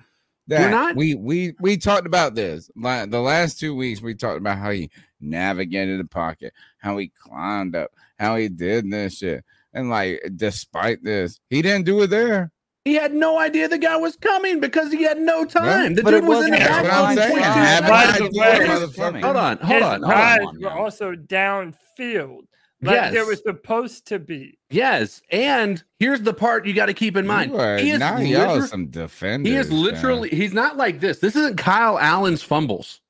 that 0.50 0.70
not- 0.70 0.96
we 0.96 1.14
we 1.14 1.54
we 1.60 1.76
talked 1.76 2.06
about 2.06 2.34
this 2.34 2.70
like 2.76 3.10
the 3.10 3.20
last 3.20 3.58
two 3.58 3.74
weeks. 3.74 4.00
We 4.02 4.14
talked 4.14 4.38
about 4.38 4.58
how 4.58 4.70
he 4.70 4.90
navigated 5.20 5.98
the 6.00 6.04
pocket, 6.04 6.52
how 6.78 6.98
he 6.98 7.08
climbed 7.08 7.74
up, 7.76 7.90
how 8.18 8.36
he 8.36 8.48
did 8.48 8.90
this 8.90 9.18
shit, 9.18 9.44
and 9.72 9.88
like 9.90 10.22
despite 10.36 11.02
this, 11.04 11.40
he 11.48 11.62
didn't 11.62 11.86
do 11.86 12.02
it 12.02 12.08
there. 12.08 12.50
He 12.86 12.94
had 12.94 13.12
no 13.12 13.38
idea 13.38 13.68
the 13.68 13.76
guy 13.76 13.96
was 13.96 14.16
coming 14.16 14.58
because 14.58 14.90
he 14.90 15.02
had 15.02 15.18
no 15.18 15.44
time. 15.44 15.94
the 15.94 16.02
but 16.02 16.12
dude 16.12 16.24
was 16.26 16.46
in 16.46 16.52
the 16.52 16.58
wasn't 16.58 16.84
back 16.88 17.02
line 17.02 17.16
saying. 17.16 17.30
22 17.32 17.44
Have 17.50 17.84
an 17.84 17.90
By 17.90 18.06
the 18.18 19.10
way- 19.12 19.20
Hold 19.22 19.36
on, 19.36 19.56
hold 19.58 19.72
His 19.74 19.82
on, 19.82 20.02
hold 20.02 20.14
eyes 20.14 20.40
on. 20.46 20.60
were 20.62 20.70
also 20.70 21.12
downfield, 21.12 22.44
like 22.83 22.94
Yes. 22.94 23.12
they 23.15 23.23
were 23.23 23.36
supposed 23.36 24.07
to 24.07 24.18
be. 24.18 24.59
Yes, 24.70 25.20
and 25.31 25.83
here's 25.99 26.23
the 26.23 26.33
part 26.34 26.67
you 26.67 26.73
got 26.73 26.86
to 26.86 26.94
keep 26.94 27.17
in 27.17 27.26
mind. 27.26 27.52
He 27.81 27.91
is 27.91 27.99
now 27.99 28.18
y'all 28.18 28.55
liter- 28.55 28.67
some 28.67 28.86
defenders. 28.86 29.50
He 29.52 29.57
is 29.59 29.70
man. 29.70 29.83
literally. 29.83 30.28
He's 30.31 30.52
not 30.55 30.76
like 30.76 31.00
this. 31.00 31.18
This 31.18 31.36
isn't 31.36 31.57
Kyle 31.57 31.99
Allen's 31.99 32.42
fumbles, 32.42 33.00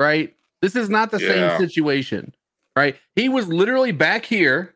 right? 0.00 0.34
This 0.62 0.74
is 0.76 0.90
not 0.90 1.10
the 1.10 1.20
Yeah. 1.20 1.56
same 1.58 1.68
situation, 1.68 2.34
right? 2.76 2.96
He 3.16 3.28
was 3.28 3.46
literally 3.48 3.92
back 3.92 4.24
here. 4.24 4.74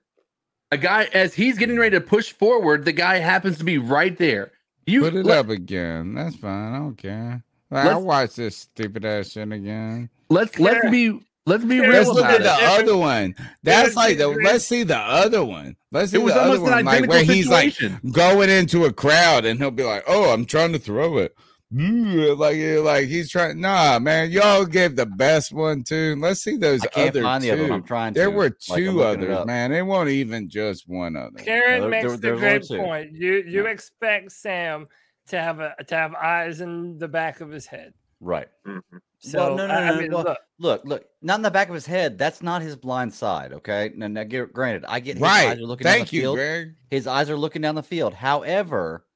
A 0.71 0.77
guy 0.77 1.05
as 1.13 1.35
he's 1.35 1.57
getting 1.59 1.79
ready 1.79 1.95
to 1.97 2.01
push 2.01 2.33
forward, 2.33 2.85
the 2.85 2.93
guy 2.93 3.17
happens 3.19 3.59
to 3.59 3.65
be 3.65 3.79
right 3.79 4.17
there. 4.19 4.51
You 4.87 5.03
Put 5.03 5.15
it 5.15 5.25
let, 5.25 5.39
up 5.39 5.49
again. 5.51 6.15
That's 6.15 6.37
fine. 6.37 6.75
I 6.75 6.79
don't 6.79 6.97
care. 6.97 7.43
I'll 7.71 8.03
watch 8.03 8.35
this 8.37 8.57
stupid 8.57 9.05
ass 9.05 9.31
shit 9.33 9.51
again. 9.51 10.11
let's 10.31 10.59
let's 10.59 10.81
Karen- 10.81 10.91
be 10.93 11.21
let's 11.47 11.65
be 11.65 11.81
real 11.81 11.91
Let's 11.91 12.09
look 12.09 12.19
about 12.21 12.35
at 12.35 12.43
the 12.43 12.67
other 12.67 12.97
one. 12.97 13.35
That's 13.63 13.97
like 13.97 14.19
the. 14.19 14.29
Let's 14.29 14.65
see 14.67 14.83
the 14.83 14.97
other 14.99 15.45
one. 15.45 15.77
Let's 15.93 16.11
see 16.13 16.19
It 16.19 16.23
was 16.23 16.35
the 16.35 16.41
other 16.41 16.57
an 16.57 16.63
one, 16.63 16.71
like 16.85 16.87
identical 16.87 17.15
where 17.15 17.25
he's 17.25 17.49
like 17.49 17.77
going 18.13 18.51
into 18.51 18.85
a 18.85 18.93
crowd 18.93 19.45
and 19.45 19.59
he'll 19.59 19.71
be 19.71 19.85
like, 19.85 20.05
"Oh, 20.07 20.33
I'm 20.33 20.45
trying 20.47 20.73
to 20.73 20.79
throw 20.79 21.19
it." 21.19 21.35
Mm, 21.73 22.39
Like, 22.39 22.85
like 22.85 23.09
he's 23.09 23.31
trying. 23.31 23.61
Nah, 23.61 23.99
man, 23.99 24.31
y'all 24.31 24.65
gave 24.65 24.95
the 24.97 25.07
best 25.07 25.53
one 25.53 25.83
too. 25.83 26.15
Let's 26.21 26.41
see 26.41 26.57
those 26.57 26.83
I 26.83 26.87
can't 26.87 27.09
other 27.11 27.23
find 27.23 27.43
the 27.43 27.51
other 27.51 27.61
one. 27.63 27.69
two. 27.69 27.75
I'm 27.75 27.83
trying 27.83 28.13
There 28.13 28.31
to. 28.31 28.37
were 28.37 28.51
two 28.51 28.93
looking 28.93 28.99
it 29.25 29.31
others, 29.31 29.37
up. 29.39 29.47
man. 29.47 29.73
It 29.73 29.83
wasn't 29.83 30.11
even 30.11 30.49
just 30.49 30.89
one 30.89 31.17
other. 31.17 31.39
Karen 31.39 31.81
there- 31.81 31.91
makes 31.91 32.17
there- 32.21 32.35
the 32.35 32.39
great 32.39 32.69
point. 32.69 33.13
You 33.13 33.43
you 33.47 33.67
expect 33.67 34.31
Sam 34.33 34.87
to 35.29 35.41
have 35.41 35.59
a 35.61 35.75
to 35.89 35.95
have 35.97 36.15
eyes 36.15 36.61
in 36.61 36.99
the 36.99 37.09
back 37.09 37.41
of 37.41 37.51
his 37.51 37.67
head. 37.67 37.95
Right. 38.21 38.49
Mhm. 38.67 38.81
So 39.25 39.39
well, 39.39 39.57
no, 39.57 39.67
no, 39.67 39.75
I- 39.75 39.81
no. 39.81 39.87
I 39.87 39.95
no, 39.95 40.01
mean, 40.03 40.13
well, 40.13 40.23
look, 40.25 40.39
look, 40.59 40.85
look, 40.85 41.05
not 41.23 41.37
in 41.37 41.43
the 41.43 41.51
back 41.51 41.69
of 41.69 41.75
his 41.75 41.87
head. 41.87 42.19
That's 42.19 42.43
not 42.43 42.61
his 42.61 42.77
blind 42.77 43.15
side. 43.15 43.53
Okay. 43.55 43.91
Now, 43.97 44.09
now 44.09 44.25
get, 44.25 44.53
granted, 44.53 44.85
I 44.87 45.01
get 45.01 45.15
his 45.15 45.23
Right. 45.23 45.49
eyes 45.49 45.59
are 45.59 45.63
looking 45.67 45.85
down 45.87 45.95
Thank 45.95 46.11
the 46.11 46.17
you, 46.17 46.23
field. 46.23 46.37
Greg. 46.37 46.75
His 46.91 47.07
eyes 47.07 47.31
are 47.31 47.37
looking 47.37 47.63
down 47.63 47.75
the 47.75 47.83
field. 47.83 48.13
However, 48.13 49.07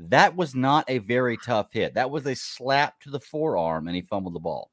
that 0.00 0.34
was 0.34 0.54
not 0.56 0.84
a 0.88 0.98
very 0.98 1.36
tough 1.36 1.68
hit. 1.72 1.94
That 1.94 2.10
was 2.10 2.26
a 2.26 2.34
slap 2.34 2.98
to 3.02 3.10
the 3.10 3.20
forearm, 3.20 3.86
and 3.86 3.94
he 3.94 4.02
fumbled 4.02 4.34
the 4.34 4.40
ball. 4.40 4.70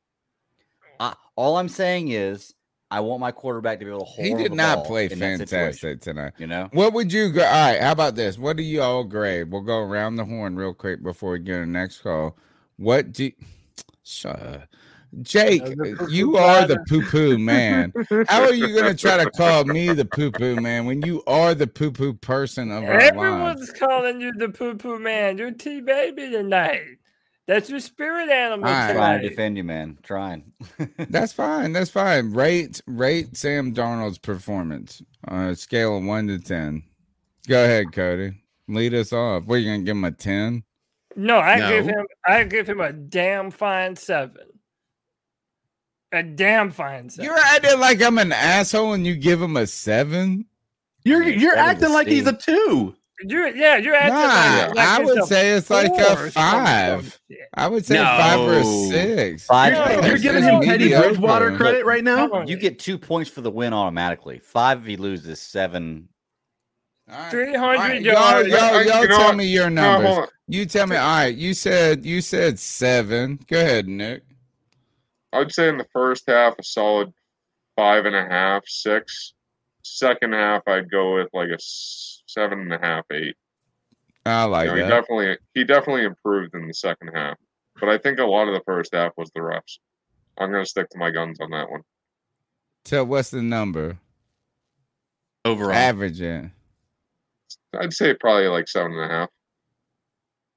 I, 0.99 1.13
all 1.35 1.57
I'm 1.57 1.69
saying 1.69 2.09
is, 2.09 2.53
I 2.91 3.01
want 3.01 3.21
my 3.21 3.31
quarterback 3.31 3.77
to 3.79 3.85
be 3.85 3.91
able 3.91 3.99
to 3.99 4.05
hold. 4.05 4.27
He 4.27 4.33
did 4.33 4.53
not 4.53 4.85
play 4.85 5.03
in 5.03 5.19
that 5.19 5.37
situation, 5.37 5.47
fantastic 5.47 6.01
tonight. 6.01 6.33
You 6.39 6.47
know, 6.47 6.69
What 6.73 6.93
would 6.93 7.13
you? 7.13 7.25
All 7.27 7.33
right, 7.35 7.79
how 7.79 7.91
about 7.91 8.15
this? 8.15 8.39
What 8.39 8.57
do 8.57 8.63
you 8.63 8.81
all 8.81 9.03
grade? 9.03 9.51
We'll 9.51 9.61
go 9.61 9.77
around 9.77 10.15
the 10.15 10.25
horn 10.25 10.55
real 10.55 10.73
quick 10.73 11.03
before 11.03 11.33
we 11.33 11.39
get 11.39 11.53
to 11.53 11.59
the 11.59 11.65
next 11.67 11.99
call. 11.99 12.35
What 12.77 13.11
do 13.11 13.31
Shut 14.03 14.41
up. 14.41 14.61
Jake, 15.21 15.65
the 15.65 15.75
poo-poo 15.75 16.11
you 16.11 16.37
are 16.37 16.67
the 16.67 16.75
bladder. 16.75 16.83
poo 16.87 17.05
poo 17.05 17.37
man. 17.37 17.93
How 18.27 18.43
are 18.43 18.53
you 18.53 18.67
going 18.73 18.95
to 18.95 18.99
try 18.99 19.23
to 19.23 19.29
call 19.31 19.65
me 19.65 19.91
the 19.91 20.05
poo 20.05 20.31
poo 20.31 20.55
man 20.55 20.85
when 20.85 21.01
you 21.01 21.23
are 21.25 21.55
the 21.55 21.67
poo 21.67 21.91
poo 21.91 22.13
person 22.13 22.71
of 22.71 22.83
our 22.83 22.91
lives? 22.91 23.05
everyone's 23.05 23.71
calling 23.71 24.21
you 24.21 24.31
the 24.33 24.49
poo 24.49 24.75
poo 24.75 24.99
man. 24.99 25.37
You're 25.37 25.51
T 25.51 25.81
baby 25.81 26.29
tonight. 26.29 26.99
That's 27.47 27.67
your 27.67 27.79
spirit 27.79 28.29
animal 28.29 28.69
All 28.69 28.75
right. 28.75 28.93
trying 28.93 29.21
to 29.21 29.29
defend 29.29 29.57
you, 29.57 29.63
man. 29.63 29.97
Trying. 30.03 30.53
That's 31.09 31.33
fine. 31.33 31.73
That's 31.73 31.89
fine. 31.89 32.31
Rate 32.31 32.79
rate 32.85 33.35
Sam 33.35 33.73
Darnold's 33.73 34.19
performance 34.19 35.01
on 35.27 35.47
a 35.47 35.55
scale 35.55 35.97
of 35.97 36.03
one 36.03 36.27
to 36.27 36.37
ten. 36.37 36.83
Go 37.47 37.63
ahead, 37.63 37.91
Cody. 37.91 38.33
Lead 38.67 38.93
us 38.93 39.11
off. 39.11 39.45
What 39.45 39.55
are 39.55 39.57
you 39.57 39.71
gonna 39.71 39.83
give 39.83 39.97
him 39.97 40.03
a 40.03 40.11
ten? 40.11 40.63
No, 41.15 41.39
I 41.39 41.71
give 41.71 41.85
him 41.85 42.05
I 42.27 42.43
give 42.43 42.69
him 42.69 42.81
a 42.81 42.93
damn 42.93 43.49
fine 43.49 43.95
seven. 43.95 44.45
A 46.11 46.23
damn 46.23 46.71
fine 46.71 47.09
seven. 47.09 47.25
You're 47.25 47.37
acting 47.37 47.79
like 47.79 48.01
I'm 48.01 48.17
an 48.17 48.31
asshole 48.31 48.93
and 48.93 49.05
you 49.05 49.15
give 49.15 49.41
him 49.41 49.55
a 49.57 49.67
seven. 49.67 50.45
You're 51.03 51.23
Yeah, 51.23 51.35
you're 51.39 51.55
that 51.55 51.75
acting 51.75 51.93
like 51.93 52.07
he's 52.07 52.25
a 52.27 52.33
two. 52.33 52.95
You're 53.21 53.47
yeah, 53.49 53.75
you're 53.77 53.95
acting 53.95 54.13
Nah, 54.13 54.67
like, 54.67 54.75
like 54.75 54.87
I 54.87 55.01
it's 55.01 55.05
would 55.09 55.19
a 55.23 55.25
say 55.27 55.49
it's 55.51 55.69
like 55.69 55.87
four 55.87 56.01
a 56.01 56.13
or 56.13 56.15
some- 56.15 56.31
some 56.31 56.65
five. 56.65 57.19
I 57.53 57.67
would 57.67 57.85
say 57.85 57.97
a 57.97 58.03
five 58.03 58.39
or 58.39 58.63
six. 58.63 59.45
Five. 59.45 59.73
You're, 59.73 60.07
you're 60.07 60.17
giving 60.17 60.43
him 60.43 60.61
Teddy 60.61 60.85
mediocre. 60.85 61.09
Bridgewater 61.09 61.57
credit 61.57 61.85
right 61.85 62.03
now. 62.03 62.31
On. 62.31 62.47
You 62.47 62.55
get 62.57 62.79
two 62.79 62.97
points 62.97 63.29
for 63.29 63.41
the 63.41 63.51
win 63.51 63.73
automatically. 63.73 64.39
Five 64.39 64.79
if 64.81 64.85
he 64.87 64.95
loses. 64.97 65.41
Seven. 65.41 66.07
All 67.11 67.17
right. 67.19 67.29
300 67.31 67.57
All 67.59 67.73
right, 67.75 68.01
yards. 68.01 68.47
Y'all, 68.49 68.83
y'all, 68.83 68.85
y'all 68.85 69.07
tell 69.17 69.33
me 69.33 69.45
your 69.47 69.69
No, 69.69 69.81
hold 69.91 70.03
numbers. 70.03 70.17
on. 70.23 70.27
you 70.47 70.65
tell 70.65 70.87
me. 70.87 70.95
All 70.95 71.15
right. 71.17 71.35
You 71.35 71.53
said 71.53 72.05
you 72.05 72.21
said 72.21 72.57
seven. 72.57 73.39
Go 73.47 73.59
ahead, 73.59 73.87
Nick. 73.87 74.23
I'd 75.33 75.51
say 75.51 75.69
in 75.69 75.77
the 75.77 75.87
first 75.93 76.23
half, 76.27 76.57
a 76.57 76.63
solid 76.63 77.13
five 77.75 78.05
and 78.05 78.15
a 78.15 78.25
half, 78.25 78.63
six. 78.67 79.33
Second 79.83 80.33
half, 80.33 80.63
I'd 80.67 80.91
go 80.91 81.15
with 81.15 81.29
like 81.33 81.49
a 81.49 81.57
seven 81.59 82.59
and 82.59 82.73
a 82.73 82.79
half, 82.79 83.05
eight. 83.11 83.35
I 84.25 84.43
You 84.43 84.49
like 84.49 84.67
know, 84.67 84.75
he 84.75 84.81
definitely 84.81 85.37
he 85.53 85.63
definitely 85.63 86.03
improved 86.03 86.53
in 86.53 86.67
the 86.67 86.73
second 86.73 87.09
half, 87.13 87.37
but 87.79 87.89
I 87.89 87.97
think 87.97 88.19
a 88.19 88.25
lot 88.25 88.47
of 88.47 88.53
the 88.53 88.63
first 88.65 88.93
half 88.93 89.13
was 89.17 89.31
the 89.33 89.41
refs. 89.41 89.79
I'm 90.37 90.51
gonna 90.51 90.65
stick 90.65 90.89
to 90.89 90.97
my 90.97 91.11
guns 91.11 91.39
on 91.39 91.51
that 91.51 91.69
one. 91.69 91.81
So 92.85 93.03
what's 93.03 93.29
the 93.29 93.41
number? 93.41 93.97
Overall, 95.45 95.71
Average 95.71 96.21
it. 96.21 96.45
I'd 97.79 97.93
say 97.93 98.13
probably 98.13 98.47
like 98.47 98.67
seven 98.67 98.93
and 98.93 99.11
a 99.11 99.13
half. 99.13 99.29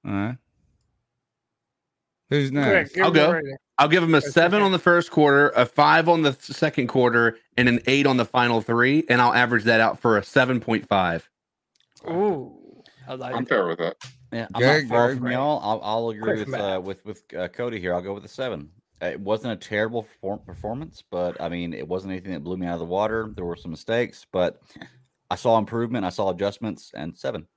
All 0.05 0.13
right. 0.13 0.37
Who's 2.31 2.51
next? 2.51 2.95
give 2.95 3.05
I'll 3.05 3.11
go. 3.13 3.33
rating. 3.33 3.57
I'll 3.83 3.89
give 3.89 4.05
him 4.05 4.15
a 4.15 4.21
seven 4.21 4.63
on 4.63 4.71
the 4.71 4.79
first 4.79 5.11
quarter, 5.11 5.49
a 5.57 5.67
five 5.67 6.09
on 6.09 6.23
the 6.23 6.35
second 6.41 6.87
quarter, 6.87 7.37
and 7.57 7.69
an 7.69 7.81
eight 7.89 8.07
on 8.07 8.17
the 8.17 8.25
final 8.25 8.61
three, 8.61 9.03
and 9.09 9.21
I'll 9.21 9.35
average 9.35 9.65
that 9.65 9.81
out 9.81 9.99
for 9.99 10.19
a 10.19 10.23
seven 10.23 10.61
point 10.61 10.87
five. 10.87 11.29
Ooh, 12.09 12.57
I 13.09 13.15
like 13.15 13.35
I'm 13.35 13.43
it. 13.43 13.49
fair 13.49 13.67
with 13.67 13.79
that. 13.81 13.97
Yeah, 14.33 14.47
I'm 14.55 14.63
Greg, 14.63 14.89
not 14.89 14.95
far 14.95 15.07
Greg. 15.09 15.19
from 15.19 15.31
y'all. 15.33 15.61
I'll, 15.65 15.81
I'll 15.83 16.09
agree 16.11 16.45
with 16.45 16.55
uh, 16.55 16.81
with 16.81 17.05
with 17.05 17.25
uh, 17.37 17.49
Cody 17.49 17.81
here. 17.81 17.93
I'll 17.93 18.03
go 18.03 18.15
with 18.15 18.25
a 18.25 18.29
seven. 18.29 18.71
Uh, 19.03 19.07
It 19.07 19.21
wasn't 19.21 19.53
a 19.55 19.57
terrible 19.57 20.05
perform- 20.05 20.43
performance, 20.47 21.03
but 21.11 21.41
I 21.41 21.49
mean, 21.49 21.75
it 21.75 21.89
wasn't 21.89 22.13
anything 22.13 22.35
that 22.35 22.45
blew 22.45 22.57
me 22.57 22.69
out 22.69 22.75
of 22.75 22.79
the 22.79 22.85
water. 22.85 23.33
There 23.35 23.45
were 23.45 23.57
some 23.57 23.73
mistakes, 23.73 24.25
but 24.31 24.63
I 25.29 25.35
saw 25.35 25.59
improvement. 25.59 26.05
I 26.05 26.11
saw 26.11 26.31
adjustments, 26.31 26.93
and 26.95 27.19
seven. 27.19 27.49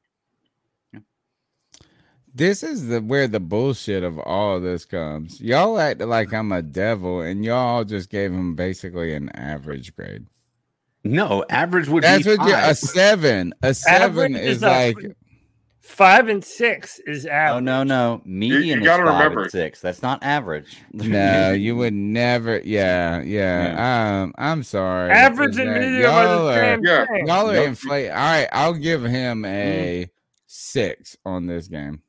This 2.38 2.64
is 2.64 2.88
the 2.88 3.00
where 3.02 3.28
the 3.30 3.40
bullshit 3.40 4.04
of 4.04 4.20
all 4.20 4.58
of 4.58 4.64
this 4.64 4.84
comes. 4.84 5.40
Y'all 5.40 5.80
act 5.80 6.02
like 6.02 6.34
I'm 6.34 6.52
a 6.52 6.62
devil, 6.62 7.22
and 7.22 7.46
y'all 7.46 7.86
just 7.86 8.10
gave 8.10 8.32
him 8.34 8.56
basically 8.56 9.14
an 9.14 9.30
average 9.30 9.96
grade. 9.96 10.26
No, 11.06 11.46
average 11.50 11.88
would 11.88 12.04
That's 12.04 12.26
be 12.26 12.36
what 12.36 12.48
you, 12.50 12.54
a 12.56 12.76
seven. 12.76 13.54
A 13.62 13.74
seven 13.74 14.36
Average 14.36 14.44
is 14.44 14.58
is 14.58 14.64
a- 14.64 14.68
like 14.68 14.98
Five 15.80 16.30
and 16.30 16.44
six 16.44 17.00
is 17.06 17.28
average. 17.28 17.58
Oh 17.58 17.60
no, 17.60 17.84
no, 17.84 18.22
median 18.26 18.84
gotta 18.84 19.04
is 19.04 19.08
five 19.10 19.18
remember- 19.20 19.42
and 19.44 19.52
six. 19.52 19.80
That's 19.82 20.02
not 20.02 20.22
average. 20.24 20.78
No, 20.94 21.52
you 21.54 21.76
would 21.78 21.94
never. 21.94 22.60
Yeah, 22.66 23.22
yeah. 23.22 24.24
Um, 24.24 24.34
I'm 24.38 24.64
sorry. 24.64 25.12
Average 25.12 25.58
and 25.60 25.70
That- 25.70 25.80
medium 25.82 26.12
are 26.12 26.28
the 26.28 26.34
y'all 26.34 26.54
same 26.56 26.80
Yeah. 26.84 27.06
thing. 27.06 27.28
Y'all 27.28 27.50
are 27.52 27.54
Nope. 27.54 27.68
inflated. 27.68 28.12
All 28.12 28.18
right, 28.18 28.48
I'll 28.52 28.74
give 28.74 29.04
him 29.06 29.46
a 29.46 30.10
six 30.48 31.16
on 31.24 31.46
this 31.46 31.68
game. 31.68 32.02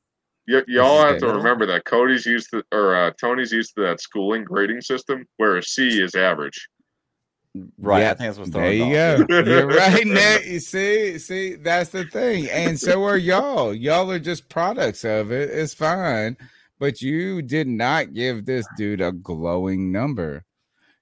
Y- 0.48 0.62
y'all 0.68 1.02
have 1.04 1.18
to 1.18 1.26
remember 1.28 1.66
that 1.66 1.84
Cody's 1.84 2.24
used 2.26 2.50
to, 2.50 2.62
or 2.72 2.94
uh, 2.94 3.10
Tony's 3.20 3.52
used 3.52 3.74
to 3.76 3.82
that 3.82 4.00
schooling 4.00 4.44
grading 4.44 4.80
system 4.80 5.26
where 5.38 5.56
a 5.56 5.62
C 5.62 6.00
is 6.00 6.14
average. 6.14 6.68
Right, 7.78 8.04
I 8.04 8.08
think 8.08 8.18
that's 8.18 8.38
what's 8.38 8.50
there 8.50 8.70
you 8.72 8.84
it 8.94 9.28
go. 9.28 9.38
You're 9.40 9.66
right, 9.66 10.06
Nick. 10.06 10.44
You 10.46 10.60
see, 10.60 11.18
see, 11.18 11.54
that's 11.54 11.88
the 11.90 12.04
thing, 12.04 12.48
and 12.50 12.78
so 12.78 13.02
are 13.04 13.16
y'all. 13.16 13.72
Y'all 13.74 14.10
are 14.10 14.18
just 14.18 14.48
products 14.50 15.04
of 15.04 15.32
it. 15.32 15.48
It's 15.50 15.72
fine, 15.72 16.36
but 16.78 17.00
you 17.00 17.40
did 17.40 17.66
not 17.66 18.12
give 18.12 18.44
this 18.44 18.66
dude 18.76 19.00
a 19.00 19.10
glowing 19.10 19.90
number. 19.90 20.44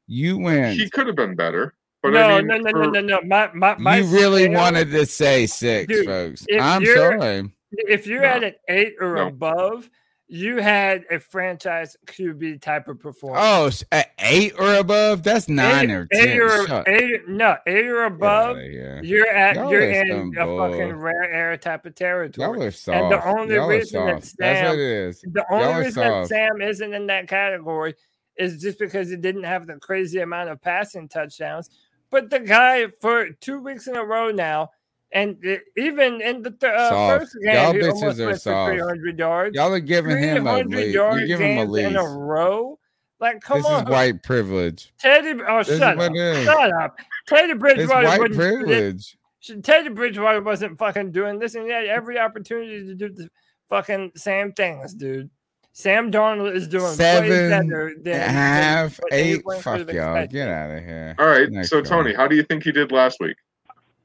You 0.07 0.39
went. 0.39 0.79
He 0.79 0.89
could 0.89 1.09
have 1.09 1.17
been 1.17 1.35
better, 1.35 1.75
but 2.03 2.13
no, 2.13 2.21
I 2.23 2.39
mean, 2.39 2.47
no, 2.47 2.57
no, 2.59 2.71
no, 2.71 2.85
for- 2.85 2.91
no, 2.93 3.01
no. 3.01 3.21
My, 3.23 3.51
my, 3.53 3.77
my 3.77 3.99
you 3.99 4.07
really 4.07 4.45
scale- 4.45 4.55
wanted 4.55 4.91
to 4.93 5.07
say 5.07 5.47
six, 5.47 5.93
Dude, 5.93 6.07
folks. 6.07 6.47
I'm 6.61 6.85
sorry. 6.87 7.51
If 7.89 8.07
you're 8.07 8.23
No. 8.23 8.29
at 8.29 8.45
an 8.45 8.55
eight 8.69 8.95
or 9.01 9.15
No. 9.17 9.27
above, 9.29 9.89
you 10.27 10.57
had 10.57 11.05
a 11.11 11.19
franchise 11.19 11.97
QB 12.07 12.59
type 12.63 12.89
of 12.89 12.99
performance. 12.99 13.85
Oh, 13.93 14.01
eight 14.19 14.55
or 14.59 14.75
above? 14.77 15.23
That's 15.23 15.49
nine 15.49 15.91
eight, 15.91 15.95
or 15.95 16.07
ten. 16.07 16.29
eight 16.29 16.41
or 16.41 16.85
eight, 16.89 17.29
no, 17.29 17.57
eight 17.67 17.87
or 17.87 18.05
above. 18.05 18.57
here. 18.57 19.01
You're 19.05 19.29
at 19.29 19.57
Y'all 19.57 19.71
you're 19.71 19.83
in 19.91 20.35
a 20.39 20.45
bull. 20.47 20.71
fucking 20.71 20.93
rare 20.95 21.31
air 21.31 21.57
type 21.59 21.85
of 21.85 21.95
territory. 21.95 22.59
Y'all 22.59 22.63
are 22.67 22.71
soft. 22.71 22.99
And 22.99 23.13
the 23.13 23.27
only 23.27 23.55
Y'all 23.57 23.69
reason 23.69 24.07
that 24.07 24.23
soft. 24.25 24.37
That's 24.39 24.63
what 24.63 24.71
Sam, 24.71 24.75
it 24.75 24.81
is. 24.81 25.21
the 25.21 25.45
Y'all 25.51 25.63
only 25.65 25.85
reason 25.85 26.03
that. 26.03 26.27
Sam 26.29 26.63
isn't 26.63 26.95
in 26.95 27.07
that 27.09 27.29
category 27.29 27.95
is 28.37 28.61
just 28.61 28.79
because 28.79 29.11
he 29.11 29.17
didn't 29.17 29.45
have 29.45 29.67
the 29.67 29.75
crazy 29.75 30.21
amount 30.21 30.49
of 30.49 30.61
passing 30.61 31.07
touchdowns. 31.07 31.69
But 32.11 32.31
the 32.31 32.41
guy 32.41 32.87
for 33.01 33.29
two 33.31 33.61
weeks 33.61 33.87
in 33.89 33.97
a 33.97 34.05
row 34.05 34.31
now, 34.31 34.71
and 35.15 35.39
it- 35.43 35.63
even 35.79 36.21
in 36.21 36.43
the 36.43 36.51
th- 36.51 36.73
uh, 36.73 37.19
first 37.19 37.35
game, 37.43 37.55
Y'all 37.55 37.73
he 37.73 37.79
bitches 37.79 37.93
almost 37.95 38.21
are 38.21 38.27
went 38.27 38.41
soft. 38.43 38.71
300 38.73 39.19
yards. 39.19 39.57
Y'all 39.57 39.73
are 39.73 39.81
giving 39.81 40.19
him 40.19 40.47
a 40.47 40.59
lead. 40.59 40.93
yard 40.95 41.21
You 41.21 41.27
give 41.27 41.41
him 41.41 41.59
a 41.59 41.65
games 41.67 41.91
in 41.93 41.97
a 41.97 42.05
row. 42.05 42.79
Like, 43.21 43.41
come 43.41 43.59
on. 43.59 43.63
This 43.63 43.71
on, 43.73 43.85
is 43.85 43.91
white 43.91 44.23
privilege. 44.23 44.93
Teddy. 44.99 45.41
Oh, 45.49 45.63
This 45.63 45.79
shut 45.79 45.99
up! 45.99 46.11
it 46.11 46.17
is. 46.17 46.45
Shut 46.45 46.73
up! 46.75 46.97
Teddy 47.27 47.53
It's 47.53 47.61
Bridgewater 47.61 48.07
white 48.07 48.19
wouldn't 48.21 48.39
privilege. 48.39 49.17
Sh- 49.41 49.53
Teddy 49.63 49.89
Bridgewater 49.89 50.43
wasn't 50.43 50.79
fucking 50.79 51.13
doing 51.13 51.39
this, 51.39 51.55
and 51.55 51.65
he 51.65 51.71
had 51.73 51.85
every 51.87 52.19
opportunity 52.19 52.85
to 52.85 52.95
do 52.95 53.09
the 53.11 53.31
fucking 53.71 54.13
same 54.17 54.53
things, 54.53 54.93
dude. 54.95 55.31
Sam 55.73 56.13
Darnold 56.13 56.55
is 56.55 56.69
doing 56.69 56.85
way 56.85 56.91
Seven, 56.95 57.51
better 57.51 57.93
than 58.01 58.15
half, 58.31 59.01
eight. 59.11 59.43
Fuck 59.61 59.65
y'all. 59.65 60.17
expected. 60.17 60.31
Get 60.31 60.49
out 60.49 60.71
of 60.71 60.85
here. 60.85 61.17
all 61.19 61.27
right. 61.27 61.51
Next 61.51 61.71
so 61.71 61.77
one. 61.79 61.85
Tony, 61.85 62.15
how 62.15 62.29
do 62.29 62.37
you 62.37 62.43
think 62.45 62.63
he 62.63 62.73
did 62.73 62.93
last 62.93 63.19
week? 63.21 63.37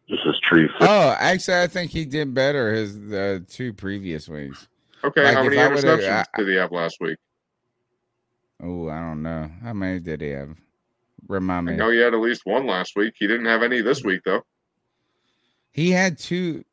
This 0.09 0.19
is 0.25 0.39
tree. 0.43 0.67
Oh, 0.81 1.15
actually, 1.19 1.59
I 1.61 1.67
think 1.67 1.91
he 1.91 2.03
did 2.05 2.33
better 2.33 2.73
his 2.73 2.97
uh, 3.13 3.39
two 3.47 3.73
previous 3.73 4.27
weeks. 4.27 4.67
Okay, 5.03 5.23
Like, 5.23 5.35
how 5.35 5.43
many 5.43 5.55
interceptions 5.57 6.25
I- 6.33 6.37
did 6.37 6.47
he 6.47 6.55
have 6.55 6.71
last 6.71 6.97
week? 6.99 7.17
Oh, 8.61 8.89
I 8.89 8.99
don't 8.99 9.21
know. 9.21 9.49
How 9.63 9.73
many 9.73 9.99
did 9.99 10.19
he 10.21 10.29
have? 10.29 10.57
Remind 11.27 11.69
I 11.69 11.71
me. 11.73 11.77
know 11.77 11.91
he 11.91 11.99
had 11.99 12.13
at 12.13 12.19
least 12.19 12.41
one 12.45 12.65
last 12.65 12.95
week. 12.95 13.13
He 13.17 13.27
didn't 13.27 13.45
have 13.45 13.61
any 13.63 13.81
this 13.81 14.03
week 14.03 14.21
though. 14.25 14.41
He 15.71 15.91
had 15.91 16.17
two. 16.17 16.65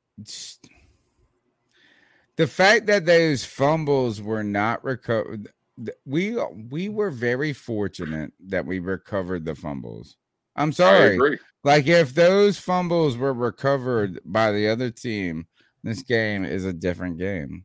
The 2.36 2.47
fact 2.47 2.86
that 2.86 3.06
those 3.06 3.44
fumbles 3.44 4.20
were 4.20 4.42
not 4.42 4.82
recovered, 4.82 5.48
we 6.05 6.36
we 6.70 6.89
were 6.89 7.10
very 7.10 7.52
fortunate 7.52 8.32
that 8.47 8.65
we 8.66 8.78
recovered 8.78 9.44
the 9.44 9.55
fumbles. 9.55 10.16
I'm 10.56 10.73
sorry. 10.73 11.18
Agree. 11.67 11.73
Like 11.73 11.86
if 11.89 12.15
those 12.15 12.59
fumbles 12.59 13.17
were 13.17 13.33
recovered 13.35 14.20
by 14.25 14.53
the 14.53 14.69
other 14.69 14.91
team, 14.91 15.47
this 15.83 16.03
game 16.03 16.45
is 16.45 16.65
a 16.65 16.73
different 16.73 17.19
game. 17.19 17.65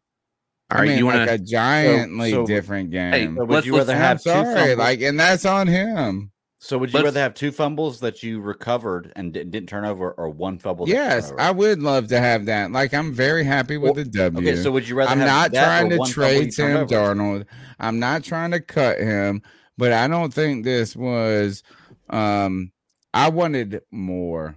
All 0.72 0.78
I 0.78 0.82
right, 0.82 0.90
mean, 0.90 0.98
you 1.00 1.06
like 1.06 1.16
wanna- 1.16 1.32
a 1.34 1.38
giantly 1.38 2.32
so- 2.32 2.46
different 2.46 2.92
game. 2.92 3.12
Hey, 3.14 3.26
So 3.26 3.32
would 3.46 3.50
Let's- 3.50 3.66
you 3.68 3.78
rather 3.78 3.94
And 3.94 4.02
I'm 4.04 4.08
have 4.08 4.18
two 4.24 4.30
sorry, 4.30 4.54
fumbles? 4.56 4.78
like, 4.78 5.02
and 5.02 5.20
that's 5.20 5.46
on 5.46 5.68
him. 5.68 6.32
so 6.64 6.78
would 6.78 6.92
you 6.92 6.98
let's- 6.98 7.06
rather 7.06 7.20
have 7.20 7.34
two 7.34 7.52
fumbles 7.52 8.00
that 8.02 8.22
you 8.24 8.40
recovered 8.40 9.12
and 9.16 9.34
didn't, 9.34 9.50
didn't 9.52 9.68
turn 9.68 9.84
over, 9.84 10.12
or 10.12 10.30
one 10.30 10.60
fumble? 10.60 10.86
that 10.86 10.92
Yes, 10.94 11.30
turned? 11.30 11.42
I 11.42 11.52
would 11.52 11.82
love 11.82 12.08
to 12.10 12.20
have 12.20 12.46
that. 12.46 12.72
Like, 12.72 12.94
I'm 12.94 13.12
very 13.14 13.44
happy 13.44 13.78
with 13.78 13.96
the 13.96 14.06
W. 14.06 14.48
Okay, 14.48 14.62
so 14.62 14.72
would 14.72 14.88
you 14.88 14.96
rather 14.96 15.12
I'm 15.12 15.18
have 15.20 15.28
not 15.28 15.52
that 15.54 15.66
trying 15.66 15.88
or 15.88 15.90
to 15.90 15.98
one 15.98 16.10
fumble 16.10 16.32
you 16.32 16.40
trade 16.42 16.56
turned 16.56 16.90
Sam? 16.90 17.18
Darnold. 17.18 17.46
I'm 17.80 18.00
not 18.00 18.24
trying 18.24 18.52
to 18.52 18.60
cut 18.62 19.00
him, 19.00 19.42
but 19.78 19.92
I 19.92 20.08
don't 20.08 20.32
think 20.34 20.64
this 20.64 20.96
was. 20.96 21.64
Um, 22.12 22.72
I 23.14 23.30
wanted 23.30 23.82
more. 23.92 24.56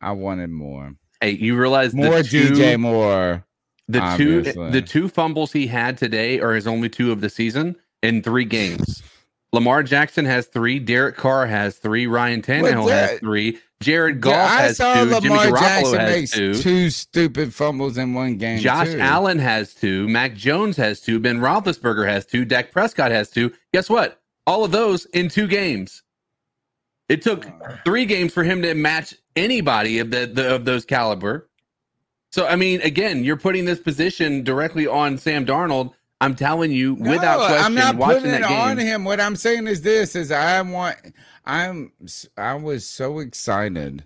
I 0.00 0.12
wanted 0.12 0.50
more. 0.50 0.94
Hey, 1.20 1.30
you 1.30 1.56
realize 1.56 1.94
More 1.94 2.22
the 2.22 2.28
two, 2.28 2.50
DJ 2.50 2.78
Moore. 2.78 3.44
The 3.88 4.00
obviously. 4.00 4.52
two 4.52 4.70
the 4.70 4.82
two 4.82 5.08
fumbles 5.08 5.52
he 5.52 5.66
had 5.66 5.96
today 5.98 6.40
are 6.40 6.52
his 6.54 6.66
only 6.66 6.88
two 6.88 7.12
of 7.12 7.20
the 7.20 7.28
season 7.30 7.76
in 8.02 8.22
three 8.22 8.44
games. 8.44 9.02
Lamar 9.52 9.82
Jackson 9.82 10.24
has 10.24 10.46
three. 10.46 10.78
Derek 10.78 11.16
Carr 11.16 11.46
has 11.46 11.76
three. 11.76 12.06
Ryan 12.06 12.42
Tannehill 12.42 12.90
has 12.90 13.20
three. 13.20 13.58
Jared 13.82 14.16
Yeah, 14.16 14.20
Goff 14.20 14.50
I 14.50 14.62
has 14.62 14.76
saw 14.78 14.94
two. 15.04 15.10
Jimmy 15.20 15.28
Lamar 15.28 15.46
Garoppolo 15.46 15.58
Jackson 15.60 15.98
has 16.00 16.10
makes 16.10 16.30
two. 16.30 16.54
two. 16.54 16.90
stupid 16.90 17.54
fumbles 17.54 17.98
in 17.98 18.14
one 18.14 18.36
game. 18.38 18.60
Josh 18.60 18.88
too. 18.92 18.98
Allen 19.00 19.38
has 19.38 19.74
two. 19.74 20.08
Mac 20.08 20.34
Jones 20.34 20.76
has 20.78 21.00
two. 21.00 21.18
Ben 21.20 21.38
Roethlisberger 21.38 22.06
has 22.08 22.24
two. 22.24 22.44
Dak 22.44 22.72
Prescott 22.72 23.10
has 23.10 23.28
two. 23.30 23.52
Guess 23.74 23.90
what? 23.90 24.20
All 24.46 24.64
of 24.64 24.70
those 24.72 25.04
in 25.06 25.28
two 25.28 25.46
games. 25.46 26.02
It 27.08 27.22
took 27.22 27.46
oh, 27.46 27.78
three 27.84 28.06
games 28.06 28.32
for 28.32 28.42
him 28.42 28.62
to 28.62 28.74
match 28.74 29.14
anybody 29.36 29.98
of 29.98 30.10
the, 30.10 30.26
the 30.26 30.54
of 30.54 30.64
those 30.64 30.84
caliber. 30.84 31.48
So 32.30 32.46
I 32.46 32.56
mean, 32.56 32.80
again, 32.82 33.24
you're 33.24 33.36
putting 33.36 33.64
this 33.64 33.80
position 33.80 34.42
directly 34.42 34.86
on 34.86 35.18
Sam 35.18 35.44
Darnold. 35.44 35.92
I'm 36.20 36.36
telling 36.36 36.70
you, 36.70 36.94
without 36.94 37.48
question, 37.48 37.64
I'm 37.64 37.74
not 37.74 37.96
watching 37.96 38.18
putting 38.18 38.30
that 38.30 38.42
it 38.42 38.48
game. 38.48 38.58
on 38.58 38.78
him. 38.78 39.04
What 39.04 39.20
I'm 39.20 39.36
saying 39.36 39.66
is 39.66 39.82
this: 39.82 40.14
is 40.14 40.30
I 40.30 40.62
want, 40.62 40.96
I'm, 41.44 41.92
I 42.38 42.54
was 42.54 42.86
so 42.86 43.18
excited 43.18 44.04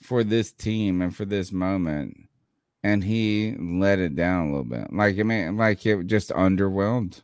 for 0.00 0.22
this 0.22 0.52
team 0.52 1.00
and 1.00 1.16
for 1.16 1.24
this 1.24 1.50
moment, 1.50 2.28
and 2.84 3.02
he 3.02 3.56
let 3.58 3.98
it 3.98 4.14
down 4.14 4.48
a 4.48 4.50
little 4.50 4.64
bit. 4.64 4.92
Like 4.92 5.18
I 5.18 5.22
mean, 5.22 5.56
like 5.56 5.84
it 5.86 6.06
just 6.06 6.30
underwhelmed. 6.30 7.22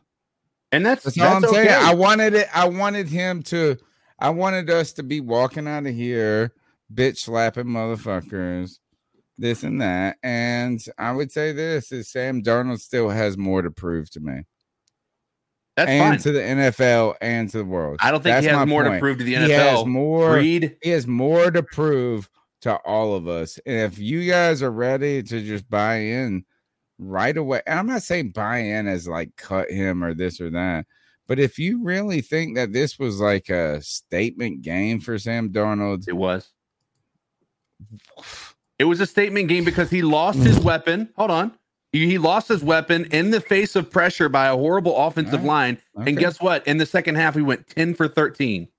And 0.71 0.85
that's 0.85 1.03
That's 1.03 1.19
all 1.19 1.35
I'm 1.35 1.41
that's 1.41 1.53
saying. 1.53 1.69
I 1.69 1.93
wanted 1.93 2.33
it. 2.33 2.47
I 2.53 2.67
wanted 2.67 3.07
him 3.07 3.43
to. 3.43 3.77
I 4.19 4.29
wanted 4.29 4.69
us 4.69 4.93
to 4.93 5.03
be 5.03 5.21
walking 5.21 5.67
out 5.67 5.85
of 5.85 5.93
here, 5.95 6.53
bitch 6.93 7.17
slapping 7.17 7.65
motherfuckers, 7.65 8.79
this 9.37 9.63
and 9.63 9.81
that. 9.81 10.17
And 10.21 10.79
I 10.97 11.11
would 11.11 11.31
say 11.31 11.51
this 11.51 11.91
is 11.91 12.11
Sam 12.11 12.43
Darnold 12.43 12.79
still 12.79 13.09
has 13.09 13.37
more 13.37 13.61
to 13.61 13.71
prove 13.71 14.09
to 14.11 14.19
me. 14.19 14.43
That's 15.77 15.89
and 15.89 16.11
fine. 16.11 16.19
to 16.19 16.31
the 16.33 16.41
NFL 16.41 17.15
and 17.21 17.49
to 17.51 17.59
the 17.59 17.65
world. 17.65 17.99
I 18.01 18.11
don't 18.11 18.21
think 18.21 18.35
he 18.35 18.41
That's 18.41 18.47
has 18.47 18.55
my 18.57 18.65
more 18.65 18.83
to 18.83 18.99
prove 18.99 19.19
to 19.19 19.23
the 19.23 19.35
NFL. 19.35 19.45
He 19.47 19.51
has 19.53 19.85
more. 19.85 20.33
Reed. 20.33 20.77
He 20.81 20.89
has 20.89 21.07
more 21.07 21.51
to 21.51 21.63
prove 21.63 22.29
to 22.61 22.75
all 22.77 23.15
of 23.15 23.29
us. 23.29 23.57
And 23.65 23.77
if 23.77 23.97
you 23.97 24.29
guys 24.29 24.61
are 24.61 24.71
ready 24.71 25.23
to 25.23 25.41
just 25.41 25.69
buy 25.69 25.95
in 25.99 26.43
right 26.97 27.37
away, 27.37 27.61
and 27.65 27.79
I'm 27.79 27.87
not 27.87 28.03
saying 28.03 28.31
buy 28.31 28.57
in 28.57 28.87
as 28.87 29.07
like 29.07 29.37
cut 29.37 29.71
him 29.71 30.03
or 30.03 30.13
this 30.13 30.41
or 30.41 30.49
that, 30.49 30.85
but 31.29 31.37
if 31.37 31.59
you 31.59 31.83
really 31.83 32.21
think 32.21 32.55
that 32.55 32.73
this 32.73 32.97
was 32.97 33.21
like 33.21 33.49
a 33.49 33.79
statement 33.83 34.63
game 34.63 34.99
for 34.99 35.19
Sam 35.19 35.51
Darnold, 35.51 36.09
it 36.09 36.17
was. 36.17 36.51
It 38.77 38.85
was 38.85 39.01
a 39.01 39.05
statement 39.05 39.49
game 39.49 39.65
because 39.65 39.89
he 39.89 40.01
lost 40.01 40.39
his 40.39 40.57
weapon. 40.57 41.09
Hold 41.17 41.31
on. 41.31 41.51
He, 41.91 42.07
he 42.07 42.17
lost 42.17 42.47
his 42.47 42.63
weapon 42.63 43.09
in 43.11 43.29
the 43.29 43.41
face 43.41 43.75
of 43.75 43.91
pressure 43.91 44.29
by 44.29 44.47
a 44.47 44.55
horrible 44.55 44.95
offensive 44.95 45.43
line. 45.43 45.79
Okay. 45.97 46.11
And 46.11 46.17
guess 46.17 46.39
what? 46.39 46.65
In 46.65 46.77
the 46.77 46.85
second 46.85 47.15
half, 47.15 47.35
he 47.35 47.41
went 47.41 47.67
10 47.67 47.93
for 47.93 48.07
13. 48.07 48.69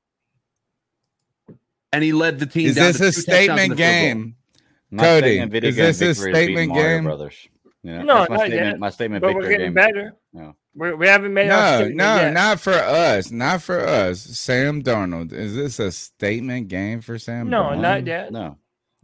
And 1.92 2.02
he 2.02 2.14
led 2.14 2.38
the 2.38 2.46
team 2.46 2.68
Is 2.68 2.76
down 2.76 2.94
this 2.94 2.96
to 2.96 3.08
a 3.08 3.12
two 3.12 3.20
touchdowns 3.20 3.60
and 3.60 3.72
statement 3.72 3.72
a 3.72 3.76
field 3.76 3.78
goal. 3.78 5.36
game? 5.36 5.50
Cody, 5.50 5.68
is 5.68 5.76
this 5.76 6.00
a 6.00 6.04
victory 6.06 6.08
is 6.08 6.18
statement 6.18 6.68
Mario 6.70 6.82
game? 6.82 7.04
Brothers. 7.04 7.48
Yeah, 7.83 8.02
No, 8.02 8.18
that's 8.18 8.31
my 8.31 8.36
not 8.36 8.47
statement. 8.47 8.67
yet. 8.67 8.78
My 8.78 8.91
statement 8.91 9.23
But 9.23 9.34
we're 9.34 9.42
getting 9.49 9.67
game. 9.68 9.75
better. 9.75 10.17
Yeah. 10.33 10.52
We, 10.75 10.94
we 10.94 11.07
haven't 11.09 11.33
made 11.34 11.49
No, 11.49 11.89
no, 11.89 12.17
yet. 12.17 12.33
not 12.33 12.60
for 12.60 12.73
us. 12.73 13.31
Not 13.31 13.62
for 13.62 13.81
us. 13.81 14.20
Sam 14.20 14.83
Darnold. 14.83 15.33
Is 15.33 15.57
this 15.57 15.78
a 15.81 15.91
statement 15.91 16.68
game 16.68 17.00
for 17.00 17.18
Sam 17.18 17.49
No, 17.49 17.62
Darnold? 17.65 17.81
not 17.81 18.07
yet. 18.07 18.33
No. 18.33 18.57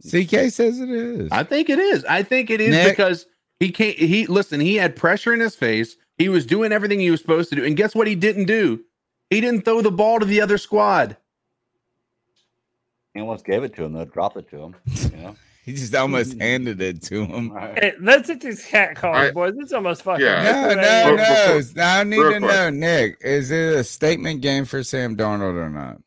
CK 0.05 0.51
says 0.51 0.79
it 0.79 0.89
is. 0.89 1.29
I 1.31 1.43
think 1.43 1.69
it 1.69 1.79
is. 1.79 2.05
I 2.05 2.21
think 2.23 2.49
it 2.51 2.61
is 2.61 2.69
Nick? 2.69 2.95
because 2.95 3.25
he 3.59 3.71
can't. 3.71 3.97
He 3.97 4.27
listen. 4.27 4.59
He 4.59 4.75
had 4.75 4.95
pressure 4.95 5.33
in 5.33 5.39
his 5.39 5.55
face. 5.55 5.97
He 6.19 6.29
was 6.29 6.45
doing 6.45 6.71
everything 6.71 6.99
he 6.99 7.09
was 7.11 7.19
supposed 7.19 7.49
to 7.49 7.55
do, 7.55 7.65
and 7.65 7.75
guess 7.75 7.95
what? 7.95 8.05
He 8.07 8.13
didn't 8.15 8.45
do. 8.45 8.83
He 9.31 9.41
didn't 9.41 9.65
throw 9.65 9.81
the 9.81 9.91
ball 9.91 10.19
to 10.19 10.25
the 10.25 10.39
other 10.39 10.57
squad. 10.59 11.17
He 13.15 13.19
almost 13.21 13.43
gave 13.45 13.63
it 13.63 13.75
to 13.75 13.83
him, 13.83 13.93
though. 13.93 14.05
Dropped 14.05 14.37
it 14.37 14.47
to 14.51 14.57
him. 14.57 14.75
You 14.85 15.17
know? 15.17 15.35
He 15.67 15.73
just 15.73 15.93
almost 15.93 16.31
mm-hmm. 16.31 16.39
handed 16.39 16.81
it 16.81 17.03
to 17.03 17.25
him. 17.25 17.51
Hey, 17.75 17.93
let's 17.99 18.27
hit 18.27 18.41
these 18.41 18.65
cat 18.65 18.95
calls, 18.95 19.31
boys. 19.33 19.53
It's 19.59 19.73
almost 19.73 20.01
fucking. 20.01 20.25
No, 20.25 20.73
no, 20.73 21.15
no. 21.15 21.61
I 21.77 22.03
need 22.03 22.15
to 22.15 22.39
know, 22.39 22.69
Nick. 22.71 23.17
Is 23.21 23.51
it 23.51 23.75
a 23.75 23.83
statement 23.83 24.41
game 24.41 24.65
for 24.65 24.81
Sam 24.81 25.15
Darnold 25.15 25.55
or 25.55 25.69
not? 25.69 25.99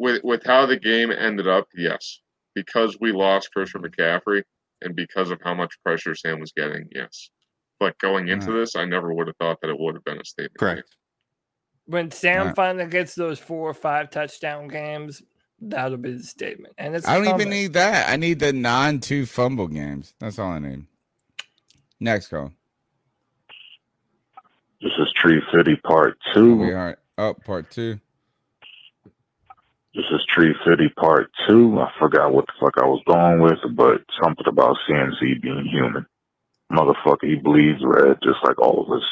with 0.00 0.24
with 0.24 0.42
how 0.44 0.66
the 0.66 0.78
game 0.78 1.12
ended 1.12 1.46
up, 1.46 1.68
yes, 1.76 2.20
because 2.54 2.98
we 3.00 3.12
lost 3.12 3.52
Christian 3.52 3.82
McCaffrey 3.82 4.42
and 4.80 4.96
because 4.96 5.30
of 5.30 5.38
how 5.44 5.54
much 5.54 5.80
pressure 5.84 6.14
Sam 6.14 6.40
was 6.40 6.52
getting, 6.52 6.88
yes. 6.92 7.28
But 7.78 7.98
going 7.98 8.28
into 8.28 8.50
this, 8.50 8.76
I 8.76 8.86
never 8.86 9.12
would 9.12 9.26
have 9.26 9.36
thought 9.36 9.60
that 9.60 9.70
it 9.70 9.78
would 9.78 9.94
have 9.94 10.04
been 10.04 10.20
a 10.20 10.24
statement. 10.24 10.58
Correct. 10.58 10.96
When 11.84 12.10
Sam 12.10 12.40
Alright. 12.40 12.56
finally 12.56 12.86
gets 12.86 13.14
those 13.14 13.38
four 13.38 13.68
or 13.68 13.74
five 13.74 14.10
touchdown 14.10 14.68
games, 14.68 15.22
that'll 15.60 15.98
be 15.98 16.12
the 16.12 16.22
statement. 16.22 16.74
And 16.78 16.94
it's 16.94 17.06
I 17.06 17.16
don't 17.16 17.24
coming. 17.24 17.40
even 17.40 17.50
need 17.50 17.72
that. 17.74 18.08
I 18.08 18.16
need 18.16 18.38
the 18.40 18.52
non-two 18.52 19.26
fumble 19.26 19.68
games. 19.68 20.14
That's 20.18 20.38
all 20.38 20.50
I 20.50 20.58
need. 20.58 20.84
Next 21.98 22.28
call. 22.28 22.52
This 24.80 24.92
is 24.98 25.12
Tree 25.14 25.42
City 25.54 25.76
Part 25.84 26.18
Two. 26.32 26.56
We 26.56 26.72
are 26.72 26.98
up 27.18 27.44
part 27.44 27.70
two. 27.70 28.00
This 29.94 30.04
is 30.10 30.24
Tree 30.34 30.54
City 30.66 30.88
Part 30.88 31.30
Two. 31.46 31.78
I 31.78 31.90
forgot 31.98 32.32
what 32.32 32.46
the 32.46 32.52
fuck 32.58 32.74
I 32.82 32.86
was 32.86 33.02
going 33.06 33.40
with, 33.42 33.58
but 33.76 34.00
something 34.22 34.46
about 34.46 34.78
CMC 34.88 35.42
being 35.42 35.66
human. 35.70 36.06
Motherfucker, 36.72 37.24
he 37.28 37.34
bleeds 37.34 37.80
red 37.82 38.16
just 38.22 38.38
like 38.44 38.58
all 38.58 38.86
of 38.86 38.92
us. 38.96 39.02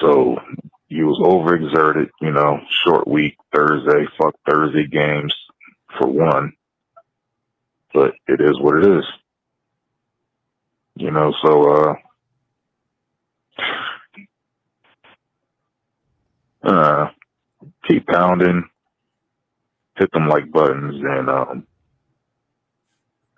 So 0.00 0.36
he 0.88 1.02
was 1.02 1.18
overexerted, 1.20 2.10
you 2.20 2.32
know, 2.32 2.60
short 2.84 3.08
week, 3.08 3.36
Thursday, 3.54 4.06
fuck 4.18 4.34
Thursday 4.48 4.86
games 4.86 5.34
for 5.98 6.08
one. 6.08 6.52
But 7.94 8.12
it 8.28 8.40
is 8.40 8.60
what 8.60 8.76
it 8.84 8.98
is. 8.98 9.04
You 10.96 11.10
know, 11.10 11.34
so 11.42 11.70
uh 11.72 11.94
uh 16.68 17.08
keep 17.88 18.06
pounding, 18.06 18.64
hit 19.98 20.10
them 20.12 20.28
like 20.28 20.50
buttons 20.52 20.96
and 21.02 21.30
um 21.30 21.66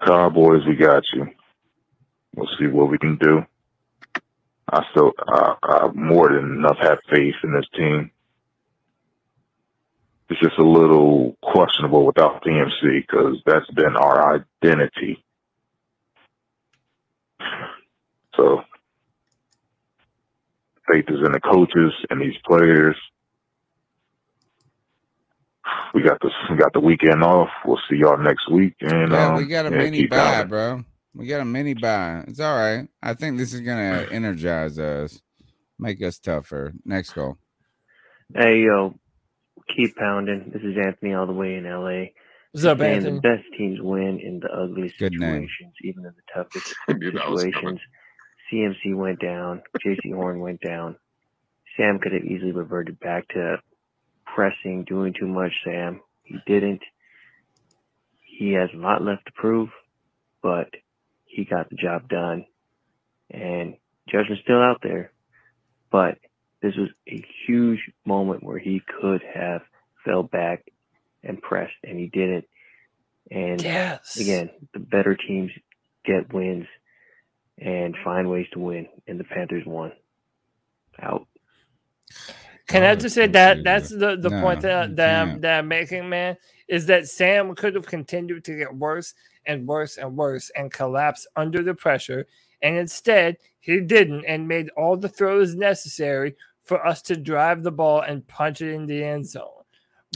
Cowboys, 0.07 0.63
we 0.69 0.77
got 0.77 1.03
you. 1.15 1.27
We'll 2.35 2.49
see 2.59 2.67
what 2.67 2.91
we 2.91 2.99
can 2.99 3.17
do. 3.17 3.45
I 4.71 4.85
still, 4.93 5.13
I, 5.29 5.55
I 5.63 5.89
more 5.95 6.29
than 6.29 6.57
enough 6.59 6.77
have 6.81 6.99
faith 7.11 7.35
in 7.45 7.53
this 7.55 7.67
team. 7.77 8.11
It's 10.31 10.41
just 10.41 10.59
a 10.59 10.65
little 10.65 11.37
questionable 11.43 12.07
without 12.07 12.43
CMC 12.45 13.07
because 13.07 13.37
that's 13.47 13.71
been 13.73 13.97
our 13.97 14.43
identity. 14.63 15.25
So 18.37 18.63
faith 20.93 21.07
is 21.09 21.21
in 21.25 21.33
the 21.33 21.41
coaches 21.41 21.93
and 22.11 22.21
these 22.21 22.37
players. 22.47 22.97
We 25.95 26.03
got 26.03 26.19
this. 26.23 26.33
We 26.51 26.57
got 26.57 26.73
the 26.73 26.81
weekend 26.81 27.23
off. 27.23 27.49
We'll 27.67 27.81
see 27.91 27.97
y'all 27.97 28.19
next 28.19 28.51
week. 28.51 28.75
And 28.81 29.13
Yeah, 29.13 29.29
um, 29.29 29.37
we 29.37 29.47
got 29.47 29.67
a 29.67 29.71
yeah, 29.71 29.79
mini 29.79 30.07
bye, 30.07 30.45
bro. 30.45 30.85
We 31.15 31.27
got 31.27 31.41
a 31.41 31.45
mini 31.45 31.75
bye. 31.75 32.25
It's 32.29 32.41
all 32.41 32.57
right. 32.57 32.89
I 33.03 33.15
think 33.15 33.39
this 33.39 33.53
is 33.53 33.61
gonna 33.61 34.07
energize 34.13 34.79
us, 34.79 35.21
make 35.79 36.03
us 36.03 36.19
tougher. 36.19 36.73
Next 36.85 37.13
call. 37.13 37.39
Hey 38.35 38.61
yo, 38.63 38.95
keep 39.75 39.97
pounding. 39.97 40.51
This 40.53 40.63
is 40.63 40.77
Anthony 40.77 41.15
all 41.15 41.27
the 41.27 41.33
way 41.33 41.55
in 41.57 41.65
LA. 41.65 42.11
What's 42.53 42.65
up, 42.65 42.79
Saying 42.79 42.97
Anthony? 42.97 43.15
The 43.17 43.21
best 43.21 43.45
teams 43.57 43.79
win 43.81 44.21
in 44.21 44.41
the 44.41 44.49
ugliest 44.51 44.99
Good 44.99 45.13
name. 45.13 45.49
situations, 45.49 45.75
even 45.83 46.05
in 46.07 46.13
the 46.15 46.33
toughest 46.35 46.75
knew 46.89 47.11
that 47.13 47.31
was 47.31 47.43
coming. 47.43 47.53
situations. 47.53 47.81
CMC 48.53 48.97
went 48.97 49.21
down. 49.21 49.63
JC 49.85 50.15
Horn 50.15 50.41
went 50.41 50.61
down. 50.61 50.97
Sam 51.77 51.99
could 51.99 52.13
have 52.13 52.25
easily 52.25 52.53
reverted 52.53 52.99
back 53.01 53.29
to 53.29 53.57
pressing, 54.25 54.85
doing 54.85 55.13
too 55.19 55.27
much. 55.29 55.53
Sam, 55.65 56.01
he 56.23 56.37
didn't. 56.47 56.81
He 58.25 58.53
has 58.53 58.71
a 58.73 58.79
lot 58.79 59.03
left 59.05 59.27
to 59.27 59.33
prove, 59.33 59.69
but 60.43 60.69
he 61.29 61.47
got 61.47 61.71
the 61.71 61.77
job 61.77 62.09
done. 62.09 62.47
And 63.31 63.77
judgment's 64.11 64.43
still 64.45 64.63
out 64.63 64.81
there, 64.83 65.13
but 65.93 66.19
this 66.63 66.75
was 66.77 66.91
a 67.09 67.25
huge 67.47 67.81
moment 68.07 68.43
where 68.45 68.59
he 68.59 68.83
could 69.01 69.23
have 69.35 69.63
fell 70.05 70.25
back 70.25 70.65
and 71.25 71.43
pressed, 71.43 71.75
and 71.85 71.99
he 71.99 72.07
didn't. 72.09 72.47
And 73.31 73.67
Yes. 73.67 74.03
again, 74.17 74.51
the 74.75 74.81
better 74.81 75.17
teams 75.17 75.51
get 76.05 76.33
wins 76.33 76.67
and 77.59 77.97
find 78.05 78.31
ways 78.31 78.47
to 78.53 78.61
win, 78.61 78.89
and 79.09 79.21
the 79.21 79.25
Panthers 79.25 79.65
won. 79.67 79.93
Out. 81.03 81.29
Can 82.69 82.85
I 82.85 82.95
oh, 82.95 82.97
just 82.97 83.15
say 83.17 83.27
that 83.29 83.65
that's 83.65 83.89
the, 83.91 84.17
the 84.21 84.31
No, 84.31 84.33
point 84.33 84.63
that 84.63 84.97
that 84.97 85.23
I'm, 85.23 85.41
that 85.43 85.61
I'm 85.61 85.69
making, 85.69 86.09
man, 86.09 86.37
is 86.69 86.87
that 86.87 87.09
Sam 87.09 87.55
could 87.55 87.75
have 87.75 87.87
continued 87.87 88.45
to 88.45 88.57
get 88.57 88.75
worse 88.75 89.15
and 89.47 89.67
worse 89.67 89.97
and 89.97 90.17
worse 90.17 90.51
and 90.57 90.73
collapse 90.73 91.27
under 91.37 91.63
the 91.63 91.75
pressure, 91.75 92.27
and 92.63 92.77
instead 92.77 93.39
he 93.61 93.81
didn't 93.81 94.25
and 94.27 94.47
made 94.47 94.69
all 94.77 94.97
the 94.97 95.09
throws 95.09 95.55
necessary 95.55 96.35
for 96.63 96.87
us 96.87 97.03
to 97.03 97.17
drive 97.17 97.63
the 97.63 97.73
ball 97.73 98.03
and 98.03 98.27
punch 98.29 98.61
it 98.61 98.75
in 98.75 98.87
the 98.87 99.03
end 99.03 99.27
zone. 99.27 99.49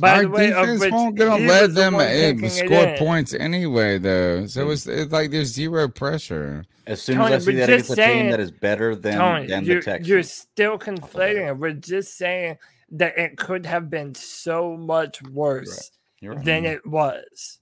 By 0.01 0.17
Our 0.17 0.23
the 0.23 0.29
way, 0.29 0.53
of 0.53 0.61
defense 0.61 0.81
which 0.81 0.93
won't 0.93 1.17
gonna 1.17 1.47
let 1.47 1.63
was 1.63 1.75
the 1.75 1.81
them 1.81 1.95
one 1.95 2.07
kicking 2.07 2.45
it 2.45 2.51
score 2.51 2.97
points 2.97 3.35
anyway, 3.35 3.99
though. 3.99 4.47
So 4.47 4.67
mm. 4.67 4.73
it's, 4.73 4.87
it's 4.87 5.13
like 5.13 5.31
there's 5.31 5.49
zero 5.49 5.87
pressure. 5.87 6.65
As 6.87 7.03
soon 7.03 7.19
Tony, 7.19 7.35
as 7.35 7.47
I 7.47 7.53
see 7.53 7.57
that 7.59 7.69
just 7.69 7.91
against 7.91 7.99
a 7.99 8.15
team 8.15 8.31
that 8.31 8.41
is 8.41 8.51
better 8.51 8.97
than, 8.97 9.19
Tony, 9.19 9.47
than 9.47 9.65
the 9.65 9.81
Texans. 9.81 10.09
you're 10.09 10.23
still 10.23 10.79
conflating 10.79 11.47
it. 11.47 11.59
We're 11.59 11.75
just 11.75 12.17
saying 12.17 12.57
that 12.93 13.19
it 13.19 13.37
could 13.37 13.67
have 13.67 13.91
been 13.91 14.15
so 14.15 14.77
much 14.77 15.23
worse 15.25 15.91
You're 16.23 16.36
right. 16.36 16.44
than 16.44 16.65
it 16.65 16.86
was. 16.86 17.59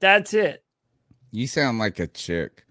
That's 0.00 0.32
it. 0.32 0.64
You 1.32 1.46
sound 1.46 1.78
like 1.78 1.98
a 1.98 2.06
chick. 2.06 2.64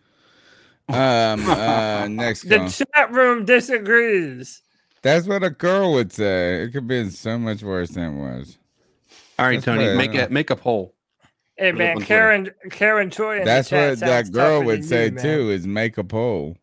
Um. 0.90 1.48
uh 1.48 2.08
Next 2.10 2.48
The 2.50 2.58
call. 2.58 2.70
chat 2.70 3.12
room 3.12 3.46
disagrees. 3.46 4.64
That's 5.04 5.28
what 5.28 5.44
a 5.44 5.50
girl 5.52 5.94
would 5.94 6.12
say. 6.12 6.64
It 6.64 6.72
could 6.72 6.88
be 6.88 7.10
so 7.12 7.38
much 7.38 7.62
worse 7.62 7.90
than 7.92 8.18
it 8.18 8.22
was. 8.22 8.58
All 9.38 9.46
right, 9.46 9.56
That's 9.56 9.66
Tony, 9.66 9.86
what- 9.88 9.98
make 9.98 10.16
a 10.16 10.30
make 10.30 10.50
a 10.50 10.56
poll. 10.56 10.96
Hey 11.58 11.72
Put 11.72 11.78
man. 11.78 12.02
Karen 12.02 12.50
Karen 12.72 13.10
Troy. 13.10 13.44
That's 13.46 13.72
what 13.72 14.00
that 14.00 14.32
girl 14.32 14.64
would 14.64 14.84
say 14.84 15.06
you, 15.06 15.12
too. 15.20 15.50
Is 15.52 15.68
make 15.68 15.98
a 15.98 16.04
poll. 16.04 16.58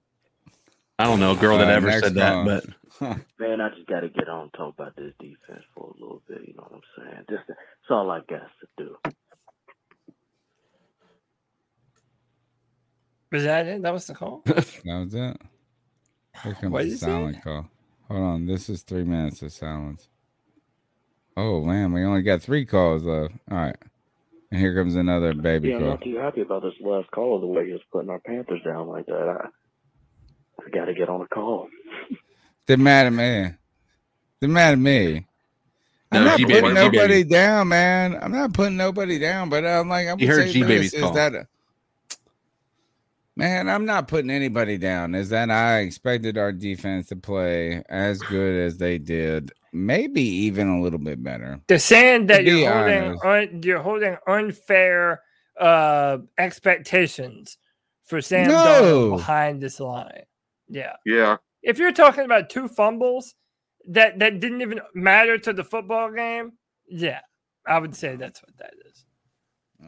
I 0.99 1.05
don't 1.05 1.21
know 1.21 1.33
a 1.33 1.37
girl 1.37 1.59
that 1.59 1.69
Uh, 1.69 1.73
ever 1.73 1.87
next 1.89 2.03
said 2.05 2.15
that, 2.15 2.45
but 2.45 2.65
Man, 3.39 3.61
I 3.61 3.71
just 3.71 3.87
got 3.89 4.01
to 4.01 4.09
get 4.09 4.29
on 4.29 4.43
and 4.45 4.53
talk 4.55 4.75
about 4.75 4.97
this 4.97 5.13
defense 5.19 5.65
for 5.75 5.89
a 5.89 6.01
little 6.01 6.23
bit. 6.29 6.43
You 6.47 6.55
know 6.55 6.67
what 6.69 6.75
I'm 6.75 7.05
saying? 7.05 7.25
Just 7.31 7.43
that's 7.49 7.91
all 7.91 8.11
I 8.11 8.21
got 8.21 8.49
to 8.61 8.67
do. 8.79 8.97
Was 13.33 13.45
that 13.45 13.67
it? 13.67 13.83
That 13.83 13.93
was 13.93 14.07
the 14.07 14.15
call. 14.15 14.43
That 14.47 14.85
was 14.85 15.15
it. 15.15 15.37
Here 16.43 16.55
comes 16.55 16.73
What 16.73 16.83
the 16.85 16.89
is 16.93 17.01
silent 17.01 17.43
call. 17.43 17.67
Hold 18.09 18.21
on. 18.23 18.47
This 18.47 18.69
is 18.69 18.83
three 18.83 19.05
minutes 19.05 19.43
of 19.43 19.53
silence. 19.53 20.09
Oh 21.37 21.63
man, 21.63 21.93
we 21.93 22.05
only 22.05 22.23
got 22.23 22.43
three 22.43 22.67
calls 22.67 23.05
left. 23.05 23.35
All 23.51 23.57
right. 23.57 23.77
And 24.51 24.61
here 24.61 24.75
comes 24.77 24.97
another 24.97 25.33
baby 25.33 25.71
yeah, 25.71 25.77
I'm 25.77 25.85
not 25.87 26.03
too 26.03 26.17
happy 26.19 26.43
about 26.43 26.63
this 26.63 26.75
last 26.83 27.11
call 27.11 27.41
the 27.41 27.47
way 27.47 27.67
he 27.67 27.73
was 27.73 27.81
putting 27.91 28.11
our 28.11 28.19
Panthers 28.19 28.61
down 28.65 28.89
like 28.89 29.07
that. 29.07 29.15
I, 29.41 29.49
I 30.67 30.71
got 30.71 30.87
to 30.87 30.95
get 30.95 31.09
on 31.09 31.23
a 31.23 31.27
call. 31.27 31.69
They're 32.67 32.77
mad 32.77 33.07
at 33.07 33.13
me. 33.13 33.55
They're 34.41 34.49
mad 34.49 34.73
at 34.73 34.79
me. 34.79 35.27
I'm 36.11 36.25
not 36.25 36.39
G-Baby, 36.39 36.61
putting 36.61 36.77
G-Baby. 36.77 36.97
nobody 36.97 37.25
down, 37.25 37.69
man. 37.69 38.19
I'm 38.21 38.33
not 38.33 38.53
putting 38.53 38.77
nobody 38.77 39.19
down, 39.19 39.49
but 39.49 39.65
I'm 39.65 39.89
like, 39.89 40.09
I'm 40.09 40.19
You 40.21 40.27
gonna 40.27 40.41
heard 40.41 40.47
say 40.49 40.53
G-Baby's 40.53 40.91
this, 40.91 40.95
is 40.95 41.01
call. 41.01 41.13
that 41.15 41.35
a- 41.35 41.47
man, 43.37 43.69
I'm 43.69 43.87
not 43.87 44.09
putting 44.09 44.31
anybody 44.31 44.77
down. 44.79 45.15
Is 45.15 45.31
that 45.31 45.51
I 45.51 45.79
expected 45.79 46.37
our 46.37 46.53
defense 46.53 47.09
to 47.09 47.17
play 47.17 47.83
as 47.89 48.19
good 48.21 48.61
as 48.67 48.77
they 48.77 48.99
did, 48.99 49.53
maybe 49.73 50.21
even 50.23 50.69
a 50.69 50.83
little 50.83 50.99
bit 50.99 51.23
better. 51.23 51.61
They're 51.67 51.79
saying 51.79 52.27
that 52.27 52.45
you're 52.45 52.71
holding 52.71 53.19
un, 53.25 53.63
you're 53.65 53.81
holding 53.83 54.17
unfair 54.27 55.23
uh 55.59 56.19
expectations 56.39 57.57
for 58.05 58.21
Sam 58.21 58.49
No. 58.49 58.55
Darnold 58.57 59.17
behind 59.19 59.63
this 59.63 59.81
line. 59.81 60.23
Yeah. 60.69 60.97
Yeah. 61.07 61.37
If 61.63 61.79
you're 61.79 61.93
talking 61.93 62.25
about 62.25 62.51
two 62.51 62.69
fumbles 62.69 63.35
that 63.89 64.19
that 64.19 64.41
didn't 64.41 64.63
even 64.63 64.81
matter 64.95 65.39
to 65.39 65.53
the 65.53 65.65
football 65.65 66.11
game, 66.13 66.53
yeah, 66.89 67.21
I 67.67 67.79
would 67.79 67.95
say 67.97 68.17
that's 68.17 68.43
what 68.43 68.57
that 68.59 68.75
is. 68.91 69.05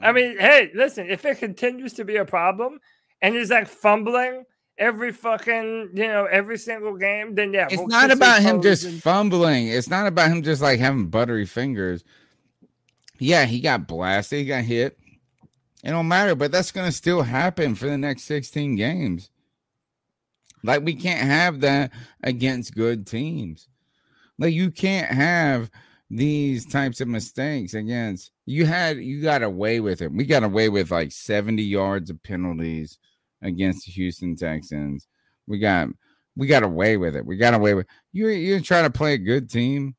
I 0.03 0.11
Mm. 0.11 0.15
mean, 0.15 0.39
hey, 0.39 0.71
listen, 0.75 1.09
if 1.09 1.25
it 1.25 1.39
continues 1.39 1.93
to 1.95 2.05
be 2.05 2.17
a 2.17 2.25
problem 2.25 2.81
and 3.23 3.35
he's 3.35 3.51
like 3.51 3.69
fumbling 3.69 4.45
every 4.77 5.13
fucking, 5.13 5.91
you 5.95 6.09
know, 6.09 6.25
every 6.25 6.59
single 6.59 6.97
game, 6.97 7.35
then 7.37 7.53
yeah, 7.53 7.67
It's 7.71 7.77
we'll 7.77 7.87
not 7.87 8.11
about 8.11 8.43
him 8.43 8.61
just 8.61 8.85
and- 8.85 9.01
fumbling. 9.03 9.69
It's 9.69 9.89
not 9.89 10.07
about 10.09 10.31
him 10.31 10.43
just 10.43 10.61
like 10.63 10.81
having 10.81 11.07
buttery 11.07 11.47
fingers. 11.47 12.03
Yeah, 13.19 13.45
he 13.47 13.61
got 13.61 13.87
blasted, 13.87 14.41
he 14.41 14.45
got 14.47 14.65
hit. 14.65 14.99
It 15.85 15.91
don't 15.91 16.09
matter, 16.09 16.35
but 16.35 16.51
that's 16.51 16.73
going 16.73 16.87
to 16.87 16.93
still 16.93 17.23
happen 17.23 17.75
for 17.77 17.87
the 17.87 17.99
next 17.99 18.23
16 18.25 18.75
games. 18.75 19.31
Like 20.65 20.83
we 20.83 20.95
can't 20.95 21.21
have 21.21 21.61
that 21.61 21.93
against 22.23 22.75
good 22.75 23.07
teams. 23.07 23.69
Like 24.39 24.55
you 24.55 24.71
can't 24.71 25.11
have 25.11 25.71
these 26.11 26.67
types 26.67 27.01
of 27.01 27.09
mistakes 27.09 27.75
against 27.75 28.31
you 28.47 28.67
had 28.67 28.99
you 28.99 29.23
got 29.23 29.43
away 29.43 29.81
with 29.81 30.01
it. 30.01 30.13
We 30.13 30.25
got 30.25 30.43
away 30.43 30.69
with 30.69 30.91
like 30.91 31.13
70 31.13 31.63
yards 31.63 32.11
of 32.11 32.23
penalties 32.23 32.99
against 33.43 33.87
the 33.87 33.93
Houston 33.93 34.37
Texans. 34.37 35.07
We 35.47 35.59
got 35.59 35.89
we 36.35 36.47
got 36.47 36.63
away 36.63 36.97
with 36.97 37.15
it. 37.15 37.27
We 37.27 37.37
got 37.37 37.55
away 37.55 37.75
with 37.75 37.87
you 38.13 38.29
you're 38.29 38.61
trying 38.61 38.85
to 38.85 38.97
play 38.97 39.13
a 39.15 39.19
good 39.19 39.51
team. 39.51 39.97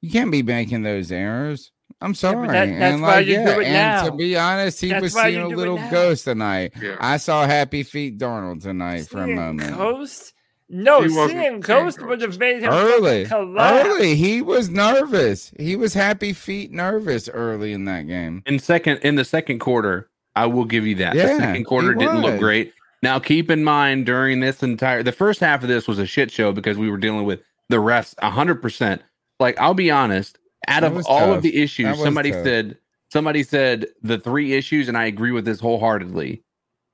You 0.00 0.10
can't 0.10 0.32
be 0.32 0.42
making 0.42 0.82
those 0.82 1.12
errors. 1.12 1.70
I'm 2.02 2.14
sorry. 2.14 2.48
that- 2.48 2.52
that's 2.78 2.94
and 2.94 3.02
why 3.02 3.16
like, 3.16 3.26
you 3.26 3.32
yeah, 3.34 3.54
do 3.54 3.60
it 3.60 3.66
and 3.66 4.06
to 4.06 4.12
be 4.16 4.36
honest, 4.36 4.80
he 4.80 4.88
That's 4.88 5.02
was 5.02 5.14
seeing 5.14 5.40
a 5.40 5.48
little 5.48 5.78
ghost 5.90 6.24
tonight. 6.24 6.72
Yeah. 6.80 6.96
I 7.00 7.16
saw 7.16 7.46
Happy 7.46 7.82
Feet 7.82 8.18
Darnold 8.18 8.62
tonight 8.62 9.08
for 9.08 9.22
a 9.22 9.26
moment. 9.28 9.76
Ghost? 9.76 10.34
No, 10.74 11.02
He 11.02 11.10
seeing 11.10 11.28
seeing 11.28 11.60
Ghost 11.60 12.00
would 12.00 12.22
have 12.22 12.38
made 12.38 12.62
him 12.62 12.72
Early, 12.72 13.26
early, 13.30 14.14
he 14.14 14.40
was 14.40 14.70
nervous. 14.70 15.52
He 15.58 15.76
was 15.76 15.92
happy 15.92 16.32
feet 16.32 16.72
nervous 16.72 17.28
early 17.28 17.74
in 17.74 17.84
that 17.84 18.06
game. 18.06 18.42
In 18.46 18.58
second 18.58 18.98
in 18.98 19.16
the 19.16 19.24
second 19.24 19.58
quarter, 19.58 20.08
I 20.34 20.46
will 20.46 20.64
give 20.64 20.86
you 20.86 20.94
that. 20.96 21.14
Yeah, 21.14 21.26
the 21.34 21.38
second 21.40 21.64
quarter 21.64 21.94
didn't 21.94 22.22
look 22.22 22.38
great. 22.40 22.72
Now 23.02 23.18
keep 23.18 23.50
in 23.50 23.64
mind 23.64 24.06
during 24.06 24.40
this 24.40 24.62
entire 24.62 25.02
the 25.02 25.12
first 25.12 25.40
half 25.40 25.62
of 25.62 25.68
this 25.68 25.86
was 25.86 25.98
a 25.98 26.06
shit 26.06 26.30
show 26.30 26.52
because 26.52 26.78
we 26.78 26.90
were 26.90 26.96
dealing 26.96 27.24
with 27.26 27.40
the 27.68 27.76
refs 27.76 28.18
hundred 28.22 28.62
percent. 28.62 29.02
Like 29.38 29.60
I'll 29.60 29.74
be 29.74 29.90
honest, 29.90 30.38
out 30.68 30.84
of 30.84 30.96
all 31.06 31.20
tough. 31.20 31.36
of 31.36 31.42
the 31.42 31.62
issues, 31.62 31.98
somebody 31.98 32.30
tough. 32.30 32.44
said 32.44 32.78
somebody 33.10 33.42
said 33.42 33.86
the 34.02 34.18
three 34.18 34.54
issues, 34.54 34.88
and 34.88 34.96
I 34.96 35.04
agree 35.04 35.32
with 35.32 35.44
this 35.44 35.60
wholeheartedly, 35.60 36.42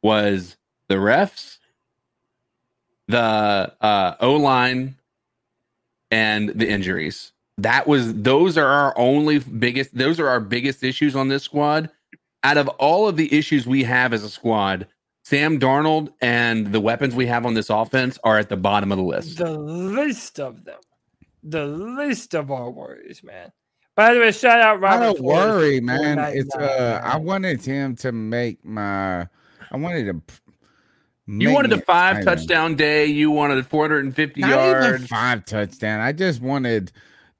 was 0.02 0.56
the 0.88 0.96
refs, 0.96 1.58
the 3.08 3.72
uh 3.80 4.16
O 4.20 4.34
line, 4.34 4.96
and 6.10 6.50
the 6.50 6.68
injuries. 6.68 7.32
That 7.58 7.86
was 7.86 8.14
those 8.14 8.56
are 8.56 8.66
our 8.68 8.94
only 8.96 9.40
biggest 9.40 9.96
those 9.96 10.20
are 10.20 10.28
our 10.28 10.40
biggest 10.40 10.82
issues 10.84 11.16
on 11.16 11.28
this 11.28 11.42
squad. 11.42 11.90
Out 12.44 12.56
of 12.56 12.68
all 12.68 13.08
of 13.08 13.16
the 13.16 13.36
issues 13.36 13.66
we 13.66 13.82
have 13.82 14.12
as 14.12 14.22
a 14.22 14.30
squad, 14.30 14.86
Sam 15.24 15.58
Darnold 15.58 16.12
and 16.22 16.72
the 16.72 16.80
weapons 16.80 17.14
we 17.14 17.26
have 17.26 17.44
on 17.44 17.54
this 17.54 17.68
offense 17.68 18.18
are 18.24 18.38
at 18.38 18.48
the 18.48 18.56
bottom 18.56 18.92
of 18.92 18.98
the 18.98 19.04
list. 19.04 19.38
The 19.38 19.58
least 19.58 20.38
of 20.40 20.64
them. 20.64 20.78
The 21.42 21.66
least 21.66 22.34
of 22.34 22.50
our 22.50 22.70
worries, 22.70 23.22
man. 23.22 23.52
By 23.98 24.14
the 24.14 24.20
way, 24.20 24.30
shout 24.30 24.60
out 24.60 24.76
I 24.76 24.78
Robert. 24.78 25.04
don't 25.06 25.18
Ford. 25.18 25.34
worry, 25.48 25.80
man. 25.80 26.20
It's 26.32 26.54
uh, 26.54 27.00
I 27.02 27.16
wanted 27.16 27.64
him 27.64 27.96
to 27.96 28.12
make 28.12 28.64
my. 28.64 29.22
I 29.22 29.76
wanted 29.76 30.04
to. 30.06 30.34
You 31.26 31.52
wanted 31.52 31.72
a 31.72 31.78
me 31.78 31.82
five 31.82 32.24
touchdown 32.24 32.76
day. 32.76 33.06
You 33.06 33.32
wanted 33.32 33.66
450 33.66 34.40
Not 34.40 34.50
yards. 34.50 35.06
five 35.08 35.44
touchdown. 35.46 35.98
I 35.98 36.12
just 36.12 36.40
wanted 36.40 36.92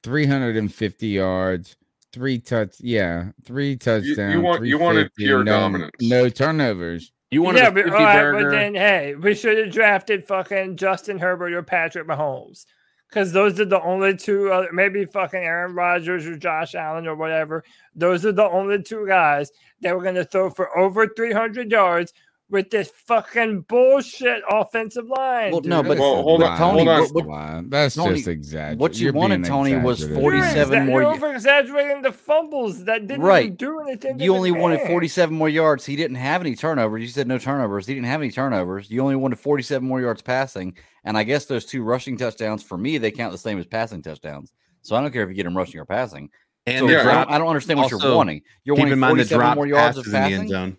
350 0.02 1.06
yards, 1.06 1.76
three 2.12 2.40
touch. 2.40 2.80
Yeah, 2.80 3.26
three 3.44 3.76
touchdowns. 3.76 4.34
You 4.34 4.40
want- 4.40 4.66
you 4.66 4.78
wanted 4.80 5.12
350, 5.14 5.24
pure 5.24 5.44
no, 5.44 5.52
dominance. 5.60 5.92
No 6.00 6.28
turnovers. 6.28 7.12
You 7.30 7.42
wanted 7.42 7.60
yeah, 7.60 7.70
but, 7.70 7.88
all 7.88 7.92
right, 8.00 8.32
but 8.32 8.50
then 8.50 8.74
hey, 8.74 9.14
we 9.14 9.36
should 9.36 9.58
have 9.58 9.72
drafted 9.72 10.26
fucking 10.26 10.74
Justin 10.74 11.20
Herbert 11.20 11.52
or 11.52 11.62
Patrick 11.62 12.08
Mahomes. 12.08 12.64
Because 13.08 13.32
those 13.32 13.58
are 13.58 13.64
the 13.64 13.80
only 13.82 14.16
two, 14.16 14.52
other, 14.52 14.68
maybe 14.72 15.06
fucking 15.06 15.40
Aaron 15.40 15.74
Rodgers 15.74 16.26
or 16.26 16.36
Josh 16.36 16.74
Allen 16.74 17.06
or 17.06 17.14
whatever. 17.16 17.64
Those 17.94 18.26
are 18.26 18.32
the 18.32 18.48
only 18.48 18.82
two 18.82 19.06
guys 19.06 19.50
that 19.80 19.96
were 19.96 20.02
going 20.02 20.14
to 20.16 20.24
throw 20.24 20.50
for 20.50 20.76
over 20.76 21.06
300 21.08 21.70
yards 21.70 22.12
with 22.50 22.70
this 22.70 22.90
fucking 23.06 23.60
bullshit 23.68 24.42
offensive 24.50 25.06
line. 25.08 25.52
Well, 25.52 25.60
no, 25.62 25.82
but 25.82 25.98
Well, 25.98 26.22
hold 26.22 26.42
on, 26.42 26.56
Tony, 26.56 26.84
hold 26.84 26.88
on. 26.88 27.02
what- 27.12 27.26
what- 27.26 27.70
That's 27.70 27.94
Tony, 27.94 28.16
just 28.16 28.28
exaggerated. 28.28 28.80
What 28.80 28.96
you 28.98 29.04
You're 29.04 29.12
wanted, 29.12 29.44
Tony, 29.44 29.76
was 29.76 30.02
exaggerated. 30.02 30.10
You're 30.32 30.42
47 30.42 30.78
exa- 30.78 30.86
more. 30.86 31.02
You're 31.02 31.10
over 31.12 31.32
exaggerating 31.34 32.02
the 32.02 32.12
fumbles 32.12 32.84
that 32.84 33.06
didn't 33.06 33.20
Right. 33.22 33.54
do 33.54 33.80
anything. 33.80 34.18
You 34.18 34.34
only 34.34 34.50
wanted 34.50 34.80
47 34.86 35.36
more 35.36 35.48
yards. 35.50 35.84
He 35.84 35.94
didn't 35.96 36.16
have 36.16 36.40
any 36.40 36.54
turnovers. 36.54 37.02
You 37.02 37.08
said 37.08 37.28
no 37.28 37.36
turnovers. 37.38 37.86
He 37.86 37.92
didn't 37.94 38.06
have 38.06 38.22
any 38.22 38.30
turnovers. 38.30 38.90
You 38.90 39.02
only 39.02 39.16
wanted 39.16 39.38
47 39.38 39.86
more 39.86 40.00
yards 40.00 40.22
passing. 40.22 40.74
And 41.04 41.18
I 41.18 41.24
guess 41.24 41.44
those 41.44 41.66
two 41.66 41.82
rushing 41.82 42.16
touchdowns 42.16 42.62
for 42.62 42.78
me, 42.78 42.96
they 42.98 43.10
count 43.10 43.32
the 43.32 43.38
same 43.38 43.58
as 43.58 43.66
passing 43.66 44.00
touchdowns. 44.02 44.52
So 44.80 44.96
I 44.96 45.02
don't 45.02 45.12
care 45.12 45.22
if 45.22 45.28
you 45.28 45.34
get 45.34 45.44
them 45.44 45.56
rushing 45.56 45.80
or 45.80 45.84
passing. 45.84 46.30
And 46.66 46.80
so 46.80 46.86
the 46.86 47.00
I, 47.00 47.02
drop- 47.02 47.28
don't, 47.28 47.34
I 47.34 47.38
don't 47.38 47.48
understand 47.48 47.78
what 47.78 47.92
also, 47.92 48.06
you're 48.08 48.16
wanting. 48.16 48.42
You're 48.64 48.76
keep 48.76 48.80
wanting 48.80 48.92
in 48.94 48.98
mind 48.98 49.12
the 49.18 49.24
47 49.24 49.38
drop 49.38 49.54
more 49.56 49.66
yards 49.66 49.96
of 49.98 50.04
passes 50.04 50.14
in 50.14 50.20
the 50.22 50.40
end 50.40 50.50
passing. 50.50 50.76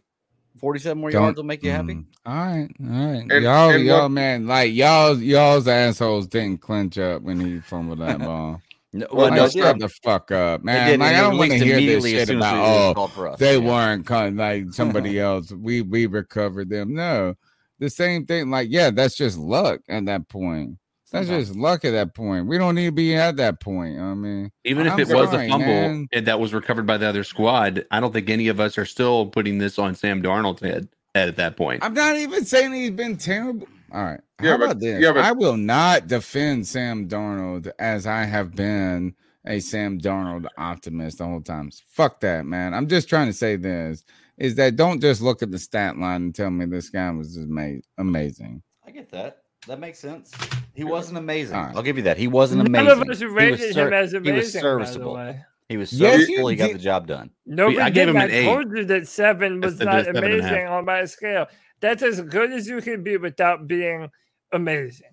Zone. 0.59 0.61
47 0.61 1.01
more 1.01 1.11
Don't- 1.11 1.23
yards 1.23 1.38
will 1.38 1.43
make 1.45 1.63
you 1.63 1.71
happy. 1.71 1.93
Mm. 1.95 2.05
All 2.25 2.33
right, 2.35 2.69
all 2.81 2.88
right. 3.11 3.25
And- 3.31 3.43
y'all, 3.43 3.69
and 3.71 3.85
y'all, 3.85 4.03
look- 4.03 4.11
man, 4.11 4.47
like 4.47 4.73
y'all, 4.73 5.17
y'all's 5.19 5.67
assholes 5.67 6.27
didn't 6.27 6.61
clinch 6.61 6.97
up 6.97 7.21
when 7.21 7.39
he 7.39 7.59
fumbled 7.59 7.99
that 7.99 8.19
ball. 8.27 8.61
No, 8.91 9.05
Well, 9.11 9.29
well, 9.29 9.35
no, 9.43 9.47
shut 9.49 9.77
the 9.77 9.88
fuck 9.88 10.31
up, 10.31 10.63
man. 10.63 10.99
Like 10.99 11.09
I 11.11 11.13
they 11.13 11.19
don't 11.19 11.38
want 11.38 11.51
to 11.51 11.57
hear 11.59 11.75
this 12.01 12.03
shit 12.05 12.29
about 12.31 12.95
oh 12.97 13.07
for 13.07 13.27
us. 13.27 13.38
they 13.39 13.57
Yeah. 13.59 13.67
weren't 13.69 14.05
con- 14.07 14.35
like 14.35 14.65
somebody 14.73 15.19
else. 15.19 15.51
We 15.51 15.81
we 15.83 16.07
recovered 16.07 16.69
them. 16.71 16.95
No, 16.95 17.35
the 17.77 17.89
same 17.91 18.25
thing. 18.25 18.49
Like 18.49 18.67
yeah, 18.71 18.89
that's 18.89 19.15
just 19.15 19.38
luck 19.38 19.81
at 19.89 20.05
that 20.05 20.27
point. 20.27 20.77
That's 21.11 21.27
Sometimes. 21.27 21.47
just 21.47 21.59
luck 21.59 21.85
at 21.85 21.91
that 21.91 22.13
point. 22.13 22.47
We 22.47 22.57
don't 22.57 22.75
need 22.75 22.85
to 22.85 22.91
be 22.91 23.15
at 23.15 23.38
that 23.38 23.59
point. 23.59 23.99
I 23.99 24.13
mean, 24.13 24.51
Even 24.63 24.85
if 24.85 24.93
I'm 24.93 24.99
it 24.99 25.07
was 25.07 25.29
sorry, 25.31 25.47
a 25.47 25.49
fumble 25.49 25.65
man. 25.67 26.07
and 26.11 26.27
that 26.27 26.39
was 26.39 26.53
recovered 26.53 26.85
by 26.85 26.97
the 26.97 27.07
other 27.07 27.23
squad, 27.23 27.85
I 27.91 27.99
don't 27.99 28.13
think 28.13 28.29
any 28.29 28.47
of 28.47 28.59
us 28.59 28.77
are 28.77 28.85
still 28.85 29.25
putting 29.27 29.57
this 29.57 29.79
on 29.79 29.95
Sam 29.95 30.21
Darnold's 30.21 30.61
head, 30.61 30.88
head 31.15 31.27
at 31.29 31.35
that 31.38 31.57
point. 31.57 31.83
I'm 31.83 31.93
not 31.95 32.15
even 32.15 32.45
saying 32.45 32.73
he's 32.73 32.91
been 32.91 33.17
terrible. 33.17 33.67
All 33.91 34.03
right. 34.03 34.19
Yeah, 34.41 34.51
How 34.51 34.57
but- 34.57 34.63
about 34.65 34.79
this? 34.79 35.01
yeah, 35.01 35.11
but- 35.11 35.23
I 35.25 35.31
will 35.31 35.57
not 35.57 36.07
defend 36.07 36.67
Sam 36.67 37.07
Darnold 37.07 37.71
as 37.79 38.05
I 38.05 38.25
have 38.25 38.55
been 38.55 39.15
a 39.47 39.59
Sam 39.61 39.99
Darnold 39.99 40.45
optimist 40.57 41.17
the 41.17 41.25
whole 41.25 41.41
time. 41.41 41.71
Fuck 41.89 42.19
that, 42.19 42.45
man. 42.45 42.73
I'm 42.75 42.88
just 42.88 43.09
trying 43.09 43.27
to 43.27 43.33
say 43.33 43.55
this 43.55 44.03
is 44.38 44.55
that 44.55 44.75
don't 44.75 45.01
just 45.01 45.21
look 45.21 45.41
at 45.41 45.49
the 45.51 45.57
stat 45.59 45.97
line 45.97 46.21
and 46.21 46.35
tell 46.35 46.49
me 46.51 46.65
this 46.65 46.89
guy 46.89 47.09
was 47.11 47.33
just 47.35 47.47
made 47.47 47.81
amazing. 47.97 48.61
I 48.85 48.91
get 48.91 49.09
that. 49.11 49.39
That 49.67 49.79
makes 49.79 49.99
sense. 49.99 50.31
He 50.73 50.83
wasn't 50.83 51.17
amazing. 51.17 51.55
All 51.55 51.63
right. 51.63 51.75
I'll 51.75 51.83
give 51.83 51.97
you 51.97 52.03
that. 52.03 52.17
He 52.17 52.27
wasn't 52.27 52.59
None 52.59 52.67
amazing. 52.67 53.01
of 53.01 53.09
us 53.09 53.19
He 53.19 53.25
was 53.25 53.33
rated 53.33 53.73
ser- 53.73 53.88
him 53.88 53.93
as 53.93 54.11
He 54.11 54.17
was 54.17 54.27
amazing, 54.27 54.33
by 54.33 54.41
the 54.41 54.45
serviceable. 54.85 55.13
way. 55.15 55.39
He 55.67 55.77
was 55.77 55.93
Yes, 55.93 56.13
you 56.13 56.25
serviceable. 56.25 56.49
he 56.49 56.55
got 56.55 56.71
the 56.73 56.79
job 56.79 57.07
done. 57.07 57.29
Nobody 57.45 57.79
I 57.79 57.89
gave 57.89 58.07
him 58.09 58.15
an 58.15 58.31
I 58.31 58.33
eight. 58.33 58.45
told 58.45 58.75
you 58.75 58.85
that 58.85 59.07
seven 59.07 59.61
was 59.61 59.77
said 59.77 59.85
not 59.85 60.05
seven 60.05 60.23
amazing 60.23 60.67
on 60.67 60.85
my 60.85 61.05
scale. 61.05 61.47
That's 61.81 62.01
as 62.01 62.21
good 62.21 62.51
as 62.51 62.67
you 62.67 62.81
can 62.81 63.03
be 63.03 63.17
without 63.17 63.67
being 63.67 64.09
amazing. 64.51 65.07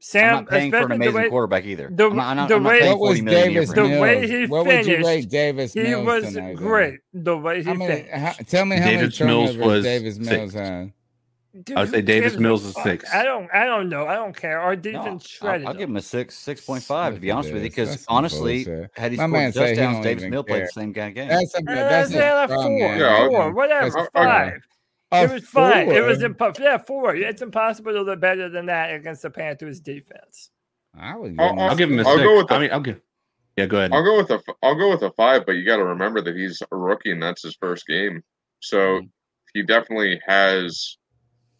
Sam, 0.00 0.24
I'm 0.24 0.34
not 0.44 0.50
paying 0.50 0.70
for 0.72 0.78
an 0.78 0.92
amazing 0.92 1.14
way- 1.14 1.28
quarterback 1.30 1.64
either. 1.64 1.88
the- 1.92 2.06
I'm 2.10 2.16
not, 2.16 2.26
I'm 2.30 2.36
not, 2.36 2.48
the 2.48 2.58
way- 2.58 2.88
What 2.88 2.98
was 2.98 3.08
40 3.20 3.22
million 3.22 3.40
a 3.48 3.52
year 3.52 3.60
Davis 3.62 3.72
The. 3.72 3.82
Mills? 3.84 4.00
way 4.02 4.26
he 4.28 4.46
what 4.46 4.66
would 4.66 4.86
you 4.86 5.06
rate 5.06 5.30
Davis 5.30 5.72
He 5.74 5.82
Mills 5.84 6.04
was 6.06 6.24
tonight? 6.34 6.46
then? 6.46 6.54
great. 6.56 7.00
The 7.14 7.38
way 7.38 7.58
he 7.58 7.62
How 7.62 7.74
many, 7.74 7.94
finished. 8.02 8.12
how, 8.12 8.32
tell 8.48 8.64
me 8.66 8.76
how 8.78 8.84
Davis 8.86 9.20
many 9.20 9.30
Mills 9.32 9.50
turnovers 9.52 9.66
was 9.74 9.84
Davis 9.84 10.18
Mills 10.18 10.28
six. 10.52 10.54
had. 10.54 10.92
Dude, 11.64 11.76
I 11.76 11.80
would 11.82 11.90
say 11.90 12.00
Davis 12.00 12.36
Mills 12.38 12.64
is 12.64 12.74
six. 12.82 13.12
I 13.12 13.24
don't. 13.24 13.46
I 13.52 13.66
don't 13.66 13.90
know. 13.90 14.06
I 14.06 14.14
don't 14.14 14.34
care. 14.34 14.58
Our 14.58 14.74
No, 14.74 14.80
defense 14.80 15.38
I'll. 15.42 15.50
I'll 15.50 15.58
give 15.74 15.82
him. 15.82 15.90
him 15.90 15.96
a 15.96 16.02
six, 16.02 16.34
six 16.34 16.64
point 16.64 16.82
five 16.82 17.14
to 17.14 17.20
be 17.20 17.30
honest 17.30 17.52
with 17.52 17.62
you, 17.62 17.68
Look 17.68 17.78
at 17.78 17.84
this. 17.88 17.96
because 17.96 18.06
honestly, 18.08 18.64
bullshit. 18.64 18.90
had 18.94 19.12
he 19.12 19.18
My 19.18 19.24
scored 19.24 19.32
man 19.32 19.52
say 19.52 19.74
touchdowns, 19.74 20.04
Davis 20.04 20.22
even 20.22 20.30
Mill 20.30 20.44
played 20.44 20.62
the 20.62 20.68
same 20.68 20.94
kind 20.94 21.08
of 21.08 21.14
game. 21.14 21.28
That's 21.28 21.54
a 21.54 21.62
that's 21.64 22.10
say 22.10 22.26
a 22.26 22.44
a 22.44 22.48
strong 22.48 22.78
four. 22.78 22.96
Yeah, 22.96 23.28
four, 23.28 23.52
whatever, 23.52 23.90
That's 23.90 24.08
five. 24.14 24.52
A 25.12 25.24
it 25.24 25.30
was 25.30 25.44
fine. 25.44 25.90
It 25.90 26.00
was 26.00 26.20
four? 26.22 26.28
impo- 26.30 26.58
yeah, 26.58 26.78
four. 26.78 27.14
It's 27.14 27.42
impossible 27.42 27.92
to 27.92 28.02
do 28.02 28.16
better 28.16 28.48
than 28.48 28.64
that 28.66 28.94
against 28.94 29.20
the 29.20 29.28
Panthers 29.30 29.78
defense. 29.80 30.48
I 30.98 31.16
would 31.16 31.38
I'll- 31.38 31.60
I'll 31.60 31.76
give 31.76 31.90
him 31.90 31.98
a 31.98 32.02
I'll 32.08 32.16
six. 32.16 32.22
go 32.26 32.36
with 32.38 32.48
the- 32.48 32.54
I 32.54 32.58
mean, 32.60 32.70
I'll 32.72 32.80
give. 32.80 32.98
Yeah, 33.58 33.66
go 33.66 33.76
ahead. 33.76 33.92
I'll 33.92 34.02
go 34.04 34.16
with 34.16 34.30
a 34.30 34.34
f- 34.36 34.56
I'll 34.62 34.74
go 34.74 34.88
with 34.90 35.02
a 35.02 35.10
five, 35.12 35.44
but 35.44 35.52
you 35.52 35.66
got 35.66 35.76
to 35.76 35.84
remember 35.84 36.22
that 36.22 36.34
he's 36.34 36.62
a 36.72 36.74
rookie 36.76 37.10
and 37.12 37.22
that's 37.22 37.42
his 37.42 37.54
first 37.60 37.86
game, 37.86 38.22
so 38.60 38.78
Mhm. 39.00 39.10
he 39.52 39.62
definitely 39.62 40.18
has 40.26 40.96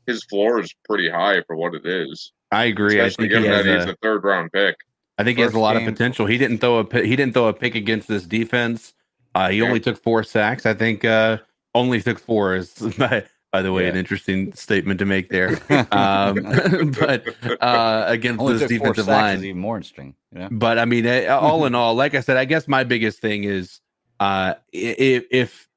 his 0.07 0.25
floor 0.25 0.61
is 0.61 0.75
pretty 0.85 1.09
high 1.11 1.43
for 1.47 1.57
what 1.57 1.75
it 1.75 1.87
is, 1.87 2.33
I 2.51 2.65
agree. 2.65 3.01
I 3.01 3.07
especially 3.07 3.31
think 3.31 3.43
given 3.45 3.51
has 3.57 3.65
that 3.67 3.79
he's 3.81 3.89
a, 3.89 3.93
a 3.93 3.97
third 4.03 4.25
round 4.25 4.53
pick. 4.53 4.77
I 5.19 5.25
think 5.25 5.39
he 5.39 5.43
has 5.43 5.55
a 5.55 5.59
lot 5.59 5.77
game. 5.77 5.87
of 5.87 5.95
potential. 5.95 6.27
He 6.27 6.39
didn't 6.39 6.59
throw 6.59 6.79
a 6.79 7.03
he 7.05 7.17
didn't 7.17 7.35
throw 7.35 7.47
a 7.49 7.53
pick 7.53 7.75
against 7.75 8.09
this 8.09 8.25
defense. 8.25 8.95
Uh, 9.35 9.51
he 9.51 9.59
Yeah. 9.59 9.65
only 9.67 9.81
took 9.81 10.03
four 10.03 10.23
sacks. 10.25 10.67
I 10.67 10.75
think 10.75 11.05
uh, 11.05 11.39
only 11.75 12.01
took 12.03 12.19
four 12.19 12.55
is 12.57 12.73
by, 12.99 13.25
by 13.53 13.63
the 13.63 13.73
way 13.73 13.89
an 13.89 13.97
interesting 13.97 14.53
statement 14.55 14.99
to 14.99 15.07
make 15.07 15.29
there. 15.29 15.59
Um, 15.93 16.35
but 17.01 17.25
uh, 17.63 18.05
against 18.09 18.41
Only 18.41 18.55
this 18.59 18.63
took 18.63 18.79
four 18.79 18.89
defensive 18.89 19.05
sacks 19.05 19.23
line, 19.23 19.37
is 19.39 19.45
even 19.45 19.61
more 19.61 19.77
interesting. 19.77 20.15
You 20.33 20.39
know? 20.41 20.49
But 20.51 20.79
I 20.79 20.85
mean, 20.87 21.07
eh, 21.07 21.27
all 21.27 21.65
in 21.67 21.75
all, 21.75 21.95
like 21.95 22.15
I 22.15 22.21
said, 22.21 22.37
I 22.37 22.45
guess 22.45 22.67
my 22.67 22.85
biggest 22.85 23.21
thing 23.21 23.45
is 23.45 23.81
uh, 24.21 24.55
if, 24.73 25.25
if 25.31 25.69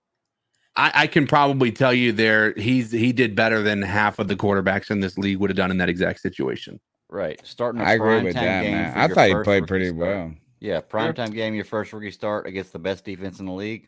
I, 0.78 0.92
I 0.94 1.08
can 1.08 1.26
probably 1.28 1.72
tell 1.72 1.94
you 1.94 2.12
there, 2.12 2.54
he's 2.58 2.92
he 2.92 3.14
did 3.14 3.36
better 3.36 3.62
than 3.62 3.82
half 3.82 4.20
of 4.20 4.28
the 4.28 4.36
quarterbacks 4.36 4.92
in 4.92 5.00
this 5.00 5.18
league 5.18 5.38
would 5.38 5.50
have 5.50 5.56
done 5.58 5.72
in 5.72 5.78
that 5.78 5.90
exact 5.90 6.20
situation. 6.20 6.80
Right. 7.10 7.40
Starting 7.46 7.82
a 7.82 7.86
I 7.86 7.94
agree 7.94 8.22
with 8.24 8.34
that, 8.34 8.64
game 8.64 8.72
man. 8.74 8.98
I 8.98 9.08
thought 9.08 9.28
he 9.30 9.44
played 9.44 9.68
pretty 9.68 9.86
start. 9.88 9.98
well. 10.00 10.34
Yeah, 10.60 10.82
primetime 10.82 11.32
game, 11.34 11.54
your 11.54 11.64
first 11.66 11.94
rookie 11.94 12.12
start 12.12 12.48
against 12.48 12.74
the 12.74 12.80
best 12.80 13.06
defense 13.06 13.40
in 13.40 13.46
the 13.46 13.52
league. 13.54 13.88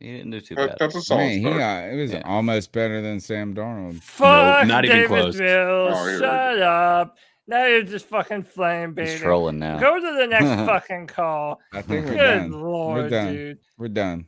He 0.00 0.10
didn't 0.16 0.30
do 0.30 0.40
too 0.40 0.54
That- 0.56 0.68
bad. 0.70 0.76
that's 0.80 0.94
a 0.96 1.02
solid 1.02 1.20
Man, 1.20 1.30
he 1.38 1.42
got, 1.44 1.84
uh, 1.84 1.88
it 1.88 1.96
was 1.96 2.14
almost 2.24 2.72
better 2.72 3.00
than 3.02 3.20
Sam 3.20 3.54
Darnold. 3.54 4.02
Fuck 4.02 4.66
not 4.66 4.84
even 4.84 5.06
close. 5.06 5.38
Mills. 5.38 5.94
Oh, 5.96 6.08
you're 6.08 6.18
Shut 6.18 6.62
up. 6.62 7.16
Now 7.46 7.66
you're 7.66 7.82
just 7.82 8.06
fucking 8.06 8.44
flame 8.44 8.94
baiting. 8.94 9.18
trolling 9.18 9.58
now. 9.58 9.78
Go 9.78 10.00
to 10.00 10.16
the 10.18 10.26
next 10.26 10.46
fucking 10.66 11.06
call. 11.08 11.60
I 11.72 11.82
think 11.82 12.06
we're 12.06 12.12
Good 12.12 12.16
done. 12.16 12.52
lord, 12.52 13.02
we're 13.02 13.08
done. 13.10 13.32
dude. 13.34 13.58
We're 13.78 13.88
done. 13.88 14.26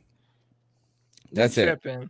You're 1.31 1.35
That's 1.43 1.57
it. 1.57 1.65
tripping. 1.81 2.09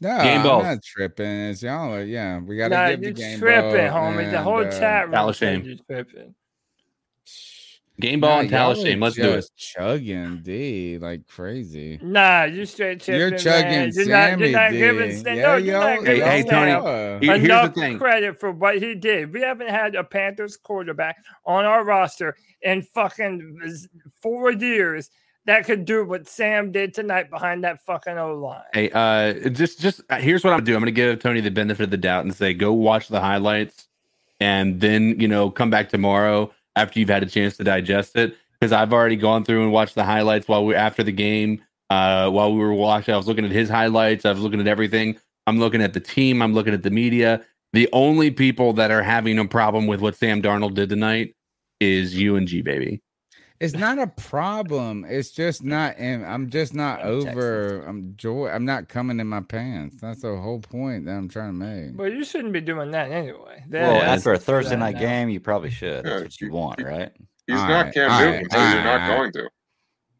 No, 0.00 0.18
Game 0.22 0.38
I'm 0.38 0.42
balls. 0.42 0.64
not 0.64 0.82
tripping. 0.82 1.26
It's 1.26 1.62
y'all. 1.62 1.94
are- 1.94 2.02
Yeah, 2.02 2.38
we 2.40 2.56
gotta 2.58 2.74
Nah, 2.74 2.90
give 2.90 3.00
the 3.00 3.06
you 3.08 3.12
game 3.14 3.38
tripping, 3.38 3.88
ball 3.90 4.12
homie. 4.12 4.30
The 4.30 4.42
whole 4.42 4.58
uh, 4.66 4.70
chat 4.70 5.04
room 5.06 5.12
Tally 5.14 5.32
shame. 5.32 5.78
tripping. 5.88 6.34
Game 7.98 8.20
ball 8.20 8.30
nah, 8.34 8.40
and 8.40 8.50
towel 8.50 8.74
shame. 8.74 9.00
Let's 9.00 9.16
do 9.16 9.30
it. 9.32 9.46
Chugging 9.56 10.42
D 10.42 10.98
like 10.98 11.26
crazy. 11.26 11.98
Nah, 12.02 12.44
you 12.44 12.66
straight 12.66 13.00
tripping. 13.00 13.18
You're 13.20 13.38
chugging 13.38 13.70
man. 13.70 13.90
You're 13.94 14.04
not, 14.06 14.28
Sammy 14.28 14.42
you're 14.50 14.52
not 14.60 14.70
D. 14.70 14.78
giving 14.78 15.16
Sam, 15.16 15.36
Yeah, 15.36 15.42
no, 15.42 15.56
you're 15.56 15.80
not 15.80 15.88
Hey, 15.88 16.04
giving 16.04 16.22
hey, 16.30 16.42
Sam 16.42 16.50
Tony, 16.50 16.70
Yeah. 16.70 17.18
Here- 17.20 17.20
here's 17.20 17.38
the 17.40 17.44
enough 17.46 17.74
thing. 17.74 17.98
credit 17.98 18.38
for 18.38 18.52
what 18.52 18.82
he 18.82 18.94
did. 18.94 19.32
We 19.32 19.40
haven't 19.40 19.70
had 19.70 19.94
a 19.94 20.04
Panthers 20.04 20.58
quarterback 20.58 21.16
on 21.46 21.64
our 21.64 21.84
roster 21.84 22.36
in 22.60 22.82
fucking 22.82 23.80
four 24.20 24.52
years 24.52 25.10
that 25.46 25.64
could 25.64 25.84
do 25.84 26.04
what 26.04 26.28
Sam 26.28 26.72
did 26.72 26.92
tonight 26.92 27.30
behind 27.30 27.64
that 27.64 27.80
fucking 27.84 28.18
O 28.18 28.34
line. 28.34 28.62
Hey, 28.72 28.90
uh, 28.90 29.48
just 29.50 29.80
just 29.80 30.00
uh, 30.10 30.16
here's 30.16 30.44
what 30.44 30.52
I'm 30.52 30.58
gonna 30.58 30.66
do. 30.66 30.74
I'm 30.74 30.80
gonna 30.80 30.90
give 30.90 31.18
Tony 31.20 31.40
the 31.40 31.50
benefit 31.50 31.84
of 31.84 31.90
the 31.90 31.96
doubt 31.96 32.24
and 32.24 32.34
say, 32.34 32.52
go 32.52 32.72
watch 32.72 33.08
the 33.08 33.20
highlights, 33.20 33.86
and 34.40 34.80
then 34.80 35.18
you 35.20 35.28
know 35.28 35.50
come 35.50 35.70
back 35.70 35.88
tomorrow 35.88 36.52
after 36.74 36.98
you've 36.98 37.08
had 37.08 37.22
a 37.22 37.26
chance 37.26 37.56
to 37.56 37.64
digest 37.64 38.16
it. 38.16 38.36
Because 38.58 38.72
I've 38.72 38.92
already 38.92 39.16
gone 39.16 39.44
through 39.44 39.62
and 39.62 39.72
watched 39.72 39.94
the 39.94 40.04
highlights 40.04 40.48
while 40.48 40.64
we 40.64 40.74
after 40.74 41.02
the 41.02 41.12
game. 41.12 41.62
Uh, 41.88 42.28
while 42.30 42.52
we 42.52 42.58
were 42.58 42.74
watching, 42.74 43.14
I 43.14 43.16
was 43.16 43.28
looking 43.28 43.44
at 43.44 43.52
his 43.52 43.68
highlights. 43.68 44.24
I 44.24 44.32
was 44.32 44.40
looking 44.40 44.60
at 44.60 44.66
everything. 44.66 45.18
I'm 45.46 45.60
looking 45.60 45.82
at 45.82 45.92
the 45.92 46.00
team. 46.00 46.42
I'm 46.42 46.54
looking 46.54 46.74
at 46.74 46.82
the 46.82 46.90
media. 46.90 47.44
The 47.72 47.88
only 47.92 48.30
people 48.30 48.72
that 48.72 48.90
are 48.90 49.02
having 49.02 49.38
a 49.38 49.46
problem 49.46 49.86
with 49.86 50.00
what 50.00 50.16
Sam 50.16 50.42
Darnold 50.42 50.74
did 50.74 50.88
tonight 50.88 51.36
is 51.78 52.16
you 52.16 52.36
and 52.36 52.48
G 52.48 52.62
baby. 52.62 53.02
It's 53.58 53.74
not 53.74 53.98
a 53.98 54.06
problem. 54.06 55.06
It's 55.08 55.30
just 55.30 55.64
not. 55.64 55.96
in- 55.98 56.24
I'm 56.24 56.50
just 56.50 56.74
not 56.74 57.02
over. 57.02 57.82
I'm 57.86 58.14
joy. 58.16 58.48
I'm 58.48 58.64
not 58.64 58.88
coming 58.88 59.18
in 59.18 59.26
my 59.26 59.40
pants. 59.40 59.96
That's 60.00 60.22
the 60.22 60.36
whole 60.36 60.60
point 60.60 61.06
that 61.06 61.12
I'm 61.12 61.28
trying 61.28 61.58
to 61.58 61.64
make. 61.64 61.96
But 61.96 62.12
you 62.12 62.24
shouldn't 62.24 62.52
be 62.52 62.60
doing 62.60 62.90
that 62.90 63.10
anyway. 63.10 63.64
Well, 63.70 64.02
after 64.02 64.32
a 64.32 64.38
Thursday 64.38 64.76
night 64.76 64.94
now. 64.94 65.00
game, 65.00 65.28
you 65.30 65.40
probably 65.40 65.70
should. 65.70 66.04
That's 66.04 66.22
what 66.22 66.40
you 66.40 66.52
want, 66.52 66.82
right? 66.82 67.12
He's 67.46 67.58
All 67.58 67.68
not 67.68 67.84
right, 67.84 67.94
Cam 67.94 68.10
all 68.10 68.20
Newton, 68.20 68.34
right, 68.34 68.52
so 68.52 68.58
you're 68.58 68.78
all 68.78 68.98
not 68.98 69.16
going 69.16 69.32
to. 69.32 69.42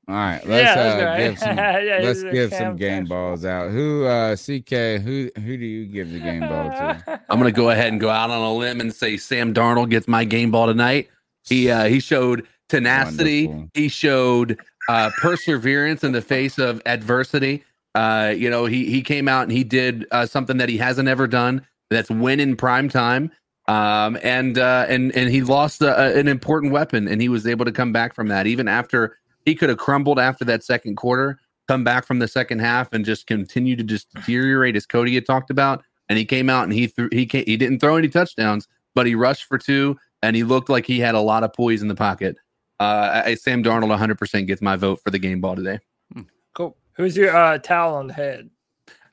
All 0.08 0.15
right, 0.15 0.34
let's 0.47 0.74
that's 0.74 1.02
uh, 1.02 1.05
right. 1.05 1.18
give 1.18 1.39
some. 1.39 1.56
Yeah, 1.56 1.98
let's 2.02 2.23
give 2.23 2.50
some 2.52 2.58
Cam 2.58 2.76
game 2.76 3.05
balls 3.05 3.44
out. 3.44 3.70
Who, 3.70 4.05
uh, 4.05 4.36
CK? 4.36 5.02
Who, 5.02 5.31
who 5.34 5.56
do 5.56 5.66
you 5.66 5.86
give 5.86 6.12
the 6.12 6.20
game 6.20 6.40
ball 6.40 6.70
to? 6.70 7.20
I'm 7.28 7.39
gonna 7.39 7.50
go 7.52 7.70
ahead 7.70 7.89
and 7.89 8.00
go 8.00 8.08
out 8.08 8.31
on 8.31 8.40
a 8.40 8.55
limb 8.55 8.81
and 8.81 8.94
say 8.94 9.16
Sam 9.16 9.52
Darnold 9.52 9.90
gets 9.90 10.06
my 10.06 10.24
game 10.24 10.52
ball 10.52 10.68
tonight. 10.68 11.08
He 11.42 11.70
uh, 11.70 11.84
he 11.84 11.98
showed 12.00 12.47
tenacity. 12.69 13.47
Wonderful. 13.47 13.70
He 13.75 13.89
showed 13.89 14.59
uh, 14.89 15.11
perseverance 15.20 16.05
in 16.05 16.12
the 16.12 16.23
face 16.23 16.59
of 16.59 16.81
adversity. 16.86 17.65
Uh, 17.95 18.35
you 18.36 18.51
know, 18.51 18.67
he 18.67 18.91
he 18.91 19.03
came 19.03 19.28
out 19.28 19.45
and 19.45 19.53
he 19.53 19.65
did 19.65 20.07
uh, 20.11 20.27
something 20.27 20.59
that 20.59 20.69
he 20.69 20.77
hasn't 20.77 21.09
ever 21.09 21.27
done. 21.27 21.67
That's 21.91 22.11
win 22.11 22.41
in 22.41 22.57
prime 22.57 22.89
time. 22.89 23.31
Um, 23.69 24.19
and 24.23 24.59
uh, 24.59 24.86
and 24.89 25.15
and 25.17 25.31
he 25.31 25.43
lost 25.43 25.83
a, 25.83 25.99
a- 25.99 26.19
an 26.19 26.28
important 26.28 26.73
weapon, 26.73 27.09
and 27.09 27.20
he 27.20 27.28
was 27.28 27.47
able 27.47 27.65
to 27.65 27.73
come 27.73 27.93
back 27.93 28.15
from 28.15 28.28
that. 28.28 28.47
Even 28.47 28.69
after 28.69 29.17
he 29.45 29.55
could 29.55 29.69
have 29.70 29.78
crumbled 29.78 30.19
after 30.19 30.45
that 30.45 30.62
second 30.62 30.97
quarter, 30.97 31.39
come 31.69 31.83
back 31.85 32.05
from 32.07 32.19
the 32.19 32.28
second 32.28 32.61
half 32.61 32.93
and 32.93 33.05
just 33.05 33.27
continue 33.27 33.75
to 33.77 33.83
just 33.83 34.12
deteriorate 34.15 34.77
as 34.77 34.86
Cody 34.86 35.15
had 35.15 35.27
talked 35.27 35.51
about. 35.51 35.83
And 36.09 36.17
he 36.19 36.25
came 36.25 36.49
out 36.49 36.65
and 36.65 36.73
he 36.73 36.86
threw 36.86 37.09
he 37.11 37.27
came, 37.27 37.45
he 37.47 37.57
didn't 37.57 37.81
throw 37.81 37.97
any 37.97 38.09
touchdowns, 38.09 38.69
but 38.95 39.07
he 39.07 39.15
rushed 39.17 39.45
for 39.45 39.59
two, 39.59 39.97
and 40.23 40.36
he 40.36 40.45
looked 40.45 40.69
like 40.69 40.86
he 40.86 41.01
had 41.01 41.15
a 41.17 41.20
lot 41.20 41.43
of 41.43 41.53
poise 41.53 41.83
in 41.83 41.89
the 41.89 41.97
pocket. 41.97 42.36
Uh, 42.78 43.22
I, 43.24 43.34
Sam 43.34 43.62
Darnold 43.62 43.96
100% 43.96 44.46
gets 44.46 44.60
my 44.60 44.76
vote 44.76 45.00
for 45.02 45.10
the 45.10 45.18
game 45.18 45.40
ball 45.40 45.56
today. 45.56 45.78
Cool. 46.55 46.76
Who's 46.94 47.16
your 47.16 47.34
uh, 47.34 47.58
towel 47.58 47.94
on 47.94 48.06
the 48.06 48.14
head? 48.14 48.50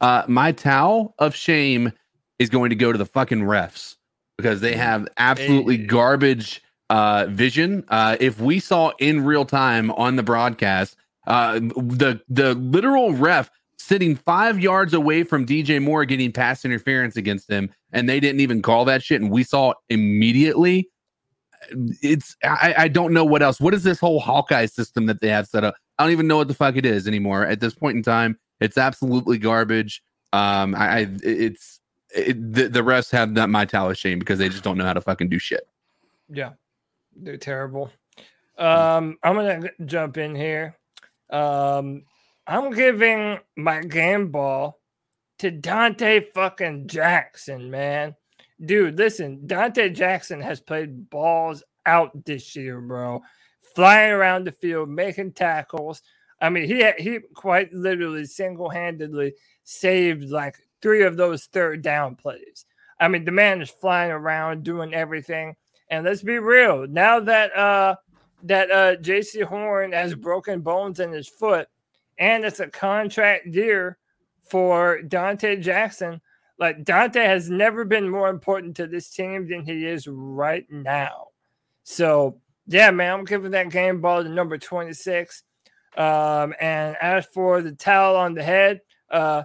Uh, 0.01 0.23
my 0.27 0.51
towel 0.51 1.15
of 1.19 1.35
shame 1.35 1.91
is 2.39 2.49
going 2.49 2.69
to 2.69 2.75
go 2.75 2.91
to 2.91 2.97
the 2.97 3.05
fucking 3.05 3.41
refs 3.41 3.95
because 4.37 4.61
they 4.61 4.75
have 4.75 5.07
absolutely 5.17 5.77
garbage 5.77 6.61
uh, 6.89 7.25
vision. 7.29 7.83
Uh, 7.87 8.17
if 8.19 8.39
we 8.39 8.59
saw 8.59 8.91
in 8.99 9.23
real 9.23 9.45
time 9.45 9.91
on 9.91 10.15
the 10.15 10.23
broadcast, 10.23 10.97
uh, 11.27 11.53
the 11.59 12.21
the 12.27 12.53
literal 12.55 13.13
ref 13.13 13.49
sitting 13.77 14.15
five 14.15 14.59
yards 14.59 14.93
away 14.93 15.23
from 15.23 15.45
DJ 15.45 15.81
Moore 15.81 16.05
getting 16.05 16.31
pass 16.31 16.65
interference 16.65 17.15
against 17.15 17.49
him, 17.49 17.69
and 17.91 18.07
they 18.07 18.19
didn't 18.19 18.41
even 18.41 18.61
call 18.61 18.85
that 18.85 19.03
shit, 19.03 19.21
and 19.21 19.31
we 19.31 19.43
saw 19.43 19.73
immediately. 19.89 20.89
It's 22.01 22.35
I, 22.43 22.73
I 22.77 22.87
don't 22.87 23.13
know 23.13 23.25
what 23.25 23.41
else. 23.41 23.59
What 23.59 23.73
is 23.73 23.83
this 23.83 23.99
whole 23.99 24.19
Hawkeye 24.19 24.65
system 24.65 25.05
that 25.07 25.21
they 25.21 25.29
have 25.29 25.47
set 25.47 25.63
up? 25.63 25.75
I 25.97 26.03
don't 26.03 26.11
even 26.11 26.27
know 26.27 26.37
what 26.37 26.47
the 26.47 26.53
fuck 26.53 26.75
it 26.75 26.85
is 26.85 27.07
anymore. 27.07 27.45
At 27.45 27.59
this 27.59 27.73
point 27.73 27.97
in 27.97 28.03
time, 28.03 28.39
it's 28.59 28.77
absolutely 28.77 29.37
garbage. 29.37 30.01
Um, 30.31 30.75
I, 30.75 30.99
I 30.99 31.07
it's 31.21 31.79
it, 32.15 32.53
the 32.53 32.69
the 32.69 33.07
have 33.11 33.31
not 33.31 33.49
my 33.49 33.65
towel 33.65 33.93
shame 33.93 34.19
because 34.19 34.39
they 34.39 34.49
just 34.49 34.63
don't 34.63 34.77
know 34.77 34.85
how 34.85 34.93
to 34.93 35.01
fucking 35.01 35.29
do 35.29 35.39
shit. 35.39 35.67
Yeah, 36.29 36.51
they're 37.15 37.37
terrible. 37.37 37.91
Um, 38.57 39.17
I'm 39.23 39.35
gonna 39.35 39.69
jump 39.85 40.17
in 40.17 40.35
here. 40.35 40.77
Um, 41.29 42.03
I'm 42.45 42.71
giving 42.71 43.39
my 43.55 43.81
game 43.81 44.29
ball 44.29 44.79
to 45.39 45.51
Donte 45.51 46.31
fucking 46.33 46.87
Jackson, 46.87 47.71
man. 47.71 48.15
Dude, 48.63 48.97
listen, 48.97 49.41
Donte 49.45 49.93
Jackson 49.93 50.41
has 50.41 50.61
played 50.61 51.09
balls 51.09 51.63
out 51.85 52.25
this 52.25 52.55
year, 52.55 52.79
bro. 52.79 53.21
Flying 53.75 54.11
around 54.11 54.45
the 54.45 54.51
field, 54.51 54.89
making 54.89 55.33
tackles. 55.33 56.01
I 56.39 56.49
mean, 56.49 56.65
he 56.65 56.89
he 56.97 57.19
quite 57.33 57.73
literally 57.73 58.25
single-handedly 58.25 59.33
saved 59.63 60.29
like 60.29 60.57
three 60.81 61.03
of 61.03 61.17
those 61.17 61.45
third 61.45 61.81
down 61.81 62.15
plays. 62.15 62.65
I 62.99 63.07
mean, 63.07 63.25
the 63.25 63.31
man 63.31 63.61
is 63.61 63.69
flying 63.69 64.11
around 64.11 64.63
doing 64.63 64.93
everything. 64.93 65.55
And 65.89 66.05
let's 66.05 66.21
be 66.21 66.39
real, 66.39 66.87
now 66.87 67.19
that 67.21 67.55
uh 67.55 67.95
that 68.43 68.71
uh 68.71 68.95
Jaycee 68.97 69.43
Horn 69.43 69.91
has 69.93 70.15
broken 70.15 70.61
bones 70.61 70.99
in 70.99 71.11
his 71.11 71.27
foot 71.27 71.67
and 72.17 72.45
it's 72.45 72.59
a 72.59 72.67
contract 72.67 73.47
year 73.47 73.97
for 74.43 74.99
Donte 75.03 75.61
Jackson, 75.61 76.21
like 76.59 76.83
Donte 76.83 77.25
has 77.25 77.49
never 77.49 77.85
been 77.85 78.09
more 78.09 78.29
important 78.29 78.75
to 78.77 78.87
this 78.87 79.09
team 79.09 79.47
than 79.47 79.65
he 79.65 79.85
is 79.85 80.07
right 80.07 80.65
now. 80.69 81.27
So 81.83 82.39
yeah, 82.67 82.91
man, 82.91 83.19
I'm 83.19 83.25
giving 83.25 83.51
that 83.51 83.69
game 83.69 84.01
ball 84.01 84.23
to 84.23 84.29
number 84.29 84.57
26. 84.57 85.43
Um, 85.97 86.53
and 86.59 86.95
as 87.01 87.25
for 87.27 87.61
the 87.61 87.73
towel 87.73 88.15
on 88.15 88.33
the 88.33 88.43
head, 88.43 88.81
uh 89.09 89.43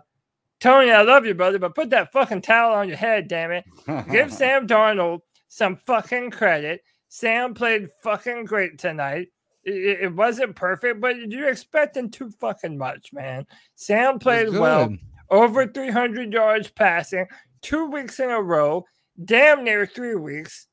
Tony, 0.61 0.91
I 0.91 1.03
love 1.03 1.25
you, 1.25 1.35
brother, 1.35 1.59
but 1.59 1.75
put 1.75 1.91
that 1.91 2.13
fucking 2.13 2.43
towel 2.43 2.75
on 2.75 2.89
your 2.89 2.97
head, 2.97 3.29
damn 3.29 3.53
it. 3.53 3.65
Give 4.11 4.33
Sam 4.33 4.67
Darnold 4.67 5.21
some 5.49 5.77
fucking 5.87 6.33
credit. 6.33 6.83
Sam 7.09 7.55
played 7.55 7.89
fucking 8.03 8.45
great 8.45 8.79
tonight. 8.79 9.29
It, 9.65 10.01
it 10.03 10.15
wasn't 10.15 10.57
perfect, 10.57 11.01
but 11.01 11.17
you're 11.17 11.49
expecting 11.49 12.11
too 12.11 12.31
fucking 12.41 12.77
much, 12.77 13.13
man. 13.13 13.47
Sam 13.77 14.19
played 14.19 14.51
well. 14.51 14.97
Over 15.31 15.67
300 15.67 16.33
yards 16.33 16.71
passing, 16.71 17.27
two 17.63 17.87
weeks 17.87 18.19
in 18.21 18.31
a 18.31 18.41
row, 18.41 18.85
damn 19.25 19.65
near 19.65 19.87
three 19.87 20.15
weeks. 20.17 20.67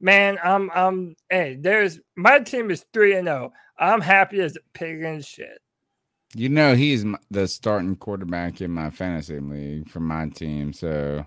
Man, 0.00 0.38
I'm, 0.44 0.70
I'm, 0.74 1.16
hey, 1.30 1.56
there's 1.58 1.98
my 2.16 2.40
team 2.40 2.70
is 2.70 2.84
three 2.92 3.16
and 3.16 3.26
zero. 3.26 3.52
I'm 3.78 4.00
happy 4.00 4.40
as 4.40 4.56
a 4.56 4.60
pig 4.74 5.02
and 5.02 5.24
shit. 5.24 5.58
You 6.34 6.50
know 6.50 6.74
he's 6.74 7.04
the 7.30 7.48
starting 7.48 7.96
quarterback 7.96 8.60
in 8.60 8.70
my 8.70 8.90
fantasy 8.90 9.38
league 9.40 9.88
for 9.88 10.00
my 10.00 10.28
team. 10.28 10.74
So, 10.74 11.24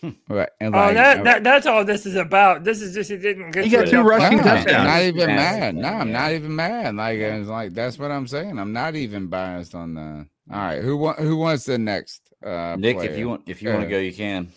hmm, 0.00 0.10
But- 0.26 0.50
and 0.60 0.74
oh, 0.74 0.92
that, 0.92 1.20
uh, 1.20 1.22
that 1.22 1.44
that's 1.44 1.66
all 1.66 1.84
this 1.84 2.06
is 2.06 2.16
about. 2.16 2.64
This 2.64 2.80
is 2.82 2.92
just 2.92 3.10
he 3.10 3.16
didn't 3.18 3.52
get. 3.52 3.64
He 3.64 3.70
got 3.70 3.86
two 3.86 4.02
rushing 4.02 4.38
touchdowns. 4.38 4.66
I'm 4.66 4.84
not 4.86 5.02
even 5.02 5.26
mad. 5.28 5.74
No, 5.76 5.88
I'm 5.88 6.08
Yeah. 6.08 6.18
not 6.20 6.32
even 6.32 6.56
mad. 6.56 6.96
Like 6.96 7.18
it's 7.18 7.48
like 7.48 7.72
that's 7.74 7.98
what 7.98 8.10
I'm 8.10 8.26
saying. 8.26 8.58
I'm 8.58 8.72
not 8.72 8.96
even 8.96 9.28
biased 9.28 9.76
on 9.76 9.94
the. 9.94 10.26
All 10.52 10.58
right, 10.58 10.82
who 10.82 10.96
wa- 10.96 11.14
who 11.14 11.36
wants 11.36 11.64
the 11.64 11.78
next? 11.78 12.22
Uh, 12.44 12.76
Nick, 12.78 12.96
if 12.98 13.16
you 13.16 13.28
want, 13.28 13.42
if 13.46 13.62
you 13.62 13.68
want 13.68 13.82
to 13.82 13.86
Go 13.86 13.92
go, 13.92 13.98
you 13.98 14.12
can. 14.12 14.50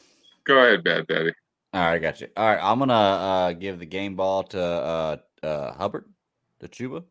Go 0.45 0.57
ahead, 0.57 0.83
Bad 0.83 1.07
Daddy. 1.07 1.33
All 1.73 1.81
right, 1.81 1.93
I 1.93 1.99
got 1.99 2.19
you. 2.19 2.27
All 2.35 2.47
right, 2.47 2.59
I'm 2.61 2.79
gonna 2.79 2.93
uh, 2.93 3.53
give 3.53 3.79
the 3.79 3.85
game 3.85 4.15
ball 4.15 4.43
to 4.43 4.61
uh, 4.61 5.17
uh, 5.43 5.73
Hubbard, 5.73 6.05
to 6.61 6.67
Chuba. 6.67 7.03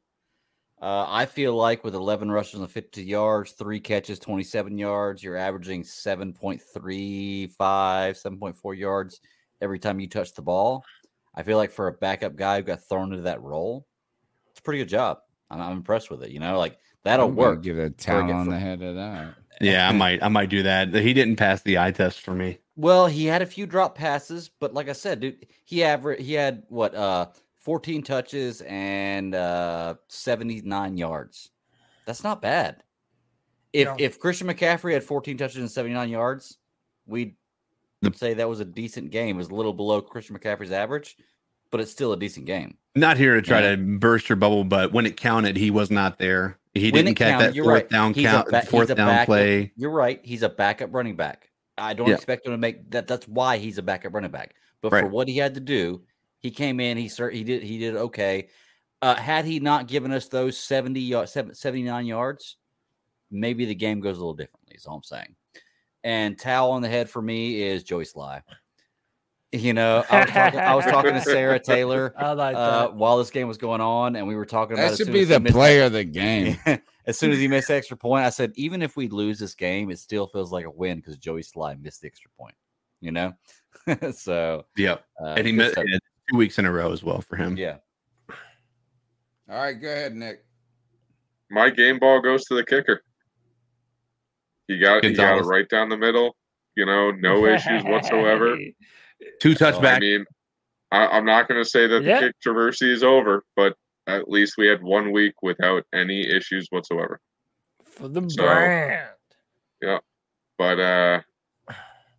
Uh, 0.81 1.07
I 1.09 1.27
feel 1.27 1.55
like 1.55 1.85
with 1.85 1.94
11 1.94 2.28
rushes 2.28 2.59
and 2.59 2.69
50 2.69 3.05
yards, 3.05 3.52
three 3.52 3.78
catches, 3.78 4.19
27 4.19 4.77
yards, 4.77 5.23
you're 5.23 5.36
averaging 5.36 5.85
7.35, 5.85 7.49
7.4 7.57 8.77
yards 8.77 9.20
every 9.61 9.78
time 9.78 10.01
you 10.01 10.09
touch 10.09 10.35
the 10.35 10.43
ball. 10.43 10.85
I 11.36 11.44
feel 11.44 11.57
like 11.57 11.70
for 11.70 11.86
a 11.86 11.93
backup 11.93 12.35
guy 12.35 12.57
who 12.57 12.65
got 12.65 12.81
thrown 12.89 13.12
into 13.12 13.23
that 13.23 13.43
role, 13.43 13.86
it's 14.51 14.59
a 14.59 14.62
pretty 14.62 14.81
good 14.81 14.89
job. 14.89 15.19
I'm, 15.51 15.61
I'm 15.61 15.77
impressed 15.77 16.11
with 16.11 16.25
it. 16.25 16.31
You 16.31 16.41
know, 16.41 16.59
like 16.59 16.77
That'll 17.05 17.28
I'm 17.28 17.36
work. 17.36 17.62
Give 17.62 17.78
a 17.78 17.90
for- 17.90 17.97
towel 17.97 18.32
on 18.32 18.48
the 18.48 18.58
head 18.58 18.82
of 18.82 18.94
that. 18.97 19.34
Yeah, 19.60 19.89
I 19.89 19.92
might 19.92 20.20
I 20.24 20.28
might 20.28 20.48
do 20.48 20.64
that. 20.64 20.92
He 20.92 21.12
didn't 21.12 21.36
pass 21.36 21.62
the 21.62 21.78
eye 21.78 21.92
test 21.92 22.22
for 22.22 22.34
me. 22.34 22.58
Well, 22.74 23.06
he 23.06 23.26
had 23.26 23.42
a 23.42 23.47
few 23.47 23.64
drop 23.64 23.94
passes, 23.94 24.50
but 24.58 24.74
like 24.74 24.89
I 24.89 24.92
said, 24.92 25.20
dude, 25.20 25.47
he 25.64 25.84
averaged 25.84 26.20
he 26.22 26.32
had 26.32 26.64
what 26.68 26.94
uh 26.97 27.26
14 27.58 28.02
touches 28.02 28.60
and 28.62 29.36
uh 29.36 29.94
79 30.08 30.97
yards. 30.97 31.50
That's 32.06 32.24
not 32.24 32.42
bad. 32.42 32.82
If 33.72 33.86
No. 33.86 33.97
if 34.00 34.18
Christian 34.18 34.48
McCaffrey 34.48 34.94
had 34.94 35.05
14 35.05 35.36
touches 35.36 35.58
and 35.58 35.70
79 35.70 36.08
yards, 36.08 36.58
we'd 37.06 37.36
say 38.14 38.34
that 38.34 38.48
was 38.48 38.58
a 38.58 38.64
decent 38.64 39.12
game. 39.12 39.36
It 39.36 39.39
was 39.39 39.50
a 39.50 39.55
little 39.55 39.74
below 39.74 40.00
Christian 40.00 40.36
McCaffrey's 40.36 40.72
average, 40.72 41.16
but 41.70 41.81
it's 41.81 41.92
still 41.92 42.12
a 42.12 42.16
decent 42.18 42.47
game. 42.47 42.78
Not 42.97 43.16
here 43.16 43.34
to 43.36 43.42
try 43.42 43.60
Yeah. 43.60 43.76
to 43.76 43.98
burst 43.98 44.28
your 44.28 44.36
bubble, 44.36 44.64
but 44.64 44.92
when 44.92 45.06
it 45.06 45.16
counted, 45.16 45.56
he 45.56 45.70
was 45.70 45.89
not 45.90 46.18
there. 46.18 46.58
He 46.75 46.91
When 46.91 47.05
didn't 47.05 47.17
catch 47.18 47.39
that 47.39 47.55
you're 47.55 47.65
fourth 47.65 47.75
right. 47.83 47.91
down 47.91 48.15
He's 48.15 48.26
count, 48.26 48.49
ba- 48.51 48.62
fourth 48.62 48.89
down 48.89 48.97
backup- 48.97 49.26
play. 49.26 49.73
You're 49.76 49.91
right. 49.91 50.20
He's 50.25 50.42
a 50.42 50.49
backup 50.49 50.94
running 50.94 51.17
back. 51.17 51.51
I 51.76 51.92
don't 51.94 52.09
Yeah. 52.09 52.15
expect 52.15 52.47
him 52.47 52.52
to 52.52 52.59
make 52.59 52.91
that. 52.91 53.07
That's 53.07 53.26
why 53.28 53.59
he's 53.59 53.78
a 53.78 53.83
backup 53.83 54.15
running 54.15 54.31
back. 54.31 54.55
But 54.81 54.91
for 54.91 55.07
what 55.07 55.28
he 55.28 55.36
had 55.36 55.55
to 55.55 55.60
do, 55.60 56.02
he 56.41 56.51
came 56.51 56.81
in. 56.81 56.97
He 56.97 57.09
cer- 57.09 57.31
he 57.31 57.44
did 57.44 57.62
he 57.62 57.78
did 57.78 57.97
okay. 57.97 58.49
Uh, 59.02 59.15
had 59.17 59.44
he 59.44 59.59
not 59.60 59.86
given 59.89 60.12
us 60.12 60.28
those 60.28 60.57
70 60.57 61.01
yards, 61.01 61.33
79 61.52 62.07
yards, 62.07 62.57
maybe 63.31 63.65
the 63.65 63.75
game 63.75 64.01
goes 64.01 64.17
a 64.17 64.20
little 64.20 64.34
differently. 64.34 64.75
Is 64.76 64.86
all 64.86 64.97
I'm 64.97 65.02
saying. 65.02 65.34
And 66.05 66.39
towel 66.39 66.70
on 66.73 66.83
the 66.83 66.89
head 66.89 67.10
for 67.10 67.20
me 67.23 67.62
is 67.62 67.83
Joey 67.84 68.05
Slye. 68.05 68.42
You 69.55 69.74
know, 69.74 70.02
I 70.08 70.20
was 70.24 70.31
talking, 70.31 70.60
I 70.60 70.74
was 70.74 70.84
talking 70.86 71.12
to 71.12 71.20
Sarah 71.22 71.60
Taylor 71.60 72.14
like 72.18 72.56
uh, 72.56 72.89
while 72.89 73.18
this 73.18 73.31
game 73.31 73.48
was 73.48 73.58
going 73.58 73.82
on, 73.82 74.16
and 74.16 74.26
we 74.26 74.34
were 74.34 74.47
talking 74.47 74.78
about 74.78 74.90
That 74.90 74.97
should 74.97 75.12
be 75.12 75.24
the 75.24 75.39
missed 75.40 75.55
player 75.55 75.81
that- 75.81 75.86
of 75.89 75.92
the 75.92 76.05
game. 76.05 76.58
as 77.06 77.18
soon 77.18 77.32
as 77.32 77.39
he 77.39 77.48
missed 77.48 77.68
the 77.68 77.74
extra 77.74 77.97
point, 77.97 78.24
I 78.24 78.31
said, 78.31 78.52
even 78.55 78.81
if 78.81 78.97
we 78.97 79.08
lose 79.08 79.39
this 79.39 79.55
game, 79.55 79.90
it 79.90 79.98
still 79.98 80.26
feels 80.26 80.52
like 80.52 80.64
a 80.64 80.70
win 80.70 80.98
because 80.98 81.18
Joey 81.18 81.42
Slye 81.42 81.78
missed 81.81 82.00
the 82.00 82.06
extra 82.06 82.31
point. 82.39 82.55
You 83.02 83.10
know, 83.12 83.32
so 84.14 84.64
Yep. 84.76 85.05
uh, 85.22 85.34
and 85.36 85.47
he 85.47 85.52
missed 85.52 85.76
yeah, 85.76 85.98
two 86.31 86.36
weeks 86.39 86.58
in 86.58 86.64
a 86.64 86.72
row 86.72 86.90
as 86.92 87.02
well 87.02 87.20
for 87.20 87.36
him. 87.36 87.56
yeah. 87.56 87.76
All 89.50 89.58
right, 89.60 89.72
go 89.74 89.89
ahead, 89.89 90.14
Nick. 90.14 90.44
My 91.50 91.68
game 91.68 91.98
ball 91.98 92.20
goes 92.22 92.44
to 92.47 92.55
the 92.55 92.64
kicker. 92.64 93.02
He 94.68 94.78
got 94.78 95.05
he 95.05 95.12
got 95.12 95.36
it 95.39 95.42
right 95.44 95.68
down 95.68 95.90
the 95.90 95.97
middle. 95.98 96.36
You 96.74 96.86
know, 96.86 97.10
no 97.10 97.44
issues 97.44 97.82
whatsoever. 97.84 98.56
Two 99.41 99.55
touchbacks. 99.55 99.97
I 99.97 99.99
mean, 100.01 100.25
I, 100.91 101.07
I'm 101.07 101.25
not 101.25 101.49
going 101.49 101.62
to 101.62 101.68
say 101.68 101.86
that 101.86 102.02
Yeah. 102.02 102.20
the 102.20 102.33
controversy 102.44 102.92
is 102.92 103.02
over, 103.02 103.44
but 103.57 103.75
at 104.07 104.28
least 104.28 104.55
we 104.59 104.67
had 104.67 104.83
one 104.83 105.12
week 105.12 105.34
without 105.42 105.84
any 105.94 106.20
issues 106.28 106.67
whatsoever. 106.70 107.20
For 107.84 108.09
the 108.09 108.28
So- 108.31 108.42
brand. 108.44 109.09
Yeah, 109.81 109.99
but 110.59 110.78
uh, 110.78 111.20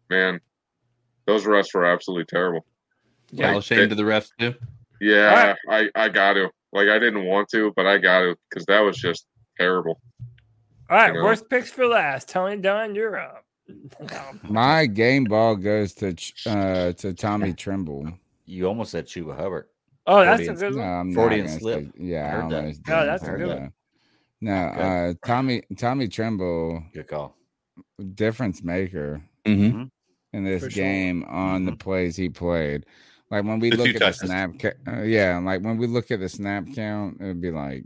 man, 0.10 0.42
those 1.26 1.46
refs 1.46 1.74
were 1.74 1.86
absolutely 1.86 2.26
terrible. 2.26 2.66
Y'all 3.32 3.50
Like, 3.54 3.58
ashamed 3.60 3.80
they- 3.92 3.94
of 3.94 3.98
the 3.98 4.04
refs 4.04 4.30
too. 4.40 4.54
Yeah, 5.02 5.56
I 5.70 5.90
I 5.96 6.10
got 6.10 6.34
to. 6.34 6.50
Like 6.72 6.88
I 6.90 6.98
didn't 7.00 7.26
want 7.26 7.50
to, 7.50 7.72
but 7.76 7.86
I 7.86 7.98
got 8.00 8.22
to 8.22 8.36
because 8.50 8.66
that 8.68 8.80
was 8.80 8.98
just 8.98 9.26
terrible. 9.60 10.02
All 10.90 10.98
right, 10.98 11.08
You 11.14 11.20
know? 11.20 11.24
worst 11.26 11.50
picks 11.50 11.70
for 11.72 11.86
last. 11.88 12.30
Tony 12.30 12.58
Don, 12.58 12.96
you're 12.96 13.18
up. 13.20 13.43
My 14.44 14.86
game 14.86 15.24
ball 15.26 15.56
goes 15.56 15.94
to 15.96 16.16
uh 16.48 16.92
to 16.94 17.14
Tommy 17.14 17.54
Tremble. 17.64 18.12
You 18.46 18.68
almost 18.68 18.92
said 18.92 19.08
Chuba 19.08 19.36
Hubbard. 19.38 19.66
Oh, 20.06 20.24
that's 20.26 20.42
a 20.42 20.46
Freudian- 20.56 20.60
good 20.60 20.76
No, 20.76 20.82
one. 20.82 20.90
I'm 20.92 21.12
not 21.14 21.22
Freudian 21.28 21.48
slip. 21.48 21.86
say- 21.86 21.92
yeah, 21.98 22.26
I 22.26 22.46
I 22.46 22.50
that. 22.50 22.56
almost 22.58 22.88
No, 22.88 23.06
that's 23.06 23.24
a 23.24 23.32
good 23.32 23.50
that. 23.50 23.60
one. 23.60 23.74
No, 24.42 24.54
uh 24.54 25.14
Tommy 25.26 25.64
Tommy 25.78 26.08
Tremble, 26.10 26.84
Good 26.94 27.08
call. 27.08 27.36
difference 28.16 28.64
maker 28.64 29.22
Mm-hmm. 29.46 29.84
in 30.38 30.44
this 30.46 30.62
sure. 30.62 30.70
game 30.70 31.24
on 31.30 31.66
the 31.66 31.76
plays 31.76 32.16
he 32.16 32.30
played. 32.30 32.86
Like 33.32 33.46
when 33.46 33.60
we 33.60 33.70
The 33.72 33.78
look 33.78 33.88
two 33.88 33.96
at 33.96 34.00
the 34.00 34.28
snap, 34.28 34.52
ca- 34.60 34.74
uh, 34.88 35.02
yeah, 35.02 35.38
like 35.40 35.62
when 35.64 35.78
we 35.78 35.88
look 35.88 36.12
at 36.12 36.20
the 36.20 36.30
snap 36.30 36.66
count, 36.76 37.18
it'd 37.20 37.42
be 37.42 37.52
like 37.52 37.84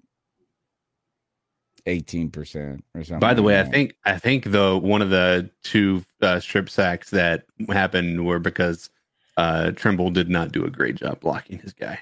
eighteen 1.88 2.30
percent 2.30 2.84
or 2.94 3.04
something. 3.04 3.20
By 3.20 3.34
the 3.34 3.42
way, 3.42 3.56
I 3.56 3.62
like 3.62 3.66
that. 3.68 3.74
think 3.74 3.96
I 4.06 4.18
think 4.20 4.52
the 4.52 4.78
one 4.78 5.02
of 5.02 5.10
the 5.10 5.50
two 5.64 6.04
uh, 6.22 6.40
strip 6.40 6.70
sacks 6.70 7.10
that 7.10 7.46
happened 7.70 8.26
were 8.26 8.40
because 8.40 8.90
uh, 9.38 9.72
Tremble 9.72 10.12
did 10.12 10.30
not 10.30 10.52
do 10.52 10.64
a 10.66 10.70
great 10.70 10.96
job 10.96 11.20
blocking 11.22 11.60
his 11.60 11.74
guy. 11.74 12.00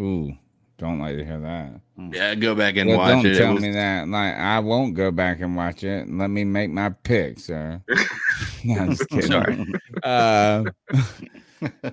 Ooh, 0.00 0.32
don't 0.78 0.98
like 0.98 1.16
to 1.16 1.24
hear 1.24 1.40
that. 1.40 1.80
Yeah, 2.14 2.34
go 2.34 2.54
back 2.54 2.76
and 2.76 2.88
Well, 2.88 2.98
watch 2.98 3.10
don't 3.10 3.26
it. 3.26 3.32
It 3.32 3.38
tell 3.38 3.52
was- 3.54 3.62
me 3.62 3.72
that. 3.72 4.08
Like, 4.08 4.34
I 4.34 4.58
won't 4.60 4.94
go 4.94 5.10
back 5.10 5.40
and 5.40 5.54
watch 5.54 5.84
it. 5.84 6.08
Let 6.10 6.28
me 6.30 6.44
make 6.44 6.70
my 6.70 6.88
pick, 6.88 7.38
sir. 7.38 7.82
no, 8.64 8.80
I'm 8.80 8.90
just 8.90 9.08
kidding. 9.10 9.30
Sorry. 9.30 9.66
Uh, 10.02 10.64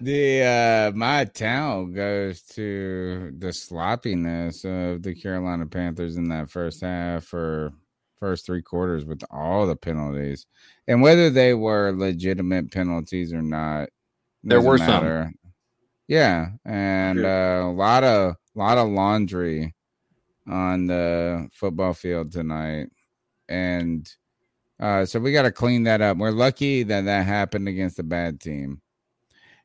the 0.01 0.91
uh, 0.93 0.95
my 0.95 1.25
town 1.25 1.93
goes 1.93 2.41
to 2.41 3.33
the 3.37 3.51
sloppiness 3.51 4.63
of 4.63 5.03
the 5.03 5.13
Carolina 5.15 5.65
Panthers 5.65 6.17
in 6.17 6.29
that 6.29 6.49
first 6.49 6.81
half 6.81 7.33
or 7.33 7.73
first 8.19 8.45
three 8.45 8.61
quarters 8.61 9.05
with 9.05 9.21
all 9.29 9.67
the 9.67 9.75
penalties, 9.75 10.45
and 10.87 11.01
whether 11.01 11.29
they 11.29 11.53
were 11.53 11.91
legitimate 11.91 12.71
penalties 12.71 13.33
or 13.33 13.41
not. 13.41 13.89
There 14.43 14.61
were 14.61 14.77
some. 14.77 15.33
Yeah, 16.07 16.51
and 16.63 17.19
uh, 17.25 17.63
a 17.65 17.71
lot 17.71 18.03
of 18.03 18.35
lot 18.55 18.77
of 18.77 18.87
laundry 18.87 19.75
on 20.47 20.87
the 20.87 21.49
football 21.51 21.93
field 21.93 22.31
tonight, 22.31 22.87
and 23.49 24.09
uh, 24.79 25.05
so 25.05 25.19
we 25.19 25.33
got 25.33 25.41
to 25.41 25.51
clean 25.51 25.83
that 25.83 26.01
up. 26.01 26.17
We're 26.17 26.31
lucky 26.31 26.83
that 26.83 27.05
that 27.05 27.25
happened 27.25 27.67
against 27.67 27.99
a 27.99 28.03
bad 28.03 28.39
team, 28.39 28.81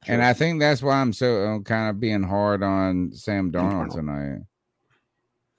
and 0.06 0.22
I 0.22 0.32
think 0.32 0.60
that's 0.60 0.82
why 0.82 1.00
I'm 1.00 1.12
so 1.12 1.54
uh, 1.54 1.58
kind 1.60 1.90
of 1.90 2.00
being 2.00 2.22
hard 2.22 2.62
on 2.62 3.12
Sam 3.12 3.52
Darnold 3.52 3.94
tonight. 3.94 4.40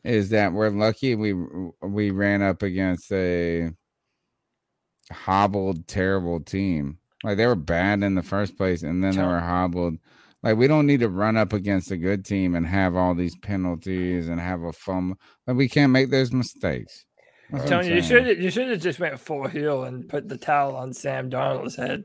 Is 0.03 0.29
that 0.29 0.51
we're 0.51 0.69
lucky 0.69 1.15
we 1.15 1.33
we 1.81 2.11
ran 2.11 2.41
up 2.41 2.61
against 2.61 3.11
a 3.11 3.71
hobbled, 5.11 5.87
terrible 5.87 6.41
team. 6.41 6.97
Like 7.23 7.37
they 7.37 7.47
were 7.47 7.55
bad 7.55 8.03
in 8.03 8.15
the 8.15 8.23
first 8.23 8.57
place, 8.57 8.83
and 8.83 9.03
then 9.03 9.15
they 9.15 9.23
were 9.23 9.39
hobbled. 9.39 9.95
Like 10.41 10.57
we 10.57 10.67
don't 10.67 10.87
need 10.87 10.99
to 10.99 11.09
run 11.09 11.37
up 11.37 11.53
against 11.53 11.91
a 11.91 11.97
good 11.97 12.25
team 12.25 12.53
and 12.53 12.67
have 12.67 12.97
all 12.97 13.15
these 13.15 13.37
penalties 13.37 14.27
and 14.27 14.41
have 14.41 14.63
a 14.63 14.73
fumble. 14.73 15.17
Like 15.47 15.55
we 15.55 15.69
can't 15.69 15.93
make 15.93 16.09
those 16.11 16.33
mistakes. 16.33 17.05
That's 17.53 17.65
I'm 17.65 17.69
Tony, 17.69 17.93
you 17.93 18.01
saying. 18.01 18.25
should 18.25 18.43
you 18.43 18.49
should 18.49 18.69
have 18.69 18.81
just 18.81 18.99
went 18.99 19.19
full 19.19 19.47
heel 19.47 19.83
and 19.83 20.09
put 20.09 20.27
the 20.27 20.37
towel 20.37 20.75
on 20.75 20.91
Sam 20.91 21.29
Darnold's 21.29 21.75
head, 21.75 22.03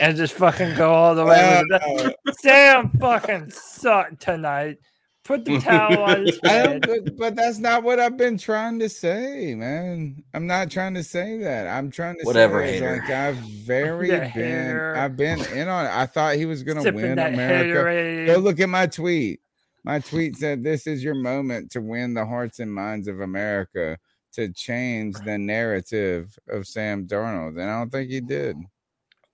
and 0.00 0.16
just 0.16 0.32
fucking 0.34 0.76
go 0.76 0.90
all 0.92 1.14
the 1.14 1.26
way. 1.26 1.62
with 1.68 1.82
it. 1.82 2.16
Sam 2.40 2.90
fucking 2.98 3.50
sucked 3.50 4.20
tonight. 4.20 4.78
Put 5.24 5.44
the 5.44 5.58
towel 5.58 6.04
on 6.04 6.24
his 6.24 6.40
I 6.44 6.48
head. 6.48 6.82
don't, 6.82 7.04
but, 7.04 7.16
but 7.18 7.36
that's 7.36 7.58
not 7.58 7.82
what 7.82 8.00
I've 8.00 8.16
been 8.16 8.38
trying 8.38 8.78
to 8.78 8.88
say, 8.88 9.54
man. 9.54 10.24
I'm 10.32 10.46
not 10.46 10.70
trying 10.70 10.94
to 10.94 11.02
say 11.04 11.36
that. 11.40 11.66
I'm 11.66 11.90
trying 11.90 12.16
to 12.20 12.24
Whatever, 12.24 12.60
say 12.66 12.72
hater. 12.74 12.96
like 13.02 13.10
I've 13.10 13.36
very 13.66 14.08
Yeah, 14.08 14.20
been 14.20 14.28
hater. 14.30 14.96
I've 14.96 15.16
been 15.18 15.40
in 15.52 15.68
on 15.68 15.84
it. 15.84 15.90
I 15.90 16.06
thought 16.06 16.36
he 16.36 16.46
was 16.46 16.62
gonna 16.62 16.80
Sipping 16.80 17.02
win 17.02 17.18
America. 17.18 17.78
haterade. 17.78 18.26
Go 18.26 18.38
look 18.38 18.58
at 18.58 18.70
my 18.70 18.86
tweet. 18.86 19.40
My 19.84 19.98
tweet 20.00 20.36
said 20.36 20.64
this 20.64 20.86
is 20.86 21.04
your 21.04 21.14
moment 21.14 21.72
to 21.72 21.82
win 21.82 22.14
the 22.14 22.24
hearts 22.24 22.58
and 22.58 22.72
minds 22.72 23.06
of 23.06 23.20
America 23.20 23.98
to 24.38 24.52
change 24.52 25.16
the 25.24 25.36
narrative 25.36 26.38
of 26.48 26.64
Sam 26.64 27.06
Darnold. 27.08 27.60
And 27.60 27.68
I 27.68 27.78
don't 27.80 27.90
think 27.90 28.08
he 28.08 28.20
did. 28.20 28.56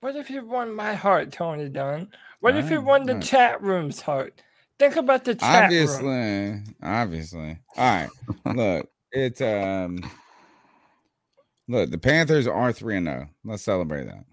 What 0.00 0.16
if 0.16 0.30
you 0.30 0.46
won 0.46 0.74
my 0.74 0.94
heart, 0.94 1.30
Tony 1.30 1.68
Dunn? 1.68 2.08
What 2.40 2.56
if 2.56 2.70
you 2.70 2.78
Alright, 2.78 2.88
won 2.88 3.06
the 3.06 3.12
alright. 3.12 3.28
chat 3.28 3.62
room's 3.62 4.00
heart? 4.00 4.42
Think 4.78 4.96
about 4.96 5.24
the 5.24 5.34
chat 5.34 5.70
room. 5.70 5.88
obviously 5.88 6.74
obviously 6.82 7.58
all 7.76 7.84
right 7.84 8.10
look 8.56 8.90
it's 9.12 9.40
um 9.40 10.00
look 11.68 11.90
the 11.90 11.98
panthers 11.98 12.48
are 12.48 12.72
3 12.72 12.96
and 12.96 13.06
0 13.06 13.28
let's 13.44 13.62
celebrate 13.62 14.06
that 14.06 14.24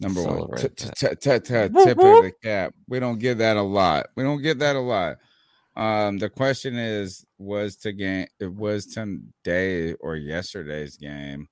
number 0.00 0.22
one 0.22 0.56
tip 0.56 0.72
of 0.72 2.24
the 2.24 2.32
cap 2.42 2.72
we 2.88 2.98
don't 2.98 3.18
get 3.18 3.36
that 3.36 3.58
a 3.58 3.62
lot 3.62 4.06
we 4.16 4.22
don't 4.22 4.40
get 4.40 4.58
that 4.58 4.74
a 4.74 4.80
lot 4.80 5.18
um 5.76 6.18
the 6.18 6.28
question 6.28 6.76
is 6.76 7.24
was 7.38 7.76
to 7.76 7.92
game 7.92 8.26
it 8.40 8.52
was 8.52 8.86
today 8.86 9.92
or 10.00 10.16
yesterday's 10.16 10.96
game 10.96 11.48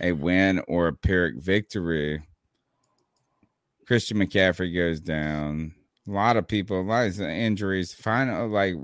a 0.00 0.12
win 0.12 0.60
or 0.68 0.88
a 0.88 0.92
pyrrhic 0.94 1.34
victory 1.40 2.22
Christian 3.86 4.18
McCaffrey 4.18 4.74
goes 4.74 5.00
down. 5.00 5.74
A 6.08 6.10
lot 6.10 6.36
of 6.36 6.46
people, 6.48 6.80
a 6.80 6.82
lot 6.82 7.06
of 7.08 7.20
injuries. 7.20 7.92
Final, 7.92 8.48
like, 8.48 8.74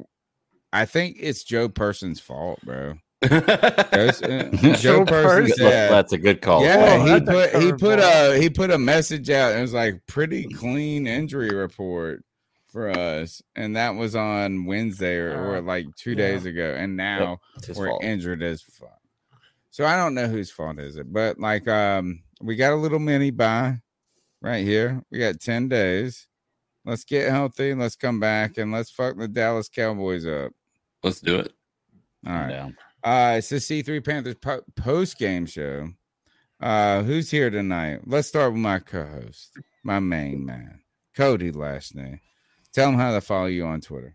I 0.72 0.84
think 0.84 1.16
it's 1.20 1.44
Joe 1.44 1.68
Person's 1.68 2.20
fault, 2.20 2.58
bro. 2.64 2.94
Joe's- 3.24 4.22
uh, 4.22 4.50
Joe 4.60 4.72
Joe 4.74 5.04
Person 5.04 5.42
Person? 5.44 5.56
said, 5.56 5.90
That's 5.90 6.12
a 6.12 6.18
good 6.18 6.42
call. 6.42 6.62
yeah, 6.64 6.98
Oh, 7.00 7.04
he 7.04 7.10
that's 7.20 7.28
a 7.28 7.32
put 7.32 7.62
he 7.62 7.72
put 7.72 7.98
curveball. 8.00 8.36
a 8.36 8.40
he 8.40 8.50
put 8.50 8.70
a 8.70 8.78
message 8.78 9.30
out. 9.30 9.56
It 9.56 9.60
was 9.60 9.72
like 9.72 10.00
pretty 10.06 10.44
clean 10.48 11.06
injury 11.06 11.50
report. 11.50 12.22
For 12.68 12.90
us, 12.90 13.40
and 13.56 13.76
that 13.76 13.94
was 13.94 14.14
on 14.14 14.66
Wednesday 14.66 15.16
or, 15.16 15.30
or 15.42 15.56
Uh, 15.56 15.62
like 15.62 15.86
two 15.96 16.10
yeah. 16.10 16.16
days 16.16 16.44
ago, 16.44 16.74
and 16.78 16.96
now 16.98 17.40
his 17.66 17.78
we're 17.78 17.88
fault. 17.88 18.04
injured 18.04 18.42
as 18.42 18.60
fuck. 18.62 19.00
So 19.70 19.86
I 19.86 19.96
don't 19.96 20.14
know 20.14 20.26
whose 20.26 20.50
fault 20.50 20.78
is 20.78 20.96
it, 20.96 21.10
but 21.10 21.38
like 21.38 21.66
um, 21.66 22.22
we 22.42 22.56
got 22.56 22.74
a 22.74 22.76
little 22.76 22.98
mini 22.98 23.30
bye 23.30 23.80
right 24.42 24.64
here. 24.64 25.02
We 25.10 25.18
got 25.18 25.40
ten 25.40 25.68
days. 25.68 26.26
Let's 26.84 27.04
get 27.04 27.30
healthy. 27.30 27.72
Let's 27.74 27.96
come 27.96 28.20
back 28.20 28.58
and 28.58 28.70
let's 28.70 28.90
fuck 28.90 29.16
the 29.16 29.28
Dallas 29.28 29.68
Cowboys 29.70 30.26
up. 30.26 30.52
Let's 31.02 31.20
do 31.20 31.36
it. 31.38 31.52
All 32.26 32.32
right. 32.34 32.72
Uh, 33.04 33.36
it's 33.38 33.48
the 33.48 33.56
C3 33.56 34.04
Panthers 34.04 34.34
po- 34.34 34.62
post 34.76 35.16
game 35.18 35.46
show. 35.46 35.88
Uh, 36.60 37.02
who's 37.02 37.30
here 37.30 37.48
tonight? 37.50 38.00
Let's 38.06 38.28
start 38.28 38.52
with 38.52 38.60
my 38.60 38.78
co 38.80 39.04
host, 39.06 39.56
my 39.84 40.00
main 40.00 40.44
man, 40.44 40.80
Cody 41.16 41.50
last 41.52 41.94
name. 41.94 42.20
Tell 42.78 42.90
him 42.90 42.94
how 42.94 43.12
to 43.12 43.20
follow 43.20 43.46
you 43.46 43.66
on 43.66 43.80
Twitter. 43.80 44.14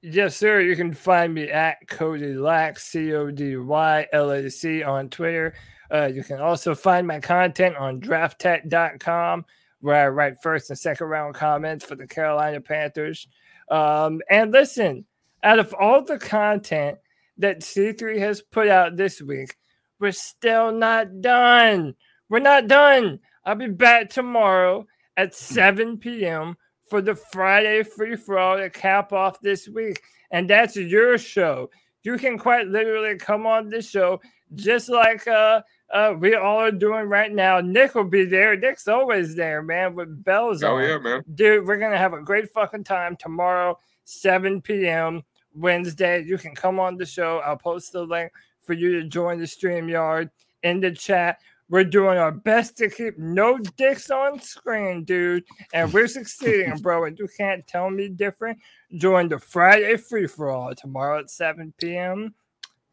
Yes, 0.00 0.34
sir. 0.34 0.62
You 0.62 0.74
can 0.76 0.94
find 0.94 1.34
me 1.34 1.50
at 1.50 1.86
Cody 1.88 2.32
Lack, 2.32 2.78
C 2.78 3.12
O 3.12 3.30
D 3.30 3.58
Y 3.58 4.06
L 4.14 4.30
A 4.30 4.48
C 4.48 4.82
on 4.82 5.10
Twitter. 5.10 5.52
Uh, 5.92 6.06
you 6.06 6.24
can 6.24 6.40
also 6.40 6.74
find 6.74 7.06
my 7.06 7.20
content 7.20 7.76
on 7.76 8.00
drafttek.com, 8.00 9.44
where 9.80 10.06
I 10.06 10.08
write 10.08 10.42
first 10.42 10.70
and 10.70 10.78
second 10.78 11.08
round 11.08 11.34
comments 11.34 11.84
for 11.84 11.96
the 11.96 12.06
Carolina 12.06 12.62
Panthers. 12.62 13.28
Um, 13.70 14.22
and 14.30 14.52
listen, 14.52 15.04
out 15.42 15.58
of 15.58 15.74
all 15.74 16.02
the 16.02 16.18
content 16.18 16.96
that 17.36 17.60
C3 17.60 18.18
has 18.20 18.40
put 18.40 18.68
out 18.68 18.96
this 18.96 19.20
week, 19.20 19.54
we're 20.00 20.12
still 20.12 20.72
not 20.72 21.20
done. 21.20 21.94
We're 22.30 22.38
not 22.38 22.68
done. 22.68 23.20
I'll 23.44 23.54
be 23.54 23.68
back 23.68 24.08
tomorrow 24.08 24.86
at 25.18 25.34
7 25.34 25.98
p.m. 25.98 26.56
for 26.86 27.00
the 27.02 27.14
Friday 27.14 27.82
free 27.82 28.16
for 28.16 28.38
all 28.38 28.56
to 28.56 28.70
cap 28.70 29.12
off 29.12 29.40
this 29.40 29.68
week. 29.68 30.02
And 30.30 30.48
that's 30.48 30.76
your 30.76 31.18
show. 31.18 31.70
You 32.02 32.16
can 32.18 32.38
quite 32.38 32.68
literally 32.68 33.16
come 33.16 33.46
on 33.46 33.68
this 33.68 33.88
show 33.88 34.20
just 34.54 34.88
like 34.88 35.26
uh, 35.26 35.60
uh, 35.92 36.14
we 36.18 36.34
all 36.36 36.60
are 36.60 36.70
doing 36.70 37.06
right 37.08 37.32
now. 37.32 37.60
Nick 37.60 37.94
will 37.94 38.04
be 38.04 38.24
there. 38.24 38.56
Nick's 38.56 38.86
always 38.86 39.34
there, 39.34 39.62
man, 39.62 39.94
with 39.94 40.22
bells 40.24 40.62
Oh, 40.62 40.76
on. 40.76 40.82
yeah, 40.82 40.98
man. 40.98 41.22
Dude, 41.34 41.66
we're 41.66 41.78
going 41.78 41.92
to 41.92 41.98
have 41.98 42.12
a 42.12 42.22
great 42.22 42.50
fucking 42.50 42.84
time 42.84 43.16
tomorrow, 43.16 43.76
7 44.04 44.62
p.m. 44.62 45.22
Wednesday. 45.54 46.22
You 46.22 46.38
can 46.38 46.54
come 46.54 46.78
on 46.78 46.96
the 46.96 47.06
show. 47.06 47.38
I'll 47.44 47.56
post 47.56 47.92
the 47.92 48.02
link 48.04 48.30
for 48.62 48.72
you 48.74 49.00
to 49.00 49.08
join 49.08 49.40
the 49.40 49.46
stream 49.46 49.88
yard 49.88 50.30
in 50.62 50.80
the 50.80 50.92
chat. 50.92 51.38
We're 51.68 51.84
doing 51.84 52.16
our 52.18 52.30
best 52.30 52.76
to 52.78 52.88
keep 52.88 53.18
no 53.18 53.58
dicks 53.58 54.10
on 54.10 54.40
screen, 54.40 55.04
dude. 55.04 55.44
And 55.72 55.92
we're 55.92 56.06
succeeding, 56.06 56.76
bro. 56.82 57.04
And 57.04 57.18
you 57.18 57.28
can't 57.36 57.66
tell 57.66 57.90
me 57.90 58.08
different. 58.08 58.58
Join 58.96 59.28
the 59.28 59.38
Friday 59.38 59.96
free 59.96 60.26
for 60.26 60.50
all 60.50 60.74
tomorrow 60.74 61.18
at 61.18 61.30
7 61.30 61.72
p.m. 61.78 62.34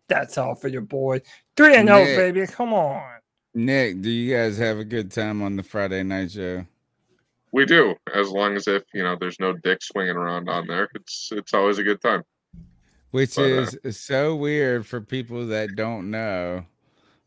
That's 0.08 0.38
all 0.38 0.56
for 0.56 0.68
your 0.70 0.82
boy. 0.82 1.22
3 1.56 1.76
and 1.76 1.88
0, 1.88 2.04
baby. 2.16 2.48
Come 2.48 2.74
on. 2.74 3.20
Nick, 3.54 4.02
do 4.02 4.10
you 4.10 4.36
guys 4.36 4.58
have 4.58 4.80
a 4.80 4.84
good 4.84 5.12
time 5.12 5.44
on 5.44 5.56
the 5.56 5.64
Friday 5.64 6.02
night 6.02 6.32
show? 6.32 6.66
We 7.52 7.66
do, 7.68 7.94
as 8.16 8.30
long 8.30 8.56
as 8.56 8.68
if 8.68 8.82
you 8.96 9.04
know 9.04 9.16
there's 9.16 9.40
no 9.40 9.54
dick 9.54 9.84
swinging 9.84 10.16
around 10.16 10.50
on 10.50 10.66
there. 10.66 10.90
It's 10.96 11.30
it's 11.32 11.54
always 11.54 11.78
a 11.78 11.84
good 11.84 12.02
time. 12.02 12.24
Which 13.12 13.36
But, 13.36 13.52
uh, 13.52 13.68
is 13.84 14.00
so 14.00 14.36
weird 14.36 14.88
for 14.88 15.00
people 15.00 15.46
that 15.48 15.76
don't 15.76 16.10
know, 16.10 16.66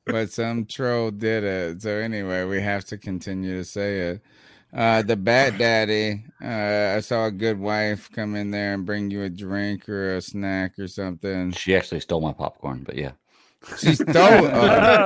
but 0.07 0.31
some 0.33 0.65
troll 0.67 1.11
did 1.11 1.45
it. 1.45 1.83
So 1.83 1.91
anyway, 1.91 2.45
we 2.45 2.61
have 2.61 2.85
to 2.87 2.99
continue 2.99 3.57
to 3.59 3.65
say 3.65 4.01
it. 4.11 4.23
Uh, 4.75 5.03
the 5.03 5.17
Bat 5.17 5.59
Daddy, 5.59 6.25
uh, 6.43 6.95
I 6.97 7.01
saw 7.01 7.27
a 7.27 7.31
good 7.31 7.59
wife 7.59 8.11
come 8.13 8.35
in 8.35 8.51
there 8.51 8.75
and 8.75 8.85
bring 8.85 9.11
you 9.11 9.23
a 9.23 9.29
drink 9.31 9.89
or 9.89 10.17
a 10.17 10.21
snack 10.21 10.79
or 10.79 10.89
something. 10.89 11.53
She 11.53 11.75
actually 11.77 12.01
stole 12.01 12.21
my 12.21 12.33
popcorn, 12.33 12.83
but 12.85 12.97
yeah. 12.97 13.13
She 13.79 13.95
stole. 13.95 14.07
Oh, 14.17 14.51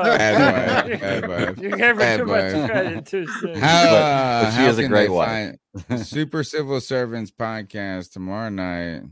bad 0.02 0.88
wife, 0.90 1.00
bad 1.00 1.28
wife, 1.28 1.58
You 1.58 1.70
gave 1.70 1.78
her 1.80 1.94
bad 1.94 2.16
too 2.18 2.26
much 2.26 2.70
credit 2.70 3.06
too 3.06 3.26
soon. 3.26 3.54
How, 3.58 3.94
uh, 3.94 4.42
but 4.44 4.50
she 4.50 4.56
how 4.56 4.66
is 4.68 4.78
a 4.78 4.88
great 4.88 5.10
wife. 5.10 5.54
Super 6.02 6.42
Civil 6.42 6.80
Servants 6.80 7.30
podcast 7.30 8.12
tomorrow 8.12 8.48
night? 8.50 9.02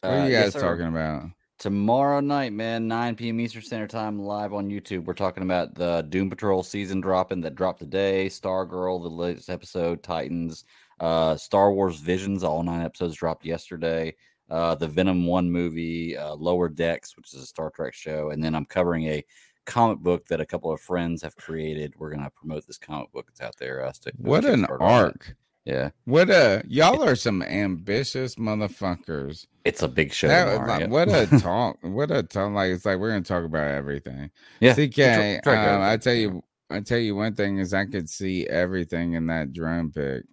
What 0.00 0.10
Uh, 0.10 0.14
are 0.14 0.24
you 0.26 0.32
yes, 0.32 0.44
guys 0.46 0.52
sir. 0.54 0.60
talking 0.60 0.86
about? 0.88 1.24
Tomorrow 1.60 2.20
night, 2.20 2.54
man, 2.54 2.88
9 2.88 3.16
p.m. 3.16 3.38
Eastern 3.38 3.60
Standard 3.60 3.90
Time, 3.90 4.18
live 4.18 4.54
on 4.54 4.70
YouTube. 4.70 5.04
We're 5.04 5.12
talking 5.12 5.42
about 5.42 5.74
the 5.74 6.00
Doom 6.08 6.30
Patrol 6.30 6.62
season 6.62 7.02
dropping 7.02 7.42
that 7.42 7.54
dropped 7.54 7.80
today, 7.80 8.28
Stargirl, 8.28 9.02
the 9.02 9.10
latest 9.10 9.50
episode, 9.50 10.02
Titans, 10.02 10.64
uh, 11.00 11.36
Star 11.36 11.70
Wars 11.70 11.96
Visions, 12.00 12.42
all 12.42 12.62
nine 12.62 12.80
episodes 12.80 13.14
dropped 13.14 13.44
yesterday. 13.44 14.16
Uh, 14.48 14.74
the 14.74 14.88
Venom 14.88 15.26
1 15.26 15.50
movie, 15.50 16.16
uh, 16.16 16.34
Lower 16.34 16.70
Decks, 16.70 17.14
which 17.14 17.34
is 17.34 17.42
a 17.42 17.46
Star 17.46 17.70
Trek 17.70 17.92
show. 17.92 18.30
And 18.30 18.42
then 18.42 18.54
I'm 18.54 18.64
covering 18.64 19.04
a 19.08 19.22
comic 19.66 19.98
book 19.98 20.26
that 20.28 20.40
a 20.40 20.46
couple 20.46 20.72
of 20.72 20.80
friends 20.80 21.20
have 21.20 21.36
created. 21.36 21.92
We're 21.98 22.08
going 22.10 22.24
to 22.24 22.30
promote 22.30 22.66
this 22.66 22.78
comic 22.78 23.12
book. 23.12 23.26
It's 23.28 23.42
out 23.42 23.56
there. 23.58 23.84
Uh, 23.84 23.92
What 24.16 24.46
an 24.46 24.64
arc. 24.64 25.26
it. 25.28 25.34
Arc! 25.70 25.82
Yeah. 25.82 25.90
What 26.04 26.30
a 26.30 26.62
y'all 26.66 27.02
are 27.02 27.16
some 27.16 27.42
ambitious 27.42 28.36
motherfuckers. 28.36 29.46
It's 29.64 29.82
a 29.82 29.88
big 29.88 30.12
show. 30.12 30.28
That 30.28 30.52
tomorrow, 30.52 30.68
like, 30.68 30.80
yeah. 30.80 30.86
what 30.86 31.08
a 31.08 31.26
talk! 31.40 31.78
What 31.82 32.10
a 32.10 32.22
talk! 32.22 32.52
Like 32.52 32.70
it's 32.70 32.84
like 32.84 32.98
we're 32.98 33.10
gonna 33.10 33.22
talk 33.22 33.44
about 33.44 33.68
everything. 33.68 34.30
Yeah, 34.60 34.72
CK. 34.72 34.78
we 34.78 34.88
try- 34.90 35.40
try 35.42 35.74
um. 35.74 35.82
I 35.82 35.96
tell 35.96 36.14
you, 36.14 36.42
I 36.70 36.80
tell 36.80 36.98
you 36.98 37.16
one 37.16 37.34
thing 37.34 37.58
is 37.58 37.74
I 37.74 37.86
could 37.86 38.08
see 38.08 38.46
everything 38.46 39.14
in 39.14 39.26
that 39.26 39.52
drone 39.52 39.90
pic. 39.92 40.24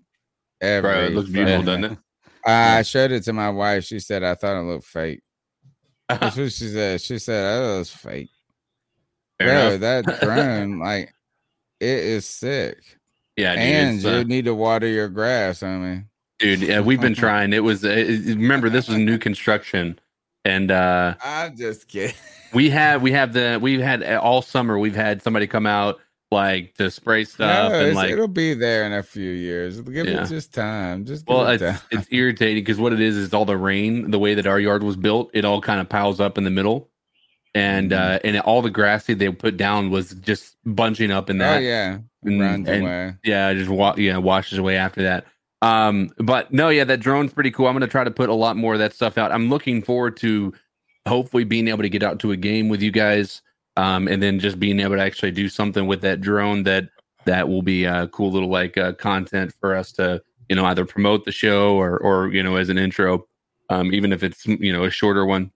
Every 0.61 0.89
Bro, 0.89 1.03
it 1.05 1.13
looks 1.13 1.29
beautiful, 1.29 1.63
doesn't 1.63 1.83
it? 1.83 1.97
I 2.45 2.81
showed 2.83 3.11
it 3.11 3.23
to 3.23 3.33
my 3.33 3.49
wife. 3.49 3.83
She 3.83 3.99
said 3.99 4.23
I 4.23 4.35
thought 4.35 4.59
it 4.59 4.63
looked 4.63 4.85
fake. 4.85 5.21
That's 6.09 6.37
what 6.37 6.51
she 6.51 6.69
said. 6.69 7.01
She 7.01 7.19
said 7.19 7.43
that 7.43 7.77
was 7.77 7.89
fake. 7.89 8.29
Fair 9.39 9.77
Bro, 9.79 9.87
enough. 9.87 10.05
that 10.05 10.21
drone, 10.21 10.79
like, 10.79 11.13
it 11.79 11.87
is 11.99 12.25
sick. 12.25 12.77
Yeah, 13.37 13.53
dude, 13.55 13.63
and 13.63 14.01
you 14.01 14.09
uh, 14.09 14.23
need 14.23 14.45
to 14.45 14.55
water 14.55 14.87
your 14.87 15.07
grass. 15.09 15.61
I 15.63 15.77
mean, 15.77 16.09
Dude, 16.39 16.61
yeah, 16.61 16.81
we've 16.81 16.99
been 17.01 17.15
trying. 17.25 17.53
It 17.53 17.63
was 17.63 17.85
uh, 17.85 17.89
it- 17.89 18.25
remember 18.35 18.69
this 18.69 18.87
was 18.87 18.97
new 18.97 19.17
construction, 19.17 19.99
and 20.43 20.71
uh 20.71 21.15
I'm 21.23 21.55
just 21.55 21.87
kidding. 21.87 22.15
we 22.53 22.69
have 22.71 23.01
we 23.01 23.11
have 23.11 23.33
the 23.33 23.59
we've 23.61 23.81
had 23.81 24.03
uh, 24.03 24.19
all 24.21 24.41
summer 24.41 24.77
we've 24.79 24.95
had 24.95 25.21
somebody 25.21 25.45
come 25.47 25.65
out 25.65 25.99
like 26.29 26.73
to 26.75 26.91
spray 26.91 27.23
stuff 27.23 27.71
No, 27.71 27.79
and 27.85 27.95
like 27.95 28.11
it'll 28.11 28.27
be 28.27 28.53
there 28.53 28.85
in 28.85 28.91
a 28.93 29.01
few 29.03 29.31
years. 29.31 29.79
Give 29.81 30.05
Yeah. 30.07 30.23
it 30.23 30.27
just 30.29 30.53
time. 30.53 31.05
Just 31.05 31.27
well 31.27 31.47
it 31.47 31.61
it's 31.61 31.81
it's 31.91 32.07
irritating 32.11 32.63
because 32.63 32.79
what 32.79 32.91
it 32.93 32.99
is 32.99 33.15
is 33.17 33.33
all 33.33 33.45
the 33.45 33.55
rain 33.57 34.11
the 34.11 34.19
way 34.19 34.33
that 34.33 34.45
our 34.47 34.59
yard 34.59 34.83
was 34.83 34.95
built 34.97 35.29
it 35.33 35.45
all 35.45 35.61
kind 35.61 35.79
of 35.79 35.87
piles 35.89 36.19
up 36.19 36.37
in 36.37 36.43
the 36.43 36.49
middle 36.49 36.89
and 37.55 37.91
Mm-hmm. 37.91 38.15
uh 38.15 38.19
and 38.23 38.39
all 38.41 38.61
the 38.61 38.69
grass 38.69 39.05
that 39.05 39.19
they 39.19 39.29
put 39.31 39.57
down 39.57 39.89
was 39.89 40.11
just 40.15 40.55
bunching 40.65 41.11
up 41.11 41.29
in 41.29 41.37
that 41.39 41.57
Oh 41.57 41.59
yeah, 41.59 41.99
and, 42.23 42.39
runs 42.39 42.67
and- 42.67 42.83
away. 42.83 43.15
yeah 43.23 43.53
just 43.53 43.69
wa- 43.69 43.95
yeah 43.97 44.17
washes 44.17 44.57
away 44.57 44.77
after 44.77 45.03
that. 45.03 45.25
Um 45.61 46.09
but 46.19 46.51
no 46.53 46.69
yeah 46.69 46.83
that 46.83 46.99
drone's 46.99 47.33
pretty 47.33 47.51
cool. 47.51 47.67
I'm 47.67 47.73
gonna 47.73 47.87
try 47.87 48.03
to 48.03 48.11
put 48.11 48.29
a 48.29 48.33
lot 48.33 48.57
more 48.57 48.73
of 48.73 48.79
that 48.79 48.93
stuff 48.93 49.17
out. 49.17 49.31
I'm 49.31 49.49
looking 49.49 49.81
forward 49.81 50.17
to 50.17 50.53
hopefully 51.07 51.43
being 51.45 51.67
able 51.67 51.83
to 51.83 51.89
get 51.89 52.03
out 52.03 52.19
to 52.19 52.31
a 52.31 52.37
game 52.37 52.67
with 52.69 52.81
you 52.81 52.91
guys 52.91 53.41
um 53.77 54.07
and 54.07 54.21
then 54.21 54.39
just 54.39 54.59
being 54.59 54.79
able 54.79 54.95
to 54.95 55.01
actually 55.01 55.31
do 55.31 55.47
something 55.47 55.87
with 55.87 56.01
that 56.01 56.19
drone 56.19 56.63
that 56.63 56.89
that 57.25 57.47
will 57.47 57.61
be 57.61 57.85
uh 57.87 58.07
cool 58.07 58.31
little 58.31 58.49
like 58.49 58.77
uh, 58.77 58.91
content 58.93 59.53
for 59.61 59.73
us 59.75 59.91
to 59.93 60.21
you 60.49 60.55
know 60.55 60.65
either 60.65 60.85
promote 60.85 61.23
the 61.25 61.31
show 61.31 61.75
or 61.75 61.97
or 61.99 62.29
you 62.33 62.43
know 62.43 62.55
as 62.57 62.69
an 62.69 62.77
intro 62.77 63.25
um 63.69 63.93
even 63.93 64.11
if 64.11 64.21
it's 64.23 64.45
you 64.45 64.71
know 64.73 64.83
a 64.83 64.89
shorter 64.89 65.25
one. 65.25 65.49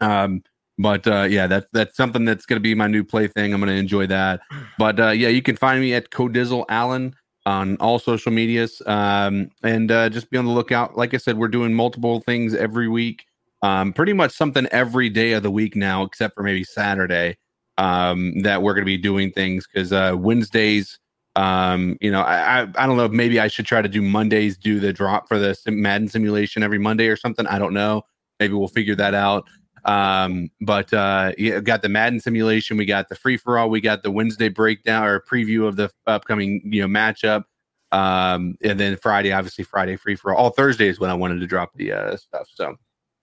Um 0.00 0.42
but 0.80 1.06
uh 1.06 1.26
yeah 1.28 1.46
that's 1.46 1.66
that's 1.72 1.96
something 1.96 2.24
that's 2.24 2.46
going 2.46 2.56
to 2.56 2.60
be 2.60 2.74
my 2.74 2.86
new 2.86 3.04
plaything. 3.04 3.52
I'm 3.52 3.60
going 3.60 3.72
to 3.72 3.78
enjoy 3.78 4.06
that. 4.06 4.40
But 4.78 4.98
uh 4.98 5.10
yeah 5.10 5.28
you 5.28 5.42
can 5.42 5.56
find 5.56 5.80
me 5.80 5.94
at 5.94 6.10
codizzle 6.10 6.64
allen 6.68 7.14
on 7.46 7.76
all 7.76 7.98
social 7.98 8.32
medias. 8.32 8.82
Um 8.86 9.50
and 9.62 9.92
uh 9.92 10.08
just 10.08 10.30
be 10.30 10.38
on 10.38 10.46
the 10.46 10.52
lookout. 10.52 10.96
Like 10.96 11.12
i 11.14 11.18
said 11.18 11.36
we're 11.36 11.48
doing 11.48 11.74
multiple 11.74 12.20
things 12.20 12.54
every 12.54 12.88
week. 12.88 13.24
Um 13.62 13.92
pretty 13.92 14.14
much 14.14 14.32
something 14.32 14.66
every 14.72 15.10
day 15.10 15.32
of 15.32 15.42
the 15.42 15.50
week 15.50 15.76
now 15.76 16.02
except 16.02 16.34
for 16.34 16.42
maybe 16.42 16.64
saturday 16.64 17.36
um 17.76 18.40
that 18.42 18.62
we're 18.62 18.74
going 18.74 18.84
to 18.84 18.86
be 18.86 18.96
doing 18.98 19.30
things. 19.30 19.66
Because 19.66 19.92
uh 19.92 20.14
wednesdays 20.16 20.98
um 21.36 21.96
you 22.00 22.10
know 22.10 22.22
I, 22.22 22.62
I 22.62 22.68
i 22.76 22.86
don't 22.86 22.96
know 22.96 23.04
if 23.04 23.12
maybe 23.12 23.38
i 23.38 23.46
should 23.46 23.64
try 23.64 23.80
to 23.80 23.88
do 23.88 24.02
mondays 24.02 24.58
do 24.58 24.80
the 24.80 24.92
drop 24.92 25.28
for 25.28 25.38
the 25.38 25.56
madden 25.68 26.08
simulation 26.08 26.64
every 26.64 26.78
monday 26.78 27.06
or 27.06 27.16
something. 27.16 27.46
I 27.46 27.58
don't 27.58 27.74
know. 27.74 28.02
Maybe 28.40 28.54
we'll 28.54 28.68
figure 28.68 28.96
that 28.96 29.14
out 29.14 29.46
um 29.84 30.50
but 30.60 30.92
uh 30.92 31.32
yeah 31.38 31.60
got 31.60 31.82
the 31.82 31.88
madden 31.88 32.20
simulation 32.20 32.76
we 32.76 32.84
got 32.84 33.08
the 33.08 33.14
free 33.14 33.36
for 33.36 33.58
all 33.58 33.70
we 33.70 33.80
got 33.80 34.02
the 34.02 34.10
wednesday 34.10 34.48
breakdown 34.48 35.06
or 35.06 35.20
preview 35.20 35.66
of 35.66 35.76
the 35.76 35.90
upcoming 36.06 36.60
you 36.64 36.80
know 36.80 36.88
matchup 36.88 37.44
um 37.92 38.56
and 38.62 38.78
then 38.78 38.96
friday 38.96 39.32
obviously 39.32 39.64
friday 39.64 39.96
free 39.96 40.14
for 40.14 40.34
all, 40.34 40.50
thursday 40.50 40.88
is 40.88 41.00
when 41.00 41.10
i 41.10 41.14
wanted 41.14 41.40
to 41.40 41.46
drop 41.46 41.70
the 41.74 41.92
uh 41.92 42.16
stuff 42.16 42.46
so 42.52 42.68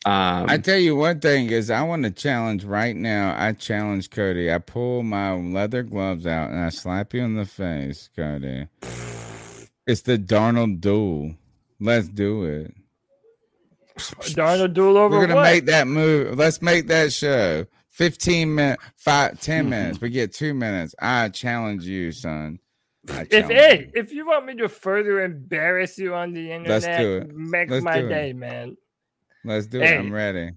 um 0.06 0.46
I 0.48 0.58
tell 0.58 0.78
you 0.78 0.96
one 0.96 1.20
thing 1.20 1.50
is 1.50 1.72
I 1.72 1.82
want 1.82 2.04
to 2.04 2.12
challenge 2.12 2.64
right 2.64 2.96
now. 2.96 3.36
I 3.38 3.52
challenge 3.54 4.12
Cody. 4.12 4.54
I 4.54 4.60
pull 4.60 5.02
my 5.02 5.34
leather 5.34 5.82
gloves 5.82 6.28
out 6.28 6.52
and 6.52 6.60
I 6.60 6.70
slap 6.70 7.16
you 7.16 7.24
in 7.24 7.36
the 7.36 7.46
face, 7.46 8.08
Cody. 8.16 8.68
It's 9.88 10.02
the 10.02 10.18
Darnold 10.18 10.82
duel. 10.82 11.36
Let's 11.80 12.10
do 12.10 12.44
it. 12.44 12.74
Darnold 14.36 14.74
duel 14.74 14.98
over 14.98 15.16
We're 15.18 15.28
gonna 15.28 15.36
what? 15.36 15.44
make 15.44 15.66
that 15.66 15.88
move. 15.88 16.38
Let's 16.38 16.62
make 16.62 16.88
that 16.88 17.14
show. 17.14 17.66
15 17.90 18.54
minutes, 18.54 18.84
five, 18.96 19.40
10 19.40 19.62
mm-hmm. 19.62 19.70
minutes. 19.72 20.02
We 20.02 20.12
get 20.12 20.32
two 20.32 20.54
minutes. 20.54 20.94
I 21.02 21.30
challenge 21.30 21.84
you, 21.84 22.12
son. 22.12 22.60
I 23.10 23.22
if 23.22 23.30
challenge 23.30 23.52
hey, 23.54 23.92
if 23.96 24.14
you 24.14 24.28
want 24.28 24.46
me 24.46 24.56
to 24.56 24.70
further 24.70 25.24
embarrass 25.24 25.98
you 25.98 26.14
on 26.14 26.34
the 26.34 26.52
internet, 26.52 26.84
Let's 26.84 26.98
do 27.00 27.18
it. 27.18 27.36
make 27.36 27.70
Let's 27.72 27.84
my 27.84 28.02
do 28.02 28.06
it. 28.06 28.10
day, 28.10 28.34
man. 28.34 28.78
Let's 29.44 29.66
do 29.68 29.80
Hey, 29.80 29.96
it. 29.96 30.00
I'm 30.00 30.14
ready. 30.14 30.52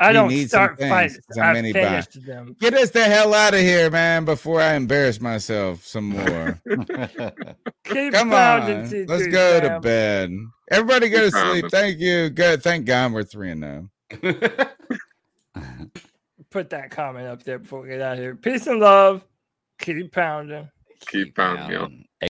I 0.00 0.12
don't 0.12 0.28
need 0.28 0.50
some 0.50 0.58
start 0.64 0.78
things, 0.78 0.90
fights. 0.90 1.18
'cause 1.26 1.36
I'm 1.38 1.44
I 1.44 1.52
mini 1.52 1.72
bi. 1.74 1.80
finished 1.82 2.24
them. 2.26 2.56
Get 2.58 2.72
us 2.72 2.90
the 2.90 3.04
hell 3.04 3.34
out 3.34 3.52
of 3.52 3.60
here, 3.60 3.90
man, 3.90 4.24
before 4.24 4.60
I 4.60 4.74
embarrass 4.74 5.20
myself 5.20 5.84
some 5.84 6.08
more. 6.08 6.58
Keep 7.84 8.14
Come 8.14 8.32
on. 8.32 8.62
T2 8.62 9.08
Let's 9.08 9.26
go 9.26 9.60
to 9.60 9.78
bed. 9.80 10.32
Everybody 10.70 11.10
go 11.10 11.28
to 11.28 11.30
sleep. 11.30 11.66
Thank 11.70 11.98
you. 11.98 12.30
Good. 12.30 12.62
Thank 12.62 12.86
God 12.86 13.12
we're 13.12 13.24
3 13.24 13.50
and 13.50 13.64
oh. 13.64 13.88
0. 14.22 14.34
Put 16.50 16.70
that 16.70 16.90
comment 16.90 17.26
up 17.26 17.42
there 17.42 17.58
before 17.58 17.82
we 17.82 17.88
get 17.88 18.00
out 18.00 18.14
of 18.14 18.18
here. 18.20 18.34
Peace 18.34 18.66
and 18.66 18.80
love. 18.80 19.24
Keep 19.80 20.12
pounding. 20.12 20.68
Keep 21.08 21.36
pounding, 21.36 21.70
yo. 21.70 22.28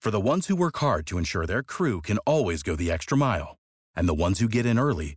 For 0.00 0.10
the 0.10 0.20
ones 0.20 0.46
who 0.46 0.56
work 0.56 0.76
hard 0.78 1.06
to 1.08 1.18
ensure 1.18 1.46
their 1.46 1.62
crew 1.62 2.00
can 2.00 2.18
always 2.18 2.62
go 2.62 2.76
the 2.76 2.90
extra 2.90 3.16
mile, 3.16 3.58
and 3.96 4.08
the 4.08 4.14
ones 4.14 4.38
who 4.38 4.48
get 4.48 4.66
in 4.66 4.78
early 4.78 5.16